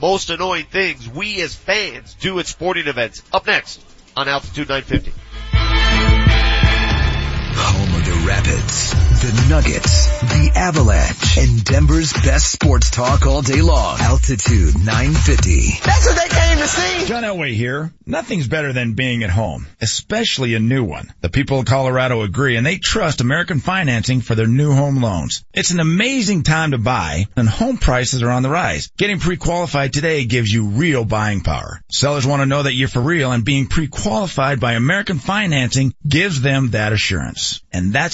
most 0.00 0.30
annoying 0.30 0.66
things 0.66 1.08
we 1.08 1.40
as 1.40 1.54
fans 1.54 2.14
do 2.14 2.38
at 2.38 2.46
sporting 2.46 2.88
events. 2.88 3.22
Up 3.32 3.46
next 3.46 3.80
on 4.16 4.28
Altitude 4.28 4.68
950. 4.68 5.12
Home 8.24 8.38
of 8.38 8.44
the 8.44 8.52
Rapids, 8.52 8.90
the 9.22 9.46
Nuggets, 9.48 10.20
the 10.20 10.52
Avalanche, 10.54 11.38
and 11.38 11.64
Denver's 11.64 12.12
best 12.12 12.50
sports 12.50 12.90
talk 12.90 13.26
all 13.26 13.42
day 13.42 13.60
long. 13.60 13.98
Altitude 14.00 14.74
950. 14.74 15.80
That's 15.84 16.06
what 16.06 16.16
they 16.16 16.28
came 16.28 16.58
to 16.58 16.68
see. 16.68 17.06
John 17.06 17.22
Elway 17.22 17.54
here. 17.54 17.92
Nothing's 18.06 18.48
better 18.48 18.72
than 18.72 18.94
being 18.94 19.24
at 19.24 19.30
home, 19.30 19.66
especially 19.80 20.54
a 20.54 20.58
new 20.58 20.84
one. 20.84 21.12
The 21.22 21.30
people 21.30 21.60
of 21.60 21.66
Colorado 21.66 22.22
agree 22.22 22.56
and 22.56 22.66
they 22.66 22.76
trust 22.76 23.22
American 23.22 23.60
Financing 23.60 24.20
for 24.20 24.34
their 24.34 24.46
new 24.46 24.74
home 24.74 25.02
loans. 25.02 25.44
It's 25.54 25.70
an 25.70 25.80
amazing 25.80 26.42
time 26.42 26.72
to 26.72 26.78
buy 26.78 27.26
and 27.36 27.48
home 27.48 27.78
prices 27.78 28.22
are 28.22 28.30
on 28.30 28.42
the 28.42 28.50
rise. 28.50 28.90
Getting 28.98 29.20
pre-qualified 29.20 29.92
today 29.92 30.24
gives 30.26 30.52
you 30.52 30.66
real 30.66 31.04
buying 31.04 31.40
power. 31.40 31.80
Sellers 31.90 32.26
want 32.26 32.42
to 32.42 32.46
know 32.46 32.62
that 32.62 32.74
you're 32.74 32.88
for 32.88 33.00
real 33.00 33.32
and 33.32 33.44
being 33.44 33.66
pre-qualified 33.66 34.60
by 34.60 34.74
American 34.74 35.18
Financing 35.18 35.94
gives 36.06 36.42
them 36.42 36.70
that 36.70 36.92
assurance. 36.92 37.62
And 37.72 37.92
that's 37.92 38.13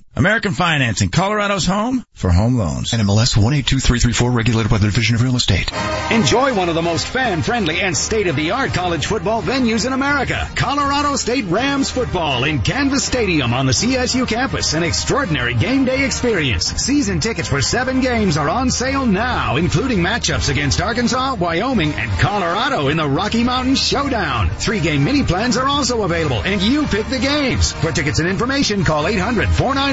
American 0.13 0.51
Financing, 0.51 1.07
Colorado's 1.07 1.65
home 1.65 2.03
for 2.13 2.29
home 2.29 2.57
loans. 2.57 2.91
NMLS 2.91 3.37
182334 3.37 4.31
regulated 4.31 4.69
by 4.69 4.77
the 4.77 4.87
Division 4.87 5.15
of 5.15 5.23
Real 5.23 5.37
Estate. 5.37 5.71
Enjoy 6.11 6.53
one 6.53 6.67
of 6.67 6.75
the 6.75 6.81
most 6.81 7.07
fan-friendly 7.07 7.79
and 7.79 7.95
state-of-the-art 7.95 8.73
college 8.73 9.05
football 9.05 9.41
venues 9.41 9.87
in 9.87 9.93
America. 9.93 10.49
Colorado 10.55 11.15
State 11.15 11.45
Rams 11.45 11.89
football 11.89 12.43
in 12.43 12.59
Canvas 12.59 13.05
Stadium 13.05 13.53
on 13.53 13.65
the 13.65 13.71
CSU 13.71 14.27
campus. 14.27 14.73
An 14.73 14.83
extraordinary 14.83 15.53
game 15.53 15.85
day 15.85 16.03
experience. 16.03 16.65
Season 16.65 17.21
tickets 17.21 17.47
for 17.47 17.61
seven 17.61 18.01
games 18.01 18.35
are 18.35 18.49
on 18.49 18.69
sale 18.69 19.05
now, 19.05 19.55
including 19.55 19.99
matchups 19.99 20.49
against 20.49 20.81
Arkansas, 20.81 21.35
Wyoming, 21.35 21.93
and 21.93 22.11
Colorado 22.19 22.89
in 22.89 22.97
the 22.97 23.07
Rocky 23.07 23.45
Mountain 23.45 23.75
Showdown. 23.75 24.49
Three-game 24.49 25.05
mini 25.05 25.23
plans 25.23 25.55
are 25.55 25.67
also 25.67 26.03
available, 26.03 26.41
and 26.41 26.61
you 26.61 26.85
pick 26.85 27.07
the 27.07 27.19
games. 27.19 27.71
For 27.71 27.93
tickets 27.93 28.19
and 28.19 28.27
information, 28.27 28.83
call 28.83 29.05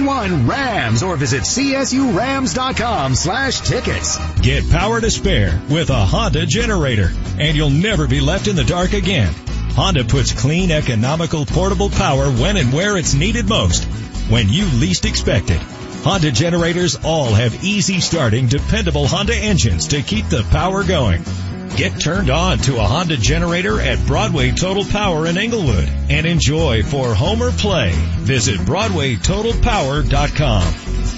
800-491-RAMS 0.09 1.03
or 1.03 1.17
visit 1.17 1.43
csurams.com 1.43 3.15
slash 3.15 3.61
tickets. 3.61 4.19
Get 4.41 4.69
power 4.71 5.01
to 5.01 5.11
spare 5.11 5.61
with 5.69 5.91
a 5.91 6.05
Honda 6.05 6.47
generator, 6.47 7.13
and 7.39 7.57
you'll 7.57 7.71
never 7.71 8.07
be 8.07 8.21
left 8.21 8.49
in 8.49 8.57
the 8.57 8.65
dark 8.65 8.93
again. 8.93 9.33
Honda 9.73 10.05
puts 10.05 10.33
clean, 10.33 10.71
economical, 10.71 11.47
portable 11.47 11.91
power 11.91 12.31
when 12.31 12.57
and 12.57 12.73
where 12.73 12.97
it's 12.97 13.15
needed 13.15 13.49
most, 13.49 13.85
when 14.29 14.49
you 14.49 14.65
least 14.67 15.05
expect 15.05 15.51
it. 15.51 15.61
Honda 16.03 16.33
generators 16.33 16.97
all 17.05 17.33
have 17.33 17.65
easy 17.65 18.01
starting, 18.01 18.47
dependable 18.47 19.07
Honda 19.07 19.37
engines 19.37 19.89
to 19.89 20.03
keep 20.03 20.27
the 20.29 20.43
power 20.51 20.85
going. 20.85 21.23
Get 21.77 22.01
turned 22.01 22.31
on 22.31 22.59
to 22.59 22.77
a 22.77 22.83
Honda 22.83 23.17
generator 23.17 23.81
at 23.81 24.07
Broadway 24.07 24.53
Total 24.53 24.85
Power 24.85 25.27
in 25.27 25.39
Englewood 25.39 25.89
and 26.09 26.27
enjoy 26.27 26.83
for 26.83 27.15
home 27.15 27.43
or 27.43 27.53
play. 27.53 27.93
Visit 28.19 28.59
BroadwayTotalPower.com. 28.61 31.18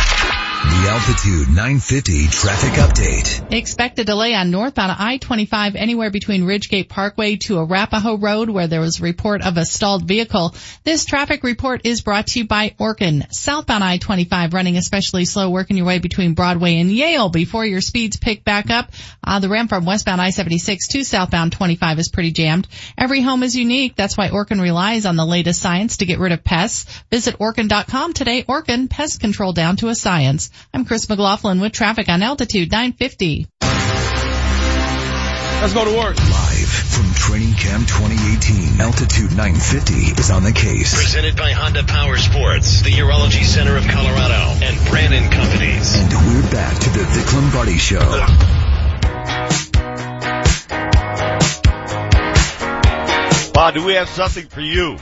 The 0.63 0.89
Altitude 0.89 1.47
950 1.47 2.27
traffic 2.27 2.73
update. 2.73 3.51
Expect 3.51 3.97
a 3.97 4.03
delay 4.03 4.35
on 4.35 4.51
northbound 4.51 4.91
I-25 4.91 5.73
anywhere 5.75 6.11
between 6.11 6.43
Ridgegate 6.43 6.87
Parkway 6.87 7.37
to 7.47 7.57
Arapahoe 7.57 8.17
Road 8.17 8.51
where 8.51 8.67
there 8.67 8.79
was 8.79 8.99
a 8.99 9.03
report 9.03 9.41
of 9.41 9.57
a 9.57 9.65
stalled 9.65 10.07
vehicle. 10.07 10.53
This 10.83 11.05
traffic 11.05 11.43
report 11.43 11.81
is 11.85 12.01
brought 12.01 12.27
to 12.27 12.39
you 12.39 12.45
by 12.45 12.75
Orkin. 12.79 13.33
Southbound 13.33 13.83
I-25 13.83 14.53
running 14.53 14.77
especially 14.77 15.25
slow 15.25 15.49
working 15.49 15.77
your 15.77 15.87
way 15.87 15.97
between 15.97 16.35
Broadway 16.35 16.79
and 16.79 16.91
Yale 16.91 17.29
before 17.29 17.65
your 17.65 17.81
speeds 17.81 18.17
pick 18.17 18.43
back 18.43 18.69
up. 18.69 18.91
Uh, 19.23 19.39
the 19.39 19.49
ramp 19.49 19.69
from 19.69 19.85
westbound 19.85 20.21
I-76 20.21 20.77
to 20.91 21.03
southbound 21.03 21.53
25 21.53 21.97
is 21.97 22.09
pretty 22.09 22.31
jammed. 22.31 22.67
Every 22.99 23.21
home 23.21 23.41
is 23.41 23.55
unique. 23.55 23.95
That's 23.95 24.15
why 24.15 24.29
Orkin 24.29 24.61
relies 24.61 25.07
on 25.07 25.15
the 25.15 25.25
latest 25.25 25.59
science 25.59 25.97
to 25.97 26.05
get 26.05 26.19
rid 26.19 26.33
of 26.33 26.43
pests. 26.43 27.01
Visit 27.09 27.39
Orkin.com 27.39 28.13
today. 28.13 28.43
Orkin, 28.43 28.87
pest 28.91 29.19
control 29.19 29.53
down 29.53 29.77
to 29.77 29.87
a 29.87 29.95
science. 29.95 30.50
I'm 30.73 30.85
Chris 30.85 31.07
McLaughlin 31.09 31.59
with 31.59 31.73
traffic 31.73 32.09
on 32.09 32.23
Altitude 32.23 32.71
950. 32.71 33.47
Let's 35.61 35.73
go 35.73 35.85
to 35.85 35.95
work. 35.95 36.17
Live 36.17 36.69
From 36.69 37.13
Training 37.13 37.53
Camp 37.53 37.87
2018, 37.87 38.81
Altitude 38.81 39.37
950 39.37 39.93
is 40.19 40.31
on 40.31 40.43
the 40.43 40.51
case. 40.51 40.95
Presented 40.95 41.37
by 41.37 41.51
Honda 41.51 41.83
Power 41.83 42.17
Sports, 42.17 42.81
the 42.81 42.89
Urology 42.89 43.43
Center 43.43 43.77
of 43.77 43.87
Colorado, 43.87 44.65
and 44.65 44.89
Brannan 44.89 45.29
Companies. 45.29 45.95
And 45.95 46.11
we're 46.11 46.49
back 46.51 46.79
to 46.79 46.89
the 46.89 47.05
Vic 47.05 47.33
Lombardi 47.33 47.77
Show. 47.77 47.99
Bob, 53.53 53.75
do 53.75 53.85
we 53.85 53.93
have 53.93 54.09
something 54.09 54.47
for 54.47 54.61
you? 54.61 54.97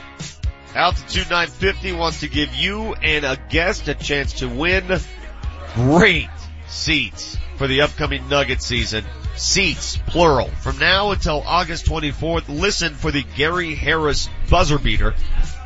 Altitude 0.75 1.29
950 1.29 1.93
wants 1.93 2.19
to 2.19 2.27
give 2.27 2.53
you 2.53 2.93
and 2.95 3.23
a 3.23 3.37
guest 3.49 3.87
a 3.87 3.95
chance 3.95 4.33
to 4.39 4.49
win 4.49 4.99
great 5.75 6.29
seats 6.67 7.37
for 7.57 7.67
the 7.67 7.81
upcoming 7.81 8.27
Nugget 8.29 8.61
season. 8.61 9.03
Seats, 9.35 9.97
plural. 10.07 10.49
From 10.61 10.77
now 10.79 11.11
until 11.11 11.43
August 11.45 11.85
24th, 11.85 12.49
listen 12.49 12.93
for 12.93 13.11
the 13.11 13.23
Gary 13.35 13.75
Harris 13.75 14.29
buzzer 14.49 14.79
beater, 14.79 15.15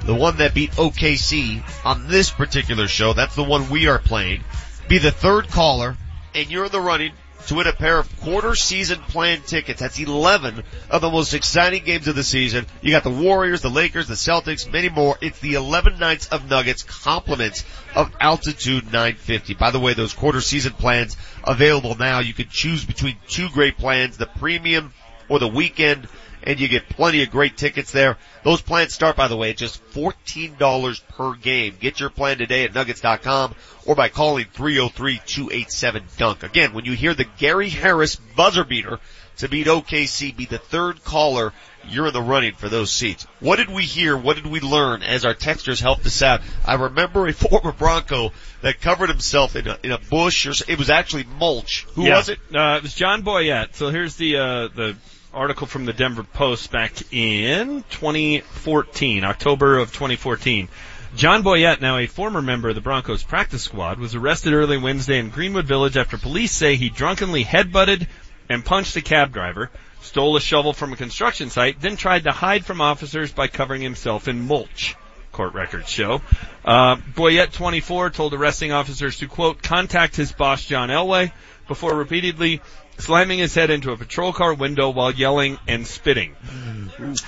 the 0.06 0.16
one 0.16 0.38
that 0.38 0.54
beat 0.54 0.72
OKC 0.72 1.64
on 1.86 2.08
this 2.08 2.30
particular 2.30 2.88
show. 2.88 3.14
That's 3.14 3.36
the 3.36 3.44
one 3.44 3.70
we 3.70 3.88
are 3.88 4.00
playing. 4.00 4.44
Be 4.88 4.98
the 4.98 5.12
third 5.12 5.48
caller, 5.50 5.98
and 6.36 6.50
you're 6.52 6.66
in 6.66 6.72
the 6.72 6.82
running 6.82 7.14
to 7.48 7.56
win 7.56 7.68
a 7.68 7.74
pair 7.74 8.00
of 8.00 8.22
quarter 8.22 8.56
season 8.56 9.00
plan 9.00 9.42
tickets. 9.42 9.80
That's 9.80 10.00
11 10.00 10.64
of 10.90 11.02
the 11.02 11.10
most 11.10 11.34
exciting 11.34 11.84
games 11.84 12.08
of 12.08 12.16
the 12.16 12.24
season. 12.24 12.66
You 12.82 12.92
got 12.92 13.04
the 13.04 13.10
Warriors, 13.10 13.62
the 13.62 13.70
Lakers, 13.70 14.08
the 14.08 14.14
Celtics, 14.14 14.72
many 14.72 14.90
more. 14.90 15.18
It's 15.22 15.40
the 15.40 15.56
11 15.56 16.00
nights 16.00 16.28
of 16.28 16.50
Nuggets 16.50 16.84
compliments 16.84 17.66
of 17.96 18.12
Altitude 18.20 18.86
950. 18.86 19.56
By 19.56 19.72
the 19.72 19.80
way, 19.80 19.94
those 19.94 20.14
quarter 20.14 20.42
season 20.42 20.74
plans 20.74 21.18
available 21.44 21.96
now. 21.96 22.20
You 22.20 22.34
can 22.34 22.48
choose 22.50 22.86
between 22.86 23.18
two 23.28 23.50
great 23.50 23.78
plans, 23.78 24.18
the 24.18 24.26
premium 24.26 24.94
or 25.30 25.40
the 25.40 25.48
weekend 25.48 26.08
and 26.46 26.60
you 26.60 26.68
get 26.68 26.90
plenty 26.90 27.24
of 27.24 27.32
great 27.32 27.58
tickets 27.58 27.92
there. 27.92 28.18
Those 28.44 28.62
plans 28.62 28.94
start, 28.94 29.16
by 29.16 29.28
the 29.28 29.38
way, 29.38 29.52
at 29.52 29.58
just 29.58 29.84
$14 29.92 31.02
per 31.10 31.34
game. 31.36 31.76
Get 31.80 32.00
your 32.00 32.10
plan 32.10 32.38
today 32.38 32.66
at 32.66 32.74
nuggets.com 32.74 33.56
or 33.86 33.96
by 33.96 34.10
calling 34.10 34.46
303-287-DUNK. 34.54 36.44
Again, 36.44 36.74
when 36.74 36.86
you 36.86 36.94
hear 36.94 37.14
the 37.14 37.26
Gary 37.38 37.70
Harris 37.70 38.16
buzzer 38.16 38.64
beater 38.64 39.00
to 39.38 39.50
beat 39.50 39.68
OKC, 39.68 40.36
be 40.36 40.46
the 40.46 40.58
third 40.60 41.04
caller, 41.04 41.54
you're 41.88 42.08
in 42.08 42.14
the 42.14 42.22
running 42.22 42.54
for 42.54 42.70
those 42.70 42.92
seats. 42.92 43.26
What 43.40 43.56
did 43.58 43.70
we 43.70 43.84
hear? 43.84 44.16
What 44.16 44.36
did 44.36 44.46
we 44.46 44.60
learn 44.60 45.02
as 45.04 45.26
our 45.26 45.34
texters 45.34 45.82
helped 45.82 46.06
us 46.06 46.22
out? 46.22 46.42
I 46.66 46.76
remember 46.76 47.28
a 47.28 47.34
former 47.34 47.72
Bronco 47.72 48.32
that 48.62 48.80
covered 48.80 49.10
himself 49.10 49.56
in 49.56 49.68
a, 49.68 49.78
in 49.84 49.92
a 49.92 49.98
bush 49.98 50.46
or 50.46 50.54
it 50.72 50.78
was 50.78 50.90
actually 50.90 51.24
mulch. 51.40 51.86
Who 51.96 52.06
Yeah. 52.06 52.18
was 52.18 52.30
it? 52.30 52.40
Uh, 52.54 52.76
it 52.78 52.84
was 52.84 52.94
John 52.94 53.24
Boyett. 53.24 53.76
So 53.76 53.90
here's 53.90 54.16
the 54.16 54.38
uh, 54.38 54.68
the 54.70 54.96
article 55.34 55.68
from 55.68 55.86
the 55.86 55.94
Denver 55.94 56.24
Post 56.24 56.72
back 56.72 56.94
in 57.12 57.84
2014, 57.90 59.24
October 59.24 59.80
of 59.80 59.92
2014. 59.92 60.68
John 61.16 61.44
Boyett, 61.44 61.82
now 61.82 61.98
a 61.98 62.08
former 62.08 62.42
member 62.42 62.70
of 62.70 62.76
the 62.76 62.82
Broncos 62.82 63.24
practice 63.24 63.64
squad, 63.64 64.00
was 64.00 64.16
arrested 64.16 64.54
early 64.54 64.78
Wednesday 64.78 65.20
in 65.20 65.30
Greenwood 65.30 65.66
Village 65.66 65.98
after 65.98 66.18
police 66.18 66.52
say 66.52 66.76
he 66.76 66.90
drunkenly 66.90 67.44
headbutted 67.44 68.08
and 68.50 68.64
punched 68.64 68.96
a 68.96 69.02
cab 69.02 69.32
driver, 69.32 69.72
stole 70.02 70.36
a 70.38 70.42
shovel 70.42 70.74
from 70.74 70.94
a 70.94 70.98
construction 70.98 71.50
site, 71.50 71.82
then 71.82 71.96
tried 71.96 72.24
to 72.24 72.32
hide 72.32 72.66
from 72.66 72.82
officers 72.82 73.32
by 73.32 73.48
covering 73.48 73.82
himself 73.82 74.28
in 74.28 74.48
mulch 74.48 74.96
court 75.32 75.54
records 75.56 75.90
show. 75.90 76.22
Uh, 76.64 76.96
Boyett, 76.96 77.52
24, 77.52 78.12
told 78.12 78.34
arresting 78.34 78.72
officers 78.72 79.18
to 79.18 79.28
quote, 79.28 79.64
contact 79.64 80.16
his 80.16 80.32
boss 80.32 80.64
John 80.66 80.90
Elway 80.90 81.32
before 81.68 81.96
repeatedly 81.96 82.62
slamming 82.98 83.40
his 83.40 83.54
head 83.54 83.70
into 83.70 83.92
a 83.92 83.98
patrol 83.98 84.34
car 84.34 84.54
window 84.54 84.90
while 84.90 85.12
yelling 85.12 85.58
and 85.68 85.86
spitting. 85.86 86.36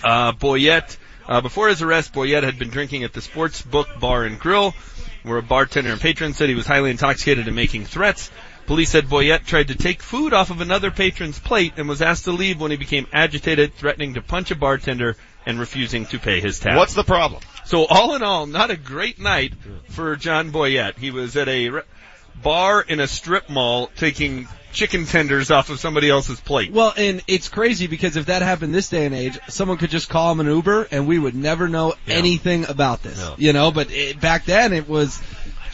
Uh, 0.04 0.32
Boyett, 0.34 0.98
uh, 1.28 1.42
before 1.42 1.70
his 1.70 1.82
arrest, 1.82 2.14
Boyett 2.14 2.44
had 2.44 2.60
been 2.60 2.70
drinking 2.70 3.04
at 3.04 3.14
the 3.14 3.22
Sports 3.22 3.62
Book 3.62 3.88
Bar 4.00 4.24
and 4.26 4.40
Grill, 4.40 4.74
where 5.24 5.38
a 5.38 5.44
bartender 5.44 5.92
and 5.92 6.00
patron 6.00 6.34
said 6.34 6.50
he 6.50 6.56
was 6.56 6.68
highly 6.68 6.92
intoxicated 6.92 7.48
and 7.48 7.56
making 7.56 7.86
threats. 7.86 8.32
Police 8.68 8.90
said 8.90 9.06
Boyett 9.10 9.46
tried 9.46 9.68
to 9.68 9.76
take 9.76 10.02
food 10.02 10.34
off 10.34 10.50
of 10.50 10.60
another 10.60 10.90
patron's 10.90 11.38
plate 11.38 11.74
and 11.78 11.88
was 11.88 12.02
asked 12.02 12.26
to 12.26 12.32
leave 12.32 12.60
when 12.60 12.72
he 12.72 12.78
became 12.78 13.06
agitated, 13.14 13.76
threatening 13.76 14.16
to 14.16 14.22
punch 14.22 14.50
a 14.50 14.56
bartender 14.56 15.18
and 15.46 15.60
refusing 15.60 16.08
to 16.08 16.18
pay 16.18 16.40
his 16.40 16.60
tab. 16.60 16.76
What's 16.76 16.96
the 16.96 17.04
problem? 17.04 17.44
So 17.66 17.86
all 17.86 18.16
in 18.16 18.24
all, 18.24 18.48
not 18.48 18.72
a 18.72 18.78
great 18.78 19.20
night 19.20 19.54
for 19.90 20.16
John 20.16 20.52
Boyett. 20.52 20.98
He 20.98 21.12
was 21.12 21.36
at 21.38 21.48
a 21.48 21.84
bar 22.42 22.82
in 22.82 23.00
a 23.00 23.08
strip 23.08 23.50
mall 23.50 23.88
taking 23.96 24.48
chicken 24.76 25.06
tenders 25.06 25.52
off 25.52 25.70
of 25.70 25.80
somebody 25.80 26.10
else's 26.10 26.40
plate. 26.40 26.72
Well, 26.72 26.94
and 26.96 27.22
it's 27.28 27.48
crazy 27.50 27.88
because 27.88 28.18
if 28.18 28.28
that 28.28 28.42
happened 28.42 28.76
this 28.76 28.90
day 28.90 29.06
and 29.06 29.16
age, 29.16 29.40
someone 29.48 29.78
could 29.78 29.90
just 29.90 30.10
call 30.10 30.32
him 30.32 30.42
an 30.42 30.48
Uber 30.48 30.90
and 30.92 31.08
we 31.08 31.18
would 31.18 31.34
never 31.34 31.68
know 31.68 31.94
anything 32.08 32.66
about 32.68 33.02
this. 33.02 33.18
You 33.38 33.54
know, 33.54 33.72
but 33.72 33.90
it, 33.92 34.20
back 34.20 34.46
then 34.46 34.74
it 34.74 34.88
was 34.88 35.20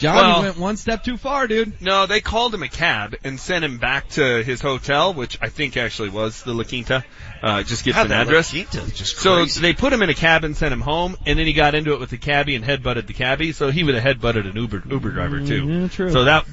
Johnny 0.02 0.18
Well- 0.20 0.42
went 0.42 0.58
one 0.58 0.76
step 0.76 1.04
too 1.04 1.16
far, 1.16 1.46
dude. 1.46 1.80
No, 1.80 2.06
they 2.06 2.20
called 2.20 2.52
him 2.52 2.64
a 2.64 2.68
cab 2.68 3.14
and 3.22 3.38
sent 3.38 3.64
him 3.64 3.78
back 3.78 4.08
to 4.10 4.42
his 4.42 4.60
hotel, 4.60 5.14
which 5.14 5.38
I 5.40 5.48
think 5.48 5.76
actually 5.76 6.08
was 6.08 6.42
the 6.42 6.52
La 6.52 6.64
Quinta. 6.64 7.04
Uh, 7.40 7.58
it 7.60 7.68
just 7.68 7.84
gives 7.84 7.96
God, 7.96 8.06
an 8.06 8.08
the 8.08 8.16
La 8.16 8.22
address. 8.22 8.50
Quinta 8.50 8.80
is 8.80 8.92
just 8.94 9.18
so 9.18 9.44
they 9.44 9.72
put 9.74 9.92
him 9.92 10.02
in 10.02 10.10
a 10.10 10.14
cab 10.14 10.42
and 10.42 10.56
sent 10.56 10.72
him 10.72 10.80
home, 10.80 11.16
and 11.24 11.38
then 11.38 11.46
he 11.46 11.52
got 11.52 11.76
into 11.76 11.92
it 11.92 12.00
with 12.00 12.10
the 12.10 12.18
cabbie 12.18 12.56
and 12.56 12.64
headbutted 12.64 13.06
the 13.06 13.12
cabbie. 13.12 13.52
So 13.52 13.70
he 13.70 13.84
would 13.84 13.94
have 13.94 14.18
headbutted 14.18 14.50
an 14.50 14.56
Uber 14.56 14.82
Uber 14.90 15.10
driver 15.10 15.38
too. 15.38 15.64
Mhm, 15.64 15.92
true. 15.92 16.10
So 16.10 16.24
that 16.24 16.46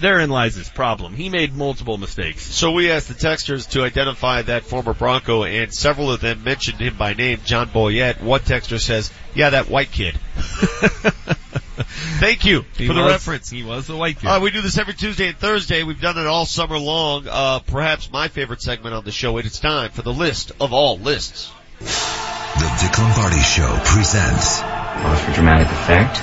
therein 0.00 0.28
lies 0.28 0.56
his 0.56 0.68
problem. 0.68 1.14
He 1.14 1.28
made 1.28 1.54
multiple 1.54 1.98
mistakes. 1.98 2.42
So 2.42 2.72
we 2.72 2.90
asked 2.90 3.06
the 3.06 3.14
texters 3.14 3.70
to 3.70 3.84
identify 3.84 4.42
that 4.42 4.64
former 4.64 4.94
Bronco, 4.94 5.44
and 5.44 5.72
several 5.72 6.10
of 6.10 6.20
them 6.20 6.42
mentioned 6.42 6.80
him 6.80 6.96
by 6.96 7.14
name, 7.14 7.38
John 7.44 7.68
Boyett. 7.68 8.20
One 8.20 8.40
texter 8.40 8.80
says, 8.80 9.12
"Yeah, 9.32 9.50
that 9.50 9.68
white 9.68 9.92
kid." 9.92 10.18
Thank 12.18 12.44
you 12.44 12.64
He 12.76 12.86
for 12.86 12.94
the 12.94 13.02
was- 13.02 13.12
reference. 13.12 13.50
He 13.50 13.62
was 13.62 13.86
the 13.86 13.96
white 13.96 14.18
kid. 14.20 14.26
Uh, 14.28 14.40
we 14.40 14.50
do 14.50 14.62
this 14.62 14.78
every 14.78 14.94
Tuesday 14.94 15.28
and 15.28 15.36
Thursday. 15.36 15.82
We've 15.82 16.00
done 16.00 16.18
it 16.18 16.26
all 16.26 16.46
summer 16.46 16.78
long. 16.78 17.26
Uh, 17.28 17.58
perhaps 17.60 18.10
my 18.10 18.28
favorite 18.28 18.62
segment 18.62 18.94
on 18.94 19.04
the 19.04 19.12
show. 19.12 19.36
It 19.38 19.46
is 19.46 19.58
time 19.60 19.90
for 19.90 20.02
the 20.02 20.12
list 20.12 20.52
of 20.60 20.72
all 20.72 20.98
lists. 20.98 21.50
The 21.80 22.76
Vic 22.80 22.98
Lombardi 22.98 23.40
Show 23.42 23.78
presents. 23.84 24.60
Pause 24.60 25.20
for 25.20 25.32
dramatic 25.32 25.66
effect. 25.68 26.16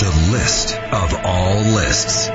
The 0.00 0.30
list 0.32 0.74
of 0.76 1.14
all 1.24 1.54
lists. 1.74 2.28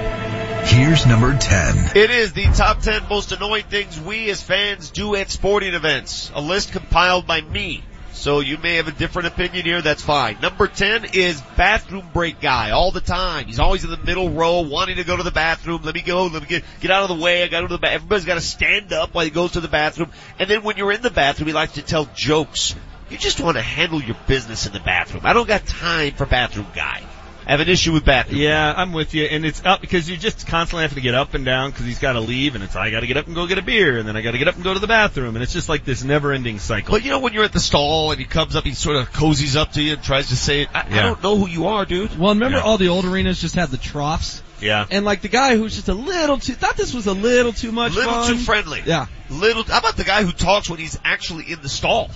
Here's 0.72 1.06
number 1.06 1.38
10. 1.38 1.92
It 1.96 2.10
is 2.10 2.34
the 2.34 2.46
top 2.46 2.80
10 2.82 3.04
most 3.10 3.32
annoying 3.32 3.66
things 3.66 4.00
we 4.00 4.30
as 4.30 4.42
fans 4.42 4.90
do 4.92 5.14
at 5.16 5.30
sporting 5.30 5.74
events. 5.74 6.32
A 6.34 6.42
list 6.42 6.72
compiled 6.72 7.28
by 7.28 7.42
me. 7.42 7.84
So 8.24 8.40
you 8.40 8.58
may 8.58 8.76
have 8.76 8.88
a 8.88 8.94
different 8.94 9.28
opinion 9.28 9.66
here, 9.66 9.82
that's 9.82 10.02
fine. 10.02 10.38
Number 10.42 10.68
10 10.68 11.08
is 11.12 11.42
bathroom 11.58 12.08
break 12.14 12.40
guy 12.40 12.72
all 12.72 12.92
the 12.92 13.02
time. 13.02 13.48
He's 13.48 13.60
always 13.60 13.84
in 13.84 13.90
the 13.90 13.98
middle 13.98 14.30
row 14.30 14.62
wanting 14.62 14.96
to 14.96 15.04
go 15.04 15.18
to 15.18 15.24
the 15.24 15.32
bathroom. 15.32 15.82
Let 15.84 15.94
me 15.94 16.02
go, 16.02 16.28
let 16.28 16.42
me 16.42 16.48
get, 16.48 16.64
get 16.80 16.90
out 16.90 17.04
of 17.04 17.18
the 17.18 17.22
way. 17.22 17.44
I 17.44 17.50
gotta 17.50 17.64
go 17.64 17.68
to 17.68 17.74
the 17.74 17.80
bathroom. 17.80 17.96
Everybody's 17.96 18.24
gotta 18.24 18.40
stand 18.40 18.94
up 18.94 19.14
while 19.14 19.26
he 19.26 19.30
goes 19.30 19.52
to 19.52 19.60
the 19.60 19.68
bathroom. 19.68 20.10
And 20.40 20.50
then 20.50 20.64
when 20.64 20.78
you're 20.78 20.94
in 20.94 21.02
the 21.02 21.12
bathroom, 21.12 21.48
he 21.48 21.54
likes 21.54 21.74
to 21.74 21.82
tell 21.82 22.08
jokes. 22.16 22.76
You 23.10 23.18
just 23.18 23.42
want 23.42 23.58
to 23.58 23.62
handle 23.62 24.02
your 24.02 24.16
business 24.26 24.68
in 24.68 24.72
the 24.72 24.80
bathroom. 24.80 25.26
I 25.26 25.34
don't 25.34 25.46
got 25.46 25.66
time 25.66 26.14
for 26.14 26.26
bathroom 26.26 26.68
guy. 26.74 27.04
I 27.48 27.52
have 27.52 27.60
an 27.60 27.70
issue 27.70 27.92
with 27.94 28.06
bathroom. 28.06 28.40
Yeah, 28.42 28.74
I'm 28.76 28.94
with 28.94 29.14
you, 29.14 29.24
and 29.26 29.46
it's 29.46 29.64
up 29.66 29.82
because 29.82 30.10
you 30.10 30.18
just 30.18 30.48
constantly 30.48 30.84
have 30.84 30.94
to 30.96 31.02
get 31.02 31.14
up 31.16 31.34
and 31.34 31.44
down 31.46 31.72
because 31.72 31.86
he's 31.86 32.00
got 32.00 32.14
to 32.14 32.20
leave, 32.20 32.56
and 32.56 32.64
it's 32.64 32.76
I 32.76 32.90
got 32.92 33.02
to 33.02 33.08
get 33.08 33.18
up 33.18 33.28
and 33.28 33.36
go 33.36 33.48
get 33.48 33.58
a 33.58 33.62
beer, 33.62 33.98
and 33.98 34.08
then 34.08 34.16
I 34.16 34.22
got 34.22 34.32
to 34.32 34.38
get 34.38 34.48
up 34.48 34.56
and 34.56 34.64
go 34.64 34.74
to 34.74 34.80
the 34.80 34.88
bathroom, 34.88 35.36
and 35.36 35.44
it's 35.44 35.54
just 35.54 35.70
like 35.70 35.86
this 35.86 36.04
never-ending 36.04 36.60
cycle. 36.60 36.92
But 36.94 37.04
you 37.04 37.12
know 37.12 37.20
when 37.20 37.34
you're 37.34 37.44
at 37.44 37.54
the 37.54 37.60
stall 37.60 38.12
and 38.12 38.20
he 38.20 38.26
comes 38.26 38.56
up, 38.56 38.64
he 38.64 38.74
sort 38.74 38.96
of 38.98 39.12
cozies 39.12 39.56
up 39.56 39.74
to 39.74 39.82
you 39.82 39.94
and 39.94 40.04
tries 40.04 40.30
to 40.30 40.36
say, 40.36 40.68
I, 40.74 40.86
I 40.90 41.02
don't 41.02 41.22
know 41.24 41.36
who 41.38 41.48
you 41.48 41.68
are, 41.68 41.86
dude. 41.86 42.18
Well, 42.18 42.34
remember 42.34 42.58
Yeah. 42.58 42.64
all 42.64 42.78
the 42.78 42.88
old 42.90 43.06
arenas 43.06 43.40
just 43.42 43.56
had 43.56 43.70
the 43.70 43.78
troughs? 43.78 44.42
Yeah. 44.62 44.86
And 44.90 45.04
like 45.04 45.22
the 45.22 45.28
guy 45.28 45.58
who's 45.58 45.76
just 45.76 45.90
a 45.90 45.94
little 45.94 46.38
too, 46.38 46.54
thought 46.54 46.78
this 46.78 46.94
was 46.94 47.06
a 47.08 47.12
little 47.14 47.52
too 47.52 47.74
much 47.74 47.94
Little 47.96 48.12
fun. 48.14 48.32
too 48.32 48.38
friendly. 48.40 48.82
Yeah. 48.86 49.08
Little, 49.30 49.64
how 49.64 49.80
about 49.80 49.98
the 49.98 50.06
guy 50.06 50.24
who 50.24 50.32
talks 50.32 50.70
when 50.70 50.80
he's 50.80 50.98
actually 51.04 51.52
in 51.52 51.62
the 51.62 51.68
stall? 51.70 52.10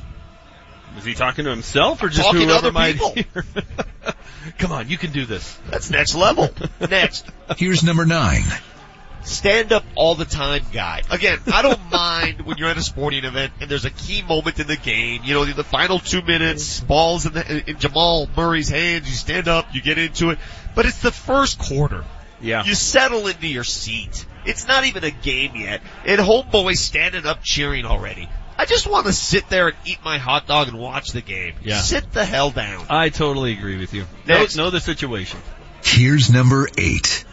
Was 0.98 1.06
he 1.06 1.14
talking 1.14 1.46
to 1.46 1.52
himself 1.52 2.02
or 2.02 2.10
just 2.10 2.24
Talking 2.24 2.42
to 2.42 2.46
whoever 2.48 2.68
other 2.68 2.72
might 2.72 3.00
people. 3.14 3.44
Come 4.58 4.72
on, 4.72 4.90
you 4.90 4.98
can 4.98 5.12
do 5.12 5.26
this. 5.26 5.56
That's 5.70 5.92
next 5.92 6.16
level. 6.16 6.50
next. 6.90 7.24
Here's 7.56 7.84
number 7.84 8.04
9. 8.04 8.42
Stand 9.22 9.74
up 9.74 9.84
all 9.94 10.16
the 10.16 10.26
time 10.26 10.64
guy. 10.74 11.04
Again, 11.12 11.38
I 11.54 11.62
don't 11.62 11.80
mind 11.92 12.42
when 12.42 12.58
you're 12.58 12.70
at 12.70 12.78
a 12.78 12.82
sporting 12.82 13.26
event 13.26 13.54
and 13.62 13.70
there's 13.70 13.86
a 13.86 13.92
key 13.92 14.24
moment 14.24 14.60
in 14.60 14.66
the 14.66 14.76
game. 14.76 15.22
You 15.24 15.36
know, 15.36 15.46
the 15.46 15.64
final 15.64 16.00
two 16.00 16.24
minutes, 16.24 16.80
balls 16.80 17.28
in, 17.28 17.34
the, 17.34 17.70
in 17.70 17.78
Jamal 17.78 18.28
Murray's 18.36 18.70
hands, 18.70 19.08
you 19.08 19.16
stand 19.16 19.48
up, 19.48 19.76
you 19.76 19.84
get 19.84 20.00
into 20.00 20.32
it. 20.32 20.40
But 20.74 20.88
it's 20.88 21.02
the 21.02 21.12
first 21.12 21.60
quarter. 21.60 22.06
Yeah. 22.42 22.64
You 22.64 22.74
settle 22.74 23.28
into 23.28 23.48
your 23.48 23.64
seat. 23.64 24.26
It's 24.46 24.68
not 24.68 24.86
even 24.86 25.04
a 25.04 25.12
game 25.12 25.56
yet. 25.56 25.82
And 26.06 26.20
homeboy's 26.20 26.80
standing 26.80 27.28
up 27.28 27.44
cheering 27.44 27.86
already. 27.86 28.28
I 28.58 28.66
just 28.66 28.88
want 28.88 29.06
to 29.06 29.14
sit 29.14 29.50
there 29.50 29.68
and 29.68 29.78
eat 29.86 30.00
my 30.04 30.18
hot 30.18 30.48
dog 30.48 30.68
and 30.68 30.80
watch 30.80 31.12
the 31.12 31.22
game. 31.22 31.56
Yeah. 31.64 31.80
Sit 31.80 32.12
the 32.12 32.26
hell 32.26 32.50
down. 32.50 32.86
I 32.90 33.10
totally 33.10 33.54
agree 33.54 33.78
with 33.78 33.94
you. 33.94 34.02
Know, 34.26 34.40
Next. 34.40 34.56
know 34.56 34.70
the 34.72 34.80
situation. 34.80 35.40
Here's 35.84 36.32
number 36.32 36.68
8. 36.76 37.26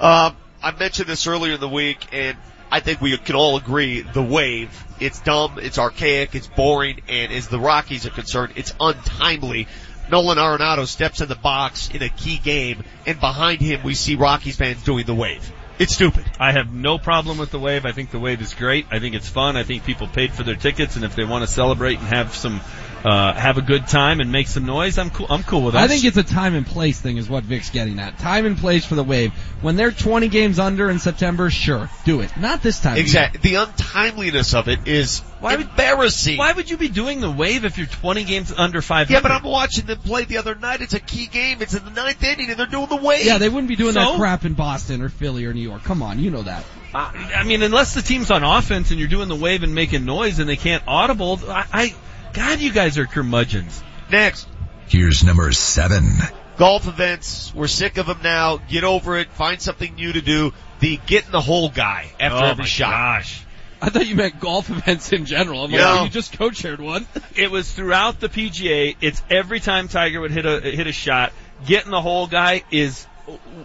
Um, 0.00 0.36
I 0.62 0.72
mentioned 0.78 1.08
this 1.08 1.26
earlier 1.26 1.54
in 1.54 1.60
the 1.60 1.68
week, 1.68 2.06
and 2.12 2.36
I 2.70 2.80
think 2.80 3.00
we 3.02 3.16
can 3.18 3.36
all 3.36 3.56
agree 3.58 4.00
the 4.00 4.22
wave, 4.22 4.70
it's 4.98 5.20
dumb, 5.20 5.58
it's 5.60 5.78
archaic, 5.78 6.34
it's 6.34 6.46
boring, 6.46 7.02
and 7.06 7.32
as 7.32 7.48
the 7.48 7.60
Rockies 7.60 8.06
are 8.06 8.10
concerned, 8.10 8.54
it's 8.56 8.74
untimely. 8.80 9.68
Nolan 10.10 10.38
Arenado 10.38 10.86
steps 10.86 11.20
in 11.20 11.28
the 11.28 11.36
box 11.36 11.90
in 11.90 12.02
a 12.02 12.08
key 12.08 12.38
game, 12.38 12.82
and 13.06 13.20
behind 13.20 13.60
him 13.60 13.82
we 13.82 13.94
see 13.94 14.14
Rockies 14.14 14.56
fans 14.56 14.82
doing 14.82 15.04
the 15.04 15.14
wave. 15.14 15.52
It's 15.78 15.94
stupid. 15.94 16.24
I 16.38 16.52
have 16.52 16.72
no 16.72 16.98
problem 16.98 17.38
with 17.38 17.50
the 17.50 17.58
wave. 17.58 17.86
I 17.86 17.92
think 17.92 18.10
the 18.10 18.18
wave 18.18 18.40
is 18.40 18.54
great. 18.54 18.86
I 18.90 18.98
think 18.98 19.14
it's 19.14 19.28
fun. 19.28 19.56
I 19.56 19.64
think 19.64 19.84
people 19.84 20.06
paid 20.06 20.32
for 20.32 20.42
their 20.42 20.54
tickets, 20.54 20.96
and 20.96 21.04
if 21.04 21.16
they 21.16 21.24
want 21.24 21.44
to 21.44 21.50
celebrate 21.50 21.98
and 21.98 22.06
have 22.08 22.34
some, 22.34 22.60
uh, 23.04 23.32
have 23.32 23.58
a 23.58 23.62
good 23.62 23.86
time 23.88 24.20
and 24.20 24.30
make 24.30 24.48
some 24.48 24.66
noise, 24.66 24.98
I'm 24.98 25.10
cool. 25.10 25.26
I'm 25.30 25.42
cool 25.42 25.62
with 25.62 25.74
that. 25.74 25.82
I 25.82 25.88
think 25.88 26.04
it's 26.04 26.16
a 26.16 26.22
time 26.22 26.54
and 26.54 26.66
place 26.66 27.00
thing 27.00 27.16
is 27.16 27.28
what 27.28 27.44
Vic's 27.44 27.70
getting 27.70 27.98
at. 27.98 28.18
Time 28.18 28.46
and 28.46 28.56
place 28.56 28.84
for 28.84 28.94
the 28.94 29.04
wave. 29.04 29.32
When 29.60 29.76
they're 29.76 29.90
20 29.90 30.28
games 30.28 30.58
under 30.58 30.90
in 30.90 30.98
September, 30.98 31.50
sure, 31.50 31.88
do 32.04 32.20
it. 32.20 32.36
Not 32.36 32.62
this 32.62 32.78
time. 32.78 32.98
Exactly. 32.98 33.40
The 33.50 33.56
untimeliness 33.56 34.54
of 34.54 34.68
it 34.68 34.86
is 34.86 35.22
Why 35.42 35.56
would- 35.56 35.66
embarrassing. 35.68 36.38
Why 36.38 36.52
would 36.52 36.70
you 36.70 36.76
be 36.76 36.88
doing 36.88 37.20
the 37.20 37.30
wave 37.30 37.64
if 37.64 37.76
you're 37.76 37.86
20 37.86 38.24
games 38.24 38.52
under 38.56 38.80
500? 38.80 39.12
Yeah, 39.12 39.20
but 39.20 39.30
I'm 39.32 39.42
watching 39.42 39.86
them 39.86 39.98
play 39.98 40.24
the 40.24 40.38
other 40.38 40.54
night. 40.54 40.80
It's 40.80 40.94
a 40.94 41.00
key 41.00 41.26
game. 41.26 41.60
It's 41.60 41.74
in 41.74 41.84
the 41.84 41.90
ninth 41.90 42.22
inning, 42.22 42.48
and 42.50 42.58
they're 42.58 42.66
doing 42.66 42.86
the 42.88 42.96
wave. 42.96 43.24
Yeah, 43.26 43.38
they 43.38 43.48
wouldn't 43.48 43.68
be 43.68 43.76
doing 43.76 43.94
that 43.94 44.16
crap 44.18 44.44
in 44.44 44.54
Boston 44.54 45.02
or 45.02 45.08
Philly 45.08 45.44
or 45.44 45.52
New 45.52 45.60
York. 45.60 45.82
Come 45.84 46.02
on, 46.02 46.18
you 46.18 46.30
know 46.30 46.42
that. 46.42 46.64
I 46.94 47.32
I 47.38 47.44
mean, 47.44 47.62
unless 47.62 47.94
the 47.94 48.02
team's 48.02 48.30
on 48.30 48.44
offense 48.44 48.90
and 48.90 48.98
you're 48.98 49.08
doing 49.08 49.28
the 49.28 49.36
wave 49.36 49.62
and 49.62 49.74
making 49.74 50.04
noise 50.04 50.38
and 50.38 50.48
they 50.48 50.56
can't 50.56 50.82
audible, 50.86 51.40
I, 51.48 51.64
I 51.72 51.94
God, 52.32 52.60
you 52.60 52.72
guys 52.72 52.96
are 52.98 53.06
curmudgeons. 53.06 53.82
Next, 54.10 54.46
Here's 54.88 55.24
number 55.24 55.50
seven. 55.52 56.12
golf 56.58 56.86
events. 56.86 57.52
We're 57.54 57.66
sick 57.66 57.96
of 57.98 58.06
them 58.06 58.18
now. 58.22 58.58
Get 58.58 58.84
over 58.84 59.16
it. 59.18 59.30
Find 59.32 59.60
something 59.60 59.94
new 59.94 60.12
to 60.12 60.20
do. 60.20 60.52
The 60.80 61.00
get 61.06 61.24
in 61.26 61.32
the 61.32 61.40
hole 61.40 61.68
guy 61.70 62.10
after 62.20 62.44
Oh 62.44 62.48
every 62.50 62.62
my 62.62 62.68
shot. 62.68 62.90
Gosh. 62.90 63.44
I 63.84 63.90
thought 63.90 64.06
you 64.06 64.14
meant 64.14 64.38
golf 64.38 64.70
events 64.70 65.12
in 65.12 65.26
general. 65.26 65.64
I'm 65.64 65.70
like, 65.72 65.80
Yeah. 65.80 65.98
oh, 66.00 66.04
you 66.04 66.10
just 66.10 66.32
co-chaired 66.38 66.80
one. 66.80 67.06
It 67.34 67.50
was 67.50 67.70
throughout 67.72 68.20
the 68.20 68.28
PGA. 68.28 68.96
It's 69.00 69.20
every 69.28 69.58
time 69.58 69.88
Tiger 69.88 70.20
would 70.20 70.30
hit 70.30 70.46
a 70.46 70.60
hit 70.60 70.86
a 70.86 70.92
shot. 70.92 71.32
Getting 71.66 71.90
the 71.90 72.00
hole 72.00 72.26
guy 72.28 72.62
is. 72.70 73.06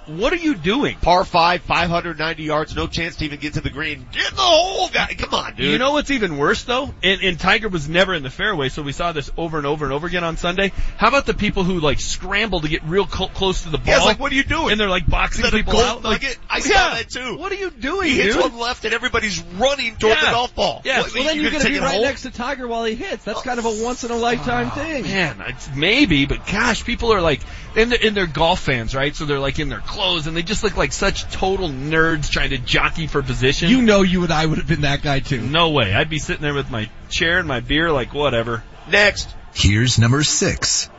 What 0.08 0.34
are 0.34 0.38
you 0.38 0.56
doing? 0.56 0.98
Par 1.02 1.24
five, 1.26 1.62
590 1.62 2.44
yards, 2.44 2.76
no 2.76 2.88
chance 2.88 3.18
to 3.18 3.26
even 3.26 3.40
get 3.40 3.54
to 3.54 3.62
the 3.62 3.70
green. 3.70 4.08
Get 4.12 4.32
the 4.32 4.42
hole 4.42 4.90
guy. 4.90 5.14
Come 5.18 5.34
on, 5.34 5.56
dude. 5.56 5.66
You 5.68 5.78
know 5.78 5.92
what's 5.92 6.12
even 6.12 6.38
worse 6.38 6.64
though? 6.64 6.94
And, 7.04 7.22
and 7.22 7.40
Tiger 7.40 7.70
was 7.70 7.88
never 7.90 8.14
in 8.14 8.24
the 8.24 8.30
fairway, 8.30 8.70
so 8.70 8.82
we 8.82 8.92
saw 8.92 9.12
this 9.12 9.30
over 9.38 9.58
and 9.58 9.68
over 9.68 9.86
and 9.86 9.94
over 9.94 10.08
again 10.08 10.24
on 10.24 10.38
Sunday. 10.38 10.72
How 10.98 11.08
about 11.10 11.26
the 11.26 11.34
people 11.34 11.64
who 11.64 11.80
like 11.80 12.00
scramble 12.00 12.62
to 12.62 12.68
get 12.68 12.84
real 12.84 13.08
cl- 13.08 13.30
close 13.30 13.64
to 13.64 13.70
the 13.70 13.78
ball? 13.78 13.88
Yeah, 13.88 13.98
it's 13.98 14.06
like, 14.06 14.20
what 14.20 14.32
are 14.32 14.36
you 14.36 14.44
doing? 14.44 14.72
And 14.72 14.80
they're 14.80 14.90
like 14.90 15.08
boxing 15.08 15.46
Is 15.46 15.52
that 15.52 15.56
a 15.56 15.60
people 15.60 15.74
gold 15.74 15.86
out. 15.86 16.04
Like, 16.04 16.22
nugget? 16.24 16.40
I 16.50 16.60
saw 16.60 16.74
yeah. 16.74 16.96
that 16.96 17.10
too. 17.10 17.38
What 17.38 17.52
are 17.52 17.56
you 17.56 17.70
doing, 17.72 18.08
He 18.10 18.22
hits 18.22 18.36
dude? 18.36 18.52
one 18.52 18.60
left 18.60 18.86
and 18.86 18.94
everybody's 18.94 19.42
running 19.44 19.96
toward 19.96 20.18
the 20.18 20.32
golf 20.32 20.56
ball. 20.56 20.82
Yeah, 20.86 21.02
What, 21.02 21.14
Well, 21.14 21.24
then 21.24 21.36
you 21.36 21.42
you're 21.44 21.52
gonna 21.52 21.64
going 21.64 21.76
to 21.76 21.80
be 21.80 21.86
right 21.86 21.96
home? 21.96 22.04
next 22.04 22.24
to 22.24 22.32
Tiger 22.32 22.68
while 22.68 22.86
he 22.86 22.96
hits. 22.96 23.24
That's 23.24 23.42
kind 23.42 23.60
of 23.60 23.66
a 23.66 23.70
oh. 23.70 23.84
once 23.84 24.04
in 24.04 24.12
a 24.12 24.16
lifetime 24.16 24.72
oh, 24.72 24.76
thing. 24.76 25.04
Man, 25.04 25.42
it's 25.48 25.70
maybe, 25.76 26.26
but 26.26 26.46
gosh, 26.48 26.84
people 26.84 27.14
are 27.14 27.22
like, 27.22 27.42
and 27.76 27.92
they're, 27.92 28.00
and 28.04 28.16
they're 28.16 28.28
golf 28.28 28.60
fans, 28.60 28.96
right? 28.96 29.16
So 29.16 29.26
they're 29.26 29.40
like 29.40 29.57
in 29.60 29.70
their 29.70 29.80
clothes, 29.80 30.28
and 30.28 30.36
they 30.38 30.44
just 30.44 30.64
look 30.64 30.78
like 30.78 30.92
such 30.92 31.24
total 31.32 31.70
nerds 31.70 32.30
trying 32.30 32.52
to 32.52 32.58
jockey 32.58 33.08
for 33.08 33.22
position. 33.24 33.70
You 33.70 33.82
know 33.82 34.02
you 34.02 34.24
and 34.24 34.32
I 34.34 34.46
would 34.46 34.58
have 34.58 34.68
been 34.68 34.82
that 34.82 35.02
guy 35.02 35.20
too. 35.20 35.42
no 35.42 35.70
way. 35.72 35.94
I'd 35.94 36.10
be 36.10 36.20
sitting 36.20 36.42
there 36.42 36.54
with 36.54 36.70
my 36.70 36.90
chair 37.10 37.40
and 37.40 37.48
my 37.48 37.60
beer, 37.60 37.92
like 37.92 38.14
whatever. 38.14 38.64
Next, 38.90 39.30
Here's 39.54 39.98
number 40.00 40.24
six. 40.24 40.90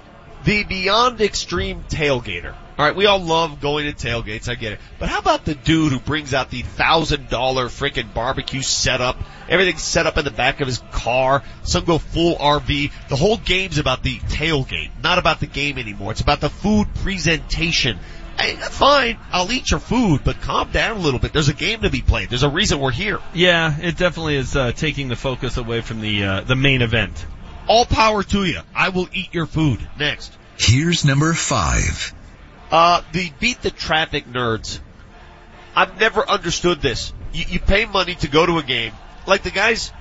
the 0.45 0.65
beyond 0.65 1.21
extreme 1.21 1.85
tailgater. 1.89 2.55
All 2.79 2.85
right, 2.87 2.95
we 2.95 3.07
all 3.07 3.19
love 3.19 3.61
going 3.61 3.93
to 3.93 4.07
tailgates. 4.07 4.49
I 4.49 4.55
get 4.55 4.75
it, 4.75 4.79
but 5.01 5.09
how 5.09 5.19
about 5.19 5.45
the 5.45 5.57
dude 5.57 5.93
who 5.93 5.99
brings 5.99 6.33
out 6.33 6.49
the 6.51 6.63
thousand 6.63 7.29
dollar 7.29 7.67
freaking 7.67 8.15
barbecue 8.15 8.63
setup? 8.63 9.17
Everything's 9.49 9.83
set 9.83 10.07
up 10.07 10.17
in 10.17 10.25
the 10.25 10.31
back 10.31 10.61
of 10.61 10.69
his 10.69 10.79
car. 10.93 11.43
Some 11.65 11.85
go 11.85 11.99
full 11.99 12.37
RV. 12.37 12.93
The 13.09 13.17
whole 13.17 13.37
game's 13.39 13.79
about 13.79 14.05
the 14.05 14.19
tailgate, 14.21 14.91
not 15.03 15.19
about 15.19 15.41
the 15.41 15.47
game 15.49 15.77
anymore. 15.77 16.13
It's 16.13 16.21
about 16.21 16.41
the 16.41 16.51
food 16.51 16.87
presentation. 17.03 17.99
Hey, 18.39 18.55
fine, 18.55 19.19
I'll 19.33 19.51
eat 19.51 19.71
your 19.71 19.81
food, 19.81 20.21
but 20.23 20.41
calm 20.41 20.71
down 20.71 20.97
a 20.97 21.01
little 21.01 21.19
bit. 21.19 21.33
There's 21.33 21.49
a 21.49 21.55
game 21.55 21.81
to 21.83 21.91
be 21.91 22.03
played. 22.03 22.31
There's 22.31 22.45
a 22.45 22.49
reason 22.49 22.79
we're 22.79 22.93
here. 22.93 23.19
Yeah, 23.35 23.77
it 23.81 23.97
definitely 23.97 24.37
is 24.37 24.55
uh, 24.55 24.71
taking 24.73 25.09
the 25.09 25.17
focus 25.17 25.57
away 25.57 25.81
from 25.81 26.01
the 26.01 26.25
uh, 26.25 26.41
the 26.43 26.55
main 26.55 26.83
event. 26.83 27.27
All 27.67 27.85
power 27.85 28.23
to 28.23 28.45
you. 28.45 28.61
I 28.75 28.91
will 28.91 29.09
eat 29.13 29.35
your 29.35 29.47
food. 29.47 29.81
Next. 29.99 30.33
Here's 30.57 31.05
number 31.05 31.35
five. 31.35 32.15
Uh, 32.71 33.03
the 33.13 33.31
beat 33.41 33.61
the 33.63 33.71
traffic 33.71 34.27
nerds. 34.27 34.79
I've 35.75 35.99
never 35.99 36.29
understood 36.29 36.81
this. 36.81 37.13
You, 37.33 37.45
you 37.49 37.61
pay 37.61 37.87
money 37.87 38.15
to 38.17 38.29
go 38.29 38.47
to 38.47 38.59
a 38.59 38.63
game. 38.63 38.93
Like 39.27 39.43
the 39.43 39.51
guys, 39.51 39.93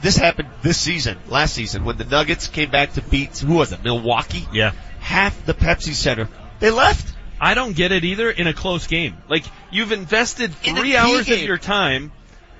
this 0.00 0.16
happened 0.16 0.48
this 0.62 0.78
season, 0.78 1.18
last 1.28 1.54
season, 1.54 1.84
when 1.84 1.96
the 1.96 2.04
Nuggets 2.04 2.48
came 2.48 2.70
back 2.70 2.94
to 2.94 3.02
beat, 3.02 3.38
who 3.38 3.54
was 3.54 3.72
it, 3.72 3.84
Milwaukee? 3.84 4.46
Yeah. 4.52 4.72
Half 5.00 5.46
the 5.46 5.54
Pepsi 5.54 5.94
Center. 5.94 6.28
They 6.60 6.70
left. 6.70 7.13
I 7.44 7.52
don't 7.52 7.76
get 7.76 7.92
it 7.92 8.04
either 8.04 8.30
in 8.30 8.46
a 8.46 8.54
close 8.54 8.86
game. 8.86 9.18
Like 9.28 9.44
you've 9.70 9.92
invested 9.92 10.54
three 10.54 10.92
key 10.92 10.96
hours 10.96 11.28
of 11.28 11.42
your 11.42 11.58
time. 11.58 12.10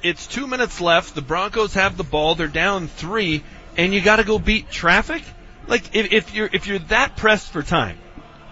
It's 0.03 0.27
two 0.27 0.47
minutes 0.47 0.79
left. 0.79 1.15
The 1.15 1.23
Broncos 1.23 1.73
have 1.73 1.97
the 1.97 2.05
ball. 2.05 2.35
They're 2.35 2.49
down 2.49 2.89
three, 2.89 3.43
and 3.79 3.95
you 3.95 4.03
got 4.03 4.17
to 4.17 4.25
go 4.25 4.39
beat 4.39 4.71
traffic. 4.71 5.23
Like 5.67 5.97
if, 5.97 6.13
if 6.13 6.35
you're 6.35 6.51
if 6.53 6.67
you're 6.67 6.81
that 6.91 7.17
pressed 7.17 7.51
for 7.51 7.63
time, 7.63 7.97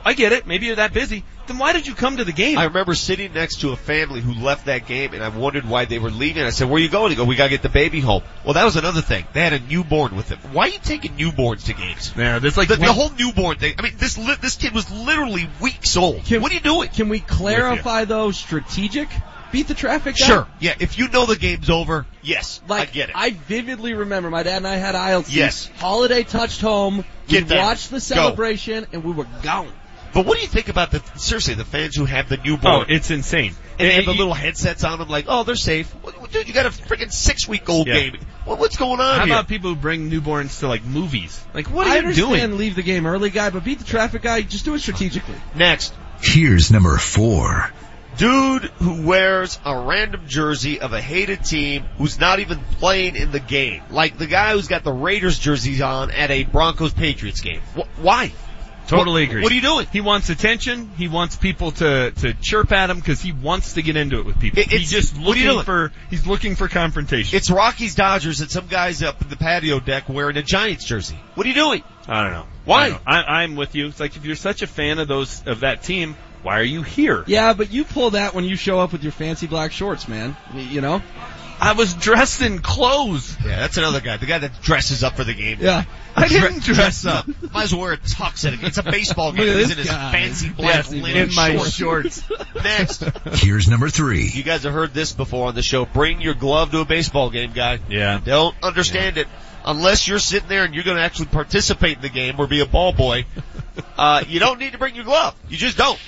I 0.06 0.14
get 0.14 0.32
it. 0.32 0.46
Maybe 0.46 0.64
you're 0.64 0.76
that 0.76 0.94
busy. 0.94 1.22
Then 1.46 1.58
why 1.58 1.72
did 1.72 1.86
you 1.86 1.94
come 1.94 2.18
to 2.18 2.24
the 2.24 2.32
game? 2.32 2.56
I 2.56 2.64
remember 2.64 2.94
sitting 2.94 3.32
next 3.32 3.60
to 3.62 3.70
a 3.72 3.76
family 3.76 4.20
who 4.20 4.32
left 4.32 4.66
that 4.66 4.86
game 4.86 5.12
and 5.12 5.22
I 5.24 5.28
wondered 5.28 5.68
why 5.68 5.86
they 5.86 5.98
were 5.98 6.10
leaving. 6.10 6.44
I 6.44 6.50
said, 6.50 6.68
where 6.68 6.76
are 6.76 6.82
you 6.82 6.88
going? 6.88 7.10
They 7.10 7.16
go, 7.16 7.24
we 7.24 7.34
gotta 7.36 7.50
get 7.50 7.62
the 7.62 7.68
baby 7.68 8.00
home. 8.00 8.22
Well, 8.44 8.54
that 8.54 8.64
was 8.64 8.76
another 8.76 9.00
thing. 9.00 9.26
They 9.32 9.40
had 9.40 9.52
a 9.52 9.58
newborn 9.60 10.14
with 10.16 10.28
them. 10.28 10.38
Why 10.52 10.66
are 10.66 10.68
you 10.68 10.78
taking 10.78 11.16
newborns 11.16 11.64
to 11.66 11.74
games? 11.74 12.12
yeah, 12.16 12.38
there's 12.38 12.56
like 12.56 12.68
The, 12.68 12.76
the 12.76 12.92
whole 12.92 13.10
newborn 13.10 13.58
thing. 13.58 13.74
I 13.78 13.82
mean, 13.82 13.94
this 13.96 14.16
li- 14.18 14.36
this 14.40 14.56
kid 14.56 14.72
was 14.72 14.90
literally 14.90 15.48
weeks 15.60 15.96
old. 15.96 16.30
what 16.30 16.50
are 16.50 16.54
you 16.54 16.60
doing? 16.60 16.88
Can 16.90 17.08
we 17.08 17.20
clarify 17.20 18.04
though, 18.04 18.30
strategic? 18.30 19.08
Beat 19.50 19.68
the 19.68 19.74
traffic 19.74 20.16
guy? 20.16 20.24
Sure. 20.26 20.46
Yeah. 20.60 20.74
If 20.80 20.96
you 20.98 21.08
know 21.08 21.26
the 21.26 21.36
game's 21.36 21.68
over, 21.68 22.06
yes, 22.22 22.62
Like, 22.68 22.88
I 22.88 22.92
get 22.92 23.10
it. 23.10 23.16
I 23.18 23.30
vividly 23.30 23.92
remember 23.92 24.30
my 24.30 24.42
dad 24.44 24.56
and 24.58 24.66
I 24.66 24.76
had 24.76 24.94
aisle 24.94 25.24
seats. 25.24 25.36
Yes. 25.36 25.70
Holiday 25.76 26.22
touched 26.22 26.62
home. 26.62 27.04
Get 27.28 27.42
we 27.42 27.48
there. 27.50 27.58
watched 27.62 27.90
the 27.90 27.96
Go. 27.96 27.98
celebration 27.98 28.86
and 28.94 29.04
we 29.04 29.12
were 29.12 29.26
gone. 29.42 29.70
But 30.14 30.26
what 30.26 30.36
do 30.36 30.42
you 30.42 30.48
think 30.48 30.68
about 30.68 30.90
the 30.90 31.02
seriously 31.18 31.54
the 31.54 31.64
fans 31.64 31.96
who 31.96 32.04
have 32.04 32.28
the 32.28 32.36
newborn? 32.36 32.74
oh, 32.74 32.84
it's 32.88 33.10
insane. 33.10 33.54
and 33.78 33.88
they 33.88 33.94
have 33.94 34.04
the 34.04 34.12
you- 34.12 34.18
little 34.18 34.34
headsets 34.34 34.84
on 34.84 34.98
them? 34.98 35.08
Like, 35.08 35.26
oh, 35.28 35.44
they're 35.44 35.54
safe. 35.56 35.90
What- 36.02 36.20
what- 36.20 36.30
Dude, 36.32 36.48
you 36.48 36.54
got 36.54 36.66
a 36.66 36.70
freaking 36.70 37.12
six 37.12 37.46
week 37.48 37.68
old 37.68 37.86
Yeah. 37.86 37.94
game. 37.94 38.16
What, 38.44 38.58
what's 38.58 38.76
going 38.76 39.00
on 39.00 39.18
How 39.20 39.24
here? 39.26 39.34
about 39.34 39.48
people 39.48 39.70
who 39.70 39.76
bring 39.76 40.10
newborns 40.10 40.58
to 40.60 40.68
like 40.68 40.84
movies? 40.84 41.42
Like 41.54 41.68
what 41.68 41.86
are 41.86 41.90
I 41.90 41.94
you 41.94 41.98
understand 42.00 42.30
doing? 42.50 42.58
leave 42.58 42.74
the 42.74 42.82
game 42.82 43.06
early 43.06 43.30
guy, 43.30 43.50
but 43.50 43.64
beat 43.64 43.78
the 43.78 43.84
traffic 43.84 44.22
guy, 44.22 44.42
just 44.42 44.64
do 44.64 44.74
it 44.74 44.80
strategically. 44.80 45.34
Next. 45.54 45.92
Here's 46.20 46.70
number 46.70 46.96
four. 46.98 47.70
Dude 48.18 48.64
who 48.78 49.06
wears 49.06 49.58
a 49.64 49.74
random 49.76 50.24
jersey 50.28 50.80
of 50.80 50.92
a 50.92 51.00
hated 51.00 51.44
team 51.44 51.84
who's 51.96 52.20
not 52.20 52.40
even 52.40 52.58
playing 52.78 53.16
in 53.16 53.32
the 53.32 53.40
game. 53.40 53.82
Like 53.90 54.18
the 54.18 54.26
guy 54.26 54.52
who's 54.52 54.68
got 54.68 54.84
the 54.84 54.92
Raiders 54.92 55.38
jerseys 55.38 55.80
on 55.80 56.10
at 56.10 56.30
a 56.30 56.44
Broncos 56.44 56.92
Patriots 56.92 57.40
game. 57.40 57.62
Wh- 57.74 58.02
why? 58.04 58.32
Totally 58.88 59.22
What- 59.22 59.30
agree. 59.30 59.42
what 59.42 59.52
are 59.52 59.54
you 59.54 59.60
doing? 59.60 59.86
He 59.92 60.00
wants 60.00 60.28
attention. 60.28 60.90
He 60.98 61.08
wants 61.08 61.36
people 61.36 61.70
to 61.72 62.10
to 62.10 62.34
chirp 62.34 62.72
at 62.72 62.90
him 62.90 62.98
because 62.98 63.20
he 63.22 63.32
wants 63.32 63.74
to 63.74 63.82
get 63.82 63.96
into 63.96 64.18
it 64.18 64.26
with 64.26 64.38
people. 64.40 64.60
It- 64.60 64.70
he's 64.70 64.92
it's- 64.92 65.10
just 65.10 65.16
what 65.16 65.36
are 65.36 65.40
you 65.40 65.46
looking 65.52 65.54
doing? 65.54 65.64
for 65.64 65.92
he's 66.10 66.26
looking 66.26 66.56
for 66.56 66.68
confrontation. 66.68 67.36
It's 67.36 67.50
Rockies 67.50 67.94
Dodgers 67.94 68.40
and 68.40 68.50
some 68.50 68.66
guys 68.66 69.02
up 69.02 69.22
in 69.22 69.28
the 69.28 69.36
patio 69.36 69.80
deck 69.80 70.08
wearing 70.08 70.36
a 70.36 70.42
Giants 70.42 70.84
jersey. 70.84 71.18
What 71.34 71.46
are 71.46 71.48
you 71.48 71.54
doing? 71.54 71.82
I 72.08 72.22
don't 72.24 72.32
know. 72.32 72.46
Why? 72.64 72.84
I 72.84 72.88
don't 72.90 72.92
know. 73.06 73.12
I, 73.12 73.42
I'm 73.42 73.56
with 73.56 73.74
you. 73.74 73.86
It's 73.86 74.00
like 74.00 74.16
if 74.16 74.24
you're 74.24 74.36
such 74.36 74.62
a 74.62 74.66
fan 74.66 74.98
of 74.98 75.08
those 75.08 75.42
of 75.46 75.60
that 75.60 75.82
team, 75.84 76.16
why 76.42 76.58
are 76.58 76.64
you 76.64 76.82
here? 76.82 77.22
Yeah, 77.28 77.52
but 77.52 77.72
you 77.72 77.84
pull 77.84 78.10
that 78.10 78.34
when 78.34 78.44
you 78.44 78.56
show 78.56 78.80
up 78.80 78.90
with 78.92 79.04
your 79.04 79.12
fancy 79.12 79.46
black 79.46 79.70
shorts, 79.70 80.08
man. 80.08 80.36
You 80.54 80.80
know? 80.80 81.00
I 81.64 81.74
was 81.74 81.94
dressed 81.94 82.42
in 82.42 82.58
clothes. 82.58 83.36
Yeah, 83.44 83.60
that's 83.60 83.76
another 83.76 84.00
guy. 84.00 84.16
The 84.16 84.26
guy 84.26 84.38
that 84.38 84.60
dresses 84.62 85.04
up 85.04 85.14
for 85.14 85.22
the 85.22 85.32
game. 85.32 85.58
Yeah. 85.60 85.84
I 86.16 86.26
didn't 86.26 86.62
dress 86.64 87.06
up. 87.06 87.26
Might 87.52 87.62
as 87.64 87.72
well 87.72 87.82
wear 87.82 87.92
a 87.92 87.96
tux 87.98 88.44
at 88.44 88.52
it. 88.54 88.64
It's 88.64 88.78
a 88.78 88.82
baseball 88.82 89.30
game. 89.32 89.48
at 89.48 89.56
He's 89.56 89.70
in 89.70 89.78
his 89.78 89.86
guy. 89.88 90.10
fancy 90.12 90.48
black 90.50 90.74
Yes, 90.74 90.90
linen 90.92 91.28
in 91.28 91.34
my 91.36 91.52
shorts. 91.56 92.22
shorts. 92.22 92.22
Next. 92.64 93.04
Here's 93.44 93.68
number 93.68 93.88
three. 93.88 94.26
You 94.26 94.42
guys 94.42 94.64
have 94.64 94.72
heard 94.72 94.92
this 94.92 95.12
before 95.12 95.46
on 95.48 95.54
the 95.54 95.62
show. 95.62 95.84
Bring 95.86 96.20
your 96.20 96.34
glove 96.34 96.72
to 96.72 96.80
a 96.80 96.84
baseball 96.84 97.30
game, 97.30 97.52
guy. 97.52 97.78
Yeah. 97.88 98.20
Don't 98.24 98.56
understand 98.62 99.16
it. 99.16 99.28
Unless 99.64 100.08
you're 100.08 100.18
sitting 100.18 100.48
there 100.48 100.64
and 100.64 100.74
you're 100.74 100.82
going 100.84 100.96
to 100.96 101.02
actually 101.04 101.26
participate 101.26 101.96
in 101.96 102.02
the 102.02 102.08
game 102.10 102.34
or 102.40 102.48
be 102.48 102.58
a 102.60 102.66
ball 102.66 102.92
boy, 102.92 103.24
uh, 103.96 104.24
you 104.26 104.40
don't 104.40 104.58
need 104.58 104.72
to 104.72 104.78
bring 104.78 104.96
your 104.96 105.04
glove. 105.04 105.36
You 105.48 105.56
just 105.56 105.78
don't. 105.78 105.98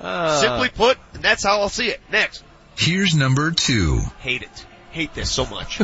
Uh, 0.00 0.40
Simply 0.40 0.68
put, 0.68 0.96
and 1.14 1.22
that's 1.24 1.42
how 1.42 1.60
I'll 1.60 1.68
see 1.68 1.88
it. 1.88 2.00
Next. 2.12 2.44
Here's 2.76 3.16
number 3.16 3.50
two. 3.50 3.98
Hate 4.20 4.42
it. 4.42 4.66
I 4.98 5.02
hate 5.02 5.14
this 5.14 5.30
so 5.30 5.46
much. 5.46 5.80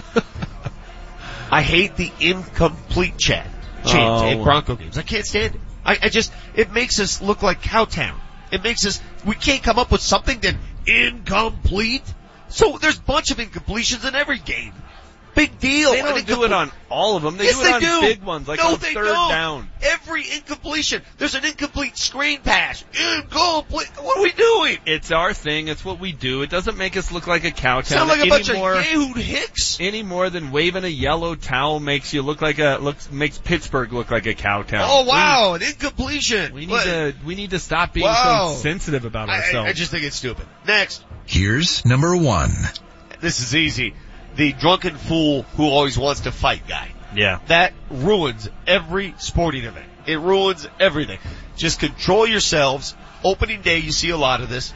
I 1.48 1.62
hate 1.62 1.94
the 1.94 2.10
incomplete 2.18 3.16
chat 3.16 3.48
chant 3.86 3.94
Oh. 4.02 4.24
at 4.26 4.42
Bronco 4.42 4.74
games. 4.74 4.98
I 4.98 5.02
can't 5.02 5.24
stand 5.24 5.54
it. 5.54 5.60
I, 5.84 5.96
I 6.02 6.08
just, 6.08 6.32
it 6.56 6.72
makes 6.72 6.98
us 6.98 7.22
look 7.22 7.40
like 7.40 7.62
Cowtown. 7.62 8.16
It 8.50 8.64
makes 8.64 8.84
us, 8.84 9.00
we 9.24 9.36
can't 9.36 9.62
come 9.62 9.78
up 9.78 9.92
with 9.92 10.00
something 10.00 10.40
then 10.40 10.58
incomplete. 10.88 12.02
So 12.48 12.76
there's 12.78 12.98
a 12.98 13.02
bunch 13.02 13.30
of 13.30 13.36
incompletions 13.36 14.04
in 14.04 14.16
every 14.16 14.40
game. 14.40 14.72
Big 15.34 15.58
deal. 15.58 15.92
They 15.92 16.02
don't 16.02 16.18
And 16.18 16.26
do 16.26 16.44
it 16.44 16.52
on 16.52 16.70
all 16.88 17.16
of 17.16 17.22
them. 17.24 17.36
They 17.36 17.44
yes, 17.46 17.56
do 17.56 17.60
it 17.62 17.64
they 17.64 17.72
on 17.72 17.80
do. 17.80 18.00
big 18.02 18.22
ones, 18.22 18.46
like 18.46 18.60
no, 18.60 18.74
on 18.74 18.78
they 18.78 18.94
3rd 18.94 19.04
don't. 19.04 19.28
down. 19.30 19.70
Every 19.82 20.22
incompletion, 20.30 21.02
there's 21.18 21.34
an 21.34 21.44
incomplete 21.44 21.96
screen 21.98 22.40
pass. 22.40 22.84
Incomplete. 23.16 23.88
What 24.00 24.18
are 24.18 24.22
we 24.22 24.30
doing? 24.32 24.78
It's 24.86 25.10
our 25.10 25.32
thing. 25.34 25.68
It's 25.68 25.84
what 25.84 25.98
we 25.98 26.12
do. 26.12 26.42
It 26.42 26.50
doesn't 26.50 26.78
make 26.78 26.96
us 26.96 27.10
look 27.10 27.26
like 27.26 27.42
a 27.44 27.50
cow 27.50 27.80
town 27.80 27.84
Sound 27.84 28.08
like 28.08 28.24
a 28.24 28.28
bunch 28.28 28.48
anymore, 28.48 28.74
of 28.74 28.84
Yehud 28.84 29.16
Hicks. 29.16 29.78
any 29.80 30.02
more 30.04 30.30
than 30.30 30.52
waving 30.52 30.84
a 30.84 30.88
yellow 30.88 31.34
towel 31.34 31.80
makes 31.80 32.12
you 32.14 32.22
look 32.22 32.40
like 32.40 32.58
a 32.60 32.78
looks 32.80 33.10
makes 33.10 33.36
Pittsburgh 33.38 33.92
look 33.92 34.10
like 34.12 34.26
a 34.26 34.34
cow 34.34 34.62
town. 34.62 34.86
Oh 34.88 35.04
wow, 35.04 35.54
an 35.54 35.62
incompletion. 35.62 36.54
We, 36.54 36.60
we 36.60 36.66
need 36.66 36.72
What? 36.72 36.84
to 36.84 37.14
we 37.26 37.34
need 37.34 37.50
to 37.50 37.58
stop 37.58 37.92
being 37.92 38.06
Wow. 38.06 38.50
so 38.54 38.62
sensitive 38.62 39.04
about 39.04 39.28
I, 39.28 39.38
ourselves. 39.38 39.68
I 39.68 39.72
just 39.72 39.90
think 39.90 40.04
it's 40.04 40.16
stupid. 40.16 40.46
Next. 40.66 41.04
Here's 41.26 41.84
number 41.84 42.16
one. 42.16 42.50
This 43.20 43.40
is 43.40 43.54
easy. 43.56 43.94
The 44.36 44.52
drunken 44.52 44.96
fool 44.96 45.42
who 45.56 45.64
always 45.64 45.96
wants 45.96 46.22
to 46.22 46.32
fight 46.32 46.66
guy. 46.66 46.90
yeah. 47.14 47.38
That 47.46 47.72
ruins 47.90 48.48
every 48.66 49.14
sporting 49.18 49.64
event. 49.64 49.86
It 50.06 50.18
ruins 50.18 50.66
everything. 50.80 51.18
Just 51.56 51.80
control 51.80 52.26
yourselves. 52.26 52.94
Opening 53.22 53.62
day, 53.62 53.78
you 53.78 53.92
see 53.92 54.10
a 54.10 54.16
lot 54.16 54.42
of 54.42 54.48
this. 54.48 54.74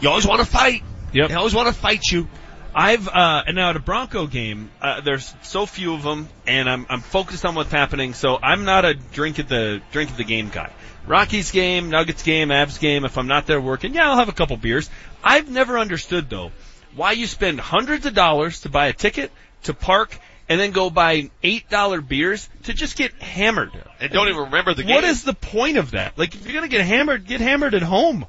You 0.00 0.08
always 0.08 0.26
want 0.26 0.40
to 0.40 0.46
fight. 0.46 0.82
Yep. 1.12 1.28
They 1.28 1.34
always 1.34 1.54
want 1.54 1.68
to 1.68 1.74
fight 1.74 2.04
you. 2.10 2.28
I've 2.74 3.08
uh 3.08 3.44
and 3.46 3.56
now 3.56 3.70
at 3.70 3.76
a 3.76 3.80
Bronco 3.80 4.26
game, 4.26 4.70
uh, 4.82 5.00
there's 5.00 5.34
so 5.42 5.64
few 5.64 5.94
of 5.94 6.02
them, 6.02 6.28
and 6.46 6.68
I'm 6.68 6.84
I'm 6.90 7.00
focused 7.00 7.46
on 7.46 7.54
what's 7.54 7.70
happening. 7.72 8.12
So 8.12 8.38
I'm 8.42 8.64
not 8.64 8.84
a 8.84 8.92
drink 8.94 9.38
at 9.38 9.48
the 9.48 9.80
drink 9.92 10.10
at 10.10 10.16
the 10.18 10.24
game 10.24 10.50
guy. 10.50 10.70
Rockies 11.06 11.52
game, 11.52 11.88
Nuggets 11.88 12.22
game, 12.22 12.48
Avs 12.48 12.78
game. 12.80 13.04
If 13.04 13.16
I'm 13.16 13.28
not 13.28 13.46
there 13.46 13.60
working, 13.60 13.94
yeah, 13.94 14.10
I'll 14.10 14.16
have 14.16 14.28
a 14.28 14.32
couple 14.32 14.56
beers. 14.58 14.90
I've 15.24 15.50
never 15.50 15.78
understood 15.78 16.28
though 16.28 16.50
why 16.96 17.12
you 17.12 17.26
spend 17.26 17.60
hundreds 17.60 18.06
of 18.06 18.14
dollars 18.14 18.62
to 18.62 18.68
buy 18.68 18.86
a 18.88 18.92
ticket 18.92 19.30
to 19.64 19.74
park 19.74 20.18
and 20.48 20.60
then 20.60 20.70
go 20.72 20.90
buy 20.90 21.30
eight 21.42 21.68
dollar 21.68 22.00
beers 22.00 22.48
to 22.64 22.72
just 22.72 22.96
get 22.96 23.12
hammered. 23.14 23.70
And 24.00 24.12
don't 24.12 24.28
even 24.28 24.44
remember 24.44 24.74
the 24.74 24.82
game. 24.82 24.94
What 24.94 25.04
is 25.04 25.22
the 25.22 25.34
point 25.34 25.76
of 25.76 25.92
that? 25.92 26.16
Like 26.18 26.34
if 26.34 26.44
you're 26.44 26.54
gonna 26.54 26.68
get 26.68 26.84
hammered, 26.84 27.26
get 27.26 27.40
hammered 27.40 27.74
at 27.74 27.82
home. 27.82 28.26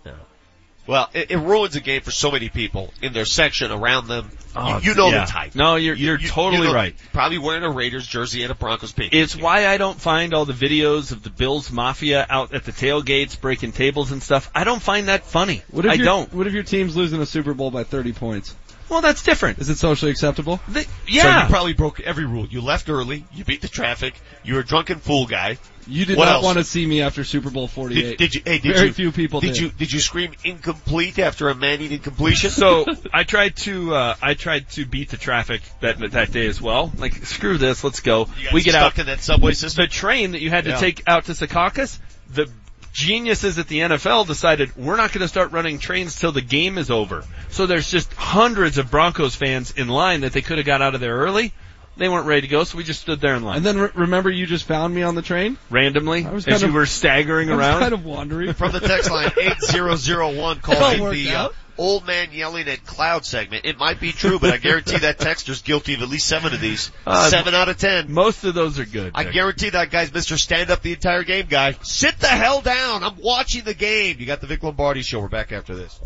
Well, 0.88 1.10
it, 1.14 1.32
it 1.32 1.38
ruins 1.38 1.76
a 1.76 1.82
game 1.82 2.02
for 2.02 2.12
so 2.12 2.32
many 2.32 2.50
people 2.50 2.94
in 3.02 3.14
their 3.14 3.26
section 3.26 3.72
around 3.72 4.08
them. 4.08 4.30
Oh, 4.56 4.80
you, 4.80 4.90
you 4.92 4.96
know 4.96 5.10
yeah. 5.10 5.26
the 5.26 5.32
type. 5.32 5.54
No, 5.56 5.76
you're 5.76 5.94
You- 5.96 6.08
you're 6.08 6.20
you- 6.20 6.28
totally 6.30 6.60
you 6.64 6.70
know- 6.70 6.74
right. 6.74 6.96
Probably 7.14 7.38
wearing 7.38 7.64
a 7.64 7.70
Raiders 7.70 8.08
jersey 8.08 8.44
and 8.44 8.52
a 8.52 8.56
Broncos 8.56 8.92
pink. 8.94 9.14
It's 9.14 9.36
why 9.36 9.68
I 9.68 9.78
don't 9.78 10.00
find 10.00 10.34
all 10.34 10.46
the 10.46 10.54
videos 10.54 11.12
of 11.12 11.22
the 11.22 11.30
Bills 11.30 11.72
Mafia 11.72 12.26
out 12.30 12.54
at 12.54 12.64
the 12.64 12.72
tailgates 12.72 13.40
breaking 13.40 13.74
tables 13.74 14.12
and 14.12 14.24
stuff. 14.24 14.50
I 14.56 14.64
don't 14.64 14.82
find 14.82 15.10
that 15.10 15.26
funny. 15.26 15.62
What 15.70 15.86
if 15.86 15.92
I 15.92 15.96
your, 15.96 16.06
don't. 16.06 16.34
What 16.34 16.48
if 16.48 16.54
your 16.54 16.64
team's 16.64 16.96
losing 16.96 17.22
a 17.22 17.26
Super 17.26 17.54
Bowl 17.54 17.70
by 17.70 17.84
30 17.84 18.14
points? 18.14 18.56
Well, 18.90 19.02
that's 19.02 19.24
different. 19.24 19.60
Is 19.60 19.70
it 19.70 19.78
socially 19.78 20.12
acceptable? 20.12 20.60
The- 20.70 20.84
So 20.84 20.90
yeah. 21.08 21.44
you 21.44 21.50
probably 21.50 21.74
broke 21.74 22.00
every 22.00 22.26
rule. 22.26 22.46
You 22.48 22.62
left 22.62 22.90
early. 22.90 23.26
You 23.34 23.44
beat 23.44 23.62
the 23.62 23.68
traffic. 23.68 24.14
You 24.44 24.54
were 24.56 24.62
a 24.62 24.66
drunken 24.66 25.00
fool 25.00 25.26
guy. 25.28 25.58
You 25.90 26.06
did 26.06 26.18
What 26.18 26.26
not 26.26 26.36
else? 26.36 26.44
want 26.46 26.58
to 26.58 26.64
see 26.66 26.86
me 26.86 27.02
after 27.02 27.24
Super 27.24 27.50
Bowl 27.50 27.68
48. 27.70 28.02
Did, 28.02 28.18
did 28.18 28.36
you? 28.36 28.42
Hey, 28.46 28.58
did 28.60 28.74
Very 28.76 28.88
you? 28.88 28.94
few 28.94 29.12
people 29.14 29.40
did. 29.40 29.54
did. 29.54 29.58
you? 29.62 29.70
Did 29.70 29.92
you 29.94 30.00
scream 30.02 30.32
incomplete 30.44 31.18
after 31.18 31.48
a 31.48 31.56
man-eating 31.56 32.00
completion? 32.00 32.50
so 32.50 32.86
I 33.14 33.24
tried 33.24 33.56
to 33.58 33.96
uh, 33.96 34.16
I 34.22 34.34
tried 34.34 34.70
to 34.72 34.86
beat 34.86 35.10
the 35.10 35.18
traffic 35.18 35.62
that 35.80 36.00
that 36.12 36.32
day 36.34 36.48
as 36.48 36.62
well. 36.62 36.92
Like 36.98 37.26
screw 37.26 37.58
this, 37.58 37.84
let's 37.86 38.02
go. 38.02 38.28
You 38.38 38.46
guys 38.46 38.54
We 38.54 38.64
get 38.64 38.72
stuck 38.72 38.84
out 38.96 39.00
in 39.00 39.06
that 39.06 39.22
subway 39.22 39.54
system. 39.54 39.84
the 39.86 39.88
train 39.88 40.32
that 40.32 40.42
you 40.42 40.50
had 40.50 40.66
to 40.66 40.72
Yeah. 40.72 40.78
take 40.78 41.04
out 41.08 41.26
to 41.26 41.32
Secaucus. 41.34 42.00
The 42.34 42.50
geniuses 42.98 43.60
at 43.60 43.68
the 43.68 43.78
NFL 43.78 44.26
decided 44.26 44.76
we're 44.76 44.98
not 44.98 45.12
going 45.12 45.22
to 45.22 45.28
start 45.28 45.52
running 45.52 45.78
trains 45.78 46.20
till 46.20 46.32
the 46.32 46.42
game 46.42 46.80
is 46.80 46.90
over. 46.90 47.24
So 47.50 47.68
there's 47.68 47.92
just 47.92 48.12
hundreds 48.14 48.80
of 48.80 48.90
Broncos 48.90 49.36
fans 49.36 49.72
in 49.72 49.88
line 49.88 50.22
that 50.22 50.34
they 50.34 50.42
could 50.42 50.58
have 50.58 50.66
got 50.66 50.82
out 50.82 50.96
of 50.96 51.00
there 51.00 51.16
early. 51.16 51.54
They 51.98 52.08
weren't 52.10 52.28
ready 52.28 52.42
to 52.42 52.48
go, 52.48 52.64
so 52.64 52.78
we 52.78 52.84
just 52.84 53.02
stood 53.02 53.20
there 53.22 53.36
in 53.36 53.44
line 53.44 53.58
and 53.58 53.66
then 53.66 53.80
re- 53.80 53.90
remember 53.96 54.30
you 54.30 54.46
just 54.46 54.66
found 54.66 54.94
me 54.94 55.02
on 55.04 55.16
the 55.16 55.22
train? 55.24 55.58
randomly 55.70 56.26
I 56.26 56.32
was 56.32 56.46
as 56.48 56.52
kind 56.54 56.62
you 56.62 56.68
of- 56.70 56.74
were 56.76 56.86
staggering 56.86 57.50
I 57.52 57.56
was 57.56 57.66
around. 57.66 57.80
kind 57.82 57.94
of 57.94 58.06
wandering. 58.06 58.54
From 58.54 58.72
the 58.72 58.80
text 58.80 59.10
line 59.12 59.32
8001 59.38 60.38
all 60.40 60.56
calling 60.62 61.02
worked 61.02 61.16
the 61.16 61.30
uh, 61.32 61.50
old 61.80 62.06
man 62.08 62.30
yelling 62.32 62.68
at 62.68 62.86
cloud 62.86 63.26
segment. 63.26 63.66
It 63.66 63.78
might 63.78 64.00
be 64.00 64.12
true, 64.12 64.38
but 64.40 64.52
I 64.52 64.58
guarantee 64.58 64.98
that 65.00 65.18
texter's 65.20 65.62
guilty 65.62 65.94
of 65.96 66.02
at 66.02 66.10
least 66.10 66.28
seven 66.28 66.54
of 66.54 66.60
these. 66.62 66.92
Uh, 67.06 67.30
seven 67.30 67.54
out 67.56 67.70
of 67.70 67.78
ten. 67.78 68.12
Most 68.12 68.44
of 68.44 68.54
those 68.54 68.78
are 68.80 68.86
good. 68.86 69.12
I 69.16 69.24
Vic. 69.26 69.34
guarantee 69.34 69.70
that 69.72 69.90
guy's 69.92 70.12
Mr. 70.12 70.38
Stand 70.40 70.70
Up 70.72 70.82
the 70.82 70.94
entire 70.94 71.24
game 71.24 71.48
guy. 71.50 71.74
Sit 71.84 72.20
the 72.20 72.28
hell 72.28 72.62
down. 72.62 73.04
I'm 73.04 73.18
watching 73.18 73.64
the 73.64 73.74
game. 73.74 74.18
You 74.20 74.26
got 74.26 74.42
the 74.42 74.48
Vic 74.48 74.62
Lombardi 74.64 75.02
show. 75.02 75.20
We're 75.20 75.30
back 75.30 75.52
after 75.52 75.76
this. 75.76 76.00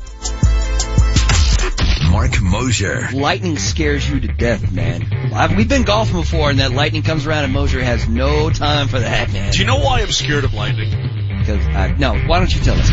Mark 2.11 2.41
Mosier. 2.41 3.07
Lightning 3.13 3.57
scares 3.57 4.07
you 4.07 4.19
to 4.19 4.27
death, 4.27 4.69
man. 4.69 5.07
I've, 5.33 5.55
we've 5.55 5.69
been 5.69 5.83
golfing 5.83 6.19
before, 6.19 6.49
and 6.49 6.59
that 6.59 6.71
lightning 6.71 7.03
comes 7.03 7.25
around, 7.25 7.45
and 7.45 7.53
Mosier 7.53 7.81
has 7.81 8.05
no 8.07 8.49
time 8.49 8.89
for 8.89 8.99
that, 8.99 9.31
man. 9.31 9.53
Do 9.53 9.59
you 9.59 9.65
know 9.65 9.77
why 9.77 10.01
I'm 10.01 10.11
scared 10.11 10.43
of 10.43 10.53
lightning? 10.53 10.89
Because 11.39 11.65
I, 11.67 11.95
no, 11.97 12.13
why 12.27 12.39
don't 12.39 12.53
you 12.53 12.61
tell 12.61 12.75
us? 12.77 12.91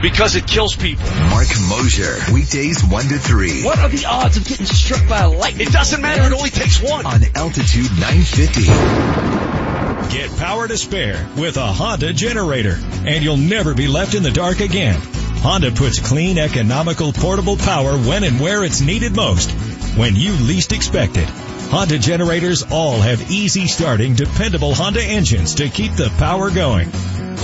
Because 0.00 0.36
it 0.36 0.46
kills 0.46 0.76
people. 0.76 1.04
Mark 1.30 1.48
Mosier. 1.68 2.16
Weekdays 2.32 2.84
1 2.84 3.04
to 3.06 3.18
3. 3.18 3.64
What 3.64 3.80
are 3.80 3.88
the 3.88 4.06
odds 4.06 4.36
of 4.36 4.44
getting 4.44 4.66
struck 4.66 5.08
by 5.08 5.22
a 5.22 5.28
lightning? 5.28 5.66
It 5.66 5.72
doesn't 5.72 6.00
matter. 6.00 6.22
It 6.22 6.32
only 6.32 6.50
takes 6.50 6.80
one. 6.80 7.04
On 7.04 7.20
Altitude 7.34 7.90
950. 7.98 10.16
Get 10.16 10.36
power 10.38 10.68
to 10.68 10.78
spare 10.78 11.28
with 11.36 11.56
a 11.56 11.66
Honda 11.66 12.12
generator, 12.12 12.78
and 13.04 13.24
you'll 13.24 13.36
never 13.36 13.74
be 13.74 13.88
left 13.88 14.14
in 14.14 14.22
the 14.22 14.30
dark 14.30 14.60
again. 14.60 15.00
Honda 15.46 15.70
puts 15.70 16.00
clean, 16.00 16.38
economical, 16.38 17.12
portable 17.12 17.56
power 17.56 17.96
when 17.96 18.24
and 18.24 18.40
where 18.40 18.64
it's 18.64 18.80
needed 18.80 19.14
most, 19.14 19.48
when 19.96 20.16
you 20.16 20.32
least 20.32 20.72
expect 20.72 21.16
it. 21.16 21.28
Honda 21.70 22.00
generators 22.00 22.64
all 22.68 23.00
have 23.00 23.30
easy 23.30 23.68
starting, 23.68 24.16
dependable 24.16 24.74
Honda 24.74 25.04
engines 25.04 25.54
to 25.54 25.68
keep 25.68 25.92
the 25.92 26.12
power 26.18 26.50
going. 26.50 26.90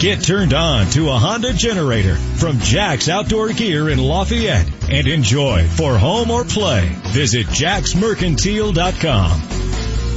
Get 0.01 0.25
turned 0.25 0.53
on 0.53 0.91
to 0.91 1.11
a 1.11 1.17
Honda 1.17 1.53
generator 1.53 2.17
from 2.17 2.59
Jack's 2.59 3.09
Outdoor 3.09 3.53
Gear 3.53 3.89
in 3.89 4.01
Lafayette 4.01 4.69
and 4.91 5.07
enjoy 5.07 5.69
for 5.69 5.97
home 5.97 6.33
or 6.33 6.43
play. 6.43 6.89
Visit 7.05 7.47
jacksmercantile.com. 7.47 9.72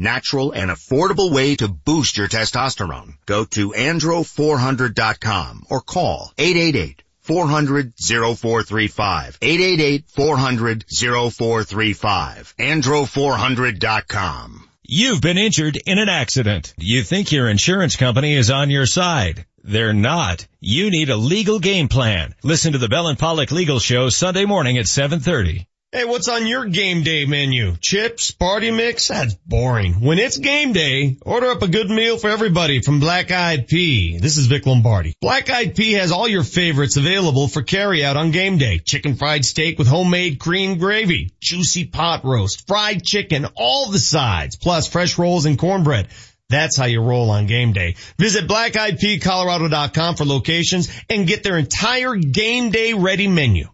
natural, 0.00 0.52
and 0.52 0.70
affordable 0.70 1.32
way 1.32 1.56
to 1.56 1.68
boost 1.68 2.16
your 2.16 2.28
testosterone. 2.28 3.14
Go 3.26 3.44
to 3.44 3.70
andro400.com 3.70 5.66
or 5.70 5.80
call 5.80 6.32
888 6.38 7.02
400 7.20 7.92
0435. 7.96 9.38
888 9.40 10.04
400 10.08 10.84
0435. 10.88 12.54
Andro400.com. 12.58 14.66
You've 14.82 15.20
been 15.20 15.38
injured 15.38 15.78
in 15.86 16.00
an 16.00 16.08
accident. 16.08 16.74
You 16.76 17.04
think 17.04 17.30
your 17.30 17.48
insurance 17.48 17.94
company 17.94 18.34
is 18.34 18.50
on 18.50 18.70
your 18.70 18.86
side. 18.86 19.46
They're 19.62 19.92
not. 19.92 20.48
You 20.58 20.90
need 20.90 21.10
a 21.10 21.16
legal 21.16 21.60
game 21.60 21.86
plan. 21.86 22.34
Listen 22.42 22.72
to 22.72 22.78
the 22.78 22.88
Bell 22.88 23.06
and 23.06 23.16
Pollock 23.16 23.52
Legal 23.52 23.78
Show 23.78 24.08
Sunday 24.08 24.46
morning 24.46 24.78
at 24.78 24.88
730. 24.88 25.68
Hey, 25.92 26.04
what's 26.04 26.28
on 26.28 26.46
your 26.46 26.66
game 26.66 27.02
day 27.02 27.24
menu? 27.26 27.74
Chips, 27.80 28.30
party 28.30 28.70
mix? 28.70 29.08
That's 29.08 29.34
boring. 29.34 29.94
When 29.94 30.20
it's 30.20 30.36
game 30.36 30.72
day, 30.72 31.16
order 31.22 31.50
up 31.50 31.62
a 31.62 31.66
good 31.66 31.90
meal 31.90 32.16
for 32.16 32.30
everybody 32.30 32.80
from 32.80 33.00
Black 33.00 33.32
Eyed 33.32 33.66
Pea. 33.66 34.18
This 34.18 34.36
is 34.36 34.46
Vic 34.46 34.66
Lombardi. 34.66 35.14
Black 35.20 35.50
Eyed 35.50 35.74
Pea 35.74 35.94
has 35.94 36.12
all 36.12 36.28
your 36.28 36.44
favorites 36.44 36.96
available 36.96 37.48
for 37.48 37.64
carryout 37.64 38.14
on 38.14 38.30
game 38.30 38.56
day. 38.56 38.78
Chicken 38.78 39.16
fried 39.16 39.44
steak 39.44 39.78
with 39.78 39.88
homemade 39.88 40.38
cream 40.38 40.78
gravy, 40.78 41.32
juicy 41.40 41.86
pot 41.86 42.24
roast, 42.24 42.68
fried 42.68 43.02
chicken, 43.02 43.48
all 43.56 43.90
the 43.90 43.98
sides, 43.98 44.54
plus 44.54 44.86
fresh 44.86 45.18
rolls 45.18 45.44
and 45.44 45.58
cornbread. 45.58 46.06
That's 46.48 46.76
how 46.76 46.84
you 46.84 47.02
roll 47.02 47.32
on 47.32 47.46
game 47.46 47.72
day. 47.72 47.96
Visit 48.16 48.46
blackeyedpeacolorado.com 48.46 50.14
for 50.14 50.24
locations 50.24 50.88
and 51.08 51.26
get 51.26 51.42
their 51.42 51.58
entire 51.58 52.14
game 52.14 52.70
day 52.70 52.92
ready 52.94 53.26
menu. 53.26 53.66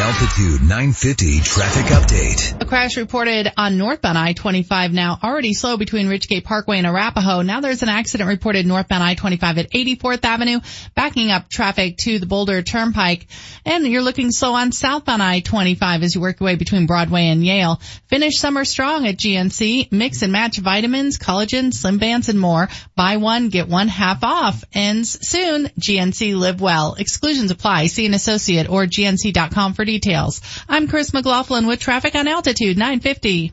Altitude 0.00 0.60
950 0.60 1.40
traffic 1.40 1.86
update. 1.86 2.62
A 2.62 2.64
crash 2.64 2.96
reported 2.96 3.50
on 3.56 3.78
northbound 3.78 4.16
I-25 4.16 4.92
now 4.92 5.18
already 5.20 5.54
slow 5.54 5.76
between 5.76 6.06
Ridgegate 6.06 6.44
Parkway 6.44 6.78
and 6.78 6.86
Arapahoe. 6.86 7.42
Now 7.42 7.60
there's 7.60 7.82
an 7.82 7.88
accident 7.88 8.28
reported 8.28 8.64
northbound 8.64 9.02
I-25 9.02 9.58
at 9.58 9.72
84th 9.72 10.24
Avenue, 10.24 10.60
backing 10.94 11.32
up 11.32 11.48
traffic 11.48 11.96
to 11.98 12.20
the 12.20 12.26
Boulder 12.26 12.62
Turnpike. 12.62 13.26
And 13.66 13.84
you're 13.88 14.02
looking 14.02 14.30
slow 14.30 14.54
on 14.54 14.70
southbound 14.70 15.20
I-25 15.20 16.04
as 16.04 16.14
you 16.14 16.20
work 16.20 16.38
your 16.38 16.46
way 16.46 16.54
between 16.54 16.86
Broadway 16.86 17.26
and 17.26 17.44
Yale. 17.44 17.80
Finish 18.06 18.38
summer 18.38 18.64
strong 18.64 19.04
at 19.04 19.16
GNC. 19.16 19.90
Mix 19.90 20.22
and 20.22 20.32
match 20.32 20.58
vitamins, 20.58 21.18
collagen, 21.18 21.74
slim 21.74 21.98
bands, 21.98 22.28
and 22.28 22.38
more. 22.38 22.68
Buy 22.94 23.16
one, 23.16 23.48
get 23.48 23.68
one 23.68 23.88
half 23.88 24.22
off. 24.22 24.62
Ends 24.72 25.26
soon. 25.26 25.66
GNC 25.80 26.36
live 26.36 26.60
well. 26.60 26.94
Exclusions 26.94 27.50
apply. 27.50 27.88
See 27.88 28.06
an 28.06 28.14
associate 28.14 28.70
or 28.70 28.86
gnc.com 28.86 29.74
for 29.74 29.87
details. 29.88 30.42
I'm 30.68 30.86
Chris 30.86 31.14
McLaughlin 31.14 31.66
with 31.66 31.80
traffic 31.80 32.14
on 32.14 32.28
Altitude 32.28 32.76
950. 32.76 33.52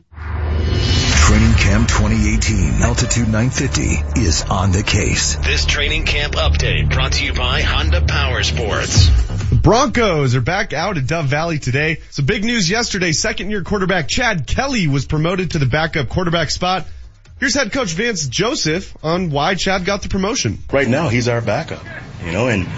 Training 1.26 1.54
Camp 1.54 1.88
2018 1.88 2.82
Altitude 2.82 3.28
950 3.28 4.20
is 4.20 4.42
on 4.42 4.70
the 4.70 4.82
case. 4.82 5.34
This 5.36 5.64
training 5.64 6.04
camp 6.04 6.34
update 6.34 6.90
brought 6.90 7.12
to 7.14 7.24
you 7.24 7.32
by 7.32 7.62
Honda 7.62 8.02
Power 8.02 8.42
Sports. 8.42 9.08
The 9.48 9.56
Broncos 9.56 10.36
are 10.36 10.42
back 10.42 10.72
out 10.74 10.98
at 10.98 11.06
Dove 11.06 11.26
Valley 11.26 11.58
today. 11.58 12.00
So 12.10 12.22
big 12.22 12.44
news 12.44 12.68
yesterday, 12.68 13.12
second 13.12 13.50
year 13.50 13.62
quarterback 13.62 14.06
Chad 14.06 14.46
Kelly 14.46 14.86
was 14.86 15.06
promoted 15.06 15.52
to 15.52 15.58
the 15.58 15.66
backup 15.66 16.10
quarterback 16.10 16.50
spot. 16.50 16.86
Here's 17.40 17.54
head 17.54 17.72
coach 17.72 17.92
Vance 17.92 18.28
Joseph 18.28 18.94
on 19.02 19.30
why 19.30 19.54
Chad 19.54 19.84
got 19.86 20.02
the 20.02 20.08
promotion. 20.08 20.58
Right 20.70 20.86
now, 20.86 21.08
he's 21.08 21.28
our 21.28 21.40
backup, 21.40 21.84
you 22.24 22.32
know, 22.32 22.48
and 22.48 22.68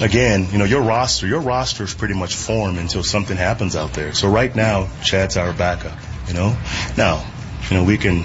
again, 0.00 0.48
you 0.52 0.58
know, 0.58 0.64
your 0.64 0.82
roster, 0.82 1.26
your 1.26 1.40
roster 1.40 1.84
is 1.84 1.94
pretty 1.94 2.14
much 2.14 2.34
formed 2.34 2.78
until 2.78 3.02
something 3.02 3.36
happens 3.36 3.76
out 3.76 3.92
there. 3.92 4.12
So 4.14 4.28
right 4.28 4.54
now, 4.54 4.88
Chad's 5.02 5.36
our 5.36 5.52
backup, 5.52 5.98
you 6.26 6.34
know. 6.34 6.56
Now, 6.96 7.24
you 7.68 7.76
know, 7.76 7.84
we 7.84 7.98
can, 7.98 8.24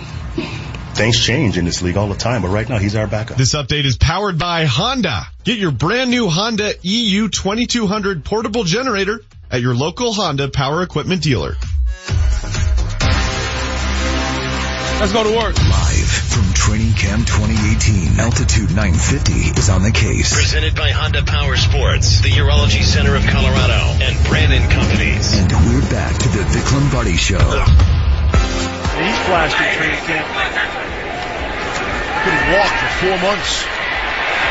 things 0.94 1.20
change 1.20 1.58
in 1.58 1.66
this 1.66 1.82
league 1.82 1.98
all 1.98 2.08
the 2.08 2.16
time, 2.16 2.42
but 2.42 2.50
right 2.50 2.68
now 2.68 2.78
he's 2.78 2.96
our 2.96 3.08
backup. 3.08 3.38
This 3.38 3.56
update 3.56 3.86
is 3.86 3.98
powered 3.98 4.38
by 4.38 4.66
Honda. 4.66 5.28
Get 5.44 5.58
your 5.58 5.72
brand 5.72 6.10
new 6.10 6.28
Honda 6.30 6.74
EU 6.82 7.30
2200 7.30 8.24
portable 8.24 8.64
generator 8.64 9.22
at 9.52 9.62
your 9.62 9.76
local 9.76 10.14
Honda 10.14 10.50
power 10.50 10.82
equipment 10.84 11.22
dealer. 11.22 11.56
Let's 15.04 15.12
go 15.12 15.28
to 15.28 15.36
work. 15.36 15.60
Live 15.60 16.12
from 16.32 16.48
Training 16.56 16.96
Camp 16.96 17.28
2018 17.28 18.24
Altitude 18.24 18.72
950 18.72 19.60
is 19.60 19.68
on 19.68 19.84
the 19.84 19.92
case. 19.92 20.32
Presented 20.32 20.80
by 20.80 20.96
Honda 20.96 21.28
Power 21.28 21.60
Sports, 21.60 22.24
the 22.24 22.32
Urology 22.32 22.88
Center 22.88 23.12
of 23.12 23.28
Colorado, 23.28 24.00
and 24.00 24.16
Brannan 24.32 24.64
Companies. 24.72 25.36
And 25.36 25.52
we're 25.68 25.84
back 25.92 26.16
to 26.24 26.30
the 26.32 26.48
Vic 26.48 26.64
Lombardi 26.72 27.20
Show. 27.20 27.36
He's 27.36 29.20
flashed 29.28 29.60
in 29.60 29.68
training 29.76 30.04
camp. 30.08 30.24
Couldn't 32.24 32.48
walk 32.56 32.72
for 32.72 32.92
four 33.04 33.18
months. 33.28 33.60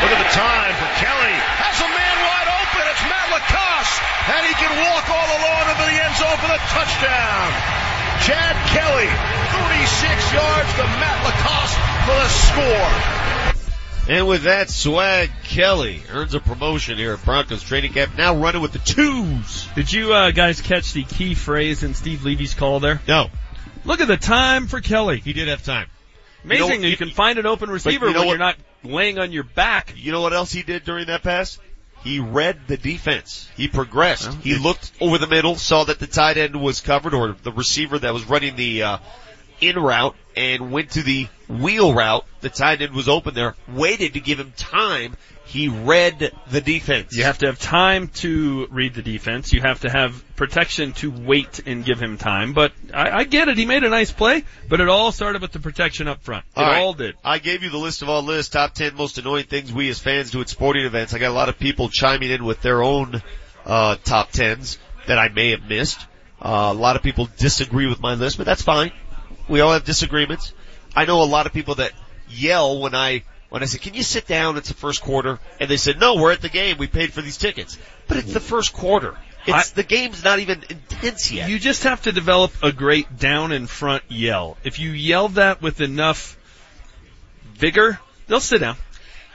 Look 0.05 0.13
at 0.13 0.21
the 0.21 0.33
time 0.37 0.73
for 0.77 0.89
Kelly. 1.01 1.33
Has 1.65 1.81
a 1.81 1.89
man 1.89 2.17
wide 2.29 2.49
open. 2.61 2.83
It's 2.93 3.05
Matt 3.09 3.27
LaCosse. 3.41 3.95
And 4.37 4.45
he 4.45 4.53
can 4.53 4.69
walk 4.85 5.05
all 5.17 5.29
alone 5.33 5.65
into 5.73 5.85
the 5.89 5.97
end 5.97 6.13
zone 6.13 6.37
for 6.37 6.49
the 6.53 6.61
touchdown. 6.69 7.92
Chad 8.21 8.55
Kelly, 8.69 9.07
36 9.07 10.33
yards 10.33 10.69
to 10.73 10.83
Matt 11.01 11.19
LaCosse 11.25 11.75
for 12.05 12.15
the 12.15 12.29
score. 12.29 14.15
And 14.15 14.27
with 14.27 14.43
that, 14.43 14.69
Swag 14.69 15.29
Kelly 15.43 16.01
earns 16.11 16.33
a 16.33 16.39
promotion 16.39 16.97
here 16.97 17.13
at 17.13 17.23
Broncos 17.23 17.63
training 17.63 17.93
camp. 17.93 18.17
Now 18.17 18.35
running 18.35 18.61
with 18.61 18.73
the 18.73 18.79
twos. 18.79 19.67
Did 19.75 19.91
you 19.91 20.13
uh, 20.13 20.31
guys 20.31 20.61
catch 20.61 20.93
the 20.93 21.03
key 21.03 21.35
phrase 21.35 21.83
in 21.83 21.93
Steve 21.93 22.23
Levy's 22.25 22.53
call 22.53 22.79
there? 22.79 23.01
No. 23.07 23.29
Look 23.85 24.01
at 24.01 24.07
the 24.07 24.17
time 24.17 24.67
for 24.67 24.81
Kelly. 24.81 25.19
He 25.19 25.33
did 25.33 25.47
have 25.47 25.63
time. 25.63 25.87
Amazing 26.43 26.75
You 26.75 26.79
know- 26.81 26.87
you, 26.89 26.97
can 26.97 27.09
find 27.11 27.39
an 27.39 27.45
open 27.45 27.69
receiver 27.69 28.07
you 28.07 28.13
know 28.13 28.19
when 28.19 28.27
what- 28.27 28.31
you're 28.33 28.39
not 28.39 28.55
laying 28.83 29.19
on 29.19 29.31
your 29.31 29.43
back. 29.43 29.93
You 29.95 30.11
know 30.11 30.21
what 30.21 30.33
else 30.33 30.51
he 30.51 30.63
did 30.63 30.83
during 30.83 31.07
that 31.07 31.23
pass? 31.23 31.57
He 32.03 32.19
read 32.19 32.67
the 32.67 32.77
defense. 32.77 33.49
He 33.55 33.67
progressed. 33.67 34.33
he 34.41 34.55
looked 34.55 34.91
over 34.99 35.17
the 35.17 35.27
middle, 35.27 35.55
saw 35.55 35.85
that 35.85 35.99
the 35.99 36.07
tight 36.07 36.37
end 36.37 36.59
was 36.59 36.81
covered 36.81 37.13
or 37.13 37.35
the 37.43 37.51
receiver 37.51 37.97
that 37.99 38.13
was 38.13 38.25
running 38.25 38.55
the 38.55 38.83
uh, 38.83 38.97
in 39.61 39.77
route 39.77 40.15
and 40.35 40.71
went 40.71 40.91
to 40.91 41.03
the 41.03 41.27
wheel 41.47 41.93
route. 41.93 42.25
The 42.41 42.49
tight 42.49 42.81
end 42.81 42.93
was 42.93 43.07
open 43.07 43.33
there, 43.33 43.55
waited 43.67 44.13
to 44.13 44.19
give 44.19 44.39
him 44.39 44.53
time. 44.57 45.15
He 45.45 45.67
read 45.67 46.31
the 46.49 46.61
defense. 46.61 47.15
You 47.15 47.23
have 47.23 47.37
to 47.39 47.47
have 47.47 47.59
time 47.59 48.07
to 48.15 48.67
read 48.71 48.93
the 48.93 49.01
defense. 49.01 49.51
You 49.53 49.61
have 49.61 49.81
to 49.81 49.89
have 49.89 50.23
protection 50.35 50.93
to 50.93 51.11
wait 51.11 51.61
and 51.67 51.83
give 51.85 51.99
him 52.01 52.17
time. 52.17 52.53
But 52.53 52.71
I, 52.93 53.11
I 53.19 53.23
get 53.25 53.49
it. 53.49 53.57
He 53.57 53.65
made 53.65 53.83
a 53.83 53.89
nice 53.89 54.11
play, 54.11 54.45
but 54.69 54.79
it 54.79 54.87
all 54.89 55.11
started 55.11 55.41
with 55.41 55.51
the 55.51 55.59
protection 55.59 56.07
up 56.07 56.23
front. 56.23 56.45
It 56.55 56.59
All 56.59 56.65
right. 56.65 56.81
all 56.81 56.93
did. 56.93 57.15
I 57.23 57.39
gave 57.39 57.61
you 57.61 57.69
the 57.69 57.77
list 57.77 58.01
of 58.01 58.09
all 58.09 58.23
lists, 58.23 58.51
top 58.53 58.73
10 58.73 58.95
most 58.95 59.17
annoying 59.17 59.45
things 59.45 59.71
we 59.71 59.89
as 59.89 59.99
fans 59.99 60.31
do 60.31 60.41
at 60.41 60.49
sporting 60.49 60.85
events. 60.85 61.13
I 61.13 61.19
got 61.19 61.29
a 61.29 61.33
lot 61.33 61.49
of 61.49 61.59
people 61.59 61.89
chiming 61.89 62.31
in 62.31 62.45
with 62.45 62.61
their 62.61 62.81
own, 62.81 63.21
uh, 63.65 63.97
top 64.03 64.31
10s 64.31 64.77
that 65.07 65.19
I 65.19 65.27
may 65.29 65.51
have 65.51 65.63
missed. 65.67 65.99
Uh, 66.41 66.69
a 66.71 66.73
lot 66.73 66.95
of 66.95 67.03
people 67.03 67.29
disagree 67.37 67.87
with 67.87 68.01
my 68.01 68.15
list, 68.15 68.37
but 68.37 68.45
that's 68.45 68.61
fine. 68.61 68.91
We 69.47 69.59
all 69.59 69.73
have 69.73 69.83
disagreements. 69.83 70.53
I 70.95 71.05
know 71.05 71.21
a 71.21 71.25
lot 71.25 71.45
of 71.45 71.53
people 71.53 71.75
that 71.75 71.91
yell 72.29 72.79
when 72.79 72.95
I, 72.95 73.23
when 73.53 73.61
I 73.61 73.67
said, 73.67 73.81
can 73.81 73.93
you 73.93 74.01
sit 74.01 74.25
down? 74.25 74.57
It's 74.57 74.69
the 74.69 74.73
first 74.73 75.03
quarter. 75.03 75.37
And 75.59 75.69
they 75.69 75.77
said, 75.77 75.99
no, 75.99 76.15
we're 76.15 76.31
at 76.31 76.41
the 76.41 76.49
game. 76.49 76.79
We 76.79 76.87
paid 76.87 77.13
for 77.13 77.21
these 77.21 77.37
tickets. 77.37 77.77
But 78.07 78.17
it's 78.17 78.33
the 78.33 78.39
first 78.39 78.73
quarter. 78.73 79.15
It's, 79.45 79.69
the 79.73 79.83
game's 79.83 80.23
not 80.23 80.39
even 80.39 80.63
intense 80.67 81.31
yet. 81.31 81.51
You 81.51 81.59
just 81.59 81.83
have 81.83 82.01
to 82.01 82.11
develop 82.11 82.51
a 82.63 82.71
great 82.71 83.19
down 83.19 83.51
in 83.51 83.67
front 83.67 84.01
yell. 84.07 84.57
If 84.63 84.79
you 84.79 84.89
yell 84.89 85.27
that 85.29 85.61
with 85.61 85.81
enough 85.81 86.35
vigor, 87.53 87.99
they'll 88.25 88.39
sit 88.39 88.61
down. 88.61 88.75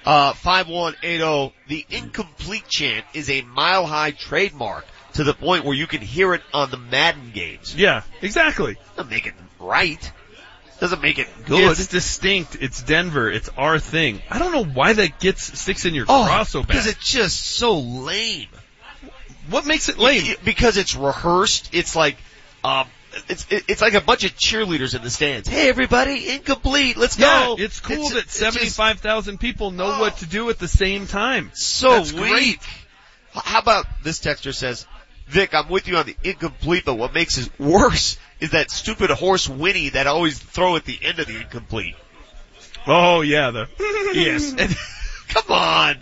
Uh, 0.05 0.33
5180, 0.33 1.55
the 1.69 1.87
incomplete 1.89 2.67
chant 2.67 3.07
is 3.15 3.31
a 3.31 3.43
mile 3.43 3.87
high 3.87 4.11
trademark 4.11 4.85
to 5.13 5.23
the 5.23 5.33
point 5.33 5.65
where 5.65 5.77
you 5.77 5.87
can 5.87 6.01
hear 6.01 6.35
it 6.35 6.43
on 6.53 6.73
the 6.73 6.77
Madden 6.77 7.31
games. 7.33 7.73
Yeah, 7.77 8.03
exactly. 8.21 8.79
Doesn't 8.97 9.11
make 9.11 9.29
it 9.29 9.35
right. 9.61 10.13
Doesn't 10.81 11.03
make 11.03 11.19
it 11.19 11.27
good. 11.47 11.73
It's 11.73 11.89
distinct. 11.89 12.57
It's 12.61 12.83
Denver. 12.83 13.29
It's 13.31 13.49
our 13.57 13.79
thing. 13.81 14.23
I 14.31 14.39
don't 14.39 14.53
know 14.53 14.65
why 14.65 14.93
that 14.93 15.19
gets 15.19 15.59
sticks 15.59 15.85
in 15.85 15.95
your 15.95 16.07
oh, 16.09 16.25
craw 16.27 16.45
so 16.45 16.61
bad. 16.61 16.69
because 16.69 16.87
it's 16.87 17.11
just 17.11 17.45
so 17.45 17.79
lame. 17.79 18.47
What 19.51 19.67
makes 19.67 19.89
it 19.89 19.99
lame? 19.99 20.37
Because 20.45 20.77
it's 20.77 20.95
rehearsed. 20.95 21.71
It's 21.73 21.97
like, 21.97 22.17
um, 22.63 22.87
it's 23.29 23.47
it- 23.51 23.65
it's 23.67 23.81
like 23.81 23.95
a 23.95 24.01
bunch 24.01 24.25
of 24.25 24.37
cheerleaders 24.37 24.95
in 24.95 25.03
the 25.03 25.11
stands. 25.11 25.49
Hey 25.49 25.69
everybody, 25.69 26.29
incomplete. 26.35 26.97
Let's 26.97 27.19
yeah, 27.19 27.47
go. 27.47 27.57
it's 27.59 27.81
cool 27.81 27.95
It's- 27.97 28.13
that 28.13 28.25
it's 28.25 28.39
just 28.39 28.55
75,000 28.55 29.39
people 29.41 29.71
know 29.73 29.99
what 29.99 30.19
to 30.19 30.27
do 30.27 30.49
at 30.51 30.59
the 30.59 30.69
same 30.69 31.07
time. 31.07 31.51
so 31.55 31.91
That's 31.91 32.13
weak. 32.13 32.31
great. 32.31 32.59
How 33.35 33.59
about 33.61 33.87
this 34.05 34.19
texture 34.21 34.53
says, 34.53 34.87
Vic, 35.29 35.55
I'm 35.55 35.69
with 35.69 35.89
you 35.89 35.99
on 35.99 36.07
the 36.07 36.17
incomplete, 36.25 36.85
but 36.87 36.95
what 36.95 37.13
makes 37.13 37.37
it 37.37 37.51
worse 37.61 38.19
is 38.41 38.53
that 38.53 38.71
stupid 38.71 39.11
horse 39.11 39.47
Winnie 39.49 39.91
that 39.91 40.07
I 40.07 40.11
always 40.11 40.39
throw 40.39 40.77
at 40.77 40.87
the 40.87 40.99
end 41.03 41.19
of 41.19 41.27
the 41.27 41.37
incomplete. 41.37 41.97
Oh 42.87 43.21
yeah, 43.21 43.51
the 43.51 43.69
yes. 44.15 44.55
And, 44.57 44.75
come 45.29 45.55
on. 45.55 45.97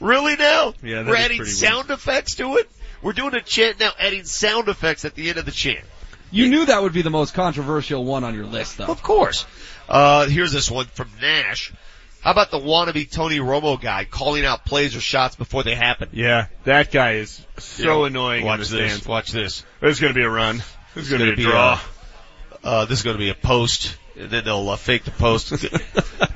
Really 0.00 0.34
now? 0.34 0.74
Yeah, 0.82 1.02
that 1.02 1.06
We're 1.08 1.16
is 1.16 1.24
adding 1.24 1.36
pretty 1.38 1.52
sound 1.52 1.90
effects 1.90 2.34
to 2.36 2.56
it? 2.56 2.68
We're 3.00 3.12
doing 3.12 3.34
a 3.34 3.40
chant 3.40 3.78
now, 3.78 3.92
adding 3.98 4.24
sound 4.24 4.68
effects 4.68 5.04
at 5.04 5.14
the 5.14 5.28
end 5.28 5.38
of 5.38 5.44
the 5.44 5.52
chant. 5.52 5.84
You 6.32 6.48
knew 6.48 6.66
that 6.66 6.82
would 6.82 6.92
be 6.92 7.02
the 7.02 7.10
most 7.10 7.32
controversial 7.32 8.04
one 8.04 8.24
on 8.24 8.34
your 8.34 8.46
list, 8.46 8.78
though. 8.78 8.86
Of 8.86 9.02
course. 9.04 9.46
Uh, 9.88 10.26
here's 10.26 10.52
this 10.52 10.68
one 10.68 10.86
from 10.86 11.08
Nash. 11.20 11.72
How 12.24 12.30
about 12.30 12.50
the 12.50 12.58
wannabe 12.58 13.10
Tony 13.10 13.36
Romo 13.38 13.78
guy 13.78 14.06
calling 14.06 14.46
out 14.46 14.64
plays 14.64 14.96
or 14.96 15.00
shots 15.00 15.36
before 15.36 15.62
they 15.62 15.74
happen? 15.74 16.08
Yeah, 16.12 16.46
that 16.64 16.90
guy 16.90 17.16
is 17.16 17.44
so 17.58 18.00
Yeah. 18.00 18.06
annoying 18.06 18.40
in 18.40 18.46
Watch 18.46 18.60
this. 18.60 18.68
stands. 18.70 19.06
Watch 19.06 19.30
this. 19.30 19.62
There's 19.80 20.00
going 20.00 20.14
to 20.14 20.18
be 20.18 20.24
a 20.24 20.30
run. 20.30 20.62
There's 20.94 21.10
going 21.10 21.20
to 21.20 21.36
be 21.36 21.42
a 21.44 21.46
draw. 21.50 21.78
a- 22.62 22.66
uh, 22.66 22.84
this 22.86 23.00
is 23.00 23.04
going 23.04 23.16
to 23.16 23.22
be 23.22 23.28
a 23.28 23.34
post, 23.34 23.94
then 24.16 24.42
they'll 24.42 24.70
uh, 24.70 24.76
fake 24.76 25.04
the 25.04 25.10
post. 25.10 25.52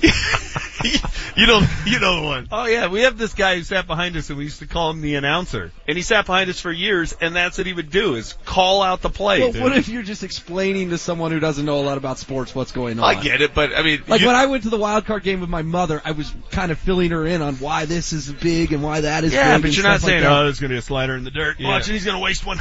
you 1.36 1.46
know, 1.46 1.60
you 1.86 1.98
know 1.98 2.20
the 2.20 2.26
one. 2.26 2.48
Oh 2.52 2.66
yeah, 2.66 2.88
we 2.88 3.02
have 3.02 3.18
this 3.18 3.34
guy 3.34 3.56
who 3.56 3.62
sat 3.62 3.86
behind 3.86 4.16
us 4.16 4.28
and 4.30 4.38
we 4.38 4.44
used 4.44 4.60
to 4.60 4.66
call 4.66 4.90
him 4.90 5.00
the 5.00 5.16
announcer. 5.16 5.72
And 5.86 5.96
he 5.96 6.02
sat 6.02 6.26
behind 6.26 6.48
us 6.50 6.60
for 6.60 6.70
years 6.70 7.14
and 7.20 7.34
that's 7.34 7.58
what 7.58 7.66
he 7.66 7.72
would 7.72 7.90
do 7.90 8.14
is 8.14 8.34
call 8.44 8.82
out 8.82 9.02
the 9.02 9.10
play. 9.10 9.40
Well, 9.40 9.62
what 9.62 9.76
if 9.76 9.88
you're 9.88 10.02
just 10.02 10.22
explaining 10.22 10.90
to 10.90 10.98
someone 10.98 11.32
who 11.32 11.40
doesn't 11.40 11.64
know 11.64 11.80
a 11.80 11.82
lot 11.82 11.98
about 11.98 12.18
sports 12.18 12.54
what's 12.54 12.72
going 12.72 12.98
on? 12.98 13.04
I 13.04 13.20
get 13.20 13.40
it, 13.40 13.54
but 13.54 13.74
I 13.74 13.82
mean, 13.82 14.02
Like 14.06 14.20
you- 14.20 14.26
when 14.26 14.36
I 14.36 14.46
went 14.46 14.62
to 14.64 14.70
the 14.70 14.78
wild 14.78 15.04
card 15.06 15.22
game 15.22 15.40
with 15.40 15.50
my 15.50 15.62
mother, 15.62 16.00
I 16.04 16.12
was 16.12 16.32
kind 16.50 16.70
of 16.70 16.78
filling 16.78 17.10
her 17.10 17.26
in 17.26 17.42
on 17.42 17.56
why 17.56 17.84
this 17.84 18.12
is 18.12 18.30
big 18.32 18.72
and 18.72 18.82
why 18.82 19.00
that 19.02 19.24
is 19.24 19.32
yeah, 19.32 19.56
big 19.56 19.62
but 19.62 19.72
you're 19.76 19.84
not 19.84 19.98
stuff 20.00 20.04
like 20.04 20.10
saying, 20.12 20.22
that. 20.24 20.32
oh, 20.32 20.44
there's 20.44 20.60
going 20.60 20.70
to 20.70 20.74
be 20.74 20.78
a 20.78 20.82
slider 20.82 21.16
in 21.16 21.24
the 21.24 21.30
dirt. 21.30 21.58
Yeah. 21.58 21.68
Watch 21.68 21.88
it, 21.88 21.92
he's 21.92 22.04
going 22.04 22.16
to 22.16 22.22
waste 22.22 22.46
one. 22.46 22.58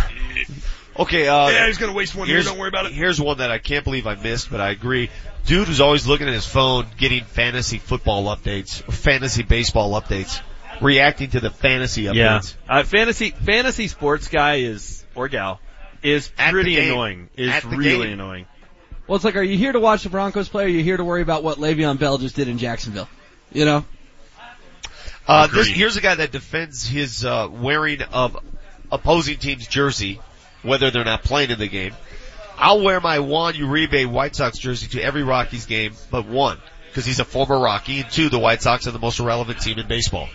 Okay, 0.99 1.27
uh, 1.27 1.49
Yeah, 1.49 1.67
he's 1.67 1.77
gonna 1.77 1.93
waste 1.93 2.15
one 2.15 2.27
here, 2.27 2.35
here's- 2.37 2.47
don't 2.47 2.57
worry 2.57 2.69
about 2.69 2.87
it. 2.87 2.91
Here's 2.93 3.21
one 3.21 3.37
that 3.37 3.51
I 3.51 3.59
can't 3.59 3.83
believe 3.83 4.07
I 4.07 4.15
missed, 4.15 4.49
but 4.49 4.59
I 4.61 4.69
agree. 4.71 5.09
Dude 5.45 5.67
who's 5.67 5.79
always 5.81 6.07
looking 6.07 6.27
at 6.27 6.33
his 6.33 6.45
phone, 6.45 6.87
getting 6.97 7.23
fantasy 7.23 7.77
football 7.77 8.25
updates 8.35 8.87
or 8.87 8.91
fantasy 8.91 9.43
baseball 9.43 9.99
updates. 9.99 10.41
reacting 10.79 11.27
to 11.31 11.39
the 11.39 11.49
fantasy 11.49 12.03
Yeah. 12.03 12.11
updates. 12.13 12.53
Uh, 12.69 12.83
fantasy, 12.83 13.31
fantasy 13.31 13.87
sports 13.87 14.27
guy 14.27 14.57
is, 14.57 15.03
or 15.15 15.27
gal, 15.27 15.59
is 16.03 16.27
pretty 16.37 16.77
annoying. 16.77 17.29
Is 17.35 17.49
At 17.51 17.63
really 17.63 18.05
game. 18.09 18.13
annoying. 18.13 18.45
Well, 19.07 19.15
it's 19.15 19.25
like, 19.25 19.35
are 19.37 19.41
you 19.41 19.57
here 19.57 19.71
to 19.71 19.79
watch 19.79 20.03
the 20.03 20.09
Broncos 20.09 20.49
play 20.49 20.65
or 20.65 20.65
are 20.67 20.69
you 20.69 20.83
here 20.83 20.97
to 20.97 21.03
worry 21.03 21.23
about 21.23 21.41
what 21.41 21.57
Le'Veon 21.57 21.97
Bell 21.97 22.19
just 22.19 22.35
did 22.35 22.47
in 22.47 22.59
Jacksonville? 22.59 23.09
You 23.51 23.65
know? 23.65 23.85
Uh, 25.27 25.47
this, 25.47 25.65
here's 25.67 25.97
a 25.97 26.01
guy 26.01 26.13
that 26.13 26.31
defends 26.31 26.87
his 26.87 27.25
uh, 27.25 27.47
wearing 27.51 28.03
of 28.03 28.37
opposing 28.91 29.37
team's 29.37 29.65
jersey, 29.65 30.19
whether 30.67 30.91
they're 30.91 31.05
not 31.05 31.23
playing 31.23 31.49
in 31.49 31.59
the 31.59 31.67
game. 31.67 31.93
I'll 32.57 32.81
wear 32.81 32.99
my 32.99 33.19
Juan 33.19 33.53
Uribe 33.53 34.07
White 34.07 34.35
Sox 34.35 34.57
jersey 34.57 34.87
to 34.87 35.01
every 35.01 35.23
Rockies 35.23 35.65
game 35.65 35.93
but 36.11 36.27
one, 36.27 36.59
because 36.87 37.05
he's 37.05 37.19
a 37.19 37.25
former 37.25 37.59
Rocky, 37.59 38.01
and 38.01 38.09
two, 38.09 38.29
the 38.29 38.39
White 38.39 38.61
Sox 38.61 38.87
are 38.87 38.91
the 38.91 38.99
most 38.99 39.19
irrelevant 39.19 39.61
team 39.61 39.79
in 39.79 39.87
baseball. 39.87 40.27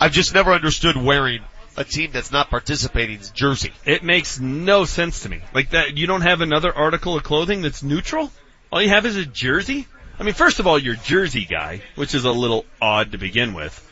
I've 0.00 0.12
just 0.12 0.34
never 0.34 0.52
understood 0.52 0.96
wearing 0.96 1.42
a 1.76 1.84
team 1.84 2.10
that's 2.12 2.32
not 2.32 2.50
participating's 2.50 3.30
jersey. 3.30 3.72
It 3.84 4.02
makes 4.02 4.40
no 4.40 4.84
sense 4.84 5.20
to 5.22 5.28
me. 5.28 5.40
Like 5.54 5.70
that, 5.70 5.96
you 5.96 6.06
don't 6.06 6.22
have 6.22 6.40
another 6.40 6.74
article 6.74 7.16
of 7.16 7.22
clothing 7.22 7.62
that's 7.62 7.82
neutral? 7.82 8.32
All 8.72 8.82
you 8.82 8.88
have 8.88 9.06
is 9.06 9.16
a 9.16 9.24
jersey? 9.24 9.86
I 10.18 10.22
mean, 10.22 10.34
first 10.34 10.60
of 10.60 10.66
all, 10.66 10.78
you're 10.78 10.96
jersey 10.96 11.44
guy, 11.44 11.82
which 11.94 12.14
is 12.14 12.24
a 12.24 12.32
little 12.32 12.66
odd 12.82 13.12
to 13.12 13.18
begin 13.18 13.54
with. 13.54 13.86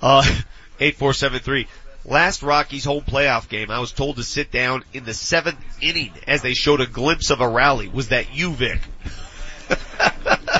Uh, 0.00 0.22
8473. 0.80 1.66
Last 2.04 2.42
Rockies 2.42 2.84
home 2.84 3.02
playoff 3.02 3.48
game, 3.48 3.70
I 3.70 3.78
was 3.78 3.92
told 3.92 4.16
to 4.16 4.24
sit 4.24 4.50
down 4.50 4.84
in 4.94 5.04
the 5.04 5.12
seventh 5.14 5.58
inning 5.82 6.12
as 6.26 6.40
they 6.42 6.54
showed 6.54 6.80
a 6.80 6.86
glimpse 6.86 7.30
of 7.30 7.40
a 7.40 7.48
rally. 7.48 7.88
Was 7.88 8.08
that 8.08 8.34
you, 8.34 8.52
Vic? 8.52 8.80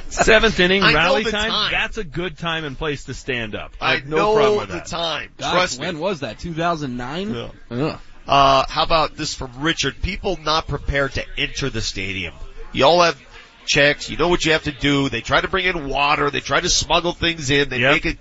Seventh 0.09 0.59
inning 0.61 0.83
I 0.85 0.93
rally 0.93 1.25
time, 1.25 1.51
time. 1.51 1.73
That's 1.73 1.97
a 1.99 2.05
good 2.05 2.37
time 2.37 2.65
and 2.65 2.77
place 2.77 3.05
to 3.05 3.15
stand 3.15 3.55
up. 3.55 3.73
I 3.81 3.93
I 3.93 3.95
have 3.97 4.07
no 4.07 4.17
know 4.17 4.35
problem 4.35 4.59
with 4.59 4.69
the 4.69 4.75
that. 4.75 4.87
time. 4.87 5.31
Gosh, 5.39 5.53
Trust 5.53 5.81
when 5.81 5.95
me. 5.97 6.01
was 6.01 6.21
that? 6.21 6.39
2009? 6.39 7.35
Yeah. 7.35 7.49
Ugh. 7.71 7.99
Uh, 8.29 8.65
how 8.69 8.83
about 8.85 9.17
this 9.17 9.35
from 9.35 9.51
Richard? 9.61 10.01
People 10.03 10.39
not 10.45 10.69
prepared 10.69 11.13
to 11.15 11.25
enter 11.39 11.71
the 11.71 11.81
stadium. 11.81 12.35
You 12.73 12.85
all 12.85 13.03
have 13.03 13.21
checks. 13.67 14.11
You 14.11 14.17
know 14.17 14.29
what 14.29 14.45
you 14.45 14.53
have 14.53 14.65
to 14.65 14.73
do. 14.73 15.09
They 15.09 15.21
try 15.21 15.41
to 15.41 15.49
bring 15.49 15.65
in 15.65 15.89
water. 15.89 16.31
They 16.31 16.41
try 16.41 16.61
to 16.61 16.69
smuggle 16.69 17.13
things 17.13 17.51
in. 17.51 17.69
They 17.71 17.79
Yep. 17.81 17.93
make 17.93 18.07
it, 18.07 18.19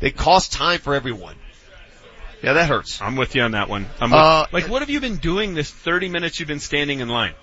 they 0.00 0.10
cost 0.10 0.52
time 0.52 0.80
for 0.80 0.94
everyone. 0.94 1.34
Yeah, 2.42 2.52
that 2.54 2.68
hurts. 2.68 3.00
I'm 3.02 3.16
with 3.16 3.34
you 3.34 3.42
on 3.42 3.50
that 3.52 3.68
one. 3.68 3.86
I'm 4.00 4.10
with, 4.10 4.18
Uh, 4.20 4.46
like, 4.52 4.68
what 4.68 4.82
have 4.82 4.90
you 4.90 5.00
been 5.00 5.16
doing 5.16 5.54
this 5.54 5.70
30 5.70 6.08
minutes 6.08 6.38
you've 6.38 6.46
been 6.48 6.60
standing 6.60 7.00
in 7.00 7.08
line? 7.08 7.34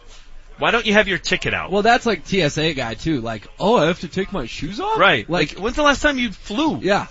Why 0.58 0.72
don't 0.72 0.86
you 0.86 0.94
have 0.94 1.10
your 1.10 1.18
ticket 1.18 1.54
out? 1.54 1.70
Well, 1.72 1.82
that's 1.82 2.06
like 2.06 2.26
TSA 2.26 2.74
guy 2.76 2.94
too. 2.94 3.20
Like, 3.20 3.46
oh, 3.60 3.78
I 3.78 3.88
have 3.88 4.00
to 4.02 4.08
take 4.08 4.32
my 4.32 4.46
shoes 4.46 4.80
off? 4.80 4.98
right. 4.98 5.30
Like, 5.30 5.54
Like, 5.56 5.60
when's 5.64 5.76
the 5.76 5.84
last 5.84 6.02
time 6.02 6.18
you 6.18 6.32
flew? 6.32 6.80
yeah. 6.82 7.08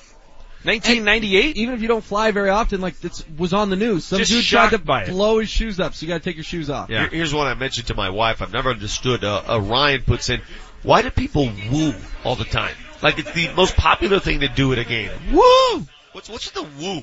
1998? 0.62 1.58
Even 1.58 1.74
if 1.74 1.82
you 1.82 1.88
don't 1.88 2.02
fly 2.02 2.30
very 2.30 2.48
often, 2.48 2.80
like, 2.80 2.94
it 3.04 3.24
was 3.36 3.52
on 3.52 3.68
the 3.68 3.76
news. 3.76 4.04
Some 4.06 4.18
Just 4.18 4.30
dude 4.30 4.44
tried 4.44 4.70
to 4.70 4.76
shocked 4.76 4.84
by 4.86 5.02
it. 5.02 5.10
blow 5.10 5.38
his 5.40 5.50
shoes 5.50 5.78
up, 5.78 5.94
so 5.94 6.06
you 6.06 6.08
gotta 6.08 6.24
take 6.24 6.36
your 6.36 6.44
shoes 6.44 6.70
off. 6.70 6.88
Yeah. 6.88 7.00
Here- 7.00 7.10
Here's 7.10 7.34
one 7.34 7.46
I 7.46 7.52
mentioned 7.52 7.88
to 7.88 7.94
my 7.94 8.08
wife. 8.08 8.40
I've 8.40 8.52
never 8.52 8.70
understood. 8.70 9.24
Uh, 9.24 9.42
uh, 9.46 9.60
Ryan 9.60 10.00
puts 10.02 10.30
in, 10.30 10.40
why 10.82 11.02
do 11.02 11.10
people 11.10 11.52
woo 11.70 11.94
all 12.24 12.34
the 12.36 12.44
time? 12.46 12.74
Like 13.02 13.18
it's 13.18 13.30
the 13.32 13.50
most 13.54 13.76
popular 13.76 14.20
thing 14.20 14.40
to 14.40 14.48
do 14.48 14.72
at 14.72 14.78
a 14.78 14.84
game. 14.84 15.10
Woo! 15.30 15.86
What's 16.12 16.30
what's 16.30 16.50
the 16.52 16.62
woo? 16.62 17.02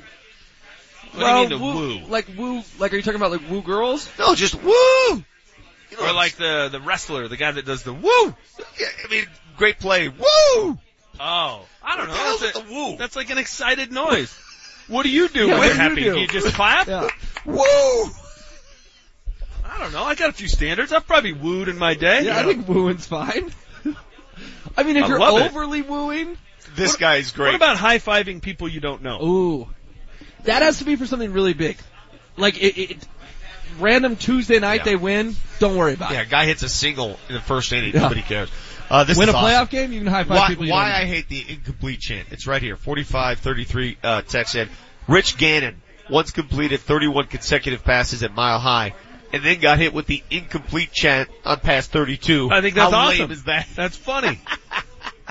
What 1.13 1.23
well, 1.23 1.47
do 1.47 1.55
you 1.55 1.59
mean 1.61 1.73
the 1.75 1.79
woo? 2.05 2.07
Like 2.07 2.27
woo, 2.37 2.63
like 2.79 2.93
are 2.93 2.95
you 2.95 3.01
talking 3.01 3.19
about 3.19 3.31
like 3.31 3.49
woo 3.49 3.61
girls? 3.61 4.09
No, 4.17 4.33
just 4.35 4.55
woo. 4.55 4.71
You 4.71 5.97
know, 5.99 6.07
Or 6.09 6.13
like 6.13 6.35
the, 6.37 6.69
the 6.71 6.79
wrestler, 6.79 7.27
the 7.27 7.35
guy 7.37 7.51
that 7.51 7.65
does 7.65 7.83
the 7.83 7.91
woo! 7.93 8.35
yeah, 8.79 8.87
I 9.05 9.11
mean, 9.11 9.25
great 9.57 9.77
play. 9.79 10.07
Woo! 10.07 10.77
Oh, 11.19 11.65
I 11.83 11.97
don't 11.97 12.07
know. 12.07 12.13
What 12.13 12.13
the 12.13 12.13
hell's 12.13 12.39
That's, 12.41 12.59
a- 12.59 12.63
the 12.63 12.73
woo? 12.73 12.95
that's 12.97 13.15
like 13.17 13.29
an 13.29 13.37
excited 13.37 13.91
noise. 13.91 14.37
What 14.87 15.03
do 15.03 15.09
you 15.09 15.29
do 15.29 15.47
Yeah, 15.47 15.51
when 15.51 15.57
what 15.59 15.65
you're 15.67 15.73
do 15.75 15.79
you 15.83 15.89
happy? 15.89 16.03
do? 16.03 16.13
Do 16.15 16.19
you 16.19 16.27
just 16.27 16.53
clap? 16.55 16.87
Yeah. 16.87 17.07
Woo! 17.45 17.55
I 19.63 19.77
don't 19.79 19.93
know. 19.93 20.03
I 20.03 20.15
got 20.15 20.29
a 20.29 20.33
few 20.33 20.47
standards. 20.49 20.91
I've 20.91 21.07
probably 21.07 21.31
wooed 21.33 21.69
in 21.69 21.77
my 21.77 21.93
day. 21.93 22.25
Yeah, 22.25 22.39
I 22.39 22.43
think 22.43 22.67
wooing's 22.67 23.05
fine. 23.05 23.51
I 24.77 24.83
mean, 24.83 24.97
if 24.97 25.05
I 25.05 25.07
you're 25.07 25.19
love 25.19 25.39
it. 25.39 25.45
overly 25.51 25.81
wooing, 25.81 26.37
This 26.75 26.97
guy's 26.97 27.31
great. 27.31 27.49
What 27.49 27.55
about 27.55 27.77
high-fiving 27.77 28.41
people 28.41 28.67
you 28.67 28.79
don't 28.81 29.01
know? 29.01 29.21
ooh, 29.21 29.69
that 30.45 30.61
has 30.61 30.79
to 30.79 30.85
be 30.85 30.95
for 30.95 31.05
something 31.05 31.31
really 31.33 31.53
big. 31.53 31.77
Like 32.37 32.57
it, 32.61 32.77
it 32.77 33.07
random 33.79 34.15
Tuesday 34.15 34.59
night 34.59 34.81
Yeah. 34.81 34.83
they 34.85 34.95
win. 34.95 35.35
Don't 35.59 35.75
worry 35.77 35.93
about 35.93 36.11
it. 36.11 36.15
yeah, 36.15 36.21
it. 36.21 36.29
guy 36.29 36.45
hits 36.45 36.63
a 36.63 36.69
single 36.69 37.17
in 37.29 37.35
the 37.35 37.41
first 37.41 37.71
inning. 37.73 37.93
Yeah. 37.93 38.01
Nobody 38.01 38.21
cares. 38.21 38.49
Uh, 38.89 39.05
this 39.05 39.17
Win 39.17 39.29
is 39.29 39.33
a 39.33 39.37
awesome. 39.37 39.49
playoff 39.67 39.69
game, 39.69 39.93
you 39.93 39.99
can 40.01 40.07
high 40.07 40.23
five 40.25 40.37
Why, 40.37 40.47
people. 40.49 40.67
Why 40.67 40.91
I 40.93 41.05
hate 41.05 41.29
the 41.29 41.45
incomplete 41.47 42.01
chant. 42.01 42.27
It's 42.31 42.45
right 42.45 42.61
here. 42.61 42.75
4533, 42.75 43.97
uh, 44.03 44.21
text 44.23 44.51
said, 44.51 44.67
Rich 45.07 45.37
Gannon 45.37 45.81
once 46.09 46.31
completed 46.31 46.81
31 46.81 47.27
consecutive 47.27 47.85
passes 47.85 48.21
at 48.21 48.33
mile 48.35 48.59
high 48.59 48.93
and 49.31 49.43
then 49.43 49.61
got 49.61 49.77
hit 49.77 49.93
with 49.93 50.07
the 50.07 50.21
incomplete 50.29 50.91
chant 50.91 51.29
on 51.45 51.59
pass 51.61 51.87
32. 51.87 52.49
I 52.51 52.59
think 52.59 52.75
that's 52.75 52.91
How 52.91 52.99
awesome. 53.07 53.19
lame 53.19 53.31
is 53.31 53.45
that? 53.45 53.65
That's 53.75 53.95
funny. 53.95 54.41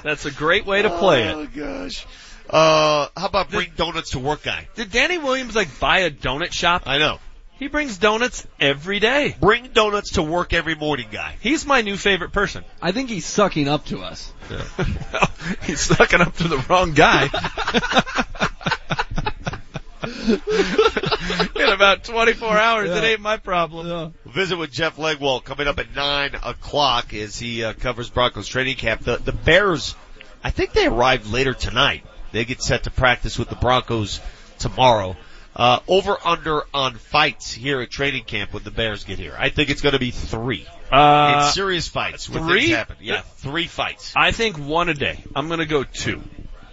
That's 0.03 0.25
a 0.25 0.31
great 0.31 0.65
way 0.65 0.81
to 0.81 0.89
play 0.99 1.29
Oh 1.29 1.41
it. 1.43 1.51
Oh 1.55 1.83
gosh. 1.85 2.07
Uh, 2.51 3.09
how 3.17 3.27
about 3.27 3.51
bring 3.51 3.71
donuts 3.77 4.11
to 4.11 4.19
work 4.19 4.43
guy? 4.43 4.69
Did 4.75 4.91
Danny 4.91 5.19
Williams 5.19 5.55
like 5.55 5.79
buy 5.79 6.01
a 6.01 6.11
donut 6.11 6.53
shop? 6.53 6.83
I 6.87 6.99
know. 6.99 7.19
He 7.61 7.69
brings 7.69 7.99
donuts 7.99 8.47
every 8.59 9.01
day. 9.01 9.37
Bring 9.39 9.69
donuts 9.69 10.13
to 10.13 10.23
work 10.23 10.53
every 10.53 10.75
morning 10.75 11.09
guy. 11.13 11.37
He's 11.41 11.67
my 11.67 11.83
new 11.83 11.97
favorite 11.97 12.33
person. 12.33 12.65
I 12.81 12.93
think 12.93 13.11
he's 13.11 13.27
sucking 13.27 13.69
up 13.69 13.85
to 13.87 14.01
us. 14.01 14.33
He's 15.65 15.81
sucking 15.81 16.21
up 16.21 16.37
to 16.39 16.49
the 16.49 16.65
wrong 16.69 16.95
guy. 16.95 17.25
In 21.57 21.73
about 21.73 22.05
24 22.05 22.57
hours, 22.57 22.91
it 22.91 23.05
ain't 23.05 23.21
my 23.21 23.37
problem. 23.37 24.15
Visit 24.25 24.57
with 24.57 24.73
Jeff 24.73 24.97
Legwold 24.97 25.45
coming 25.45 25.69
up 25.69 25.79
at 25.79 25.95
nine 25.95 26.35
o'clock 26.35 27.13
as 27.13 27.39
he 27.39 27.63
uh, 27.63 27.75
covers 27.75 28.09
Broncos 28.09 28.49
training 28.49 28.77
camp. 28.77 29.03
The 29.03 29.19
the 29.19 29.33
Bears, 29.33 29.95
I 30.43 30.51
think 30.51 30.73
they 30.73 30.87
arrived 30.87 31.31
later 31.31 31.53
tonight. 31.53 32.05
They 32.33 32.45
get 32.45 32.63
set 32.63 32.85
to 32.85 32.91
practice 32.91 33.39
with 33.39 33.49
the 33.49 33.57
Broncos 33.57 34.21
tomorrow. 34.59 35.17
Uh, 35.55 35.81
over 35.89 36.17
under 36.25 36.63
on 36.73 36.95
fights 36.95 37.53
here 37.53 37.81
at 37.81 37.91
training 37.91 38.23
camp 38.25 38.53
when 38.55 38.63
the 38.63 38.71
Bears 38.71 39.03
get 39.03 39.19
here. 39.19 39.35
I 39.37 39.49
think 39.49 39.69
it's 39.69 39.81
going 39.83 39.95
to 39.95 39.99
be 39.99 40.13
three. 40.13 40.67
Uh, 40.93 41.43
it's 41.45 41.55
serious 41.55 41.89
fights. 41.89 42.27
three? 42.27 42.75
Yeah, 43.01 43.21
three 43.37 43.67
fights. 43.67 44.13
I 44.17 44.31
think 44.33 44.59
one 44.59 44.89
a 44.89 44.95
day. 44.95 45.23
I'm 45.35 45.49
gonna 45.49 45.67
go 45.67 45.85
two. 45.85 46.23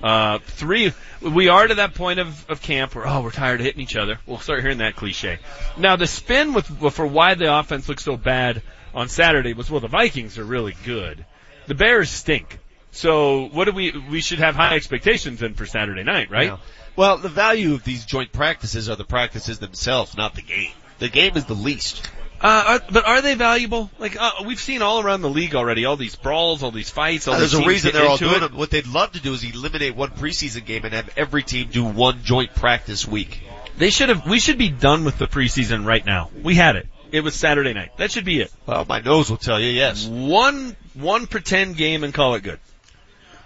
Uh, 0.01 0.39
three, 0.39 0.93
we 1.21 1.49
are 1.49 1.67
to 1.67 1.75
that 1.75 1.95
point 1.95 2.19
of, 2.19 2.49
of 2.49 2.61
camp 2.61 2.93
where, 2.93 3.07
oh, 3.07 3.21
we're 3.21 3.31
tired 3.31 3.59
of 3.59 3.65
hitting 3.65 3.81
each 3.81 3.95
other. 3.95 4.19
We'll 4.27 4.37
start 4.37 4.61
hearing 4.61 4.77
that 4.77 4.95
cliche. 4.95 5.39
Now 5.77 5.95
the 5.95 6.05
spin 6.05 6.53
with, 6.53 6.67
for 6.93 7.07
why 7.07 7.33
the 7.33 7.57
offense 7.57 7.89
looked 7.89 8.01
so 8.01 8.15
bad 8.15 8.61
on 8.93 9.09
Saturday 9.09 9.53
was, 9.53 9.71
well, 9.71 9.81
the 9.81 9.87
Vikings 9.87 10.37
are 10.37 10.43
really 10.43 10.75
good. 10.85 11.25
The 11.65 11.75
Bears 11.75 12.09
stink. 12.11 12.59
So 12.97 13.47
what 13.49 13.65
do 13.65 13.73
we, 13.73 13.91
we 14.09 14.21
should 14.21 14.39
have 14.39 14.55
high 14.55 14.75
expectations 14.75 15.39
then 15.39 15.53
for 15.53 15.67
Saturday 15.67 16.03
night, 16.03 16.31
right? 16.31 16.47
Yeah. 16.47 16.57
Well, 16.95 17.17
the 17.19 17.29
value 17.29 17.75
of 17.75 17.83
these 17.83 18.05
joint 18.05 18.31
practices 18.31 18.89
are 18.89 18.95
the 18.95 19.05
practices 19.05 19.59
themselves, 19.59 20.17
not 20.17 20.33
the 20.33 20.41
game. 20.41 20.71
The 20.97 21.07
game 21.07 21.37
is 21.37 21.45
the 21.45 21.53
least. 21.53 22.09
Uh, 22.41 22.79
are, 22.79 22.91
but 22.91 23.05
are 23.05 23.21
they 23.21 23.35
valuable? 23.35 23.91
Like, 23.99 24.19
uh, 24.19 24.31
we've 24.47 24.59
seen 24.59 24.81
all 24.81 24.99
around 24.99 25.21
the 25.21 25.29
league 25.29 25.53
already, 25.53 25.85
all 25.85 25.95
these 25.95 26.15
brawls, 26.15 26.63
all 26.63 26.71
these 26.71 26.89
fights, 26.89 27.27
all 27.27 27.37
There's 27.37 27.51
these 27.51 27.65
a 27.65 27.67
reason 27.67 27.91
they're 27.93 28.07
all 28.07 28.17
doing 28.17 28.37
it. 28.37 28.39
them. 28.39 28.57
What 28.57 28.71
they'd 28.71 28.87
love 28.87 29.11
to 29.11 29.21
do 29.21 29.33
is 29.33 29.43
eliminate 29.43 29.95
one 29.95 30.09
preseason 30.09 30.65
game 30.65 30.83
and 30.83 30.93
have 30.95 31.09
every 31.17 31.43
team 31.43 31.69
do 31.71 31.85
one 31.85 32.23
joint 32.23 32.55
practice 32.55 33.07
week. 33.07 33.41
They 33.77 33.91
should 33.91 34.09
have, 34.09 34.27
we 34.27 34.39
should 34.39 34.57
be 34.57 34.69
done 34.69 35.03
with 35.05 35.19
the 35.19 35.27
preseason 35.27 35.85
right 35.85 36.03
now. 36.03 36.31
We 36.41 36.55
had 36.55 36.77
it. 36.77 36.87
It 37.11 37.21
was 37.21 37.35
Saturday 37.35 37.73
night. 37.73 37.95
That 37.97 38.11
should 38.11 38.25
be 38.25 38.41
it. 38.41 38.51
Well, 38.65 38.85
my 38.89 39.01
nose 39.01 39.29
will 39.29 39.37
tell 39.37 39.59
you 39.59 39.69
yes. 39.69 40.07
One, 40.07 40.75
one 40.95 41.27
pretend 41.27 41.77
game 41.77 42.03
and 42.03 42.11
call 42.13 42.33
it 42.35 42.41
good. 42.43 42.59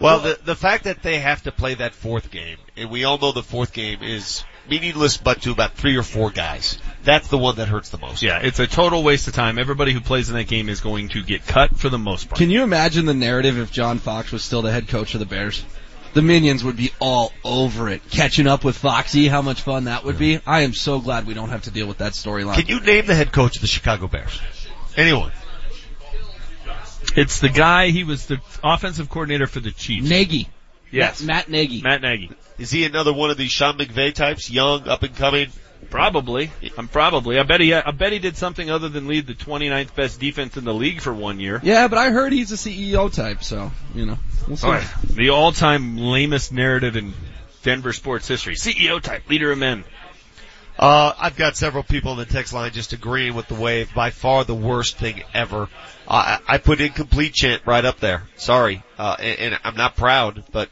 Well, 0.01 0.19
the 0.19 0.39
the 0.43 0.55
fact 0.55 0.85
that 0.85 1.03
they 1.03 1.19
have 1.19 1.43
to 1.43 1.51
play 1.51 1.75
that 1.75 1.93
fourth 1.93 2.31
game, 2.31 2.57
and 2.75 2.89
we 2.89 3.03
all 3.03 3.17
know 3.17 3.31
the 3.31 3.43
fourth 3.43 3.71
game 3.71 4.01
is 4.01 4.43
meaningless, 4.69 5.17
but 5.17 5.41
to 5.43 5.51
about 5.51 5.75
three 5.75 5.95
or 5.97 6.03
four 6.03 6.31
guys. 6.31 6.77
That's 7.03 7.27
the 7.27 7.37
one 7.37 7.55
that 7.57 7.67
hurts 7.67 7.89
the 7.89 7.97
most. 7.97 8.21
Yeah, 8.21 8.39
it's 8.39 8.59
a 8.59 8.67
total 8.67 9.03
waste 9.03 9.27
of 9.27 9.33
time. 9.33 9.59
Everybody 9.59 9.93
who 9.93 10.01
plays 10.01 10.29
in 10.29 10.35
that 10.35 10.47
game 10.47 10.69
is 10.69 10.81
going 10.81 11.09
to 11.09 11.23
get 11.23 11.45
cut 11.45 11.77
for 11.77 11.89
the 11.89 11.97
most 11.97 12.29
part. 12.29 12.39
Can 12.39 12.49
you 12.49 12.63
imagine 12.63 13.05
the 13.05 13.13
narrative 13.13 13.57
if 13.57 13.71
John 13.71 13.99
Fox 13.99 14.31
was 14.31 14.43
still 14.43 14.61
the 14.61 14.71
head 14.71 14.87
coach 14.87 15.13
of 15.13 15.19
the 15.19 15.25
Bears? 15.25 15.63
The 16.13 16.21
minions 16.21 16.63
would 16.63 16.75
be 16.75 16.91
all 16.99 17.31
over 17.43 17.87
it, 17.87 18.01
catching 18.09 18.45
up 18.45 18.65
with 18.65 18.77
Foxy. 18.77 19.27
How 19.29 19.41
much 19.41 19.61
fun 19.61 19.85
that 19.85 20.03
would 20.03 20.17
be! 20.17 20.41
I 20.45 20.61
am 20.61 20.73
so 20.73 20.99
glad 20.99 21.25
we 21.25 21.33
don't 21.33 21.49
have 21.49 21.63
to 21.63 21.71
deal 21.71 21.87
with 21.87 21.99
that 21.99 22.13
storyline. 22.13 22.55
Can 22.55 22.67
you 22.67 22.81
name 22.81 23.05
the 23.05 23.15
head 23.15 23.31
coach 23.31 23.55
of 23.55 23.61
the 23.61 23.67
Chicago 23.67 24.07
Bears? 24.07 24.41
Anyone? 24.97 25.31
It's 27.15 27.39
the 27.39 27.49
guy, 27.49 27.87
he 27.87 28.03
was 28.03 28.27
the 28.27 28.39
offensive 28.63 29.09
coordinator 29.09 29.47
for 29.47 29.59
the 29.59 29.71
Chiefs. 29.71 30.09
Nagy. 30.09 30.47
Yes. 30.91 31.21
Matt, 31.21 31.47
Matt 31.47 31.49
Nagy. 31.49 31.81
Matt 31.81 32.01
Nagy. 32.01 32.31
Is 32.57 32.71
he 32.71 32.85
another 32.85 33.13
one 33.13 33.31
of 33.31 33.37
these 33.37 33.51
Sean 33.51 33.77
McVay 33.77 34.13
types, 34.13 34.51
young, 34.51 34.87
up 34.87 35.03
and 35.03 35.15
coming? 35.15 35.49
Probably. 35.89 36.51
I'm 36.77 36.87
probably. 36.87 37.39
I 37.39 37.43
bet 37.43 37.59
he, 37.59 37.73
I 37.73 37.91
bet 37.91 38.13
he 38.13 38.19
did 38.19 38.37
something 38.37 38.69
other 38.69 38.87
than 38.87 39.07
lead 39.07 39.27
the 39.27 39.33
29th 39.33 39.95
best 39.95 40.19
defense 40.19 40.55
in 40.55 40.63
the 40.63 40.73
league 40.73 41.01
for 41.01 41.13
one 41.13 41.39
year. 41.39 41.59
Yeah, 41.63 41.87
but 41.87 41.97
I 41.97 42.11
heard 42.11 42.31
he's 42.31 42.51
a 42.51 42.55
CEO 42.55 43.11
type, 43.13 43.43
so 43.43 43.71
you 43.95 44.05
know 44.05 44.19
we'll 44.47 44.57
see. 44.57 44.67
All 44.67 44.73
right. 44.73 44.87
The 45.03 45.31
all-time 45.31 45.97
lamest 45.97 46.51
narrative 46.51 46.95
in 46.95 47.13
Denver 47.63 47.93
sports 47.93 48.27
history. 48.27 48.55
CEO 48.55 49.01
type, 49.01 49.27
leader 49.29 49.51
of 49.51 49.57
men. 49.57 49.83
Uh, 50.79 51.13
I've 51.19 51.35
got 51.35 51.55
several 51.55 51.83
people 51.83 52.13
in 52.13 52.17
the 52.17 52.25
text 52.25 52.53
line 52.53 52.71
just 52.71 52.93
agreeing 52.93 53.35
with 53.35 53.47
the 53.47 53.55
wave. 53.55 53.93
By 53.93 54.09
far 54.09 54.43
the 54.43 54.55
worst 54.55 54.97
thing 54.97 55.23
ever. 55.33 55.69
I, 56.07 56.39
I 56.47 56.57
put 56.57 56.81
incomplete 56.81 57.33
chant 57.33 57.61
right 57.65 57.85
up 57.85 57.99
there. 57.99 58.23
Sorry, 58.35 58.83
uh, 58.97 59.15
and, 59.19 59.53
and 59.53 59.59
I'm 59.63 59.75
not 59.75 59.95
proud, 59.95 60.43
but 60.51 60.69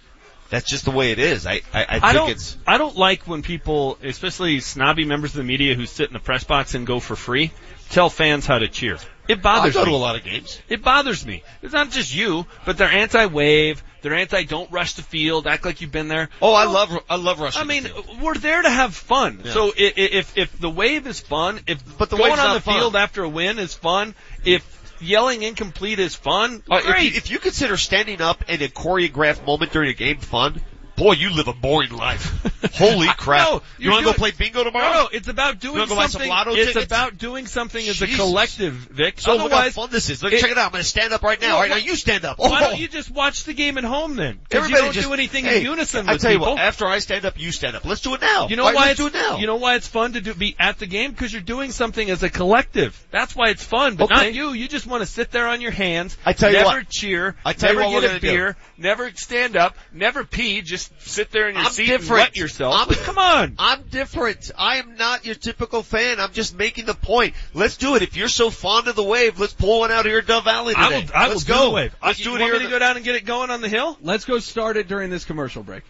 that's 0.49 0.69
just 0.69 0.85
the 0.85 0.91
way 0.91 1.11
it 1.11 1.19
is. 1.19 1.45
I, 1.45 1.61
I, 1.73 1.83
I 1.83 1.85
think 1.85 2.03
I 2.03 2.13
don't, 2.13 2.29
it's. 2.31 2.57
I 2.65 2.77
don't 2.77 2.97
like 2.97 3.27
when 3.27 3.41
people, 3.41 3.97
especially 4.03 4.59
snobby 4.59 5.05
members 5.05 5.31
of 5.31 5.37
the 5.37 5.43
media 5.43 5.75
who 5.75 5.85
sit 5.85 6.07
in 6.07 6.13
the 6.13 6.19
press 6.19 6.43
box 6.43 6.73
and 6.73 6.85
go 6.87 6.99
for 6.99 7.15
free, 7.15 7.51
tell 7.89 8.09
fans 8.09 8.45
how 8.45 8.59
to 8.59 8.67
cheer. 8.67 8.97
It 9.29 9.41
bothers 9.41 9.75
I 9.77 9.79
go 9.79 9.85
me. 9.85 9.91
to 9.91 9.95
a 9.95 9.97
lot 9.97 10.15
of 10.17 10.23
games. 10.25 10.59
It 10.67 10.83
bothers 10.83 11.25
me. 11.25 11.43
It's 11.61 11.71
not 11.71 11.91
just 11.91 12.13
you, 12.13 12.45
but 12.65 12.77
they're 12.77 12.89
anti-wave. 12.91 13.81
They're 14.01 14.13
anti 14.15 14.43
don't 14.43 14.71
rush 14.71 14.93
the 14.93 15.01
field, 15.03 15.45
act 15.45 15.65
like 15.65 15.81
you've 15.81 15.91
been 15.91 16.07
there. 16.07 16.29
Oh, 16.41 16.53
I 16.53 16.65
love 16.65 16.97
I 17.09 17.15
love 17.17 17.39
rushing. 17.39 17.61
I 17.61 17.65
mean, 17.65 17.87
we're 18.21 18.33
there 18.35 18.61
to 18.61 18.69
have 18.69 18.95
fun. 18.95 19.41
Yeah. 19.43 19.51
So 19.51 19.71
if 19.75 20.37
if 20.37 20.57
the 20.59 20.69
wave 20.69 21.05
is 21.05 21.19
fun, 21.19 21.59
if 21.67 21.97
But 21.97 22.09
the 22.09 22.17
going 22.17 22.39
on 22.39 22.55
the 22.55 22.61
fun. 22.61 22.79
field 22.79 22.95
after 22.95 23.23
a 23.23 23.29
win 23.29 23.59
is 23.59 23.73
fun, 23.73 24.15
if 24.45 24.63
yelling 25.01 25.43
incomplete 25.43 25.99
is 25.99 26.15
fun, 26.15 26.63
Uh, 26.71 26.77
if, 26.77 26.85
great. 26.85 27.03
you, 27.11 27.17
if 27.17 27.29
you 27.29 27.39
consider 27.39 27.77
standing 27.77 28.21
up 28.21 28.49
in 28.49 28.61
a 28.61 28.67
choreographed 28.69 29.45
moment 29.45 29.71
during 29.73 29.89
a 29.89 29.93
game 29.93 30.17
fun, 30.19 30.61
boy, 30.99 31.13
you 31.13 31.31
live 31.31 31.47
a 31.47 31.53
boring 31.53 31.91
life. 31.91 32.31
Holy 32.75 33.07
crap! 33.17 33.47
No, 33.49 33.61
you 33.79 33.89
want 33.91 34.05
to 34.05 34.11
go 34.11 34.17
play 34.17 34.31
bingo 34.31 34.63
tomorrow? 34.63 34.93
No, 34.93 35.03
no, 35.03 35.09
it's 35.11 35.27
about 35.27 35.59
doing 35.59 35.75
wanna 35.77 35.87
go 35.87 35.95
buy 35.95 36.01
some 36.03 36.11
something. 36.11 36.29
lotto 36.29 36.51
it's 36.53 36.67
tickets? 36.73 36.85
about 36.85 37.17
doing 37.17 37.47
something 37.47 37.81
as 37.87 38.01
a 38.01 38.05
Jesus. 38.05 38.19
collective, 38.19 38.73
Vic. 38.73 39.19
So 39.19 39.35
look 39.35 39.51
how 39.51 39.69
fun 39.69 39.89
this 39.91 40.09
is. 40.09 40.21
Look, 40.21 40.33
it- 40.33 40.41
check 40.41 40.51
it 40.51 40.57
out. 40.57 40.65
I'm 40.67 40.71
going 40.71 40.83
to 40.83 40.87
stand 40.89 41.13
up 41.13 41.23
right 41.23 41.39
now. 41.41 41.55
All 41.55 41.61
right, 41.61 41.69
now 41.69 41.77
you 41.77 41.95
stand 41.95 42.25
up. 42.25 42.37
Why 42.39 42.47
Oh. 42.57 42.59
don't 42.71 42.79
you 42.79 42.87
just 42.87 43.09
watch 43.09 43.45
the 43.45 43.53
game 43.53 43.77
at 43.77 43.83
home 43.83 44.15
then? 44.15 44.39
Because 44.43 44.69
you 44.69 44.75
Everybody 44.75 44.83
don't 44.83 44.93
just 44.93 45.07
do 45.07 45.13
anything 45.13 45.45
hey, 45.45 45.59
in 45.59 45.63
unison 45.63 46.07
I 46.09 46.17
tell 46.17 46.31
people. 46.31 46.47
you 46.47 46.51
what. 46.53 46.59
After 46.59 46.85
I 46.85 46.99
stand 46.99 47.25
up, 47.25 47.39
you 47.39 47.51
stand 47.51 47.75
up. 47.75 47.85
Let's 47.85 48.01
do 48.01 48.13
it 48.15 48.21
now. 48.21 48.47
You 48.47 48.55
know 48.57 48.65
why 48.65 48.89
it's 48.91 48.99
let's 48.99 48.99
do 48.99 49.07
it 49.07 49.13
now. 49.13 49.37
You 49.37 49.47
know 49.47 49.55
why 49.55 49.75
it's 49.75 49.87
fun 49.87 50.13
to 50.13 50.21
do, 50.21 50.33
be 50.33 50.55
at 50.59 50.77
the 50.79 50.85
game 50.85 51.11
because 51.11 51.31
you're 51.31 51.41
doing 51.41 51.71
something 51.71 52.09
as 52.09 52.21
a 52.23 52.29
collective. 52.29 53.01
That's 53.11 53.35
why 53.35 53.49
it's 53.49 53.63
fun. 53.63 53.95
But 53.95 54.05
Okay. 54.11 54.15
not 54.15 54.33
you. 54.33 54.51
You 54.53 54.67
just 54.67 54.85
want 54.85 55.01
to 55.01 55.05
sit 55.07 55.31
there 55.31 55.47
on 55.47 55.61
your 55.61 55.71
hands. 55.71 56.17
I 56.25 56.33
tell 56.33 56.51
you 56.51 56.57
never 56.57 56.79
what. 56.79 56.89
cheer. 56.89 57.35
I 57.45 57.53
tell 57.53 57.71
you 57.73 57.79
never 57.79 57.89
what 57.91 58.03
we're 58.03 58.09
get 58.09 58.17
a 58.17 58.21
beer. 58.21 58.57
Never 58.77 59.11
stand 59.15 59.55
up. 59.55 59.75
Never 59.93 60.23
pee. 60.23 60.61
Just 60.61 60.88
sit 60.99 61.31
there 61.31 61.49
in 61.49 61.55
your 61.55 61.65
I'm 61.65 61.71
seat 61.71 61.89
and 61.89 61.99
different. 62.01 62.21
wet 62.21 62.37
yourself. 62.37 62.75
I'm- 62.75 62.87
Come 63.05 63.17
on. 63.17 63.55
I'm 63.57 63.83
different. 63.83 64.51
I 64.57 64.77
am 64.77 64.95
not 64.95 65.25
your 65.25 65.35
typical 65.35 65.83
fan. 65.83 66.19
I'm 66.19 66.31
just 66.33 66.55
making 66.57 66.85
the 66.85 66.93
point. 66.93 67.33
Let's 67.53 67.77
do 67.77 67.95
it. 67.95 68.01
If 68.01 68.15
you're 68.17 68.27
so 68.27 68.49
fond 68.49 68.87
of 68.87 68.95
the 68.95 69.03
wave, 69.03 69.39
let's 69.39 69.53
pull 69.53 69.79
one 69.81 69.91
out 69.91 70.05
here 70.05 70.19
at 70.19 70.27
Dove 70.27 70.43
Valley 70.43 70.73
today. 70.75 70.85
I 70.85 70.89
will. 70.89 71.03
I 71.15 71.23
will 71.27 71.33
let's 71.33 71.43
do 71.45 71.53
go. 71.53 71.63
the 71.65 71.75
wave. 71.75 71.95
Let's 72.03 72.19
Uh, 72.19 72.23
do 72.23 72.29
you 72.29 72.35
it 72.35 72.39
want 72.39 72.51
here. 72.51 72.59
me 72.59 72.65
to 72.65 72.71
go 72.71 72.79
down 72.79 72.95
and 72.95 73.05
get 73.05 73.15
it 73.15 73.25
going 73.25 73.49
on 73.49 73.61
the 73.61 73.69
hill? 73.69 73.97
Let's 74.01 74.25
go 74.25 74.39
start 74.39 74.77
it 74.77 74.87
during 74.87 75.09
this 75.09 75.25
commercial 75.25 75.63
break. 75.63 75.83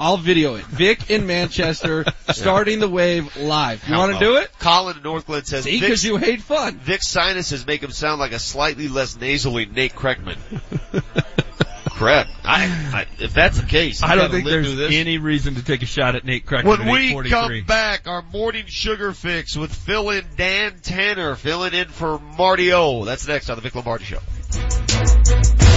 I'll 0.00 0.16
video 0.16 0.54
it. 0.54 0.64
Vic 0.66 1.10
in 1.10 1.26
Manchester 1.26 2.04
starting 2.30 2.78
the 2.78 2.88
wave 2.88 3.36
live. 3.36 3.82
You 3.88 3.96
want 3.96 4.12
to 4.12 4.18
do 4.20 4.36
it? 4.36 4.48
Colin 4.60 4.96
in 4.96 5.02
Northglenn 5.02 5.44
says 5.44 5.64
See, 5.64 5.80
because 5.80 6.04
you 6.04 6.16
hate 6.18 6.40
fun. 6.40 6.78
Vic's 6.78 7.08
sinuses 7.08 7.66
make 7.66 7.82
him 7.82 7.90
sound 7.90 8.20
like 8.20 8.30
a 8.30 8.38
slightly 8.38 8.86
less 8.86 9.16
nasally 9.20 9.66
Nate 9.66 9.94
Kreckman. 9.96 10.36
Correct. 11.98 12.30
I, 12.44 12.64
I, 12.94 13.06
if 13.18 13.34
that's 13.34 13.60
the 13.60 13.66
case, 13.66 14.02
I 14.02 14.14
you 14.14 14.20
don't 14.20 14.30
think 14.30 14.44
live 14.44 14.52
there's 14.64 14.76
this. 14.76 14.94
any 14.94 15.18
reason 15.18 15.56
to 15.56 15.64
take 15.64 15.82
a 15.82 15.86
shot 15.86 16.14
at 16.14 16.24
Nate 16.24 16.46
Kreckman 16.46 16.64
When 16.64 16.86
we 16.88 17.28
come 17.28 17.64
back, 17.64 18.06
our 18.06 18.22
morning 18.22 18.66
sugar 18.66 19.12
fix 19.12 19.56
with 19.56 19.74
fill 19.74 20.10
in 20.10 20.24
Dan 20.36 20.78
Tanner, 20.80 21.34
filling 21.34 21.74
in 21.74 21.88
for 21.88 22.20
Marty 22.20 22.72
O. 22.72 23.04
That's 23.04 23.26
next 23.26 23.50
on 23.50 23.56
the 23.56 23.62
Vic 23.62 23.74
Lombardi 23.74 24.04
Show. 24.04 25.67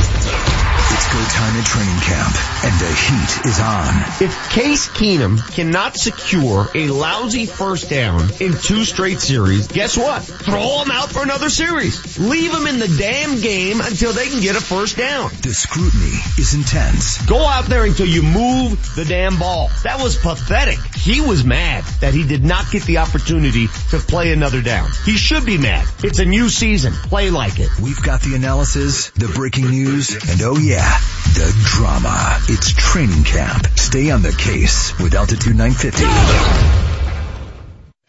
Go 1.11 1.19
time 1.25 1.57
at 1.57 1.65
training 1.65 1.99
camp, 1.99 2.63
and 2.63 2.79
the 2.79 2.88
heat 2.88 3.49
is 3.49 3.59
on. 3.59 3.93
If 4.21 4.49
Case 4.49 4.88
Keenum 4.88 5.39
cannot 5.53 5.97
secure 5.97 6.69
a 6.73 6.88
lousy 6.88 7.45
first 7.45 7.89
down 7.89 8.29
in 8.39 8.53
two 8.53 8.85
straight 8.85 9.19
series, 9.19 9.67
guess 9.67 9.97
what? 9.97 10.23
Throw 10.23 10.81
him 10.81 10.89
out 10.89 11.09
for 11.09 11.21
another 11.21 11.49
series. 11.49 12.17
Leave 12.17 12.53
him 12.53 12.65
in 12.65 12.79
the 12.79 12.88
damn 12.97 13.41
game 13.41 13.81
until 13.81 14.13
they 14.13 14.29
can 14.29 14.39
get 14.39 14.55
a 14.55 14.61
first 14.61 14.95
down. 14.95 15.31
The 15.41 15.53
scrutiny 15.53 16.15
is 16.38 16.53
intense. 16.53 17.21
Go 17.25 17.45
out 17.45 17.65
there 17.65 17.83
until 17.83 18.07
you 18.07 18.21
move 18.21 18.95
the 18.95 19.03
damn 19.03 19.38
ball. 19.38 19.69
That 19.83 20.01
was 20.01 20.15
pathetic. 20.15 20.79
He 20.95 21.19
was 21.19 21.43
mad 21.43 21.83
that 21.99 22.13
he 22.13 22.25
did 22.25 22.45
not 22.45 22.71
get 22.71 22.83
the 22.83 22.99
opportunity 22.99 23.67
to 23.89 23.97
play 23.97 24.31
another 24.31 24.61
down. 24.61 24.89
He 25.03 25.17
should 25.17 25.45
be 25.45 25.57
mad. 25.57 25.85
It's 26.05 26.19
a 26.19 26.25
new 26.25 26.47
season. 26.47 26.93
Play 26.93 27.31
like 27.31 27.59
it. 27.59 27.69
We've 27.81 28.01
got 28.01 28.21
the 28.21 28.35
analysis, 28.35 29.09
the 29.09 29.27
breaking 29.27 29.69
news, 29.69 30.11
and 30.11 30.41
oh 30.43 30.57
yeah, 30.57 31.01
the 31.34 31.52
drama. 31.64 32.38
It's 32.49 32.73
training 32.73 33.23
camp. 33.23 33.68
Stay 33.76 34.11
on 34.11 34.22
the 34.22 34.32
case 34.32 34.98
with 34.99 35.15
Altitude 35.15 35.56
950. 35.56 36.90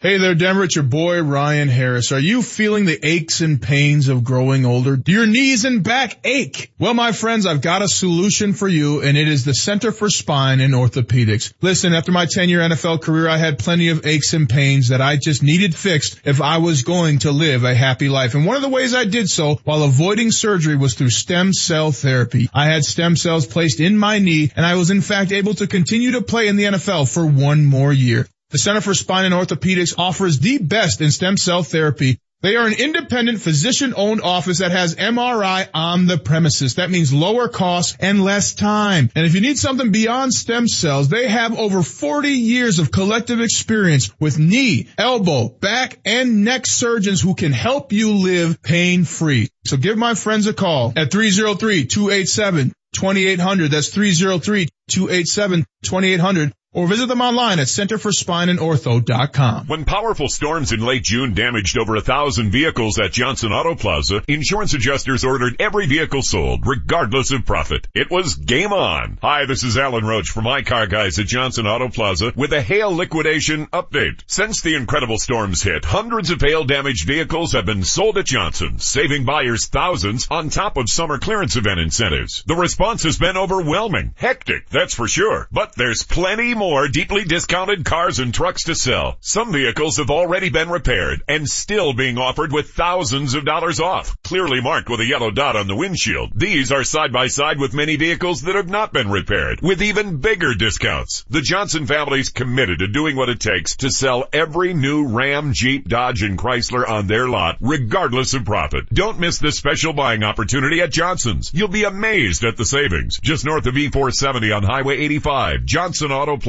Hey 0.03 0.17
there, 0.17 0.35
Denver. 0.35 0.65
It's 0.65 0.75
your 0.75 0.83
boy, 0.83 1.21
Ryan 1.23 1.69
Harris. 1.69 2.11
Are 2.11 2.19
you 2.19 2.41
feeling 2.41 2.83
the 2.83 2.99
aches 3.07 3.39
and 3.39 3.61
pains 3.61 4.09
of 4.09 4.25
growing 4.25 4.65
older? 4.65 4.97
Do 4.97 5.13
your 5.13 5.25
knees 5.25 5.63
and 5.63 5.81
back 5.81 6.19
ache? 6.25 6.73
Well, 6.77 6.93
my 6.93 7.13
friends, 7.13 7.45
I've 7.45 7.61
got 7.61 7.81
a 7.81 7.87
solution 7.87 8.51
for 8.51 8.67
you, 8.67 9.01
and 9.01 9.17
it 9.17 9.29
is 9.29 9.45
the 9.45 9.53
Center 9.53 9.93
for 9.93 10.09
Spine 10.09 10.59
and 10.59 10.73
Orthopedics. 10.73 11.53
Listen, 11.61 11.93
after 11.93 12.11
my 12.11 12.25
10 12.29 12.49
year 12.49 12.59
NFL 12.59 13.01
career, 13.01 13.29
I 13.29 13.37
had 13.37 13.59
plenty 13.59 13.87
of 13.91 14.05
aches 14.05 14.33
and 14.33 14.49
pains 14.49 14.89
that 14.89 14.99
I 14.99 15.15
just 15.15 15.41
needed 15.41 15.73
fixed 15.73 16.19
if 16.25 16.41
I 16.41 16.57
was 16.57 16.83
going 16.83 17.19
to 17.19 17.31
live 17.31 17.63
a 17.63 17.73
happy 17.73 18.09
life. 18.09 18.35
And 18.35 18.45
one 18.45 18.57
of 18.57 18.61
the 18.61 18.67
ways 18.67 18.93
I 18.93 19.05
did 19.05 19.29
so 19.29 19.61
while 19.63 19.83
avoiding 19.83 20.31
surgery 20.31 20.75
was 20.75 20.95
through 20.95 21.11
stem 21.11 21.53
cell 21.53 21.93
therapy. 21.93 22.49
I 22.53 22.65
had 22.65 22.83
stem 22.83 23.15
cells 23.15 23.47
placed 23.47 23.79
in 23.79 23.97
my 23.97 24.19
knee, 24.19 24.51
and 24.53 24.65
I 24.65 24.75
was 24.75 24.91
in 24.91 24.99
fact 24.99 25.31
able 25.31 25.53
to 25.53 25.65
continue 25.65 26.11
to 26.11 26.21
play 26.21 26.49
in 26.49 26.57
the 26.57 26.65
NFL 26.65 27.09
for 27.09 27.25
one 27.25 27.63
more 27.63 27.93
year. 27.93 28.27
The 28.53 28.59
Center 28.59 28.79
for 28.81 28.93
Spine 28.93 29.25
and 29.25 29.33
Orthopedics 29.33 29.95
offers 29.97 30.37
the 30.37 30.59
best 30.59 31.01
in 31.01 31.09
stem 31.09 31.37
cell 31.37 31.63
therapy. 31.63 32.19
They 32.43 32.55
are 32.55 32.67
an 32.67 32.73
independent 32.73 33.41
physician 33.41 33.95
owned 33.97 34.21
office 34.21 34.59
that 34.59 34.69
has 34.69 34.93
MRI 34.93 35.69
on 35.73 36.05
the 36.05 36.19
premises. 36.19 36.75
That 36.75 36.91
means 36.91 37.11
lower 37.11 37.47
costs 37.47 37.97
and 37.99 38.23
less 38.23 38.53
time. 38.53 39.09
And 39.15 39.25
if 39.25 39.33
you 39.33 39.41
need 39.41 39.57
something 39.57 39.91
beyond 39.91 40.35
stem 40.35 40.67
cells, 40.67 41.09
they 41.09 41.27
have 41.27 41.57
over 41.57 41.81
40 41.81 42.29
years 42.29 42.77
of 42.77 42.91
collective 42.91 43.41
experience 43.41 44.11
with 44.19 44.37
knee, 44.37 44.87
elbow, 44.99 45.49
back, 45.49 45.97
and 46.05 46.45
neck 46.45 46.67
surgeons 46.67 47.21
who 47.21 47.33
can 47.33 47.53
help 47.53 47.91
you 47.91 48.11
live 48.11 48.61
pain 48.61 49.03
free. 49.03 49.49
So 49.65 49.77
give 49.77 49.97
my 49.97 50.13
friends 50.13 50.45
a 50.45 50.53
call 50.53 50.93
at 50.95 51.09
303-287-2800. 51.09 53.69
That's 53.71 53.89
303-287-2800 53.89 56.53
or 56.73 56.87
visit 56.87 57.07
them 57.07 57.21
online 57.21 57.59
at 57.59 57.67
centerforspineandortho.com. 57.67 59.67
When 59.67 59.85
powerful 59.85 60.27
storms 60.27 60.71
in 60.71 60.79
late 60.81 61.03
June 61.03 61.35
damaged 61.35 61.77
over 61.77 61.95
a 61.95 62.01
thousand 62.01 62.49
vehicles 62.51 62.97
at 62.99 63.11
Johnson 63.11 63.51
Auto 63.51 63.75
Plaza, 63.75 64.23
insurance 64.27 64.73
adjusters 64.73 65.23
ordered 65.23 65.57
every 65.59 65.85
vehicle 65.85 66.23
sold, 66.23 66.65
regardless 66.65 67.29
of 67.31 67.45
profit. 67.45 67.87
It 67.93 68.09
was 68.09 68.33
game 68.35 68.73
on. 68.73 69.19
Hi, 69.21 69.45
this 69.45 69.61
is 69.63 69.77
Alan 69.77 70.05
Roach 70.05 70.29
from 70.29 70.45
my 70.45 70.63
car 70.63 70.87
guys 70.87 71.19
at 71.19 71.27
Johnson 71.27 71.67
Auto 71.67 71.89
Plaza 71.89 72.33
with 72.35 72.51
a 72.53 72.61
hail 72.61 72.91
liquidation 72.91 73.67
update. 73.67 74.23
Since 74.25 74.61
the 74.61 74.73
incredible 74.75 75.19
storms 75.19 75.61
hit, 75.61 75.85
hundreds 75.85 76.31
of 76.31 76.41
hail 76.41 76.63
damaged 76.63 77.05
vehicles 77.05 77.51
have 77.53 77.67
been 77.67 77.83
sold 77.83 78.17
at 78.17 78.25
Johnson, 78.25 78.79
saving 78.79 79.25
buyers 79.25 79.67
thousands 79.67 80.27
on 80.31 80.49
top 80.49 80.77
of 80.77 80.89
summer 80.89 81.19
clearance 81.19 81.55
event 81.55 81.79
incentives. 81.79 82.43
The 82.47 82.55
response 82.55 83.03
has 83.03 83.19
been 83.19 83.37
overwhelming. 83.37 84.15
Hectic, 84.17 84.69
that's 84.69 84.95
for 84.95 85.07
sure. 85.07 85.47
But 85.51 85.75
there's 85.75 86.03
plenty 86.03 86.55
more 86.55 86.62
deeply 86.87 87.25
discounted 87.25 87.83
cars 87.83 88.19
and 88.19 88.33
trucks 88.33 88.63
to 88.63 88.75
sell. 88.75 89.17
Some 89.19 89.51
vehicles 89.51 89.97
have 89.97 90.09
already 90.09 90.49
been 90.49 90.69
repaired 90.69 91.21
and 91.27 91.47
still 91.47 91.91
being 91.91 92.17
offered 92.17 92.53
with 92.53 92.69
thousands 92.69 93.33
of 93.33 93.43
dollars 93.43 93.81
off, 93.81 94.15
clearly 94.23 94.61
marked 94.61 94.89
with 94.89 95.01
a 95.01 95.05
yellow 95.05 95.29
dot 95.29 95.57
on 95.57 95.67
the 95.67 95.75
windshield. 95.75 96.31
These 96.33 96.71
are 96.71 96.85
side 96.85 97.11
by 97.11 97.27
side 97.27 97.59
with 97.59 97.73
many 97.73 97.97
vehicles 97.97 98.43
that 98.43 98.55
have 98.55 98.69
not 98.69 98.93
been 98.93 99.11
repaired, 99.11 99.59
with 99.61 99.81
even 99.81 100.17
bigger 100.17 100.53
discounts. 100.53 101.25
The 101.29 101.41
Johnson 101.41 101.85
family's 101.85 102.29
committed 102.29 102.79
to 102.79 102.87
doing 102.87 103.17
what 103.17 103.29
it 103.29 103.41
takes 103.41 103.75
to 103.77 103.89
sell 103.89 104.29
every 104.31 104.73
new 104.73 105.07
Ram, 105.07 105.51
Jeep, 105.51 105.89
Dodge, 105.89 106.23
and 106.23 106.37
Chrysler 106.37 106.87
on 106.87 107.07
their 107.07 107.27
lot, 107.27 107.57
regardless 107.59 108.33
of 108.33 108.45
profit. 108.45 108.87
Don't 108.93 109.19
miss 109.19 109.37
this 109.37 109.57
special 109.57 109.91
buying 109.91 110.23
opportunity 110.23 110.79
at 110.79 110.91
Johnson's. 110.91 111.51
You'll 111.53 111.67
be 111.67 111.83
amazed 111.83 112.45
at 112.45 112.55
the 112.55 112.65
savings. 112.65 113.19
Just 113.19 113.43
north 113.43 113.65
of 113.65 113.75
E470 113.75 114.55
on 114.55 114.63
Highway 114.63 114.97
85, 114.99 115.65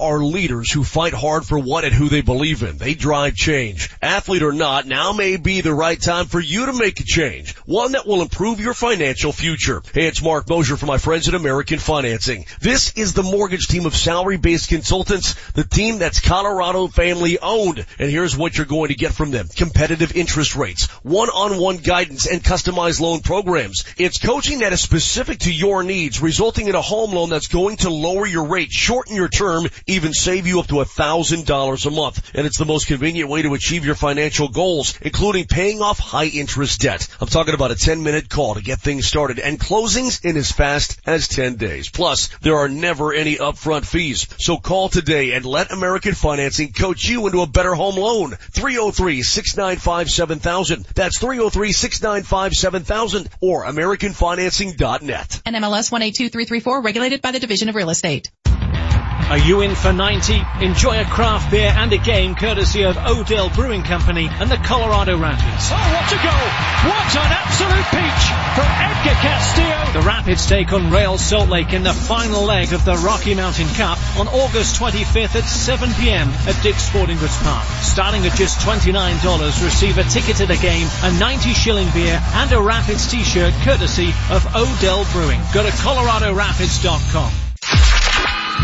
are 0.00 0.18
leaders 0.18 0.70
who 0.70 0.84
fight 0.84 1.12
hard 1.12 1.44
for 1.44 1.58
what 1.58 1.84
and 1.84 1.94
who 1.94 2.08
they 2.08 2.22
believe 2.22 2.62
in. 2.62 2.78
They 2.78 2.94
drive 2.94 3.34
change. 3.34 3.90
Athlete 4.02 4.42
or 4.42 4.52
not, 4.52 4.86
now 4.86 5.12
may 5.12 5.36
be 5.36 5.60
the 5.60 5.74
right 5.74 6.00
time 6.00 6.26
for 6.26 6.40
you 6.40 6.66
to 6.66 6.72
make 6.72 7.00
a 7.00 7.04
change. 7.04 7.56
One 7.66 7.92
that 7.92 8.06
will 8.06 8.22
improve 8.22 8.60
your 8.60 8.74
financial 8.74 9.32
future. 9.32 9.82
Hey, 9.92 10.06
it's 10.06 10.22
Mark 10.22 10.48
Mosier 10.48 10.76
from 10.76 10.88
my 10.88 10.98
friends 10.98 11.28
at 11.28 11.34
American 11.34 11.78
Financing. 11.78 12.46
This 12.60 12.92
is 12.94 13.14
the 13.14 13.22
mortgage 13.22 13.66
team 13.66 13.86
of 13.86 13.94
salary-based 13.94 14.68
consultants, 14.68 15.34
the 15.52 15.64
team 15.64 15.98
that's 15.98 16.20
Colorado 16.20 16.86
family 16.88 17.38
owned. 17.38 17.84
And 17.98 18.10
here's 18.10 18.36
what 18.36 18.56
you're 18.56 18.66
going 18.66 18.88
to 18.88 18.94
get 18.94 19.12
from 19.12 19.30
them. 19.30 19.48
Competitive 19.48 20.16
interest 20.16 20.56
rates, 20.56 20.86
one-on-one 21.02 21.78
guidance, 21.78 22.26
and 22.26 22.42
customized 22.42 23.00
loan 23.00 23.20
programs. 23.20 23.84
It's 23.96 24.18
coaching 24.18 24.60
that 24.60 24.72
is 24.72 24.80
specific 24.80 25.40
to 25.40 25.52
your 25.52 25.82
needs, 25.82 26.22
resulting 26.22 26.68
in 26.68 26.74
a 26.74 26.82
home 26.82 27.12
loan 27.12 27.30
that's 27.30 27.48
going 27.48 27.78
to 27.78 27.90
lower 27.90 28.26
your 28.26 28.44
rate, 28.44 28.70
shorten 28.70 29.16
your 29.16 29.28
term, 29.28 29.66
even 29.88 30.12
save 30.12 30.46
you 30.46 30.60
up 30.60 30.68
to 30.68 30.80
a 30.80 30.84
thousand 30.84 31.46
dollars 31.46 31.86
a 31.86 31.90
month. 31.90 32.30
And 32.34 32.46
it's 32.46 32.58
the 32.58 32.64
most 32.64 32.86
convenient 32.86 33.30
way 33.30 33.42
to 33.42 33.54
achieve 33.54 33.84
your 33.84 33.94
financial 33.94 34.48
goals, 34.48 34.98
including 35.00 35.46
paying 35.46 35.80
off 35.82 35.98
high 35.98 36.26
interest 36.26 36.80
debt. 36.80 37.08
I'm 37.20 37.28
talking 37.28 37.54
about 37.54 37.70
a 37.70 37.76
10 37.76 38.02
minute 38.02 38.28
call 38.28 38.54
to 38.54 38.62
get 38.62 38.80
things 38.80 39.06
started 39.06 39.38
and 39.38 39.58
closings 39.58 40.24
in 40.24 40.36
as 40.36 40.52
fast 40.52 41.00
as 41.06 41.28
10 41.28 41.56
days. 41.56 41.88
Plus, 41.88 42.28
there 42.42 42.56
are 42.56 42.68
never 42.68 43.14
any 43.14 43.36
upfront 43.36 43.86
fees. 43.86 44.26
So 44.38 44.58
call 44.58 44.88
today 44.88 45.32
and 45.32 45.44
let 45.44 45.72
American 45.72 46.14
Financing 46.14 46.72
coach 46.72 47.08
you 47.08 47.26
into 47.26 47.40
a 47.40 47.46
better 47.46 47.74
home 47.74 47.96
loan. 47.96 48.32
303-695-7000. 48.32 50.86
That's 50.94 51.18
303-695-7000 51.18 53.28
or 53.40 53.64
AmericanFinancing.net. 53.64 55.42
NMLS 55.46 55.92
182334, 55.92 56.82
regulated 56.82 57.22
by 57.22 57.32
the 57.32 57.40
Division 57.40 57.68
of 57.68 57.74
Real 57.74 57.90
Estate. 57.90 58.30
Are 59.28 59.38
you 59.38 59.60
in 59.60 59.74
for 59.74 59.92
90? 59.92 60.40
Enjoy 60.62 60.98
a 60.98 61.04
craft 61.04 61.50
beer 61.50 61.72
and 61.76 61.92
a 61.92 61.98
game 61.98 62.34
courtesy 62.34 62.84
of 62.84 62.96
Odell 62.96 63.50
Brewing 63.50 63.82
Company 63.82 64.26
and 64.30 64.50
the 64.50 64.56
Colorado 64.56 65.18
Rapids. 65.18 65.68
Oh, 65.70 65.76
what 65.76 66.08
a 66.08 66.16
goal! 66.16 66.48
What 66.88 67.10
an 67.16 67.32
absolute 67.36 67.88
peach 67.92 68.24
from 68.56 68.68
Edgar 68.80 69.20
Castillo! 69.20 70.00
The 70.00 70.06
Rapids 70.06 70.46
take 70.46 70.72
on 70.72 70.90
Real 70.90 71.18
Salt 71.18 71.50
Lake 71.50 71.72
in 71.74 71.82
the 71.82 71.92
final 71.92 72.44
leg 72.44 72.72
of 72.72 72.84
the 72.84 72.96
Rocky 72.96 73.34
Mountain 73.34 73.68
Cup 73.74 73.98
on 74.18 74.28
August 74.28 74.80
25th 74.80 75.36
at 75.36 75.44
7 75.44 75.92
p.m. 75.94 76.28
at 76.46 76.58
Dick's 76.62 76.84
Sporting 76.84 77.18
Goods 77.18 77.36
Park. 77.42 77.66
Starting 77.82 78.24
at 78.24 78.36
just 78.36 78.60
$29, 78.60 79.64
receive 79.64 79.98
a 79.98 80.04
ticket 80.04 80.36
to 80.36 80.46
the 80.46 80.56
game, 80.56 80.86
a 81.02 81.12
90 81.18 81.52
shilling 81.52 81.90
beer, 81.90 82.18
and 82.34 82.52
a 82.52 82.60
Rapids 82.60 83.10
t-shirt 83.10 83.52
courtesy 83.62 84.08
of 84.30 84.46
Odell 84.56 85.04
Brewing. 85.12 85.40
Go 85.52 85.62
to 85.62 85.70
coloradorapids.com. 85.70 87.47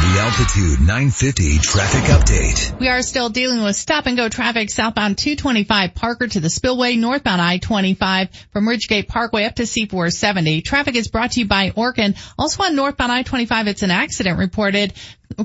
The 0.04 0.20
Altitude 0.20 0.80
950 0.80 1.58
traffic 1.60 2.02
update. 2.10 2.78
We 2.78 2.88
are 2.88 3.00
still 3.00 3.30
dealing 3.30 3.64
with 3.64 3.74
stop 3.74 4.04
and 4.04 4.18
go 4.18 4.28
traffic 4.28 4.68
southbound 4.68 5.16
225 5.16 5.94
Parker 5.94 6.28
to 6.28 6.40
the 6.40 6.50
Spillway, 6.50 6.96
northbound 6.96 7.40
I-25 7.40 8.28
from 8.52 8.68
Ridgegate 8.68 9.08
Parkway 9.08 9.44
up 9.44 9.54
to 9.54 9.62
C470. 9.62 10.62
Traffic 10.62 10.94
is 10.94 11.08
brought 11.08 11.32
to 11.32 11.40
you 11.40 11.46
by 11.46 11.70
Orkin. 11.70 12.18
Also 12.38 12.64
on 12.64 12.76
northbound 12.76 13.12
I-25, 13.12 13.66
it's 13.66 13.82
an 13.82 13.90
accident 13.90 14.38
reported 14.38 14.92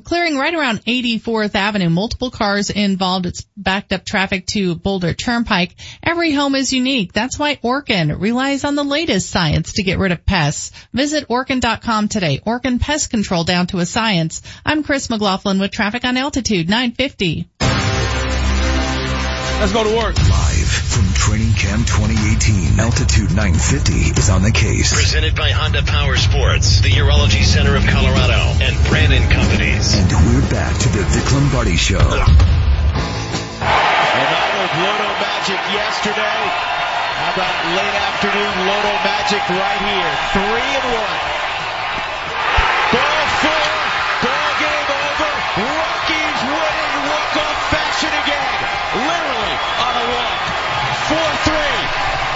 clearing 0.03 0.37
right 0.37 0.53
around 0.53 0.85
84th 0.85 1.55
Avenue. 1.55 1.89
Multiple 1.89 2.31
cars 2.31 2.69
involved. 2.69 3.25
It's 3.25 3.45
backed 3.57 3.93
up 3.93 4.05
traffic 4.05 4.45
to 4.47 4.75
Boulder 4.75 5.13
Turnpike. 5.13 5.75
Every 6.03 6.31
home 6.31 6.55
is 6.55 6.73
unique. 6.73 7.13
That's 7.13 7.39
why 7.39 7.55
Orkin 7.57 8.19
relies 8.19 8.63
on 8.63 8.75
the 8.75 8.83
latest 8.83 9.29
science 9.29 9.73
to 9.73 9.83
get 9.83 9.99
rid 9.99 10.11
of 10.11 10.25
pests. 10.25 10.71
Visit 10.93 11.27
Orkin.com 11.27 12.07
today. 12.07 12.39
Orkin 12.45 12.79
Pest 12.79 13.09
Control 13.09 13.43
down 13.43 13.67
to 13.67 13.79
a 13.79 13.85
science. 13.85 14.41
I'm 14.65 14.83
Chris 14.83 15.09
McLaughlin 15.09 15.59
with 15.59 15.71
traffic 15.71 16.05
on 16.05 16.17
altitude 16.17 16.69
950. 16.69 17.49
Let's 19.59 19.73
go 19.73 19.83
to 19.83 19.97
work. 19.97 20.15
Live 20.69 20.85
from 20.85 21.09
Training 21.17 21.57
Camp 21.57 21.81
2018, 21.89 22.77
Altitude 22.77 23.33
950 23.33 24.21
is 24.21 24.29
on 24.29 24.45
the 24.45 24.53
case. 24.53 24.93
Presented 24.93 25.33
by 25.33 25.49
Honda 25.49 25.81
Power 25.81 26.13
Sports, 26.13 26.85
the 26.85 26.93
Urology 26.93 27.41
Center 27.41 27.73
of 27.73 27.81
Colorado, 27.89 28.37
and 28.61 28.77
Brannan 28.85 29.25
Companies. 29.33 29.97
And 29.97 30.05
we're 30.29 30.45
back 30.53 30.77
to 30.77 30.89
the 30.93 31.01
Vic 31.09 31.25
Lombardi 31.33 31.73
Show. 31.73 31.97
And 31.97 32.21
out 34.29 34.53
of 34.61 34.69
Loto 34.77 35.09
Magic 35.17 35.57
yesterday. 35.73 36.37
How 37.17 37.33
about 37.33 37.57
late 37.73 37.97
afternoon 38.05 38.53
Loto 38.69 38.93
Magic 39.01 39.41
right 39.49 39.81
here? 39.89 40.11
Three 40.37 40.69
and 40.69 40.85
one. 40.85 41.17
Ball 42.93 43.25
four. 43.41 43.69
Ball 44.21 44.49
game 44.61 44.85
over. 44.85 45.33
Rockies 45.65 46.41
winning 46.45 46.93
walk-off 47.09 47.57
fashion 47.73 48.13
again. 48.21 48.53
Literally 49.01 49.55
on 49.81 49.97
a 49.97 50.05
walk. 50.13 50.59
4-3. 51.09 51.89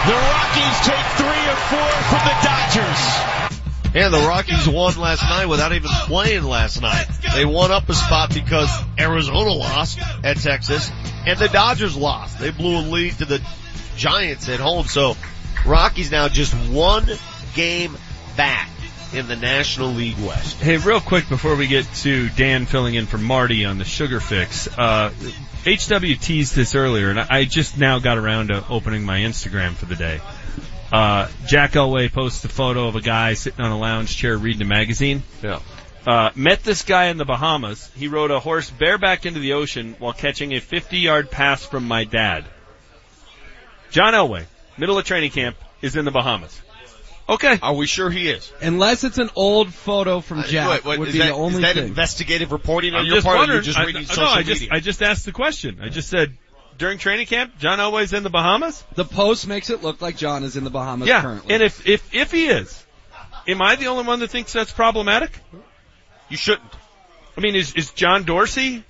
The 0.04 0.18
Rockies 0.18 0.78
take 0.82 1.06
three 1.16 1.46
or 1.48 1.56
four 1.70 1.92
from 2.10 2.22
the 2.26 2.36
Dodgers. 2.42 3.54
And 3.96 4.12
the 4.12 4.28
Rockies 4.28 4.68
won 4.68 4.98
last 4.98 5.22
night 5.22 5.46
without 5.46 5.74
even 5.74 5.92
playing 6.08 6.44
last 6.44 6.82
night. 6.82 7.06
They 7.36 7.46
won 7.46 7.72
up 7.72 7.88
a 7.88 7.94
spot 7.94 8.34
because 8.34 8.70
Arizona 9.00 9.52
lost 9.52 10.00
at 10.24 10.38
Texas 10.38 10.90
and 11.28 11.38
the 11.38 11.50
Dodgers 11.50 11.96
lost. 11.96 12.40
They 12.40 12.50
blew 12.50 12.80
a 12.80 12.82
lead 12.82 13.14
to 13.20 13.26
the 13.26 13.42
Giants 13.96 14.50
at 14.50 14.60
home. 14.60 14.88
So 14.88 15.16
Rockies 15.68 16.12
now 16.12 16.28
just 16.28 16.54
one 16.72 17.06
game 17.54 17.96
back 18.36 18.70
in 19.14 19.28
the 19.28 19.36
National 19.36 19.90
League 19.90 20.18
West. 20.18 20.60
Hey, 20.60 20.78
real 20.78 21.00
quick 21.00 21.30
before 21.30 21.56
we 21.56 21.68
get 21.68 21.86
to 21.98 22.30
Dan 22.30 22.66
filling 22.66 22.96
in 22.96 23.06
for 23.06 23.18
Marty 23.18 23.66
on 23.66 23.78
the 23.78 23.86
sugar 23.86 24.20
fix, 24.20 24.68
uh, 24.78 25.12
HW 25.66 26.16
teased 26.20 26.56
this 26.56 26.74
earlier, 26.74 27.10
and 27.10 27.20
I 27.20 27.46
just 27.46 27.78
now 27.78 28.00
got 28.00 28.18
around 28.18 28.48
to 28.48 28.66
opening 28.68 29.04
my 29.04 29.20
Instagram 29.20 29.74
for 29.74 29.86
the 29.86 29.96
day. 29.96 30.20
Uh, 30.92 31.28
Jack 31.46 31.72
Elway 31.74 32.12
posts 32.12 32.44
a 32.46 32.50
photo 32.50 32.88
of 32.88 32.96
a 32.96 33.02
guy 33.02 33.36
sitting 33.36 33.64
on 33.64 33.72
a 33.72 33.78
lounge 33.78 34.16
chair 34.16 34.38
reading 34.38 34.64
a 34.64 34.66
magazine. 34.66 35.24
Yeah. 35.42 35.60
Uh, 36.06 36.32
met 36.36 36.64
this 36.64 36.84
guy 36.84 37.06
in 37.06 37.18
the 37.18 37.26
Bahamas. 37.26 37.90
He 37.96 38.08
rode 38.08 38.32
a 38.32 38.40
horse 38.40 38.70
bareback 38.70 39.26
into 39.26 39.40
the 39.40 39.54
ocean 39.54 39.96
while 40.00 40.14
catching 40.14 40.54
a 40.54 40.60
50 40.60 40.98
yard 40.98 41.32
pass 41.32 41.64
from 41.66 41.88
my 41.88 42.04
dad. 42.04 42.46
John 43.90 44.14
Elway, 44.14 44.46
middle 44.78 44.98
of 44.98 45.06
training 45.06 45.32
camp, 45.32 45.56
is 45.82 45.96
in 45.96 46.04
the 46.04 46.12
Bahamas. 46.12 46.60
Okay. 47.34 47.60
Are 47.62 47.74
we 47.74 47.88
sure 47.88 48.10
he 48.10 48.28
is? 48.30 48.52
Unless 48.62 49.04
it's 49.04 49.18
an 49.18 49.30
old 49.36 49.74
photo 49.74 50.20
from 50.22 50.40
uh, 50.40 50.44
Jack, 50.48 50.70
Wait, 50.70 50.86
wait, 50.86 51.00
would 51.00 51.12
be 51.12 51.20
that, 51.20 51.28
the 51.28 51.34
only 51.34 51.56
is 51.56 51.62
that 51.62 51.76
thing. 51.76 51.86
investigative 51.88 52.52
reporting 52.52 52.94
on 52.94 53.02
I'm 53.02 53.06
your 53.06 53.16
just 53.16 53.26
part 53.26 53.36
or 53.36 53.40
wondering. 53.40 53.56
you're 53.58 53.64
just 53.64 53.80
I- 53.80 53.86
reading 53.86 54.02
I, 54.02 54.06
social 54.06 54.24
no, 54.26 54.30
I 54.32 54.38
media? 54.40 54.56
just, 54.56 54.72
I 54.72 54.80
just 54.80 55.02
asked 55.04 55.26
the 55.26 55.32
question. 55.32 55.80
I 55.82 55.90
just 55.90 56.10
said, 56.10 56.38
during 56.78 56.98
training 56.98 57.28
camp, 57.28 57.58
John 57.60 57.80
Elway's 57.80 58.14
in 58.14 58.24
the 58.24 58.30
Bahamas? 58.30 58.84
The 58.96 59.06
post 59.06 59.48
makes 59.48 59.70
it 59.70 59.84
look 59.84 60.02
like 60.02 60.18
John 60.18 60.44
is 60.44 60.56
in 60.56 60.64
the 60.64 60.70
Bahamas 60.70 61.08
yeah. 61.08 61.22
currently. 61.22 61.54
And 61.54 61.64
if, 61.64 61.88
if, 61.88 62.14
if 62.14 62.32
he 62.32 62.48
is, 62.48 62.84
am 63.48 63.62
I 63.62 63.76
the 63.76 63.88
only 63.88 64.06
one 64.06 64.20
that 64.22 64.30
thinks 64.30 64.54
that's 64.54 64.72
problematic? 64.72 65.32
You 66.30 66.38
shouldn't. 66.38 66.72
I 67.38 67.42
mean, 67.42 67.56
is, 67.56 67.74
is 67.76 67.92
John 67.92 68.24
Dorsey 68.24 68.84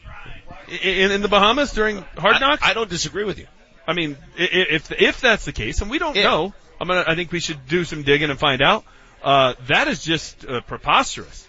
in, 0.81 1.11
in 1.11 1.21
the 1.21 1.27
Bahamas 1.27 1.71
during 1.73 1.97
Hard 2.17 2.39
Knocks? 2.41 2.63
I, 2.63 2.71
I 2.71 2.73
don't 2.73 2.89
disagree 2.89 3.23
with 3.25 3.37
you. 3.39 3.47
I 3.85 3.93
mean, 3.93 4.17
i- 4.39 4.43
i- 4.43 4.47
if 4.71 4.91
if 4.93 5.19
that's 5.19 5.43
the 5.43 5.51
case, 5.51 5.81
and 5.81 5.91
we 5.91 5.99
don't 5.99 6.15
Yeah. 6.15 6.23
know, 6.23 6.53
I'm 6.83 6.87
gonna. 6.89 7.05
I 7.07 7.15
think 7.15 7.31
we 7.31 7.39
should 7.39 7.65
do 7.65 7.85
some 7.85 8.03
digging 8.03 8.29
and 8.29 8.37
find 8.37 8.61
out. 8.61 8.83
Uh, 9.23 9.53
that 9.67 9.87
is 9.87 10.03
just 10.03 10.45
uh, 10.45 10.59
preposterous. 10.59 11.47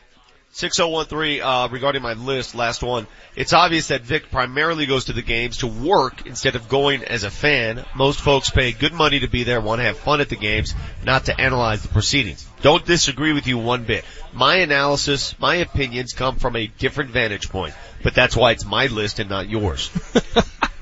6013, 0.52 1.42
uh, 1.42 1.66
regarding 1.72 2.02
my 2.02 2.12
list, 2.12 2.54
last 2.54 2.84
one. 2.84 3.08
It's 3.34 3.52
obvious 3.52 3.88
that 3.88 4.02
Vic 4.02 4.30
primarily 4.30 4.86
goes 4.86 5.06
to 5.06 5.12
the 5.12 5.22
games 5.22 5.56
to 5.58 5.66
work 5.66 6.24
instead 6.24 6.54
of 6.54 6.68
going 6.68 7.02
as 7.02 7.24
a 7.24 7.30
fan. 7.32 7.84
Most 7.96 8.20
folks 8.20 8.50
pay 8.50 8.70
good 8.70 8.92
money 8.92 9.18
to 9.18 9.26
be 9.26 9.42
there, 9.42 9.60
want 9.60 9.80
to 9.80 9.84
have 9.84 9.98
fun 9.98 10.20
at 10.20 10.28
the 10.28 10.36
games, 10.36 10.72
not 11.04 11.24
to 11.24 11.40
analyze 11.40 11.82
the 11.82 11.88
proceedings. 11.88 12.46
Don't 12.62 12.86
disagree 12.86 13.32
with 13.32 13.48
you 13.48 13.58
one 13.58 13.82
bit. 13.82 14.04
My 14.32 14.58
analysis, 14.58 15.36
my 15.40 15.56
opinions 15.56 16.12
come 16.12 16.36
from 16.36 16.54
a 16.54 16.68
different 16.68 17.10
vantage 17.10 17.48
point, 17.48 17.74
but 18.04 18.14
that's 18.14 18.36
why 18.36 18.52
it's 18.52 18.64
my 18.64 18.86
list 18.86 19.18
and 19.18 19.28
not 19.28 19.48
yours. 19.48 19.90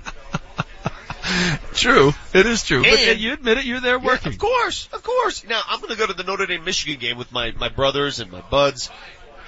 True, 1.75 2.13
it 2.35 2.47
is 2.47 2.63
true. 2.65 2.83
but 2.83 2.99
And- 2.99 3.21
you 3.21 3.33
admit 3.33 3.59
it, 3.59 3.65
you're 3.65 3.81
there 3.81 3.99
Yeah, 3.99 4.05
working. 4.07 4.33
of 4.33 4.39
course, 4.39 4.89
of 4.93 5.03
course. 5.03 5.45
Now 5.47 5.61
I'm 5.69 5.81
gonna 5.81 5.97
go 5.97 6.07
to 6.07 6.13
the 6.13 6.25
Notre 6.25 6.47
Dame 6.47 6.65
Michigan 6.65 6.99
game 7.01 7.19
with 7.19 7.33
my, 7.33 7.53
my 7.53 7.69
brothers 7.69 8.21
and 8.21 8.31
my 8.31 8.41
buds, 8.41 8.91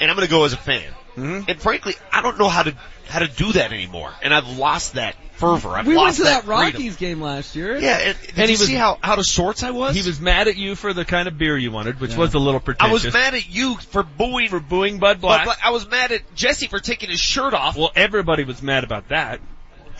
and 0.00 0.10
I'm 0.10 0.16
gonna 0.16 0.26
go 0.28 0.44
as 0.44 0.52
a 0.52 0.56
fan. 0.58 0.90
Mm-hmm. 1.16 1.48
And 1.48 1.60
frankly, 1.62 1.94
I 2.12 2.22
don't 2.22 2.38
know 2.38 2.48
how 2.48 2.64
to, 2.64 2.74
how 3.08 3.20
to 3.20 3.28
do 3.28 3.52
that 3.52 3.72
anymore. 3.72 4.12
And 4.22 4.34
I've 4.34 4.58
lost 4.58 4.94
that 4.94 5.14
fervor. 5.34 5.68
I've 5.70 5.86
lost 5.86 5.86
that. 5.86 5.86
we 5.86 5.94
went 5.94 6.04
lost 6.06 6.16
to 6.18 6.22
that, 6.24 6.44
freedom. 6.44 6.60
Rockies 6.60 6.96
game 6.96 7.20
last 7.20 7.54
year. 7.54 7.76
Yeah, 7.78 7.98
and, 7.98 8.20
did 8.20 8.28
And 8.30 8.36
he 8.38 8.42
you 8.54 8.58
was- 8.58 8.66
see 8.66 8.74
how 8.74 8.98
out 9.02 9.18
of 9.20 9.26
sorts 9.26 9.62
I 9.62 9.70
was? 9.70 9.94
He 9.94 10.02
was 10.02 10.20
mad 10.20 10.48
at 10.48 10.56
you 10.56 10.74
for 10.74 10.92
the 10.92 11.04
kind 11.04 11.28
of 11.28 11.38
beer 11.38 11.56
you 11.56 11.70
wanted, 11.70 12.00
which 12.00 12.12
Yeah. 12.12 12.18
was 12.18 12.34
a 12.34 12.40
little 12.40 12.58
pretentious. 12.58 12.84
I 12.84 12.88
pretentious. 12.88 13.04
was 13.04 13.14
mad 13.14 13.34
at 13.34 13.48
you 13.48 13.76
for 13.76 14.02
booing. 14.02 14.48
for 14.48 14.58
booing 14.58 14.98
Bud 14.98 15.20
but 15.20 15.26
Black. 15.28 15.46
but 15.46 15.58
I 15.62 15.70
was 15.70 15.88
mad 15.88 16.10
at 16.10 16.34
Jesse 16.34 16.66
for 16.66 16.80
taking 16.80 17.10
his 17.10 17.20
shirt 17.20 17.54
off. 17.54 17.76
Well, 17.76 17.92
everybody 17.94 18.42
was 18.42 18.60
mad 18.62 18.82
about 18.82 19.08
that. 19.10 19.40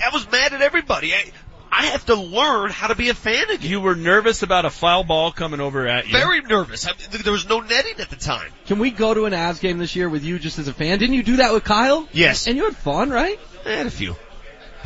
I 0.04 0.10
was 0.12 0.28
mad 0.32 0.52
at 0.52 0.60
everybody. 0.62 1.14
I, 1.14 1.30
I 1.76 1.86
have 1.86 2.06
to 2.06 2.14
learn 2.14 2.70
how 2.70 2.86
to 2.86 2.94
be 2.94 3.08
a 3.08 3.14
fan 3.14 3.50
again. 3.50 3.68
You 3.68 3.80
were 3.80 3.96
nervous 3.96 4.44
about 4.44 4.64
a 4.64 4.70
foul 4.70 5.02
ball 5.02 5.32
coming 5.32 5.58
over 5.58 5.88
at 5.88 6.06
you. 6.06 6.12
Very 6.12 6.40
nervous. 6.40 6.86
I, 6.86 6.92
there 7.10 7.32
was 7.32 7.48
no 7.48 7.58
netting 7.58 7.98
at 7.98 8.10
the 8.10 8.16
time. 8.16 8.52
Can 8.66 8.78
we 8.78 8.92
go 8.92 9.12
to 9.12 9.24
an 9.24 9.32
Avs 9.32 9.60
game 9.60 9.78
this 9.78 9.96
year 9.96 10.08
with 10.08 10.22
you 10.22 10.38
just 10.38 10.60
as 10.60 10.68
a 10.68 10.72
fan? 10.72 11.00
Didn't 11.00 11.16
you 11.16 11.24
do 11.24 11.36
that 11.38 11.52
with 11.52 11.64
Kyle? 11.64 12.08
Yes. 12.12 12.46
And 12.46 12.56
you 12.56 12.64
had 12.64 12.76
fun, 12.76 13.10
right? 13.10 13.40
I 13.66 13.70
had 13.70 13.86
a 13.86 13.90
few. 13.90 14.14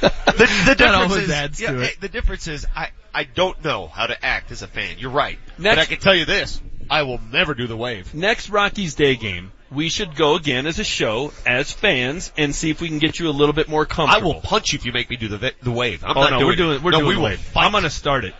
the, 0.00 0.64
the 0.66 0.74
difference 0.76 1.16
is, 1.16 1.30
adds 1.30 1.60
yeah, 1.60 1.72
to 1.72 1.80
it. 1.80 2.00
the 2.00 2.08
difference 2.08 2.46
is 2.46 2.64
I, 2.76 2.90
I 3.12 3.24
don't 3.24 3.62
know 3.64 3.88
how 3.88 4.06
to 4.06 4.24
act 4.24 4.52
as 4.52 4.62
a 4.62 4.68
fan. 4.68 4.98
You're 4.98 5.10
right. 5.10 5.40
but 5.58 5.78
I 5.78 5.86
can 5.86 5.98
tell 5.98 6.14
you 6.14 6.24
this. 6.24 6.60
I 6.90 7.02
will 7.02 7.20
never 7.32 7.54
do 7.54 7.66
the 7.66 7.76
wave. 7.76 8.14
Next 8.14 8.50
Rockies 8.50 8.94
Day 8.94 9.16
game, 9.16 9.52
we 9.70 9.88
should 9.88 10.16
go 10.16 10.36
again 10.36 10.66
as 10.66 10.78
a 10.78 10.84
show, 10.84 11.32
as 11.46 11.72
fans, 11.72 12.32
and 12.36 12.54
see 12.54 12.70
if 12.70 12.80
we 12.80 12.88
can 12.88 12.98
get 12.98 13.18
you 13.18 13.28
a 13.28 13.30
little 13.30 13.52
bit 13.52 13.68
more 13.68 13.84
comfortable. 13.86 14.32
I 14.32 14.34
will 14.34 14.40
punch 14.40 14.72
you 14.72 14.78
if 14.78 14.86
you 14.86 14.92
make 14.92 15.10
me 15.10 15.16
do 15.16 15.28
the 15.28 15.52
the 15.62 15.70
wave. 15.70 16.04
I'm 16.04 16.16
oh 16.16 16.20
not 16.22 16.30
no, 16.30 16.38
doing 16.38 16.46
we're 16.46 16.52
it. 16.52 16.56
doing 16.56 16.82
we're 16.82 16.90
no, 16.92 16.98
doing 16.98 17.08
we 17.08 17.14
the 17.16 17.20
wave. 17.20 17.40
fight. 17.40 17.66
I'm 17.66 17.72
gonna 17.72 17.90
start 17.90 18.24
it. 18.24 18.34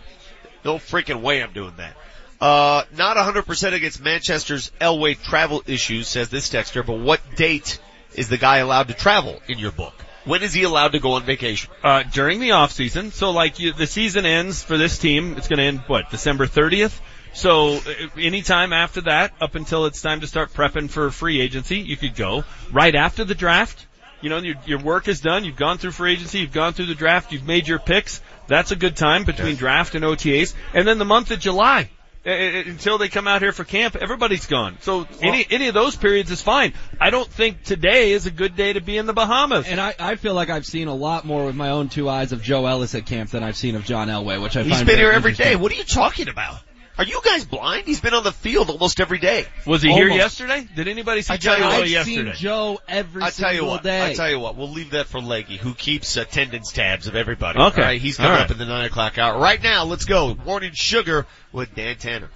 No 0.65 0.75
freaking 0.75 1.21
way 1.21 1.41
I'm 1.43 1.53
doing 1.53 1.73
that. 1.77 1.95
Uh, 2.41 2.83
not 2.95 3.17
100% 3.17 3.73
against 3.73 4.01
Manchester's 4.01 4.71
Elway 4.79 5.21
travel 5.21 5.61
issues, 5.67 6.07
says 6.07 6.29
this 6.29 6.49
texter, 6.49 6.85
but 6.85 6.99
what 6.99 7.19
date 7.35 7.79
is 8.15 8.29
the 8.29 8.37
guy 8.37 8.57
allowed 8.57 8.87
to 8.87 8.93
travel 8.93 9.41
in 9.49 9.59
your 9.59 9.71
book? 9.71 9.93
When 10.23 10.41
is 10.41 10.53
he 10.53 10.63
allowed 10.63 10.93
to 10.93 10.99
go 10.99 11.13
on 11.13 11.23
vacation? 11.23 11.69
Uh, 11.83 12.03
during 12.03 12.39
the 12.39 12.51
off 12.51 12.71
season, 12.71 13.11
so 13.11 13.31
like 13.31 13.59
you, 13.59 13.73
the 13.73 13.87
season 13.87 14.25
ends 14.25 14.63
for 14.63 14.77
this 14.77 14.97
team, 14.97 15.35
it's 15.37 15.47
gonna 15.47 15.63
end 15.63 15.79
what 15.87 16.09
December 16.11 16.45
30th. 16.45 16.97
So 17.33 17.75
uh, 17.77 17.81
anytime 18.17 18.73
after 18.73 19.01
that, 19.01 19.33
up 19.39 19.55
until 19.55 19.85
it's 19.85 20.01
time 20.01 20.21
to 20.21 20.27
start 20.27 20.53
prepping 20.53 20.89
for 20.89 21.11
free 21.11 21.39
agency, 21.41 21.79
you 21.79 21.95
could 21.97 22.15
go 22.15 22.43
right 22.71 22.95
after 22.95 23.23
the 23.23 23.35
draft. 23.35 23.85
You 24.21 24.29
know, 24.29 24.37
your, 24.39 24.55
your 24.65 24.79
work 24.79 25.07
is 25.07 25.21
done. 25.21 25.45
You've 25.45 25.55
gone 25.55 25.77
through 25.77 25.91
free 25.91 26.13
agency. 26.13 26.39
You've 26.39 26.51
gone 26.51 26.73
through 26.73 26.87
the 26.87 26.95
draft. 26.95 27.31
You've 27.31 27.47
made 27.47 27.67
your 27.67 27.79
picks. 27.79 28.21
That's 28.47 28.71
a 28.71 28.75
good 28.75 28.97
time 28.97 29.23
between 29.23 29.55
draft 29.55 29.95
and 29.95 30.03
OTAs. 30.03 30.53
And 30.73 30.87
then 30.87 30.97
the 30.97 31.05
month 31.05 31.31
of 31.31 31.39
July. 31.39 31.89
uh, 32.25 32.29
uh, 32.29 32.33
Until 32.65 32.97
they 32.97 33.07
come 33.07 33.29
out 33.29 33.41
here 33.41 33.53
for 33.53 33.63
camp, 33.63 33.95
everybody's 33.95 34.45
gone. 34.45 34.75
So 34.81 35.07
any 35.21 35.45
any 35.49 35.67
of 35.69 35.73
those 35.73 35.95
periods 35.95 36.31
is 36.31 36.41
fine. 36.41 36.73
I 36.99 37.11
don't 37.11 37.29
think 37.29 37.63
today 37.63 38.11
is 38.11 38.25
a 38.25 38.31
good 38.31 38.57
day 38.57 38.73
to 38.73 38.81
be 38.81 38.97
in 38.97 39.05
the 39.05 39.13
Bahamas. 39.13 39.67
And 39.67 39.79
I, 39.79 39.95
I 39.97 40.15
feel 40.15 40.33
like 40.33 40.49
I've 40.49 40.65
seen 40.65 40.89
a 40.89 40.95
lot 40.95 41.23
more 41.23 41.45
with 41.45 41.55
my 41.55 41.69
own 41.69 41.87
two 41.87 42.09
eyes 42.09 42.33
of 42.33 42.41
Joe 42.41 42.65
Ellis 42.65 42.95
at 42.95 43.05
camp 43.05 43.29
than 43.29 43.41
I've 43.43 43.55
seen 43.55 43.75
of 43.75 43.85
John 43.85 44.09
Elway, 44.09 44.41
which 44.41 44.57
I 44.57 44.63
He's 44.63 44.73
find 44.73 44.87
he's 44.87 44.95
been 44.95 44.99
here 44.99 45.11
every 45.11 45.33
day. 45.33 45.55
What 45.55 45.71
are 45.71 45.75
you 45.75 45.85
talking 45.85 46.27
about? 46.27 46.57
Are 46.99 47.05
you 47.05 47.21
guys 47.23 47.45
blind? 47.45 47.85
He's 47.85 48.01
been 48.01 48.13
on 48.13 48.25
the 48.25 48.33
field 48.33 48.69
almost 48.69 48.99
every 48.99 49.19
day. 49.19 49.45
Was 49.65 49.81
he 49.81 49.89
here 49.89 50.09
yesterday? 50.09 50.67
Did 50.75 50.89
anybody 50.89 51.21
see 51.21 51.33
I 51.33 51.37
tell 51.37 51.55
Joe 51.55 51.61
you 51.61 51.65
what, 51.67 51.83
I've 51.83 51.89
yesterday? 51.89 52.33
seen 52.33 52.33
Joe 52.33 52.79
every 52.89 53.23
I 53.23 53.29
tell 53.29 53.53
you 53.53 53.59
single 53.59 53.75
what. 53.75 53.83
day. 53.83 54.05
I 54.11 54.13
tell 54.13 54.29
you 54.29 54.37
what. 54.37 54.57
We'll 54.57 54.69
leave 54.69 54.91
that 54.91 55.05
for 55.07 55.21
Leggy, 55.21 55.55
who 55.55 55.73
keeps 55.73 56.17
attendance 56.17 56.73
tabs 56.73 57.07
of 57.07 57.15
everybody. 57.15 57.57
Okay. 57.57 57.81
All 57.81 57.87
right, 57.87 58.01
he's 58.01 58.17
coming 58.17 58.33
All 58.33 58.39
up 58.39 58.51
in 58.51 58.57
the 58.57 58.65
nine 58.65 58.83
o'clock 58.83 59.17
hour. 59.17 59.39
Right 59.39 59.63
now, 59.63 59.85
let's 59.85 60.03
go. 60.03 60.35
Morning 60.35 60.71
sugar 60.73 61.25
with 61.53 61.73
Dan 61.73 61.95
Tanner. 61.95 62.29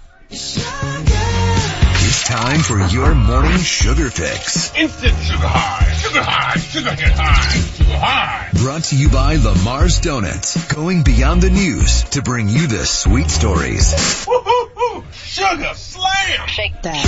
It's 2.14 2.28
time 2.28 2.60
for 2.60 2.78
your 2.94 3.12
morning 3.12 3.58
sugar 3.58 4.08
fix. 4.08 4.72
Instant 4.76 5.18
sugar 5.18 5.48
high. 5.48 5.92
Sugar 5.94 6.22
high. 6.22 6.58
Sugar 6.60 6.90
get 6.90 7.10
high. 7.12 7.58
Sugar 7.58 7.98
high. 7.98 8.50
Brought 8.54 8.84
to 8.84 8.96
you 8.96 9.08
by 9.08 9.34
Lamar's 9.34 9.98
Donuts, 9.98 10.72
going 10.72 11.02
beyond 11.02 11.42
the 11.42 11.50
news 11.50 12.04
to 12.10 12.22
bring 12.22 12.48
you 12.48 12.68
the 12.68 12.86
sweet 12.86 13.28
stories. 13.28 14.24
Woo-hoo-hoo. 14.28 15.04
Sugar 15.12 15.74
slam. 15.74 16.46
Shake 16.46 16.80
that. 16.82 17.04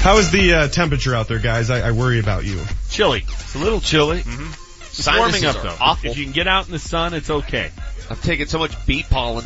How 0.00 0.16
is 0.16 0.30
the 0.30 0.54
uh, 0.54 0.68
temperature 0.68 1.14
out 1.14 1.28
there, 1.28 1.40
guys? 1.40 1.68
I, 1.68 1.88
I 1.88 1.90
worry 1.90 2.20
about 2.20 2.46
you. 2.46 2.58
Chilly. 2.88 3.22
It's 3.28 3.54
a 3.54 3.58
little 3.58 3.82
chilly. 3.82 4.24
It's 4.24 5.06
warming 5.06 5.44
up 5.44 5.62
though. 5.62 5.76
Awful. 5.78 6.10
If 6.10 6.16
you 6.16 6.24
can 6.24 6.32
get 6.32 6.48
out 6.48 6.64
in 6.64 6.72
the 6.72 6.78
sun, 6.78 7.12
it's 7.12 7.28
okay. 7.28 7.70
I'm 8.08 8.16
taking 8.16 8.46
so 8.46 8.58
much 8.58 8.86
bee 8.86 9.02
pollen. 9.02 9.44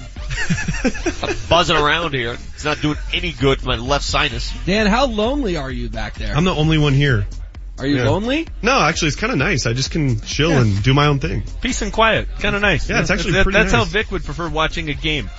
I'm 1.23 1.35
buzzing 1.49 1.77
around 1.77 2.15
here. 2.15 2.37
It's 2.55 2.65
not 2.65 2.81
doing 2.81 2.97
any 3.13 3.33
good 3.33 3.61
for 3.61 3.67
my 3.69 3.77
left 3.77 4.05
sinus. 4.05 4.53
Dan, 4.65 4.87
how 4.87 5.07
lonely 5.07 5.57
are 5.57 5.71
you 5.71 5.89
back 5.89 6.15
there? 6.15 6.35
I'm 6.37 6.45
the 6.45 6.55
only 6.55 6.79
one 6.79 6.93
here. 6.93 7.27
Are 7.79 7.87
you 7.87 7.97
Yeah. 7.97 8.09
lonely? 8.09 8.47
No, 8.63 8.81
actually, 8.81 9.09
it's 9.09 9.17
kind 9.17 9.33
of 9.33 9.39
nice. 9.39 9.67
I 9.67 9.73
just 9.75 9.91
can 9.91 10.21
chill 10.23 10.51
Yeah. 10.51 10.61
and 10.63 10.83
do 10.83 10.95
my 10.95 11.07
own 11.07 11.19
thing. 11.19 11.43
Peace 11.61 11.83
and 11.83 11.93
quiet. 11.93 12.29
Kind 12.41 12.57
of 12.57 12.63
nice. 12.63 12.89
Yeah, 12.89 13.01
it's 13.01 13.11
actually 13.11 13.33
That- 13.33 13.43
pretty 13.45 13.59
That's 13.59 13.73
how. 13.73 13.85
Vic 13.85 14.11
would 14.11 14.25
prefer 14.25 14.49
watching 14.49 14.89
a 14.89 14.95
game. 14.95 15.31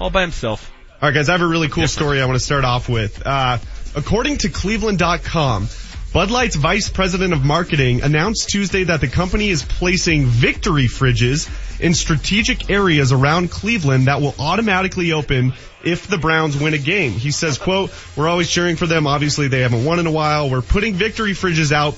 All 0.00 0.10
by 0.10 0.22
himself. 0.22 0.70
All 1.02 1.08
right, 1.08 1.14
guys, 1.14 1.28
I 1.28 1.32
have 1.32 1.42
a 1.42 1.46
really 1.46 1.68
cool 1.68 1.86
story 1.88 2.22
I 2.22 2.24
want 2.24 2.36
to 2.38 2.44
start 2.44 2.64
off 2.64 2.88
with. 2.88 3.26
Uh, 3.26 3.58
according 3.94 4.38
to 4.38 4.48
Cleveland.com, 4.48 5.68
Bud 6.14 6.30
Light's 6.30 6.56
vice 6.56 6.88
president 6.88 7.32
of 7.34 7.44
marketing 7.44 8.00
announced 8.02 8.48
Tuesday 8.48 8.84
that 8.84 9.00
the 9.02 9.08
company 9.08 9.50
is 9.50 9.62
placing 9.62 10.24
victory 10.26 10.86
fridges 10.86 11.48
in 11.80 11.94
strategic 11.94 12.70
areas 12.70 13.12
around 13.12 13.50
Cleveland 13.50 14.06
that 14.06 14.20
will 14.20 14.34
automatically 14.38 15.12
open 15.12 15.52
if 15.84 16.06
the 16.06 16.18
Browns 16.18 16.58
win 16.58 16.74
a 16.74 16.78
game. 16.78 17.12
He 17.12 17.30
says, 17.30 17.58
quote, 17.58 17.90
we're 18.16 18.28
always 18.28 18.50
cheering 18.50 18.76
for 18.76 18.86
them. 18.86 19.06
Obviously 19.06 19.48
they 19.48 19.60
haven't 19.60 19.84
won 19.84 19.98
in 19.98 20.06
a 20.06 20.10
while. 20.12 20.48
We're 20.50 20.62
putting 20.62 20.94
victory 20.94 21.32
fridges 21.32 21.72
out 21.72 21.96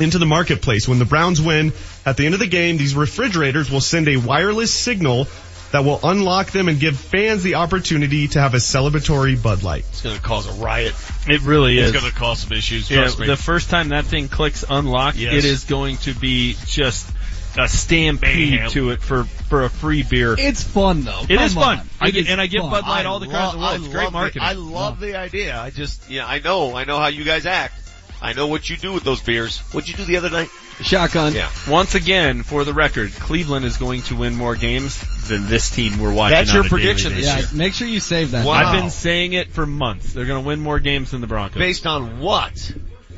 into 0.00 0.18
the 0.18 0.26
marketplace. 0.26 0.88
When 0.88 0.98
the 0.98 1.04
Browns 1.04 1.40
win, 1.40 1.72
at 2.06 2.16
the 2.16 2.24
end 2.24 2.34
of 2.34 2.40
the 2.40 2.46
game, 2.46 2.76
these 2.76 2.94
refrigerators 2.94 3.70
will 3.70 3.80
send 3.82 4.08
a 4.08 4.16
wireless 4.16 4.72
signal 4.72 5.26
that 5.72 5.84
will 5.84 6.00
unlock 6.02 6.50
them 6.50 6.68
and 6.68 6.80
give 6.80 6.96
fans 6.98 7.44
the 7.44 7.54
opportunity 7.56 8.26
to 8.26 8.40
have 8.40 8.54
a 8.54 8.56
celebratory 8.56 9.40
Bud 9.40 9.62
Light. 9.62 9.84
It's 9.90 10.02
going 10.02 10.16
to 10.16 10.22
cause 10.22 10.48
a 10.48 10.60
riot. 10.60 10.94
It 11.28 11.42
really 11.42 11.78
It's 11.78 11.94
is. 11.94 12.00
going 12.00 12.10
to 12.12 12.18
cause 12.18 12.40
some 12.40 12.52
issues. 12.52 12.90
Yeah, 12.90 13.08
me. 13.18 13.26
the 13.28 13.36
first 13.36 13.70
time 13.70 13.90
that 13.90 14.06
thing 14.06 14.28
clicks 14.28 14.64
unlock, 14.68 15.16
Yes. 15.16 15.34
it 15.34 15.44
is 15.44 15.64
going 15.64 15.98
to 15.98 16.14
be 16.14 16.56
just 16.66 17.08
a 17.58 17.68
stampede 17.68 18.50
Mayhem. 18.52 18.70
to 18.70 18.90
it 18.90 19.02
for 19.02 19.24
for 19.24 19.64
a 19.64 19.70
free 19.70 20.02
beer. 20.02 20.34
It's 20.38 20.62
fun 20.62 21.02
though. 21.02 21.22
It 21.28 21.40
is 21.40 21.54
Come 21.54 21.62
fun. 21.62 21.86
I 22.00 22.08
It 22.08 22.12
get, 22.12 22.20
is 22.24 22.28
and 22.30 22.40
I 22.40 22.46
give 22.46 22.62
fun. 22.62 22.70
Bud 22.70 22.86
Light 22.86 23.06
all 23.06 23.18
the 23.18 23.26
credit 23.26 23.52
in 23.54 23.60
the 23.60 23.66
world. 23.66 23.80
It's 23.80 23.88
great 23.88 24.04
love 24.04 24.12
marketing. 24.12 24.42
The, 24.42 24.46
I 24.48 24.52
love 24.52 25.00
the 25.00 25.16
idea. 25.16 25.58
I 25.60 25.70
just, 25.70 26.08
yeah, 26.10 26.26
I 26.26 26.38
know, 26.38 26.74
I 26.76 26.84
know 26.84 26.98
how 26.98 27.08
you 27.08 27.24
guys 27.24 27.46
act. 27.46 27.74
I 28.22 28.34
know 28.34 28.48
what 28.48 28.68
you 28.68 28.76
do 28.76 28.92
with 28.92 29.02
those 29.02 29.20
beers. 29.22 29.58
What'd 29.72 29.88
you 29.88 29.94
do 29.96 30.04
the 30.04 30.18
other 30.18 30.28
night? 30.30 30.48
Shotgun. 30.82 31.34
Yeah. 31.34 31.50
Once 31.68 31.94
again, 31.94 32.42
for 32.42 32.64
the 32.64 32.72
record, 32.74 33.12
Cleveland 33.12 33.64
is 33.64 33.78
going 33.78 34.02
to 34.02 34.16
win 34.16 34.34
more 34.34 34.56
games 34.56 35.28
than 35.28 35.46
this 35.46 35.70
team 35.70 35.98
we're 35.98 36.12
watching. 36.12 36.36
That's 36.36 36.50
on 36.50 36.56
your 36.56 36.66
a 36.66 36.68
prediction 36.68 37.12
basis. 37.12 37.26
this 37.34 37.44
Yeah, 37.44 37.50
year. 37.50 37.58
make 37.58 37.72
sure 37.74 37.88
you 37.88 38.00
save 38.00 38.30
that. 38.32 38.46
Wow. 38.46 38.52
I've 38.54 38.80
been 38.80 38.90
saying 38.90 39.32
it 39.32 39.50
for 39.52 39.64
months. 39.66 40.12
They're 40.12 40.26
going 40.26 40.42
to 40.42 40.46
win 40.46 40.60
more 40.60 40.78
games 40.80 41.10
than 41.12 41.20
the 41.22 41.26
Broncos. 41.26 41.58
Based 41.58 41.86
on 41.86 42.20
what? 42.20 42.72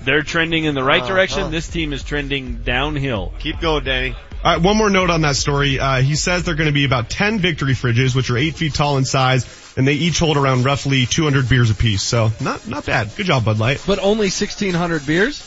They're 0.04 0.22
trending 0.22 0.64
in 0.64 0.74
the 0.74 0.82
right 0.84 1.00
Uh-huh. 1.02 1.08
direction. 1.12 1.50
This 1.50 1.68
team 1.68 1.92
is 1.92 2.02
trending 2.02 2.62
downhill. 2.64 3.32
Keep 3.38 3.60
going, 3.60 3.84
Danny. 3.84 4.14
All 4.44 4.52
right, 4.54 4.60
one 4.60 4.76
more 4.76 4.90
note 4.90 5.10
on 5.10 5.20
that 5.20 5.36
story. 5.36 5.78
Uh, 5.78 6.00
he 6.02 6.16
says 6.16 6.42
they're 6.42 6.56
going 6.56 6.66
to 6.68 6.72
be 6.72 6.84
about 6.84 7.08
10 7.08 7.38
victory 7.38 7.74
fridges, 7.74 8.14
which 8.16 8.28
are 8.30 8.36
8 8.36 8.56
feet 8.56 8.74
tall 8.74 8.98
in 8.98 9.04
size, 9.04 9.46
and 9.76 9.86
they 9.86 9.94
each 9.94 10.18
hold 10.18 10.36
around 10.36 10.64
roughly 10.64 11.06
200 11.06 11.48
beers 11.48 11.70
apiece. 11.70 12.02
So 12.02 12.32
not, 12.40 12.66
not 12.66 12.84
bad. 12.84 13.10
Good 13.16 13.26
job, 13.26 13.44
Bud 13.44 13.58
Light. 13.60 13.80
But 13.86 14.00
only 14.00 14.26
1600 14.30 15.06
beers? 15.06 15.40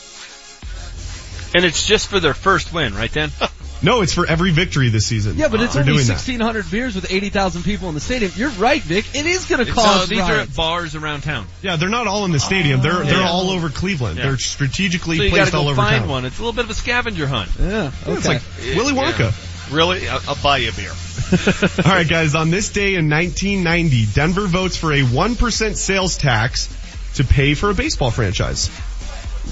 And 1.54 1.64
it's 1.64 1.86
just 1.86 2.08
for 2.08 2.20
their 2.20 2.34
first 2.34 2.72
win, 2.72 2.94
right 2.94 3.12
then? 3.12 3.30
No, 3.82 4.00
it's 4.00 4.14
for 4.14 4.26
every 4.26 4.52
victory 4.52 4.88
this 4.88 5.06
season. 5.06 5.36
Yeah, 5.36 5.48
but 5.48 5.60
it's 5.60 5.74
They're 5.74 5.82
only 5.82 5.92
doing 5.94 6.06
that. 6.06 6.14
1600 6.14 6.70
beers 6.70 6.94
with 6.94 7.12
80,000 7.12 7.62
people 7.62 7.88
in 7.88 7.94
the 7.94 8.00
stadium. 8.00 8.32
You're 8.34 8.50
right, 8.50 8.80
Vic. 8.82 9.04
It 9.14 9.26
is 9.26 9.44
going 9.46 9.64
to 9.64 9.66
So 9.70 9.74
cause 9.74 10.08
these 10.08 10.20
are 10.20 10.36
at 10.36 10.54
bars 10.56 10.94
around 10.94 11.22
town. 11.22 11.46
Yeah, 11.62 11.76
they're 11.76 11.88
not 11.90 12.06
all 12.06 12.24
in 12.24 12.32
the 12.32 12.40
stadium. 12.40 12.80
They're 12.80 13.04
they're 13.04 13.20
Yeah. 13.20 13.28
all 13.28 13.50
over 13.50 13.68
Cleveland. 13.68 14.16
Yeah. 14.18 14.24
They're 14.28 14.38
strategically 14.38 15.18
So 15.18 15.22
you 15.24 15.30
gotta 15.30 15.42
placed 15.42 15.54
all 15.54 15.64
go 15.64 15.70
over 15.70 15.76
find 15.82 16.00
town. 16.00 16.08
one. 16.08 16.24
It's 16.24 16.38
a 16.38 16.40
little 16.42 16.54
bit 16.54 16.64
of 16.64 16.70
a 16.70 16.74
scavenger 16.74 17.26
hunt. 17.26 17.50
Yeah, 17.60 17.68
Yeah, 17.68 17.90
okay. 18.06 18.12
It's 18.12 18.26
like 18.26 18.42
Willy 18.76 18.92
Wonka. 18.94 19.72
Really? 19.72 20.08
I'll, 20.08 20.20
I'll 20.28 20.42
buy 20.42 20.58
you 20.58 20.70
a 20.70 20.72
beer. 20.72 20.92
All 21.84 21.92
right, 21.92 22.08
guys. 22.08 22.34
On 22.34 22.50
this 22.50 22.70
day 22.70 22.94
in 22.94 23.10
1990, 23.10 24.06
Denver 24.14 24.46
votes 24.46 24.76
for 24.76 24.92
a 24.92 25.02
one 25.02 25.34
percent 25.36 25.76
sales 25.76 26.16
tax 26.16 26.68
to 27.16 27.24
pay 27.24 27.54
for 27.54 27.70
a 27.70 27.74
baseball 27.74 28.10
franchise. 28.10 28.70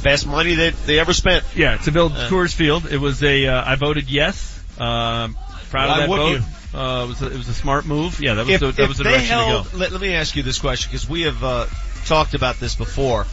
Best 0.03 0.27
money 0.27 0.55
that 0.55 0.75
they 0.87 0.99
ever 0.99 1.13
spent. 1.13 1.45
Yeah, 1.57 1.77
to 1.79 1.93
build 1.93 2.13
Uh, 2.13 2.29
Coors 2.29 2.55
Field. 2.55 2.87
It 2.91 2.99
was 2.99 3.23
a, 3.23 3.47
uh, 3.47 3.65
I 3.67 3.77
voted 3.77 4.11
yes. 4.11 4.61
Um, 4.79 5.37
proud 5.71 5.89
Why 5.89 6.05
of 6.05 6.11
that 6.11 6.17
vote. 6.17 6.41
Uh, 6.75 7.05
it 7.05 7.09
was 7.09 7.23
a, 7.23 7.27
it 7.27 7.37
was 7.37 7.49
a 7.49 7.55
smart 7.55 7.87
move. 7.87 8.21
Yeah, 8.21 8.35
that 8.35 8.47
was 8.47 8.55
If, 8.55 8.61
the, 8.61 8.73
that 8.73 8.89
was 8.89 8.99
the 8.99 9.05
direction 9.05 9.29
held, 9.29 9.67
to 9.67 9.73
go. 9.73 9.79
let, 9.79 9.93
let 9.93 10.01
me 10.01 10.15
ask 10.15 10.35
you 10.37 10.43
this 10.43 10.59
question 10.59 10.91
because 10.91 11.09
we 11.09 11.23
have 11.23 11.43
uh, 11.45 11.67
talked 12.05 12.35
about 12.35 12.57
this 12.59 12.75
before. 12.75 13.27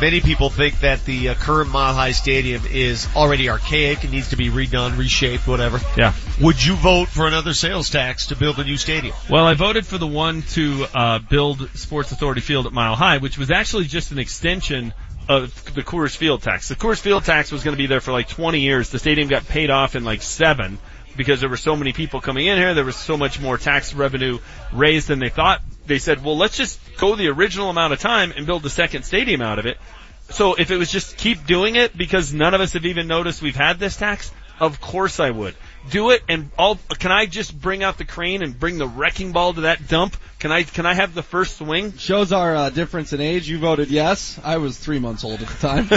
Many 0.00 0.20
people 0.20 0.48
think 0.48 0.80
that 0.80 1.04
the 1.04 1.30
uh, 1.30 1.34
current 1.34 1.70
Mile 1.70 1.92
High 1.94 2.12
Stadium 2.12 2.62
is 2.70 3.08
already 3.16 3.48
archaic 3.50 4.04
and 4.04 4.12
needs 4.12 4.28
to 4.30 4.36
be 4.36 4.48
redone, 4.48 4.96
reshaped, 4.96 5.46
whatever. 5.48 5.80
Yeah. 5.96 6.12
Would 6.40 6.64
you 6.64 6.74
vote 6.76 7.08
for 7.08 7.26
another 7.26 7.52
sales 7.52 7.90
tax 7.90 8.26
to 8.26 8.36
build 8.36 8.60
a 8.60 8.64
new 8.64 8.76
stadium? 8.76 9.14
Well, 9.28 9.44
I 9.44 9.54
voted 9.54 9.86
for 9.86 9.98
the 9.98 10.06
one 10.06 10.42
to 10.50 10.86
uh, 10.94 11.18
build 11.18 11.68
Sports 11.74 12.12
Authority 12.12 12.40
Field 12.40 12.66
at 12.66 12.72
Mile 12.72 12.94
High, 12.94 13.18
which 13.18 13.38
was 13.38 13.50
actually 13.50 13.86
just 13.86 14.12
an 14.12 14.20
extension 14.20 14.94
of 15.28 15.74
the 15.74 15.82
Coors 15.82 16.16
Field 16.16 16.42
tax. 16.42 16.68
The 16.68 16.76
Coors 16.76 16.98
Field 16.98 17.24
tax 17.24 17.52
was 17.52 17.62
going 17.62 17.76
to 17.76 17.78
be 17.78 17.86
there 17.86 18.00
for 18.00 18.12
like 18.12 18.28
20 18.28 18.60
years. 18.60 18.90
The 18.90 18.98
stadium 18.98 19.28
got 19.28 19.46
paid 19.46 19.70
off 19.70 19.94
in 19.94 20.04
like 20.04 20.22
seven 20.22 20.78
because 21.16 21.40
there 21.40 21.50
were 21.50 21.58
so 21.58 21.76
many 21.76 21.92
people 21.92 22.20
coming 22.20 22.46
in 22.46 22.56
here. 22.56 22.74
There 22.74 22.84
was 22.84 22.96
so 22.96 23.16
much 23.16 23.40
more 23.40 23.58
tax 23.58 23.92
revenue 23.92 24.38
raised 24.72 25.08
than 25.08 25.18
they 25.18 25.28
thought. 25.28 25.60
They 25.86 25.98
said, 25.98 26.24
well, 26.24 26.36
let's 26.36 26.56
just 26.56 26.80
go 26.96 27.14
the 27.14 27.28
original 27.28 27.68
amount 27.68 27.92
of 27.92 28.00
time 28.00 28.32
and 28.36 28.46
build 28.46 28.62
the 28.62 28.70
second 28.70 29.02
stadium 29.02 29.42
out 29.42 29.58
of 29.58 29.66
it. 29.66 29.78
So 30.30 30.54
if 30.54 30.70
it 30.70 30.76
was 30.76 30.90
just 30.90 31.16
keep 31.16 31.46
doing 31.46 31.76
it 31.76 31.96
because 31.96 32.32
none 32.32 32.54
of 32.54 32.60
us 32.60 32.72
have 32.74 32.86
even 32.86 33.06
noticed 33.06 33.42
we've 33.42 33.56
had 33.56 33.78
this 33.78 33.96
tax, 33.96 34.30
Of 34.60 34.80
course 34.80 35.20
I 35.20 35.30
would. 35.30 35.54
Do 35.90 36.10
it 36.10 36.22
and 36.28 36.50
all, 36.58 36.78
can 36.98 37.12
I 37.12 37.26
just 37.26 37.58
bring 37.58 37.82
out 37.82 37.98
the 37.98 38.04
crane 38.04 38.42
and 38.42 38.58
bring 38.58 38.78
the 38.78 38.86
wrecking 38.86 39.32
ball 39.32 39.54
to 39.54 39.62
that 39.62 39.88
dump? 39.88 40.16
Can 40.38 40.52
I, 40.52 40.62
can 40.62 40.86
I 40.86 40.94
have 40.94 41.14
the 41.14 41.22
first 41.22 41.56
swing? 41.56 41.96
Shows 41.96 42.32
our 42.32 42.54
uh, 42.54 42.70
difference 42.70 43.12
in 43.12 43.20
age. 43.20 43.48
You 43.48 43.58
voted 43.58 43.90
yes. 43.90 44.38
I 44.44 44.58
was 44.58 44.78
three 44.78 44.98
months 44.98 45.24
old 45.24 45.40
at 45.42 45.48
the 45.48 45.66
time. 45.66 45.88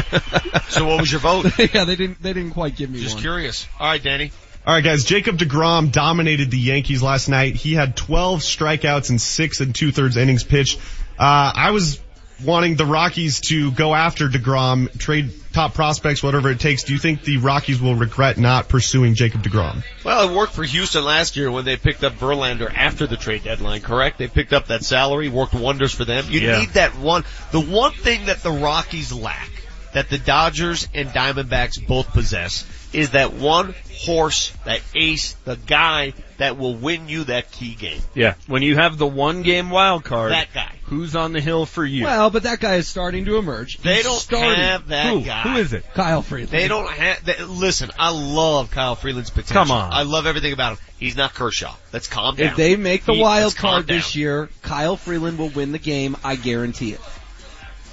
So 0.71 0.87
what 0.87 1.01
was 1.01 1.11
your 1.11 1.19
vote? 1.19 1.47
yeah, 1.73 1.83
they 1.83 1.97
didn't. 1.97 2.23
They 2.23 2.31
didn't 2.31 2.51
quite 2.51 2.77
give 2.77 2.89
me 2.89 3.01
Just 3.01 3.15
one. 3.15 3.23
curious. 3.23 3.67
All 3.77 3.87
right, 3.87 4.01
Danny. 4.01 4.31
All 4.65 4.73
right, 4.73 4.83
guys. 4.83 5.03
Jacob 5.03 5.37
DeGrom 5.37 5.91
dominated 5.91 6.49
the 6.49 6.57
Yankees 6.57 7.03
last 7.03 7.27
night. 7.27 7.55
He 7.55 7.73
had 7.73 7.97
12 7.97 8.39
strikeouts 8.39 9.09
and 9.09 9.19
six 9.19 9.59
and 9.59 9.75
two 9.75 9.91
thirds 9.91 10.15
innings 10.15 10.45
pitched. 10.45 10.79
Uh, 11.19 11.51
I 11.53 11.71
was 11.71 11.99
wanting 12.43 12.75
the 12.75 12.85
Rockies 12.85 13.39
to 13.41 13.71
go 13.71 13.93
after 13.93 14.27
DeGrom, 14.27 14.97
trade 14.97 15.31
top 15.53 15.73
prospects, 15.73 16.23
whatever 16.23 16.49
it 16.49 16.59
takes. 16.59 16.83
Do 16.83 16.93
you 16.93 16.99
think 16.99 17.23
the 17.23 17.37
Rockies 17.37 17.81
will 17.81 17.95
regret 17.95 18.37
not 18.37 18.69
pursuing 18.69 19.15
Jacob 19.15 19.43
DeGrom? 19.43 19.83
Well, 20.03 20.29
it 20.29 20.35
worked 20.35 20.53
for 20.53 20.63
Houston 20.63 21.03
last 21.03 21.35
year 21.35 21.51
when 21.51 21.65
they 21.65 21.75
picked 21.77 22.03
up 22.03 22.13
Verlander 22.13 22.71
after 22.73 23.05
the 23.05 23.17
trade 23.17 23.43
deadline, 23.43 23.81
correct? 23.81 24.17
They 24.17 24.27
picked 24.27 24.53
up 24.53 24.67
that 24.67 24.83
salary, 24.83 25.29
worked 25.29 25.53
wonders 25.53 25.93
for 25.93 26.05
them. 26.05 26.25
You 26.29 26.39
Yeah. 26.39 26.59
need 26.59 26.69
that 26.73 26.95
one, 26.95 27.25
the 27.51 27.59
one 27.59 27.91
thing 27.91 28.25
that 28.25 28.43
the 28.43 28.51
Rockies 28.51 29.11
lack, 29.11 29.49
that 29.93 30.09
the 30.09 30.17
Dodgers 30.17 30.87
and 30.93 31.09
Diamondbacks 31.09 31.85
both 31.85 32.11
possess, 32.13 32.65
is 32.93 33.11
that 33.11 33.33
one 33.33 33.73
horse, 33.99 34.51
that 34.65 34.81
ace, 34.95 35.33
the 35.45 35.55
guy 35.55 36.13
that 36.37 36.57
will 36.57 36.75
win 36.75 37.07
you 37.07 37.25
that 37.25 37.51
key 37.51 37.75
game. 37.75 38.01
Yeah. 38.15 38.33
When 38.47 38.63
you 38.63 38.75
have 38.75 38.97
the 38.97 39.05
one 39.07 39.43
game 39.43 39.69
wild 39.69 40.03
card, 40.03 40.31
That 40.31 40.53
guy. 40.53 40.71
who's 40.85 41.15
on 41.15 41.33
the 41.33 41.39
hill 41.41 41.65
for 41.65 41.85
you? 41.85 42.05
Well, 42.05 42.29
but 42.31 42.43
that 42.43 42.59
guy 42.59 42.75
is 42.75 42.87
starting 42.87 43.25
to 43.25 43.37
emerge. 43.37 43.77
They 43.77 43.95
He's 43.97 44.05
don't 44.05 44.19
starting. 44.19 44.55
have 44.63 44.87
that 44.87 45.05
Who? 45.07 45.21
guy. 45.21 45.41
Who 45.43 45.55
is 45.57 45.71
it? 45.73 45.85
Kyle 45.93 46.21
Freeland. 46.21 46.49
They 46.51 46.67
don't 46.67 46.89
have. 46.89 47.23
They, 47.23 47.43
listen, 47.43 47.91
I 47.99 48.09
love 48.11 48.71
Kyle 48.71 48.95
Freeland's 48.95 49.29
potential. 49.29 49.53
Come 49.55 49.71
on. 49.71 49.93
I 49.93 50.01
love 50.03 50.25
everything 50.25 50.51
about 50.53 50.73
him. 50.73 50.85
He's 50.97 51.15
not 51.15 51.33
Kershaw. 51.33 51.75
Let's 51.93 52.07
calm 52.07 52.35
down. 52.35 52.47
If 52.49 52.55
they 52.55 52.75
make 52.75 53.05
the 53.05 53.13
He- 53.13 53.21
wild 53.21 53.55
card 53.55 53.87
this 53.87 54.15
year, 54.15 54.49
Kyle 54.63 54.95
Freeland 54.97 55.37
will 55.37 55.49
win 55.49 55.71
the 55.73 55.79
game. 55.79 56.17
I 56.23 56.35
guarantee 56.35 56.93
it. 56.93 57.01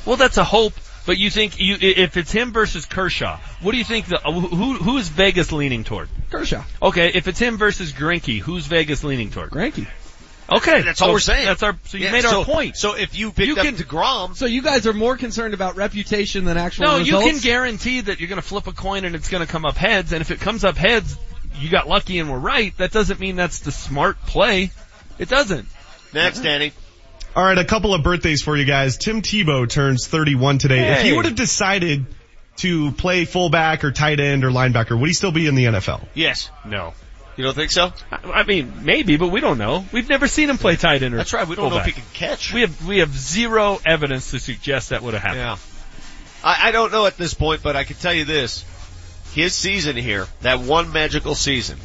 Well, 0.07 0.17
that's 0.17 0.39
a 0.39 0.45
hope. 0.45 0.73
But 1.09 1.17
you 1.17 1.31
think 1.31 1.59
you, 1.59 1.75
if 1.81 2.19
it's 2.19 2.31
him 2.31 2.53
versus 2.53 2.85
Kershaw, 2.85 3.39
what 3.63 3.73
do 3.73 3.79
you 3.79 3.85
think? 3.85 4.09
The 4.09 4.21
uh, 4.23 4.31
who 4.31 4.75
who 4.75 4.99
is 4.99 5.09
Vegas 5.09 5.51
leaning 5.53 5.83
toward? 5.83 6.11
Kershaw. 6.31 6.63
Okay, 6.83 7.11
if 7.15 7.27
it's 7.29 7.39
him 7.39 7.57
versus 7.57 7.95
Greinke, 7.95 8.41
who's 8.41 8.67
Vegas 8.67 9.03
leaning 9.03 9.31
toward? 9.31 9.49
Greinke. 9.49 9.87
Okay, 10.51 10.83
That's 10.83 10.99
so 10.99 11.07
all 11.07 11.13
we're 11.13 11.21
saying. 11.21 11.47
That's 11.47 11.63
our. 11.63 11.79
So 11.87 11.97
you 11.97 12.05
Yeah, 12.05 12.13
made 12.13 12.25
so- 12.25 12.41
our 12.41 12.45
point. 12.45 12.77
So 12.77 12.93
if 12.95 13.19
you 13.19 13.33
picked 13.33 13.49
You 13.49 13.57
up 13.57 13.65
can- 13.65 13.77
DeGrom, 13.77 14.37
So 14.37 14.45
you 14.45 14.61
guys 14.61 14.87
are 14.87 14.93
more 14.93 15.17
concerned 15.17 15.55
about 15.55 15.77
reputation 15.77 16.45
than 16.45 16.59
actual 16.59 16.85
No, 16.85 16.99
results? 16.99 17.25
you 17.25 17.31
can 17.33 17.41
guarantee 17.41 18.03
that 18.03 18.21
you're 18.21 18.29
going 18.29 18.43
to 18.43 18.47
flip 18.47 18.67
a 18.67 18.73
coin 18.73 19.07
and 19.07 19.15
it's 19.15 19.31
going 19.31 19.41
to 19.45 19.51
come 19.51 19.65
up 19.65 19.77
heads. 19.79 20.13
And 20.13 20.21
if 20.21 20.31
it 20.31 20.41
comes 20.41 20.63
up 20.63 20.77
heads, 20.77 21.17
you 21.59 21.71
got 21.71 21.89
lucky 21.89 22.19
and 22.19 22.31
we're 22.31 22.39
right. 22.39 22.77
That 22.77 22.93
doesn't 22.93 23.19
mean 23.19 23.37
that's 23.37 23.61
the 23.61 23.73
smart 23.73 24.21
play. 24.27 24.73
It 25.19 25.31
doesn't. 25.31 25.67
next, 26.13 26.41
Danny. 26.41 26.73
All 27.37 27.45
right, 27.45 27.59
a 27.59 27.65
couple 27.65 27.95
of 27.95 28.03
birthdays 28.03 28.43
for 28.43 28.57
you 28.57 28.65
guys. 28.65 28.97
Tim 28.97 29.23
Tebow 29.23 29.69
turns 29.69 30.07
31 30.07 30.59
today. 30.59 30.93
If 30.93 31.03
he 31.03 31.13
would 31.13 31.25
have 31.25 31.37
decided 31.37 32.07
to 32.57 32.91
play 32.93 33.25
fullback 33.25 33.85
or 33.85 33.93
tight 33.93 34.19
end 34.19 34.45
or 34.45 34.51
linebacker, 34.51 34.99
would 34.99 35.07
he 35.09 35.13
still 35.15 35.31
be 35.31 35.47
in 35.47 35.55
the 35.55 35.67
NFL? 35.67 36.07
Yes. 36.15 36.51
No. 36.67 36.95
You 37.37 37.45
don't 37.45 37.55
think 37.55 37.71
so? 37.71 37.93
I, 38.11 38.41
I 38.41 38.43
mean, 38.43 38.85
maybe, 38.85 39.17
but 39.17 39.29
we 39.29 39.41
don't 39.41 39.59
know. 39.59 39.85
We've 39.93 40.09
never 40.09 40.27
seen 40.27 40.51
him 40.51 40.59
play 40.59 40.75
tight 40.75 41.05
end 41.05 41.15
or 41.15 41.19
That's 41.19 41.33
right. 41.33 41.47
We 41.47 41.55
don't 41.55 41.71
know 41.71 41.79
if 41.79 41.87
he 41.87 41.93
can 41.93 42.03
catch. 42.13 42.53
We 42.53 42.63
have 42.63 42.87
we 42.87 42.99
have 42.99 43.17
zero 43.17 43.79
evidence 43.87 44.33
to 44.33 44.41
suggest 44.41 44.91
that 44.91 45.03
would 45.03 45.15
have 45.15 45.23
happened. 45.23 45.41
Yeah. 45.41 45.57
I, 46.43 46.69
I 46.69 46.71
don't 46.73 46.91
know 46.91 47.07
at 47.07 47.17
this 47.17 47.35
point, 47.35 47.63
but 47.63 47.77
I 47.77 47.85
can 47.85 47.95
tell 47.95 48.13
you 48.13 48.25
this. 48.25 48.65
His 49.35 49.55
season 49.55 49.95
here, 49.97 50.27
that 50.41 50.59
one 50.59 50.93
magical 50.93 51.37
season, 51.37 51.79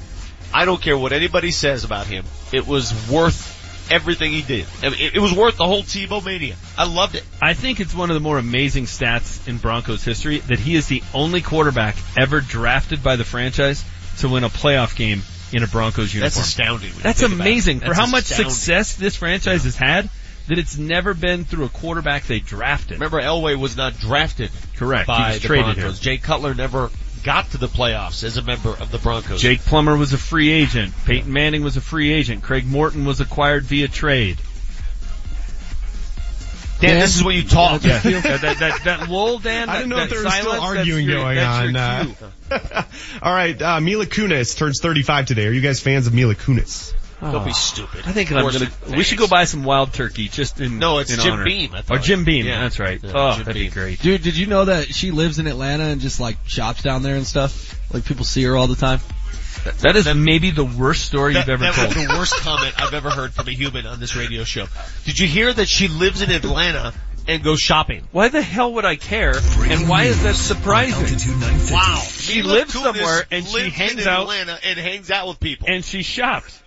I 0.51 0.65
don't 0.65 0.81
care 0.81 0.97
what 0.97 1.11
anybody 1.11 1.51
says 1.51 1.83
about 1.83 2.07
him, 2.07 2.25
it 2.51 2.65
was 2.65 3.11
worth 3.11 3.52
everything 3.89 4.31
he 4.31 4.41
did. 4.41 4.65
It, 4.81 5.15
it 5.15 5.19
was 5.19 5.34
worth 5.34 5.57
the 5.57 5.65
whole 5.65 5.84
Tebow 5.84 6.23
mania. 6.23 6.55
I 6.77 6.85
loved 6.85 7.15
it. 7.15 7.23
I 7.41 7.53
think 7.53 7.80
it's 7.80 7.93
one 7.93 8.10
of 8.10 8.14
the 8.14 8.19
more 8.19 8.38
amazing 8.38 8.85
stats 8.85 9.47
in 9.47 9.57
Broncos 9.57 10.03
history 10.03 10.39
that 10.39 10.60
he 10.60 10.76
is 10.76 10.88
the 10.88 11.03
only 11.14 11.41
quarterback 11.41 11.95
ever 12.18 12.41
drafted 12.41 13.03
by 13.03 13.15
the 13.15 13.23
franchise 13.23 13.84
to 14.19 14.30
win 14.30 14.43
a 14.43 14.49
playoff 14.49 14.95
game 14.95 15.22
in 15.51 15.64
a 15.64 15.68
Broncos 15.68 16.14
uniform. 16.14 16.22
That's 16.22 16.38
astounding. 16.38 16.91
That's 17.01 17.19
think 17.19 17.34
about 17.34 17.45
it. 17.45 17.49
amazing 17.49 17.80
for 17.80 17.88
That's 17.88 17.99
how 17.99 18.07
much 18.07 18.26
success 18.26 18.95
this 18.95 19.15
franchise 19.15 19.64
has 19.64 19.76
had 19.76 20.10
that 20.47 20.57
it's 20.57 20.77
never 20.77 21.14
been 21.14 21.45
through 21.45 21.65
a 21.65 21.69
quarterback 21.69 22.26
they 22.26 22.39
drafted. 22.39 22.99
Remember, 22.99 23.22
Elway 23.22 23.57
was 23.57 23.77
not 23.77 23.97
drafted 23.97 24.51
Correct. 24.76 25.10
He 25.10 25.11
was 25.11 25.41
the 25.41 25.47
traded 25.47 25.76
Broncos. 25.76 25.99
here. 25.99 26.15
Jay 26.15 26.18
Cutler 26.18 26.53
never 26.53 26.89
got 27.23 27.49
to 27.51 27.57
the 27.57 27.67
playoffs 27.67 28.23
as 28.23 28.37
a 28.37 28.41
member 28.41 28.69
of 28.69 28.91
the 28.91 28.97
Broncos. 28.97 29.41
Jake 29.41 29.61
Plummer 29.61 29.97
was 29.97 30.13
a 30.13 30.17
free 30.17 30.51
agent. 30.51 30.93
Peyton 31.05 31.31
Manning 31.31 31.63
was 31.63 31.77
a 31.77 31.81
free 31.81 32.11
agent. 32.11 32.43
Craig 32.43 32.65
Morton 32.65 33.05
was 33.05 33.21
acquired 33.21 33.63
via 33.63 33.87
trade. 33.87 34.37
Dan, 36.79 36.99
this 36.99 37.15
is 37.15 37.23
what 37.23 37.33
you 37.33 37.43
talk. 37.43 37.83
Yeah, 37.83 37.99
that, 38.03 38.41
that, 38.41 38.59
that, 38.59 38.83
that 38.83 39.09
lull, 39.09 39.39
Dan. 39.39 39.69
I 39.69 39.77
didn't 39.77 39.89
know 39.89 39.95
that, 39.95 40.03
if 40.03 40.09
there 40.09 40.23
that 40.23 40.25
was 40.25 40.33
still 40.33 40.51
silence, 40.51 40.63
that's 40.63 40.77
arguing 40.79 41.05
your- 41.07 41.19
going 41.19 41.37
on. 41.39 41.75
Uh, 41.77 42.83
all 43.21 43.33
right, 43.33 43.61
uh, 43.61 43.79
Mila 43.79 44.05
Kunis 44.05 44.57
turns 44.57 44.81
35 44.81 45.25
today. 45.27 45.47
Are 45.47 45.51
you 45.51 45.61
guys 45.61 45.79
fans 45.79 46.07
of 46.07 46.13
Mila 46.13 46.35
Kunis? 46.35 46.93
Don't 47.31 47.45
be 47.45 47.51
ah. 47.51 47.53
stupid. 47.53 48.03
I 48.05 48.11
think 48.11 48.31
Of 48.31 48.37
I'm 48.37 48.43
course 48.43 48.57
gonna. 48.57 48.71
we're 48.89 48.97
We 48.97 49.03
should 49.03 49.17
go 49.17 49.27
buy 49.27 49.45
some 49.45 49.63
wild 49.63 49.93
turkey 49.93 50.27
just 50.27 50.59
in. 50.59 50.79
No, 50.79 50.99
it's 50.99 51.11
in 51.11 51.19
Jim 51.19 51.33
honor. 51.33 51.45
Beam, 51.45 51.73
Or. 51.73 51.81
Oh, 51.91 51.97
Jim 51.97 52.23
Beam. 52.25 52.45
Yeah. 52.45 52.61
That's 52.61 52.79
right. 52.79 52.99
Yeah, 53.01 53.11
oh, 53.13 53.35
Jim 53.35 53.45
that'd 53.45 53.61
be 53.61 53.69
great. 53.69 54.01
Dude, 54.01 54.21
did 54.21 54.37
you 54.37 54.47
know 54.47 54.65
that 54.65 54.93
she 54.93 55.11
lives 55.11 55.39
in 55.39 55.47
Atlanta 55.47 55.83
and 55.85 56.01
just 56.01 56.19
like 56.19 56.37
shops 56.45 56.83
down 56.83 57.03
there 57.03 57.15
and 57.15 57.25
stuff? 57.25 57.79
Like 57.93 58.05
people 58.05 58.25
see 58.25 58.43
her 58.43 58.55
all 58.57 58.67
the 58.67 58.75
time. 58.75 58.99
That 59.81 59.95
is 59.95 60.13
maybe 60.13 60.51
the 60.51 60.65
worst 60.65 61.05
story 61.05 61.33
That, 61.33 61.47
you've 61.47 61.61
ever 61.61 61.63
that 61.63 61.75
told. 61.75 61.95
was 61.95 62.07
the 62.07 62.13
worst 62.13 62.35
comment 62.41 62.73
I've 62.77 62.93
ever 62.93 63.09
heard 63.09 63.33
from 63.33 63.47
a 63.47 63.51
human 63.51 63.85
on 63.85 63.99
this 63.99 64.15
radio 64.15 64.43
show. 64.43 64.65
Did 65.05 65.19
you 65.19 65.27
hear 65.27 65.53
that 65.53 65.69
she 65.69 65.87
lives 65.87 66.21
in 66.21 66.31
Atlanta 66.31 66.93
and 67.27 67.41
goes 67.43 67.61
shopping? 67.61 68.05
Why 68.11 68.27
the 68.27 68.41
hell 68.41 68.73
would 68.73 68.83
I 68.83 68.97
care? 68.97 69.35
And 69.37 69.87
why 69.87 70.05
is 70.05 70.21
that 70.23 70.35
surprising? 70.35 71.17
Wow. 71.71 72.01
She 72.05 72.41
Mila 72.41 72.53
lives 72.53 72.73
somewhere 72.73 73.23
and 73.31 73.45
she 73.45 73.53
lives 73.53 73.75
hangs 73.75 74.01
in 74.01 74.07
out 74.07 74.23
Atlanta 74.23 74.59
and 74.65 74.77
hangs 74.79 75.09
out 75.11 75.27
with 75.29 75.39
people. 75.39 75.67
and 75.69 75.85
she 75.85 76.03
shops. 76.03 76.61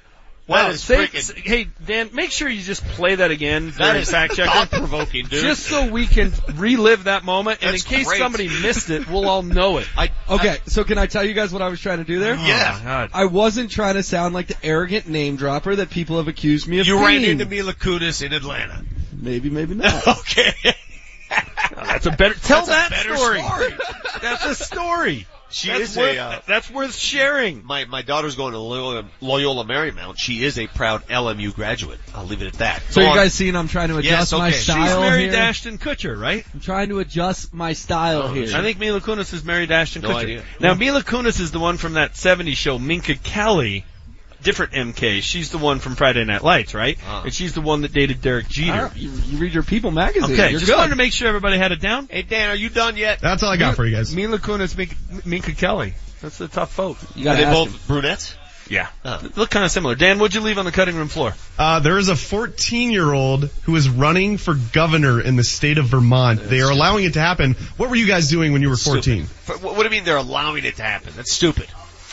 That 0.49 0.53
Wow, 0.67 0.69
is 0.71 0.81
say- 0.83 1.09
freaking- 1.09 1.37
hey 1.45 1.67
Dan, 1.85 2.11
make 2.13 2.31
sure 2.31 2.49
you 2.49 2.63
just 2.63 2.85
play 2.91 3.17
that 3.17 3.33
again 3.33 3.73
that 3.73 3.79
during 3.79 4.03
is 4.03 4.11
fact 4.11 4.37
checker. 4.37 4.49
thought 4.49 4.71
provoking, 4.71 5.27
dude. 5.27 5.43
Just 5.43 5.65
so 5.67 5.89
we 5.89 6.07
can 6.07 6.33
relive 6.55 7.05
that 7.05 7.25
moment, 7.25 7.59
and 7.63 7.73
That's 7.73 7.83
in 7.85 7.91
case 7.91 8.07
great. 8.07 8.19
somebody 8.21 8.49
missed 8.49 8.89
it, 8.91 9.09
we'll 9.11 9.29
all 9.29 9.43
know 9.43 9.79
it. 9.79 9.89
I, 9.97 10.11
Okay, 10.31 10.59
so 10.67 10.85
can 10.85 10.99
I 10.99 11.07
tell 11.07 11.25
you 11.25 11.35
guys 11.35 11.53
what 11.53 11.63
I 11.63 11.69
was 11.69 11.81
trying 11.81 11.99
to 11.99 12.05
do 12.05 12.21
there? 12.21 12.37
Yeah. 12.37 12.75
Oh, 12.75 12.79
my 12.79 12.85
God. 12.85 13.11
I 13.13 13.25
wasn't 13.25 13.73
trying 13.73 13.95
to 13.95 14.05
sound 14.05 14.35
like 14.35 14.47
the 14.47 14.57
arrogant 14.63 15.09
name 15.09 15.35
dropper 15.35 15.75
that 15.77 15.91
people 15.91 16.19
have 16.19 16.29
accused 16.29 16.69
me 16.69 16.79
of 16.79 16.87
you 16.87 16.95
being. 16.95 17.05
ran 17.05 17.25
into 17.25 17.45
Mila 17.47 17.75
Kunis 17.75 18.25
in 18.25 18.33
Atlanta. 18.33 18.85
Maybe, 19.13 19.51
maybe 19.51 19.75
not. 19.77 20.07
Okay. 20.07 20.55
That's 21.75 22.07
a 22.07 22.11
better. 22.13 22.35
Tell 22.35 22.65
That's 22.65 22.69
a 22.69 22.71
that 22.71 22.91
better 22.91 23.17
story. 23.17 23.41
story. 23.43 23.75
That's 24.23 24.45
a 24.47 24.55
story. 24.55 25.27
She 25.51 25.69
that's 25.69 25.81
is 25.93 25.97
worth, 25.97 26.17
a, 26.17 26.19
uh, 26.19 26.41
that's 26.47 26.71
worth 26.71 26.95
sharing. 26.95 27.65
my, 27.65 27.85
my 27.85 28.03
daughter's 28.03 28.35
going 28.35 28.53
to 28.53 28.59
Loyola, 28.59 29.05
Loyola 29.21 29.65
Marymount. 29.65 30.15
She 30.19 30.43
is 30.43 30.59
a 30.59 30.67
proud 30.67 31.07
LMU 31.07 31.55
graduate. 31.55 32.01
I'll 32.15 32.25
leave 32.25 32.43
it 32.43 32.49
at 32.49 32.55
that. 32.55 32.83
So 32.91 33.01
Go 33.01 33.07
you 33.07 33.11
on. 33.13 33.17
guys 33.17 33.33
seeing 33.35 33.55
I'm 33.55 33.69
trying 33.69 33.89
to 33.89 33.95
Yes, 34.03 34.05
adjust 34.05 34.33
my 34.33 34.49
okay. 34.49 34.57
She's 34.57 34.63
style 34.65 35.01
married 35.03 35.23
here? 35.23 35.33
to 35.33 35.39
Ashton 35.39 35.79
Kutcher, 35.79 36.19
right? 36.21 36.45
I'm 36.53 36.61
trying 36.61 36.89
to 36.89 36.99
adjust 36.99 37.55
my 37.55 37.73
style 37.75 38.29
here. 38.33 38.57
I 38.57 38.63
think 38.63 38.79
Mila 38.79 39.01
Kunis 39.01 39.33
is 39.33 39.45
married 39.45 39.69
to 39.69 39.75
Ashton 39.75 40.03
No 40.03 40.09
Kutcher. 40.11 40.17
idea. 40.23 40.43
Now 40.61 40.75
Mila 40.75 41.03
Kunis 41.03 41.39
is 41.41 41.53
the 41.53 41.61
one 41.61 41.77
from 41.77 41.93
that 41.95 42.15
'70s 42.15 42.57
show, 42.57 42.79
Minka 42.79 43.15
Kelly. 43.15 43.85
Different 44.47 44.73
MK. 44.73 45.23
She's 45.23 45.51
the 45.51 45.59
one 45.59 45.81
from 45.81 45.97
Friday 45.97 46.25
Night 46.25 46.43
Lights, 46.45 46.73
right? 46.73 46.97
Ah. 47.07 47.25
And 47.25 47.35
she's 47.35 47.53
the 47.53 47.61
one 47.61 47.81
that 47.83 47.93
dated 47.93 48.23
Derek 48.23 48.49
Jeter. 48.49 48.93
You, 48.95 49.11
you 49.11 49.39
read 49.39 49.53
your 49.53 49.63
People 49.65 49.91
magazine. 49.91 50.33
Okay, 50.35 50.51
You're 50.51 50.61
just 50.61 50.71
good. 50.71 50.79
wanted 50.79 50.91
to 50.91 50.97
make 50.97 51.13
sure 51.13 51.27
everybody 51.29 51.59
had 51.59 51.73
it 51.73 51.81
down. 51.81 52.07
Hey 52.11 52.23
Dan, 52.23 52.51
are 52.51 52.55
you 52.55 52.69
done 52.71 52.97
yet? 52.97 53.21
That's 53.21 53.43
all 53.43 53.51
I 53.51 53.57
got 53.57 53.75
for 53.77 53.85
you 53.85 53.95
guys. 53.97 54.15
Mila 54.15 54.39
Kunis, 54.39 54.77
Minka, 54.77 54.95
Minka 55.25 55.53
Kelly. 55.53 55.95
That's 56.23 56.41
a 56.41 56.49
tough 56.49 56.75
vote. 56.75 56.97
You 57.15 57.23
Are 57.23 57.25
gotta 57.25 57.39
they 57.39 57.45
ask 57.45 57.55
both 57.55 57.69
him. 57.75 57.81
brunettes? 57.89 58.37
Yeah. 58.69 58.89
Oh. 59.05 59.21
Look 59.37 59.51
kind 59.51 59.65
of 59.65 59.71
similar. 59.71 59.95
Dan, 59.95 60.19
what'd 60.19 60.35
you 60.35 60.41
leave 60.41 60.59
on 60.59 60.65
the 60.65 60.73
cutting 60.73 60.97
room 60.97 61.09
floor? 61.09 61.35
Uh, 61.59 61.79
there 61.81 61.99
is 61.99 62.09
a 62.09 62.17
14 62.17 62.91
year 62.91 63.13
old 63.13 63.45
who 63.63 63.75
is 63.77 63.89
running 63.89 64.39
for 64.39 64.55
governor 64.55 65.21
in 65.21 65.37
the 65.37 65.45
state 65.45 65.79
of 65.79 65.87
Vermont. 65.87 66.41
They 66.43 66.61
are 66.63 66.71
allowing 66.71 67.05
it 67.05 67.13
to 67.15 67.21
happen. 67.21 67.55
What 67.77 67.91
were 67.91 67.97
you 67.97 68.07
guys 68.07 68.29
doing 68.29 68.53
when 68.53 68.63
you 68.63 68.69
were 68.71 68.77
14? 68.77 69.27
What 69.47 69.63
what 69.63 69.77
do 69.77 69.83
you 69.85 69.91
mean 69.91 70.05
they're 70.05 70.17
allowing 70.17 70.65
it 70.65 70.77
to 70.77 70.83
happen? 70.83 71.13
That's 71.17 71.33
stupid. 71.33 71.67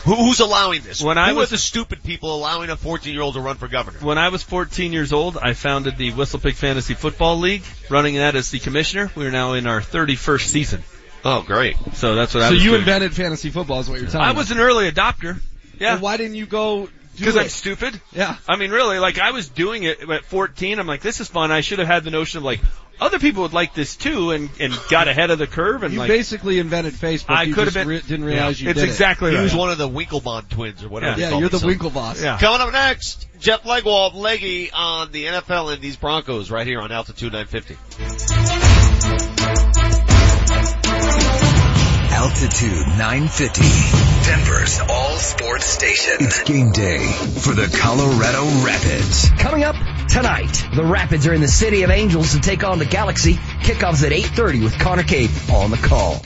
Who, 0.03 0.15
who's 0.15 0.39
allowing 0.41 0.81
this? 0.81 1.01
When 1.01 1.17
Who 1.17 1.23
I 1.23 1.31
are 1.31 1.35
was- 1.35 1.49
the 1.49 1.57
stupid 1.57 2.03
people 2.03 2.35
allowing 2.35 2.69
a 2.69 2.75
14 2.77 3.13
year 3.13 3.21
old 3.21 3.35
to 3.35 3.39
run 3.41 3.55
for 3.57 3.67
governor? 3.67 3.99
When 3.99 4.17
I 4.17 4.29
was 4.29 4.43
14 4.43 4.91
years 4.91 5.13
old, 5.13 5.37
I 5.37 5.53
founded 5.53 5.97
the 5.97 6.11
Whistlepick 6.11 6.55
Fantasy 6.55 6.93
Football 6.93 7.37
League, 7.39 7.63
running 7.89 8.15
that 8.15 8.35
as 8.35 8.51
the 8.51 8.59
commissioner. 8.59 9.11
We 9.15 9.25
are 9.25 9.31
now 9.31 9.53
in 9.53 9.65
our 9.67 9.81
31st 9.81 10.47
season. 10.49 10.83
Oh, 11.25 11.41
great. 11.41 11.77
So 11.93 12.15
that's 12.15 12.33
what 12.33 12.43
I 12.43 12.49
So 12.49 12.55
you 12.55 12.71
doing. 12.71 12.79
invented 12.81 13.13
fantasy 13.15 13.49
football 13.49 13.79
is 13.79 13.89
what 13.89 14.01
you're 14.01 14.09
telling 14.09 14.27
I 14.27 14.31
me. 14.33 14.37
was 14.37 14.51
an 14.51 14.59
early 14.59 14.91
adopter. 14.91 15.39
Yeah. 15.79 15.93
Well, 15.93 16.01
why 16.03 16.17
didn't 16.17 16.35
you 16.35 16.45
go 16.45 16.89
Because 17.17 17.37
I'm 17.37 17.49
stupid. 17.49 17.99
Yeah. 18.11 18.35
I 18.47 18.55
mean, 18.55 18.71
really, 18.71 18.99
like 18.99 19.19
I 19.19 19.31
was 19.31 19.49
doing 19.49 19.83
it 19.83 20.09
at 20.09 20.25
14. 20.25 20.79
I'm 20.79 20.87
like, 20.87 21.01
this 21.01 21.19
is 21.19 21.27
fun. 21.27 21.51
I 21.51 21.61
should 21.61 21.79
have 21.79 21.87
had 21.87 22.03
the 22.03 22.11
notion 22.11 22.39
of 22.39 22.43
like, 22.43 22.59
other 22.99 23.17
people 23.19 23.41
would 23.41 23.53
like 23.53 23.73
this 23.73 23.95
too, 23.95 24.31
and 24.31 24.49
and 24.59 24.73
got 24.89 25.07
ahead 25.07 25.31
of 25.31 25.39
the 25.39 25.47
curve. 25.47 25.83
And 25.83 25.93
You 25.93 25.99
like, 25.99 26.07
basically 26.09 26.59
invented 26.59 26.93
Facebook. 26.93 27.35
I 27.35 27.51
could 27.51 27.65
have 27.65 27.73
been. 27.73 27.87
re- 27.87 28.01
didn't 28.01 28.23
realize 28.23 28.61
you 28.61 28.69
it's 28.69 28.79
did 28.79 28.87
exactly 28.87 29.31
it. 29.31 29.33
right. 29.33 29.39
He 29.39 29.43
was 29.43 29.55
one 29.55 29.71
of 29.71 29.77
the 29.79 29.89
Winklebond 29.89 30.49
twins 30.49 30.83
or 30.83 30.89
whatever. 30.89 31.19
Yeah, 31.19 31.25
they 31.25 31.31
call 31.31 31.39
you're 31.39 31.49
the 31.49 31.57
themselves. 31.57 31.95
Winklevoss. 31.95 32.23
Yeah. 32.23 32.37
Coming 32.39 32.61
up 32.61 32.71
next, 32.71 33.27
Jeff 33.39 33.63
Legwold, 33.63 34.13
Leggy 34.13 34.71
on 34.71 35.11
the 35.11 35.25
NFL 35.25 35.73
and 35.73 35.81
these 35.81 35.97
Broncos 35.97 36.51
right 36.51 36.67
here 36.67 36.79
on 36.79 36.91
Altitude 36.91 37.33
950. 37.33 37.77
Altitude 42.13 42.87
950. 42.97 44.12
Denver's 44.23 44.79
all 44.79 45.17
sports 45.17 45.65
station. 45.65 46.13
It's 46.21 46.43
game 46.43 46.71
day 46.71 47.11
for 47.41 47.53
the 47.53 47.67
Colorado 47.79 48.45
Rapids. 48.65 49.29
Coming 49.37 49.63
up 49.63 49.75
tonight, 50.07 50.65
the 50.73 50.85
Rapids 50.85 51.27
are 51.27 51.33
in 51.33 51.41
the 51.41 51.47
City 51.47 51.83
of 51.83 51.89
Angels 51.89 52.33
to 52.33 52.39
take 52.39 52.63
on 52.63 52.79
the 52.79 52.85
Galaxy. 52.85 53.33
Kickoffs 53.33 54.05
at 54.05 54.13
8.30 54.13 54.63
with 54.63 54.79
Connor 54.79 55.03
Cape 55.03 55.29
on 55.51 55.71
the 55.71 55.77
call. 55.77 56.21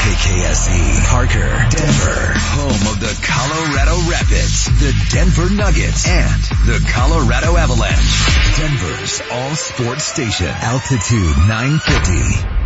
KKSE, 0.00 1.06
Parker, 1.06 1.50
Denver, 1.70 2.32
home 2.34 2.92
of 2.92 2.98
the 2.98 3.14
Colorado 3.22 4.10
Rapids, 4.10 4.66
the 4.80 4.92
Denver 5.10 5.48
Nuggets, 5.54 6.08
and 6.08 6.42
the 6.66 6.84
Colorado 6.90 7.56
Avalanche. 7.56 8.56
Denver's 8.56 9.22
all 9.30 9.54
sports 9.54 10.04
station, 10.04 10.48
Altitude 10.48 11.36
950. 11.46 12.59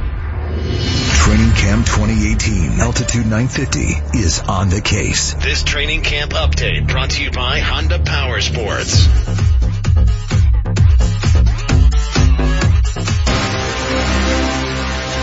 Training 1.24 1.52
Camp 1.52 1.86
2018, 1.86 2.80
Altitude 2.80 3.26
950 3.26 4.18
is 4.18 4.40
on 4.40 4.68
the 4.68 4.80
case. 4.80 5.32
This 5.34 5.62
training 5.62 6.02
camp 6.02 6.32
update 6.32 6.86
brought 6.86 7.10
to 7.10 7.22
you 7.22 7.30
by 7.30 7.60
Honda 7.60 7.98
Power 7.98 8.40
Sports. 8.40 9.08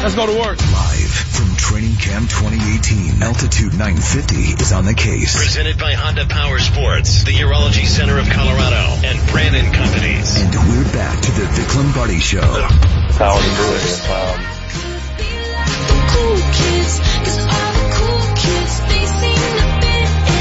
Let's 0.02 0.16
go 0.16 0.26
to 0.26 0.40
work. 0.40 0.58
Live 0.58 1.14
from 1.14 1.56
Training 1.56 1.96
Camp 1.98 2.28
2018, 2.32 3.22
Altitude 3.22 3.74
950 3.74 4.36
is 4.60 4.74
on 4.74 4.86
the 4.86 4.96
case. 4.96 5.38
Presented 5.38 5.78
by 5.78 5.94
Honda 5.94 6.26
Power 6.26 6.58
Sports, 6.58 7.24
the 7.24 7.34
Urology 7.34 7.86
Center 7.86 8.18
of 8.18 8.28
Colorado, 8.28 8.98
and 9.06 9.30
Brannan 9.30 9.72
Companies. 9.72 10.42
And 10.42 10.50
we're 10.56 10.92
back 10.92 11.22
to 11.22 11.32
the 11.32 11.46
Vic 11.46 11.76
Lombardi 11.76 12.20
Show. 12.20 12.42
Power 12.42 13.40
through 13.40 13.76
it. 13.78 14.10
Um, 14.10 14.61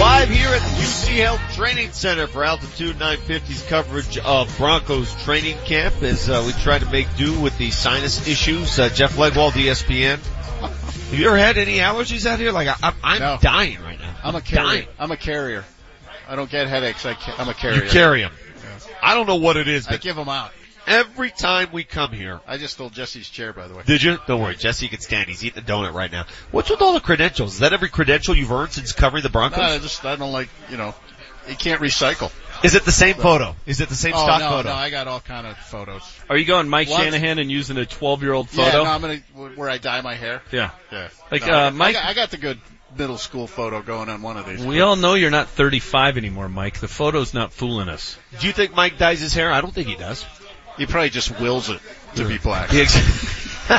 Live 0.00 0.30
here 0.30 0.48
at 0.48 0.60
the 0.60 0.82
UC 0.82 1.16
Health 1.22 1.40
Training 1.54 1.92
Center 1.92 2.26
for 2.26 2.42
Altitude 2.44 2.96
950's 2.96 3.62
coverage 3.62 4.16
of 4.18 4.54
Broncos 4.56 5.14
training 5.24 5.56
camp 5.64 6.02
as 6.02 6.28
uh, 6.30 6.42
we 6.46 6.52
try 6.62 6.78
to 6.78 6.90
make 6.90 7.06
do 7.16 7.38
with 7.38 7.56
the 7.58 7.70
sinus 7.70 8.26
issues. 8.26 8.78
Uh, 8.78 8.88
Jeff 8.88 9.16
Legwold, 9.16 9.52
ESPN. 9.52 10.18
Have 10.20 11.18
you 11.18 11.26
ever 11.26 11.36
had 11.36 11.58
any 11.58 11.78
allergies 11.78 12.24
out 12.26 12.38
here? 12.38 12.52
Like 12.52 12.68
I, 12.68 12.74
I'm, 12.82 12.94
I'm 13.02 13.18
No. 13.20 13.38
dying 13.42 13.80
right 13.82 13.98
now. 14.00 14.14
I'm 14.24 14.34
a 14.34 14.40
carrier. 14.40 14.66
Dying. 14.68 14.86
I'm 14.98 15.10
a 15.10 15.16
carrier. 15.16 15.64
I 16.28 16.36
don't 16.36 16.50
get 16.50 16.66
headaches. 16.68 17.04
I 17.04 17.16
I'm 17.38 17.48
a 17.48 17.54
carrier. 17.54 17.84
You 17.84 17.90
carry 17.90 18.22
them. 18.22 18.32
I 19.02 19.14
don't 19.14 19.26
know 19.26 19.36
what 19.36 19.56
it 19.56 19.68
is, 19.68 19.86
I 19.88 19.96
give 19.98 20.16
them 20.16 20.28
out. 20.28 20.50
Every 20.90 21.30
time 21.30 21.70
we 21.72 21.84
come 21.84 22.12
here, 22.12 22.40
I 22.46 22.58
just 22.58 22.74
stole 22.74 22.90
Jesse's 22.90 23.28
chair, 23.28 23.52
by 23.52 23.68
the 23.68 23.74
way. 23.74 23.82
Did 23.86 24.02
you? 24.02 24.18
Don't 24.26 24.40
worry, 24.42 24.56
Jesse 24.56 24.88
can 24.88 25.00
stand. 25.00 25.28
He's 25.28 25.44
eating 25.44 25.62
a 25.62 25.66
donut 25.66 25.94
right 25.94 26.10
now. 26.10 26.26
What's 26.50 26.68
with 26.68 26.82
all 26.82 26.92
the 26.92 27.00
credentials? 27.00 27.54
Is 27.54 27.58
that 27.60 27.72
every 27.72 27.88
credential 27.88 28.36
you've 28.36 28.52
earned 28.52 28.72
since 28.72 28.92
covering 28.92 29.22
the 29.22 29.30
No, 29.32 29.40
I 29.56 29.78
just 29.78 30.04
I 30.04 30.16
don't 30.16 30.32
like 30.32 30.48
you 30.70 30.76
know. 30.76 30.94
You 31.48 31.56
can't 31.56 31.80
recycle. 31.80 32.30
Is 32.62 32.74
it 32.74 32.84
the 32.84 32.92
same 32.92 33.14
photo? 33.14 33.56
Is 33.64 33.80
it 33.80 33.88
the 33.88 33.94
same 33.94 34.12
oh, 34.14 34.22
stock 34.22 34.40
no, 34.40 34.50
photo? 34.50 34.68
No, 34.68 34.74
I 34.74 34.90
got 34.90 35.08
all 35.08 35.20
kind 35.20 35.46
of 35.46 35.56
photos. 35.56 36.02
Are 36.28 36.36
you 36.36 36.44
going 36.44 36.68
Mike 36.68 36.90
What? 36.90 37.02
Shanahan 37.02 37.38
and 37.38 37.50
using 37.50 37.78
a 37.78 37.86
12 37.86 38.22
year 38.22 38.34
old 38.34 38.52
Yeah, 38.52 38.66
photo? 38.66 38.84
no, 38.84 38.90
I'm 38.90 39.00
gonna 39.00 39.16
where 39.56 39.70
I 39.70 39.78
dye 39.78 40.02
my 40.02 40.14
hair. 40.14 40.42
Yeah. 40.52 40.70
Yeah. 40.92 41.08
Like, 41.30 41.46
No, 41.46 41.66
uh, 41.66 41.70
Mike- 41.70 41.96
I 41.96 42.00
got, 42.00 42.10
I 42.10 42.14
got 42.14 42.30
the 42.30 42.36
good 42.36 42.60
middle 42.96 43.16
school 43.16 43.46
photo 43.46 43.80
going 43.80 44.08
on 44.08 44.20
one 44.20 44.36
of 44.36 44.46
these. 44.46 44.64
We 44.64 44.80
all 44.80 44.96
know 44.96 45.14
you're 45.14 45.30
not 45.30 45.48
35 45.48 46.18
anymore, 46.18 46.48
Mike. 46.48 46.80
The 46.80 46.88
photo's 46.88 47.32
not 47.32 47.52
fooling 47.52 47.88
us. 47.88 48.18
Do 48.38 48.46
you 48.46 48.52
think 48.52 48.74
Mike 48.74 48.98
dyes 48.98 49.20
his 49.20 49.32
hair? 49.32 49.50
I 49.50 49.60
don't 49.60 49.72
think 49.72 49.88
he 49.88 49.96
does. 49.96 50.24
He 50.76 50.86
probably 50.86 51.10
just 51.10 51.38
wills 51.40 51.68
it 51.68 51.80
to 52.16 52.26
be 52.26 52.38
black. 52.38 52.70
He 52.70 52.80
ex- 52.80 52.96
you 53.70 53.76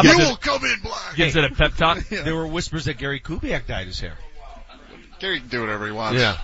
about 0.00 0.16
will 0.16 0.36
come 0.36 0.64
in 0.64 0.80
black. 0.82 1.16
Gives 1.16 1.36
it 1.36 1.44
a 1.44 1.50
pep 1.54 1.74
talk. 1.76 1.98
There 2.08 2.34
were 2.34 2.46
whispers 2.46 2.84
that 2.86 2.98
Gary 2.98 3.20
Kubiak 3.20 3.66
dyed 3.66 3.86
his 3.86 4.00
hair. 4.00 4.16
Gary 5.18 5.40
can 5.40 5.48
do 5.48 5.60
whatever 5.60 5.86
he 5.86 5.92
wants. 5.92 6.20
Yeah. 6.20 6.38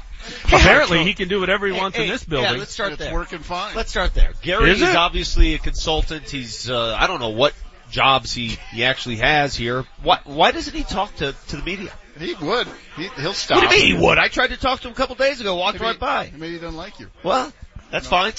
Apparently, 0.47 1.05
he 1.05 1.15
can 1.15 1.29
do 1.29 1.41
whatever 1.41 1.67
he 1.67 1.73
wants 1.73 1.97
Hey, 1.97 2.05
in 2.05 2.11
this 2.11 2.25
building. 2.25 2.53
Yeah, 2.53 2.59
let's 2.59 2.73
start 2.73 2.93
It's 2.93 3.03
there. 3.03 3.13
working 3.15 3.39
fine. 3.39 3.75
Let's 3.75 3.91
start 3.91 4.15
there. 4.15 4.33
Gary 4.43 4.71
Is 4.71 4.83
is, 4.83 4.91
it? 4.91 4.97
obviously 4.97 5.55
a 5.55 5.59
consultant. 5.59 6.29
He's 6.29 6.69
uh, 6.69 6.95
I 6.99 7.07
don't 7.07 7.21
know 7.21 7.31
what 7.31 7.55
jobs 7.91 8.33
he 8.33 8.59
he 8.73 8.85
actually 8.85 9.17
has 9.17 9.57
here. 9.57 9.85
Why 10.03 10.21
why 10.25 10.51
doesn't 10.53 10.75
he 10.75 10.83
talk 10.83 11.15
to 11.17 11.35
to 11.49 11.57
the 11.57 11.63
media? 11.63 11.91
He 12.19 12.35
would. 12.35 12.69
He, 12.97 13.09
he'll 13.17 13.33
stop. 13.33 13.59
What 13.63 13.71
do 13.71 13.77
you 13.77 13.83
mean 13.95 13.97
he 13.97 14.07
would? 14.07 14.19
I 14.19 14.29
tried 14.29 14.49
to 14.49 14.59
talk 14.59 14.81
to 14.81 14.89
him 14.89 14.93
a 14.93 14.97
couple 14.97 15.15
days 15.17 15.41
ago. 15.41 15.57
Walked 15.57 15.79
Maybe, 15.81 15.87
right 15.87 15.99
by. 15.99 16.31
Maybe 16.37 16.53
he 16.55 16.59
doesn't 16.59 16.77
like 16.77 17.01
you. 17.01 17.09
Well, 17.23 17.51
that's 17.91 18.07
fine. 18.07 18.33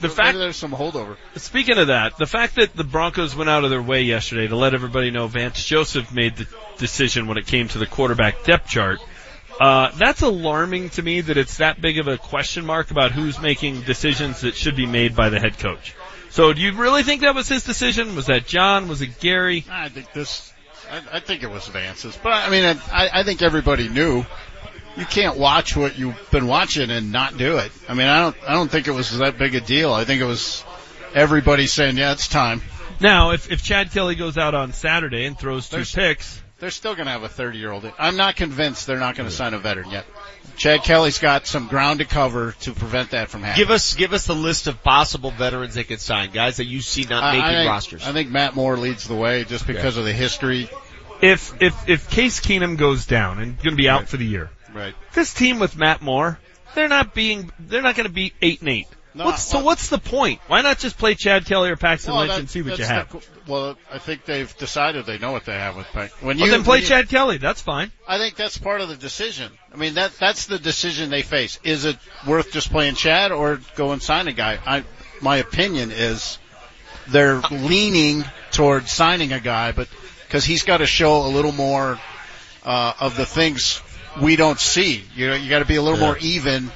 The 0.00 0.08
Maybe 0.08 0.16
fact, 0.16 0.38
there's 0.38 0.56
some 0.56 0.72
holdover. 0.72 1.16
speaking 1.36 1.76
of 1.76 1.88
that, 1.88 2.16
the 2.16 2.26
fact 2.26 2.54
that 2.56 2.74
the 2.74 2.84
Broncos 2.84 3.36
went 3.36 3.50
out 3.50 3.64
of 3.64 3.70
their 3.70 3.82
way 3.82 4.02
yesterday 4.02 4.46
to 4.48 4.56
let 4.56 4.72
everybody 4.74 5.10
know 5.10 5.26
Vance 5.26 5.62
Joseph 5.62 6.12
made 6.12 6.36
the 6.36 6.46
decision 6.78 7.26
when 7.26 7.36
it 7.36 7.46
came 7.46 7.68
to 7.68 7.78
the 7.78 7.86
quarterback 7.86 8.44
depth 8.44 8.68
chart. 8.68 8.98
Uh, 9.60 9.90
that's 9.98 10.22
alarming 10.22 10.88
to 10.88 11.02
me 11.02 11.20
that 11.20 11.36
it's 11.36 11.58
that 11.58 11.82
big 11.82 11.98
of 11.98 12.08
a 12.08 12.16
question 12.16 12.64
mark 12.64 12.90
about 12.90 13.12
who's 13.12 13.38
making 13.38 13.82
decisions 13.82 14.40
that 14.40 14.54
should 14.54 14.74
be 14.74 14.86
made 14.86 15.14
by 15.14 15.28
the 15.28 15.38
head 15.38 15.58
coach. 15.58 15.94
So 16.30 16.54
do 16.54 16.62
you 16.62 16.72
really 16.72 17.02
think 17.02 17.20
that 17.20 17.34
was 17.34 17.48
his 17.48 17.64
decision? 17.64 18.16
Was 18.16 18.26
that 18.26 18.46
John? 18.46 18.88
Was 18.88 19.02
it 19.02 19.20
Gary? 19.20 19.66
I 19.70 19.90
think 19.90 20.12
this. 20.14 20.50
I, 20.90 21.18
I 21.18 21.20
think 21.20 21.42
it 21.42 21.50
was 21.50 21.68
Vance's, 21.68 22.16
but 22.22 22.32
I 22.32 22.48
mean, 22.48 22.64
I, 22.64 23.10
I 23.12 23.22
think 23.22 23.42
everybody 23.42 23.88
knew. 23.90 24.24
You 24.96 25.04
can't 25.06 25.38
watch 25.38 25.76
what 25.76 25.98
you've 25.98 26.30
been 26.30 26.46
watching 26.46 26.90
and 26.90 27.12
not 27.12 27.36
do 27.36 27.58
it. 27.58 27.70
I 27.88 27.94
mean, 27.94 28.06
I 28.06 28.20
don't. 28.22 28.36
I 28.46 28.52
don't 28.54 28.70
think 28.70 28.88
it 28.88 28.92
was 28.92 29.16
that 29.18 29.38
big 29.38 29.54
a 29.54 29.60
deal. 29.60 29.92
I 29.92 30.04
think 30.04 30.20
it 30.20 30.26
was 30.26 30.64
everybody 31.14 31.66
saying, 31.66 31.96
"Yeah, 31.96 32.12
it's 32.12 32.28
time." 32.28 32.62
Now, 33.00 33.30
if, 33.30 33.50
if 33.50 33.62
Chad 33.62 33.92
Kelly 33.92 34.14
goes 34.14 34.36
out 34.36 34.54
on 34.54 34.72
Saturday 34.72 35.24
and 35.24 35.38
throws 35.38 35.68
two 35.68 35.76
There's- 35.76 35.94
picks, 35.94 36.42
They're 36.58 36.70
still 36.70 36.94
going 36.94 37.06
to 37.06 37.12
have 37.12 37.22
a 37.22 37.28
30 37.30 37.58
year 37.58 37.72
old. 37.72 37.90
I'm 37.98 38.16
not 38.16 38.36
convinced 38.36 38.86
they're 38.86 38.98
not 38.98 39.16
going 39.16 39.28
to 39.28 39.34
sign 39.34 39.54
a 39.54 39.58
veteran 39.58 39.90
yet. 39.90 40.04
Chad 40.58 40.82
Kelly's 40.82 41.18
got 41.18 41.46
some 41.46 41.68
ground 41.68 42.00
to 42.00 42.04
cover 42.04 42.52
to 42.60 42.74
prevent 42.74 43.12
that 43.12 43.30
from 43.30 43.42
happening. 43.42 43.64
Give 43.64 43.70
us 43.74 43.94
give 43.94 44.12
us 44.12 44.26
the 44.26 44.34
list 44.34 44.66
of 44.66 44.82
possible 44.82 45.30
veterans 45.30 45.74
they 45.74 45.84
could 45.84 46.00
sign, 46.00 46.32
guys 46.32 46.58
that 46.58 46.66
you 46.66 46.82
see 46.82 47.04
not 47.04 47.22
I- 47.22 47.32
making 47.32 47.44
I 47.44 47.54
think, 47.54 47.70
rosters. 47.70 48.06
I 48.06 48.12
think 48.12 48.28
Matt 48.30 48.54
Moore 48.54 48.76
leads 48.76 49.08
the 49.08 49.14
way 49.14 49.44
just 49.44 49.66
because 49.66 49.96
of 49.96 50.04
the 50.04 50.12
history. 50.12 50.68
if 51.22 51.54
if 51.62 51.88
if 51.88 52.10
Case 52.10 52.40
Keenum 52.40 52.76
goes 52.76 53.06
down 53.06 53.38
and 53.38 53.56
going 53.56 53.70
to 53.74 53.82
be 53.82 53.88
out 53.88 54.08
for 54.08 54.18
the 54.18 54.26
year, 54.26 54.50
Right. 54.74 54.94
this 55.14 55.34
team 55.34 55.58
with 55.58 55.76
Matt 55.76 56.02
Moore, 56.02 56.38
they're 56.74 56.88
not 56.88 57.14
being 57.14 57.50
they're 57.58 57.82
not 57.82 57.96
going 57.96 58.06
to 58.06 58.12
be 58.12 58.32
eight 58.42 58.60
and 58.60 58.68
eight. 58.68 58.86
No, 59.12 59.24
what's, 59.24 59.42
so 59.42 59.64
what's 59.64 59.88
the 59.88 59.98
point? 59.98 60.40
Why 60.46 60.62
not 60.62 60.78
just 60.78 60.96
play 60.96 61.16
Chad 61.16 61.44
Kelly 61.44 61.70
or 61.70 61.76
Paxton 61.76 62.12
Well, 62.12 62.20
Lynch 62.20 62.32
that- 62.32 62.38
and 62.40 62.50
see 62.50 62.62
what 62.62 62.78
you 62.78 62.84
have? 62.84 63.10
the- 63.10 63.20
well, 63.48 63.76
I 63.92 63.98
think 63.98 64.24
they've 64.24 64.56
decided 64.56 65.04
they 65.04 65.18
know 65.18 65.32
what 65.32 65.44
they 65.44 65.54
have 65.54 65.74
with 65.76 65.86
Paxton. 65.88 66.26
When 66.26 66.38
well, 66.38 66.46
you 66.46 66.52
then 66.52 66.62
play 66.62 66.78
you- 66.78 66.86
Chad 66.86 67.08
Kelly. 67.08 67.38
That's 67.38 67.60
fine. 67.60 67.90
I 68.06 68.18
think 68.18 68.36
that's 68.36 68.56
part 68.56 68.80
of 68.80 68.88
the 68.88 68.94
decision. 68.94 69.50
I 69.74 69.76
mean, 69.76 69.94
that 69.94 70.12
that's 70.18 70.46
the 70.46 70.60
decision 70.60 71.10
they 71.10 71.22
face. 71.22 71.58
Is 71.64 71.84
it 71.86 71.96
worth 72.24 72.52
just 72.52 72.70
playing 72.70 72.94
Chad 72.94 73.32
or 73.32 73.60
go 73.74 73.90
and 73.90 74.00
sign 74.00 74.28
a 74.28 74.32
guy? 74.32 74.60
I, 74.64 74.84
my 75.20 75.38
opinion 75.38 75.90
is 75.90 76.38
they're 77.08 77.40
leaning 77.50 78.24
towards 78.52 78.92
signing 78.92 79.32
a 79.32 79.40
guy, 79.40 79.72
but 79.72 79.88
because 80.26 80.44
he's 80.44 80.62
got 80.62 80.76
to 80.78 80.86
show 80.86 81.26
a 81.26 81.30
little 81.30 81.52
more 81.52 81.98
uh, 82.64 82.92
of 83.00 83.16
the 83.16 83.26
things 83.26 83.82
we 84.20 84.36
don't 84.36 84.58
see. 84.58 85.04
You 85.14 85.28
know, 85.28 85.34
you 85.34 85.50
got 85.50 85.60
to 85.60 85.64
be 85.64 85.76
a 85.76 85.82
little 85.82 85.98
Yeah. 85.98 86.06
more 86.06 86.18
even 86.18 86.70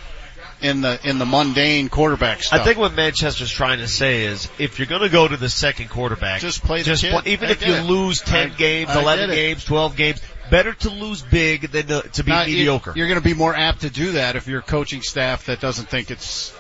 in 0.61 0.81
the 0.81 0.99
in 1.07 1.19
the 1.19 1.27
mundane 1.27 1.89
quarterback 1.89 2.43
stuff. 2.43 2.61
I 2.61 2.65
think 2.65 2.79
what 2.79 2.95
Manchester's 2.95 3.51
trying 3.51 3.79
to 3.79 3.89
say 3.89 4.25
is, 4.25 4.49
if 4.59 4.79
you're 4.79 4.87
going 4.87 5.03
to 5.03 5.09
go 5.09 5.27
to 5.29 5.37
the 5.37 5.49
second 5.49 5.91
quarterback, 5.91 6.41
Just 6.41 6.63
play 6.63 6.79
the 6.79 6.85
just 6.85 7.03
kid. 7.03 7.11
play- 7.13 7.33
even 7.33 7.49
I 7.49 7.53
if 7.53 7.67
you 7.67 7.75
it. 7.75 7.83
lose 7.85 8.21
ten 8.21 8.53
I- 8.53 8.55
games, 8.55 8.91
I 8.91 9.01
eleven 9.01 9.31
games, 9.31 9.65
twelve 9.65 9.97
games, 9.97 10.21
better 10.51 10.73
to 10.73 10.91
lose 10.91 11.23
big 11.23 11.71
than 11.73 11.87
to, 11.89 12.03
to 12.13 12.25
be 12.25 12.33
mediocre. 12.33 12.93
You're 12.97 13.09
going 13.09 13.21
to 13.21 13.25
be 13.25 13.35
more 13.35 13.55
apt 13.55 13.83
to 13.83 13.91
do 13.91 14.13
that 14.13 14.37
if 14.37 14.47
you're 14.47 14.61
a 14.61 14.63
coaching 14.63 15.03
staff 15.03 15.47
that 15.47 15.61
doesn't 15.61 15.89
think 15.89 16.11
it's 16.11 16.53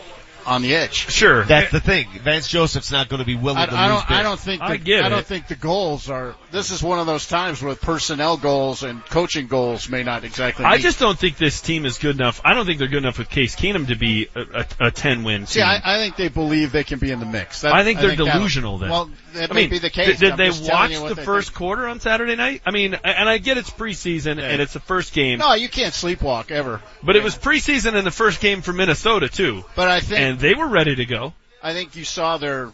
on 0.47 0.63
the 0.63 0.75
edge. 0.75 1.11
Sure. 1.11 1.45
That's 1.45 1.71
the 1.73 1.81
thing. 1.81 2.09
Vance 2.23 2.49
Joseph's 2.49 2.91
not 2.93 3.09
going 3.09 3.21
to 3.21 3.27
be 3.27 3.37
willing 3.37 3.59
I, 3.59 3.67
to 3.67 3.73
I 3.73 3.87
lose 3.87 3.97
don't. 4.01 4.09
big. 4.09 4.17
I 4.19 4.23
don't 4.23 4.41
think. 4.41 4.61
The, 4.61 4.67
I 4.67 4.77
get 4.77 5.09
don't 5.09 5.19
it. 5.21 5.27
think 5.27 5.49
the 5.49 5.55
goals 5.57 6.09
are. 6.11 6.35
This 6.51 6.71
is 6.71 6.83
one 6.83 6.99
of 6.99 7.07
those 7.07 7.27
times 7.27 7.63
where 7.63 7.75
personnel 7.75 8.37
goals 8.37 8.83
and 8.83 9.05
coaching 9.07 9.47
goals 9.47 9.89
may 9.89 10.03
not 10.03 10.25
exactly. 10.25 10.65
I 10.65 10.77
meet. 10.77 10.83
just 10.83 10.99
don't 10.99 11.19
think 11.19 11.37
this 11.37 11.61
team 11.61 11.85
is 11.87 11.99
good 11.99 12.17
enough. 12.17 12.41
I 12.45 12.55
don't 12.55 12.67
think 12.67 12.79
they're 12.79 12.89
good 12.89 12.99
enough 13.05 13.19
with 13.19 13.29
Case 13.29 13.57
Keenum 13.57 13.89
to 13.89 13.97
be 13.97 14.29
a, 14.35 14.67
a, 14.81 14.87
a 14.87 14.91
10 14.91 15.25
win 15.25 15.41
team. 15.41 15.47
see. 15.47 15.63
I, 15.63 15.81
I 15.85 15.99
think 15.99 16.17
they 16.17 16.29
believe 16.29 16.73
they 16.73 16.85
can 16.85 16.99
be 16.99 17.11
in 17.11 17.21
the 17.21 17.27
mix. 17.27 17.63
That- 17.63 17.75
I 17.75 17.85
think 17.85 17.99
they're 18.01 18.11
that'll- 18.11 18.27
delusional 18.27 18.79
then. 18.79 18.91
Well, 18.91 19.11
that 19.35 19.51
I 19.51 19.55
may 19.55 19.67
be 19.67 19.79
the 19.79 19.91
case. 19.91 20.19
Did, 20.19 20.31
did 20.31 20.37
they 20.37 20.51
watch 20.51 20.91
the 20.93 21.15
they 21.15 21.25
first 21.25 21.49
think. 21.49 21.59
quarter 21.59 21.87
on 21.87 22.01
Saturday 22.01 22.35
night? 22.37 22.63
I 22.67 22.71
mean, 22.71 22.95
and 22.95 23.29
I 23.29 23.39
get 23.39 23.59
it's 23.59 23.71
preseason 23.71 24.43
and 24.43 24.61
it's 24.63 24.73
the 24.73 24.81
first 24.81 25.13
game, 25.13 25.39
No, 25.39 25.55
you 25.55 25.69
can't 25.69 25.93
sleepwalk 25.95 26.51
ever. 26.51 26.81
but 27.03 27.17
it 27.17 27.23
was 27.23 27.37
preseason 27.37 27.95
in 27.95 28.05
the 28.05 28.11
first 28.11 28.41
game 28.41 28.63
for 28.63 28.73
Minnesota 28.73 29.29
too, 29.29 29.65
But 29.77 29.89
I 29.89 30.01
think 30.01 30.21
and 30.21 30.39
they 30.41 30.55
were 30.55 30.69
ready 30.69 30.97
to 30.97 31.05
go. 31.05 31.35
I 31.63 31.73
think 31.73 31.97
you 31.97 32.05
saw 32.05 32.37
their 32.39 32.71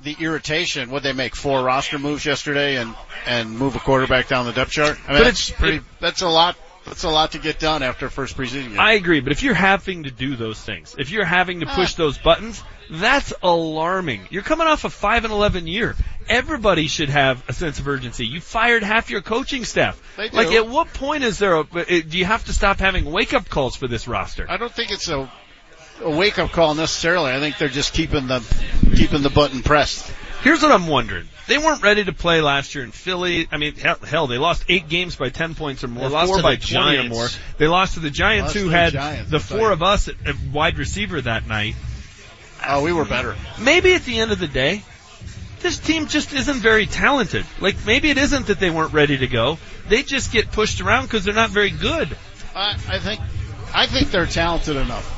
the 0.00 0.16
irritation. 0.20 0.90
What 0.90 1.02
they 1.02 1.12
make 1.12 1.34
four 1.36 1.62
roster 1.62 1.98
moves 1.98 2.26
yesterday 2.26 2.76
and 2.76 2.94
and 3.26 3.50
move 3.58 3.74
a 3.76 3.78
quarterback 3.78 4.28
down 4.28 4.44
the 4.46 4.52
depth 4.52 4.72
chart. 4.72 4.98
I 5.08 5.12
mean, 5.12 5.18
But 5.20 5.24
that's 5.24 5.48
it's- 5.50 5.58
pretty. 5.60 5.76
it- 5.78 5.82
that's 6.00 6.22
a 6.22 6.28
lot. 6.28 6.56
That's 6.84 7.04
a 7.04 7.08
lot 7.08 7.32
to 7.32 7.38
get 7.38 7.58
done 7.58 7.82
after 7.82 8.10
first 8.10 8.36
preseason 8.36 8.70
game. 8.70 8.80
I 8.80 8.92
agree, 8.92 9.20
but 9.20 9.32
if 9.32 9.42
you're 9.42 9.54
having 9.54 10.04
to 10.04 10.10
do 10.10 10.36
those 10.36 10.60
things, 10.60 10.94
if 10.98 11.10
you're 11.10 11.24
having 11.24 11.60
to 11.60 11.66
push 11.66 11.94
those 11.94 12.18
buttons, 12.18 12.62
that's 12.90 13.32
alarming. 13.42 14.28
You're 14.30 14.42
coming 14.42 14.66
off 14.66 14.84
a 14.84 14.90
5 14.90 15.24
and 15.24 15.32
11 15.32 15.66
year. 15.66 15.96
Everybody 16.28 16.88
should 16.88 17.08
have 17.08 17.42
a 17.48 17.52
sense 17.52 17.78
of 17.78 17.88
urgency. 17.88 18.26
You 18.26 18.40
fired 18.40 18.82
half 18.82 19.10
your 19.10 19.22
coaching 19.22 19.64
staff. 19.64 20.00
They 20.16 20.28
do. 20.28 20.36
Like 20.36 20.52
at 20.52 20.68
what 20.68 20.92
point 20.92 21.24
is 21.24 21.38
there 21.38 21.54
a, 21.54 21.60
uh, 21.60 21.84
do 21.84 22.18
you 22.18 22.24
have 22.24 22.44
to 22.46 22.52
stop 22.52 22.78
having 22.78 23.04
wake 23.10 23.34
up 23.34 23.48
calls 23.48 23.76
for 23.76 23.88
this 23.88 24.06
roster? 24.06 24.46
I 24.48 24.56
don't 24.56 24.72
think 24.72 24.90
it's 24.90 25.08
a 25.08 25.30
a 26.02 26.10
wake 26.10 26.38
up 26.38 26.50
call 26.50 26.74
necessarily. 26.74 27.32
I 27.32 27.40
think 27.40 27.58
they're 27.58 27.68
just 27.68 27.94
keeping 27.94 28.26
the 28.26 28.42
keeping 28.96 29.22
the 29.22 29.30
button 29.30 29.62
pressed. 29.62 30.12
Here's 30.44 30.62
what 30.62 30.72
I'm 30.72 30.86
wondering. 30.86 31.26
They 31.48 31.56
weren't 31.56 31.82
ready 31.82 32.04
to 32.04 32.12
play 32.12 32.42
last 32.42 32.74
year 32.74 32.84
in 32.84 32.90
Philly. 32.90 33.48
I 33.50 33.56
mean, 33.56 33.76
hell, 33.76 33.96
hell 33.96 34.26
they 34.26 34.36
lost 34.36 34.64
eight 34.68 34.88
games 34.90 35.16
by 35.16 35.30
10 35.30 35.54
points 35.54 35.82
or 35.82 35.88
more, 35.88 36.04
They 36.08 36.14
lost 36.14 36.28
four 36.28 36.36
to 36.36 36.42
by 36.42 36.56
the 36.56 36.66
20 36.66 36.76
or 36.76 36.92
Giants. 36.96 37.16
more. 37.16 37.28
They 37.56 37.66
lost 37.66 37.94
to 37.94 38.00
the 38.00 38.10
Giants 38.10 38.52
who 38.52 38.64
to 38.64 38.68
the 38.68 38.76
had 38.76 38.92
Giants, 38.92 39.30
the 39.30 39.40
four 39.40 39.72
of 39.72 39.82
us 39.82 40.08
at, 40.08 40.16
at 40.26 40.36
wide 40.52 40.76
receiver 40.76 41.18
that 41.22 41.46
night. 41.46 41.76
Oh, 42.66 42.82
we 42.82 42.92
were 42.92 43.06
better. 43.06 43.36
maybe 43.58 43.94
at 43.94 44.04
the 44.04 44.20
end 44.20 44.32
of 44.32 44.38
the 44.38 44.46
day, 44.46 44.82
this 45.60 45.78
team 45.78 46.08
just 46.08 46.34
isn't 46.34 46.58
very 46.58 46.84
talented. 46.84 47.46
Like 47.60 47.76
maybe 47.86 48.10
it 48.10 48.18
isn't 48.18 48.48
that 48.48 48.60
they 48.60 48.68
weren't 48.68 48.92
ready 48.92 49.16
to 49.16 49.26
go. 49.26 49.58
They 49.88 50.02
just 50.02 50.30
get 50.30 50.52
pushed 50.52 50.82
around 50.82 51.04
because 51.04 51.24
they're 51.24 51.32
not 51.32 51.50
very 51.50 51.70
good. 51.70 52.14
I, 52.54 52.72
I 52.88 52.98
think 52.98 53.20
I 53.74 53.86
think 53.86 54.10
they're 54.10 54.26
talented 54.26 54.76
enough. 54.76 55.13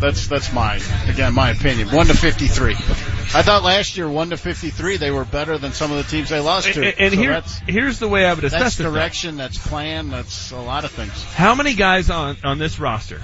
That's 0.00 0.26
that's 0.28 0.52
my 0.52 0.80
again 1.08 1.34
my 1.34 1.50
opinion. 1.50 1.88
One 1.90 2.06
to 2.06 2.16
fifty 2.16 2.46
three. 2.46 2.74
I 2.74 3.42
thought 3.42 3.62
last 3.62 3.96
year 3.96 4.08
one 4.08 4.30
to 4.30 4.36
fifty 4.36 4.70
three 4.70 4.96
they 4.96 5.10
were 5.10 5.24
better 5.24 5.58
than 5.58 5.72
some 5.72 5.90
of 5.92 5.98
the 5.98 6.04
teams 6.04 6.30
they 6.30 6.40
lost 6.40 6.72
to. 6.72 6.82
And, 6.82 7.00
and 7.00 7.14
So 7.14 7.20
here, 7.20 7.42
here's 7.66 7.98
the 7.98 8.08
way 8.08 8.24
I 8.24 8.34
would 8.34 8.44
assess 8.44 8.76
that's 8.76 8.76
direction, 8.76 9.36
that's 9.36 9.58
plan, 9.58 10.10
that's 10.10 10.50
a 10.52 10.60
lot 10.60 10.84
of 10.84 10.90
things. 10.90 11.22
How 11.34 11.54
many 11.54 11.74
guys 11.74 12.10
on 12.10 12.36
on 12.42 12.58
this 12.58 12.80
roster 12.80 13.20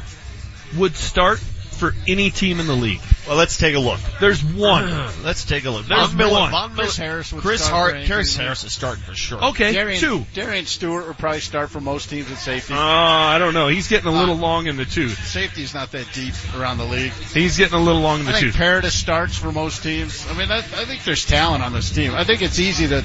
would 0.77 0.95
start 0.95 1.41
for 1.77 1.95
any 2.09 2.31
team 2.31 2.61
in 2.61 2.67
the 2.67 2.75
league? 2.75 3.01
Well, 3.27 3.37
let's 3.37 3.57
take 3.59 3.75
a 3.75 3.79
look. 3.79 3.99
There's 4.21 4.43
one. 4.45 4.85
Let's 5.25 5.45
take 5.45 5.65
a 5.65 5.71
look. 5.71 5.87
There's 5.87 6.09
Von 6.09 6.17
Miller, 6.17 6.31
one. 6.33 6.51
Von 6.53 6.71
Miller, 6.75 6.85
Chris 6.85 6.97
Harris 6.97 7.33
would 7.33 7.43
Chris 7.43 7.65
start 7.65 7.95
Hart, 7.95 8.07
Chris 8.07 8.11
anything. 8.11 8.45
Harris 8.45 8.63
is 8.65 8.73
starting 8.73 9.03
for 9.03 9.15
sure. 9.15 9.45
Okay, 9.47 9.73
Darian, 9.73 9.99
two. 10.01 10.25
Darian 10.35 10.67
Stewart 10.67 11.09
would 11.09 11.19
probably 11.19 11.41
start 11.41 11.71
for 11.71 11.81
most 11.81 12.09
teams 12.09 12.31
at 12.31 12.39
safety. 12.39 12.75
Uh, 12.75 12.79
I 12.79 13.39
don't 13.39 13.53
know. 13.55 13.67
He's 13.67 13.89
getting 13.89 14.07
a 14.09 14.13
little 14.17 14.37
Uh, 14.37 14.39
long 14.39 14.67
in 14.69 14.77
the 14.77 14.85
tooth. 14.85 15.19
Safety's 15.27 15.75
not 15.75 15.91
that 15.93 16.07
deep 16.13 16.35
around 16.57 16.79
the 16.79 16.85
league. 16.85 17.11
He's 17.35 17.59
getting 17.59 17.75
a 17.75 17.83
little 17.83 18.01
long 18.01 18.21
in 18.21 18.27
the 18.27 18.31
I 18.31 18.35
think 18.35 18.47
tooth. 18.47 18.57
Paradis 18.57 18.95
starts 18.95 19.37
for 19.37 19.51
most 19.51 19.83
teams. 19.83 20.25
I 20.31 20.35
mean, 20.39 20.51
I, 20.53 20.59
I 20.59 20.85
think 20.85 21.03
there's 21.03 21.27
talent 21.27 21.65
on 21.65 21.73
this 21.73 21.91
team. 21.91 22.15
I 22.15 22.23
think 22.23 22.43
it's 22.43 22.61
easy 22.61 22.87
to, 22.89 23.05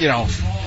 you 0.00 0.08
know, 0.08 0.26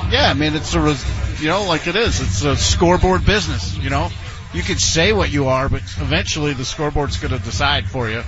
yeah. 0.10 0.30
I 0.30 0.34
mean, 0.34 0.56
it's 0.56 0.74
a, 0.76 0.80
res- 0.80 1.42
you 1.42 1.50
know, 1.50 1.66
like 1.66 1.88
it 1.88 1.98
is. 1.98 2.22
It's 2.22 2.44
a 2.46 2.56
scoreboard 2.56 3.26
business. 3.26 3.76
You 3.78 3.90
know, 3.90 4.10
you 4.54 4.62
can 4.64 4.78
say 4.78 5.14
what 5.14 5.32
you 5.32 5.48
are, 5.48 5.70
but 5.70 5.82
eventually 5.98 6.54
the 6.54 6.66
scoreboard's 6.66 7.18
going 7.18 7.38
to 7.38 7.44
decide 7.44 7.88
for 7.88 8.10
you. 8.10 8.24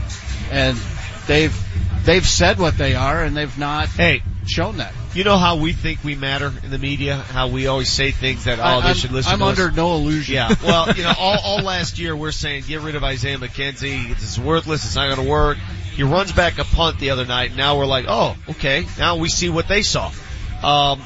And 0.51 0.77
they've 1.27 1.55
they've 2.05 2.25
said 2.25 2.59
what 2.59 2.77
they 2.77 2.95
are, 2.95 3.23
and 3.23 3.35
they've 3.35 3.57
not 3.57 3.87
Hey, 3.89 4.21
shown 4.45 4.77
that. 4.77 4.93
you 5.15 5.23
know 5.23 5.37
how 5.37 5.55
we 5.57 5.73
think 5.73 6.03
we 6.03 6.15
matter 6.15 6.51
in 6.63 6.69
the 6.69 6.77
media? 6.77 7.15
How 7.15 7.47
we 7.47 7.65
always 7.67 7.89
say 7.89 8.11
things 8.11 8.43
that, 8.45 8.59
oh, 8.59 8.81
they 8.81 8.89
I'm, 8.89 8.95
should 8.95 9.11
listen 9.11 9.33
I'm 9.33 9.39
to 9.39 9.45
under 9.45 9.67
us. 9.69 9.75
no 9.75 9.95
illusion. 9.95 10.35
Yeah, 10.35 10.53
well, 10.63 10.95
you 10.95 11.03
know, 11.03 11.13
all, 11.19 11.39
all 11.43 11.61
last 11.63 11.97
year 11.99 12.15
we're 12.15 12.31
saying 12.31 12.63
get 12.67 12.81
rid 12.81 12.95
of 12.95 13.03
Isaiah 13.03 13.37
McKenzie. 13.37 14.11
It's 14.11 14.37
worthless. 14.37 14.85
It's 14.85 14.95
not 14.95 15.13
going 15.13 15.25
to 15.25 15.31
work. 15.31 15.57
He 15.95 16.03
runs 16.03 16.31
back 16.31 16.59
a 16.59 16.63
punt 16.65 16.99
the 16.99 17.11
other 17.11 17.25
night. 17.25 17.55
Now 17.55 17.77
we're 17.77 17.85
like, 17.85 18.05
oh, 18.07 18.35
okay. 18.49 18.85
Now 18.99 19.15
we 19.17 19.29
see 19.29 19.49
what 19.49 19.67
they 19.67 19.81
saw. 19.81 20.11
Um, 20.61 21.01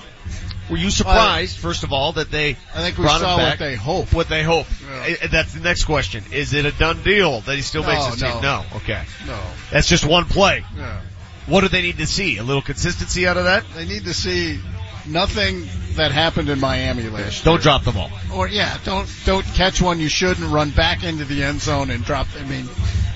were 0.69 0.77
you 0.77 0.89
surprised, 0.91 1.57
first 1.57 1.83
of 1.83 1.91
all, 1.93 2.13
that 2.13 2.31
they 2.31 2.51
I 2.73 2.81
think 2.81 2.97
we 2.97 3.03
brought 3.03 3.21
saw 3.21 3.33
him 3.37 3.39
back? 3.39 3.59
what 3.59 3.59
they 3.59 3.75
hope. 3.75 4.13
What 4.13 4.29
they 4.29 4.43
hope. 4.43 4.67
Yeah. 4.89 5.27
That's 5.31 5.53
the 5.53 5.61
next 5.61 5.85
question. 5.85 6.23
Is 6.31 6.53
it 6.53 6.65
a 6.65 6.71
done 6.71 7.01
deal 7.03 7.41
that 7.41 7.55
he 7.55 7.61
still 7.61 7.83
makes 7.83 7.99
No, 7.99 8.11
his 8.11 8.21
team? 8.21 8.29
no. 8.41 8.41
No. 8.41 8.65
Okay. 8.77 9.03
No. 9.25 9.39
That's 9.71 9.87
just 9.87 10.05
one 10.05 10.25
play. 10.25 10.63
Yeah. 10.77 11.01
What 11.47 11.61
do 11.61 11.67
they 11.69 11.81
need 11.81 11.97
to 11.97 12.05
see? 12.07 12.37
A 12.37 12.43
little 12.43 12.61
consistency 12.61 13.25
out 13.27 13.37
of 13.37 13.45
that? 13.45 13.63
They 13.75 13.85
need 13.85 14.05
to 14.05 14.13
see 14.13 14.59
nothing 15.07 15.67
that 15.95 16.11
happened 16.11 16.49
in 16.49 16.59
Miami 16.59 17.03
last 17.09 17.43
year. 17.43 17.53
Don't 17.53 17.61
drop 17.61 17.83
the 17.83 17.91
ball. 17.91 18.11
Or 18.33 18.47
yeah, 18.47 18.77
don't 18.85 19.09
don't 19.25 19.45
catch 19.45 19.81
one 19.81 19.99
you 19.99 20.09
shouldn't. 20.09 20.51
Run 20.51 20.69
back 20.69 21.03
into 21.03 21.25
the 21.25 21.43
end 21.43 21.61
zone 21.61 21.89
and 21.89 22.03
drop. 22.03 22.27
I 22.39 22.43
mean, 22.43 22.69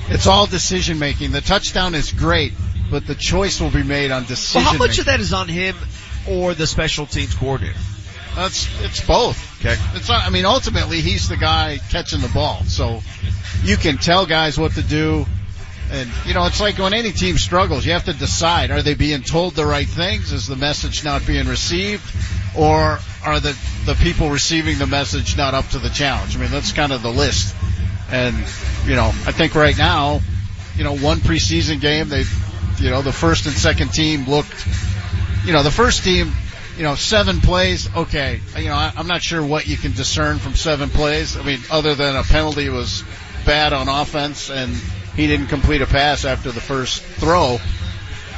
it's 0.07 0.25
all 0.25 0.47
decision 0.47 0.97
making. 0.97 1.31
The 1.31 1.41
touchdown 1.41 1.93
is 1.93 2.11
great, 2.11 2.53
but 2.89 3.05
the 3.05 3.15
choice 3.15 3.61
will 3.61 3.69
be 3.69 3.83
made 3.83 4.09
on 4.11 4.25
decision. 4.25 4.63
Well, 4.63 4.71
how 4.73 4.77
much 4.79 4.89
making. 4.91 5.01
of 5.01 5.05
that 5.05 5.19
is 5.19 5.33
on 5.33 5.47
him 5.47 5.75
or 6.29 6.53
the 6.53 6.67
special 6.67 7.05
teams 7.05 7.33
coordinator? 7.33 7.77
That's 8.35 8.67
it's 8.81 9.05
both. 9.05 9.59
Okay. 9.61 9.75
It's 9.93 10.09
not, 10.09 10.25
I 10.25 10.29
mean, 10.29 10.45
ultimately 10.45 11.01
he's 11.01 11.29
the 11.29 11.37
guy 11.37 11.79
catching 11.89 12.21
the 12.21 12.29
ball, 12.29 12.63
so 12.63 13.01
you 13.63 13.77
can 13.77 13.97
tell 13.97 14.25
guys 14.25 14.57
what 14.57 14.73
to 14.73 14.81
do. 14.81 15.25
And 15.91 16.09
you 16.25 16.33
know, 16.33 16.45
it's 16.45 16.59
like 16.59 16.79
when 16.79 16.93
any 16.93 17.11
team 17.11 17.37
struggles, 17.37 17.85
you 17.85 17.93
have 17.93 18.05
to 18.05 18.13
decide: 18.13 18.71
are 18.71 18.81
they 18.81 18.95
being 18.95 19.21
told 19.21 19.53
the 19.53 19.65
right 19.65 19.87
things? 19.87 20.31
Is 20.31 20.47
the 20.47 20.55
message 20.55 21.03
not 21.03 21.27
being 21.27 21.47
received, 21.47 22.03
or 22.57 22.99
are 23.23 23.39
the 23.39 23.55
the 23.85 23.93
people 23.95 24.29
receiving 24.29 24.79
the 24.79 24.87
message 24.87 25.37
not 25.37 25.53
up 25.53 25.67
to 25.69 25.77
the 25.77 25.89
challenge? 25.89 26.35
I 26.35 26.39
mean, 26.39 26.51
that's 26.51 26.71
kind 26.71 26.91
of 26.91 27.03
the 27.03 27.11
list. 27.11 27.55
And 28.09 28.35
you 28.85 28.95
know, 28.95 29.07
I 29.07 29.31
think 29.31 29.53
right 29.53 29.77
now, 29.77 30.21
you 30.75 30.83
know, 30.83 30.97
one 30.97 31.17
preseason 31.17 31.79
game, 31.79 32.09
they, 32.09 32.23
you 32.79 32.89
know, 32.89 33.03
the 33.03 33.13
first 33.13 33.45
and 33.45 33.55
second 33.55 33.93
team 33.93 34.25
looked 34.25 34.67
you 35.45 35.53
know, 35.53 35.63
the 35.63 35.71
first 35.71 36.03
team, 36.03 36.31
you 36.77 36.83
know, 36.83 36.95
seven 36.95 37.39
plays, 37.41 37.93
okay. 37.95 38.41
You 38.57 38.65
know, 38.65 38.75
I, 38.75 38.91
I'm 38.95 39.07
not 39.07 39.21
sure 39.21 39.45
what 39.45 39.67
you 39.67 39.77
can 39.77 39.91
discern 39.93 40.39
from 40.39 40.55
seven 40.55 40.89
plays. 40.89 41.37
I 41.37 41.43
mean, 41.43 41.59
other 41.71 41.95
than 41.95 42.15
a 42.15 42.23
penalty 42.23 42.69
was 42.69 43.03
bad 43.45 43.73
on 43.73 43.87
offense 43.89 44.49
and 44.49 44.71
he 45.15 45.27
didn't 45.27 45.47
complete 45.47 45.81
a 45.81 45.85
pass 45.85 46.25
after 46.25 46.51
the 46.51 46.61
first 46.61 47.01
throw. 47.03 47.57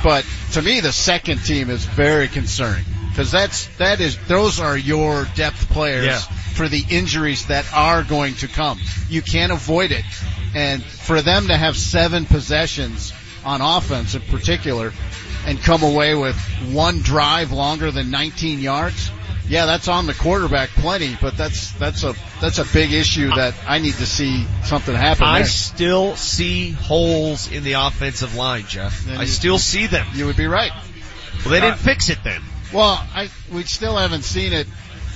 But 0.04 0.26
to 0.54 0.62
me, 0.62 0.82
the 0.82 0.92
second 0.92 1.40
team 1.46 1.70
is 1.70 1.86
very 1.86 2.28
concerning 2.28 2.86
because 3.10 3.32
that's, 3.32 3.68
that 3.78 4.02
is, 4.02 4.18
those 4.28 4.60
are 4.60 4.78
your 4.78 5.26
depth 5.36 5.70
players 5.70 6.06
Yeah. 6.06 6.20
for 6.20 6.68
the 6.68 6.84
injuries 6.90 7.46
that 7.48 7.66
are 7.74 8.04
going 8.04 8.36
to 8.36 8.48
come. 8.48 8.80
You 9.10 9.22
can't 9.22 9.52
avoid 9.54 9.92
it. 9.92 10.04
And 10.54 10.84
for 10.84 11.22
them 11.22 11.48
to 11.48 11.56
have 11.56 11.78
seven 11.78 12.26
possessions 12.26 13.14
on 13.46 13.62
offense 13.62 14.16
in 14.16 14.22
particular 14.24 14.92
and 15.46 15.62
come 15.62 15.84
away 15.84 16.16
with 16.16 16.36
one 16.72 17.00
drive 17.00 17.52
longer 17.52 17.92
than 17.92 18.10
19 18.12 18.60
yards, 18.60 19.12
yeah, 19.48 19.66
that's 19.68 19.88
on 19.88 20.08
the 20.08 20.14
quarterback 20.16 20.70
plenty, 20.70 21.16
but 21.22 21.38
that's, 21.38 21.72
that's 21.74 22.04
a, 22.04 22.16
that's 22.42 22.58
a 22.58 22.66
big 22.66 22.92
issue 22.94 23.30
that 23.30 23.54
I 23.68 23.78
need 23.80 23.94
to 23.96 24.06
see 24.08 24.46
something 24.64 24.96
happen 24.96 25.24
I 25.24 25.40
there. 25.40 25.48
still 25.48 26.16
see 26.16 26.72
holes 26.72 27.52
in 27.52 27.64
the 27.64 27.74
offensive 27.74 28.36
line, 28.36 28.66
Jeff. 28.68 29.06
Then 29.06 29.18
I 29.18 29.22
you- 29.22 29.28
still 29.28 29.60
see 29.60 29.86
them. 29.88 30.08
You 30.16 30.26
would 30.26 30.38
be 30.38 30.48
right. 30.48 30.72
Well, 31.44 31.50
they 31.52 31.60
didn't 31.60 31.74
Uh, 31.76 31.78
fix 31.78 32.10
it 32.10 32.24
then. 32.24 32.42
Well, 32.74 33.06
I 33.14 33.30
we 33.52 33.64
still 33.64 33.96
haven't 33.98 34.24
seen 34.24 34.52
it. 34.52 34.68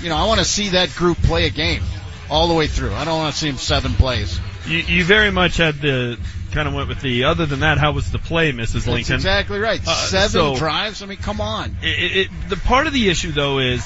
You 0.03 0.09
know, 0.09 0.15
I 0.15 0.25
want 0.27 0.39
to 0.39 0.45
see 0.45 0.69
that 0.69 0.93
group 0.95 1.17
play 1.23 1.45
a 1.47 1.49
game 1.49 1.81
all 2.29 2.47
the 2.47 2.53
way 2.53 2.67
through. 2.67 2.93
I 2.93 3.05
don't 3.05 3.17
want 3.17 3.33
to 3.33 3.39
see 3.39 3.47
them 3.49 3.57
seven 3.57 3.93
plays. 3.95 4.39
You, 4.67 4.77
you 4.77 5.03
very 5.03 5.31
much 5.31 5.57
had 5.57 5.81
the 5.81 6.19
kind 6.51 6.67
of 6.67 6.73
went 6.73 6.89
with 6.89 7.01
the. 7.01 7.25
Other 7.25 7.45
than 7.45 7.61
that, 7.61 7.77
how 7.77 7.91
was 7.91 8.11
the 8.11 8.19
play, 8.19 8.51
Mrs. 8.51 8.73
That's 8.73 8.87
Lincoln? 8.87 9.15
exactly 9.15 9.59
right. 9.59 9.81
Uh, 9.85 9.93
seven 9.93 10.29
so- 10.29 10.55
drives. 10.55 11.01
I 11.01 11.05
mean, 11.05 11.17
come 11.17 11.41
on. 11.41 11.77
It, 11.81 12.17
it, 12.17 12.49
the 12.49 12.57
part 12.57 12.87
of 12.87 12.93
the 12.93 13.09
issue 13.09 13.31
though 13.31 13.59
is 13.59 13.83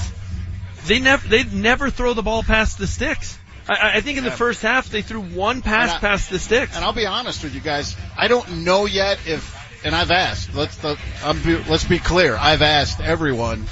they 0.86 1.00
never 1.00 1.26
they 1.26 1.44
never 1.44 1.90
throw 1.90 2.14
the 2.14 2.22
ball 2.22 2.42
past 2.42 2.78
the 2.78 2.86
sticks. 2.86 3.38
I- 3.68 3.96
I, 3.96 4.00
think 4.00 4.18
in 4.18 4.24
the 4.24 4.30
first 4.30 4.60
half 4.60 4.90
they 4.90 5.00
threw 5.02 5.22
one 5.22 5.62
pass 5.62 5.90
I- 5.90 5.98
past 5.98 6.30
the 6.30 6.38
sticks. 6.38 6.76
And 6.76 6.84
I'll 6.84 6.92
be 6.92 7.06
honest 7.06 7.42
with 7.42 7.54
you 7.54 7.60
guys. 7.60 7.96
I 8.16 8.28
don't 8.28 8.64
know 8.64 8.84
yet 8.84 9.18
if, 9.26 9.56
and 9.84 9.94
I've 9.94 10.10
asked. 10.10 10.54
Let's 10.54 10.76
the, 10.76 10.98
I'm, 11.24 11.42
be- 11.42 11.62
let's 11.64 11.84
be 11.84 11.98
clear. 11.98 12.36
I've 12.36 12.62
asked 12.62 13.00
everyone, 13.00 13.64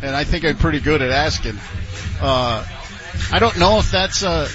and 0.00 0.14
I 0.14 0.24
think 0.24 0.44
I'm 0.44 0.56
pretty 0.56 0.80
good 0.80 1.02
at 1.02 1.10
asking. 1.10 1.58
Uh, 2.20 2.64
I 3.32 3.38
don't 3.40 3.58
know 3.58 3.78
if 3.78 3.90
that's 3.90 4.22
a, 4.22 4.48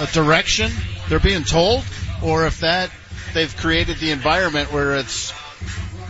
a 0.00 0.06
direction 0.12 0.70
they're 1.08 1.18
being 1.18 1.44
told, 1.44 1.84
or 2.22 2.46
if 2.46 2.60
that 2.60 2.90
they've 3.34 3.54
created 3.56 3.98
the 3.98 4.10
environment 4.10 4.72
where 4.72 4.96
it's 4.96 5.32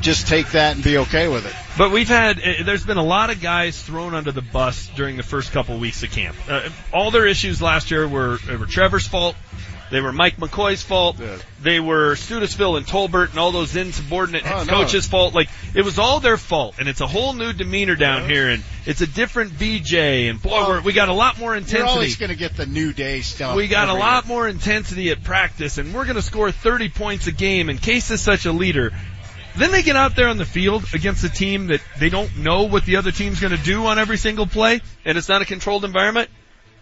just 0.01 0.29
take 0.29 0.53
that 0.53 0.77
and 0.77 0.85
be 0.85 0.99
okay 0.99 1.29
with 1.29 1.47
it. 1.47 1.55
But 1.77 1.91
we've 1.91 2.09
had, 2.09 2.39
uh, 2.39 2.63
there's 2.65 2.87
been 2.87 2.99
a 2.99 3.05
lot 3.05 3.31
of 3.31 3.41
guys 3.41 3.81
thrown 3.81 4.15
under 4.15 4.33
the 4.33 4.43
bus 4.43 4.89
during 4.95 5.17
the 5.17 5.23
first 5.23 5.53
couple 5.53 5.79
weeks 5.79 6.03
of 6.03 6.11
camp. 6.11 6.37
Uh, 6.49 6.69
all 6.93 7.11
their 7.11 7.27
issues 7.27 7.61
last 7.61 7.91
year 7.91 8.07
were, 8.07 8.39
were 8.49 8.67
Trevor's 8.67 9.07
fault. 9.07 9.35
They 9.91 10.01
were 10.01 10.13
Mike 10.13 10.37
McCoy's 10.37 10.83
fault. 10.83 11.19
Yeah. 11.19 11.37
They 11.63 11.81
were 11.81 12.15
Studesville 12.15 12.77
and 12.77 12.87
Tolbert 12.87 13.31
and 13.31 13.39
all 13.39 13.53
those 13.53 13.75
insubordinate 13.75 14.43
Oh, 14.47 14.65
no. 14.65 14.73
coaches' 14.85 15.07
fault. 15.07 15.35
Like, 15.35 15.49
it 15.75 15.83
was 15.85 15.99
all 15.99 16.21
their 16.21 16.37
fault. 16.37 16.75
And 16.79 16.89
it's 16.89 17.01
a 17.01 17.07
whole 17.07 17.33
new 17.33 17.53
demeanor 17.53 17.97
down 17.97 18.29
here 18.29 18.49
and 18.51 18.63
it's 18.87 19.01
a 19.01 19.07
different 19.07 19.53
BJ 19.53 20.29
and 20.31 20.41
boy, 20.43 20.51
Well, 20.51 20.69
we're, 20.69 20.81
we 20.83 20.93
got 20.93 21.09
a 21.09 21.13
lot 21.15 21.39
more 21.39 21.55
intensity. 21.57 21.79
You're 21.79 21.87
intensity. 21.87 21.99
always 21.99 22.17
going 22.17 22.31
to 22.31 22.37
get 22.37 22.57
the 22.57 22.67
new 22.67 22.93
day 22.93 23.21
stuff. 23.23 23.57
We 23.57 23.69
got 23.69 23.89
a 23.89 23.95
lot 23.95 24.25
year. 24.27 24.35
more 24.35 24.49
intensity 24.49 25.11
at 25.11 25.25
practice, 25.25 25.79
and 25.79 25.95
we're 25.95 26.05
going 26.05 26.17
to 26.17 26.23
score 26.23 26.51
30 26.53 26.89
points 26.91 27.27
a 27.27 27.33
game. 27.33 27.69
And 27.69 27.81
Case 27.81 28.11
is 28.11 28.21
such 28.21 28.45
a 28.47 28.53
leader. 28.53 28.93
Then 29.57 29.73
they 29.73 29.83
get 29.83 29.97
out 29.97 30.15
there 30.15 30.29
on 30.29 30.37
the 30.39 30.45
field 30.45 30.85
against 30.95 31.25
a 31.25 31.29
team 31.29 31.69
that 31.69 31.81
they 31.99 32.11
don't 32.11 32.37
know 32.39 32.65
what 32.65 32.85
the 32.85 32.97
other 32.97 33.11
team's 33.11 33.41
going 33.41 33.57
to 33.57 33.63
do 33.63 33.87
on 33.87 33.99
every 33.99 34.17
single 34.17 34.47
play, 34.47 34.81
and 35.05 35.19
it's 35.19 35.29
not 35.29 35.43
a 35.43 35.45
controlled 35.45 35.85
environment. 35.85 36.31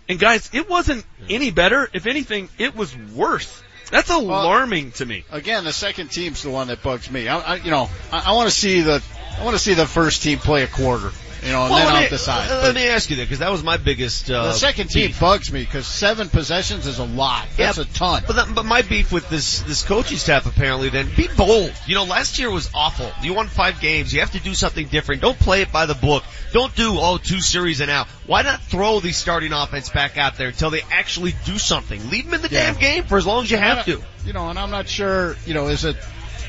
And 0.08 0.18
guys, 0.18 0.50
it 0.52 0.68
wasn't 0.68 1.04
any 1.28 1.50
better. 1.50 1.88
If 1.92 2.06
anything, 2.06 2.48
it 2.58 2.76
was 2.76 2.96
worse. 2.96 3.62
That's 3.90 4.10
alarming 4.10 4.92
to 4.92 5.06
me. 5.06 5.24
Again, 5.30 5.64
the 5.64 5.72
second 5.72 6.10
team's 6.10 6.42
the 6.42 6.50
one 6.50 6.68
that 6.68 6.82
bugs 6.82 7.10
me. 7.10 7.28
I, 7.28 7.38
I 7.38 7.54
you 7.56 7.70
know, 7.70 7.88
I, 8.12 8.30
I 8.30 8.32
want 8.32 8.48
to 8.48 8.54
see 8.54 8.80
the, 8.80 9.02
I 9.38 9.44
want 9.44 9.56
to 9.56 9.62
see 9.62 9.74
the 9.74 9.86
first 9.86 10.22
team 10.22 10.38
play 10.38 10.64
a 10.64 10.66
quarter, 10.66 11.12
you 11.42 11.52
know, 11.52 11.62
and 11.62 11.70
Well, 11.70 11.78
then 11.78 11.86
let 11.86 11.94
I'll 12.28 12.40
me- 12.40 12.50
Let 12.50 12.62
But 12.62 12.74
me 12.74 12.88
ask 12.88 13.10
you 13.10 13.16
that 13.16 13.22
because 13.22 13.38
that 13.40 13.50
was 13.52 13.62
my 13.62 13.76
biggest. 13.76 14.30
Uh, 14.30 14.44
the 14.44 14.52
second 14.52 14.88
team 14.90 15.12
bugs 15.18 15.52
me 15.52 15.60
because 15.60 15.86
seven 15.86 16.28
possessions 16.28 16.86
is 16.86 16.98
a 16.98 17.04
lot. 17.04 17.46
That's 17.56 17.78
Yeah, 17.78 17.84
a 17.84 17.86
ton. 17.86 18.24
But 18.26 18.36
that, 18.36 18.54
but 18.54 18.64
my 18.64 18.82
beef 18.82 19.12
with 19.12 19.28
this 19.28 19.60
this 19.60 19.82
coaching 19.82 20.18
staff 20.18 20.46
apparently 20.46 20.88
then 20.88 21.08
be 21.16 21.28
bold. 21.36 21.72
You 21.86 21.94
know, 21.94 22.04
last 22.04 22.38
year 22.38 22.50
was 22.50 22.70
awful. 22.74 23.10
You 23.22 23.34
won 23.34 23.48
five 23.48 23.80
games. 23.80 24.12
You 24.12 24.20
have 24.20 24.32
to 24.32 24.40
do 24.40 24.54
something 24.54 24.86
different. 24.88 25.22
Don't 25.22 25.38
play 25.38 25.62
it 25.62 25.72
by 25.72 25.86
the 25.86 25.94
book. 25.94 26.24
Don't 26.52 26.74
do 26.74 26.94
oh 26.98 27.18
two 27.18 27.40
series 27.40 27.80
and 27.80 27.90
out. 27.90 28.06
Why 28.26 28.42
not 28.42 28.60
throw 28.62 29.00
the 29.00 29.12
starting 29.12 29.52
offense 29.52 29.88
back 29.88 30.16
out 30.18 30.36
there 30.36 30.48
until 30.48 30.70
they 30.70 30.82
actually 30.90 31.34
do 31.44 31.58
something? 31.58 32.10
Leave 32.10 32.24
them 32.24 32.34
in 32.34 32.42
the 32.42 32.48
Yeah. 32.48 32.72
damn 32.72 32.80
game 32.80 33.04
for 33.04 33.18
as 33.18 33.26
long 33.26 33.44
as 33.44 33.50
you 33.50 33.56
have 33.58 33.84
to. 33.84 34.00
You 34.24 34.32
know, 34.32 34.48
and 34.48 34.58
I'm 34.58 34.70
not 34.70 34.88
sure. 34.88 35.36
You 35.46 35.54
know, 35.54 35.68
is 35.68 35.84
it 35.84 35.96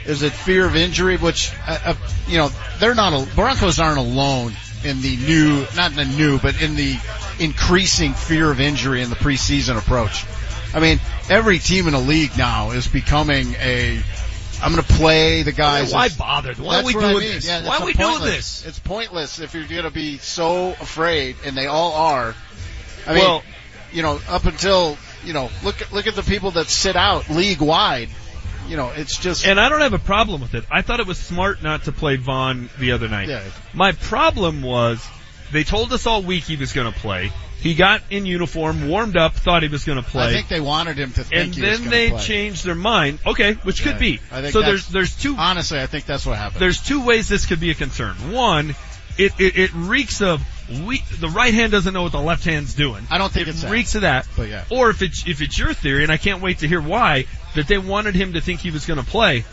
is 0.06 0.24
it 0.24 0.32
fear 0.32 0.66
of 0.66 0.76
injury? 0.76 1.18
Which 1.18 1.52
uh, 1.68 1.78
uh, 1.86 1.94
you 2.28 2.38
know, 2.38 2.50
they're 2.80 2.96
not. 2.96 3.14
A, 3.14 3.36
Broncos 3.36 3.80
aren't 3.80 3.98
alone 4.00 4.54
in 4.84 5.02
the 5.02 5.16
new, 5.18 5.66
not 5.76 5.92
in 5.92 5.98
the 5.98 6.06
new, 6.06 6.40
but 6.40 6.62
in 6.62 6.76
the 6.76 6.98
increasing 7.40 8.14
fear 8.14 8.50
of 8.52 8.60
injury 8.60 9.02
in 9.02 9.10
the 9.10 9.16
preseason 9.16 9.78
approach. 9.78 10.26
I 10.74 10.80
mean, 10.80 11.00
every 11.30 11.60
team 11.60 11.88
in 11.88 11.94
the 11.94 12.00
league 12.00 12.38
now 12.38 12.72
is 12.72 12.88
becoming 12.88 13.54
a. 13.60 14.02
I'm 14.62 14.72
going 14.74 14.84
to 14.84 14.94
play 14.94 15.44
the 15.44 15.52
guys. 15.52 15.94
Why 15.94 16.06
as- 16.08 16.18
bother? 16.18 16.54
Why 16.56 16.80
are 16.82 16.84
we 16.84 16.96
what 16.96 17.04
I 17.04 17.12
doing 17.12 17.24
mean. 17.26 17.34
this? 17.34 17.48
Yeah, 17.48 17.68
Why 17.68 17.78
are 17.78 17.86
we 17.86 17.94
doing 17.94 18.22
this? 18.22 18.66
It's 18.66 18.80
pointless 18.80 19.40
if 19.40 19.54
you're 19.54 19.68
going 19.68 19.84
to 19.84 19.92
be 19.92 20.18
so 20.18 20.70
afraid, 20.72 21.36
and 21.46 21.56
they 21.56 21.68
all 21.68 21.94
are. 21.94 22.36
I 23.06 23.14
mean, 23.14 23.24
Well- 23.24 23.44
you 23.92 24.02
know, 24.02 24.20
up 24.28 24.46
until 24.46 24.98
you 25.24 25.34
know, 25.34 25.50
look 25.64 25.92
look 25.92 26.08
at 26.08 26.16
the 26.16 26.24
people 26.24 26.52
that 26.52 26.68
sit 26.68 26.96
out 26.96 27.30
league 27.30 27.62
wide. 27.62 28.10
You 28.68 28.78
know, 28.78 28.92
it's 28.96 29.18
just 29.18 29.46
And 29.46 29.60
I 29.60 29.70
don't 29.70 29.82
have 29.82 29.94
a 29.94 30.00
problem 30.00 30.42
with 30.42 30.54
it. 30.54 30.66
I 30.72 30.82
thought 30.82 31.00
it 31.00 31.08
was 31.08 31.18
smart 31.18 31.64
not 31.64 31.84
to 31.86 31.92
play 31.92 32.16
Von 32.18 32.70
the 32.80 32.92
other 32.92 33.08
night. 33.08 33.30
Yeah. 33.30 33.44
My 33.74 33.92
problem 33.94 34.62
was 34.62 35.06
they 35.52 35.64
told 35.64 35.94
us 35.94 36.06
all 36.06 36.22
week 36.22 36.44
he 36.44 36.56
was 36.58 36.74
going 36.74 36.92
to 36.92 37.00
play. 37.00 37.32
He 37.60 37.74
got 37.74 38.04
in 38.12 38.26
uniform, 38.28 38.88
warmed 38.88 39.18
up, 39.18 39.34
thought 39.34 39.64
he 39.64 39.70
was 39.70 39.84
going 39.84 40.02
to 40.02 40.08
play. 40.08 40.28
I 40.28 40.32
think 40.32 40.48
they 40.48 40.62
wanted 40.62 40.98
him 41.00 41.12
to 41.14 41.24
think 41.24 41.34
and 41.46 41.56
he 41.56 41.62
was 41.62 41.80
then 41.80 41.90
they 41.90 42.10
play. 42.12 42.20
changed 42.22 42.64
their 42.66 42.76
mind. 42.76 43.18
Okay, 43.26 43.54
which 43.54 43.84
Yeah, 43.84 43.92
could 43.92 44.00
be. 44.00 44.20
I 44.32 44.42
think 44.42 44.54
so 44.54 44.62
there's 44.62 44.88
there's 44.90 45.16
two 45.18 45.36
Honestly, 45.36 45.80
I 45.80 45.88
think 45.88 46.06
that's 46.06 46.26
what 46.26 46.38
happened. 46.38 46.62
there's 46.62 46.82
two 46.82 47.04
ways 47.04 47.28
this 47.28 47.46
could 47.48 47.60
be 47.60 47.72
a 47.72 47.74
concern. 47.74 48.32
One, 48.32 48.76
it 49.18 49.34
it, 49.40 49.58
it 49.58 49.72
reeks 49.74 50.22
of 50.22 50.44
we 50.86 51.02
the 51.20 51.30
right 51.30 51.54
hand 51.54 51.72
doesn't 51.72 51.94
know 51.96 52.04
what 52.04 52.12
the 52.12 52.22
left 52.22 52.44
hand's 52.46 52.76
doing. 52.76 53.08
I 53.10 53.18
don't 53.18 53.32
think 53.32 53.48
it 53.48 53.52
it's 53.52 53.62
that. 53.64 53.72
reeks 53.72 53.96
of 53.96 54.02
that. 54.02 54.28
But 54.38 54.50
yeah. 54.50 54.66
Or 54.70 54.92
if 54.92 55.02
it's 55.02 55.28
if 55.28 55.42
it's 55.42 55.58
your 55.58 55.74
theory, 55.74 56.04
and 56.04 56.12
I 56.12 56.18
can't 56.18 56.44
wait 56.44 56.60
to 56.60 56.68
hear 56.68 56.82
why 56.82 57.26
that 57.58 57.68
they 57.68 57.78
wanted 57.78 58.16
him 58.16 58.34
to 58.34 58.42
think 58.42 58.62
he 58.62 58.72
was 58.72 58.86
going 58.86 59.00
to 59.00 59.06
play. 59.06 59.46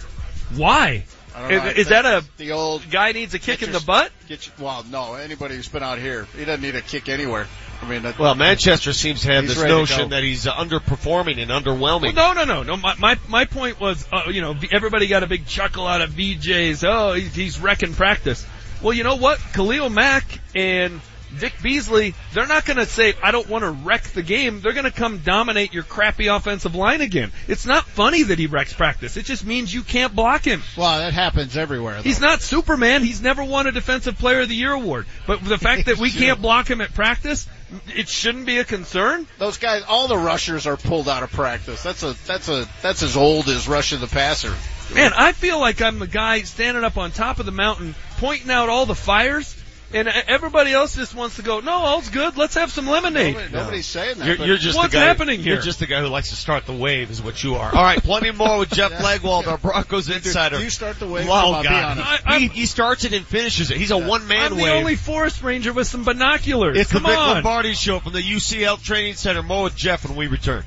Why? 0.54 1.04
I 1.34 1.40
don't 1.40 1.50
know, 1.50 1.70
Is, 1.70 1.78
is 1.78 1.88
that 1.88 2.04
a 2.04 2.24
the 2.36 2.52
old 2.52 2.88
guy 2.90 3.10
needs 3.12 3.34
a 3.34 3.40
kick 3.40 3.60
get 3.60 3.68
in 3.68 3.72
the 3.72 3.80
butt? 3.80 4.12
Get 4.28 4.46
you, 4.46 4.52
well, 4.60 4.84
no. 4.88 5.14
Anybody 5.14 5.56
who's 5.56 5.66
been 5.68 5.82
out 5.82 5.98
here, 5.98 6.28
he 6.36 6.44
doesn't 6.44 6.62
need 6.62 6.76
a 6.76 6.80
kick 6.80 7.08
anywhere. 7.08 7.48
I 7.82 7.88
mean, 7.88 8.02
that, 8.02 8.18
Well, 8.18 8.36
Manchester 8.36 8.92
seems 8.92 9.22
to 9.22 9.32
have 9.32 9.44
He's 9.44 9.56
this 9.56 9.64
notion 9.64 10.10
that 10.10 10.22
he's 10.22 10.46
uh, 10.46 10.54
underperforming 10.54 11.42
and 11.42 11.50
underwhelming. 11.50 12.14
Well, 12.14 12.34
no, 12.34 12.44
no, 12.44 12.44
no, 12.44 12.62
no. 12.62 12.76
My 12.76 12.94
my 12.98 13.18
my 13.28 13.44
point 13.46 13.80
was, 13.80 14.06
uh, 14.12 14.30
you 14.30 14.42
know, 14.42 14.54
everybody 14.70 15.08
got 15.08 15.24
a 15.24 15.26
big 15.26 15.46
chuckle 15.46 15.86
out 15.86 16.02
of 16.02 16.10
VJ's. 16.10 16.84
Oh, 16.84 17.14
he's, 17.14 17.34
he's 17.34 17.60
wrecking 17.60 17.94
practice. 17.94 18.46
Well, 18.80 18.92
you 18.92 19.02
know 19.02 19.16
what? 19.16 19.38
Khalil 19.54 19.90
Mack 19.90 20.40
and 20.54 21.00
Vic 21.34 21.54
Beasley, 21.62 22.14
they're 22.32 22.46
not 22.46 22.64
going 22.64 22.76
to 22.76 22.86
say, 22.86 23.14
I 23.22 23.30
don't 23.30 23.48
want 23.48 23.64
to 23.64 23.70
wreck 23.70 24.04
the 24.04 24.22
game. 24.22 24.60
They're 24.60 24.72
going 24.72 24.84
to 24.84 24.90
come 24.90 25.18
dominate 25.18 25.72
your 25.72 25.82
crappy 25.82 26.28
offensive 26.28 26.74
line 26.74 27.00
again. 27.00 27.32
It's 27.48 27.66
not 27.66 27.84
funny 27.86 28.22
that 28.24 28.38
he 28.38 28.46
wrecks 28.46 28.72
practice. 28.72 29.16
It 29.16 29.24
just 29.24 29.44
means 29.44 29.72
you 29.72 29.82
can't 29.82 30.14
block 30.14 30.44
him. 30.44 30.62
well, 30.76 30.98
that 30.98 31.12
happens 31.12 31.56
everywhere. 31.56 31.96
Though. 31.96 32.02
He's 32.02 32.20
not 32.20 32.40
Superman. 32.40 33.02
He's 33.02 33.20
never 33.20 33.44
won 33.44 33.66
a 33.66 33.72
Defensive 33.72 34.18
Player 34.18 34.40
of 34.40 34.48
the 34.48 34.54
Year 34.54 34.72
award. 34.72 35.06
But 35.26 35.44
the 35.44 35.58
fact 35.58 35.86
that 35.86 35.98
we 35.98 36.10
can't 36.12 36.40
block 36.40 36.68
him 36.70 36.80
at 36.80 36.94
practice, 36.94 37.48
it 37.94 38.08
shouldn't 38.08 38.46
be 38.46 38.58
a 38.58 38.64
concern. 38.64 39.26
Those 39.38 39.58
guys, 39.58 39.82
all 39.88 40.08
the 40.08 40.18
rushers 40.18 40.66
are 40.66 40.76
pulled 40.76 41.08
out 41.08 41.22
of 41.22 41.32
practice. 41.32 41.82
That's 41.82 42.02
a 42.02 42.12
that's 42.26 42.48
a 42.48 42.68
that's 42.82 43.02
as 43.02 43.16
old 43.16 43.48
as 43.48 43.66
rushing 43.66 44.00
the 44.00 44.06
passer. 44.06 44.54
Man, 44.94 45.12
I 45.16 45.32
feel 45.32 45.58
like 45.58 45.80
I'm 45.80 45.98
the 45.98 46.06
guy 46.06 46.42
standing 46.42 46.84
up 46.84 46.98
on 46.98 47.10
top 47.10 47.40
of 47.40 47.46
the 47.46 47.52
mountain, 47.52 47.94
pointing 48.18 48.50
out 48.50 48.68
all 48.68 48.86
the 48.86 48.94
fires, 48.94 49.56
and 49.92 50.08
everybody 50.08 50.72
else 50.72 50.96
just 50.96 51.14
wants 51.14 51.36
to 51.36 51.42
go, 51.42 51.60
no, 51.60 51.72
all's 51.72 52.08
good, 52.08 52.36
let's 52.36 52.54
have 52.54 52.72
some 52.72 52.86
lemonade. 52.88 53.34
Nobody, 53.34 53.52
nobody's 53.52 53.86
saying 53.86 54.18
that. 54.18 54.26
You're, 54.26 54.46
you're 54.48 54.56
just 54.56 54.76
What's 54.76 54.92
the 54.92 54.98
guy, 54.98 55.04
happening 55.04 55.40
here? 55.40 55.54
You're 55.54 55.62
just 55.62 55.78
the 55.78 55.86
guy 55.86 56.00
who 56.00 56.08
likes 56.08 56.30
to 56.30 56.36
start 56.36 56.66
the 56.66 56.72
wave, 56.72 57.10
is 57.10 57.22
what 57.22 57.42
you 57.44 57.54
are. 57.56 57.74
All 57.74 57.82
right, 57.82 58.02
plenty 58.02 58.32
more 58.32 58.58
with 58.58 58.70
Jeff 58.70 58.92
Legwold, 59.02 59.46
our 59.46 59.58
Broncos 59.58 60.08
insider. 60.08 60.60
you 60.60 60.70
start 60.70 60.98
the 60.98 61.06
wave, 61.06 61.26
Oh 61.28 61.62
God. 61.62 61.98
I- 62.26 62.38
he, 62.38 62.48
he 62.48 62.66
starts 62.66 63.04
it 63.04 63.12
and 63.12 63.24
finishes 63.24 63.70
it. 63.70 63.76
He's 63.76 63.90
a 63.92 63.98
one 63.98 64.26
man 64.26 64.52
I'm 64.52 64.56
wave. 64.56 64.64
the 64.64 64.72
only 64.72 64.96
forest 64.96 65.42
ranger 65.42 65.72
with 65.72 65.86
some 65.86 66.02
binoculars. 66.04 66.76
it's 66.78 66.90
Come 66.90 67.02
the 67.04 67.10
Vic 67.10 67.18
on. 67.18 67.28
Lombardi 67.34 67.74
show 67.74 68.00
from 68.00 68.12
the 68.12 68.22
UCL 68.22 68.82
Training 68.82 69.14
Center. 69.14 69.42
More 69.42 69.64
with 69.64 69.76
Jeff 69.76 70.04
when 70.08 70.16
we 70.16 70.26
return. 70.26 70.64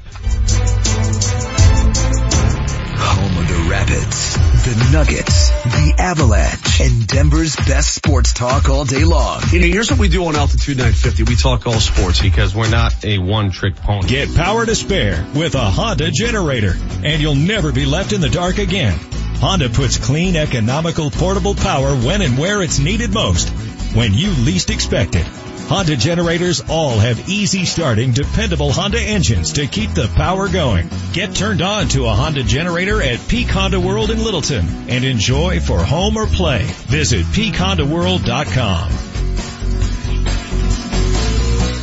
Home 3.68 3.82
of 3.82 3.88
the 3.88 3.96
Rapids, 3.96 4.34
the 4.66 4.90
Nuggets, 4.92 5.50
the 5.50 5.94
Avalanche, 5.98 6.82
and 6.82 7.08
Denver's 7.08 7.56
best 7.56 7.94
sports 7.94 8.34
talk 8.34 8.70
all 8.70 8.86
day 8.86 9.04
long. 9.04 9.42
You 9.52 9.60
know, 9.60 9.68
here's 9.68 9.92
what 9.92 10.00
we 10.00 10.10
do 10.10 10.26
on 10.26 10.36
Altitude 10.36 10.78
950. 10.78 11.24
We 11.24 11.36
talk 11.36 11.68
all 11.68 11.80
sports 11.80 12.22
because 12.22 12.56
we're 12.56 12.70
not 12.70 13.04
a 13.04 13.18
one-trick 13.18 13.76
pony. 13.78 14.08
Get 14.08 14.36
power 14.36 14.66
to 14.66 14.76
spare 14.76 15.26
with 15.36 15.56
a 15.56 15.66
Honda 15.66 16.12
generator, 16.12 16.76
and 17.04 17.22
you'll 17.22 17.36
never 17.36 17.72
be 17.72 17.86
left 17.86 18.14
in 18.14 18.22
the 18.22 18.30
dark 18.30 18.58
again. 18.58 18.98
Honda 19.40 19.70
puts 19.70 19.98
clean, 19.98 20.36
economical, 20.36 21.12
portable 21.12 21.56
power 21.56 21.96
when 21.96 22.22
and 22.22 22.38
where 22.38 22.62
it's 22.62 22.80
needed 22.80 23.14
most, 23.14 23.50
when 23.96 24.14
you 24.14 24.32
least 24.32 24.70
expect 24.70 25.16
it. 25.16 25.28
Honda 25.68 25.98
generators 25.98 26.62
all 26.70 26.98
have 26.98 27.28
easy 27.28 27.66
starting, 27.66 28.14
dependable 28.14 28.72
Honda 28.72 29.02
engines 29.02 29.52
to 29.54 29.68
keep 29.68 29.92
the 29.92 30.08
power 30.16 30.48
going. 30.48 30.90
Get 31.12 31.36
turned 31.36 31.62
on 31.62 31.90
to 31.90 32.06
a 32.06 32.14
Honda 32.14 32.44
generator 32.44 33.02
at 33.02 33.28
Peak 33.28 33.50
Honda 33.50 33.78
World 33.78 34.10
in 34.10 34.24
Littleton 34.24 34.66
and 34.90 35.04
enjoy 35.04 35.60
for 35.60 35.84
home 35.84 36.16
or 36.16 36.26
play. 36.26 36.64
Visit 36.64 37.26
peakhondaworld.com. 37.26 38.92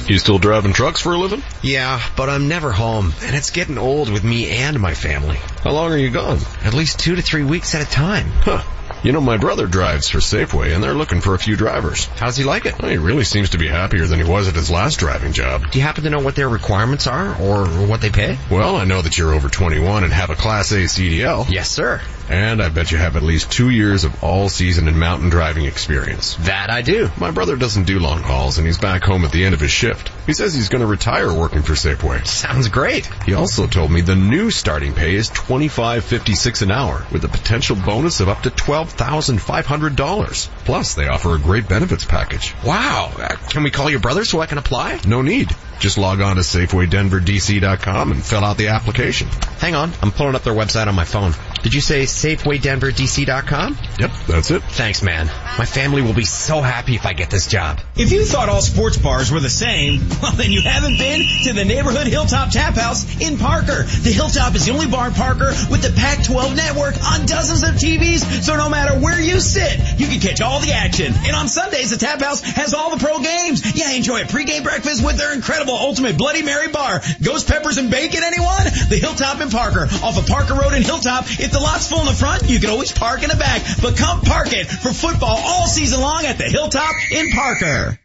You 0.08 0.18
still 0.18 0.38
driving 0.38 0.72
trucks 0.72 1.00
for 1.00 1.12
a 1.12 1.18
living? 1.18 1.42
Yeah, 1.62 2.02
but 2.16 2.30
I'm 2.30 2.48
never 2.48 2.72
home, 2.72 3.12
and 3.22 3.36
it's 3.36 3.50
getting 3.50 3.76
old 3.76 4.10
with 4.10 4.24
me 4.24 4.50
and 4.50 4.80
my 4.80 4.94
family. 4.94 5.36
How 5.62 5.72
long 5.72 5.92
are 5.92 5.98
you 5.98 6.10
gone? 6.10 6.38
At 6.62 6.72
least 6.72 7.00
two 7.00 7.16
to 7.16 7.22
three 7.22 7.44
weeks 7.44 7.74
at 7.74 7.86
a 7.86 7.90
time. 7.90 8.26
Huh. 8.30 8.62
You 9.04 9.12
know, 9.12 9.20
my 9.20 9.36
brother 9.36 9.66
drives 9.66 10.08
for 10.08 10.16
Safeway 10.16 10.74
and 10.74 10.82
they're 10.82 10.94
looking 10.94 11.20
for 11.20 11.34
a 11.34 11.38
few 11.38 11.56
drivers. 11.56 12.06
How's 12.06 12.38
he 12.38 12.44
like 12.44 12.64
it? 12.64 12.80
Well, 12.80 12.90
he 12.90 12.96
really 12.96 13.24
seems 13.24 13.50
to 13.50 13.58
be 13.58 13.68
happier 13.68 14.06
than 14.06 14.18
he 14.18 14.24
was 14.24 14.48
at 14.48 14.54
his 14.54 14.70
last 14.70 14.98
driving 14.98 15.34
job. 15.34 15.70
Do 15.70 15.78
you 15.78 15.84
happen 15.84 16.04
to 16.04 16.10
know 16.10 16.20
what 16.20 16.36
their 16.36 16.48
requirements 16.48 17.06
are, 17.06 17.38
or 17.38 17.66
what 17.86 18.00
they 18.00 18.08
pay? 18.08 18.38
Well, 18.50 18.76
I 18.76 18.86
know 18.86 19.02
that 19.02 19.18
you're 19.18 19.34
over 19.34 19.50
21 19.50 20.04
and 20.04 20.12
have 20.14 20.30
a 20.30 20.34
Class 20.34 20.72
A 20.72 20.84
CDL. 20.84 21.50
Yes, 21.50 21.70
sir. 21.70 22.00
And 22.28 22.62
I 22.62 22.68
bet 22.68 22.90
you 22.90 22.98
have 22.98 23.16
at 23.16 23.22
least 23.22 23.52
two 23.52 23.70
years 23.70 24.04
of 24.04 24.24
all 24.24 24.48
season 24.48 24.88
and 24.88 24.98
mountain 24.98 25.30
driving 25.30 25.66
experience. 25.66 26.36
That 26.36 26.70
I 26.70 26.82
do. 26.82 27.10
My 27.18 27.30
brother 27.30 27.56
doesn't 27.56 27.84
do 27.86 27.98
long 27.98 28.22
hauls 28.22 28.58
and 28.58 28.66
he's 28.66 28.78
back 28.78 29.02
home 29.04 29.24
at 29.24 29.32
the 29.32 29.44
end 29.44 29.54
of 29.54 29.60
his 29.60 29.70
shift. 29.70 30.10
He 30.26 30.32
says 30.32 30.54
he's 30.54 30.68
going 30.68 30.80
to 30.80 30.86
retire 30.86 31.32
working 31.32 31.62
for 31.62 31.74
Safeway. 31.74 32.26
Sounds 32.26 32.68
great. 32.68 33.06
He 33.24 33.34
also 33.34 33.66
told 33.66 33.90
me 33.90 34.00
the 34.00 34.16
new 34.16 34.50
starting 34.50 34.94
pay 34.94 35.14
is 35.14 35.30
$25.56 35.30 36.62
an 36.62 36.70
hour 36.70 37.06
with 37.12 37.24
a 37.24 37.28
potential 37.28 37.76
bonus 37.76 38.20
of 38.20 38.28
up 38.28 38.42
to 38.42 38.50
$12,500. 38.50 40.48
Plus, 40.64 40.94
they 40.94 41.08
offer 41.08 41.34
a 41.34 41.38
great 41.38 41.68
benefits 41.68 42.04
package. 42.04 42.54
Wow. 42.64 43.12
Uh, 43.18 43.36
can 43.50 43.62
we 43.62 43.70
call 43.70 43.90
your 43.90 44.00
brother 44.00 44.24
so 44.24 44.40
I 44.40 44.46
can 44.46 44.58
apply? 44.58 45.00
No 45.06 45.22
need. 45.22 45.54
Just 45.78 45.98
log 45.98 46.20
on 46.20 46.36
to 46.36 46.42
SafewayDenverDC.com 46.42 48.12
and 48.12 48.24
fill 48.24 48.44
out 48.44 48.56
the 48.56 48.68
application. 48.68 49.28
Hang 49.58 49.74
on. 49.74 49.92
I'm 50.00 50.12
pulling 50.12 50.34
up 50.34 50.42
their 50.42 50.54
website 50.54 50.86
on 50.86 50.94
my 50.94 51.04
phone. 51.04 51.32
Did 51.64 51.72
you 51.72 51.80
say 51.80 52.02
SafewayDenverDC.com? 52.02 53.78
Yep, 53.98 54.10
that's 54.28 54.50
it. 54.50 54.62
Thanks, 54.64 55.02
man. 55.02 55.28
My 55.56 55.64
family 55.64 56.02
will 56.02 56.12
be 56.12 56.26
so 56.26 56.60
happy 56.60 56.94
if 56.94 57.06
I 57.06 57.14
get 57.14 57.30
this 57.30 57.46
job. 57.46 57.80
If 57.96 58.12
you 58.12 58.26
thought 58.26 58.50
all 58.50 58.60
sports 58.60 58.98
bars 58.98 59.32
were 59.32 59.40
the 59.40 59.48
same, 59.48 60.00
well 60.22 60.32
then 60.32 60.52
you 60.52 60.60
haven't 60.60 60.98
been 60.98 61.22
to 61.44 61.54
the 61.54 61.64
neighborhood 61.64 62.06
Hilltop 62.06 62.50
Tap 62.50 62.74
House 62.74 63.18
in 63.18 63.38
Parker. 63.38 63.84
The 63.84 64.12
Hilltop 64.12 64.54
is 64.54 64.66
the 64.66 64.72
only 64.72 64.88
bar 64.88 65.08
in 65.08 65.14
Parker 65.14 65.54
with 65.70 65.80
the 65.80 65.90
Pac-12 65.96 66.54
network 66.54 67.02
on 67.02 67.24
dozens 67.24 67.62
of 67.62 67.76
TVs, 67.80 68.42
so 68.42 68.56
no 68.56 68.68
matter 68.68 69.00
where 69.00 69.18
you 69.18 69.40
sit, 69.40 69.98
you 69.98 70.06
can 70.06 70.20
catch 70.20 70.42
all 70.42 70.60
the 70.60 70.72
action. 70.72 71.14
And 71.24 71.34
on 71.34 71.48
Sundays, 71.48 71.92
the 71.92 71.96
Tap 71.96 72.20
House 72.20 72.42
has 72.42 72.74
all 72.74 72.94
the 72.94 73.02
pro 73.02 73.20
games. 73.20 73.74
Yeah, 73.74 73.90
enjoy 73.92 74.20
a 74.20 74.24
pregame 74.26 74.64
breakfast 74.64 75.02
with 75.02 75.16
their 75.16 75.32
incredible 75.32 75.72
Ultimate 75.72 76.18
Bloody 76.18 76.42
Mary 76.42 76.68
bar. 76.68 77.00
Ghost 77.22 77.48
peppers 77.48 77.78
and 77.78 77.90
bacon, 77.90 78.20
anyone? 78.22 78.64
The 78.90 78.98
Hilltop 79.00 79.40
in 79.40 79.48
Parker, 79.48 79.88
off 80.04 80.18
of 80.18 80.26
Parker 80.26 80.52
Road 80.52 80.74
in 80.74 80.82
Hilltop. 80.82 81.24
If 81.40 81.53
the 81.54 81.60
lot's 81.60 81.88
full 81.88 82.00
in 82.00 82.06
the 82.06 82.12
front, 82.12 82.50
you 82.50 82.58
can 82.58 82.68
always 82.68 82.92
park 82.92 83.22
in 83.22 83.30
the 83.30 83.36
back. 83.36 83.62
But 83.80 83.96
come 83.96 84.20
park 84.20 84.52
it 84.52 84.66
for 84.66 84.92
football 84.92 85.38
all 85.38 85.66
season 85.66 86.00
long 86.00 86.26
at 86.26 86.36
the 86.36 86.44
Hilltop 86.44 86.94
in 87.12 87.30
Parker. 87.30 87.98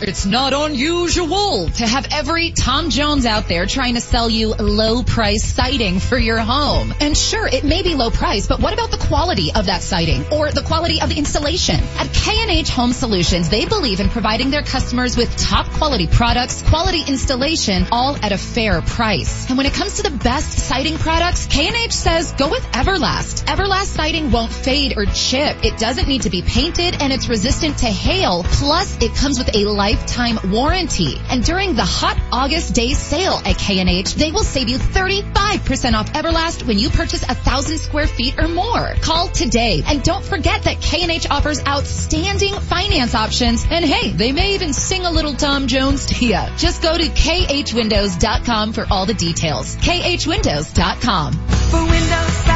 It's 0.00 0.26
not 0.26 0.52
unusual 0.52 1.68
to 1.68 1.86
have 1.86 2.08
every 2.10 2.50
Tom 2.50 2.90
Jones 2.90 3.26
out 3.26 3.48
there 3.48 3.64
trying 3.64 3.94
to 3.94 4.00
sell 4.00 4.28
you 4.28 4.48
low 4.48 5.04
price 5.04 5.44
siding 5.44 6.00
for 6.00 6.18
your 6.18 6.38
home. 6.38 6.92
And 7.00 7.16
sure, 7.16 7.46
it 7.46 7.62
may 7.62 7.82
be 7.82 7.94
low 7.94 8.10
price, 8.10 8.48
but 8.48 8.60
what 8.60 8.74
about 8.74 8.90
the 8.90 8.98
quality 8.98 9.52
of 9.54 9.66
that 9.66 9.82
siding 9.82 10.26
or 10.32 10.50
the 10.50 10.62
quality 10.62 11.00
of 11.00 11.10
the 11.10 11.16
installation? 11.16 11.76
At 11.96 12.12
K&H 12.12 12.70
Home 12.70 12.92
Solutions, 12.92 13.48
they 13.48 13.66
believe 13.66 14.00
in 14.00 14.08
providing 14.08 14.50
their 14.50 14.62
customers 14.62 15.16
with 15.16 15.34
top 15.36 15.70
quality 15.70 16.08
products, 16.08 16.62
quality 16.62 17.02
installation, 17.06 17.86
all 17.92 18.16
at 18.16 18.32
a 18.32 18.38
fair 18.38 18.82
price. 18.82 19.48
And 19.48 19.56
when 19.56 19.66
it 19.66 19.74
comes 19.74 19.94
to 19.94 20.02
the 20.02 20.16
best 20.16 20.58
siding 20.58 20.98
products, 20.98 21.46
K&H 21.46 21.92
says 21.92 22.32
go 22.32 22.50
with 22.50 22.64
Everlast. 22.72 23.44
Everlast 23.44 23.94
siding 23.94 24.32
won't 24.32 24.52
fade 24.52 24.98
or 24.98 25.06
chip. 25.06 25.64
It 25.64 25.78
doesn't 25.78 26.08
need 26.08 26.22
to 26.22 26.30
be 26.30 26.42
painted 26.42 27.00
and 27.00 27.12
it's 27.12 27.28
resistant 27.28 27.78
to 27.78 27.86
hail. 27.86 28.42
Plus, 28.44 29.00
it 29.00 29.14
comes 29.14 29.38
with 29.38 29.54
a 29.54 29.64
lifetime 29.84 30.38
warranty. 30.50 31.20
And 31.28 31.44
during 31.44 31.74
the 31.74 31.84
hot 31.84 32.18
August 32.32 32.74
day 32.74 32.94
sale 32.94 33.38
at 33.44 33.58
K&H, 33.58 34.14
they 34.14 34.32
will 34.32 34.42
save 34.42 34.70
you 34.70 34.78
35% 34.78 35.92
off 35.92 36.10
Everlast 36.14 36.66
when 36.66 36.78
you 36.78 36.88
purchase 36.88 37.22
a 37.22 37.34
thousand 37.34 37.76
square 37.76 38.06
feet 38.06 38.38
or 38.38 38.48
more. 38.48 38.94
Call 39.02 39.28
today. 39.28 39.82
And 39.86 40.02
don't 40.02 40.24
forget 40.24 40.62
that 40.62 40.80
K&H 40.80 41.28
offers 41.30 41.62
outstanding 41.66 42.54
finance 42.54 43.14
options. 43.14 43.66
And 43.70 43.84
hey, 43.84 44.12
they 44.12 44.32
may 44.32 44.54
even 44.54 44.72
sing 44.72 45.04
a 45.04 45.10
little 45.10 45.34
Tom 45.34 45.66
Jones 45.66 46.06
to 46.06 46.24
you. 46.24 46.40
Just 46.56 46.82
go 46.82 46.96
to 46.96 47.04
khwindows.com 47.04 48.72
for 48.72 48.86
all 48.90 49.04
the 49.04 49.12
details. 49.12 49.76
khwindows.com. 49.76 51.32
For 51.34 51.84
window 51.84 52.53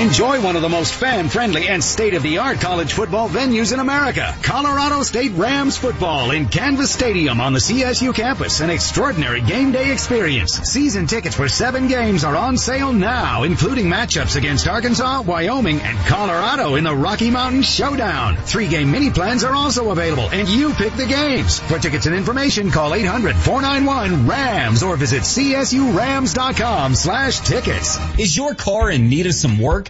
Enjoy 0.00 0.40
one 0.40 0.56
of 0.56 0.62
the 0.62 0.68
most 0.70 0.94
fan-friendly 0.94 1.68
and 1.68 1.84
state-of-the-art 1.84 2.58
college 2.58 2.94
football 2.94 3.28
venues 3.28 3.74
in 3.74 3.80
America. 3.80 4.34
Colorado 4.42 5.02
State 5.02 5.32
Rams 5.32 5.76
football 5.76 6.30
in 6.30 6.48
Canvas 6.48 6.90
Stadium 6.90 7.38
on 7.38 7.52
the 7.52 7.58
CSU 7.58 8.14
campus. 8.14 8.60
An 8.60 8.70
extraordinary 8.70 9.42
game 9.42 9.72
day 9.72 9.92
experience. 9.92 10.54
Season 10.54 11.06
tickets 11.06 11.36
for 11.36 11.50
seven 11.50 11.86
games 11.86 12.24
are 12.24 12.34
on 12.34 12.56
sale 12.56 12.94
now, 12.94 13.42
including 13.42 13.88
matchups 13.88 14.36
against 14.36 14.66
Arkansas, 14.66 15.20
Wyoming, 15.20 15.82
and 15.82 15.98
Colorado 16.06 16.76
in 16.76 16.84
the 16.84 16.96
Rocky 16.96 17.30
Mountain 17.30 17.60
Showdown. 17.60 18.36
Three-game 18.36 18.90
mini 18.90 19.10
plans 19.10 19.44
are 19.44 19.52
also 19.52 19.90
available, 19.90 20.30
and 20.30 20.48
you 20.48 20.72
pick 20.72 20.94
the 20.94 21.04
games. 21.04 21.58
For 21.60 21.78
tickets 21.78 22.06
and 22.06 22.14
information, 22.14 22.70
call 22.70 22.92
800-491-RAMS 22.92 24.82
or 24.82 24.96
visit 24.96 25.24
csurams.com 25.24 26.94
slash 26.94 27.40
tickets. 27.40 27.98
Is 28.18 28.34
your 28.34 28.54
car 28.54 28.90
in 28.90 29.10
need 29.10 29.26
of 29.26 29.34
some 29.34 29.58
work? 29.58 29.89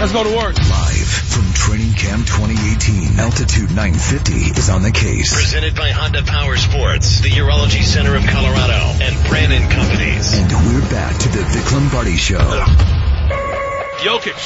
Let's 0.00 0.12
go 0.12 0.24
to 0.24 0.34
work. 0.34 0.56
Live 0.56 1.12
from 1.28 1.52
Training 1.52 1.92
Camp 1.92 2.24
2018, 2.24 3.20
Altitude 3.20 3.68
950 3.68 4.32
is 4.56 4.70
on 4.70 4.80
the 4.80 4.92
case. 4.92 5.28
Presented 5.28 5.76
by 5.76 5.90
Honda 5.90 6.22
Power 6.22 6.56
Sports, 6.56 7.20
the 7.20 7.28
Urology 7.28 7.84
Center 7.84 8.16
of 8.16 8.24
Colorado, 8.24 8.96
and 8.96 9.12
Brannan 9.28 9.68
Companies. 9.68 10.32
And 10.40 10.48
we're 10.48 10.88
back 10.88 11.20
to 11.20 11.28
the 11.28 11.44
Vic 11.44 11.70
Lombardi 11.70 12.16
Show. 12.16 12.40
Jokic 14.00 14.40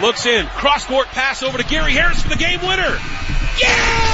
looks 0.00 0.24
in, 0.24 0.46
cross 0.56 0.86
court 0.86 1.08
pass 1.08 1.42
over 1.42 1.58
to 1.58 1.64
Gary 1.64 1.92
Harris 1.92 2.22
for 2.22 2.30
the 2.30 2.40
game 2.40 2.60
winner. 2.64 2.96
Yeah! 3.60 4.08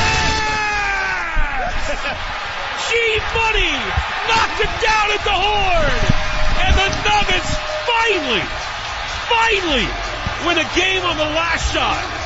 G 2.90 2.98
Money 3.30 3.78
knocked 4.26 4.58
it 4.58 4.74
down 4.82 5.06
at 5.14 5.22
the 5.22 5.38
horn, 5.38 6.02
and 6.66 6.74
the 6.74 6.90
Nuggets 7.06 7.50
finally, 7.86 8.63
finally 9.28 9.86
win 10.46 10.58
a 10.58 10.68
game 10.74 11.04
on 11.04 11.16
the 11.16 11.24
last 11.24 11.72
shot. 11.72 12.20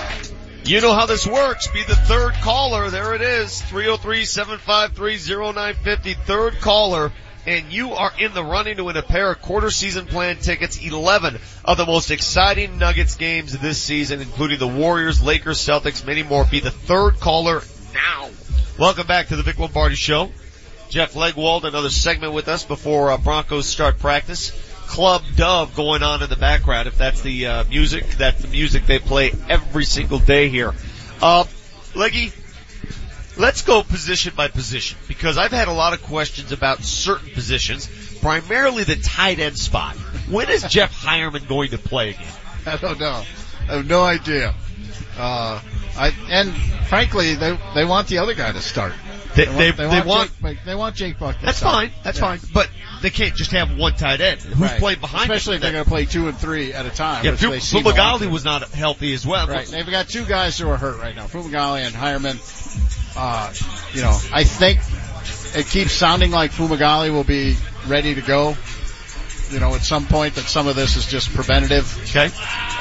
You 0.64 0.80
know 0.82 0.92
how 0.92 1.06
this 1.06 1.26
works. 1.26 1.66
Be 1.68 1.82
the 1.82 1.94
third 1.94 2.34
caller. 2.34 2.90
There 2.90 3.14
it 3.14 3.22
is. 3.22 3.62
303-753-0950. 3.62 6.16
Third 6.24 6.60
caller. 6.60 7.10
And 7.46 7.72
you 7.72 7.92
are 7.92 8.12
in 8.18 8.34
the 8.34 8.44
running 8.44 8.76
to 8.76 8.84
win 8.84 8.98
a 8.98 9.02
pair 9.02 9.32
of 9.32 9.40
quarter 9.40 9.70
season 9.70 10.04
plan 10.04 10.36
tickets. 10.36 10.84
11 10.84 11.38
of 11.64 11.78
the 11.78 11.86
most 11.86 12.10
exciting 12.10 12.76
Nuggets 12.76 13.14
games 13.14 13.58
this 13.58 13.82
season, 13.82 14.20
including 14.20 14.58
the 14.58 14.68
Warriors, 14.68 15.22
Lakers, 15.22 15.58
Celtics, 15.58 16.04
many 16.04 16.22
more. 16.22 16.44
Be 16.44 16.60
the 16.60 16.70
third 16.70 17.18
caller 17.18 17.62
now. 17.94 18.28
Welcome 18.78 19.06
back 19.06 19.28
to 19.28 19.36
the 19.36 19.42
Vic 19.42 19.58
Lombardi 19.58 19.94
Show. 19.94 20.30
Jeff 20.90 21.14
Legwold, 21.14 21.64
another 21.64 21.88
segment 21.88 22.34
with 22.34 22.48
us 22.48 22.64
before 22.64 23.10
uh, 23.10 23.16
Broncos 23.16 23.64
start 23.66 23.98
practice. 23.98 24.52
Club 24.88 25.22
Dove 25.36 25.76
going 25.76 26.02
on 26.02 26.22
in 26.22 26.30
the 26.30 26.36
background. 26.36 26.88
If 26.88 26.96
that's 26.96 27.20
the 27.20 27.46
uh, 27.46 27.64
music, 27.64 28.06
that's 28.12 28.40
the 28.40 28.48
music 28.48 28.86
they 28.86 28.98
play 28.98 29.32
every 29.48 29.84
single 29.84 30.18
day 30.18 30.48
here. 30.48 30.74
Uh, 31.20 31.44
Leggy, 31.94 32.32
let's 33.36 33.62
go 33.62 33.82
position 33.82 34.32
by 34.34 34.48
position 34.48 34.98
because 35.06 35.36
I've 35.36 35.52
had 35.52 35.68
a 35.68 35.72
lot 35.72 35.92
of 35.92 36.02
questions 36.02 36.52
about 36.52 36.82
certain 36.82 37.30
positions, 37.30 37.86
primarily 38.20 38.84
the 38.84 38.96
tight 38.96 39.38
end 39.38 39.58
spot. 39.58 39.94
When 40.28 40.48
is 40.48 40.64
Jeff 40.64 40.92
Heuerman 41.04 41.46
going 41.46 41.70
to 41.70 41.78
play 41.78 42.10
again? 42.10 42.32
I 42.66 42.76
don't 42.78 42.98
know. 42.98 43.22
I 43.68 43.76
have 43.76 43.86
no 43.86 44.02
idea. 44.02 44.54
Uh, 45.18 45.60
I, 45.96 46.14
and 46.30 46.54
frankly, 46.86 47.34
they, 47.34 47.58
they 47.74 47.84
want 47.84 48.08
the 48.08 48.18
other 48.18 48.34
guy 48.34 48.52
to 48.52 48.60
start. 48.60 48.94
They, 49.38 49.44
they, 49.44 49.70
they, 49.70 49.86
want, 49.86 50.06
want 50.06 50.30
Jake, 50.42 50.58
they 50.64 50.74
want 50.74 50.96
Jake 50.96 51.18
Butt. 51.18 51.36
that's 51.42 51.60
fine. 51.60 51.92
That's 52.02 52.18
Yeah. 52.18 52.36
fine. 52.36 52.40
But 52.52 52.68
they 53.02 53.10
can't 53.10 53.34
just 53.36 53.52
have 53.52 53.76
one 53.76 53.94
tight 53.94 54.20
end. 54.20 54.40
Who's 54.40 54.58
Right. 54.58 54.78
playing 54.80 55.00
behind 55.00 55.30
Especially 55.30 55.56
if 55.56 55.62
they're 55.62 55.72
going 55.72 55.84
to 55.84 55.90
play 55.90 56.04
two 56.06 56.28
and 56.28 56.36
three 56.36 56.72
at 56.72 56.86
a 56.86 56.90
time. 56.90 57.24
Yeah, 57.24 57.30
which 57.32 57.40
they 57.40 57.60
seem 57.60 57.82
to 57.84 57.90
want 57.90 57.96
Fumagalli 57.98 58.30
was 58.30 58.44
not 58.44 58.68
healthy 58.70 59.14
as 59.14 59.24
well. 59.26 59.46
Right. 59.46 59.66
They've 59.66 59.88
got 59.88 60.08
two 60.08 60.24
guys 60.24 60.58
who 60.58 60.68
are 60.68 60.76
hurt 60.76 60.98
right 60.98 61.14
now, 61.14 61.26
Fumagalli 61.26 61.86
and 61.86 61.94
Heuerman. 61.94 63.16
Uh, 63.16 63.52
you 63.94 64.02
know, 64.02 64.16
I 64.32 64.44
think 64.44 64.80
it 65.56 65.66
keeps 65.66 65.92
sounding 65.92 66.30
like 66.30 66.50
Fumagalli 66.52 67.10
will 67.10 67.24
be 67.24 67.56
ready 67.86 68.14
to 68.14 68.20
go. 68.22 68.56
You 69.50 69.60
know, 69.60 69.74
at 69.74 69.80
some 69.82 70.04
point 70.06 70.34
that 70.34 70.44
some 70.44 70.68
of 70.68 70.76
this 70.76 70.96
is 70.96 71.06
just 71.06 71.32
preventative. 71.32 71.86
Okay. 72.10 72.28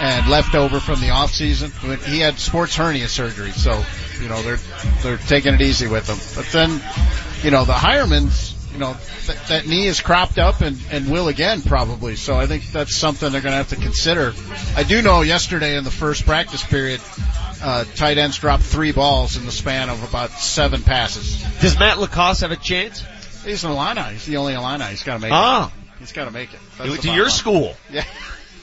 And 0.02 0.28
leftover 0.30 0.80
from 0.82 1.00
the 1.00 1.12
off 1.12 1.32
season. 1.32 1.72
He 2.06 2.20
had 2.20 2.40
sports 2.40 2.76
hernia 2.76 3.08
surgery, 3.08 3.52
so, 3.52 3.86
you 4.22 4.30
know, 4.30 4.42
they're, 4.42 4.60
they're 5.04 5.18
taking 5.18 5.54
it 5.54 5.62
easy 5.62 5.88
with 5.88 6.08
them. 6.08 6.18
But 6.36 6.52
then, 6.52 6.82
you 7.44 7.52
know, 7.52 7.66
the 7.66 7.74
Heuermans, 7.74 8.54
you 8.74 8.80
know, 8.80 8.96
th- 9.26 9.40
that 9.48 9.68
knee 9.68 9.88
is 9.88 10.02
cropped 10.02 10.38
up 10.38 10.62
and, 10.62 10.78
and 10.92 11.10
will 11.12 11.28
again 11.28 11.62
probably. 11.62 12.16
So 12.16 12.36
I 12.36 12.46
think 12.48 12.72
that's 12.72 12.96
something 12.96 13.32
they're 13.32 13.42
going 13.42 13.52
to 13.54 13.58
have 13.58 13.70
to 13.70 13.76
consider. 13.76 14.34
I 14.76 14.84
do 14.84 15.02
know 15.02 15.22
yesterday 15.22 15.78
in 15.78 15.84
the 15.84 15.92
first 15.92 16.26
practice 16.26 16.64
period, 16.64 17.02
uh, 17.62 17.86
tight 17.96 18.18
ends 18.18 18.38
dropped 18.38 18.64
three 18.64 18.92
balls 18.92 19.36
in 19.38 19.46
the 19.46 19.52
span 19.52 19.90
of 19.90 20.08
about 20.08 20.32
seven 20.32 20.82
passes. 20.84 21.42
Does 21.60 21.78
Matt 21.80 21.98
LaCosse 22.00 22.42
have 22.42 22.52
a 22.52 22.56
chance? 22.56 23.04
He's 23.44 23.64
an 23.64 23.72
Illini. 23.72 24.02
He's 24.14 24.26
the 24.26 24.38
only 24.38 24.54
Illini. 24.54 24.86
He's 24.86 25.04
got 25.04 25.14
to 25.16 25.20
make 25.20 25.32
Ah. 25.32 25.68
it. 25.68 26.00
He's 26.00 26.12
got 26.12 26.26
to 26.26 26.32
make 26.32 26.54
it. 26.54 26.60
He 26.84 26.90
went 26.90 27.02
to 27.02 27.12
your 27.12 27.24
line. 27.26 27.32
school. 27.32 27.74
Yeah. 27.90 28.04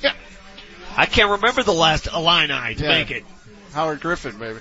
I 0.96 1.06
can't 1.06 1.30
remember 1.30 1.62
the 1.64 1.72
last 1.72 2.06
Illini 2.06 2.74
to 2.76 2.82
Yeah. 2.84 2.88
make 2.90 3.10
it. 3.10 3.24
Howard 3.72 4.00
Griffith, 4.00 4.38
maybe. 4.38 4.60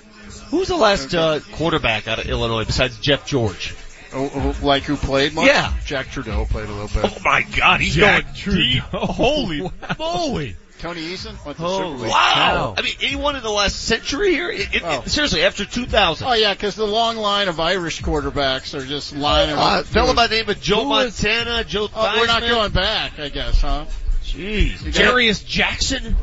Who's 0.50 0.68
the 0.68 0.76
last 0.76 1.14
uh, 1.14 1.40
quarterback 1.52 2.08
out 2.08 2.18
of 2.18 2.26
Illinois 2.26 2.64
besides 2.64 2.98
Jeff 2.98 3.26
George? 3.26 3.74
Oh, 4.12 4.30
oh, 4.34 4.56
like 4.64 4.84
who 4.84 4.96
played 4.96 5.34
much? 5.34 5.46
Yeah. 5.46 5.72
Jack 5.86 6.10
Trudeau 6.10 6.44
played 6.48 6.68
a 6.68 6.72
little 6.72 7.02
bit. 7.02 7.12
Oh 7.16 7.20
my 7.24 7.42
God, 7.42 7.80
he's 7.80 7.94
Jack 7.96 8.24
going 8.44 8.56
deep. 8.56 8.82
Holy 8.92 9.68
moly! 9.98 10.56
Tony 10.78 11.00
Eason 11.00 11.42
went 11.44 11.56
to 11.58 11.64
Oh, 11.64 11.78
Super 11.78 12.02
League. 12.02 12.10
wow. 12.12 12.74
I 12.76 12.82
mean, 12.82 12.94
anyone 13.02 13.36
in 13.36 13.42
the 13.42 13.50
last 13.50 13.74
century 13.82 14.30
here? 14.32 14.50
It, 14.50 14.74
it, 14.74 14.82
Oh. 14.84 15.02
it- 15.04 15.08
seriously, 15.10 15.42
after 15.42 15.64
2000. 15.64 16.26
Oh 16.28 16.32
yeah, 16.34 16.52
because 16.54 16.76
the 16.76 16.86
long 16.86 17.16
line 17.16 17.48
of 17.48 17.58
Irish 17.58 18.02
quarterbacks 18.02 18.74
are 18.74 18.84
just 18.86 19.16
lining 19.16 19.56
Uh, 19.56 19.60
up. 19.80 19.86
fellow 19.86 20.06
doing- 20.08 20.16
by 20.16 20.26
the 20.28 20.36
name 20.36 20.48
of 20.48 20.60
Joe 20.60 20.82
Who 20.84 20.88
was- 20.90 21.22
Montana, 21.24 21.64
Joe 21.64 21.88
Oh, 21.94 22.16
we're 22.20 22.26
not 22.26 22.42
going 22.42 22.70
back, 22.70 23.18
I 23.18 23.30
guess, 23.30 23.62
huh? 23.62 23.86
Jeez. 24.24 24.84
You 24.84 24.92
got- 24.92 24.94
Darius 25.02 25.42
Jackson 25.42 26.14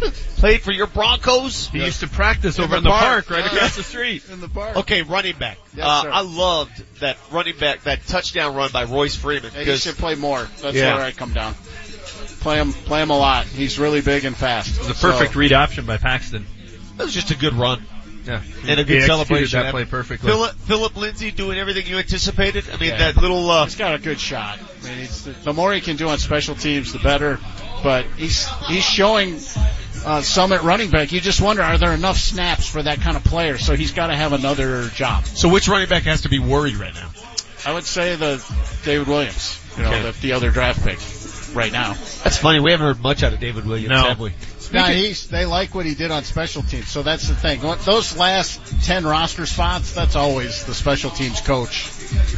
played 0.36 0.62
for 0.62 0.72
your 0.72 0.86
Broncos. 0.86 1.68
He 1.68 1.84
used 1.84 2.00
to 2.00 2.08
practice 2.08 2.58
In 2.58 2.64
over 2.64 2.76
in 2.76 2.84
the 2.84 2.90
park. 2.90 3.26
park, 3.26 3.30
right 3.30 3.44
Yeah. 3.50 3.56
across 3.56 3.76
the 3.76 3.82
street. 3.82 4.22
In 4.32 4.40
the 4.40 4.48
park. 4.48 4.76
Okay, 4.78 5.02
running 5.02 5.36
back. 5.36 5.58
Yes, 5.74 5.86
uh, 5.86 6.02
sir. 6.02 6.10
I 6.12 6.20
loved 6.22 7.00
that 7.00 7.16
running 7.30 7.56
back, 7.58 7.84
that 7.84 8.06
touchdown 8.06 8.54
run 8.54 8.70
by 8.72 8.84
Royce 8.84 9.16
Freeman. 9.16 9.50
Yeah, 9.52 9.58
he 9.60 9.64
because 9.64 9.82
should 9.82 9.96
play 9.96 10.14
more. 10.14 10.48
That's 10.62 10.76
Yeah. 10.76 10.94
where 10.96 11.04
I 11.04 11.10
come 11.12 11.32
down. 11.32 11.54
Play 12.40 12.58
him, 12.58 12.72
play 12.72 13.02
him 13.02 13.10
a 13.10 13.18
lot. 13.18 13.46
He's 13.46 13.78
really 13.78 14.00
big 14.00 14.24
and 14.24 14.36
fast. 14.36 14.70
It 14.76 14.78
was 14.78 14.90
a 14.90 14.94
perfect 14.94 15.34
read 15.34 15.52
option 15.52 15.86
by 15.86 15.96
Paxton. 15.96 16.46
that 16.96 17.04
was 17.04 17.14
just 17.14 17.30
a 17.30 17.36
good 17.36 17.54
run. 17.54 17.84
Yeah. 18.24 18.40
And 18.66 18.80
a 18.80 18.82
He 18.82 18.84
good 18.84 18.96
executed 19.02 19.06
celebration. 19.06 19.60
that 19.60 19.70
play 19.70 19.84
perfectly. 19.86 20.28
Phillip, 20.30 20.54
Phillip 20.66 20.96
Lindsay 20.96 21.30
doing 21.30 21.58
everything 21.58 21.86
you 21.86 21.96
anticipated. 21.98 22.64
I 22.72 22.76
mean, 22.76 22.90
Yeah. 22.90 22.98
that 23.12 23.16
little, 23.16 23.50
uh, 23.50 23.64
He's 23.64 23.74
got 23.76 23.94
a 23.94 23.98
good 23.98 24.20
shot. 24.20 24.58
I 24.82 24.86
mean, 24.88 24.98
he's, 24.98 25.22
the 25.24 25.52
more 25.54 25.72
he 25.72 25.80
can 25.80 25.96
do 25.96 26.08
on 26.08 26.18
special 26.18 26.54
teams, 26.54 26.92
the 26.92 26.98
better. 26.98 27.38
But 27.82 28.04
he's 28.16 28.46
he's 28.66 28.84
showing 28.84 29.40
uh, 30.04 30.22
some 30.22 30.52
at 30.52 30.62
running 30.62 30.90
back. 30.90 31.12
You 31.12 31.20
just 31.20 31.40
wonder, 31.40 31.62
are 31.62 31.78
there 31.78 31.92
enough 31.92 32.16
snaps 32.18 32.66
for 32.68 32.82
that 32.82 33.00
kind 33.00 33.16
of 33.16 33.24
player? 33.24 33.58
So 33.58 33.74
he's 33.74 33.92
got 33.92 34.08
to 34.08 34.16
have 34.16 34.32
another 34.32 34.88
job. 34.88 35.26
So 35.26 35.48
which 35.48 35.68
running 35.68 35.88
back 35.88 36.04
has 36.04 36.22
to 36.22 36.28
be 36.28 36.38
worried 36.38 36.76
right 36.76 36.94
now? 36.94 37.10
I 37.66 37.72
would 37.74 37.84
say 37.84 38.14
the 38.16 38.42
David 38.84 39.08
Williams, 39.08 39.60
you 39.76 39.82
know, 39.82 39.88
Okay. 39.90 40.02
the, 40.10 40.20
the 40.20 40.32
other 40.32 40.50
draft 40.50 40.82
pick 40.84 40.98
right 41.56 41.72
now. 41.72 41.94
that's 42.22 42.36
funny. 42.38 42.60
We 42.60 42.70
haven't 42.70 42.86
heard 42.86 43.00
much 43.02 43.22
out 43.22 43.32
of 43.32 43.40
David 43.40 43.66
Williams, 43.66 43.90
No. 43.90 44.02
have 44.08 44.20
we? 44.20 44.32
Now 44.70 44.84
he's 44.88 45.28
they 45.28 45.46
like 45.46 45.74
what 45.74 45.86
he 45.86 45.94
did 45.94 46.10
on 46.10 46.24
special 46.24 46.62
teams, 46.62 46.88
so 46.88 47.02
that's 47.02 47.26
the 47.26 47.34
thing. 47.34 47.60
Those 47.86 48.18
last 48.18 48.60
ten 48.84 49.06
roster 49.06 49.46
spots, 49.46 49.94
that's 49.94 50.14
always 50.14 50.66
the 50.66 50.74
special 50.74 51.10
teams 51.10 51.40
coach, 51.40 51.86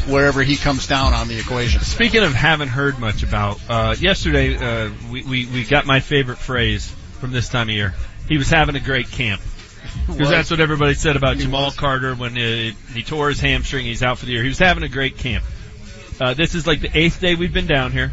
wherever 0.06 0.40
he 0.40 0.56
comes 0.56 0.86
down 0.86 1.12
on 1.12 1.26
the 1.26 1.40
equation. 1.40 1.80
Speaking 1.80 2.22
of 2.22 2.32
haven't 2.32 2.68
heard 2.68 3.00
much 3.00 3.24
about, 3.24 3.60
uh, 3.68 3.96
yesterday, 3.98 4.56
uh, 4.56 4.90
we, 5.10 5.24
we, 5.24 5.46
we 5.46 5.64
got 5.64 5.86
my 5.86 5.98
favorite 5.98 6.38
phrase 6.38 6.94
from 7.20 7.30
this 7.32 7.48
time 7.48 7.68
of 7.68 7.74
year. 7.74 7.94
He 8.28 8.38
was 8.38 8.48
having 8.50 8.76
a 8.76 8.80
great 8.80 9.10
camp. 9.10 9.40
Because 10.06 10.28
that's 10.30 10.50
what 10.50 10.60
everybody 10.60 10.94
said 10.94 11.16
about 11.16 11.36
He 11.36 11.42
Jamal 11.42 11.66
was. 11.66 11.76
Carter 11.76 12.14
when 12.14 12.34
he 12.34 13.02
tore 13.04 13.28
his 13.28 13.40
hamstring. 13.40 13.86
He's 13.86 14.02
out 14.02 14.18
for 14.18 14.26
the 14.26 14.32
year. 14.32 14.42
He 14.42 14.48
was 14.48 14.58
having 14.58 14.82
a 14.82 14.88
great 14.88 15.18
camp. 15.18 15.44
Uh, 16.20 16.34
this 16.34 16.54
is 16.54 16.66
like 16.66 16.80
the 16.80 16.90
eighth 16.96 17.20
day 17.20 17.34
we've 17.34 17.52
been 17.52 17.66
down 17.66 17.92
here. 17.92 18.12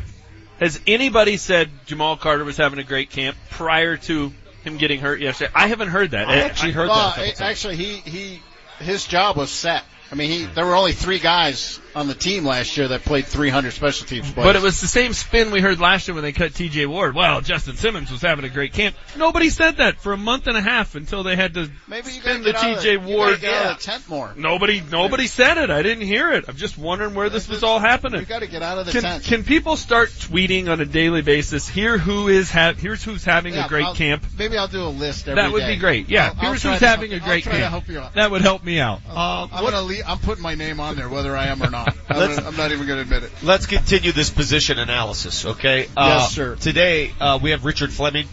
Has 0.60 0.80
anybody 0.88 1.38
said 1.38 1.70
Jamal 1.86 2.18
Carter 2.18 2.44
was 2.44 2.58
having 2.58 2.80
a 2.80 2.84
great 2.84 3.10
camp 3.12 3.38
prior 3.52 3.98
to 3.98 4.32
him 4.64 4.78
getting 4.78 5.00
hurt 5.00 5.20
yesterday? 5.20 5.52
I 5.54 5.68
haven't 5.68 5.90
heard 5.90 6.12
that. 6.12 6.28
I 6.30 6.38
actually 6.38 6.72
heard 6.72 6.88
Well, 6.90 6.96
that. 6.98 7.08
a 7.10 7.16
couple 7.16 7.26
times. 7.26 7.42
actually, 7.42 7.76
he 7.76 7.98
he 7.98 8.42
his 8.80 9.06
job 9.06 9.36
was 9.38 9.52
set. 9.52 9.84
I 10.12 10.16
mean, 10.16 10.30
he 10.32 10.46
there 10.46 10.66
were 10.66 10.76
only 10.76 10.94
three 10.94 11.20
guys 11.20 11.80
on 11.98 12.08
the 12.08 12.14
team 12.14 12.46
last 12.46 12.78
year 12.78 12.88
that 12.90 13.02
played 13.04 13.26
300 13.26 13.72
special 13.74 14.06
teams 14.08 14.32
plays. 14.32 14.46
But 14.46 14.56
it 14.56 14.62
was 14.62 14.80
the 14.82 14.88
same 14.88 15.14
spin 15.14 15.52
we 15.52 15.62
heard 15.62 15.80
last 15.80 16.08
year 16.08 16.16
when 16.16 16.24
they 16.24 16.32
cut 16.32 16.52
TJ 16.52 16.86
Ward. 16.88 17.16
Well, 17.16 17.42
Justin 17.42 17.76
Simmons 17.76 18.12
was 18.12 18.22
having 18.22 18.46
a 18.46 18.50
great 18.50 18.74
camp. 18.74 18.96
Nobody 19.18 19.50
said 19.50 19.78
that 19.78 20.00
for 20.00 20.14
a 20.14 20.18
month 20.18 20.48
and 20.48 20.56
a 20.56 20.62
half 20.62 20.96
until 20.96 21.24
they 21.24 21.36
had 21.36 21.56
to 21.56 21.70
maybe 21.88 22.08
you 22.12 22.22
spin 22.22 22.44
the 22.44 22.52
get 22.52 22.64
out 22.64 22.72
of 22.72 22.78
TJ 22.78 22.84
the, 22.84 22.92
you 23.10 23.18
Ward. 23.18 23.42
get 23.42 23.54
out 23.54 23.72
of 23.72 23.78
the 23.78 23.84
tent 23.84 24.08
more. 24.08 24.34
Nobody, 24.38 24.82
nobody 24.92 25.28
said 25.28 25.58
it. 25.58 25.70
I 25.72 25.82
didn't 25.82 26.06
hear 26.06 26.32
it. 26.32 26.46
I'm 26.48 26.56
just 26.56 26.78
wondering 26.78 27.16
where 27.16 27.30
this 27.30 27.48
was 27.50 27.64
all 27.64 27.80
happening. 27.80 28.20
You 28.20 28.26
got 28.28 28.40
to 28.40 28.48
get 28.48 28.62
out 28.62 28.78
of 28.78 28.86
the 28.86 28.92
Can, 28.92 29.02
tent. 29.02 29.24
can 29.24 29.44
people 29.44 29.76
start 29.76 30.10
tweeting 30.10 30.70
on 30.70 30.80
a 30.82 30.86
daily 30.86 31.22
basis? 31.24 31.68
Here 31.68 31.98
who 31.98 32.28
is 32.28 32.52
ha- 32.52 32.74
here's 32.78 33.04
who's 33.04 33.24
having 33.26 33.56
Yeah, 33.56 33.66
a 33.66 33.70
great 33.70 33.86
I'll- 33.86 33.96
camp. 33.96 34.24
Maybe 34.38 34.56
I'll 34.58 34.68
do 34.68 34.84
a 34.84 34.86
list 34.90 35.28
every 35.28 35.42
That 35.42 35.52
would 35.52 35.62
day. 35.62 35.74
be 35.74 35.80
great. 35.80 36.10
Yeah, 36.10 36.26
I'll- 36.28 36.34
I'll 36.38 36.50
here's 36.52 36.64
who's 36.64 36.80
having 36.80 37.12
help- 37.12 37.24
a 37.24 37.26
great 37.26 37.48
I'll 37.48 37.52
try 37.52 37.52
to 37.54 37.58
camp. 37.60 37.72
help 37.72 37.88
you 37.90 38.00
out. 38.00 38.14
That 38.14 38.30
would 38.32 38.42
help 38.42 38.64
me 38.64 38.80
out. 38.80 39.02
Uh, 39.10 39.48
I'm 39.52 39.64
gonna 39.64 39.82
leave, 39.82 40.04
I'm 40.08 40.20
putting 40.20 40.44
my 40.44 40.54
name 40.56 40.80
on 40.80 40.96
there 40.96 41.10
whether 41.10 41.36
I 41.36 41.48
am 41.48 41.64
or 41.64 41.70
not. 41.72 41.87
I'm, 42.10 42.18
Let's- 42.18 42.38
I'm 42.38 42.56
not 42.58 42.72
even 42.72 42.86
going 42.88 42.98
to 42.98 43.02
admit 43.04 43.24
it. 43.24 43.32
Let's 43.44 43.66
continue 43.66 44.12
this 44.12 44.30
position 44.30 44.80
analysis, 44.80 45.46
okay? 45.46 45.88
Uh, 45.96 46.20
Yes, 46.22 46.34
sir. 46.34 46.56
Today, 46.56 47.14
uh, 47.20 47.40
we 47.42 47.52
have 47.52 47.66
Richard 47.66 47.92
Fleming, 47.92 48.28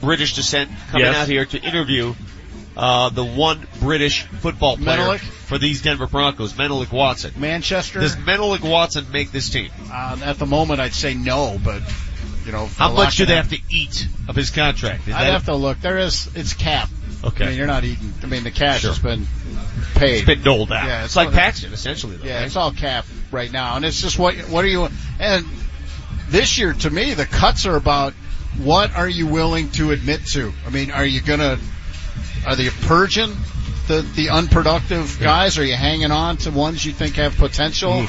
British 0.00 0.34
descent, 0.34 0.70
coming 0.90 1.06
Yes. 1.06 1.16
out 1.16 1.28
here 1.28 1.44
to 1.44 1.60
interview 1.60 2.14
uh, 2.76 3.10
the 3.10 3.24
one 3.24 3.66
British 3.80 4.22
football 4.24 4.76
player 4.76 4.96
Menelik? 4.98 5.20
for 5.20 5.58
these 5.58 5.82
Denver 5.82 6.06
Broncos, 6.06 6.56
Menelik 6.56 6.90
Watson. 6.92 7.34
Manchester. 7.36 8.00
Does 8.00 8.16
Menelik 8.18 8.64
Watson 8.64 9.12
make 9.12 9.30
this 9.30 9.50
team? 9.50 9.70
Uh, 9.92 10.18
at 10.24 10.38
the 10.38 10.46
moment, 10.46 10.80
I'd 10.80 10.94
say 10.94 11.12
no, 11.14 11.60
but 11.62 11.82
you 12.46 12.52
know, 12.52 12.66
How 12.66 12.92
much 12.92 13.16
do 13.18 13.26
they 13.26 13.36
have 13.36 13.50
to 13.50 13.58
eat 13.70 14.08
of 14.26 14.34
his 14.34 14.50
contract? 14.50 15.06
Is 15.06 15.14
I'd 15.14 15.24
that 15.26 15.32
have 15.32 15.44
to 15.46 15.54
look. 15.54 15.80
There 15.80 15.98
is, 15.98 16.28
it's 16.34 16.54
cap. 16.54 16.88
Okay. 17.24 17.44
I 17.44 17.48
mean, 17.48 17.56
you're 17.58 17.66
not 17.66 17.84
eating. 17.84 18.12
I 18.22 18.26
mean, 18.26 18.42
the 18.44 18.50
cash 18.50 18.80
Sure. 18.80 18.90
has 18.90 18.98
been 18.98 19.26
paid. 19.94 20.16
it's 20.18 20.26
been 20.26 20.42
doled 20.42 20.72
out? 20.72 20.86
Yeah, 20.86 21.04
it's, 21.04 21.14
like 21.16 21.28
all- 21.28 21.32
Paxton, 21.34 21.72
essentially. 21.72 22.16
Though, 22.16 22.24
Yeah, 22.26 22.38
right? 22.38 22.46
it's 22.46 22.56
all 22.56 22.72
cap 22.72 23.06
right 23.30 23.50
now, 23.50 23.76
and 23.76 23.84
it's 23.84 24.00
just 24.00 24.18
what 24.18 24.34
what 24.48 24.64
are 24.64 24.68
you? 24.68 24.88
And 25.20 25.46
this 26.30 26.58
year, 26.58 26.72
to 26.72 26.90
me, 26.90 27.14
the 27.14 27.26
cuts 27.26 27.66
are 27.66 27.76
about 27.76 28.12
what 28.58 28.94
are 28.96 29.08
you 29.08 29.26
willing 29.28 29.70
to 29.72 29.92
admit 29.92 30.26
to. 30.32 30.52
I 30.66 30.70
mean, 30.70 30.90
are 30.90 31.04
you 31.06 31.20
gonna 31.20 31.58
are 32.46 32.56
they 32.56 32.68
purging 32.70 33.36
the 33.86 34.02
the 34.16 34.30
unproductive 34.30 35.18
guys? 35.20 35.58
Are 35.58 35.64
you 35.64 35.74
hanging 35.76 36.10
on 36.10 36.38
to 36.38 36.50
ones 36.50 36.84
you 36.84 36.92
think 36.92 37.16
have 37.16 37.36
potential? 37.36 38.04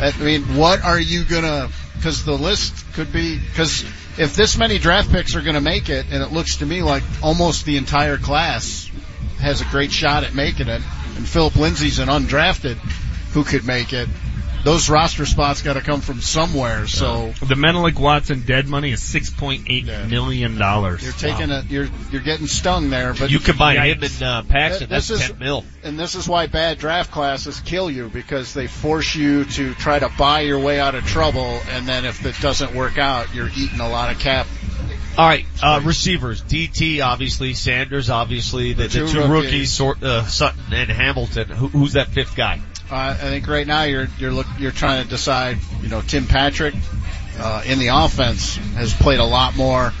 I 0.00 0.12
mean, 0.20 0.42
what 0.56 0.82
are 0.82 0.98
you 1.00 1.24
gonna? 1.24 1.70
Because 2.04 2.22
the 2.22 2.36
list 2.36 2.84
could 2.92 3.14
be 3.14 3.38
because 3.38 3.82
if 4.18 4.36
this 4.36 4.58
many 4.58 4.76
draft 4.76 5.10
picks 5.10 5.34
are 5.36 5.40
going 5.40 5.54
to 5.54 5.62
make 5.62 5.88
it, 5.88 6.04
and 6.10 6.22
it 6.22 6.32
looks 6.32 6.56
to 6.58 6.66
me 6.66 6.82
like 6.82 7.02
almost 7.22 7.64
the 7.64 7.78
entire 7.78 8.18
class 8.18 8.90
has 9.40 9.62
a 9.62 9.64
great 9.64 9.90
shot 9.90 10.22
at 10.22 10.34
making 10.34 10.68
it, 10.68 10.82
and 11.16 11.26
Phillip 11.26 11.56
Lindsay's 11.56 12.00
an 12.00 12.08
undrafted 12.08 12.76
who 13.32 13.42
could 13.42 13.66
make 13.66 13.94
it. 13.94 14.10
Those 14.64 14.88
roster 14.88 15.26
spots 15.26 15.60
got 15.60 15.74
to 15.74 15.82
come 15.82 16.00
from 16.00 16.22
somewhere. 16.22 16.86
So 16.86 17.34
The 17.46 17.54
Menelik 17.54 18.00
Watson 18.00 18.44
dead 18.46 18.66
money 18.66 18.92
is 18.92 19.02
six 19.02 19.28
point 19.28 19.66
eight 19.68 19.84
million 19.84 20.56
dollars. 20.56 21.02
you're 21.04 21.12
taking 21.12 21.50
a 21.50 21.62
you're 21.68 21.88
you're 22.10 22.22
getting 22.22 22.46
stung 22.46 22.88
there. 22.88 23.12
But 23.12 23.30
you 23.30 23.40
combine 23.40 23.76
him 23.76 24.00
Yikes. 24.00 24.14
and 24.20 24.22
uh, 24.22 24.42
Paxton, 24.50 24.88
This 24.88 25.08
that's 25.08 25.20
is- 25.22 25.28
ten 25.28 25.38
mil. 25.38 25.64
and 25.82 25.98
this 26.00 26.14
is 26.14 26.26
why 26.26 26.46
bad 26.46 26.78
draft 26.78 27.10
classes 27.10 27.60
kill 27.60 27.90
you 27.90 28.08
because 28.08 28.54
they 28.54 28.66
force 28.66 29.14
you 29.14 29.44
to 29.44 29.74
try 29.74 29.98
to 29.98 30.08
buy 30.18 30.40
your 30.40 30.58
way 30.58 30.80
out 30.80 30.94
of 30.94 31.04
trouble, 31.04 31.60
and 31.70 31.86
then 31.86 32.06
if 32.06 32.24
it 32.24 32.34
doesn't 32.40 32.74
work 32.74 32.96
out, 32.96 33.34
you're 33.34 33.50
eating 33.56 33.80
a 33.80 33.88
lot 33.90 34.10
of 34.10 34.18
cap. 34.18 34.46
All 35.18 35.28
right, 35.28 35.44
uh, 35.62 35.80
receivers. 35.84 36.42
DT, 36.42 37.00
obviously. 37.04 37.52
Sanders, 37.54 38.10
obviously. 38.10 38.72
The, 38.72 38.84
the, 38.84 38.88
The 38.88 39.06
two, 39.06 39.12
two 39.12 39.18
rookies, 39.20 39.30
rookies. 39.30 39.72
sort, 39.72 40.02
uh, 40.02 40.24
Sutton 40.26 40.72
and 40.72 40.90
Hamilton. 40.90 41.48
Who, 41.50 41.68
who's 41.68 41.92
that 41.92 42.08
fifth 42.08 42.34
guy? 42.34 42.60
I 42.94 43.14
think 43.14 43.48
right 43.48 43.66
now 43.66 43.84
you're 43.84 44.08
you're 44.18 44.32
look 44.32 44.46
you're 44.58 44.72
trying 44.72 45.02
to 45.02 45.08
decide. 45.08 45.58
You 45.82 45.88
know, 45.88 46.00
Tim 46.00 46.26
Patrick 46.26 46.74
uh, 47.38 47.62
in 47.66 47.78
the 47.78 47.88
offense 47.88 48.56
has 48.76 48.94
played 48.94 49.20
a 49.20 49.24
lot 49.24 49.56
more, 49.56 49.92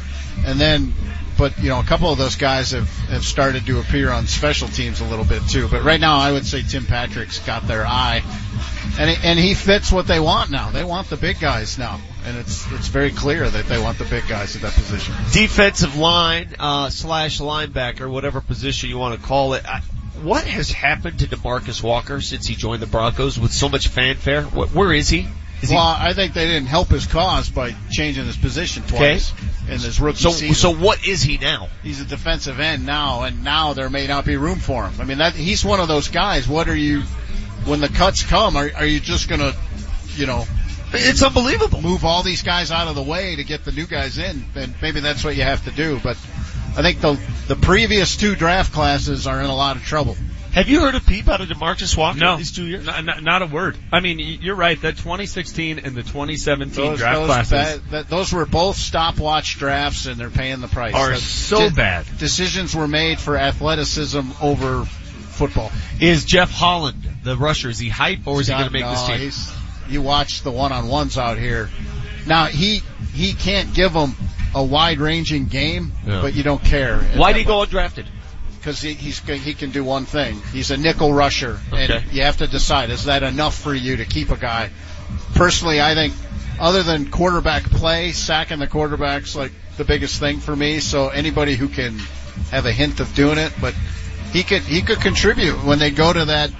and 0.46 0.60
then, 0.60 0.92
but 1.36 1.58
you 1.58 1.68
know, 1.68 1.80
a 1.80 1.84
couple 1.84 2.10
of 2.10 2.18
those 2.18 2.36
guys 2.36 2.70
have 2.72 2.88
have 3.08 3.24
started 3.24 3.66
to 3.66 3.80
appear 3.80 4.10
on 4.10 4.26
special 4.26 4.68
teams 4.68 5.00
a 5.00 5.04
little 5.04 5.24
bit 5.24 5.42
too. 5.48 5.68
But 5.68 5.82
right 5.82 6.00
now, 6.00 6.18
I 6.18 6.32
would 6.32 6.46
say 6.46 6.62
Tim 6.62 6.86
Patrick's 6.86 7.38
got 7.40 7.66
their 7.66 7.86
eye, 7.86 8.22
and 8.98 9.10
he, 9.10 9.28
and 9.28 9.38
he 9.38 9.54
fits 9.54 9.90
what 9.90 10.06
they 10.06 10.20
want 10.20 10.50
now. 10.50 10.70
They 10.70 10.84
want 10.84 11.10
the 11.10 11.16
big 11.16 11.40
guys 11.40 11.78
now, 11.78 12.00
and 12.24 12.36
it's 12.36 12.70
it's 12.72 12.88
very 12.88 13.10
clear 13.10 13.48
that 13.48 13.66
they 13.66 13.78
want 13.78 13.98
the 13.98 14.04
big 14.04 14.28
guys 14.28 14.56
at 14.56 14.62
that 14.62 14.72
position. 14.72 15.14
Defensive 15.32 15.96
line, 15.96 16.54
uh, 16.58 16.90
slash 16.90 17.40
linebacker, 17.40 18.10
whatever 18.10 18.40
position 18.40 18.90
you 18.90 18.98
want 18.98 19.20
to 19.20 19.26
call 19.26 19.54
it. 19.54 19.64
I, 19.66 19.82
what 20.22 20.44
has 20.44 20.70
happened 20.70 21.18
to 21.20 21.26
Demarcus 21.26 21.82
Walker 21.82 22.20
since 22.20 22.46
he 22.46 22.54
joined 22.54 22.82
the 22.82 22.86
Broncos 22.86 23.38
with 23.38 23.52
so 23.52 23.68
much 23.68 23.88
fanfare? 23.88 24.42
Wh- 24.42 24.74
where 24.74 24.92
is 24.92 25.08
he? 25.08 25.26
Is 25.62 25.70
he 25.70 25.74
well, 25.76 25.96
I 25.98 26.12
think 26.12 26.34
they 26.34 26.46
didn't 26.46 26.66
help 26.66 26.88
his 26.88 27.06
cause 27.06 27.48
by 27.48 27.74
changing 27.90 28.26
his 28.26 28.36
position 28.36 28.82
twice 28.84 29.32
in 29.66 29.78
his 29.80 29.98
rookie 30.00 30.18
so, 30.18 30.30
season. 30.30 30.54
so 30.54 30.74
what 30.74 31.06
is 31.06 31.22
he 31.22 31.38
now? 31.38 31.68
he's 31.82 32.00
a 32.00 32.04
defensive 32.04 32.60
end 32.60 32.84
now, 32.84 33.22
and 33.22 33.42
now 33.44 33.72
there 33.72 33.88
may 33.88 34.06
not 34.06 34.24
be 34.24 34.36
room 34.36 34.58
for 34.58 34.86
him. 34.86 35.00
I 35.00 35.04
mean, 35.04 35.18
that 35.18 35.32
he's 35.34 35.64
one 35.64 35.80
of 35.80 35.88
those 35.88 36.08
guys. 36.08 36.46
What 36.46 36.68
are 36.68 36.76
you 36.76 37.02
when 37.64 37.80
the 37.80 37.88
cuts 37.88 38.22
come? 38.24 38.56
Are 38.56 38.70
are 38.76 38.86
you 38.86 39.00
just 39.00 39.28
gonna, 39.28 39.52
you 40.16 40.26
know, 40.26 40.44
It's 40.92 41.22
unbelievable. 41.22 41.80
move 41.80 42.04
all 42.04 42.22
these 42.22 42.42
guys 42.42 42.70
out 42.70 42.88
of 42.88 42.94
the 42.94 43.02
way 43.02 43.36
to 43.36 43.44
get 43.44 43.64
the 43.64 43.72
new 43.72 43.86
guys 43.86 44.18
in? 44.18 44.44
And 44.54 44.74
maybe 44.82 45.00
that's 45.00 45.24
what 45.24 45.34
you 45.34 45.42
have 45.44 45.64
to 45.64 45.70
do. 45.70 45.98
But 46.02 46.18
I 46.76 46.82
think 46.82 47.00
the 47.00 47.18
the 47.46 47.56
previous 47.56 48.16
two 48.16 48.34
draft 48.34 48.72
classes 48.72 49.26
are 49.26 49.40
in 49.40 49.46
a 49.46 49.54
lot 49.54 49.76
of 49.76 49.84
trouble. 49.84 50.16
Have 50.54 50.68
you 50.68 50.80
heard 50.80 50.94
a 50.94 51.00
peep 51.00 51.28
out 51.28 51.40
of 51.40 51.48
Demarcus 51.48 51.96
Walker 51.96 52.18
No, 52.18 52.36
these 52.36 52.52
two 52.52 52.64
years? 52.64 52.86
Not, 52.86 53.04
not, 53.04 53.22
not 53.24 53.42
a 53.42 53.46
word. 53.46 53.76
I 53.90 53.98
mean, 53.98 54.20
you're 54.20 54.54
right. 54.54 54.80
That 54.80 54.96
2016 54.96 55.80
and 55.80 55.96
the 55.96 56.02
2017 56.04 56.76
Those, 56.76 56.98
draft 56.98 57.16
those, 57.16 57.26
classes 57.26 57.50
that, 57.50 57.90
that, 57.90 58.08
those 58.08 58.32
were 58.32 58.46
both 58.46 58.76
stopwatch 58.76 59.58
drafts, 59.58 60.06
and 60.06 60.16
they're 60.16 60.30
paying 60.30 60.60
the 60.60 60.68
price. 60.68 60.94
are 60.94 61.10
That- 61.10 61.18
so 61.18 61.68
de- 61.68 61.74
bad. 61.74 62.06
Decisions 62.18 62.74
were 62.74 62.86
made 62.86 63.18
for 63.18 63.36
athleticism 63.36 64.20
over 64.40 64.84
football. 64.84 65.72
Is 66.00 66.24
Jeff 66.24 66.52
Holland 66.52 67.02
the 67.24 67.36
rusher? 67.36 67.68
Is 67.68 67.80
he 67.80 67.88
hype 67.88 68.24
or 68.26 68.40
is 68.40 68.46
he 68.46 68.52
going 68.52 68.66
to 68.66 68.72
make 68.72 68.82
no, 68.82 69.08
this 69.08 69.48
team? 69.48 69.56
You 69.88 70.02
watch 70.02 70.42
the 70.42 70.52
one-on-ones 70.52 71.18
out 71.18 71.36
here. 71.36 71.68
Now 72.28 72.46
he 72.46 72.80
he 73.12 73.32
can't 73.32 73.74
give 73.74 73.92
them 73.92 74.14
a 74.54 74.62
wide-ranging 74.62 75.46
game, 75.46 75.92
Yeah. 76.06 76.20
but 76.22 76.34
you 76.34 76.42
don't 76.42 76.62
care. 76.62 76.98
Why 77.16 77.32
did 77.32 77.40
he 77.40 77.44
go 77.44 77.64
undrafted? 77.64 78.06
Because 78.58 78.80
he, 78.80 78.94
he's 78.94 79.18
he 79.20 79.52
can 79.52 79.70
do 79.70 79.84
one 79.84 80.06
thing. 80.06 80.40
He's 80.52 80.70
a 80.70 80.76
nickel 80.76 81.12
rusher, 81.12 81.60
Okay. 81.72 81.96
and 81.96 82.12
you 82.12 82.22
have 82.22 82.38
to 82.38 82.46
decide: 82.46 82.90
is 82.90 83.04
that 83.04 83.22
enough 83.22 83.54
for 83.56 83.74
you 83.74 83.98
to 83.98 84.04
keep 84.06 84.30
a 84.30 84.36
guy? 84.36 84.70
Personally, 85.34 85.80
I 85.82 85.94
think 85.94 86.14
other 86.58 86.82
than 86.82 87.10
quarterback 87.10 87.64
play, 87.64 88.12
sacking 88.12 88.58
the 88.60 88.66
quarterback's 88.66 89.36
like 89.36 89.52
the 89.76 89.84
biggest 89.84 90.18
thing 90.18 90.38
for 90.40 90.54
me. 90.56 90.80
So 90.80 91.08
anybody 91.08 91.56
who 91.56 91.68
can 91.68 91.98
have 92.50 92.64
a 92.64 92.72
hint 92.72 93.00
of 93.00 93.14
doing 93.14 93.38
it, 93.38 93.52
but 93.60 93.74
he 94.32 94.42
could 94.42 94.62
he 94.62 94.80
could 94.80 95.00
contribute 95.00 95.62
when 95.64 95.78
they 95.78 95.90
go 95.90 96.10
to 96.12 96.24
that 96.26 96.50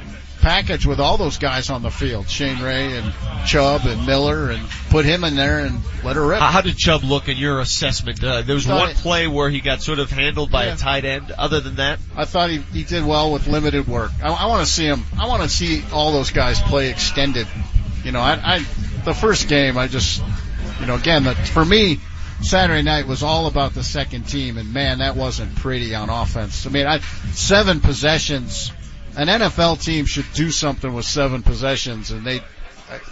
package 0.44 0.84
with 0.86 1.00
all 1.00 1.16
those 1.16 1.38
guys 1.38 1.70
on 1.70 1.82
the 1.82 1.90
field, 1.90 2.28
Shane 2.28 2.60
Ray 2.62 2.96
and 2.98 3.12
Chubb 3.46 3.82
and 3.86 4.04
Miller, 4.06 4.50
and 4.50 4.62
put 4.90 5.04
him 5.06 5.24
in 5.24 5.36
there 5.36 5.60
and 5.60 5.80
let 6.04 6.16
her 6.16 6.26
rip. 6.26 6.38
How, 6.40 6.60
did 6.60 6.76
Chubb 6.76 7.02
look 7.02 7.28
in 7.28 7.36
your 7.38 7.60
assessment? 7.60 8.22
Uh, 8.22 8.42
there 8.42 8.54
was 8.54 8.66
one 8.66 8.90
it- 8.90 8.96
play 8.96 9.26
where 9.26 9.48
he 9.48 9.60
got 9.60 9.80
sort 9.82 9.98
of 9.98 10.10
handled 10.10 10.50
by 10.52 10.66
Yeah. 10.66 10.74
a 10.74 10.76
tight 10.76 11.04
end. 11.06 11.30
Other 11.32 11.60
than 11.60 11.76
that, 11.76 11.98
I 12.14 12.26
thought 12.26 12.50
he, 12.50 12.58
he 12.58 12.84
did 12.84 13.04
well 13.04 13.32
with 13.32 13.46
limited 13.46 13.88
work. 13.88 14.10
I, 14.22 14.28
I 14.28 14.46
want 14.46 14.66
to 14.66 14.70
see 14.70 14.84
him. 14.84 15.02
I 15.18 15.26
want 15.28 15.42
to 15.42 15.48
see 15.48 15.82
all 15.92 16.12
those 16.12 16.30
guys 16.30 16.60
play 16.60 16.90
extended. 16.90 17.48
You 18.04 18.12
know, 18.12 18.20
I, 18.20 18.32
I 18.56 18.58
the 19.04 19.14
first 19.14 19.48
game, 19.48 19.78
I 19.78 19.88
just, 19.88 20.22
you 20.78 20.86
know, 20.86 20.94
again, 20.96 21.24
the, 21.24 21.34
for 21.34 21.64
me, 21.64 22.00
Saturday 22.42 22.82
night 22.82 23.06
was 23.06 23.22
all 23.22 23.46
about 23.46 23.72
the 23.72 23.82
second 23.82 24.24
team, 24.24 24.58
and 24.58 24.74
man, 24.74 24.98
that 24.98 25.16
wasn't 25.16 25.56
pretty 25.56 25.94
on 25.94 26.10
offense. 26.10 26.66
I 26.66 26.70
mean, 26.70 26.86
I 26.86 26.98
seven 27.32 27.80
possessions. 27.80 28.70
An 29.16 29.28
NFL 29.28 29.82
team 29.82 30.06
should 30.06 30.26
do 30.34 30.50
something 30.50 30.92
with 30.92 31.04
seven 31.04 31.42
possessions, 31.42 32.10
and 32.10 32.24
they 32.24 32.40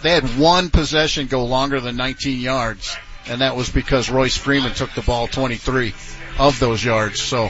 they 0.01 0.11
had 0.11 0.37
one 0.37 0.69
possession 0.69 1.27
go 1.27 1.45
longer 1.45 1.79
than 1.79 1.95
19 1.95 2.39
yards, 2.39 2.95
and 3.27 3.41
that 3.41 3.55
was 3.55 3.69
because 3.69 4.09
Royce 4.09 4.37
Freeman 4.37 4.73
took 4.73 4.93
the 4.93 5.01
ball 5.01 5.27
23 5.27 5.93
of 6.39 6.59
those 6.59 6.83
yards. 6.83 7.21
So 7.21 7.49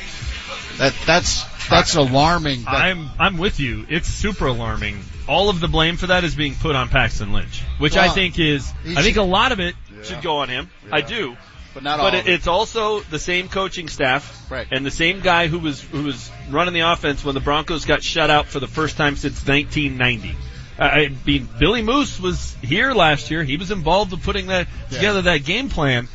that 0.77 0.93
that's 1.05 1.43
that's 1.69 1.95
alarming. 1.95 2.63
That, 2.63 2.73
I'm 2.73 3.09
I'm 3.19 3.37
with 3.37 3.59
you. 3.59 3.85
It's 3.89 4.07
super 4.07 4.47
alarming. 4.47 5.03
All 5.27 5.49
of 5.49 5.59
the 5.59 5.67
blame 5.67 5.97
for 5.97 6.07
that 6.07 6.23
is 6.23 6.35
being 6.35 6.55
put 6.55 6.75
on 6.75 6.89
Paxton 6.89 7.31
Lynch, 7.31 7.63
which 7.77 7.95
I 7.95 8.09
think 8.09 8.39
is. 8.39 8.71
I 8.85 9.01
think 9.01 9.17
a 9.17 9.23
lot 9.23 9.51
of 9.51 9.59
it 9.59 9.75
should 10.03 10.21
go 10.21 10.37
on 10.37 10.49
him. 10.49 10.69
I 10.91 11.01
do. 11.01 11.37
But 11.73 11.83
not 11.83 11.97
But 11.99 12.13
all 12.13 12.19
it. 12.19 12.27
it's 12.27 12.47
also 12.47 12.99
the 13.01 13.17
same 13.19 13.47
coaching 13.49 13.87
staff 13.87 14.45
Right. 14.49 14.67
and 14.71 14.85
the 14.85 14.91
same 14.91 15.21
guy 15.21 15.47
who 15.47 15.59
was 15.59 15.81
who 15.81 16.03
was 16.03 16.29
running 16.49 16.73
the 16.73 16.81
offense 16.81 17.23
when 17.25 17.33
the 17.35 17.41
Broncos 17.41 17.85
got 17.85 18.03
shut 18.03 18.29
out 18.29 18.47
for 18.47 18.59
the 18.59 18.67
first 18.67 18.95
time 18.97 19.15
since 19.15 19.45
1990. 19.45 20.35
Uh, 20.79 20.83
I 20.83 21.11
mean, 21.25 21.47
Billy 21.59 21.81
Moose 21.81 22.19
was 22.19 22.55
here 22.63 22.93
last 22.93 23.29
year. 23.31 23.43
He 23.43 23.57
was 23.57 23.71
involved 23.71 24.11
with 24.11 24.23
putting 24.23 24.47
that 24.47 24.67
Yeah. 24.89 24.97
together 24.97 25.21
that 25.23 25.43
game 25.45 25.69
plan. 25.69 26.07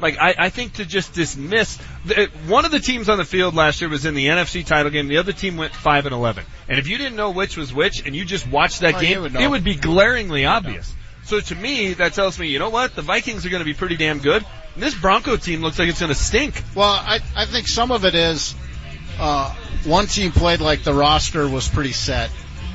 Like 0.00 0.18
I, 0.18 0.34
I 0.36 0.48
think 0.50 0.74
to 0.74 0.84
just 0.84 1.12
dismiss 1.14 1.78
the, 2.04 2.28
one 2.48 2.64
of 2.64 2.72
the 2.72 2.80
teams 2.80 3.08
on 3.08 3.16
the 3.18 3.24
field 3.24 3.54
last 3.54 3.80
year 3.80 3.88
was 3.88 4.04
in 4.04 4.14
the 4.14 4.26
NFC 4.26 4.66
title 4.66 4.90
game. 4.90 5.06
The 5.06 5.18
other 5.18 5.32
team 5.32 5.56
went 5.56 5.72
five 5.72 6.06
and 6.06 6.14
eleven. 6.14 6.44
And 6.68 6.78
if 6.78 6.88
you 6.88 6.98
didn't 6.98 7.14
know 7.16 7.30
which 7.30 7.56
was 7.56 7.72
which, 7.72 8.04
and 8.04 8.14
you 8.16 8.24
just 8.24 8.46
watched 8.48 8.80
that 8.80 8.96
Oh, 8.96 9.00
game, 9.00 9.22
would 9.22 9.36
it 9.36 9.48
would 9.48 9.62
be 9.64 9.76
glaringly 9.76 10.44
obvious. 10.44 10.92
So 11.24 11.38
to 11.40 11.54
me, 11.54 11.94
that 11.94 12.12
tells 12.14 12.38
me, 12.38 12.48
you 12.48 12.58
know 12.58 12.68
what? 12.70 12.94
The 12.96 13.02
Vikings 13.02 13.46
are 13.46 13.48
going 13.48 13.60
to 13.62 13.64
be 13.64 13.72
pretty 13.72 13.96
damn 13.96 14.18
good. 14.18 14.44
And 14.74 14.82
this 14.82 14.94
Bronco 14.94 15.36
team 15.36 15.60
looks 15.60 15.78
like 15.78 15.88
it's 15.88 16.00
going 16.00 16.12
to 16.12 16.18
stink. 16.18 16.62
Well, 16.74 16.90
I 16.90 17.20
I 17.36 17.46
think 17.46 17.68
some 17.68 17.90
of 17.92 18.04
it 18.04 18.14
is 18.14 18.54
uh, 19.18 19.54
one 19.84 20.06
team 20.06 20.32
played 20.32 20.60
like 20.60 20.82
the 20.82 20.94
roster 20.94 21.48
was 21.48 21.68
pretty 21.68 21.92
set, 21.92 22.30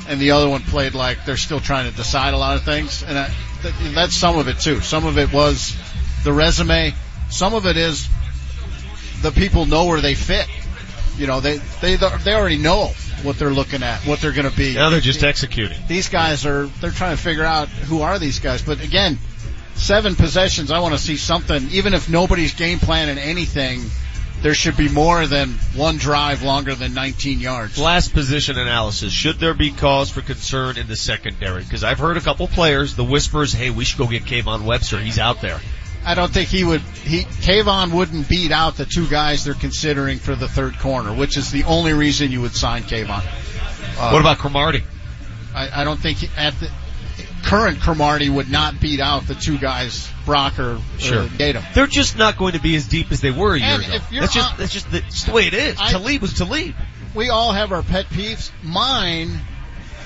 and 0.08 0.20
the 0.20 0.32
other 0.32 0.48
one 0.50 0.62
played 0.62 0.94
like 0.96 1.26
they're 1.26 1.38
still 1.38 1.60
trying 1.60 1.90
to 1.90 1.96
decide 1.96 2.34
a 2.34 2.38
lot 2.38 2.56
of 2.56 2.64
things, 2.64 3.04
and 3.04 3.18
I, 3.18 3.30
th- 3.62 3.94
that's 3.94 4.16
some 4.16 4.38
of 4.38 4.48
it 4.48 4.60
too. 4.60 4.80
Some 4.82 5.06
of 5.06 5.18
it 5.18 5.34
was 5.34 5.76
the 6.24 6.32
resume. 6.32 6.94
Some 7.30 7.54
of 7.54 7.66
it 7.66 7.76
is 7.78 8.08
the 9.22 9.32
people 9.32 9.66
know 9.66 9.86
where 9.86 10.02
they 10.02 10.16
fit. 10.16 10.48
You 11.18 11.28
know, 11.28 11.42
they 11.42 11.58
they 11.82 11.98
they 11.98 12.34
already 12.34 12.58
know 12.58 12.94
what 13.24 13.38
they're 13.38 13.52
looking 13.52 13.84
at, 13.84 14.00
what 14.08 14.22
they're 14.22 14.32
going 14.32 14.50
to 14.50 14.56
be. 14.56 14.76
now 14.76 14.90
they're 14.90 15.02
just 15.02 15.24
executing. 15.24 15.78
these 15.90 16.08
guys 16.08 16.46
are 16.46 16.68
they're 16.80 16.92
trying 16.92 17.18
to 17.18 17.22
figure 17.22 17.44
out 17.44 17.68
who 17.68 18.02
are 18.02 18.18
these 18.18 18.40
guys. 18.40 18.62
But 18.62 18.82
again, 18.82 19.18
seven 19.80 20.16
possessions. 20.16 20.72
I 20.72 20.80
want 20.80 20.94
to 20.94 21.00
see 21.00 21.18
something. 21.18 21.70
Even 21.72 21.94
if 21.94 22.10
nobody's 22.10 22.54
game 22.54 22.80
planning 22.80 23.18
anything, 23.18 23.82
there 24.42 24.54
should 24.54 24.78
be 24.78 24.90
more 24.90 25.26
than 25.28 25.50
one 25.76 25.98
drive 25.98 26.44
longer 26.44 26.76
than 26.76 26.94
19 26.94 27.40
yards. 27.40 27.78
Last 27.78 28.14
position 28.14 28.58
analysis. 28.58 29.12
Should 29.12 29.40
there 29.40 29.54
be 29.54 29.72
cause 29.72 30.10
for 30.10 30.22
concern 30.22 30.78
in 30.78 30.88
the 30.88 30.96
secondary? 30.96 31.64
Because 31.64 31.84
I've 31.84 32.00
heard 32.00 32.18
a 32.18 32.22
couple 32.22 32.48
players, 32.48 32.96
the 32.96 33.04
whispers, 33.04 33.54
hey, 33.54 33.70
we 33.70 33.84
should 33.84 33.98
go 33.98 34.08
get 34.08 34.24
Kayvon 34.24 34.64
Webster. 34.64 35.00
He's 35.00 35.20
out 35.20 35.42
there. 35.42 35.60
I 36.06 36.16
don't 36.16 36.32
think 36.32 36.48
he 36.48 36.64
would. 36.64 36.80
He 36.80 37.24
Kayvon 37.24 37.92
wouldn't 37.94 38.30
beat 38.30 38.52
out 38.52 38.78
the 38.78 38.86
two 38.86 39.08
guys 39.08 39.44
they're 39.44 39.54
considering 39.54 40.18
for 40.18 40.34
the 40.34 40.48
third 40.48 40.80
corner, 40.80 41.14
which 41.14 41.36
is 41.36 41.52
the 41.52 41.66
only 41.66 41.92
reason 41.92 42.32
you 42.32 42.42
would 42.42 42.56
sign 42.56 42.84
Kayvon. 42.84 43.22
Uh, 44.00 44.12
what 44.12 44.22
about 44.22 44.38
Cromartie? 44.38 44.84
I, 45.54 45.82
I 45.82 45.84
don't 45.84 46.00
think 46.00 46.20
he, 46.20 46.30
at 46.38 46.58
the 46.62 46.72
current 47.50 47.80
Cromartie 47.82 48.30
would 48.30 48.50
not 48.50 48.80
beat 48.80 49.00
out 49.00 49.28
the 49.28 49.36
two 49.36 49.58
guys 49.58 50.10
Brock 50.26 50.60
or, 50.60 50.80
Sure. 51.00 51.24
or. 51.24 51.64
They're 51.74 51.88
just 51.88 52.18
not 52.18 52.38
going 52.38 52.54
to 52.54 52.62
be 52.62 52.76
as 52.76 52.88
deep 52.88 53.12
as 53.12 53.22
they 53.22 53.32
were 53.32 53.56
a 53.56 53.60
year 53.60 53.68
And 53.68 53.84
ago. 53.84 53.98
That's 54.12 54.34
just, 54.34 54.58
that's 54.58 54.74
just, 54.74 54.92
the, 54.92 55.04
the 55.26 55.32
way 55.32 55.48
it 55.48 55.54
is. 55.54 55.76
I- 55.80 55.92
Talib 55.92 56.22
was 56.22 56.34
Talib. 56.34 56.76
we 57.16 57.30
all 57.30 57.52
have 57.52 57.72
our 57.72 57.82
pet 57.84 58.06
peeves. 58.10 58.52
Mine, 58.64 59.40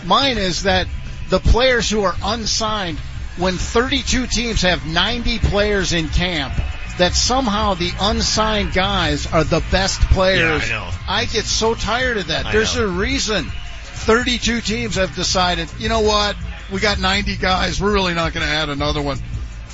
mine 0.06 0.38
is 0.38 0.64
that 0.64 0.88
the 1.30 1.40
players 1.40 1.90
who 1.90 2.04
are 2.04 2.16
unsigned, 2.24 3.00
when 3.38 3.56
32 3.56 4.28
teams 4.28 4.62
have 4.62 4.86
90 4.86 5.40
players 5.40 5.92
in 5.94 6.08
camp, 6.10 6.54
that 7.00 7.14
somehow 7.16 7.74
the 7.74 7.92
unsigned 8.00 8.72
guys 8.74 9.26
are 9.32 9.44
the 9.44 9.64
best 9.72 10.00
players. 10.02 10.70
Yeah, 10.70 10.80
I 10.80 10.86
know. 10.86 10.98
I 11.08 11.26
get 11.26 11.44
so 11.46 11.74
tired 11.74 12.18
of 12.18 12.28
that. 12.28 12.46
I 12.46 12.52
There's 12.52 12.76
know. 12.78 12.86
a 12.86 12.88
reason. 12.88 13.46
32 13.46 14.62
teams 14.62 14.96
have 14.96 15.16
decided, 15.16 15.70
you 15.80 15.90
know 15.90 16.02
what? 16.02 16.36
We 16.74 16.80
got 16.80 17.00
90 17.00 17.38
guys. 17.38 17.80
We're 17.80 17.94
really 17.94 18.16
not 18.16 18.34
going 18.34 18.46
to 18.46 18.52
add 18.52 18.70
another 18.70 19.02
one. 19.02 19.20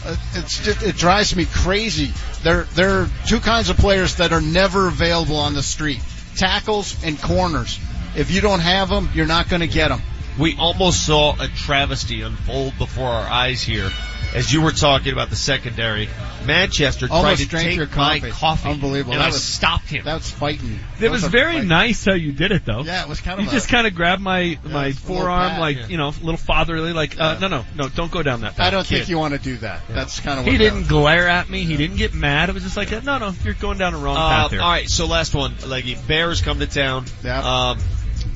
Uh, 0.05 0.17
It's 0.33 0.61
just, 0.61 0.83
it 0.83 0.97
drives 0.97 1.33
me 1.33 1.45
crazy. 1.45 2.11
There, 2.43 2.63
there 2.75 3.01
are 3.01 3.09
two 3.25 3.39
kinds 3.39 3.69
of 3.69 3.77
players 3.77 4.15
that 4.15 4.33
are 4.33 4.41
never 4.41 4.87
available 4.87 5.37
on 5.37 5.53
the 5.53 5.63
street. 5.63 6.01
Tackles 6.35 7.01
and 7.03 7.19
corners. 7.21 7.79
If 8.17 8.31
you 8.31 8.41
don't 8.41 8.59
have 8.59 8.89
them, 8.89 9.09
you're 9.13 9.27
not 9.27 9.47
going 9.47 9.61
to 9.61 9.67
get 9.67 9.87
them. 9.87 10.01
We 10.37 10.57
almost 10.57 11.05
saw 11.05 11.41
a 11.41 11.47
travesty 11.47 12.21
unfold 12.21 12.77
before 12.77 13.07
our 13.07 13.29
eyes 13.29 13.61
here. 13.61 13.89
As 14.33 14.53
you 14.53 14.61
were 14.61 14.71
talking 14.71 15.11
about 15.11 15.29
the 15.31 15.35
secondary, 15.35 16.07
Manchester 16.45 17.07
Almost 17.09 17.23
tried 17.23 17.37
to 17.43 17.49
drank 17.49 17.67
take 17.69 17.75
your 17.77 17.87
my 17.87 18.19
coffee. 18.19 18.31
coffee. 18.31 18.69
Unbelievable. 18.69 19.13
And 19.13 19.21
That 19.21 19.27
I 19.29 19.31
was- 19.31 19.43
stopped 19.43 19.89
him. 19.89 20.03
That's 20.05 20.29
fighting. 20.29 20.79
It 20.99 21.09
was 21.09 21.21
Those 21.21 21.27
are 21.29 21.31
very 21.31 21.53
fighting. 21.53 21.67
nice 21.67 22.05
how 22.05 22.13
you 22.13 22.31
did 22.31 22.51
it 22.51 22.63
though. 22.65 22.83
Yeah, 22.83 23.01
it 23.03 23.09
was 23.09 23.21
kind 23.21 23.39
You 23.41 23.47
of 23.47 23.51
a- 23.53 23.55
just 23.55 23.69
kind 23.69 23.87
of 23.87 23.95
grabbed 23.95 24.21
my 24.21 24.57
my 24.63 24.87
it's 24.87 24.99
a 25.03 25.07
little 25.07 25.21
forearm, 25.23 25.51
pat, 25.51 25.59
like 25.59 25.77
yeah. 25.77 25.87
you 25.87 25.97
know, 25.97 26.09
a 26.09 26.23
little 26.23 26.37
fatherly, 26.37 26.93
like 26.93 27.19
uh, 27.19 27.37
no, 27.39 27.47
no, 27.47 27.65
no, 27.75 27.89
don't 27.89 28.11
go 28.11 28.21
down 28.23 28.41
that 28.41 28.55
path. 28.55 28.67
I 28.67 28.69
don't 28.69 28.85
kid. 28.85 28.97
think 28.97 29.09
you 29.09 29.17
want 29.17 29.33
to 29.33 29.39
do 29.39 29.57
that. 29.57 29.81
That's 29.89 30.19
kind 30.19 30.39
of 30.39 30.45
what 30.45 30.51
He 30.51 30.57
didn't 30.57 30.79
was. 30.81 30.87
glare 30.89 31.27
at 31.27 31.49
me. 31.49 31.63
He 31.63 31.75
didn't 31.77 31.97
get 31.97 32.13
mad. 32.13 32.49
It 32.49 32.53
was 32.53 32.63
just 32.63 32.77
like, 32.77 32.91
no, 33.03 33.17
no, 33.17 33.33
you're 33.43 33.53
going 33.55 33.77
down 33.79 33.93
the 33.93 33.99
wrong 33.99 34.15
Uh, 34.17 34.29
path 34.29 34.51
here. 34.51 34.61
all 34.61 34.69
right, 34.69 34.89
so 34.89 35.05
last 35.07 35.33
one, 35.33 35.55
Leggy. 35.65 35.95
Bears 36.07 36.41
come 36.41 36.59
to 36.59 36.67
town. 36.67 37.05
Yeah. 37.23 37.39
Um, 37.71 37.79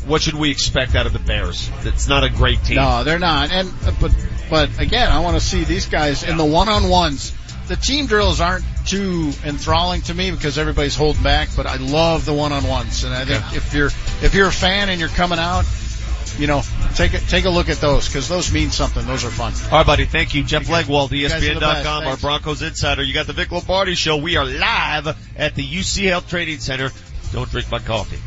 what 0.05 0.21
should 0.21 0.35
we 0.35 0.51
expect 0.51 0.95
out 0.95 1.05
of 1.05 1.13
the 1.13 1.19
Bears? 1.19 1.69
It's 1.83 2.07
not 2.07 2.23
a 2.23 2.29
great 2.29 2.63
team. 2.63 2.75
No, 2.77 3.03
they're 3.03 3.19
not. 3.19 3.51
And 3.51 3.69
uh, 3.85 3.91
but 3.99 4.11
but 4.49 4.79
again, 4.79 5.11
I 5.11 5.19
want 5.19 5.35
to 5.35 5.41
see 5.41 5.63
these 5.63 5.87
guys 5.87 6.23
in 6.23 6.37
the 6.37 6.45
one-on-ones. 6.45 7.33
The 7.67 7.75
team 7.77 8.07
drills 8.07 8.41
aren't 8.41 8.65
too 8.85 9.31
enthralling 9.45 10.01
to 10.03 10.13
me 10.13 10.31
because 10.31 10.57
everybody's 10.57 10.95
holding 10.95 11.23
back. 11.23 11.49
But 11.55 11.65
I 11.65 11.77
love 11.77 12.25
the 12.25 12.33
one-on-ones, 12.33 13.05
and 13.05 13.13
I 13.13 13.25
think 13.25 13.55
if 13.55 13.73
you're 13.73 13.87
if 14.21 14.33
you're 14.33 14.49
a 14.49 14.51
fan 14.51 14.89
and 14.89 14.99
you're 14.99 15.09
coming 15.09 15.39
out, 15.39 15.63
you 16.37 16.47
know, 16.47 16.61
take 16.95 17.13
a, 17.13 17.19
take 17.19 17.45
a 17.45 17.49
look 17.49 17.69
at 17.69 17.77
those 17.77 18.07
because 18.07 18.27
those 18.27 18.51
mean 18.51 18.71
something. 18.71 19.05
Those 19.05 19.23
are 19.23 19.29
fun. 19.29 19.53
All 19.71 19.77
right, 19.77 19.85
buddy. 19.85 20.05
Thank 20.05 20.35
you. 20.35 20.43
Jeff 20.43 20.67
Legwold, 20.67 21.11
You 21.11 21.29
guys 21.29 21.47
are 21.47 21.53
the 21.53 21.59
best. 21.59 21.85
ESPN.com, 21.85 22.07
our 22.07 22.17
Broncos 22.17 22.61
insider. 22.61 23.03
You 23.03 23.13
got 23.13 23.27
the 23.27 23.33
Vic 23.33 23.51
Lombardi 23.51 23.95
show. 23.95 24.17
We 24.17 24.35
are 24.37 24.45
live 24.45 25.07
at 25.37 25.55
the 25.55 25.63
UCL 25.65 26.27
Training 26.27 26.59
Center. 26.59 26.89
Don't 27.31 27.49
drink 27.49 27.71
my 27.71 27.79
coffee. 27.79 28.19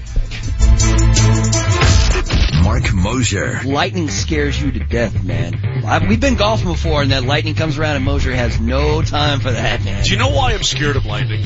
Mark 2.67 2.93
Mosier. 2.93 3.61
Lightning 3.65 4.09
scares 4.09 4.61
you 4.61 4.73
to 4.73 4.81
death, 4.81 5.23
man. 5.23 5.85
I, 5.87 6.05
we've 6.05 6.19
been 6.19 6.35
golfing 6.35 6.67
before, 6.67 7.01
and 7.01 7.13
that 7.13 7.23
lightning 7.23 7.55
comes 7.55 7.79
around, 7.79 7.95
and 7.95 8.05
Mosier 8.05 8.35
has 8.35 8.61
no 8.61 9.03
time 9.03 9.39
for 9.39 9.53
that, 9.53 9.85
man. 9.85 10.03
Do 10.03 10.11
you 10.11 10.17
know 10.17 10.31
why 10.31 10.53
I'm 10.53 10.65
scared 10.65 10.97
of 10.97 11.07
lightning? 11.07 11.43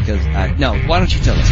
Because 0.00 0.26
I, 0.26 0.52
no, 0.58 0.76
why 0.76 0.98
don't 0.98 1.14
you 1.14 1.20
tell 1.22 1.36
us? 1.38 1.48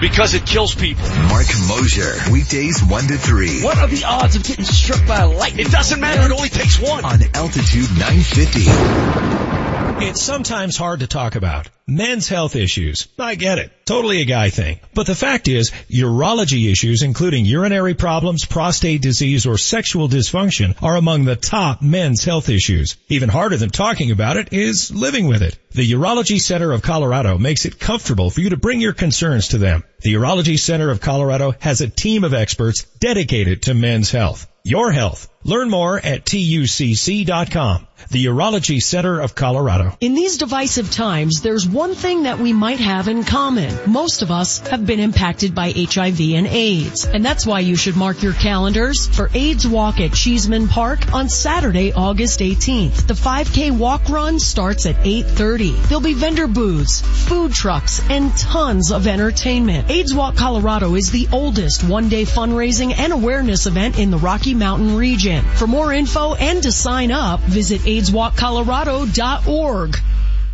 Because 0.00 0.32
it 0.32 0.46
kills 0.46 0.74
people. 0.74 1.06
Mark 1.28 1.46
Mosier. 1.68 2.14
Weekdays 2.32 2.82
1 2.82 3.02
to 3.08 3.18
3. 3.18 3.62
What 3.62 3.76
are 3.76 3.86
the 3.86 4.04
odds 4.04 4.34
of 4.36 4.44
getting 4.44 4.64
struck 4.64 5.06
by 5.06 5.18
a 5.18 5.28
lightning? 5.28 5.66
It 5.66 5.70
doesn't 5.70 6.00
matter. 6.00 6.22
It 6.22 6.32
only 6.32 6.48
takes 6.48 6.80
one. 6.80 7.04
On 7.04 7.20
Altitude 7.34 7.90
950. 7.98 9.77
It's 10.00 10.22
sometimes 10.22 10.76
hard 10.76 11.00
to 11.00 11.08
talk 11.08 11.34
about, 11.34 11.68
Men's 11.88 12.28
health 12.28 12.54
issues. 12.54 13.08
I 13.18 13.34
get 13.34 13.58
it. 13.58 13.72
Totally 13.84 14.20
a 14.20 14.26
guy 14.26 14.48
thing. 14.50 14.78
But 14.94 15.08
the 15.08 15.16
fact 15.16 15.48
is, 15.48 15.72
urology 15.90 16.70
issues 16.70 17.02
including 17.02 17.46
urinary 17.46 17.94
problems, 17.94 18.44
prostate 18.44 19.02
disease, 19.02 19.44
or 19.44 19.58
sexual 19.58 20.08
dysfunction 20.08 20.80
are 20.82 20.94
among 20.94 21.24
the 21.24 21.34
top 21.34 21.82
men's 21.82 22.22
health 22.22 22.48
issues. 22.48 22.96
Even 23.08 23.28
harder 23.28 23.56
than 23.56 23.70
talking 23.70 24.12
about 24.12 24.36
it 24.36 24.52
is 24.52 24.92
living 24.92 25.26
with 25.26 25.42
it. 25.42 25.58
The 25.72 25.90
Urology 25.92 26.40
Center 26.40 26.70
of 26.70 26.82
Colorado 26.82 27.36
makes 27.36 27.64
it 27.64 27.80
comfortable 27.80 28.30
for 28.30 28.40
you 28.40 28.50
to 28.50 28.56
bring 28.56 28.80
your 28.80 28.92
concerns 28.92 29.48
to 29.48 29.58
them. 29.58 29.82
The 30.02 30.14
Urology 30.14 30.60
Center 30.60 30.90
of 30.90 31.00
Colorado 31.00 31.54
has 31.58 31.80
a 31.80 31.88
team 31.88 32.22
of 32.22 32.34
experts 32.34 32.84
dedicated 33.00 33.62
to 33.62 33.74
men's 33.74 34.12
health. 34.12 34.46
Your 34.64 34.92
health. 34.92 35.28
Learn 35.44 35.70
more 35.70 35.98
at 35.98 36.24
tucc.com. 36.24 37.86
The 38.10 38.26
Urology 38.26 38.80
Center 38.80 39.20
of 39.20 39.34
Colorado. 39.34 39.96
In 40.00 40.14
these 40.14 40.38
divisive 40.38 40.90
times, 40.90 41.42
there's 41.42 41.68
one 41.68 41.94
thing 41.94 42.22
that 42.24 42.38
we 42.38 42.52
might 42.52 42.78
have 42.78 43.08
in 43.08 43.24
common. 43.24 43.74
Most 43.90 44.22
of 44.22 44.30
us 44.30 44.60
have 44.68 44.86
been 44.86 45.00
impacted 45.00 45.54
by 45.54 45.72
HIV 45.72 46.20
and 46.20 46.46
AIDS. 46.46 47.06
And 47.06 47.24
that's 47.24 47.44
why 47.44 47.60
you 47.60 47.76
should 47.76 47.96
mark 47.96 48.22
your 48.22 48.34
calendars 48.34 49.06
for 49.08 49.30
AIDS 49.34 49.66
Walk 49.66 50.00
at 50.00 50.12
Cheesman 50.12 50.68
Park 50.68 51.12
on 51.12 51.28
Saturday, 51.28 51.92
August 51.92 52.40
18th. 52.40 53.06
The 53.08 53.14
5K 53.14 53.76
walk 53.76 54.08
run 54.08 54.38
starts 54.38 54.86
at 54.86 54.96
8.30. 54.96 55.88
There'll 55.88 56.00
be 56.00 56.14
vendor 56.14 56.46
booths, 56.46 57.00
food 57.00 57.52
trucks, 57.52 58.00
and 58.08 58.34
tons 58.36 58.92
of 58.92 59.06
entertainment. 59.06 59.90
AIDS 59.90 60.14
Walk 60.14 60.36
Colorado 60.36 60.94
is 60.94 61.10
the 61.10 61.28
oldest 61.32 61.82
one-day 61.82 62.24
fundraising 62.24 62.96
and 62.96 63.12
awareness 63.12 63.66
event 63.66 63.98
in 63.98 64.10
the 64.10 64.18
Rocky 64.18 64.47
Mountain 64.54 64.96
region. 64.96 65.44
For 65.44 65.66
more 65.66 65.92
info 65.92 66.34
and 66.34 66.62
to 66.62 66.72
sign 66.72 67.10
up, 67.10 67.40
visit 67.40 67.82
AIDSWalkColorado.org. 67.82 69.98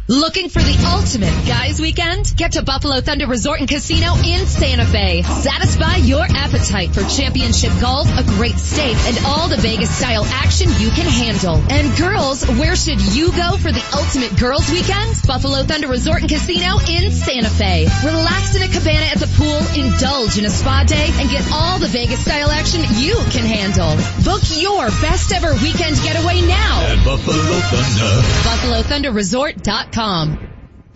Looking 0.07 0.51
for 0.51 0.61
the 0.61 0.77
ultimate 0.93 1.33
guys 1.49 1.81
weekend? 1.81 2.37
Get 2.37 2.53
to 2.53 2.63
Buffalo 2.63 3.01
Thunder 3.01 3.27
Resort 3.27 3.61
and 3.61 3.69
Casino 3.69 4.13
in 4.21 4.45
Santa 4.45 4.85
Fe. 4.85 5.23
Satisfy 5.23 5.97
your 6.05 6.21
appetite 6.21 6.93
for 6.93 7.01
championship 7.09 7.73
golf, 7.81 8.05
a 8.13 8.23
great 8.37 8.61
steak, 8.61 8.99
and 9.09 9.17
all 9.25 9.49
the 9.49 9.57
Vegas 9.57 9.89
style 9.89 10.27
action 10.27 10.69
you 10.77 10.91
can 10.91 11.09
handle. 11.09 11.57
And 11.73 11.97
girls, 11.97 12.45
where 12.45 12.77
should 12.77 13.01
you 13.17 13.33
go 13.33 13.57
for 13.57 13.73
the 13.73 13.81
ultimate 13.97 14.37
girls 14.39 14.69
weekend? 14.71 15.17
Buffalo 15.27 15.65
Thunder 15.65 15.89
Resort 15.89 16.21
and 16.21 16.29
Casino 16.29 16.85
in 16.85 17.09
Santa 17.11 17.49
Fe. 17.49 17.89
Relax 18.05 18.57
in 18.57 18.63
a 18.63 18.69
cabana 18.69 19.09
at 19.09 19.25
the 19.25 19.31
pool, 19.41 19.57
indulge 19.73 20.37
in 20.37 20.45
a 20.45 20.53
spa 20.53 20.85
day, 20.85 21.09
and 21.17 21.31
get 21.33 21.49
all 21.49 21.79
the 21.79 21.89
Vegas 21.89 22.21
style 22.21 22.51
action 22.51 22.85
you 23.01 23.17
can 23.33 23.49
handle. 23.49 23.97
Book 24.21 24.45
your 24.53 24.85
best 25.01 25.33
ever 25.33 25.57
weekend 25.65 25.97
getaway 26.05 26.45
now. 26.45 26.93
At 26.93 27.01
Buffalo 27.09 27.57
Thunder. 27.73 28.21
BuffaloThunderResort.com. 28.45 29.94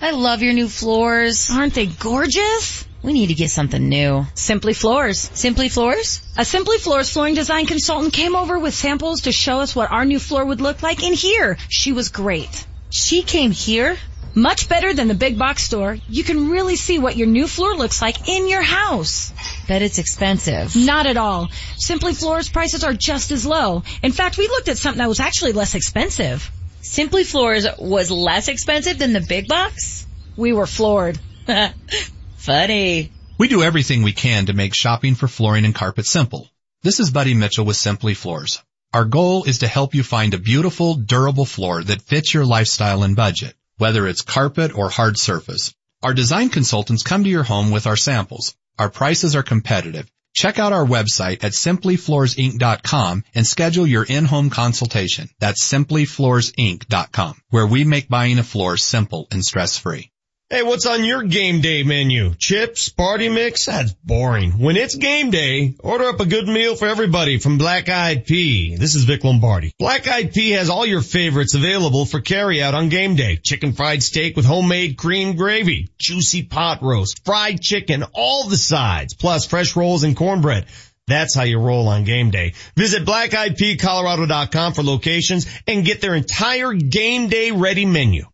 I 0.01 0.11
love 0.11 0.43
your 0.43 0.55
new 0.55 0.69
floors. 0.69 1.51
Aren't 1.53 1.75
they 1.75 1.87
gorgeous? 1.87 2.85
We 3.01 3.13
need 3.13 3.29
to 3.29 3.35
get 3.35 3.51
something 3.51 3.89
new. 3.89 4.27
Simply 4.35 4.75
Floors. 4.75 5.31
Simply 5.35 5.69
Floors? 5.69 6.21
A 6.37 6.45
Simply 6.45 6.79
Floors 6.79 7.09
flooring 7.09 7.35
design 7.35 7.67
consultant 7.67 8.13
came 8.13 8.35
over 8.35 8.59
with 8.59 8.75
samples 8.75 9.21
to 9.23 9.31
show 9.31 9.61
us 9.61 9.77
what 9.77 9.93
our 9.93 10.05
new 10.05 10.19
floor 10.19 10.45
would 10.45 10.61
look 10.61 10.83
like 10.83 11.05
in 11.05 11.13
here. 11.13 11.57
She 11.69 11.93
was 11.93 12.09
great. 12.09 12.67
She 12.91 13.23
came 13.23 13.53
here? 13.53 13.97
Much 14.35 14.69
better 14.69 14.93
than 14.93 15.07
the 15.07 15.15
big 15.15 15.39
box 15.39 15.63
store. 15.63 15.97
You 16.09 16.25
can 16.25 16.51
really 16.51 16.75
see 16.75 16.99
what 16.99 17.17
your 17.17 17.29
new 17.29 17.47
floor 17.47 17.77
looks 17.77 18.03
like 18.03 18.29
in 18.29 18.49
your 18.49 18.63
house. 18.63 19.33
Bet 19.69 19.83
it's 19.83 19.99
expensive. 19.99 20.75
Not 20.75 21.07
at 21.07 21.17
all. 21.17 21.51
Simply 21.77 22.15
Floors 22.15 22.49
prices 22.49 22.83
are 22.83 22.95
just 22.95 23.31
as 23.31 23.47
low. 23.47 23.85
In 24.03 24.11
fact, 24.11 24.39
we 24.39 24.49
looked 24.49 24.69
at 24.69 24.77
something 24.77 24.99
that 24.99 25.09
was 25.09 25.21
actually 25.21 25.53
less 25.53 25.77
expensive. 25.77 26.51
Simply 26.81 27.25
Floors 27.25 27.67
was 27.79 28.11
less 28.11 28.49
expensive 28.49 28.99
than 28.99 29.13
the 29.13 29.21
big 29.21 29.49
box? 29.49 30.07
We 30.37 30.53
were 30.53 30.67
floored. 30.67 31.19
Funny. 32.37 33.13
We 33.39 33.49
do 33.49 33.63
everything 33.63 34.03
we 34.03 34.13
can 34.13 34.47
to 34.47 34.53
make 34.53 34.75
shopping 34.75 35.15
for 35.15 35.29
flooring 35.29 35.65
and 35.65 35.75
carpet 35.75 36.07
simple. 36.07 36.49
This 36.83 37.01
is 37.01 37.11
Buddy 37.11 37.35
Mitchell 37.35 37.65
with 37.65 37.77
Simply 37.77 38.15
Floors. 38.15 38.63
Our 38.93 39.05
goal 39.05 39.45
is 39.45 39.59
to 39.59 39.69
help 39.69 39.95
you 39.95 40.03
find 40.03 40.33
a 40.33 40.39
beautiful, 40.39 40.95
durable 40.95 41.45
floor 41.45 41.83
that 41.83 42.03
fits 42.03 42.33
your 42.33 42.47
lifestyle 42.47 43.03
and 43.03 43.17
budget, 43.17 43.55
whether 43.77 44.07
it's 44.07 44.23
carpet 44.23 44.73
or 44.75 44.89
hard 44.89 45.19
surface. 45.19 45.75
Our 46.03 46.15
design 46.15 46.49
consultants 46.49 47.03
come 47.03 47.25
to 47.25 47.31
your 47.31 47.43
home 47.43 47.71
with 47.71 47.87
our 47.87 47.97
samples. 47.97 48.55
Our 48.79 48.89
prices 48.89 49.35
are 49.35 49.43
competitive. 49.43 50.11
Check 50.39 50.61
out 50.61 50.73
our 50.73 50.87
website 50.87 51.43
at 51.43 51.51
simplyfloorsinc.com 51.51 53.25
and 53.35 53.45
schedule 53.45 53.89
your 53.89 54.05
in-home 54.05 54.51
consultation. 54.51 55.31
That's 55.41 55.69
simplyfloorsinc.com, 55.69 57.35
where 57.51 57.67
we 57.67 57.83
make 57.83 58.09
buying 58.09 58.39
a 58.39 58.45
floor 58.45 58.77
simple 58.77 59.27
and 59.33 59.45
stress-free. 59.45 60.13
Hey, 60.51 60.63
what's 60.63 60.87
on 60.87 61.05
your 61.05 61.25
game 61.25 61.61
day 61.61 61.83
menu? 61.83 62.35
Chips, 62.35 62.89
party 62.89 63.29
mix? 63.29 63.67
That's 63.67 63.93
boring. 63.93 64.53
When 64.53 64.79
it's 64.79 64.95
game 64.95 65.31
day, 65.31 65.75
order 65.81 66.09
up 66.09 66.21
a 66.21 66.25
good 66.25 66.49
meal 66.49 66.75
for 66.75 66.89
everybody 66.89 67.39
from 67.39 67.59
Black 67.59 67.91
Eyed 67.91 68.25
Pea. 68.25 68.75
This 68.77 68.95
is 68.95 69.05
Vic 69.05 69.25
Lombardi. 69.25 69.75
Black 69.79 70.09
Eyed 70.09 70.33
Pea 70.33 70.53
has 70.53 70.71
all 70.71 70.87
your 70.87 71.03
favorites 71.03 71.53
available 71.53 72.07
for 72.07 72.23
carryout 72.23 72.73
on 72.73 72.89
game 72.89 73.15
day. 73.15 73.37
Chicken 73.37 73.75
fried 73.75 74.03
steak 74.03 74.37
with 74.37 74.47
homemade 74.47 74.97
cream 74.97 75.37
gravy, 75.37 75.91
juicy 75.99 76.45
pot 76.45 76.81
roast, 76.81 77.27
fried 77.27 77.61
chicken, 77.61 78.03
all 78.15 78.49
the 78.49 78.57
sides, 78.57 79.13
plus 79.13 79.45
fresh 79.45 79.77
rolls 79.77 80.03
and 80.03 80.17
cornbread. 80.17 80.65
That's 81.07 81.35
how 81.35 81.43
you 81.43 81.59
roll 81.59 81.89
on 81.89 82.05
game 82.05 82.31
day. 82.31 82.55
Visit 82.75 83.05
blackeyedpeacolorado.com 83.05 84.73
for 84.73 84.83
locations 84.83 85.47
and 85.67 85.85
get 85.85 86.01
their 86.01 86.15
entire 86.15 86.73
game 86.73 87.29
day 87.29 87.51
ready 87.51 87.85
menu. 87.85 88.25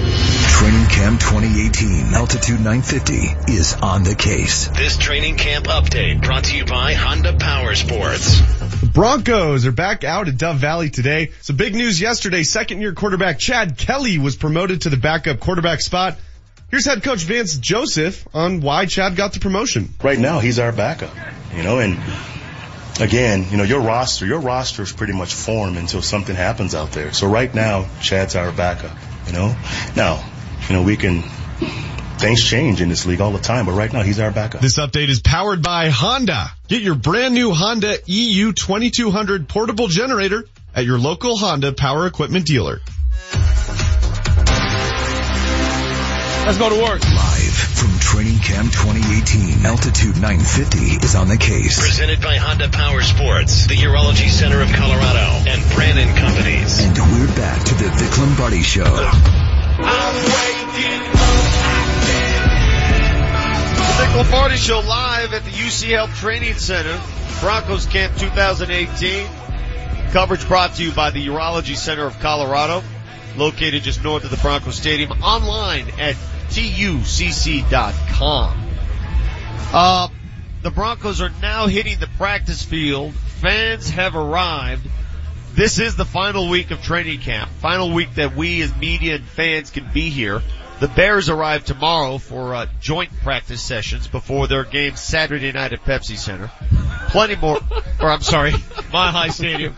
Training 0.00 0.86
Camp 0.86 1.20
2018 1.20 2.14
Altitude 2.14 2.60
950 2.60 3.52
is 3.52 3.74
on 3.74 4.02
the 4.04 4.14
case. 4.14 4.68
This 4.68 4.96
training 4.96 5.36
camp 5.36 5.66
update 5.66 6.22
brought 6.22 6.44
to 6.44 6.56
you 6.56 6.64
by 6.64 6.92
Honda 6.94 7.36
Power 7.36 7.74
Sports. 7.74 8.40
The 8.80 8.90
Broncos 8.92 9.66
are 9.66 9.72
back 9.72 10.04
out 10.04 10.28
at 10.28 10.36
Dove 10.38 10.58
Valley 10.58 10.90
today. 10.90 11.32
So 11.42 11.54
big 11.54 11.74
news 11.74 12.00
yesterday, 12.00 12.42
second 12.42 12.80
year 12.80 12.92
quarterback 12.92 13.38
Chad 13.38 13.78
Kelly 13.78 14.18
was 14.18 14.36
promoted 14.36 14.82
to 14.82 14.90
the 14.90 14.96
backup 14.96 15.40
quarterback 15.40 15.80
spot. 15.80 16.18
Here's 16.70 16.86
head 16.86 17.02
coach 17.02 17.24
Vance 17.24 17.56
Joseph 17.56 18.28
on 18.32 18.60
why 18.60 18.86
Chad 18.86 19.16
got 19.16 19.32
the 19.32 19.40
promotion. 19.40 19.88
Right 20.02 20.18
now, 20.18 20.38
he's 20.38 20.58
our 20.58 20.72
backup, 20.72 21.14
you 21.54 21.62
know, 21.62 21.78
and 21.78 21.98
again, 23.00 23.46
you 23.50 23.56
know, 23.56 23.64
your 23.64 23.80
roster, 23.80 24.26
your 24.26 24.40
roster 24.40 24.82
is 24.82 24.92
pretty 24.92 25.14
much 25.14 25.34
formed 25.34 25.76
until 25.78 26.02
something 26.02 26.36
happens 26.36 26.74
out 26.74 26.92
there. 26.92 27.12
So 27.12 27.28
right 27.28 27.52
now, 27.52 27.88
Chad's 28.00 28.36
our 28.36 28.52
backup, 28.52 28.96
you 29.30 29.36
know. 29.36 29.56
Now, 29.96 30.24
you 30.68 30.74
know, 30.74 30.82
we 30.82 30.96
can, 30.96 31.22
things 32.18 32.42
change 32.42 32.80
in 32.80 32.88
this 32.88 33.06
league 33.06 33.20
all 33.20 33.30
the 33.30 33.38
time, 33.38 33.66
but 33.66 33.72
right 33.72 33.92
now 33.92 34.02
he's 34.02 34.18
our 34.18 34.30
backup. 34.30 34.60
This 34.60 34.78
update 34.78 35.08
is 35.08 35.20
powered 35.20 35.62
by 35.62 35.90
Honda. 35.90 36.50
Get 36.68 36.82
your 36.82 36.96
brand 36.96 37.34
new 37.34 37.52
Honda 37.52 37.98
EU 38.06 38.52
2200 38.52 39.48
portable 39.48 39.88
generator 39.88 40.44
at 40.74 40.84
your 40.84 40.98
local 40.98 41.36
Honda 41.36 41.72
power 41.72 42.06
equipment 42.06 42.46
dealer. 42.46 42.80
Let's 46.46 46.58
go 46.58 46.70
to 46.70 46.82
work. 46.82 47.02
Training 48.10 48.40
Camp 48.40 48.72
2018, 48.72 49.64
Altitude 49.64 50.16
950 50.20 51.06
is 51.06 51.14
on 51.14 51.28
the 51.28 51.36
case. 51.36 51.78
Presented 51.78 52.20
by 52.20 52.38
Honda 52.38 52.68
Power 52.68 53.02
Sports, 53.02 53.68
the 53.68 53.76
Urology 53.76 54.28
Center 54.28 54.60
of 54.60 54.72
Colorado, 54.72 55.48
and 55.48 55.62
Brannan 55.76 56.16
Companies. 56.16 56.80
And 56.80 56.98
we're 56.98 57.32
back 57.36 57.62
to 57.66 57.74
the 57.74 57.88
Vic 57.88 58.18
Lombardi 58.18 58.62
Show. 58.62 58.82
The 58.82 59.12
Vic 63.96 64.16
Lombardi 64.16 64.56
Show 64.56 64.80
live 64.80 65.32
at 65.32 65.44
the 65.44 65.52
UCL 65.52 66.12
Training 66.16 66.54
Center, 66.54 67.00
Broncos 67.38 67.86
Camp 67.86 68.16
2018. 68.16 69.28
Coverage 70.10 70.48
brought 70.48 70.74
to 70.74 70.82
you 70.82 70.90
by 70.90 71.10
the 71.10 71.24
Urology 71.28 71.76
Center 71.76 72.06
of 72.06 72.18
Colorado, 72.18 72.82
located 73.36 73.84
just 73.84 74.02
north 74.02 74.24
of 74.24 74.32
the 74.32 74.36
Broncos 74.38 74.74
Stadium, 74.74 75.12
online 75.22 75.88
at 76.00 76.16
tucc.com. 76.50 77.70
Uh, 79.72 80.08
the 80.62 80.70
Broncos 80.70 81.20
are 81.20 81.32
now 81.40 81.66
hitting 81.66 81.98
the 81.98 82.08
practice 82.18 82.62
field. 82.62 83.14
Fans 83.14 83.90
have 83.90 84.14
arrived. 84.16 84.86
This 85.54 85.78
is 85.78 85.96
the 85.96 86.04
final 86.04 86.48
week 86.48 86.70
of 86.70 86.82
training 86.82 87.20
camp. 87.20 87.50
Final 87.60 87.92
week 87.92 88.14
that 88.16 88.36
we 88.36 88.62
as 88.62 88.76
media 88.76 89.16
and 89.16 89.24
fans 89.24 89.70
can 89.70 89.90
be 89.92 90.10
here. 90.10 90.42
The 90.80 90.88
Bears 90.88 91.28
arrive 91.28 91.64
tomorrow 91.64 92.18
for 92.18 92.54
uh, 92.54 92.66
joint 92.80 93.10
practice 93.22 93.60
sessions 93.60 94.08
before 94.08 94.46
their 94.46 94.64
game 94.64 94.96
Saturday 94.96 95.52
night 95.52 95.72
at 95.72 95.84
Pepsi 95.84 96.16
Center. 96.16 96.50
Plenty 97.10 97.36
more, 97.36 97.58
or 98.00 98.08
I'm 98.10 98.20
sorry, 98.22 98.52
Mile 98.92 99.12
High 99.12 99.28
Stadium. 99.28 99.74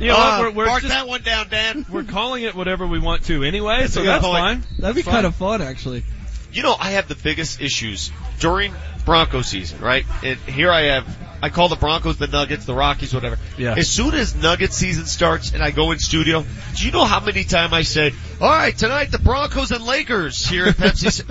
You 0.00 0.08
know 0.08 0.14
Uh, 0.16 0.38
what? 0.38 0.40
We're, 0.40 0.50
we're 0.50 0.66
mark 0.66 0.82
just- 0.82 0.92
that 0.94 1.06
one 1.08 1.22
down, 1.22 1.48
Dan. 1.48 1.86
We're 1.88 2.04
calling 2.04 2.42
it 2.44 2.54
whatever 2.54 2.86
we 2.86 2.98
want 2.98 3.24
to 3.26 3.44
anyway, 3.44 3.86
so 3.86 4.02
a 4.02 4.04
that's 4.04 4.24
point. 4.24 4.38
fine. 4.38 4.64
That'd 4.78 4.96
be 4.96 5.02
Fine. 5.02 5.14
kind 5.14 5.26
of 5.26 5.34
fun, 5.36 5.62
actually. 5.62 6.04
you 6.52 6.62
know, 6.62 6.74
I 6.78 6.92
have 6.92 7.08
the 7.08 7.14
biggest 7.14 7.60
issues 7.60 8.10
during 8.40 8.72
Bronco 9.04 9.42
season, 9.42 9.80
right? 9.80 10.04
And 10.24 10.38
here 10.40 10.70
I 10.72 10.82
have, 10.82 11.18
I 11.42 11.48
call 11.50 11.68
the 11.68 11.76
Broncos 11.76 12.16
the 12.16 12.26
Nuggets, 12.26 12.64
the 12.64 12.74
Rockies, 12.74 13.12
whatever. 13.14 13.38
Yeah. 13.58 13.74
As 13.76 13.88
soon 13.90 14.14
as 14.14 14.34
Nugget 14.34 14.72
season 14.72 15.04
starts 15.06 15.52
and 15.52 15.62
I 15.62 15.70
go 15.70 15.92
in 15.92 15.98
studio, 15.98 16.44
do 16.76 16.86
you 16.86 16.90
know 16.92 17.04
how 17.04 17.20
many 17.20 17.44
times 17.44 17.72
I 17.72 17.82
say, 17.82 18.12
all 18.40 18.48
right, 18.50 18.76
tonight 18.76 19.10
the 19.12 19.18
Broncos 19.18 19.70
and 19.70 19.84
Lakers 19.84 20.44
here 20.46 20.66
at 20.66 20.74
Pepsi? 20.76 21.22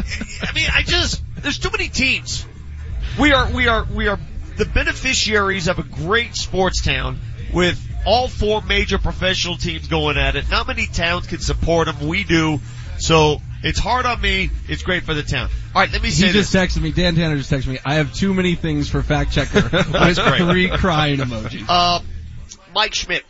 I 0.50 0.54
mean, 0.54 0.68
I 0.74 0.84
just, 0.84 1.22
there's 1.38 1.58
too 1.60 1.70
many 1.72 1.90
teams. 1.90 2.46
We 3.20 3.32
are, 3.34 3.52
we 3.52 3.68
are, 3.68 3.86
we 3.86 4.08
are 4.08 4.20
the 4.58 4.66
beneficiaries 4.66 5.68
of 5.68 5.80
a 5.80 5.84
great 5.84 6.36
sports 6.36 6.82
town 6.82 7.20
with 7.54 7.80
all 8.06 8.28
four 8.28 8.62
major 8.62 8.98
professional 8.98 9.56
teams 9.58 9.88
going 9.88 10.18
at 10.18 10.36
it. 10.36 10.50
Not 10.50 10.68
many 10.68 10.86
towns 10.88 11.28
can 11.28 11.40
support 11.40 11.88
them. 11.88 12.08
We 12.08 12.24
do. 12.24 12.60
So 12.98 13.38
it's 13.64 13.80
hard 13.80 14.06
on 14.06 14.20
me. 14.22 14.50
It's 14.68 14.84
great 14.84 15.04
for 15.04 15.14
the 15.14 15.24
town. 15.24 15.50
All 15.74 15.82
right, 15.82 15.92
let 15.92 16.02
me 16.04 16.10
say 16.10 16.28
He 16.28 16.32
this. 16.34 16.52
just 16.52 16.78
texted 16.78 16.82
me. 16.82 16.92
Dan 16.92 17.16
Tanner 17.16 17.38
just 17.38 17.52
texted 17.52 17.68
me. 17.68 17.80
I 17.86 17.96
have 17.96 18.14
too 18.14 18.34
many 18.34 18.56
things 18.56 18.90
for 18.90 19.02
fact 19.02 19.32
checker. 19.32 19.62
That's 19.92 20.18
with 20.20 20.28
great. 20.28 20.42
three 20.42 20.70
crying 20.70 21.20
emojis. 21.20 21.66
Uh, 21.68 22.00
Mike 22.76 22.94
Schmidt, 22.94 23.24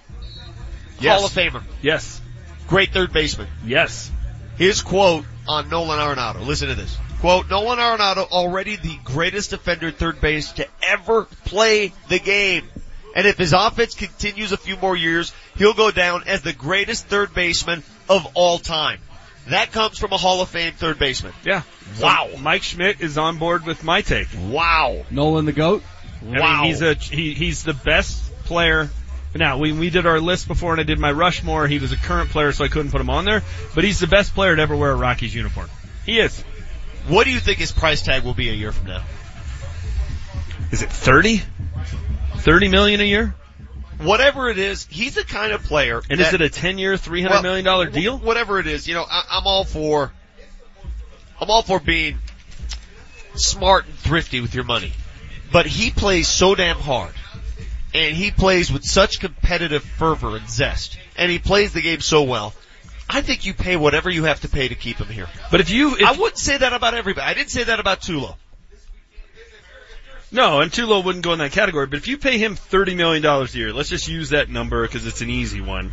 Yes. 1.00 1.18
Hall 1.18 1.26
of 1.26 1.32
Famer, 1.34 1.64
Yes. 1.82 2.22
great 2.68 2.92
third 2.92 3.12
baseman. 3.14 3.48
Yes. 3.66 4.12
His 4.58 4.82
quote 4.82 5.26
on 5.48 5.70
Nolan 5.70 6.00
Arenado. 6.00 6.46
Listen 6.46 6.70
to 6.70 6.76
this. 6.76 6.98
Quote, 7.24 7.50
Nolan 7.50 7.80
Arenado 7.80 8.30
already 8.30 8.76
the 8.76 9.00
greatest 9.06 9.52
defender 9.52 9.88
at 9.88 9.96
third 9.96 10.20
base 10.20 10.52
to 10.52 10.68
ever 10.86 11.24
play 11.46 11.94
the 12.10 12.20
game. 12.20 12.68
And 13.16 13.26
if 13.26 13.38
his 13.38 13.54
offense 13.54 13.96
continues 13.96 14.52
a 14.52 14.58
few 14.58 14.76
more 14.76 14.94
years, 14.94 15.32
he'll 15.56 15.74
go 15.74 15.90
down 15.90 16.24
as 16.28 16.42
the 16.42 16.52
greatest 16.52 17.06
third 17.08 17.34
baseman 17.34 17.82
of 18.10 18.28
all 18.34 18.60
time. 18.60 19.00
That 19.48 19.72
comes 19.72 19.98
from 19.98 20.12
a 20.12 20.18
Hall 20.18 20.42
of 20.42 20.50
Fame 20.50 20.74
third 20.74 21.00
baseman. 21.00 21.32
Yeah. 21.46 21.62
So 21.94 22.04
Wow. 22.04 22.30
Mike 22.42 22.64
Schmidt 22.64 23.00
is 23.00 23.18
on 23.18 23.38
board 23.38 23.66
with 23.66 23.86
my 23.86 24.02
take. 24.02 24.28
Wow. 24.38 25.06
Nolan 25.10 25.46
the 25.46 25.54
goat. 25.54 25.82
I 26.30 26.40
Wow. 26.42 26.62
mean, 26.64 26.66
he's 26.72 26.82
a 26.82 26.94
he, 26.96 27.34
he's 27.34 27.64
the 27.64 27.74
best 27.74 28.22
player. 28.44 28.90
Now 29.34 29.60
we 29.60 29.72
we 29.72 29.90
did 29.92 30.06
our 30.06 30.20
list 30.20 30.50
before, 30.50 30.74
and 30.74 30.82
I 30.82 30.84
did 30.84 31.00
my 31.00 31.14
Rushmore. 31.14 31.68
He 31.70 31.80
was 31.80 31.94
a 31.94 31.98
current 31.98 32.32
player, 32.32 32.52
so 32.52 32.66
I 32.66 32.68
couldn't 32.68 32.92
put 32.92 33.00
him 33.00 33.10
on 33.10 33.24
there. 33.24 33.44
But 33.74 33.86
he's 33.86 34.02
the 34.02 34.08
best 34.08 34.36
player 34.36 34.54
to 34.58 34.62
ever 34.62 34.76
wear 34.76 34.92
a 34.92 34.96
Rockies 34.96 35.34
uniform. 35.34 35.70
He 36.06 36.20
is. 36.20 36.44
What 37.08 37.26
do 37.26 37.32
you 37.32 37.40
think 37.40 37.58
his 37.58 37.72
price 37.72 38.02
tag 38.02 38.24
will 38.24 38.34
be 38.34 38.50
a 38.50 38.54
year 38.54 38.72
from 38.72 38.88
now? 38.88 39.04
Is 40.72 40.82
it 40.82 40.90
thirty? 40.92 41.42
Thirty 42.38 42.68
million 42.68 43.00
a 43.02 43.04
year? 43.06 43.36
Whatever 44.00 44.50
it 44.50 44.58
is, 44.58 44.86
he's 44.90 45.16
the 45.16 45.24
kind 45.24 45.54
of 45.54 45.64
player. 45.64 46.02
And 46.10 46.20
that- 46.20 46.28
is 46.28 46.34
it 46.34 46.42
a 46.42 46.50
ten-year, 46.50 46.98
three 46.98 47.22
hundred 47.22 47.42
million 47.44 47.64
dollar 47.66 47.86
deal? 47.88 48.18
Whatever 48.18 48.60
it 48.60 48.68
is, 48.68 48.88
you 48.88 48.94
know, 48.94 49.06
I, 49.10 49.24
I'm 49.32 49.46
all 49.48 49.64
for, 49.64 50.12
I'm 51.40 51.50
all 51.50 51.62
for 51.62 51.80
being 51.80 52.18
smart 53.36 53.86
and 53.86 53.96
thrifty 53.96 54.42
with 54.42 54.56
your 54.56 54.64
money. 54.64 54.92
But 55.52 55.68
he 55.68 55.92
plays 55.92 56.28
so 56.28 56.56
damn 56.56 56.78
hard. 56.78 57.14
And 57.94 58.16
he 58.16 58.32
plays 58.32 58.72
with 58.72 58.84
such 58.84 59.20
competitive 59.20 59.84
fervor 59.84 60.36
and 60.36 60.50
zest. 60.50 60.98
And 61.16 61.30
he 61.32 61.38
plays 61.38 61.74
the 61.74 61.82
game 61.82 62.02
so 62.02 62.24
well. 62.24 62.56
I 63.14 63.22
think 63.22 63.46
you 63.46 63.54
pay 63.54 63.76
whatever 63.76 64.10
you 64.10 64.24
have 64.24 64.42
to 64.42 64.50
pay 64.50 64.68
to 64.68 64.76
keep 64.76 64.98
him 64.98 65.08
here. 65.08 65.28
But 65.52 65.62
if 65.62 65.70
you, 65.70 65.96
if, 65.96 66.02
I 66.02 66.14
wouldn't 66.14 66.40
say 66.40 66.58
that 66.58 66.74
about 66.74 66.96
everybody. 66.96 67.26
I 67.28 67.36
didn't 67.36 67.52
say 67.52 67.64
that 67.64 67.80
about 67.80 68.02
Tulo. 68.02 68.36
no, 70.32 70.62
and 70.62 70.72
Tulo 70.72 71.06
wouldn't 71.06 71.24
go 71.24 71.32
in 71.34 71.40
that 71.40 71.52
category. 71.52 71.86
But 71.86 71.98
if 71.98 72.08
you 72.08 72.18
pay 72.18 72.40
him 72.40 72.56
thirty 72.56 72.96
million 72.96 73.22
dollars 73.22 73.54
a 73.54 73.60
year, 73.60 73.72
let's 73.72 73.90
just 73.90 74.08
use 74.08 74.30
that 74.30 74.50
number 74.50 74.82
because 74.82 75.06
it's 75.06 75.22
an 75.22 75.30
easy 75.30 75.62
one. 75.62 75.92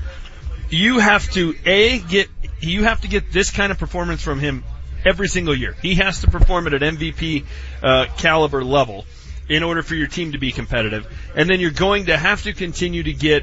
You 0.71 0.99
have 0.99 1.31
to 1.33 1.55
a 1.67 1.99
get 1.99 2.29
you 2.61 2.85
have 2.85 3.03
to 3.03 3.09
get 3.09 3.31
this 3.33 3.51
kind 3.51 3.71
of 3.71 3.79
performance 3.79 4.23
from 4.23 4.41
him 4.41 4.65
every 5.05 5.29
single 5.29 5.55
year. 5.55 5.77
He 5.83 5.97
has 5.97 6.23
to 6.23 6.31
perform 6.31 6.69
at 6.69 6.75
an 6.75 6.97
MVP 6.97 7.45
uh, 7.83 8.07
caliber 8.17 8.65
level 8.65 9.05
in 9.49 9.63
order 9.63 9.83
for 9.83 9.95
your 9.95 10.07
team 10.07 10.33
to 10.33 10.39
be 10.39 10.53
competitive. 10.53 11.07
And 11.35 11.51
then 11.51 11.61
you're 11.61 11.71
going 11.71 12.07
to 12.07 12.17
have 12.17 12.45
to 12.45 12.53
continue 12.53 13.03
to 13.03 13.13
get 13.13 13.43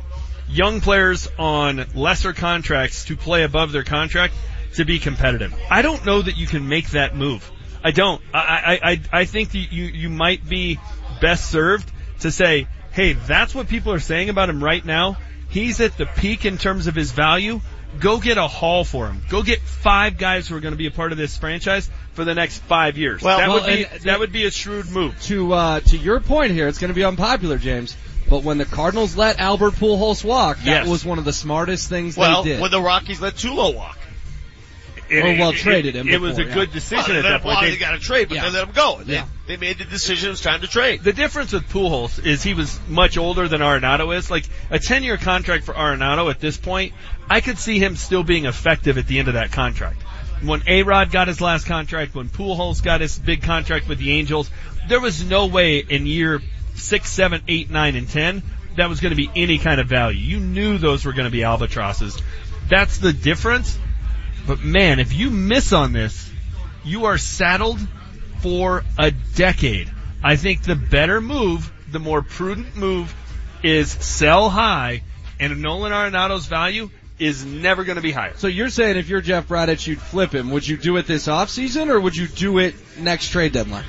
young 0.50 0.82
players 0.82 1.28
on 1.38 1.86
lesser 1.94 2.34
contracts 2.34 3.06
to 3.06 3.16
play 3.16 3.44
above 3.44 3.72
their 3.72 3.84
contract 3.84 4.34
to 4.76 4.86
be 4.86 5.00
competitive. 5.00 5.54
I 5.70 5.82
don't 5.82 6.06
know 6.06 6.22
that 6.22 6.38
you 6.38 6.48
can 6.48 6.68
make 6.68 6.92
that 6.92 7.16
move. 7.16 7.50
I 7.84 7.92
don't. 7.92 8.22
I, 8.34 8.40
I, 8.40 8.92
I, 8.92 9.02
I 9.22 9.26
think 9.26 9.52
that 9.52 9.72
you, 9.72 9.86
you 9.86 10.10
might 10.10 10.48
be 10.48 10.80
best 11.22 11.50
served 11.50 11.92
to 12.20 12.32
say, 12.32 12.68
hey, 12.92 13.14
that's 13.14 13.54
what 13.54 13.68
people 13.68 13.94
are 13.94 14.00
saying 14.00 14.30
about 14.30 14.50
him 14.50 14.64
right 14.64 14.84
now. 14.84 15.18
He's 15.50 15.80
at 15.80 15.98
the 15.98 16.06
peak 16.06 16.46
in 16.46 16.58
terms 16.58 16.88
of 16.88 16.96
his 16.96 17.12
value. 17.12 17.62
Go 18.00 18.20
get 18.20 18.38
a 18.38 18.48
haul 18.48 18.84
for 18.84 19.08
him. 19.08 19.22
Go 19.30 19.42
get 19.42 19.62
five 19.62 20.18
guys 20.18 20.48
who 20.48 20.56
are 20.56 20.60
going 20.60 20.74
to 20.74 20.78
be 20.78 20.88
a 20.88 20.92
part 20.92 21.12
of 21.12 21.18
this 21.18 21.38
franchise 21.38 21.90
for 22.14 22.26
the 22.26 22.36
next 22.36 22.60
five 22.60 22.98
years. 22.98 23.22
Well- 23.22 23.38
that 23.38 23.48
well, 23.48 23.64
would 23.64 23.66
be 23.66 23.84
that 24.00 24.20
would 24.20 24.32
be 24.32 24.46
a 24.46 24.52
shrewd 24.52 24.90
move. 24.90 25.20
To 25.24 25.54
uh, 25.54 25.80
to 25.80 25.98
your 25.98 26.20
point 26.20 26.52
here, 26.52 26.68
it's 26.68 26.80
going 26.80 26.90
to 26.90 26.96
be 26.96 27.06
unpopular, 27.06 27.58
James. 27.58 27.96
But 28.30 28.44
when 28.44 28.58
the 28.58 28.66
Cardinals 28.66 29.16
let 29.16 29.40
Albert 29.40 29.76
Pujols 29.76 30.24
walk, 30.24 30.58
that 30.60 30.66
Yes. 30.66 30.88
was 30.88 31.06
one 31.06 31.18
of 31.18 31.26
the 31.26 31.34
smartest 31.34 31.88
things 31.90 32.18
Well, 32.18 32.44
they 32.44 32.50
did. 32.50 32.56
Well, 32.56 32.64
when 32.64 32.72
the 32.72 32.82
Rockies 32.82 33.22
let 33.22 33.36
Tulo 33.36 33.74
walk. 33.74 33.98
Or, 35.10 35.22
well, 35.40 35.54
traded 35.54 35.96
him 35.96 36.10
It, 36.10 36.20
was 36.20 36.38
a 36.38 36.44
before, 36.44 36.54
good 36.54 36.74
decision 36.74 37.16
Well, 37.16 37.26
at 37.26 37.30
that 37.30 37.46
well, 37.46 37.56
point. 37.56 37.72
they 37.72 37.78
got 37.78 37.92
to 37.92 38.00
trade, 38.00 38.28
but 38.28 38.36
Yeah. 38.36 38.50
they 38.50 38.50
let 38.58 38.68
him 38.68 38.74
go. 38.74 39.00
They, 39.06 39.14
Yeah. 39.14 39.24
they 39.48 39.56
made 39.56 39.78
the 39.78 39.86
decision 39.86 40.28
it 40.28 40.32
was 40.32 40.42
time 40.42 40.60
to 40.60 40.68
trade. 40.68 41.02
The 41.02 41.14
difference 41.14 41.54
with 41.54 41.70
Pujols 41.70 42.26
is 42.26 42.44
he 42.44 42.54
was 42.54 42.78
much 42.90 43.18
older 43.18 43.48
than 43.48 43.62
Arenado 43.62 44.14
is. 44.14 44.30
Like 44.30 44.44
a 44.70 44.80
10 44.80 45.04
year 45.06 45.16
contract 45.16 45.64
for 45.64 45.74
Arenado 45.74 46.30
at 46.30 46.42
this 46.42 46.58
point, 46.58 46.92
I 47.30 47.40
could 47.40 47.58
see 47.58 47.80
him 47.80 47.96
still 47.96 48.24
being 48.24 48.46
effective 48.46 48.98
at 48.98 49.08
the 49.08 49.20
end 49.20 49.30
of 49.30 49.36
that 49.36 49.54
contract. 49.54 50.02
When 50.42 50.62
A-Rod 50.68 51.10
got 51.12 51.30
his 51.30 51.40
last 51.40 51.66
contract, 51.68 52.14
when 52.14 52.28
Pujols 52.28 52.84
got 52.84 53.00
his 53.00 53.18
big 53.18 53.42
contract 53.44 53.88
with 53.88 54.00
the 54.00 54.12
Angels, 54.12 54.52
there 54.90 55.00
was 55.00 55.24
no 55.24 55.46
way 55.46 55.78
in 55.78 56.06
year 56.06 56.42
six, 56.78 57.10
seven, 57.10 57.42
eight, 57.48 57.70
nine, 57.70 57.96
and 57.96 58.08
10 58.08 58.44
that 58.78 58.90
was 58.90 59.00
going 59.00 59.10
to 59.10 59.16
be 59.16 59.30
any 59.36 59.58
kind 59.58 59.82
of 59.82 59.88
value. 59.88 60.20
You 60.20 60.40
knew 60.40 60.78
those 60.78 61.04
were 61.04 61.14
going 61.14 61.26
to 61.26 61.32
be 61.32 61.44
albatrosses. 61.44 62.18
That's 62.70 63.00
the 63.00 63.12
difference. 63.12 63.78
But 64.46 64.64
man, 64.64 65.00
if 65.00 65.14
you 65.14 65.30
miss 65.30 65.74
on 65.74 65.92
this, 65.92 66.32
you 66.86 67.06
are 67.06 67.18
saddled 67.18 67.80
for 68.40 68.86
a 68.98 69.12
decade. 69.12 69.92
I 70.24 70.36
think 70.36 70.64
the 70.64 70.76
better 70.76 71.20
move, 71.20 71.72
the 71.92 72.00
more 72.00 72.22
prudent 72.22 72.76
move 72.76 73.14
is 73.64 73.92
sell 73.92 74.50
high 74.50 75.02
and 75.40 75.62
Nolan 75.62 75.92
Arenado's 75.92 76.46
value 76.46 76.90
is 77.20 77.44
never 77.44 77.84
going 77.84 77.96
to 77.96 78.02
be 78.02 78.12
higher. 78.12 78.34
So 78.38 78.48
you're 78.48 78.70
saying 78.70 78.98
if 78.98 79.10
you're 79.10 79.22
Jeff 79.22 79.48
Bridich, 79.48 79.88
you'd 79.88 80.00
flip 80.00 80.34
him. 80.34 80.52
Would 80.52 80.68
you 80.68 80.78
do 80.78 80.98
it 80.98 81.08
this 81.08 81.28
offseason 81.28 81.90
or 81.90 82.00
would 82.00 82.16
you 82.16 82.28
do 82.28 82.60
it 82.60 82.76
next 83.00 83.30
trade 83.30 83.54
deadline? 83.54 83.86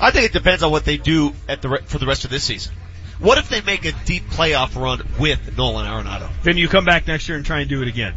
I 0.00 0.10
think 0.10 0.26
it 0.26 0.32
depends 0.32 0.62
on 0.62 0.70
what 0.70 0.84
they 0.84 0.96
do 0.96 1.32
at 1.48 1.62
the 1.62 1.68
re- 1.68 1.82
for 1.84 1.98
the 1.98 2.06
rest 2.06 2.24
of 2.24 2.30
this 2.30 2.44
season. 2.44 2.72
What 3.18 3.36
if 3.36 3.50
they 3.50 3.60
make 3.60 3.84
a 3.84 3.92
deep 4.06 4.24
playoff 4.30 4.80
run 4.80 5.06
with 5.18 5.56
Nolan 5.56 5.86
Arenado? 5.86 6.30
Then 6.42 6.56
you 6.56 6.68
come 6.68 6.86
back 6.86 7.06
next 7.06 7.28
year 7.28 7.36
and 7.36 7.44
try 7.44 7.60
and 7.60 7.68
do 7.68 7.82
it 7.82 7.88
again. 7.88 8.14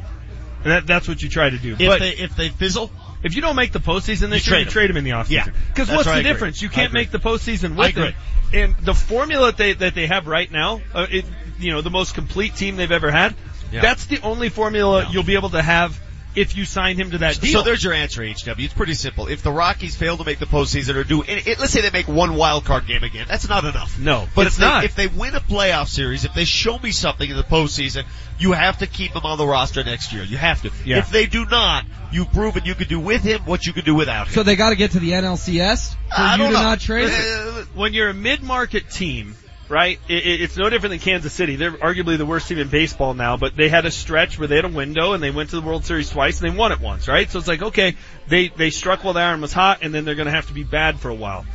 And 0.63 0.71
that, 0.71 0.87
that's 0.87 1.09
what 1.09 1.21
you 1.21 1.27
try 1.27 1.49
to 1.49 1.57
do. 1.57 1.73
If 1.73 1.79
but 1.79 1.99
they 1.99 2.11
if 2.11 2.37
they 2.37 2.47
fizzle, 2.47 2.89
if 3.21 3.35
you 3.35 3.41
don't 3.41 3.57
make 3.57 3.73
the 3.73 3.79
postseason 3.79 4.29
this 4.29 4.47
You 4.47 4.53
year, 4.53 4.59
trade 4.59 4.65
you 4.65 4.71
trade 4.71 4.89
him 4.89 4.97
in 4.97 5.03
the 5.03 5.11
offseason. 5.11 5.29
Yeah, 5.29 5.47
Because 5.67 5.89
what's 5.89 6.09
the 6.09 6.23
difference? 6.23 6.61
You 6.61 6.69
can't 6.69 6.93
make 6.93 7.11
the 7.11 7.19
postseason 7.19 7.75
with 7.75 7.95
him. 7.95 8.13
And 8.53 8.75
the 8.77 8.93
formula 8.93 9.47
that 9.47 9.57
they 9.57 9.73
that 9.73 9.95
they 9.95 10.07
have 10.07 10.27
right 10.27 10.49
now, 10.49 10.79
uh, 10.93 11.07
it, 11.09 11.25
you 11.59 11.71
know, 11.71 11.81
the 11.81 11.89
most 11.89 12.13
complete 12.13 12.55
team 12.55 12.77
they've 12.77 12.91
ever 12.91 13.11
had. 13.11 13.35
Yeah. 13.71 13.81
That's 13.81 14.05
the 14.05 14.21
only 14.21 14.49
formula 14.49 15.07
you'll 15.11 15.23
be 15.23 15.33
able 15.35 15.49
to 15.49 15.61
have 15.61 15.99
if 16.35 16.55
you 16.57 16.65
sign 16.65 16.95
him 16.97 17.11
to 17.11 17.19
that 17.19 17.39
deal. 17.39 17.59
So 17.59 17.61
there's 17.63 17.83
your 17.83 17.93
answer, 17.93 18.23
HW. 18.23 18.53
It's 18.57 18.73
pretty 18.73 18.93
simple. 18.95 19.27
If 19.27 19.43
the 19.43 19.51
Rockies 19.51 19.95
fail 19.95 20.17
to 20.17 20.23
make 20.23 20.39
the 20.39 20.45
postseason 20.45 20.95
or 20.95 21.03
do, 21.03 21.21
it, 21.21 21.47
it- 21.47 21.59
let's 21.59 21.71
say 21.73 21.81
they 21.81 21.89
make 21.91 22.07
one 22.07 22.35
wild 22.35 22.65
card 22.65 22.87
game 22.87 23.03
again, 23.03 23.25
that's 23.27 23.47
not 23.47 23.63
enough. 23.65 23.97
No, 23.99 24.27
But 24.35 24.47
it's 24.47 24.57
if 24.57 24.61
they, 24.61 24.85
if 24.85 24.95
they 24.95 25.07
win 25.07 25.35
a 25.35 25.39
playoff 25.39 25.87
series, 25.87 26.25
if 26.25 26.33
they 26.33 26.45
show 26.45 26.77
me 26.79 26.91
something 26.91 27.29
in 27.29 27.35
the 27.37 27.43
postseason, 27.43 28.03
you 28.39 28.51
have 28.53 28.79
to 28.79 28.87
keep 28.87 29.11
him 29.13 29.21
on 29.25 29.37
the 29.37 29.45
roster 29.45 29.83
next 29.83 30.11
year. 30.11 30.23
You 30.23 30.37
have 30.37 30.61
to. 30.63 30.71
Yeah. 30.85 30.97
If 30.97 31.09
they 31.11 31.27
do 31.27 31.45
not, 31.45 31.85
you've 32.11 32.31
proven 32.33 32.65
you 32.65 32.75
could 32.75 32.87
do 32.89 32.99
with 32.99 33.21
him 33.23 33.41
what 33.45 33.65
you 33.65 33.73
could 33.73 33.85
do 33.85 33.95
without 33.95 34.27
him. 34.27 34.33
So 34.33 34.43
they 34.43 34.55
got 34.55 34.71
to 34.71 34.75
get 34.75 34.91
to 34.91 34.99
the 34.99 35.11
NLCS 35.11 35.93
for 35.93 35.97
I 36.11 36.31
you 36.33 36.37
don't 36.39 36.47
to 36.47 36.53
know. 36.53 36.63
not 36.63 36.79
trade 36.79 37.09
him? 37.09 37.15
Uh, 37.57 37.63
when 37.75 37.93
you're 37.93 38.09
a 38.09 38.13
mid-market 38.13 38.89
team, 38.89 39.35
right? 39.69 39.99
It, 40.07 40.25
it, 40.25 40.41
it's 40.41 40.57
no 40.57 40.69
different 40.69 40.91
than 40.91 40.99
Kansas 40.99 41.33
City. 41.33 41.55
They're 41.55 41.71
arguably 41.71 42.17
the 42.17 42.25
worst 42.25 42.47
team 42.47 42.59
in 42.59 42.67
baseball 42.67 43.13
now, 43.13 43.37
but 43.37 43.55
they 43.55 43.69
had 43.69 43.85
a 43.85 43.91
stretch 43.91 44.37
where 44.37 44.47
they 44.47 44.55
had 44.55 44.65
a 44.65 44.69
window 44.69 45.13
and 45.13 45.23
they 45.23 45.31
went 45.31 45.49
to 45.51 45.55
the 45.55 45.65
World 45.65 45.85
Series 45.85 46.09
twice 46.09 46.41
and 46.41 46.51
they 46.51 46.57
won 46.57 46.71
it 46.71 46.79
once, 46.79 47.07
right? 47.07 47.29
So 47.29 47.39
it's 47.39 47.47
like, 47.47 47.61
okay, 47.61 47.95
they 48.27 48.49
they 48.49 48.69
struck 48.69 49.03
while 49.03 49.13
the 49.13 49.21
iron 49.21 49.41
was 49.41 49.53
hot, 49.53 49.79
and 49.81 49.93
then 49.93 50.05
they're 50.05 50.15
going 50.15 50.27
to 50.27 50.31
have 50.31 50.47
to 50.47 50.53
be 50.53 50.63
bad 50.63 50.99
for 50.99 51.09
a 51.09 51.15
while. 51.15 51.45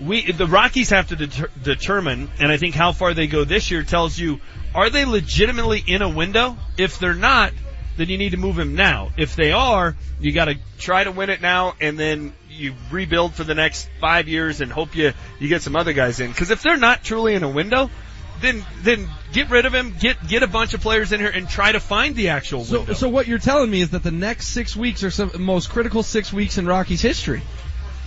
We 0.00 0.30
the 0.30 0.46
Rockies 0.46 0.90
have 0.90 1.08
to 1.08 1.16
deter, 1.16 1.48
determine, 1.62 2.30
and 2.38 2.52
I 2.52 2.58
think 2.58 2.74
how 2.74 2.92
far 2.92 3.14
they 3.14 3.26
go 3.26 3.44
this 3.44 3.70
year 3.70 3.82
tells 3.82 4.18
you: 4.18 4.40
are 4.74 4.90
they 4.90 5.04
legitimately 5.04 5.82
in 5.86 6.02
a 6.02 6.08
window? 6.08 6.56
If 6.76 6.98
they're 6.98 7.14
not, 7.14 7.52
then 7.96 8.08
you 8.08 8.18
need 8.18 8.32
to 8.32 8.36
move 8.36 8.58
him 8.58 8.74
now. 8.74 9.10
If 9.16 9.36
they 9.36 9.52
are, 9.52 9.96
you 10.20 10.32
got 10.32 10.46
to 10.46 10.56
try 10.78 11.04
to 11.04 11.10
win 11.10 11.30
it 11.30 11.40
now, 11.40 11.74
and 11.80 11.98
then 11.98 12.34
you 12.56 12.74
rebuild 12.90 13.34
for 13.34 13.44
the 13.44 13.54
next 13.54 13.88
five 14.00 14.28
years 14.28 14.60
and 14.60 14.72
hope 14.72 14.94
you 14.96 15.12
you 15.38 15.48
get 15.48 15.62
some 15.62 15.76
other 15.76 15.92
guys 15.92 16.20
in. 16.20 16.30
Because 16.30 16.50
if 16.50 16.62
they're 16.62 16.76
not 16.76 17.04
truly 17.04 17.34
in 17.34 17.42
a 17.42 17.48
window, 17.48 17.90
then 18.40 18.64
then 18.82 19.08
get 19.32 19.50
rid 19.50 19.66
of 19.66 19.74
him, 19.74 19.94
get 19.98 20.26
get 20.28 20.42
a 20.42 20.46
bunch 20.46 20.74
of 20.74 20.80
players 20.80 21.12
in 21.12 21.20
here, 21.20 21.30
and 21.30 21.48
try 21.48 21.72
to 21.72 21.80
find 21.80 22.14
the 22.14 22.28
actual 22.30 22.64
So, 22.64 22.78
window. 22.78 22.94
so 22.94 23.08
what 23.08 23.26
you're 23.26 23.38
telling 23.38 23.70
me 23.70 23.80
is 23.80 23.90
that 23.90 24.02
the 24.02 24.10
next 24.10 24.48
six 24.48 24.76
weeks 24.76 25.04
are 25.04 25.10
some 25.10 25.30
most 25.38 25.70
critical 25.70 26.02
six 26.02 26.32
weeks 26.32 26.58
in 26.58 26.66
Rockies 26.66 27.02
history. 27.02 27.42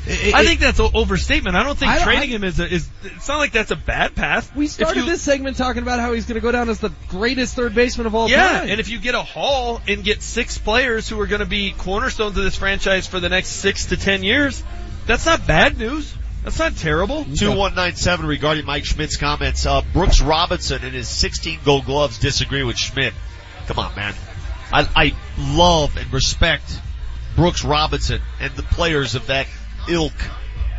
I 0.08 0.46
think 0.46 0.60
that's 0.60 0.80
an 0.80 0.90
overstatement. 0.94 1.56
I 1.56 1.64
don't 1.64 1.78
think 1.78 1.92
I 1.92 1.96
don't- 1.96 2.04
trading 2.04 2.32
I- 2.32 2.36
him 2.36 2.44
is 2.44 2.60
a, 2.60 2.74
is. 2.74 2.90
It's 3.04 3.28
not 3.28 3.38
like 3.38 3.52
that's 3.52 3.72
a 3.72 3.76
bad 3.76 4.16
path. 4.16 4.56
We 4.56 4.68
started 4.68 5.06
this 5.06 5.22
segment 5.22 5.58
talking 5.58 5.84
about 5.84 6.00
how 6.00 6.14
he's 6.14 6.26
going 6.26 6.36
to 6.36 6.42
go 6.42 6.52
down 6.52 6.70
as 6.70 6.80
the 6.80 6.92
greatest 7.10 7.56
third 7.56 7.76
baseman 7.76 8.08
of 8.08 8.16
all 8.16 8.30
yeah, 8.30 8.48
time. 8.48 8.66
Yeah, 8.68 8.72
and 8.72 8.80
if 8.80 8.90
you 8.90 9.00
get 9.00 9.16
a 9.16 9.22
haul 9.22 9.82
and 9.88 10.04
get 10.04 10.22
six 10.22 10.58
players 10.58 11.08
who 11.08 11.20
are 11.20 11.28
going 11.28 11.42
to 11.42 11.46
be 11.46 11.72
cornerstones 11.72 12.38
of 12.38 12.44
this 12.44 12.56
franchise 12.56 13.08
for 13.08 13.20
the 13.20 13.30
next 13.30 13.50
six 13.50 13.88
to 13.88 13.98
ten 13.98 14.24
years, 14.24 14.64
that's 15.06 15.26
not 15.26 15.46
bad 15.46 15.78
news. 15.78 16.16
That's 16.44 16.58
not 16.58 16.78
terrible. 16.78 17.26
2197 17.26 18.26
regarding 18.26 18.66
Mike 18.66 18.86
Schmidt's 18.86 19.18
comments. 19.18 19.66
Uh, 19.66 19.82
Brooks 19.94 20.22
Robinson 20.22 20.84
and 20.84 20.94
his 20.94 21.10
16 21.10 21.60
gold 21.66 21.86
gloves 21.86 22.18
disagree 22.18 22.64
with 22.64 22.78
Schmidt. 22.78 23.14
Come 23.68 23.80
on, 23.80 23.94
man. 23.96 24.14
I, 24.72 24.88
I 24.96 25.16
love 25.38 25.98
and 25.98 26.12
respect 26.14 26.80
Brooks 27.36 27.66
Robinson 27.66 28.22
and 28.40 28.54
the 28.56 28.64
players 28.64 29.16
of 29.16 29.28
that 29.28 29.48
ilk, 29.90 30.14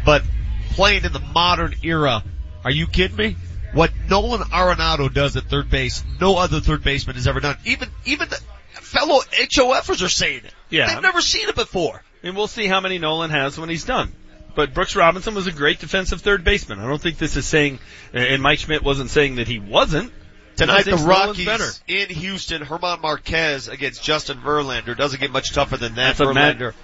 but 0.05 0.23
playing 0.71 1.05
in 1.05 1.13
the 1.13 1.21
modern 1.21 1.75
era, 1.83 2.23
are 2.65 2.71
you 2.71 2.87
kidding 2.87 3.17
me? 3.17 3.37
What 3.73 3.93
Nolan 4.09 4.41
Arenado 4.41 5.13
does 5.13 5.37
at 5.37 5.45
third 5.45 5.71
base, 5.71 6.03
no 6.21 6.37
other 6.37 6.61
third 6.61 6.83
baseman 6.83 7.17
has 7.17 7.27
ever 7.27 7.41
done. 7.41 7.57
Even, 7.65 7.89
even 8.05 8.29
the 8.29 8.41
fellow 8.73 9.21
HOFers 9.21 10.05
are 10.05 10.09
saying 10.09 10.43
it. 10.45 10.55
Yeah. 10.71 10.93
They've 10.93 11.03
never 11.03 11.21
seen 11.21 11.49
it 11.49 11.55
before. 11.55 12.03
And 12.23 12.37
we'll 12.37 12.49
see 12.49 12.67
how 12.67 12.81
many 12.81 12.99
Nolan 12.99 13.31
has 13.31 13.59
when 13.59 13.69
he's 13.69 13.85
done. 13.85 14.13
But 14.55 14.75
Brooks 14.75 14.97
Robinson 14.97 15.35
was 15.35 15.47
a 15.47 15.53
great 15.53 15.79
defensive 15.79 16.21
third 16.21 16.43
baseman. 16.43 16.81
I 16.81 16.87
don't 16.87 17.01
think 17.01 17.19
this 17.19 17.37
is 17.37 17.47
saying, 17.47 17.79
and 18.13 18.43
Mike 18.43 18.59
Schmidt 18.59 18.83
wasn't 18.83 19.11
saying 19.11 19.37
that 19.37 19.47
he 19.47 19.61
wasn't. 19.61 20.13
Tonight 20.57 20.85
the 20.85 20.97
Rockies 20.97 21.81
in 21.87 22.09
Houston, 22.09 22.61
Herman 22.61 23.01
Marquez 23.01 23.69
against 23.69 24.03
Justin 24.03 24.39
Verlander. 24.39 24.97
Doesn't 24.97 25.21
get 25.21 25.31
much 25.31 25.53
tougher 25.53 25.77
than 25.77 25.95
that. 25.95 26.17
That's 26.17 26.21
a 26.21 26.35
mat- 26.35 26.59
Verlander 26.59 26.75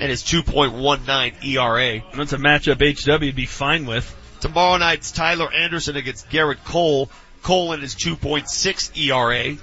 and 0.00 0.10
his 0.10 0.22
2.19 0.22 1.44
ERA. 1.44 2.02
That's 2.14 2.32
a 2.32 2.38
matchup 2.38 2.80
HW 2.80 3.24
would 3.26 3.36
be 3.36 3.46
fine 3.46 3.86
with. 3.86 4.14
Tomorrow 4.40 4.78
night's 4.78 5.10
Tyler 5.10 5.52
Anderson 5.52 5.96
against 5.96 6.30
Gerrit 6.30 6.64
Cole. 6.64 7.10
Cole 7.42 7.72
and 7.72 7.82
his 7.82 7.94
2.6 7.94 8.96
ERA. 8.96 9.56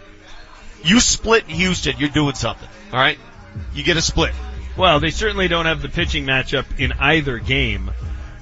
You 0.83 0.99
split 0.99 1.43
in 1.43 1.55
Houston, 1.55 1.95
you're 1.97 2.09
doing 2.09 2.35
something. 2.35 2.67
Alright? 2.91 3.17
You 3.73 3.83
get 3.83 3.97
a 3.97 4.01
split. 4.01 4.33
Well, 4.77 4.99
they 4.99 5.09
certainly 5.09 5.47
don't 5.47 5.65
have 5.65 5.81
the 5.81 5.89
pitching 5.89 6.25
matchup 6.25 6.79
in 6.79 6.91
either 6.93 7.39
game. 7.39 7.89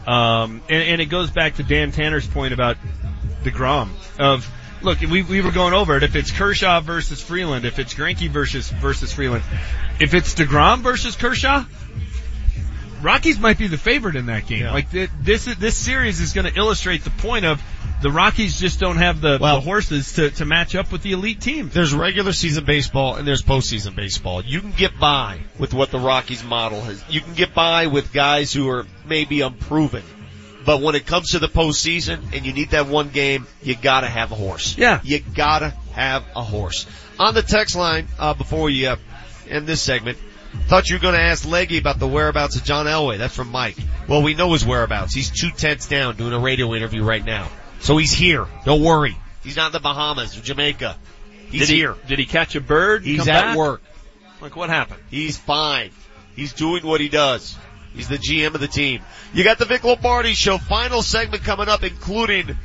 Um, 0.07 0.61
and, 0.69 0.83
and 0.83 1.01
it 1.01 1.05
goes 1.05 1.29
back 1.29 1.55
to 1.55 1.63
Dan 1.63 1.91
Tanner's 1.91 2.27
point 2.27 2.53
about 2.53 2.77
DeGrom 3.43 3.89
of, 4.19 4.49
look, 4.81 4.99
we, 5.01 5.21
we 5.21 5.41
were 5.41 5.51
going 5.51 5.73
over 5.73 5.95
it. 5.95 6.03
If 6.03 6.15
it's 6.15 6.31
Kershaw 6.31 6.81
versus 6.81 7.21
Freeland, 7.21 7.65
if 7.65 7.79
it's 7.79 7.93
Greinke 7.93 8.29
versus, 8.29 8.69
versus 8.69 9.13
Freeland, 9.13 9.43
if 9.99 10.13
it's 10.13 10.33
DeGrom 10.33 10.79
versus 10.79 11.15
Kershaw, 11.15 11.65
Rockies 13.03 13.39
might 13.39 13.57
be 13.57 13.67
the 13.67 13.77
favorite 13.77 14.15
in 14.15 14.27
that 14.27 14.47
game. 14.47 14.65
Like 14.65 14.91
th- 14.91 15.09
this, 15.19 15.45
this 15.45 15.77
series 15.77 16.19
is 16.19 16.33
going 16.33 16.51
to 16.51 16.57
illustrate 16.57 17.03
the 17.03 17.09
point 17.09 17.45
of 17.45 17.61
the 18.01 18.11
Rockies 18.11 18.59
just 18.59 18.79
don't 18.79 18.97
have 18.97 19.21
the, 19.21 19.37
the 19.37 19.61
horses 19.61 20.13
to, 20.13 20.29
to 20.31 20.45
match 20.45 20.75
up 20.75 20.91
with 20.91 21.03
the 21.03 21.13
elite 21.13 21.39
team. 21.39 21.69
There's 21.69 21.93
regular 21.93 22.33
season 22.33 22.65
baseball 22.65 23.15
and 23.15 23.27
there's 23.27 23.41
postseason 23.41 23.95
baseball. 23.95 24.41
You 24.43 24.59
can 24.59 24.71
get 24.71 24.99
by 24.99 25.39
with 25.57 25.73
what 25.73 25.89
the 25.89 25.99
Rockies 25.99 26.43
model 26.43 26.81
has. 26.81 27.03
You 27.09 27.21
can 27.21 27.33
get 27.33 27.53
by 27.53 27.87
with 27.87 28.11
guys 28.11 28.51
who 28.51 28.69
are 28.69 28.85
maybe 29.05 29.41
unproven. 29.41 30.03
But 30.65 30.81
when 30.81 30.95
it 30.95 31.05
comes 31.05 31.31
to 31.31 31.39
the 31.39 31.47
postseason 31.47 32.33
and 32.33 32.45
you 32.45 32.53
need 32.53 32.71
that 32.71 32.87
one 32.87 33.09
game, 33.09 33.47
you 33.61 33.75
gotta 33.75 34.07
have 34.07 34.31
a 34.31 34.35
horse. 34.35 34.77
Yeah. 34.77 34.99
You 35.03 35.19
gotta 35.19 35.69
have 35.93 36.25
a 36.35 36.43
horse. 36.43 36.85
On 37.19 37.33
the 37.33 37.41
text 37.41 37.75
line, 37.75 38.07
uh, 38.17 38.33
before 38.33 38.69
you 38.69 38.89
uh, 38.89 38.95
end 39.49 39.67
this 39.67 39.81
segment, 39.81 40.17
thought 40.67 40.89
you 40.89 40.95
were 40.95 41.01
gonna 41.01 41.17
ask 41.17 41.45
Leggy 41.45 41.77
about 41.77 41.99
the 41.99 42.07
whereabouts 42.07 42.55
of 42.55 42.63
John 42.63 42.85
Elway. 42.85 43.17
That's 43.17 43.35
from 43.35 43.51
Mike. 43.51 43.77
Well, 44.07 44.21
we 44.21 44.33
know 44.33 44.53
his 44.53 44.65
whereabouts. 44.65 45.13
He's 45.13 45.29
two 45.29 45.51
tenths 45.51 45.87
down 45.87 46.15
doing 46.15 46.33
a 46.33 46.39
radio 46.39 46.73
interview 46.73 47.03
right 47.03 47.23
now. 47.23 47.49
So 47.79 47.97
he's 47.97 48.11
here. 48.11 48.47
Don't 48.65 48.81
worry. 48.81 49.17
He's 49.43 49.57
not 49.57 49.67
in 49.67 49.71
the 49.73 49.79
Bahamas 49.79 50.37
or 50.37 50.41
Jamaica. 50.41 50.97
He's 51.49 51.61
did 51.61 51.69
he, 51.69 51.75
here. 51.75 51.95
Did 52.07 52.19
he 52.19 52.25
catch 52.25 52.55
a 52.55 52.61
bird? 52.61 53.03
He's 53.03 53.21
at 53.21 53.25
back? 53.25 53.57
work. 53.57 53.81
Like 54.41 54.55
what 54.55 54.69
happened? 54.69 55.01
He's 55.09 55.37
fine. 55.37 55.91
He's 56.35 56.53
doing 56.53 56.85
what 56.85 57.01
he 57.01 57.09
does. 57.09 57.55
He's 57.93 58.09
the 58.09 58.17
GM 58.17 58.55
of 58.55 58.61
the 58.61 58.67
team. 58.67 59.01
You 59.33 59.43
got 59.43 59.59
the 59.59 59.65
Vic 59.65 59.83
Lombardi 59.83 60.33
show 60.33 60.57
final 60.57 61.01
segment 61.01 61.43
coming 61.43 61.69
up, 61.69 61.83
including 61.83 62.57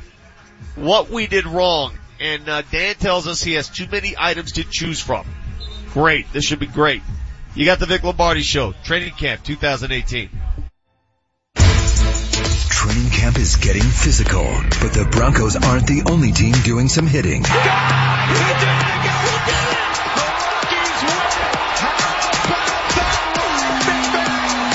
what 0.75 1.09
we 1.09 1.27
did 1.27 1.45
wrong. 1.45 1.93
And 2.19 2.49
uh, 2.49 2.63
Dan 2.63 2.95
tells 2.95 3.27
us 3.27 3.43
he 3.43 3.53
has 3.53 3.69
too 3.69 3.87
many 3.91 4.15
items 4.17 4.53
to 4.53 4.63
choose 4.63 4.99
from. 4.99 5.27
Great. 5.93 6.31
This 6.33 6.43
should 6.45 6.59
be 6.59 6.67
great. 6.67 7.01
You 7.59 7.65
got 7.65 7.79
the 7.79 7.87
Vic 7.87 8.05
Lombardi 8.05 8.41
show, 8.41 8.73
training 8.85 9.11
camp 9.11 9.43
2018. 9.43 10.29
Training 12.69 13.09
camp 13.09 13.37
is 13.37 13.57
getting 13.57 13.81
physical, 13.83 14.45
but 14.79 14.93
the 14.93 15.05
Broncos 15.11 15.57
aren't 15.57 15.85
the 15.85 16.03
only 16.09 16.31
team 16.31 16.53
doing 16.63 16.87
some 16.87 17.05
hitting. 17.05 17.43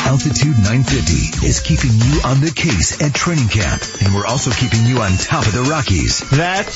Altitude 0.05 0.59
950 0.59 1.47
is 1.47 1.61
keeping 1.61 1.93
you 1.93 2.21
on 2.27 2.43
the 2.43 2.53
case 2.55 3.01
at 3.01 3.15
training 3.15 3.49
camp, 3.49 3.81
and 4.03 4.15
we're 4.15 4.27
also 4.27 4.51
keeping 4.51 4.85
you 4.85 5.01
on 5.01 5.17
top 5.17 5.47
of 5.47 5.55
the 5.55 5.63
Rockies. 5.63 6.21
That 6.37 6.69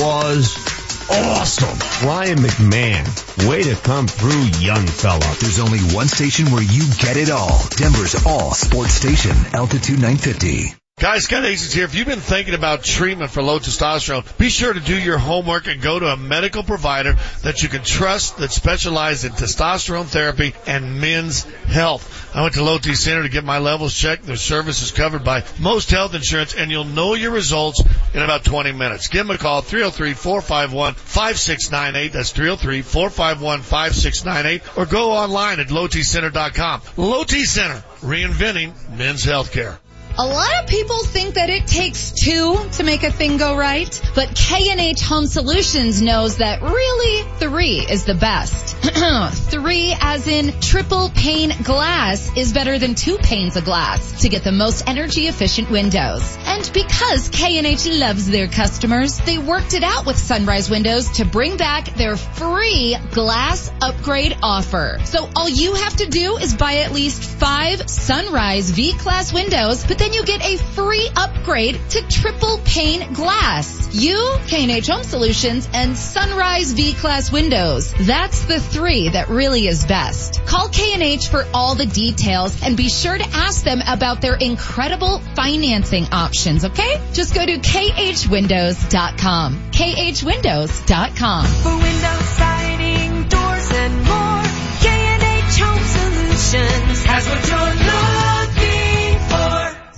was 0.00 0.85
awesome. 1.10 2.06
Ryan 2.06 2.38
McMahon, 2.38 3.48
way 3.48 3.62
to 3.62 3.74
come 3.76 4.06
through, 4.06 4.44
young 4.64 4.86
fella. 4.86 5.36
There's 5.40 5.58
only 5.58 5.80
one 5.94 6.08
station 6.08 6.50
where 6.50 6.62
you 6.62 6.84
get 6.98 7.16
it 7.16 7.30
all. 7.30 7.60
Denver's 7.76 8.26
all 8.26 8.52
sports 8.52 8.92
station, 8.92 9.36
Altitude 9.52 10.00
950. 10.00 10.85
Guys, 10.98 11.24
Scott 11.24 11.42
Hastings 11.42 11.74
here. 11.74 11.84
If 11.84 11.94
you've 11.94 12.06
been 12.06 12.20
thinking 12.20 12.54
about 12.54 12.82
treatment 12.82 13.30
for 13.30 13.42
low 13.42 13.58
testosterone, 13.58 14.24
be 14.38 14.48
sure 14.48 14.72
to 14.72 14.80
do 14.80 14.98
your 14.98 15.18
homework 15.18 15.66
and 15.66 15.82
go 15.82 15.98
to 15.98 16.06
a 16.06 16.16
medical 16.16 16.62
provider 16.62 17.18
that 17.42 17.62
you 17.62 17.68
can 17.68 17.82
trust 17.82 18.38
that 18.38 18.50
specializes 18.50 19.26
in 19.26 19.32
testosterone 19.32 20.06
therapy 20.06 20.54
and 20.66 20.98
men's 20.98 21.44
health. 21.66 22.34
I 22.34 22.40
went 22.40 22.54
to 22.54 22.64
Low 22.64 22.78
T 22.78 22.94
Center 22.94 23.24
to 23.24 23.28
get 23.28 23.44
my 23.44 23.58
levels 23.58 23.94
checked. 23.94 24.24
Their 24.24 24.36
service 24.36 24.80
is 24.80 24.90
covered 24.90 25.22
by 25.22 25.44
most 25.58 25.90
health 25.90 26.14
insurance 26.14 26.54
and 26.54 26.70
you'll 26.70 26.84
know 26.84 27.12
your 27.12 27.32
results 27.32 27.84
in 28.14 28.22
about 28.22 28.44
20 28.44 28.72
minutes. 28.72 29.08
Give 29.08 29.26
them 29.26 29.36
a 29.36 29.38
call, 29.38 29.60
303-451-5698. 29.60 32.12
That's 32.12 32.32
303-451-5698 32.32 34.78
or 34.78 34.86
go 34.86 35.12
online 35.12 35.60
at 35.60 35.66
lowtcenter.com. 35.66 36.80
Low 36.96 37.24
T 37.24 37.44
Center, 37.44 37.84
reinventing 38.00 38.72
men's 38.96 39.26
healthcare. 39.26 39.76
A 40.18 40.24
lot 40.24 40.48
of 40.62 40.66
people 40.66 41.04
think 41.04 41.34
that 41.34 41.50
it 41.50 41.66
takes 41.66 42.10
two 42.10 42.56
to 42.72 42.82
make 42.82 43.02
a 43.02 43.12
thing 43.12 43.36
go 43.36 43.54
right, 43.54 44.00
but 44.14 44.34
K&H 44.34 45.02
Home 45.02 45.26
Solutions 45.26 46.00
knows 46.00 46.38
that 46.38 46.62
really 46.62 47.28
three 47.38 47.80
is 47.80 48.06
the 48.06 48.14
best. 48.14 48.76
three 49.50 49.94
as 50.00 50.26
in 50.26 50.58
triple 50.60 51.10
pane 51.10 51.52
glass 51.62 52.34
is 52.34 52.54
better 52.54 52.78
than 52.78 52.94
two 52.94 53.18
panes 53.18 53.56
of 53.56 53.66
glass 53.66 54.22
to 54.22 54.30
get 54.30 54.42
the 54.42 54.52
most 54.52 54.88
energy 54.88 55.26
efficient 55.26 55.70
windows. 55.70 56.22
And 56.46 56.70
because 56.72 57.28
K&H 57.28 57.86
loves 57.86 58.26
their 58.26 58.46
customers, 58.46 59.18
they 59.18 59.36
worked 59.36 59.74
it 59.74 59.82
out 59.82 60.06
with 60.06 60.16
Sunrise 60.16 60.70
Windows 60.70 61.10
to 61.18 61.26
bring 61.26 61.58
back 61.58 61.92
their 61.94 62.16
free 62.16 62.96
glass 63.10 63.70
upgrade 63.82 64.38
offer. 64.42 64.98
So 65.04 65.28
all 65.36 65.48
you 65.48 65.74
have 65.74 65.96
to 65.96 66.06
do 66.06 66.38
is 66.38 66.56
buy 66.56 66.76
at 66.76 66.92
least 66.92 67.22
five 67.22 67.90
Sunrise 67.90 68.70
V-Class 68.70 69.34
windows, 69.34 69.84
but 69.84 69.98
then 70.06 70.14
you 70.14 70.24
get 70.24 70.40
a 70.44 70.56
free 70.56 71.08
upgrade 71.16 71.80
to 71.90 72.00
triple 72.08 72.60
pane 72.64 73.12
glass. 73.12 73.92
You, 73.92 74.38
K&H 74.46 74.86
Home 74.86 75.02
Solutions, 75.02 75.68
and 75.72 75.96
Sunrise 75.96 76.70
V-Class 76.72 77.32
windows. 77.32 77.92
That's 77.92 78.44
the 78.44 78.60
three 78.60 79.08
that 79.08 79.28
really 79.28 79.66
is 79.66 79.84
best. 79.84 80.46
Call 80.46 80.68
K&H 80.68 81.26
for 81.26 81.44
all 81.52 81.74
the 81.74 81.86
details 81.86 82.62
and 82.62 82.76
be 82.76 82.88
sure 82.88 83.18
to 83.18 83.24
ask 83.32 83.64
them 83.64 83.82
about 83.84 84.20
their 84.20 84.36
incredible 84.36 85.18
financing 85.34 86.04
options, 86.12 86.64
okay? 86.66 87.00
Just 87.12 87.34
go 87.34 87.44
to 87.44 87.58
khwindows.com. 87.58 89.56
khwindows.com. 89.72 91.46
For 91.46 91.78
window 91.78 92.18
siding, 92.36 93.24
doors 93.28 93.72
and 93.72 94.04
more, 94.04 94.42
K&H 94.82 95.58
Home 95.58 95.82
Solutions 95.82 97.04
has 97.06 97.28
what 97.28 97.48
you're. 97.48 97.85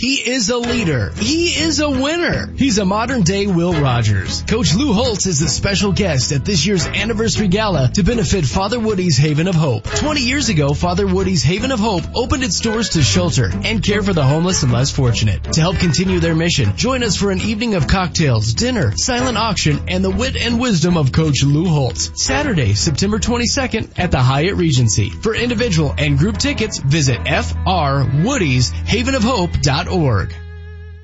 He 0.00 0.14
is 0.14 0.48
a 0.48 0.56
leader. 0.56 1.12
He 1.18 1.48
is 1.48 1.78
a 1.78 1.90
winner. 1.90 2.50
He's 2.56 2.78
a 2.78 2.86
modern 2.86 3.20
day 3.20 3.46
Will 3.46 3.74
Rogers. 3.74 4.42
Coach 4.48 4.74
Lou 4.74 4.94
Holtz 4.94 5.26
is 5.26 5.40
the 5.40 5.48
special 5.48 5.92
guest 5.92 6.32
at 6.32 6.42
this 6.42 6.64
year's 6.64 6.86
anniversary 6.86 7.48
gala 7.48 7.90
to 7.92 8.02
benefit 8.02 8.46
Father 8.46 8.80
Woody's 8.80 9.18
Haven 9.18 9.46
of 9.46 9.54
Hope. 9.54 9.84
20 9.84 10.22
years 10.22 10.48
ago, 10.48 10.72
Father 10.72 11.06
Woody's 11.06 11.42
Haven 11.42 11.70
of 11.70 11.80
Hope 11.80 12.04
opened 12.14 12.42
its 12.42 12.60
doors 12.60 12.88
to 12.90 13.02
shelter 13.02 13.50
and 13.52 13.84
care 13.84 14.02
for 14.02 14.14
the 14.14 14.24
homeless 14.24 14.62
and 14.62 14.72
less 14.72 14.90
fortunate. 14.90 15.44
To 15.52 15.60
help 15.60 15.76
continue 15.76 16.18
their 16.18 16.34
mission, 16.34 16.78
join 16.78 17.02
us 17.02 17.16
for 17.16 17.30
an 17.30 17.42
evening 17.42 17.74
of 17.74 17.86
cocktails, 17.86 18.54
dinner, 18.54 18.96
silent 18.96 19.36
auction, 19.36 19.80
and 19.88 20.02
the 20.02 20.08
wit 20.08 20.34
and 20.34 20.58
wisdom 20.58 20.96
of 20.96 21.12
Coach 21.12 21.44
Lou 21.44 21.66
Holtz. 21.66 22.24
Saturday, 22.24 22.72
September 22.72 23.18
22nd 23.18 23.98
at 23.98 24.10
the 24.10 24.20
Hyatt 24.20 24.56
Regency. 24.56 25.10
For 25.10 25.34
individual 25.34 25.94
and 25.98 26.16
group 26.16 26.38
tickets, 26.38 26.78
visit 26.78 27.18
frwoodieshavenofhope.org. 27.18 29.89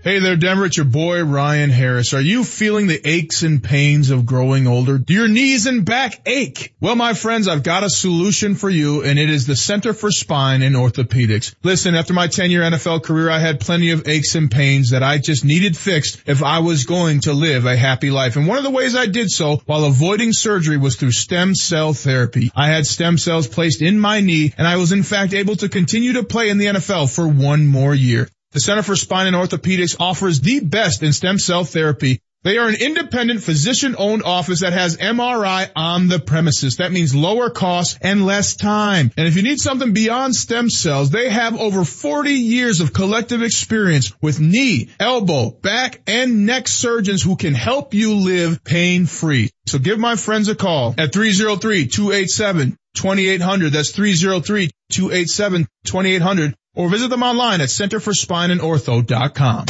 Hey 0.06 0.20
there, 0.20 0.36
Denver. 0.36 0.66
It's 0.66 0.76
your 0.76 0.86
boy, 0.86 1.24
Ryan 1.24 1.70
Harris. 1.70 2.14
Are 2.14 2.20
you 2.20 2.44
feeling 2.44 2.86
the 2.86 3.00
aches 3.04 3.42
and 3.42 3.60
pains 3.60 4.10
of 4.10 4.24
growing 4.24 4.68
older? 4.68 4.98
Do 4.98 5.12
your 5.12 5.26
knees 5.26 5.66
and 5.66 5.84
back 5.84 6.20
ache? 6.26 6.72
Well, 6.80 6.94
my 6.94 7.12
friends, 7.12 7.48
I've 7.48 7.64
got 7.64 7.82
a 7.82 7.90
solution 7.90 8.54
for 8.54 8.70
you, 8.70 9.02
and 9.02 9.18
it 9.18 9.28
is 9.28 9.48
the 9.48 9.56
Center 9.56 9.92
for 9.92 10.12
Spine 10.12 10.62
and 10.62 10.76
Orthopedics. 10.76 11.56
Listen, 11.64 11.96
after 11.96 12.14
my 12.14 12.28
10 12.28 12.52
year 12.52 12.62
NFL 12.62 13.02
career, 13.02 13.28
I 13.28 13.40
had 13.40 13.58
plenty 13.58 13.90
of 13.90 14.06
aches 14.06 14.36
and 14.36 14.48
pains 14.48 14.90
that 14.90 15.02
I 15.02 15.18
just 15.18 15.44
needed 15.44 15.76
fixed 15.76 16.22
if 16.26 16.44
I 16.44 16.60
was 16.60 16.84
going 16.84 17.22
to 17.22 17.32
live 17.32 17.66
a 17.66 17.76
happy 17.76 18.12
life. 18.12 18.36
And 18.36 18.46
one 18.46 18.58
of 18.58 18.62
the 18.62 18.70
ways 18.70 18.94
I 18.94 19.06
did 19.06 19.28
so 19.28 19.60
while 19.66 19.86
avoiding 19.86 20.32
surgery 20.32 20.76
was 20.76 20.94
through 20.94 21.10
stem 21.10 21.56
cell 21.56 21.94
therapy. 21.94 22.52
I 22.54 22.68
had 22.68 22.86
stem 22.86 23.18
cells 23.18 23.48
placed 23.48 23.82
in 23.82 23.98
my 23.98 24.20
knee, 24.20 24.54
and 24.56 24.68
I 24.68 24.76
was 24.76 24.92
in 24.92 25.02
fact 25.02 25.34
able 25.34 25.56
to 25.56 25.68
continue 25.68 26.12
to 26.12 26.22
play 26.22 26.48
in 26.48 26.58
the 26.58 26.66
NFL 26.66 27.12
for 27.12 27.26
one 27.26 27.66
more 27.66 27.92
year. 27.92 28.28
The 28.56 28.60
Center 28.60 28.82
for 28.82 28.96
Spine 28.96 29.26
and 29.26 29.36
Orthopedics 29.36 29.96
offers 30.00 30.40
the 30.40 30.60
best 30.60 31.02
in 31.02 31.12
stem 31.12 31.38
cell 31.38 31.64
therapy. 31.64 32.22
They 32.42 32.56
are 32.56 32.68
an 32.68 32.76
independent 32.80 33.42
physician 33.42 33.94
owned 33.98 34.22
office 34.22 34.60
that 34.60 34.72
has 34.72 34.96
MRI 34.96 35.68
on 35.76 36.08
the 36.08 36.18
premises. 36.18 36.78
That 36.78 36.90
means 36.90 37.14
lower 37.14 37.50
costs 37.50 37.98
and 38.00 38.24
less 38.24 38.56
time. 38.56 39.12
And 39.14 39.28
if 39.28 39.36
you 39.36 39.42
need 39.42 39.60
something 39.60 39.92
beyond 39.92 40.34
stem 40.34 40.70
cells, 40.70 41.10
they 41.10 41.28
have 41.28 41.60
over 41.60 41.84
40 41.84 42.30
years 42.30 42.80
of 42.80 42.94
collective 42.94 43.42
experience 43.42 44.10
with 44.22 44.40
knee, 44.40 44.88
elbow, 44.98 45.50
back, 45.50 46.00
and 46.06 46.46
neck 46.46 46.66
surgeons 46.66 47.22
who 47.22 47.36
can 47.36 47.52
help 47.52 47.92
you 47.92 48.14
live 48.14 48.64
pain 48.64 49.04
free. 49.04 49.50
So 49.66 49.78
give 49.78 49.98
my 49.98 50.16
friends 50.16 50.48
a 50.48 50.54
call 50.54 50.94
at 50.96 51.12
303-287-2800. 51.12 53.70
That's 53.70 53.92
303-287-2800 53.92 56.54
or 56.76 56.88
visit 56.88 57.08
them 57.10 57.24
online 57.24 57.60
at 57.60 57.68
centerforspineandortho.com. 57.68 59.64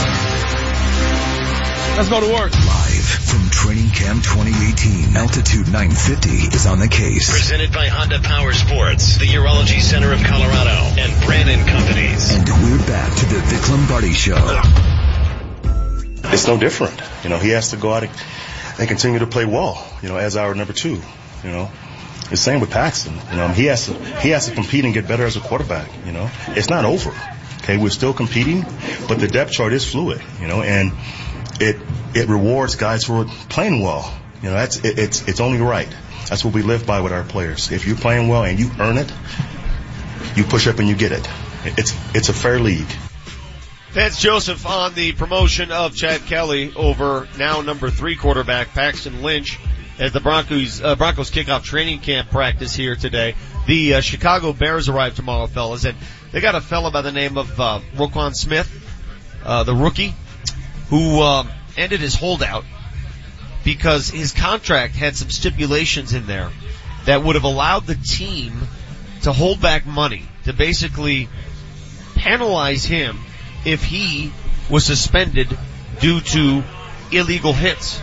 Let's 1.96 2.10
go 2.10 2.20
to 2.20 2.26
work. 2.30 2.52
Live 2.52 3.06
from 3.06 3.48
Training 3.48 3.88
Camp 3.88 4.22
2018, 4.22 5.16
Altitude 5.16 5.72
950 5.72 6.28
is 6.54 6.66
on 6.66 6.78
the 6.78 6.88
case. 6.88 7.30
Presented 7.30 7.72
by 7.72 7.86
Honda 7.88 8.20
Power 8.20 8.52
Sports, 8.52 9.16
the 9.16 9.24
Urology 9.24 9.80
Center 9.80 10.12
of 10.12 10.22
Colorado, 10.22 10.76
and 11.00 11.24
Brannan 11.24 11.66
Companies. 11.66 12.34
And 12.34 12.46
we're 12.46 12.86
back 12.86 13.16
to 13.16 13.24
the 13.26 13.40
Vic 13.40 13.68
Lombardi 13.70 14.12
Show. 14.12 14.36
It's 16.32 16.46
no 16.46 16.58
different. 16.58 17.00
You 17.24 17.30
know, 17.30 17.38
he 17.38 17.50
has 17.50 17.70
to 17.70 17.78
go 17.78 17.94
out 17.94 18.02
and 18.02 18.12
and 18.78 18.88
continue 18.88 19.18
to 19.20 19.26
play 19.26 19.44
well, 19.44 19.86
you 20.02 20.08
know, 20.08 20.16
as 20.16 20.36
our 20.36 20.54
number 20.54 20.72
two, 20.72 21.00
you 21.42 21.50
know. 21.50 21.70
The 22.30 22.36
same 22.36 22.60
with 22.60 22.70
Paxton. 22.70 23.14
You 23.30 23.36
know, 23.36 23.48
he 23.48 23.66
has 23.66 23.86
to 23.86 23.94
he 24.20 24.30
has 24.30 24.46
to 24.46 24.54
compete 24.54 24.84
and 24.84 24.92
get 24.92 25.06
better 25.06 25.24
as 25.24 25.36
a 25.36 25.40
quarterback. 25.40 25.88
You 26.04 26.12
know, 26.12 26.30
it's 26.48 26.68
not 26.68 26.84
over. 26.84 27.10
Okay, 27.62 27.76
we're 27.76 27.90
still 27.90 28.12
competing, 28.12 28.62
but 29.08 29.18
the 29.20 29.28
depth 29.28 29.52
chart 29.52 29.72
is 29.72 29.88
fluid. 29.88 30.20
You 30.40 30.48
know, 30.48 30.62
and 30.62 30.92
it 31.60 31.76
it 32.14 32.28
rewards 32.28 32.74
guys 32.76 33.04
who 33.04 33.22
are 33.22 33.24
playing 33.48 33.82
well. 33.82 34.12
You 34.42 34.48
know, 34.50 34.54
that's 34.54 34.78
it, 34.78 34.98
it's 34.98 35.28
it's 35.28 35.40
only 35.40 35.60
right. 35.60 35.88
That's 36.28 36.44
what 36.44 36.54
we 36.54 36.62
live 36.62 36.86
by 36.86 37.00
with 37.00 37.12
our 37.12 37.22
players. 37.22 37.70
If 37.70 37.86
you're 37.86 37.96
playing 37.96 38.28
well 38.28 38.44
and 38.44 38.58
you 38.58 38.70
earn 38.80 38.98
it, 38.98 39.12
you 40.34 40.42
push 40.44 40.66
up 40.66 40.78
and 40.80 40.88
you 40.88 40.96
get 40.96 41.12
it. 41.12 41.28
It's 41.64 41.94
it's 42.14 42.28
a 42.28 42.32
fair 42.32 42.58
league. 42.58 42.88
Vance 43.90 44.20
Joseph 44.20 44.66
on 44.66 44.94
the 44.94 45.12
promotion 45.12 45.72
of 45.72 45.94
Chad 45.94 46.20
Kelly 46.26 46.74
over 46.74 47.28
now 47.38 47.62
number 47.62 47.88
three 47.88 48.14
quarterback 48.14 48.68
Paxton 48.74 49.22
Lynch 49.22 49.58
as 49.98 50.12
the 50.12 50.20
Broncos 50.20 50.82
uh, 50.82 50.94
Broncos 50.96 51.30
kick 51.30 51.48
off 51.48 51.64
training 51.64 52.00
camp 52.00 52.30
practice 52.30 52.74
here 52.74 52.96
today. 52.96 53.34
The 53.66 53.94
uh, 53.94 54.00
Chicago 54.00 54.52
Bears 54.52 54.88
arrive 54.88 55.14
tomorrow, 55.14 55.46
fellas, 55.46 55.84
and 55.84 55.96
they 56.32 56.40
got 56.40 56.54
a 56.54 56.60
fella 56.60 56.90
by 56.90 57.02
the 57.02 57.12
name 57.12 57.38
of 57.38 57.58
uh, 57.58 57.80
Roquan 57.94 58.34
Smith, 58.34 58.70
uh, 59.44 59.64
the 59.64 59.74
rookie, 59.74 60.14
who 60.88 61.20
um, 61.20 61.48
ended 61.76 62.00
his 62.00 62.14
holdout 62.14 62.64
because 63.64 64.10
his 64.10 64.32
contract 64.32 64.94
had 64.94 65.16
some 65.16 65.30
stipulations 65.30 66.14
in 66.14 66.26
there 66.26 66.50
that 67.06 67.22
would 67.22 67.34
have 67.34 67.44
allowed 67.44 67.86
the 67.86 67.96
team 67.96 68.52
to 69.22 69.32
hold 69.32 69.60
back 69.60 69.86
money 69.86 70.22
to 70.44 70.52
basically 70.52 71.28
penalize 72.14 72.84
him 72.84 73.18
if 73.64 73.82
he 73.82 74.32
was 74.70 74.84
suspended 74.84 75.48
due 76.00 76.20
to 76.20 76.62
illegal 77.10 77.52
hits. 77.52 78.00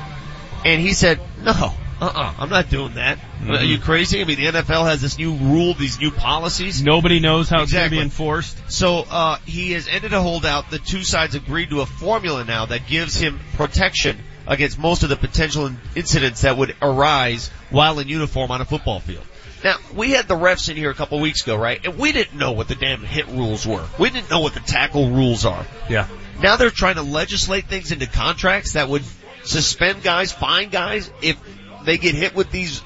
And 0.65 0.81
he 0.81 0.93
said, 0.93 1.21
no, 1.41 1.73
uh-uh, 2.03 2.33
I'm 2.39 2.49
not 2.49 2.69
doing 2.69 2.95
that. 2.95 3.19
Are 3.47 3.63
you 3.63 3.79
crazy? 3.79 4.21
I 4.21 4.25
mean, 4.25 4.37
the 4.37 4.45
NFL 4.45 4.85
has 4.85 5.01
this 5.01 5.17
new 5.17 5.33
rule, 5.33 5.73
these 5.73 5.99
new 5.99 6.11
policies. 6.11 6.83
Nobody 6.83 7.19
knows 7.19 7.49
how 7.49 7.63
it's 7.63 7.71
going 7.71 7.85
to 7.85 7.91
be 7.91 7.99
enforced. 7.99 8.57
So 8.71 9.05
uh, 9.09 9.37
he 9.45 9.71
has 9.71 9.87
ended 9.87 10.13
a 10.13 10.21
holdout. 10.21 10.69
The 10.69 10.79
two 10.79 11.03
sides 11.03 11.35
agreed 11.35 11.69
to 11.69 11.81
a 11.81 11.85
formula 11.85 12.43
now 12.43 12.65
that 12.65 12.87
gives 12.87 13.15
him 13.15 13.39
protection 13.55 14.17
against 14.47 14.77
most 14.77 15.03
of 15.03 15.09
the 15.09 15.15
potential 15.15 15.71
incidents 15.95 16.41
that 16.41 16.57
would 16.57 16.75
arise 16.81 17.49
while 17.69 17.99
in 17.99 18.07
uniform 18.07 18.51
on 18.51 18.61
a 18.61 18.65
football 18.65 18.99
field. 18.99 19.23
Now, 19.63 19.77
we 19.95 20.11
had 20.11 20.27
the 20.27 20.35
refs 20.35 20.69
in 20.69 20.75
here 20.75 20.89
a 20.89 20.93
couple 20.93 21.19
weeks 21.21 21.43
ago, 21.43 21.55
right? 21.55 21.79
And 21.85 21.97
we 21.97 22.11
didn't 22.11 22.37
know 22.37 22.51
what 22.51 22.67
the 22.67 22.75
damn 22.75 23.01
hit 23.01 23.27
rules 23.27 23.65
were. 23.65 23.85
We 23.97 24.09
didn't 24.09 24.29
know 24.29 24.41
what 24.41 24.53
the 24.53 24.59
tackle 24.59 25.09
rules 25.09 25.45
are. 25.45 25.65
Yeah. 25.89 26.07
Now 26.41 26.57
they're 26.57 26.69
trying 26.69 26.95
to 26.95 27.01
legislate 27.03 27.65
things 27.67 27.93
into 27.93 28.05
contracts 28.05 28.73
that 28.73 28.89
would 28.89 29.03
suspend 29.43 30.03
guys, 30.03 30.31
fine 30.31 30.69
guys 30.69 31.09
if 31.21 31.37
they 31.85 31.97
get 31.97 32.15
hit 32.15 32.35
with 32.35 32.51
these 32.51 32.81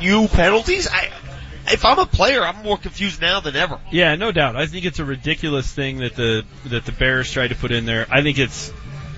new 0.00 0.28
penalties. 0.28 0.88
I, 0.90 1.10
if 1.68 1.84
I'm 1.84 1.98
a 1.98 2.06
player, 2.06 2.42
I'm 2.42 2.62
more 2.62 2.78
confused 2.78 3.20
now 3.20 3.40
than 3.40 3.56
ever. 3.56 3.80
Yeah, 3.90 4.14
no 4.16 4.32
doubt. 4.32 4.56
I 4.56 4.66
think 4.66 4.84
it's 4.84 4.98
a 4.98 5.04
ridiculous 5.04 5.70
thing 5.70 5.98
that 5.98 6.14
the 6.14 6.44
that 6.66 6.84
the 6.84 6.92
Bears 6.92 7.30
tried 7.30 7.48
to 7.48 7.54
put 7.54 7.72
in 7.72 7.86
there. 7.86 8.06
I 8.10 8.22
think 8.22 8.38
it's 8.38 8.72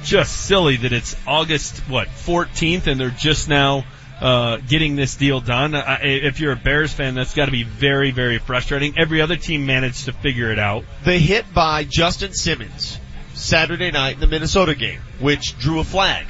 just 0.05 0.47
silly 0.47 0.76
that 0.76 0.92
it's 0.92 1.16
August 1.26 1.78
what 1.89 2.08
14th 2.08 2.86
and 2.86 3.00
they're 3.00 3.10
just 3.10 3.49
now 3.49 3.84
uh, 4.20 4.58
getting 4.58 4.97
this 4.97 5.16
deal 5.16 5.41
done. 5.41 5.75
I, 5.75 6.00
if 6.02 6.39
you're 6.41 6.52
a 6.52 6.57
Bears 6.57 6.92
fan, 6.92 7.15
that's 7.15 7.34
got 7.34 7.47
to 7.47 7.52
be 7.52 7.65
very 7.65 8.12
very 8.12 8.39
frustrating. 8.39 8.99
Every 8.99 9.20
other 9.20 9.36
team 9.36 9.66
managed 9.66 10.05
to 10.05 10.12
figure 10.12 10.50
it 10.52 10.58
out. 10.58 10.84
The 11.05 11.18
hit 11.18 11.52
by 11.52 11.84
Justin 11.84 12.33
Simmons 12.33 12.99
Saturday 13.34 13.91
night 13.91 14.15
in 14.15 14.20
the 14.20 14.26
Minnesota 14.26 14.75
game, 14.75 15.00
which 15.18 15.58
drew 15.58 15.81
a 15.81 15.84
flag. 15.84 16.26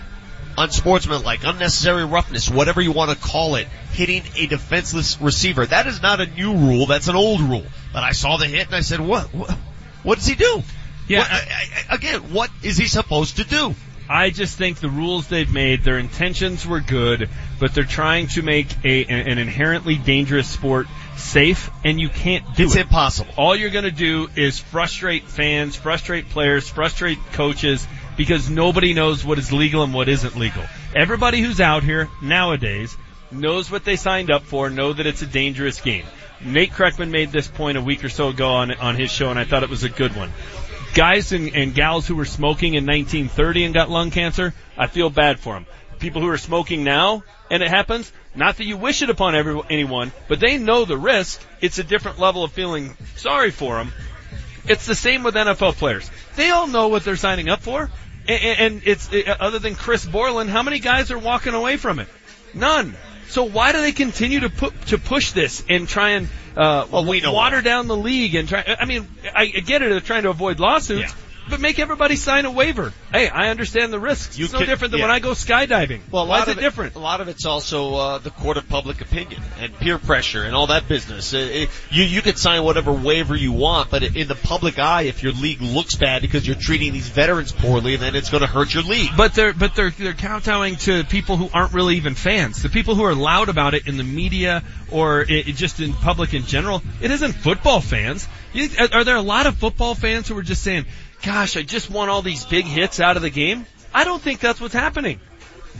Unsportsmanlike, 0.58 1.44
unnecessary 1.44 2.04
roughness, 2.04 2.48
whatever 2.50 2.80
you 2.80 2.92
want 2.92 3.10
to 3.10 3.16
call 3.16 3.56
it, 3.56 3.66
hitting 3.92 4.22
a 4.36 4.46
defenseless 4.46 5.20
receiver. 5.20 5.66
That 5.66 5.86
is 5.86 6.00
not 6.00 6.20
a 6.20 6.26
new 6.26 6.54
rule, 6.54 6.86
that's 6.86 7.08
an 7.08 7.16
old 7.16 7.40
rule. 7.40 7.64
But 7.92 8.02
I 8.04 8.12
saw 8.12 8.36
the 8.38 8.46
hit 8.46 8.66
and 8.66 8.74
I 8.74 8.80
said, 8.80 9.00
what, 9.00 9.34
what, 9.34 9.50
what 10.02 10.16
does 10.18 10.26
he 10.26 10.34
do? 10.34 10.62
Yeah, 11.08 11.20
What- 11.20 11.30
I- 11.30 11.84
I- 11.90 11.94
again, 11.94 12.32
what 12.32 12.50
is 12.62 12.76
he 12.78 12.86
supposed 12.86 13.36
to 13.36 13.44
do? 13.44 13.74
I 14.08 14.30
just 14.30 14.56
think 14.56 14.78
the 14.78 14.88
rules 14.88 15.26
they've 15.26 15.52
made, 15.52 15.82
their 15.82 15.98
intentions 15.98 16.64
were 16.64 16.78
good, 16.80 17.28
but 17.58 17.74
they're 17.74 17.82
trying 17.82 18.28
to 18.28 18.42
make 18.42 18.68
a 18.84 19.04
an, 19.04 19.38
inherently 19.38 19.96
dangerous 19.96 20.46
sport 20.48 20.86
safe, 21.16 21.70
and 21.84 22.00
you 22.00 22.08
can't 22.08 22.44
do 22.54 22.66
It's 22.66 22.76
it. 22.76 22.82
impossible. 22.82 23.32
All 23.36 23.56
you're 23.56 23.70
going 23.70 23.84
to 23.84 23.90
do 23.90 24.28
is 24.36 24.60
frustrate 24.60 25.24
fans, 25.24 25.74
frustrate 25.74 26.28
players, 26.28 26.68
frustrate 26.68 27.18
coaches, 27.32 27.84
because 28.16 28.48
nobody 28.48 28.94
knows 28.94 29.24
what 29.24 29.38
is 29.38 29.52
legal 29.52 29.82
and 29.82 29.92
what 29.92 30.08
isn't 30.08 30.36
legal. 30.36 30.64
Everybody 30.94 31.40
who's 31.40 31.60
out 31.60 31.82
here 31.82 32.08
nowadays 32.22 32.96
knows 33.30 33.70
what 33.70 33.84
they 33.84 33.96
signed 33.96 34.30
up 34.30 34.42
for, 34.42 34.70
know 34.70 34.92
that 34.92 35.06
it's 35.06 35.22
a 35.22 35.26
dangerous 35.26 35.80
game. 35.80 36.04
Nate 36.40 36.72
Kreckman 36.72 37.10
made 37.10 37.32
this 37.32 37.48
point 37.48 37.78
a 37.78 37.82
week 37.82 38.04
or 38.04 38.08
so 38.08 38.28
ago 38.28 38.48
on, 38.48 38.72
on 38.72 38.96
his 38.96 39.10
show 39.10 39.30
and 39.30 39.38
I 39.38 39.44
thought 39.44 39.62
it 39.62 39.70
was 39.70 39.84
a 39.84 39.88
good 39.88 40.14
one. 40.14 40.32
Guys 40.94 41.32
and, 41.32 41.54
and 41.54 41.74
gals 41.74 42.06
who 42.06 42.14
were 42.14 42.24
smoking 42.24 42.74
in 42.74 42.86
1930 42.86 43.64
and 43.64 43.74
got 43.74 43.90
lung 43.90 44.10
cancer, 44.10 44.54
I 44.78 44.86
feel 44.86 45.10
bad 45.10 45.38
for 45.38 45.54
them. 45.54 45.66
People 45.98 46.22
who 46.22 46.28
are 46.28 46.38
smoking 46.38 46.84
now 46.84 47.22
and 47.50 47.62
it 47.62 47.68
happens, 47.68 48.12
not 48.34 48.56
that 48.56 48.64
you 48.64 48.76
wish 48.76 49.02
it 49.02 49.10
upon 49.10 49.34
every, 49.34 49.60
anyone, 49.70 50.12
but 50.28 50.40
they 50.40 50.58
know 50.58 50.84
the 50.84 50.98
risk. 50.98 51.40
It's 51.60 51.78
a 51.78 51.84
different 51.84 52.18
level 52.18 52.44
of 52.44 52.52
feeling 52.52 52.96
sorry 53.16 53.50
for 53.50 53.76
them. 53.76 53.92
It's 54.68 54.86
the 54.86 54.94
same 54.94 55.22
with 55.22 55.34
NFL 55.34 55.76
players. 55.76 56.10
They 56.34 56.50
all 56.50 56.66
know 56.66 56.88
what 56.88 57.04
they're 57.04 57.16
signing 57.16 57.48
up 57.48 57.60
for. 57.60 57.90
And, 58.28 58.60
and 58.60 58.82
it's, 58.84 59.08
other 59.40 59.58
than 59.58 59.74
Chris 59.74 60.04
Borland, 60.04 60.50
how 60.50 60.62
many 60.62 60.78
guys 60.78 61.10
are 61.10 61.18
walking 61.18 61.54
away 61.54 61.76
from 61.76 61.98
it? 61.98 62.08
None. 62.54 62.96
So 63.28 63.44
why 63.44 63.72
do 63.72 63.80
they 63.80 63.92
continue 63.92 64.40
to 64.40 64.50
put 64.50 64.86
to 64.86 64.98
push 64.98 65.32
this 65.32 65.64
and 65.68 65.88
try 65.88 66.10
and 66.10 66.28
uh, 66.56 66.86
Well, 66.90 67.04
we 67.04 67.20
know 67.20 67.32
water 67.32 67.60
down 67.60 67.88
the 67.88 67.96
league 67.96 68.34
and 68.34 68.48
try? 68.48 68.76
I 68.78 68.84
mean, 68.84 69.08
I 69.34 69.42
I 69.42 69.60
get 69.60 69.82
it. 69.82 69.90
They're 69.90 70.00
trying 70.00 70.22
to 70.22 70.30
avoid 70.30 70.60
lawsuits, 70.60 71.12
but 71.48 71.60
make 71.60 71.78
everybody 71.78 72.16
sign 72.16 72.44
a 72.44 72.50
waiver. 72.50 72.92
Hey, 73.12 73.28
I 73.28 73.48
understand 73.48 73.92
the 73.92 74.00
risks. 74.00 74.38
it's 74.38 74.52
no 74.52 74.58
can- 74.60 74.68
different 74.68 74.90
than 74.92 75.00
yeah. 75.00 75.06
when 75.06 75.14
I 75.14 75.20
go 75.20 75.30
skydiving. 75.30 76.00
Well, 76.10 76.24
a 76.24 76.26
why 76.26 76.38
lot 76.40 76.48
is 76.48 76.52
of 76.54 76.58
it 76.58 76.60
different? 76.62 76.94
A 76.94 76.98
lot 76.98 77.20
of 77.20 77.28
it's 77.28 77.44
also 77.46 77.94
uh, 77.94 78.18
the 78.18 78.30
court 78.30 78.56
of 78.56 78.68
public 78.68 79.00
opinion 79.00 79.42
and 79.60 79.74
peer 79.78 79.98
pressure 79.98 80.42
and 80.44 80.54
all 80.54 80.68
that 80.68 80.88
business. 80.88 81.34
Uh, 81.34 81.38
it, 81.38 81.70
you 81.90 82.04
you 82.04 82.22
can 82.22 82.36
sign 82.36 82.62
whatever 82.64 82.92
waiver 82.92 83.36
you 83.36 83.52
want, 83.52 83.90
but 83.90 84.02
in 84.02 84.28
the 84.28 84.34
public 84.34 84.78
eye, 84.78 85.02
if 85.02 85.22
your 85.22 85.32
league 85.32 85.60
looks 85.62 85.94
bad 85.94 86.22
because 86.22 86.46
you're 86.46 86.56
treating 86.56 86.92
these 86.92 87.08
veterans 87.08 87.52
poorly, 87.52 87.96
then 87.96 88.14
it's 88.14 88.30
going 88.30 88.42
to 88.42 88.46
hurt 88.46 88.74
your 88.74 88.82
league. 88.82 89.10
But 89.16 89.34
they're 89.34 89.52
but 89.52 89.74
they're 89.74 89.90
they're 89.90 90.12
kowtowing 90.14 90.76
to 90.76 91.04
people 91.04 91.36
who 91.36 91.48
aren't 91.52 91.72
really 91.72 91.96
even 91.96 92.14
fans. 92.14 92.62
The 92.62 92.68
people 92.68 92.94
who 92.94 93.04
are 93.04 93.14
loud 93.14 93.48
about 93.48 93.74
it 93.74 93.86
in 93.86 93.96
the 93.96 94.04
media 94.04 94.62
or 94.90 95.24
i 95.28 95.44
i- 95.46 95.50
just 95.52 95.80
in 95.80 95.92
public 95.92 96.34
in 96.34 96.44
general. 96.44 96.82
It 97.00 97.10
isn't 97.10 97.32
football 97.32 97.80
fans. 97.80 98.28
You, 98.52 98.68
are 98.92 99.04
there 99.04 99.16
a 99.16 99.22
lot 99.22 99.46
of 99.46 99.56
football 99.56 99.94
fans 99.94 100.28
who 100.28 100.38
are 100.38 100.42
just 100.42 100.62
saying, 100.62 100.86
"Gosh, 101.22 101.56
I 101.56 101.62
just 101.62 101.90
want 101.90 102.10
all 102.10 102.22
these 102.22 102.44
big 102.44 102.64
hits 102.64 103.00
out 103.00 103.16
of 103.16 103.22
the 103.22 103.30
game"? 103.30 103.66
I 103.94 104.04
don't 104.04 104.20
think 104.20 104.40
that's 104.40 104.60
what's 104.60 104.74
happening. 104.74 105.20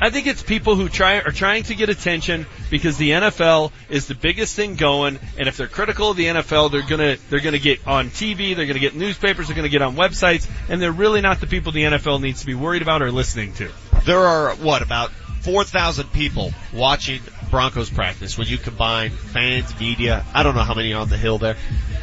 I 0.00 0.10
think 0.10 0.26
it's 0.26 0.42
people 0.42 0.76
who 0.76 0.90
try 0.90 1.20
are 1.20 1.31
trying 1.31 1.62
to 1.65 1.74
get 1.74 1.89
attention 1.89 2.44
because 2.70 2.98
the 2.98 3.12
NFL 3.12 3.73
is 3.89 4.06
the 4.06 4.15
biggest 4.15 4.55
thing 4.55 4.76
going, 4.76 5.18
and 5.39 5.48
if 5.48 5.56
they're 5.56 5.68
critical 5.68 6.10
of 6.10 6.18
the 6.18 6.26
NFL, 6.26 6.70
they're 6.70 6.82
gonna 6.82 7.16
they're 7.31 7.40
gonna 7.40 7.58
get 7.58 7.86
on 7.86 8.10
TV, 8.10 8.55
they're 8.55 8.66
gonna 8.66 8.78
get 8.78 8.94
newspapers, 8.94 9.48
they're 9.48 9.56
gonna 9.56 9.70
get 9.70 9.81
on 9.81 9.97
websites, 9.97 10.48
and 10.68 10.82
they're 10.82 10.92
really 10.92 11.23
not 11.23 11.40
the 11.40 11.47
people 11.47 11.73
the 11.73 11.84
NFL 11.84 12.20
needs 12.20 12.40
to 12.40 12.47
be 12.47 12.55
worried 12.55 12.82
about 12.82 13.00
or 13.00 13.10
listening 13.10 13.55
to. 13.55 13.70
There 14.05 14.20
are 14.20 14.55
what 14.56 14.82
about 14.82 15.12
four 15.40 15.65
thousand 15.65 16.12
people 16.12 16.52
watching 16.74 17.20
Broncos 17.50 17.91
practice 17.91 18.36
when 18.36 18.47
you 18.47 18.58
combine 18.58 19.10
fans, 19.10 19.78
media. 19.78 20.25
I 20.34 20.42
don't 20.42 20.55
know 20.55 20.62
how 20.62 20.75
many 20.75 20.92
are 20.92 21.00
on 21.00 21.08
the 21.08 21.16
hill 21.16 21.39
there. 21.39 21.57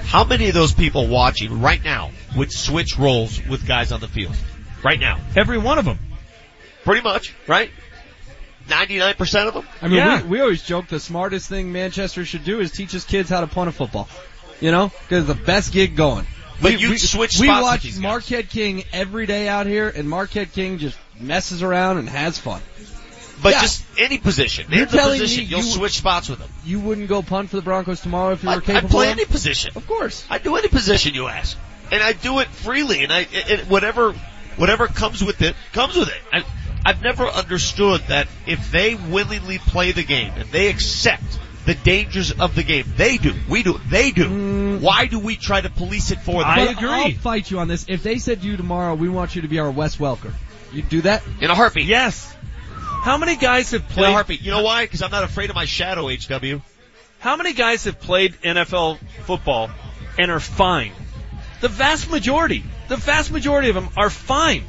How 0.04 0.24
many 0.24 0.48
of 0.48 0.54
those 0.54 0.74
people 0.74 1.08
watching 1.08 1.62
right 1.62 1.84
now 1.84 2.12
would 2.36 2.52
switch 2.52 2.98
roles 2.98 3.40
with 3.46 3.68
guys 3.68 3.92
on 3.92 4.00
the 4.00 4.08
field? 4.08 4.36
Right 4.84 5.00
now, 5.00 5.20
every 5.36 5.58
one 5.58 5.80
of 5.80 5.86
them. 5.86 6.00
Pretty 6.84 7.02
much, 7.02 7.34
right? 7.48 7.72
Ninety-nine 8.70 9.16
percent 9.16 9.48
of 9.48 9.54
them. 9.54 9.68
I 9.82 9.88
mean, 9.88 10.24
we, 10.24 10.30
we 10.30 10.42
always 10.42 10.62
joke 10.64 10.88
the 10.88 11.00
smartest 11.00 11.50
thing 11.50 11.72
Manchester 11.72 12.26
should 12.26 12.44
do 12.44 12.60
is 12.60 12.72
teach 12.72 12.92
his 12.92 13.04
kids 13.04 13.30
how 13.30 13.42
to 13.42 13.48
punt 13.48 13.70
a 13.70 13.72
football. 13.72 14.08
You 14.60 14.72
know, 14.72 14.92
because 15.04 15.26
the 15.26 15.36
best 15.36 15.74
gig 15.74 15.96
going. 15.96 16.26
But 16.62 16.80
you'd 16.80 16.92
we, 16.92 16.98
switch 16.98 17.40
We 17.40 17.48
spots 17.48 17.58
with 17.58 17.64
watch 17.64 17.84
these 17.84 17.96
guys. 17.96 18.02
Marquette 18.02 18.50
King 18.50 18.84
every 18.94 19.26
day 19.26 19.48
out 19.48 19.66
here, 19.66 19.90
and 19.90 20.10
Marquette 20.10 20.54
King 20.54 20.78
just 20.78 20.98
messes 21.20 21.62
around 21.64 21.98
and 21.98 22.08
has 22.08 22.38
fun. 22.38 22.62
But 23.44 23.54
Yeah. 23.54 23.62
just 23.62 23.84
any 23.98 24.18
position. 24.18 24.68
You're 24.70 24.80
Name 24.80 24.88
the 24.90 24.98
telling 24.98 25.20
position, 25.20 25.44
me 25.44 25.50
you'll 25.50 25.60
you- 25.60 25.72
switch 25.72 25.98
spots 25.98 26.30
with 26.30 26.40
them. 26.40 26.50
You 26.66 26.80
wouldn't 26.80 27.10
go 27.10 27.22
punt 27.22 27.50
for 27.50 27.58
the 27.58 27.62
Broncos 27.62 28.00
tomorrow 28.02 28.32
if 28.34 28.42
you 28.42 28.48
were 28.50 28.56
I, 28.56 28.58
I 28.58 28.62
capable. 28.62 28.90
play 28.90 29.08
of? 29.12 29.18
any 29.18 29.26
position. 29.26 29.74
Of 29.76 29.86
course. 29.86 30.26
I 30.30 30.38
do 30.40 30.56
any 30.56 30.70
position 30.70 31.14
you 31.14 31.28
ask. 31.28 31.58
And 31.92 32.02
I 32.02 32.14
do 32.14 32.40
it 32.40 32.48
freely 32.48 33.04
and 33.04 33.12
I, 33.14 33.28
it, 33.32 33.68
whatever, 33.68 34.14
whatever 34.56 34.88
comes 34.88 35.24
with 35.24 35.42
it, 35.42 35.56
comes 35.74 35.96
with 35.96 36.08
it. 36.08 36.22
I, 36.32 36.44
I've 36.86 37.02
never 37.04 37.28
understood 37.28 38.02
that 38.08 38.28
if 38.48 38.72
they 38.72 38.96
willingly 38.96 39.58
play 39.60 39.92
the 39.92 40.04
game 40.04 40.32
and 40.38 40.50
they 40.50 40.70
accept 40.70 41.24
the 41.66 41.76
dangers 41.76 42.32
of 42.32 42.56
the 42.56 42.64
game, 42.64 42.86
they 42.98 43.18
do. 43.18 43.34
We 43.50 43.64
do. 43.64 43.80
They 43.90 44.12
do. 44.12 44.28
Mm. 44.30 44.82
Why 44.82 45.06
do 45.06 45.20
we 45.20 45.36
try 45.36 45.62
to 45.62 45.70
police 45.70 46.12
it 46.12 46.20
for 46.22 46.44
them? 46.44 46.76
But 46.76 46.84
I'll 46.84 47.12
fight 47.12 47.50
you 47.52 47.60
on 47.60 47.68
this. 47.68 47.86
If 47.88 48.04
they 48.04 48.18
said 48.18 48.42
to 48.42 48.48
you 48.48 48.58
tomorrow, 48.58 48.96
we 48.96 49.08
want 49.10 49.36
you 49.36 49.44
to 49.44 49.48
be 49.48 49.60
our 49.60 49.72
Wes 49.72 49.98
Welker, 49.98 50.34
you'd 50.74 50.90
do 50.90 51.02
that? 51.02 51.24
In 51.42 51.50
a 51.50 51.56
heartbeat. 51.56 51.86
Yes. 51.86 52.36
How 53.03 53.17
many 53.17 53.35
guys 53.35 53.72
have 53.72 53.82
In 53.82 53.88
a 53.88 53.93
played? 53.93 54.11
heartbeat. 54.14 54.41
You 54.41 54.51
know 54.51 54.64
why? 54.64 54.85
Because 54.85 55.01
I'm 55.01 55.11
not 55.11 55.23
afraid 55.25 55.49
of 55.49 55.56
my 55.56 55.65
shadow, 55.65 56.07
HW. 56.09 56.61
How 57.19 57.35
many 57.35 57.53
guys 57.53 57.83
have 57.83 57.99
played 57.99 58.33
NFL 58.43 58.98
football 59.25 59.69
and 60.17 60.32
are 60.32 60.40
fine? 60.40 60.93
The 61.61 61.67
vast 61.67 62.09
majority. 62.09 62.64
The 62.88 62.95
vast 62.98 63.32
majority 63.32 63.69
of 63.69 63.75
them 63.75 63.90
are 63.98 64.09
fine. 64.09 64.64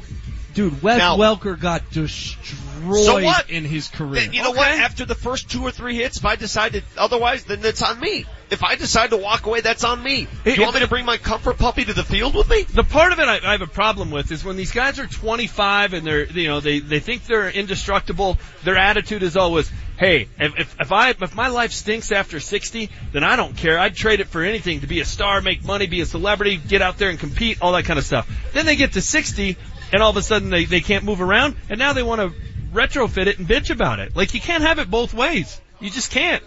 Dude, 0.53 0.81
Wes 0.81 0.97
Now- 0.97 1.17
Welker 1.17 1.59
got 1.59 1.89
destroyed 1.91 2.59
So 3.05 3.23
what? 3.23 3.49
in 3.49 3.63
his 3.63 3.87
career. 3.87 4.23
You 4.31 4.43
know 4.43 4.51
what? 4.51 4.67
After 4.67 5.05
the 5.05 5.15
first 5.15 5.49
two 5.49 5.63
or 5.63 5.71
three 5.71 5.95
hits, 5.95 6.17
if 6.17 6.25
I 6.25 6.35
decided 6.35 6.83
otherwise, 6.97 7.43
then 7.45 7.63
it's 7.63 7.81
on 7.81 7.99
me. 7.99 8.25
If 8.49 8.63
I 8.63 8.75
decide 8.75 9.09
to 9.09 9.17
walk 9.17 9.45
away, 9.45 9.61
that's 9.61 9.83
on 9.83 10.03
me. 10.03 10.27
Do 10.43 10.53
you 10.53 10.61
want 10.61 10.75
me 10.75 10.81
to 10.81 10.87
bring 10.87 11.05
my 11.05 11.17
comfort 11.17 11.57
puppy 11.57 11.83
to 11.85 11.93
the 11.93 12.03
field 12.03 12.35
with 12.35 12.49
me? 12.49 12.63
The 12.63 12.83
part 12.83 13.11
of 13.11 13.19
it 13.19 13.27
I, 13.27 13.39
I 13.43 13.51
have 13.53 13.61
a 13.61 13.67
problem 13.67 14.11
with 14.11 14.31
is 14.31 14.43
when 14.43 14.55
these 14.55 14.71
guys 14.71 14.99
are 14.99 15.07
25 15.07 15.93
and 15.93 16.05
they're, 16.05 16.25
you 16.25 16.47
know, 16.47 16.59
they, 16.59 16.79
they 16.79 16.99
think 16.99 17.25
they're 17.25 17.49
indestructible, 17.49 18.37
their 18.63 18.77
attitude 18.77 19.23
is 19.23 19.35
always, 19.35 19.71
hey, 19.97 20.27
if, 20.37 20.59
if, 20.59 20.75
if 20.79 20.91
I, 20.91 21.09
if 21.09 21.35
my 21.35 21.47
life 21.47 21.71
stinks 21.71 22.11
after 22.11 22.39
60, 22.39 22.91
then 23.13 23.23
I 23.23 23.35
don't 23.35 23.57
care. 23.57 23.79
I'd 23.79 23.95
trade 23.95 24.19
it 24.19 24.27
for 24.27 24.43
anything 24.43 24.81
to 24.81 24.87
be 24.87 24.99
a 24.99 25.05
star, 25.05 25.41
make 25.41 25.63
money, 25.63 25.87
be 25.87 26.01
a 26.01 26.05
celebrity, 26.05 26.57
get 26.57 26.83
out 26.83 26.99
there 26.99 27.09
and 27.09 27.19
compete, 27.19 27.59
all 27.61 27.71
that 27.71 27.85
kind 27.85 27.97
of 27.97 28.05
stuff. 28.05 28.29
Then 28.53 28.67
they 28.67 28.75
get 28.75 28.93
to 28.93 29.01
60 29.01 29.57
and 29.91 30.03
all 30.03 30.11
of 30.11 30.17
a 30.17 30.21
sudden 30.21 30.49
they, 30.49 30.65
they 30.65 30.81
can't 30.81 31.03
move 31.03 31.21
around 31.21 31.55
and 31.69 31.79
now 31.79 31.93
they 31.93 32.03
want 32.03 32.21
to 32.21 32.39
retrofit 32.75 33.27
it 33.27 33.39
and 33.39 33.47
bitch 33.47 33.69
about 33.69 33.99
it. 33.99 34.15
Like 34.15 34.33
you 34.33 34.41
can't 34.41 34.63
have 34.63 34.79
it 34.79 34.89
both 34.91 35.13
ways. 35.13 35.59
You 35.79 35.89
just 35.89 36.11
can't. 36.11 36.43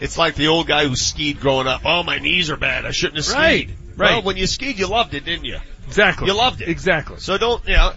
It's 0.00 0.18
like 0.18 0.34
the 0.34 0.48
old 0.48 0.66
guy 0.66 0.86
who 0.86 0.96
skied 0.96 1.40
growing 1.40 1.66
up. 1.66 1.82
Oh, 1.84 2.02
my 2.02 2.18
knees 2.18 2.50
are 2.50 2.56
bad. 2.56 2.84
I 2.84 2.90
shouldn't 2.90 3.16
have 3.16 3.24
skied. 3.24 3.36
Right, 3.36 3.68
right. 3.96 4.10
Well, 4.12 4.22
when 4.22 4.36
you 4.36 4.46
skied, 4.46 4.78
you 4.78 4.86
loved 4.88 5.14
it, 5.14 5.24
didn't 5.24 5.44
you? 5.44 5.58
Exactly. 5.86 6.26
You 6.26 6.34
loved 6.36 6.60
it. 6.62 6.68
Exactly. 6.68 7.18
So 7.20 7.38
don't, 7.38 7.64
you 7.66 7.74
know, 7.74 7.92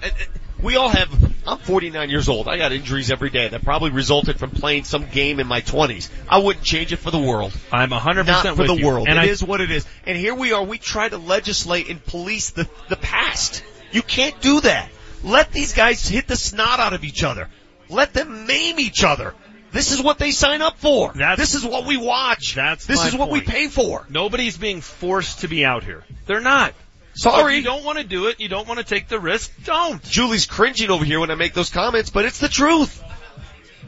we 0.62 0.76
all 0.76 0.90
have, 0.90 1.10
I'm 1.48 1.58
49 1.58 2.10
years 2.10 2.30
old. 2.30 2.48
I 2.48 2.58
got 2.58 2.72
injuries 2.72 3.10
every 3.12 3.30
day 3.32 3.48
that 3.48 3.64
probably 3.64 3.90
resulted 3.92 4.38
from 4.38 4.52
playing 4.52 4.84
some 4.84 5.08
game 5.08 5.40
in 5.40 5.48
my 5.48 5.62
20s. 5.62 6.10
I 6.30 6.38
wouldn't 6.40 6.64
change 6.66 6.94
it 6.94 6.98
for 6.98 7.10
the 7.12 7.20
world. 7.20 7.52
I'm 7.72 7.90
100% 7.90 8.26
Not 8.28 8.44
for 8.46 8.54
with 8.56 8.68
the 8.68 8.76
you. 8.76 8.86
world. 8.86 9.08
And 9.08 9.18
It 9.18 9.22
I- 9.22 9.26
is 9.26 9.44
what 9.44 9.60
it 9.62 9.72
is. 9.72 9.86
And 10.06 10.18
here 10.18 10.36
we 10.36 10.54
are, 10.54 10.64
we 10.64 10.78
try 10.78 11.10
to 11.10 11.18
legislate 11.18 11.90
and 11.90 12.04
police 12.06 12.52
the, 12.52 12.70
the 12.90 12.96
past. 12.96 13.64
You 13.92 14.02
can't 14.04 14.40
do 14.42 14.62
that. 14.62 14.90
Let 15.24 15.52
these 15.52 15.74
guys 15.74 16.08
hit 16.08 16.28
the 16.28 16.36
snot 16.36 16.80
out 16.80 16.94
of 16.94 17.04
each 17.04 17.24
other. 17.24 17.50
Let 17.90 18.14
them 18.14 18.46
maim 18.48 18.80
each 18.80 19.04
other. 19.04 19.34
This 19.72 19.92
is 19.92 20.02
what 20.02 20.18
they 20.18 20.32
sign 20.32 20.62
up 20.62 20.78
for. 20.78 21.14
this 21.14 21.54
is 21.54 21.66
what 21.66 21.86
we 21.86 21.98
watch. 21.98 22.56
That's 22.56 22.86
this 22.86 23.06
is 23.06 23.16
what 23.16 23.30
we 23.30 23.42
pay 23.42 23.68
for. 23.68 24.06
Nobody's 24.10 24.58
being 24.58 24.82
forced 24.82 25.42
to 25.42 25.48
be 25.48 25.66
out 25.66 25.84
here. 25.84 26.04
They're 26.26 26.40
not. 26.42 26.74
Sorry. 27.14 27.58
If 27.58 27.64
you 27.64 27.70
don't 27.70 27.84
want 27.84 27.98
to 27.98 28.04
do 28.04 28.28
it, 28.28 28.40
you 28.40 28.48
don't 28.48 28.68
want 28.68 28.80
to 28.80 28.86
take 28.86 29.08
the 29.08 29.20
risk, 29.20 29.52
don't. 29.66 30.02
Julie's 30.04 30.46
cringing 30.46 30.90
over 30.92 31.04
here 31.04 31.20
when 31.20 31.32
I 31.32 31.36
make 31.36 31.54
those 31.54 31.70
comments, 31.72 32.12
but 32.12 32.26
it's 32.26 32.40
the 32.40 32.48
truth. 32.48 33.04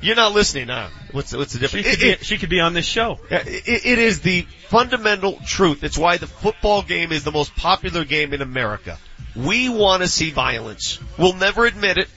You're 0.02 0.16
not 0.16 0.34
listening, 0.34 0.70
huh? 0.70 0.90
What's 1.12 1.36
what's 1.36 1.54
the 1.54 1.60
She 1.68 1.78
difference? 1.82 1.98
could, 1.98 2.08
It- 2.08 2.20
be, 2.20 2.26
she 2.26 2.38
could 2.38 2.50
be 2.50 2.60
on 2.60 2.74
this 2.74 2.86
show. 2.86 3.20
It, 3.30 3.86
it 3.86 4.00
is 4.00 4.22
the 4.22 4.48
fundamental 4.68 5.40
truth. 5.46 5.84
It's 5.84 5.98
why 5.98 6.18
the 6.18 6.28
football 6.28 6.82
game 6.82 7.12
is 7.12 7.24
the 7.24 7.32
most 7.32 7.56
popular 7.56 8.04
game 8.06 8.34
in 8.34 8.42
America. 8.42 8.98
We 9.36 9.70
want 9.70 10.04
to 10.04 10.08
see 10.08 10.32
violence. 10.32 11.00
We'll 11.18 11.34
never 11.34 11.66
admit 11.66 11.98
it. 11.98 12.08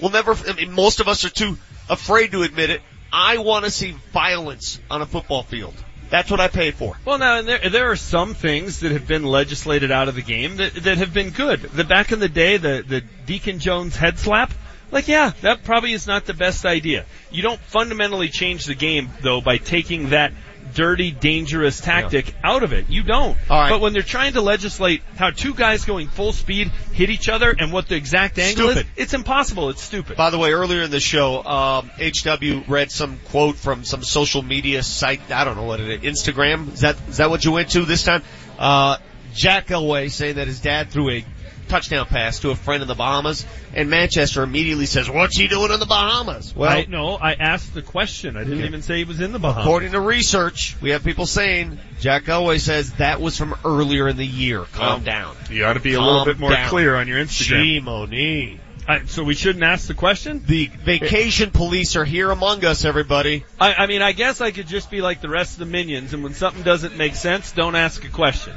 We'll 0.00 0.10
never, 0.10 0.32
I 0.32 0.52
mean, 0.54 0.72
most 0.72 1.00
of 1.00 1.08
us 1.08 1.24
are 1.24 1.30
too 1.30 1.56
afraid 1.88 2.32
to 2.32 2.42
admit 2.42 2.70
it. 2.70 2.82
I 3.12 3.38
want 3.38 3.64
to 3.64 3.70
see 3.70 3.92
violence 4.12 4.80
on 4.90 5.02
a 5.02 5.06
football 5.06 5.42
field. 5.44 5.74
That's 6.10 6.30
what 6.30 6.40
I 6.40 6.48
pay 6.48 6.70
for. 6.70 6.96
Well, 7.04 7.18
now 7.18 7.42
there 7.42 7.70
there 7.70 7.90
are 7.90 7.96
some 7.96 8.34
things 8.34 8.80
that 8.80 8.92
have 8.92 9.06
been 9.06 9.24
legislated 9.24 9.90
out 9.90 10.08
of 10.08 10.14
the 10.14 10.22
game 10.22 10.56
that 10.56 10.74
that 10.74 10.98
have 10.98 11.14
been 11.14 11.30
good. 11.30 11.62
The 11.62 11.84
back 11.84 12.12
in 12.12 12.18
the 12.18 12.28
day, 12.28 12.56
the 12.56 12.84
the 12.86 13.00
Deacon 13.26 13.58
Jones 13.58 13.96
head 13.96 14.18
slap. 14.18 14.52
Like, 14.90 15.08
yeah, 15.08 15.32
that 15.40 15.64
probably 15.64 15.92
is 15.92 16.06
not 16.06 16.24
the 16.24 16.34
best 16.34 16.64
idea. 16.64 17.04
You 17.30 17.42
don't 17.42 17.58
fundamentally 17.58 18.28
change 18.28 18.66
the 18.66 18.74
game 18.74 19.10
though 19.22 19.40
by 19.40 19.58
taking 19.58 20.10
that 20.10 20.32
dirty, 20.74 21.10
dangerous 21.10 21.80
tactic 21.80 22.34
out 22.42 22.62
of 22.62 22.72
it. 22.72 22.88
You 22.88 23.02
don't. 23.02 23.38
Right. 23.48 23.70
But 23.70 23.80
when 23.80 23.92
they're 23.92 24.02
trying 24.02 24.34
to 24.34 24.42
legislate 24.42 25.02
how 25.16 25.30
two 25.30 25.54
guys 25.54 25.84
going 25.84 26.08
full 26.08 26.32
speed 26.32 26.68
hit 26.92 27.10
each 27.10 27.28
other 27.28 27.54
and 27.56 27.72
what 27.72 27.88
the 27.88 27.96
exact 27.96 28.38
angle 28.38 28.70
Stupid. 28.70 28.86
is, 28.96 29.04
it's 29.04 29.14
impossible. 29.14 29.70
It's 29.70 29.82
stupid. 29.82 30.16
By 30.16 30.30
the 30.30 30.38
way, 30.38 30.52
earlier 30.52 30.82
in 30.82 30.90
the 30.90 31.00
show, 31.00 31.42
um, 31.42 31.90
HW 31.98 32.64
read 32.68 32.90
some 32.90 33.18
quote 33.26 33.56
from 33.56 33.84
some 33.84 34.02
social 34.02 34.42
media 34.42 34.82
site. 34.82 35.30
I 35.30 35.44
don't 35.44 35.56
know 35.56 35.64
what 35.64 35.80
it 35.80 36.04
is. 36.04 36.20
Instagram. 36.20 36.72
Is 36.72 36.80
that 36.80 36.96
is 37.08 37.16
that 37.18 37.30
what 37.30 37.44
you 37.44 37.52
went 37.52 37.70
to 37.70 37.84
this 37.84 38.04
time? 38.04 38.22
Uh, 38.58 38.98
Jack 39.34 39.66
Elway 39.66 40.10
saying 40.10 40.36
that 40.36 40.46
his 40.46 40.60
dad 40.60 40.90
threw 40.90 41.10
a 41.10 41.24
touchdown 41.68 42.06
pass 42.06 42.40
to 42.40 42.50
a 42.50 42.54
friend 42.54 42.82
in 42.82 42.88
the 42.88 42.94
Bahamas, 42.94 43.44
and 43.74 43.90
Manchester 43.90 44.42
immediately 44.42 44.86
says, 44.86 45.08
"What's 45.10 45.36
he 45.36 45.48
doing 45.48 45.72
in 45.72 45.80
the 45.80 45.86
Bahamas?" 45.86 46.54
Well, 46.54 46.70
I, 46.70 46.86
no, 46.88 47.16
I 47.16 47.32
asked 47.34 47.74
the 47.74 47.82
question. 47.82 48.36
I 48.36 48.40
didn't 48.44 48.58
Okay. 48.58 48.66
even 48.68 48.82
say 48.82 48.98
he 48.98 49.04
was 49.04 49.20
in 49.20 49.32
the 49.32 49.38
Bahamas. 49.38 49.64
according 49.64 49.92
to 49.92 50.00
research, 50.00 50.76
we 50.80 50.90
have 50.90 51.04
people 51.04 51.26
saying 51.26 51.78
Jack 52.00 52.24
Elway 52.24 52.60
says 52.60 52.92
that 52.94 53.20
was 53.20 53.36
from 53.36 53.54
earlier 53.64 54.08
in 54.08 54.16
the 54.16 54.26
year. 54.26 54.64
Calm 54.72 54.86
Well, 54.88 54.98
down. 55.00 55.36
You 55.50 55.64
ought 55.66 55.74
to 55.74 55.80
be 55.80 55.94
a 55.94 56.00
little 56.00 56.24
bit 56.24 56.38
more 56.38 56.50
down. 56.50 56.68
clear 56.68 56.94
on 56.96 57.08
your 57.08 57.18
Instagram. 57.18 57.82
Shimoni. 57.82 58.58
I, 58.86 59.06
so 59.06 59.24
we 59.24 59.34
shouldn't 59.34 59.64
ask 59.64 59.86
the 59.88 59.94
question? 59.94 60.42
The 60.46 60.66
vacation 60.84 61.50
police 61.50 61.96
are 61.96 62.04
here 62.04 62.30
among 62.30 62.66
us, 62.66 62.84
everybody. 62.84 63.44
I, 63.58 63.72
I 63.72 63.86
mean, 63.86 64.02
I 64.02 64.12
guess 64.12 64.42
I 64.42 64.50
could 64.50 64.66
just 64.66 64.90
be 64.90 65.00
like 65.00 65.22
the 65.22 65.30
rest 65.30 65.54
of 65.54 65.60
the 65.60 65.64
minions, 65.64 66.12
and 66.12 66.22
when 66.22 66.34
something 66.34 66.62
doesn't 66.62 66.94
make 66.94 67.14
sense, 67.14 67.52
don't 67.52 67.76
ask 67.76 68.04
a 68.04 68.10
question. 68.10 68.52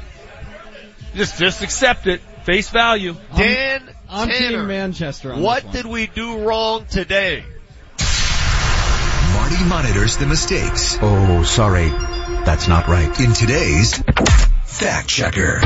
Just, 1.14 1.38
just 1.38 1.62
accept 1.62 2.06
it, 2.06 2.20
face 2.48 2.70
value. 2.70 3.14
Dan 3.36 3.82
I'm 4.08 4.30
Tanner, 4.30 4.64
Manchester 4.64 5.34
on 5.34 5.42
what 5.42 5.70
did 5.70 5.84
we 5.84 6.06
do 6.06 6.38
wrong 6.38 6.86
today? 6.86 7.44
Marty 9.34 9.62
monitors 9.66 10.16
the 10.16 10.24
mistakes 10.26 10.96
Oh, 11.02 11.42
sorry. 11.42 11.90
That's 12.46 12.66
not 12.66 12.88
right. 12.88 13.20
in 13.20 13.34
today's 13.34 14.02
Fact 14.64 15.08
Checker. 15.10 15.60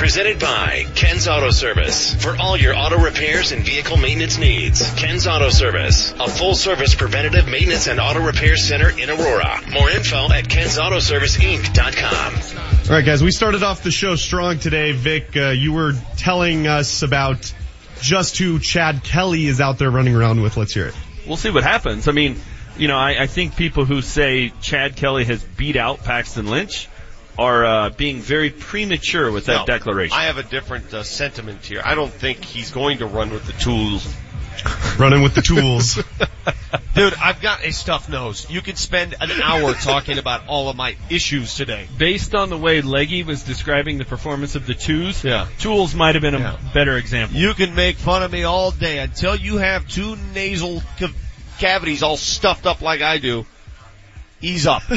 Presented 0.00 0.40
by 0.40 0.86
Ken's 0.94 1.28
Auto 1.28 1.50
Service. 1.50 2.14
For 2.24 2.34
all 2.34 2.56
your 2.56 2.74
auto 2.74 2.98
repairs 2.98 3.52
and 3.52 3.62
vehicle 3.62 3.98
maintenance 3.98 4.38
needs. 4.38 4.80
Ken's 4.94 5.26
Auto 5.26 5.50
Service. 5.50 6.14
A 6.18 6.26
full 6.26 6.54
service 6.54 6.94
preventative 6.94 7.46
maintenance 7.46 7.86
and 7.86 8.00
auto 8.00 8.24
repair 8.24 8.56
center 8.56 8.88
in 8.88 9.10
Aurora. 9.10 9.60
More 9.70 9.90
info 9.90 10.32
at 10.32 10.46
kensautoserviceinc.com. 10.46 12.90
All 12.90 12.96
right, 12.96 13.04
guys, 13.04 13.22
we 13.22 13.30
started 13.30 13.62
off 13.62 13.82
the 13.82 13.90
show 13.90 14.16
strong 14.16 14.58
today. 14.58 14.92
Vic, 14.92 15.36
uh, 15.36 15.50
you 15.50 15.74
were 15.74 15.92
telling 16.16 16.66
us 16.66 17.02
about 17.02 17.52
just 18.00 18.38
who 18.38 18.58
Chad 18.58 19.04
Kelly 19.04 19.44
is 19.44 19.60
out 19.60 19.76
there 19.76 19.90
running 19.90 20.16
around 20.16 20.40
with. 20.40 20.56
Let's 20.56 20.72
hear 20.72 20.86
it. 20.86 20.94
We'll 21.26 21.36
see 21.36 21.50
what 21.50 21.62
happens. 21.62 22.08
I 22.08 22.12
mean, 22.12 22.40
you 22.78 22.88
know, 22.88 22.96
I, 22.96 23.24
I 23.24 23.26
think 23.26 23.54
people 23.54 23.84
who 23.84 24.00
say 24.00 24.54
Chad 24.62 24.96
Kelly 24.96 25.26
has 25.26 25.44
beat 25.44 25.76
out 25.76 26.04
Paxton 26.04 26.46
Lynch 26.46 26.88
are 27.40 27.64
uh, 27.64 27.90
being 27.90 28.18
very 28.20 28.50
premature 28.50 29.32
with 29.32 29.46
that 29.46 29.60
No, 29.60 29.66
declaration. 29.66 30.14
I 30.16 30.24
have 30.24 30.36
a 30.36 30.42
different 30.42 30.92
uh, 30.92 31.02
sentiment 31.02 31.64
here. 31.64 31.80
I 31.82 31.94
don't 31.94 32.12
think 32.12 32.44
he's 32.44 32.70
going 32.70 32.98
to 32.98 33.06
run 33.06 33.30
with 33.30 33.46
the 33.46 33.52
tools. 33.54 34.06
Running 34.98 35.22
with 35.22 35.34
the 35.34 35.40
tools. 35.40 35.94
Dude, 36.94 37.14
I've 37.14 37.40
got 37.40 37.64
a 37.64 37.72
stuffed 37.72 38.10
nose. 38.10 38.50
You 38.50 38.60
could 38.60 38.76
spend 38.76 39.14
an 39.18 39.30
hour 39.42 39.72
talking 39.72 40.18
about 40.18 40.48
all 40.48 40.68
of 40.68 40.76
my 40.76 40.96
issues 41.08 41.54
today. 41.54 41.88
Based 41.96 42.34
on 42.34 42.50
the 42.50 42.58
way 42.58 42.82
Leggy 42.82 43.22
was 43.22 43.42
describing 43.42 43.96
the 43.96 44.04
performance 44.04 44.56
of 44.56 44.66
the 44.66 44.74
twos, 44.74 45.24
Yeah. 45.24 45.46
Tools 45.58 45.94
might 45.94 46.16
have 46.16 46.22
been 46.22 46.34
a 46.34 46.40
Yeah. 46.40 46.56
better 46.74 46.98
example. 46.98 47.38
You 47.38 47.54
can 47.54 47.74
make 47.74 47.96
fun 47.96 48.22
of 48.22 48.30
me 48.30 48.42
all 48.44 48.70
day 48.70 48.98
until 48.98 49.34
you 49.34 49.56
have 49.56 49.88
two 49.88 50.16
nasal 50.34 50.82
ca- 50.98 51.08
cavities 51.58 52.02
all 52.02 52.18
stuffed 52.18 52.66
up 52.66 52.82
like 52.82 53.00
I 53.00 53.16
do. 53.16 53.46
Ease 54.42 54.66
up. 54.66 54.82
All 54.90 54.96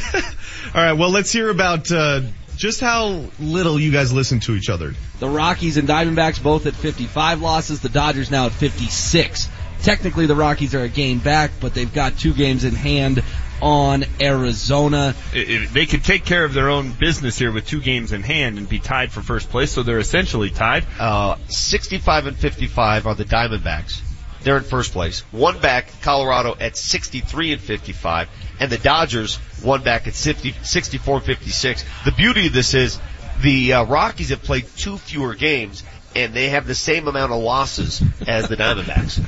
right, 0.76 0.94
well, 0.94 1.10
let's 1.10 1.32
hear 1.32 1.50
about 1.50 1.92
uh, 1.92 2.22
just 2.56 2.80
how 2.80 3.26
little 3.40 3.80
you 3.80 3.92
guys 3.92 4.14
listen 4.14 4.40
to 4.42 4.54
each 4.56 4.70
other. 4.70 4.94
The 5.20 5.28
Rockies 5.30 5.78
and 5.78 5.88
Diamondbacks 5.88 6.42
both 6.42 6.66
at 6.66 6.74
55 6.74 7.42
losses. 7.42 7.82
The 7.82 7.90
Dodgers 7.90 8.32
now 8.32 8.46
at 8.48 8.52
56. 8.54 9.50
Technically, 9.82 10.28
the 10.28 10.36
Rockies 10.36 10.74
are 10.76 10.84
a 10.84 10.90
game 10.90 11.20
back, 11.20 11.52
but 11.60 11.74
they've 11.74 11.94
got 11.94 12.18
two 12.18 12.34
games 12.34 12.64
in 12.64 12.74
hand 12.74 13.22
on 13.62 14.06
Arizona. 14.22 15.14
It- 15.34 15.50
it- 15.50 15.74
they 15.74 15.86
could 15.86 16.04
take 16.04 16.26
care 16.26 16.46
of 16.46 16.54
their 16.54 16.70
own 16.70 16.92
business 16.92 17.38
here 17.38 17.52
with 17.52 17.66
two 17.68 17.82
games 17.82 18.12
in 18.14 18.24
hand 18.24 18.58
and 18.58 18.68
be 18.68 18.80
tied 18.80 19.12
for 19.12 19.22
first 19.22 19.50
place, 19.50 19.72
so 19.72 19.84
they're 19.84 20.00
essentially 20.00 20.50
tied. 20.50 20.86
Uh, 21.00 21.36
65 21.48 22.28
and 22.28 22.38
55 22.38 23.08
are 23.08 23.16
the 23.16 23.26
Diamondbacks. 23.26 24.00
They're 24.44 24.58
in 24.58 24.64
first 24.64 24.92
place. 24.92 25.22
One 25.32 25.60
back, 25.60 25.88
Colorado 26.02 26.56
at 26.60 26.76
63 26.76 27.54
and 27.54 27.62
55, 27.62 28.28
and 28.60 28.72
the 28.72 28.78
Dodgers 28.78 29.38
one 29.64 29.84
back 29.84 30.08
at 30.08 30.16
60, 30.16 30.56
64 30.64 31.18
and 31.18 31.26
56. 31.26 31.86
The 32.06 32.12
beauty 32.12 32.48
of 32.48 32.54
this 32.54 32.74
is 32.74 33.00
the 33.42 33.74
uh, 33.74 33.84
Rockies 33.86 34.30
have 34.30 34.44
played 34.44 34.66
two 34.78 34.98
fewer 34.98 35.34
games, 35.34 35.84
and 36.16 36.34
they 36.34 36.50
have 36.50 36.68
the 36.68 36.76
same 36.76 37.08
amount 37.08 37.32
of 37.32 37.42
losses 37.42 38.04
as 38.28 38.50
the 38.50 38.58
Diamondbacks. 38.58 39.26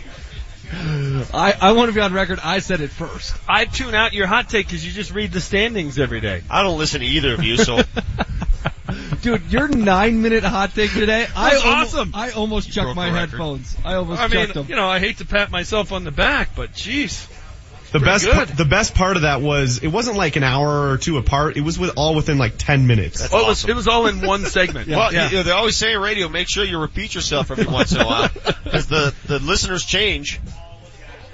I, 0.74 1.56
I 1.60 1.72
want 1.74 1.90
to 1.90 1.94
be 1.96 2.02
on 2.02 2.14
record. 2.14 2.40
I 2.44 2.60
said 2.60 2.82
it 2.82 2.90
first. 2.90 3.36
I 3.48 3.66
tune 3.66 3.94
out 3.94 4.14
your 4.14 4.28
hot 4.28 4.50
take 4.50 4.68
because 4.68 4.86
you 4.86 4.92
just 4.92 5.12
read 5.14 5.32
the 5.32 5.42
standings 5.42 6.00
every 6.00 6.22
day. 6.22 6.42
I 6.50 6.64
don't 6.64 6.78
listen 6.78 7.02
to 7.02 7.06
either 7.06 7.34
of 7.34 7.44
you, 7.44 7.58
so 7.58 7.80
Dude, 9.22 9.52
your 9.52 9.68
nine 9.68 10.22
minute 10.22 10.44
hot 10.44 10.76
take 10.76 10.94
today, 10.94 11.28
I 11.36 11.52
That's 11.52 11.64
almo- 11.66 11.78
awesome. 11.78 12.12
I 12.14 12.32
almost 12.32 12.72
chucked 12.72 12.96
my 12.96 13.10
headphones. 13.10 13.76
I 13.84 13.96
almost 13.96 14.22
I 14.22 14.28
chucked 14.28 14.34
mean, 14.36 14.54
them. 14.54 14.66
you 14.70 14.76
know, 14.76 14.88
I 14.88 15.00
hate 15.00 15.18
to 15.18 15.26
pat 15.26 15.50
myself 15.52 15.92
on 15.92 16.04
the 16.04 16.12
back, 16.12 16.50
but 16.56 16.74
jeez. 16.74 17.28
The 17.92 18.00
Pretty 18.00 18.06
best, 18.06 18.26
good. 18.26 18.48
the 18.58 18.66
best 18.66 18.94
part 18.94 19.16
of 19.16 19.22
that 19.22 19.42
was 19.42 19.84
it 19.84 19.88
wasn't 19.88 20.18
like 20.18 20.36
an 20.36 20.44
hour 20.44 20.90
or 20.90 20.98
two 20.98 21.18
apart. 21.18 21.56
It 21.56 21.62
was 21.62 21.80
with 21.80 21.92
all 21.96 22.16
within 22.16 22.38
like 22.38 22.58
ten 22.58 22.88
minutes. 22.88 23.32
Well, 23.32 23.46
it 23.46 23.48
was, 23.48 23.66
it 23.70 23.76
was 23.76 23.88
all 23.88 24.08
in 24.08 24.26
one 24.26 24.44
segment. 24.46 24.88
well, 24.90 25.14
yeah. 25.14 25.30
you 25.30 25.38
know, 25.38 25.44
they 25.44 25.52
always 25.52 25.78
say 25.78 25.94
in 25.94 26.02
radio, 26.02 26.28
make 26.28 26.50
sure 26.50 26.64
you 26.66 26.80
repeat 26.80 27.16
yourself 27.16 27.52
every 27.52 27.68
once 27.68 27.94
in 27.94 28.02
a 28.02 28.06
while, 28.06 28.30
because 28.64 28.88
the 28.88 29.14
the 29.28 29.40
listeners 29.40 29.86
change. 29.86 30.42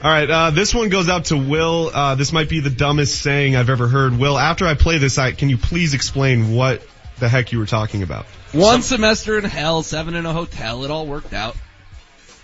All 0.04 0.10
right, 0.10 0.30
uh, 0.30 0.50
this 0.50 0.74
one 0.74 0.90
goes 0.90 1.10
out 1.10 1.26
to 1.26 1.38
Will. 1.38 1.92
Uh, 1.94 2.16
this 2.16 2.34
might 2.34 2.50
be 2.50 2.60
the 2.60 2.72
dumbest 2.72 3.22
saying 3.22 3.56
I've 3.56 3.70
ever 3.70 3.88
heard. 3.88 4.18
Will, 4.18 4.38
after 4.38 4.66
I 4.66 4.74
play 4.74 4.98
this, 4.98 5.20
I, 5.20 5.32
can 5.32 5.50
you 5.50 5.58
please 5.58 5.94
explain 5.94 6.56
what 6.56 6.82
the 7.20 7.30
heck 7.30 7.52
you 7.52 7.60
were 7.60 7.68
talking 7.68 8.02
about? 8.02 8.26
One 8.52 8.82
semester 8.82 9.38
in 9.38 9.44
hell, 9.44 9.84
seven 9.84 10.16
in 10.16 10.26
a 10.26 10.34
hotel. 10.34 10.84
It 10.86 10.92
all 10.92 11.06
worked 11.06 11.34
out. 11.34 11.56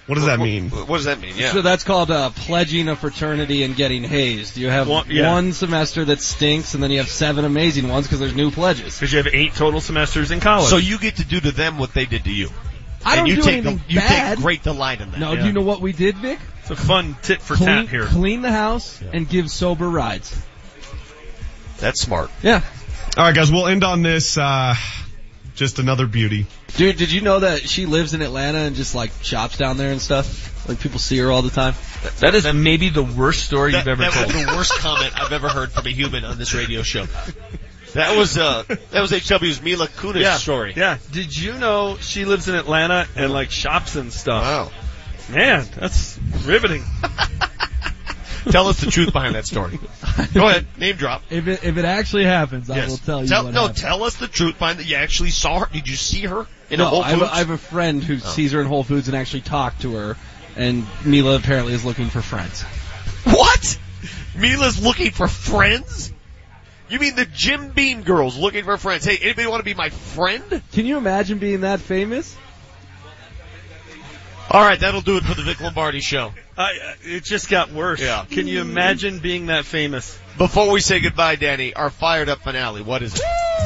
What 0.08 0.16
does 0.16 0.26
that 0.26 0.40
mean? 0.40 0.70
What 0.70 0.88
does 0.88 1.06
that 1.06 1.20
mean? 1.20 1.34
Yeah. 1.36 1.52
So 1.52 1.62
that's 1.62 1.84
called 1.84 2.10
uh, 2.12 2.30
pledging 2.30 2.88
a 2.88 2.96
fraternity 2.96 3.64
and 3.64 3.76
getting 3.76 4.04
hazed. 4.04 4.56
You 4.58 4.70
have 4.70 4.88
One- 4.88 5.06
yeah. 5.10 5.32
one 5.34 5.52
semester 5.52 6.06
that 6.06 6.22
stinks, 6.22 6.74
and 6.74 6.82
then 6.82 6.92
you 6.92 7.00
have 7.00 7.10
seven 7.10 7.44
amazing 7.44 7.90
ones 7.90 8.08
because 8.08 8.20
there's 8.22 8.34
new 8.36 8.50
pledges. 8.50 8.96
Because 8.98 9.12
you 9.12 9.18
have 9.18 9.28
eight 9.34 9.54
total 9.54 9.82
semesters 9.82 10.32
in 10.32 10.40
college. 10.40 10.70
So 10.70 10.78
you 10.78 10.98
get 10.98 11.18
to 11.18 11.26
do 11.26 11.42
to 11.42 11.52
them 11.52 11.78
what 11.78 11.94
they 11.94 12.06
did 12.06 12.24
to 12.24 12.32
you. 12.32 12.50
I 13.06 13.16
don't 13.18 13.28
and 13.28 13.28
you 13.30 13.36
do 13.36 13.42
take 13.44 13.66
anything 13.66 13.82
you 13.90 14.00
bad. 14.00 14.36
take 14.38 14.44
great 14.44 14.64
delight 14.64 15.02
in 15.02 15.12
that. 15.12 15.20
No, 15.20 15.34
Yeah. 15.34 15.42
do 15.42 15.48
you 15.48 15.54
know 15.54 15.62
what 15.62 15.82
we 15.82 15.92
did, 15.94 16.18
Vic? 16.18 16.40
it's 16.62 16.72
a 16.72 16.76
fun 16.76 17.16
tit 17.22 17.42
for 17.42 17.56
Clean, 17.56 17.68
tat 17.68 17.90
here. 17.90 18.06
clean 18.06 18.42
the 18.42 18.52
house 18.52 19.02
and 19.14 19.28
give 19.30 19.50
sober 19.52 19.90
rides. 19.90 20.36
That's 21.80 22.02
smart. 22.02 22.32
Yeah. 22.42 22.62
All 23.18 23.24
right, 23.26 23.36
guys, 23.36 23.52
we'll 23.52 23.68
end 23.68 23.84
on 23.84 24.02
this. 24.04 24.38
Uh, 24.38 24.74
just 25.58 25.80
another 25.80 26.08
beauty. 26.08 26.46
Dude, 26.76 26.98
did 26.98 27.12
you 27.12 27.22
know 27.22 27.40
that 27.40 27.68
she 27.68 27.86
lives 27.86 28.14
in 28.14 28.22
Atlanta 28.22 28.60
and 28.60 28.76
just 28.76 28.96
like 28.96 29.12
shops 29.24 29.58
down 29.58 29.78
there 29.78 29.92
and 29.92 30.02
stuff? 30.02 30.68
Like 30.70 30.80
people 30.80 31.00
see 31.00 31.18
her 31.18 31.32
all 31.32 31.42
the 31.42 31.50
time. 31.50 31.74
That 32.20 32.36
is 32.36 32.52
maybe 32.54 32.90
the 32.90 33.04
worst 33.04 33.46
story 33.46 33.72
That, 33.72 33.80
you've 33.80 33.88
ever 33.88 34.04
that 34.04 34.14
told. 34.14 34.34
was 34.34 34.46
the 34.46 34.56
worst 34.56 34.74
comment 34.80 35.20
I've 35.20 35.32
ever 35.32 35.50
heard 35.50 35.72
from 35.72 35.86
a 35.86 35.90
human 35.90 36.24
on 36.24 36.38
this 36.38 36.54
radio 36.54 36.84
show. 36.84 37.06
That 37.94 38.18
was 38.18 38.38
uh 38.38 38.64
that 38.92 39.02
was 39.02 39.12
HW's 39.12 39.62
Mila 39.62 39.88
Kunis 39.88 40.22
yeah, 40.22 40.36
story. 40.36 40.74
Yeah. 40.76 40.98
Did 41.12 41.36
you 41.36 41.54
know 41.54 41.98
she 41.98 42.26
lives 42.26 42.48
in 42.48 42.56
Atlanta 42.56 43.08
and 43.16 43.34
like 43.34 43.50
shops 43.50 43.96
and 43.96 44.14
stuff? 44.14 44.44
Wow. 44.44 44.72
Man, 45.34 45.66
that's 45.76 46.20
riveting. 46.46 46.84
Tell 48.52 48.68
us 48.68 48.80
the 48.80 48.90
truth 48.92 49.14
behind 49.14 49.36
that 49.36 49.46
story. 49.46 49.80
Go 50.34 50.48
ahead, 50.48 50.68
name 50.78 50.96
drop. 50.96 51.24
If 51.30 51.48
it 51.48 51.64
if 51.64 51.78
it 51.78 51.86
actually 51.86 52.26
happens, 52.26 52.70
I 52.70 52.78
Yes. 52.78 52.90
will 52.90 52.98
tell 52.98 53.22
you 53.22 53.28
Tell, 53.28 53.44
no, 53.44 53.62
happened. 53.62 53.78
tell 53.78 54.04
us 54.04 54.16
the 54.16 54.28
truth 54.28 54.58
behind 54.60 54.80
that. 54.80 54.86
You 54.86 54.96
actually 54.96 55.32
saw 55.32 55.60
her. 55.60 55.70
Did 55.72 55.88
you 55.88 55.96
see 55.96 56.22
her 56.22 56.46
in 56.70 56.80
a 56.80 56.84
no, 56.84 56.90
Whole 56.90 57.04
I 57.04 57.10
have, 57.10 57.20
Foods? 57.20 57.32
a, 57.32 57.34
I 57.34 57.38
have 57.40 57.50
a 57.50 57.58
friend 57.58 58.04
who 58.04 58.16
Oh. 58.16 58.18
sees 58.30 58.52
her 58.54 58.62
in 58.62 58.68
Whole 58.68 58.84
Foods 58.84 59.08
and 59.08 59.18
actually 59.18 59.42
talked 59.42 59.82
to 59.82 59.94
her, 59.96 60.18
and 60.56 60.86
Mila 61.06 61.36
apparently 61.36 61.74
is 61.74 61.84
looking 61.86 62.10
for 62.10 62.22
friends. 62.22 62.64
What? 63.26 63.78
Mila's 64.36 64.82
looking 64.82 65.12
for 65.12 65.28
friends? 65.28 66.14
You 66.90 67.00
mean 67.00 67.16
the 67.16 67.26
Jim 67.26 67.70
Beam 67.72 68.04
girls 68.04 68.38
looking 68.38 68.64
for 68.64 68.78
friends? 68.78 69.04
Hey, 69.04 69.18
anybody 69.22 69.48
want 69.48 69.60
to 69.60 69.66
be 69.66 69.74
my 69.74 69.90
friend? 69.90 70.62
Can 70.72 70.86
you 70.86 70.98
imagine 70.98 71.38
being 71.40 71.62
that 71.62 71.82
famous? 71.82 72.34
All 74.50 74.62
right, 74.62 74.80
that'll 74.80 75.02
do 75.02 75.18
it 75.18 75.24
for 75.24 75.34
the 75.36 75.42
Vic 75.44 75.60
Lombardi 75.60 76.00
show. 76.00 76.32
Uh, 76.58 76.70
it 77.04 77.24
just 77.24 77.50
got 77.50 77.72
worse. 77.72 78.00
Yeah. 78.02 78.26
Can 78.30 78.48
you 78.48 78.62
imagine 78.62 79.20
being 79.20 79.48
that 79.48 79.66
famous? 79.66 80.18
Before 80.38 80.72
we 80.72 80.80
say 80.80 81.00
goodbye, 81.02 81.36
Danny, 81.36 81.74
our 81.74 81.90
fired 81.90 82.30
up 82.30 82.40
finale. 82.40 82.82
What 82.82 83.04
is 83.04 83.14
it? 83.16 83.22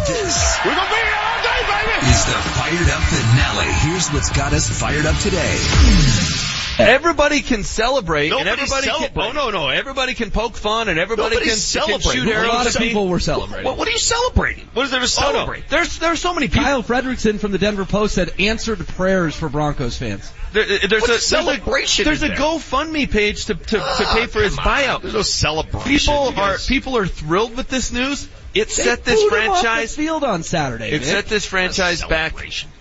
This 0.08 0.58
We're 0.66 0.74
gonna 0.74 0.90
be 0.90 0.96
here 0.96 1.14
all 1.22 1.44
day, 1.44 1.62
baby. 1.68 2.10
is 2.10 2.26
the 2.26 2.32
Fired 2.32 2.90
Up 2.90 3.02
Finale. 3.04 3.72
Here's 3.92 4.10
what's 4.10 4.30
got 4.32 4.54
us 4.54 4.70
fired 4.70 5.06
up 5.06 5.18
today. 5.18 6.51
Everybody 6.80 7.42
can 7.42 7.64
celebrate, 7.64 8.32
and 8.32 8.46
Nobody's 8.46 8.72
everybody 8.72 9.08
can. 9.10 9.20
Oh 9.22 9.32
no, 9.32 9.50
no! 9.50 9.68
Everybody 9.70 10.14
can 10.14 10.32
poke 10.32 10.56
fun, 10.56 10.90
and 10.90 10.98
everybody 10.98 11.36
Nobody's 11.36 11.52
can, 11.54 11.58
celebrating. 11.60 12.12
can 12.12 12.28
shoot 12.28 12.36
A 12.36 12.46
A 12.46 12.48
lot 12.48 12.68
of 12.68 12.76
people 12.76 13.08
were 13.08 13.20
celebrating. 13.20 13.66
What, 13.66 13.78
what 13.78 13.88
are 13.88 13.92
you 13.92 13.98
celebrating? 13.98 14.68
What 14.74 14.86
is 14.86 14.92
there 14.92 15.00
to 15.00 15.04
Oh, 15.04 15.22
no. 15.32 15.34
celebrate? 15.34 15.70
There's 15.70 15.98
there's 16.00 16.20
so 16.20 16.34
many 16.34 16.48
people. 16.48 16.64
Kyle 16.64 16.84
Fredrickson 16.84 17.40
from 17.40 17.52
the 17.52 17.58
Denver 17.58 17.86
Post 17.86 18.16
said 18.16 18.34
answered 18.40 18.80
prayers 18.88 19.36
for 19.36 19.50
Broncos 19.50 19.98
fans. 19.98 20.32
There, 20.54 20.64
uh, 20.64 20.68
there's 20.90 21.02
What 21.02 21.04
a 21.04 21.08
there's 21.14 21.26
celebration 21.26 22.04
A, 22.04 22.06
there's 22.06 22.24
a 22.24 22.28
there? 22.30 22.38
GoFundMe 22.38 23.10
page 23.10 23.46
to 23.46 23.56
to, 23.56 23.64
to 23.78 23.78
pay 23.80 24.24
ah, 24.24 24.28
for 24.30 24.42
his 24.42 24.56
Come 24.56 24.68
on. 24.68 24.74
buyout. 24.80 25.02
There's 25.02 25.14
no 25.14 25.22
celebration. 25.22 25.84
People 26.00 26.32
you 26.34 26.42
are 26.42 26.58
people 26.58 26.98
are 26.98 27.08
thrilled 27.08 27.56
with 27.58 27.68
this 27.70 27.92
news. 27.92 28.28
It 28.54 28.68
They 28.68 28.74
set 28.84 29.06
this 29.06 29.22
booed 29.22 29.32
the 29.32 29.36
franchise. 29.36 29.96
field 29.96 30.24
on 30.26 30.44
Saturday. 30.44 30.90
It 30.92 31.00
Vic. 31.00 31.08
set 31.08 31.26
this 31.28 31.46
franchise 31.46 32.04
back 32.04 32.34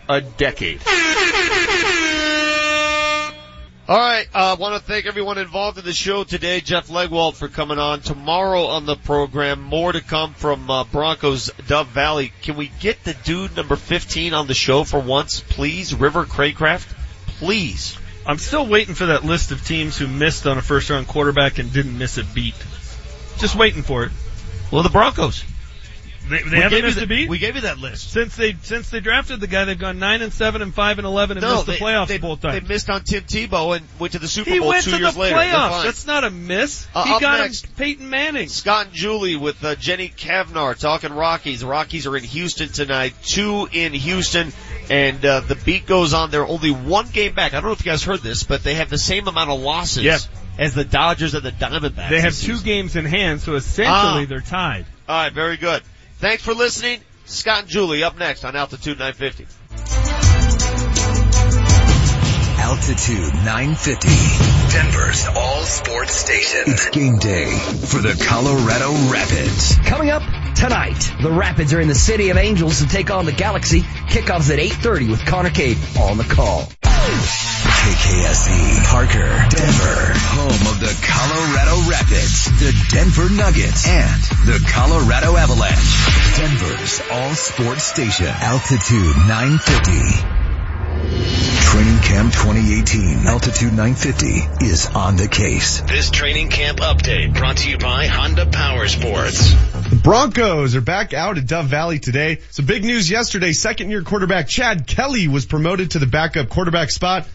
a 0.09 0.21
decade. 0.21 0.81
All 3.91 3.99
right, 3.99 4.29
I 4.33 4.53
uh, 4.53 4.57
want 4.57 4.81
to 4.81 4.89
thank 4.89 5.07
everyone 5.07 5.37
involved 5.37 5.77
in 5.77 5.85
the 5.85 5.93
show 5.93 6.23
today. 6.23 6.61
Jeff 6.61 6.87
Legwold 6.87 7.35
for 7.35 7.49
coming 7.49 7.81
on. 7.81 8.03
Tomorrow 8.03 8.67
on 8.67 8.87
the 8.87 8.95
program, 8.95 9.61
more 9.61 9.91
to 9.91 10.01
come 10.01 10.33
from 10.33 10.71
uh, 10.71 10.85
Broncos 10.85 11.51
Dove 11.67 11.89
Valley. 11.89 12.33
Can 12.43 12.55
we 12.55 12.71
get 12.79 13.03
the 13.03 13.15
dude 13.15 13.57
number 13.57 13.75
15 13.75 14.33
on 14.33 14.47
the 14.47 14.55
show 14.55 14.85
for 14.85 15.01
once, 15.01 15.41
please? 15.41 15.93
River 15.93 16.25
Cracraft, 16.25 16.87
please. 17.41 17.99
I'm 18.25 18.39
still 18.39 18.65
waiting 18.65 18.95
for 18.95 19.07
that 19.07 19.25
list 19.25 19.51
of 19.51 19.67
teams 19.67 19.99
who 19.99 20.07
missed 20.07 20.47
on 20.47 20.57
a 20.57 20.63
first 20.63 20.89
round 20.89 21.09
quarterback 21.09 21.59
and 21.59 21.73
didn't 21.73 21.99
miss 21.99 22.17
a 22.17 22.23
beat. 22.23 22.55
Just 23.39 23.57
waiting 23.57 23.83
for 23.83 24.05
it. 24.05 24.13
Well, 24.71 24.85
the 24.85 24.89
Broncos. 24.89 25.43
They, 26.31 26.43
We 26.45 26.51
they 26.51 26.57
haven't 26.57 26.71
gave 26.71 26.79
you 26.79 26.83
missed 26.87 26.99
the- 26.99 27.05
a 27.05 27.07
beat. 27.07 27.29
We 27.29 27.39
gave 27.39 27.55
you 27.57 27.61
that 27.63 27.79
list. 27.79 28.11
Since 28.13 28.37
they 28.37 28.55
since 28.63 28.89
they 28.91 29.01
drafted 29.01 29.41
the 29.41 29.47
guy, 29.47 29.65
they've 29.65 29.79
gone 29.79 29.99
nine 29.99 30.23
and 30.23 30.33
seven 30.33 30.63
and 30.63 30.73
five 30.75 30.99
and 30.99 31.07
eleven 31.07 31.37
and 31.37 31.43
No, 31.45 31.55
missed 31.57 31.67
the 31.67 31.73
playoffs 31.73 32.07
they, 32.09 32.19
both 32.19 32.41
they 32.41 32.61
missed 32.61 32.89
on 32.89 33.03
Tim 33.03 33.25
Tebow 33.25 33.77
and 33.77 33.87
went 33.99 34.13
to 34.13 34.19
the 34.19 34.29
Super 34.29 34.51
he 34.51 34.59
Bowl 34.61 34.69
went 34.69 34.85
two 34.85 34.93
to 34.93 34.99
years 34.99 35.15
the 35.15 35.21
later. 35.21 35.37
They're 35.37 35.45
playoffs. 35.53 35.83
That's 35.85 36.07
not 36.07 36.25
a 36.25 36.31
miss. 36.31 36.87
Uh, 36.95 37.05
he 37.05 37.21
got 37.21 37.41
next. 37.41 37.67
him 37.67 37.73
Peyton 37.77 38.09
Manning. 38.11 38.49
Scott 38.49 38.87
and 38.87 38.95
Julie 38.95 39.37
with 39.37 39.63
uh, 39.65 39.75
Jenny 39.75 40.09
Cavnar 40.09 40.79
talking 40.79 41.13
Rockies. 41.13 41.61
The 41.61 41.67
Rockies 41.67 42.07
are 42.07 42.17
in 42.17 42.25
Houston 42.25 42.69
tonight. 42.69 43.15
Two 43.25 43.69
in 43.73 43.93
Houston, 43.93 44.53
and 44.89 45.25
uh, 45.25 45.41
the 45.41 45.57
beat 45.57 45.87
goes 45.87 46.15
on. 46.15 46.31
They're 46.31 46.47
only 46.47 46.71
one 46.71 47.09
game 47.09 47.35
back. 47.35 47.53
I 47.53 47.57
don't 47.61 47.67
know 47.67 47.73
if 47.73 47.85
you 47.85 47.91
guys 47.91 48.03
heard 48.05 48.21
this, 48.21 48.45
but 48.45 48.63
they 48.63 48.75
have 48.75 48.89
the 48.91 48.99
same 48.99 49.27
amount 49.29 49.51
of 49.51 49.61
losses 49.61 50.29
as 50.59 50.75
the 50.75 50.85
Dodgers 50.85 51.35
and 51.35 51.43
the 51.43 51.53
Diamondbacks. 51.53 52.11
They 52.11 52.21
have 52.21 52.37
two 52.37 52.61
games 52.61 52.95
in 52.97 53.05
hand, 53.07 53.41
so 53.41 53.55
essentially 53.55 53.89
Ah. 53.95 54.25
they're 54.29 54.41
tied. 54.41 54.87
All 55.09 55.23
right, 55.25 55.33
very 55.33 55.57
good. 55.57 55.83
Thanks 56.21 56.43
for 56.43 56.53
listening. 56.53 57.01
Scott 57.25 57.61
and 57.61 57.69
Julie 57.69 58.05
up 58.05 58.19
next 58.19 58.45
on 58.45 58.55
Altitude 58.55 58.99
950. 58.99 59.47
Altitude 62.61 63.35
950. 63.43 64.09
Denver's 64.71 65.27
all 65.35 65.63
sports 65.63 66.13
station. 66.13 66.65
It's 66.67 66.91
game 66.91 67.17
day 67.17 67.51
for 67.87 68.03
the 68.03 68.23
Colorado 68.29 68.93
Rapids. 69.11 69.77
Coming 69.87 70.11
up 70.11 70.23
tonight, 70.55 71.13
the 71.23 71.31
Rapids 71.31 71.73
are 71.75 71.81
in 71.81 71.89
the 71.89 71.95
City 71.95 72.31
of 72.31 72.37
Angels 72.37 72.81
to 72.81 72.89
take 72.89 73.11
on 73.11 73.27
the 73.27 73.33
Galaxy. 73.33 73.83
Kickoffs 73.83 74.51
at 74.51 74.59
8.30 74.59 75.11
with 75.11 75.25
Connor 75.27 75.51
Cade 75.51 75.79
on 75.99 76.17
the 76.17 76.25
call. 76.25 76.69
KKSE, 77.81 78.85
Parker, 78.85 79.31
Denver, 79.49 80.13
home 80.37 80.67
of 80.73 80.81
the 80.81 80.93
Colorado 81.03 81.91
Rapids, 81.91 82.45
the 82.61 82.73
Denver 82.91 83.31
Nuggets, 83.31 83.89
and 83.89 84.23
the 84.47 84.65
Colorado 84.71 85.37
Avalanche. 85.37 86.37
Denver's 86.37 87.01
all 87.11 87.35
sports 87.35 87.85
station. 87.85 88.27
Altitude 88.27 89.17
950. 89.29 90.40
Training 91.01 91.99
Camp 92.01 92.33
2018, 92.33 93.27
Altitude 93.27 93.73
950 93.73 94.65
is 94.67 94.87
on 94.95 95.17
the 95.17 95.29
case. 95.29 95.81
This 95.83 96.11
training 96.11 96.49
camp 96.51 96.81
update 96.81 97.35
brought 97.35 97.59
to 97.59 97.71
you 97.71 97.79
by 97.79 98.07
Honda 98.07 98.47
Power 98.47 98.87
Sports. 98.89 99.53
The 99.89 100.01
Broncos 100.03 100.75
are 100.77 100.81
back 100.81 101.15
out 101.15 101.39
at 101.39 101.47
Dove 101.47 101.67
Valley 101.67 101.99
today. 101.99 102.41
Some 102.51 102.67
big 102.67 102.85
news 102.85 103.11
yesterday. 103.11 103.53
Second 103.53 103.91
year 103.91 104.03
quarterback 104.03 104.49
Chad 104.49 104.87
Kelly 104.87 105.29
was 105.29 105.47
promoted 105.47 105.93
to 105.93 105.99
the 105.99 106.07
backup 106.07 106.49
quarterback 106.49 106.91
spot. 106.91 107.27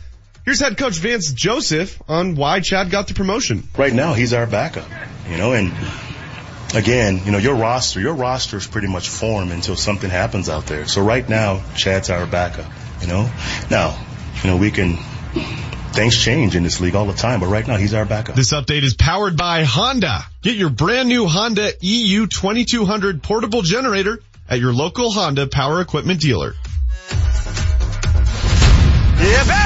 Here's 0.44 0.60
head 0.60 0.77
coach 0.77 0.98
Vance 0.98 1.34
Joseph 1.34 2.00
on 2.08 2.35
why 2.35 2.60
Chad 2.60 2.92
got 2.92 3.08
the 3.08 3.16
promotion. 3.16 3.64
Right 3.77 3.94
now, 3.94 4.14
he's 4.14 4.32
our 4.34 4.45
backup, 4.45 4.88
you 5.27 5.38
know, 5.38 5.53
and 5.53 5.74
again, 6.76 7.22
you 7.26 7.32
know, 7.32 7.40
your 7.40 7.56
roster, 7.56 8.00
your 8.00 8.14
roster 8.14 8.58
is 8.58 8.68
pretty 8.68 8.88
much 8.88 9.10
formed 9.10 9.52
until 9.52 9.76
something 9.76 10.10
happens 10.10 10.50
out 10.50 10.68
there. 10.68 10.88
So 10.88 11.02
right 11.02 11.27
now, 11.27 11.64
Chad's 11.76 12.10
our 12.10 12.27
backup, 12.27 12.69
you 13.01 13.07
know. 13.07 13.30
Now, 13.69 13.98
you 14.43 14.49
know, 14.49 14.57
we 14.57 14.72
can, 14.72 14.98
things 15.93 16.17
change 16.17 16.56
in 16.56 16.64
this 16.64 16.82
league 16.82 16.95
all 16.95 17.06
the 17.06 17.14
time, 17.14 17.40
but 17.40 17.48
right 17.48 17.65
now 17.67 17.77
he's 17.77 17.93
our 17.93 18.06
backup. 18.06 18.35
This 18.35 18.53
update 18.53 18.83
is 18.83 18.95
powered 18.95 19.38
by 19.38 19.64
Honda. 19.64 20.24
Get 20.41 20.56
your 20.56 20.69
brand 20.69 21.09
new 21.09 21.27
Honda 21.27 21.72
EU 21.82 22.27
2200 22.27 23.24
portable 23.24 23.61
generator 23.61 24.19
at 24.49 24.59
your 24.59 24.74
local 24.74 25.11
Honda 25.11 25.48
power 25.48 25.82
equipment 25.82 26.22
dealer. 26.22 26.53
Yeah, 29.17 29.43
baby! 29.43 29.65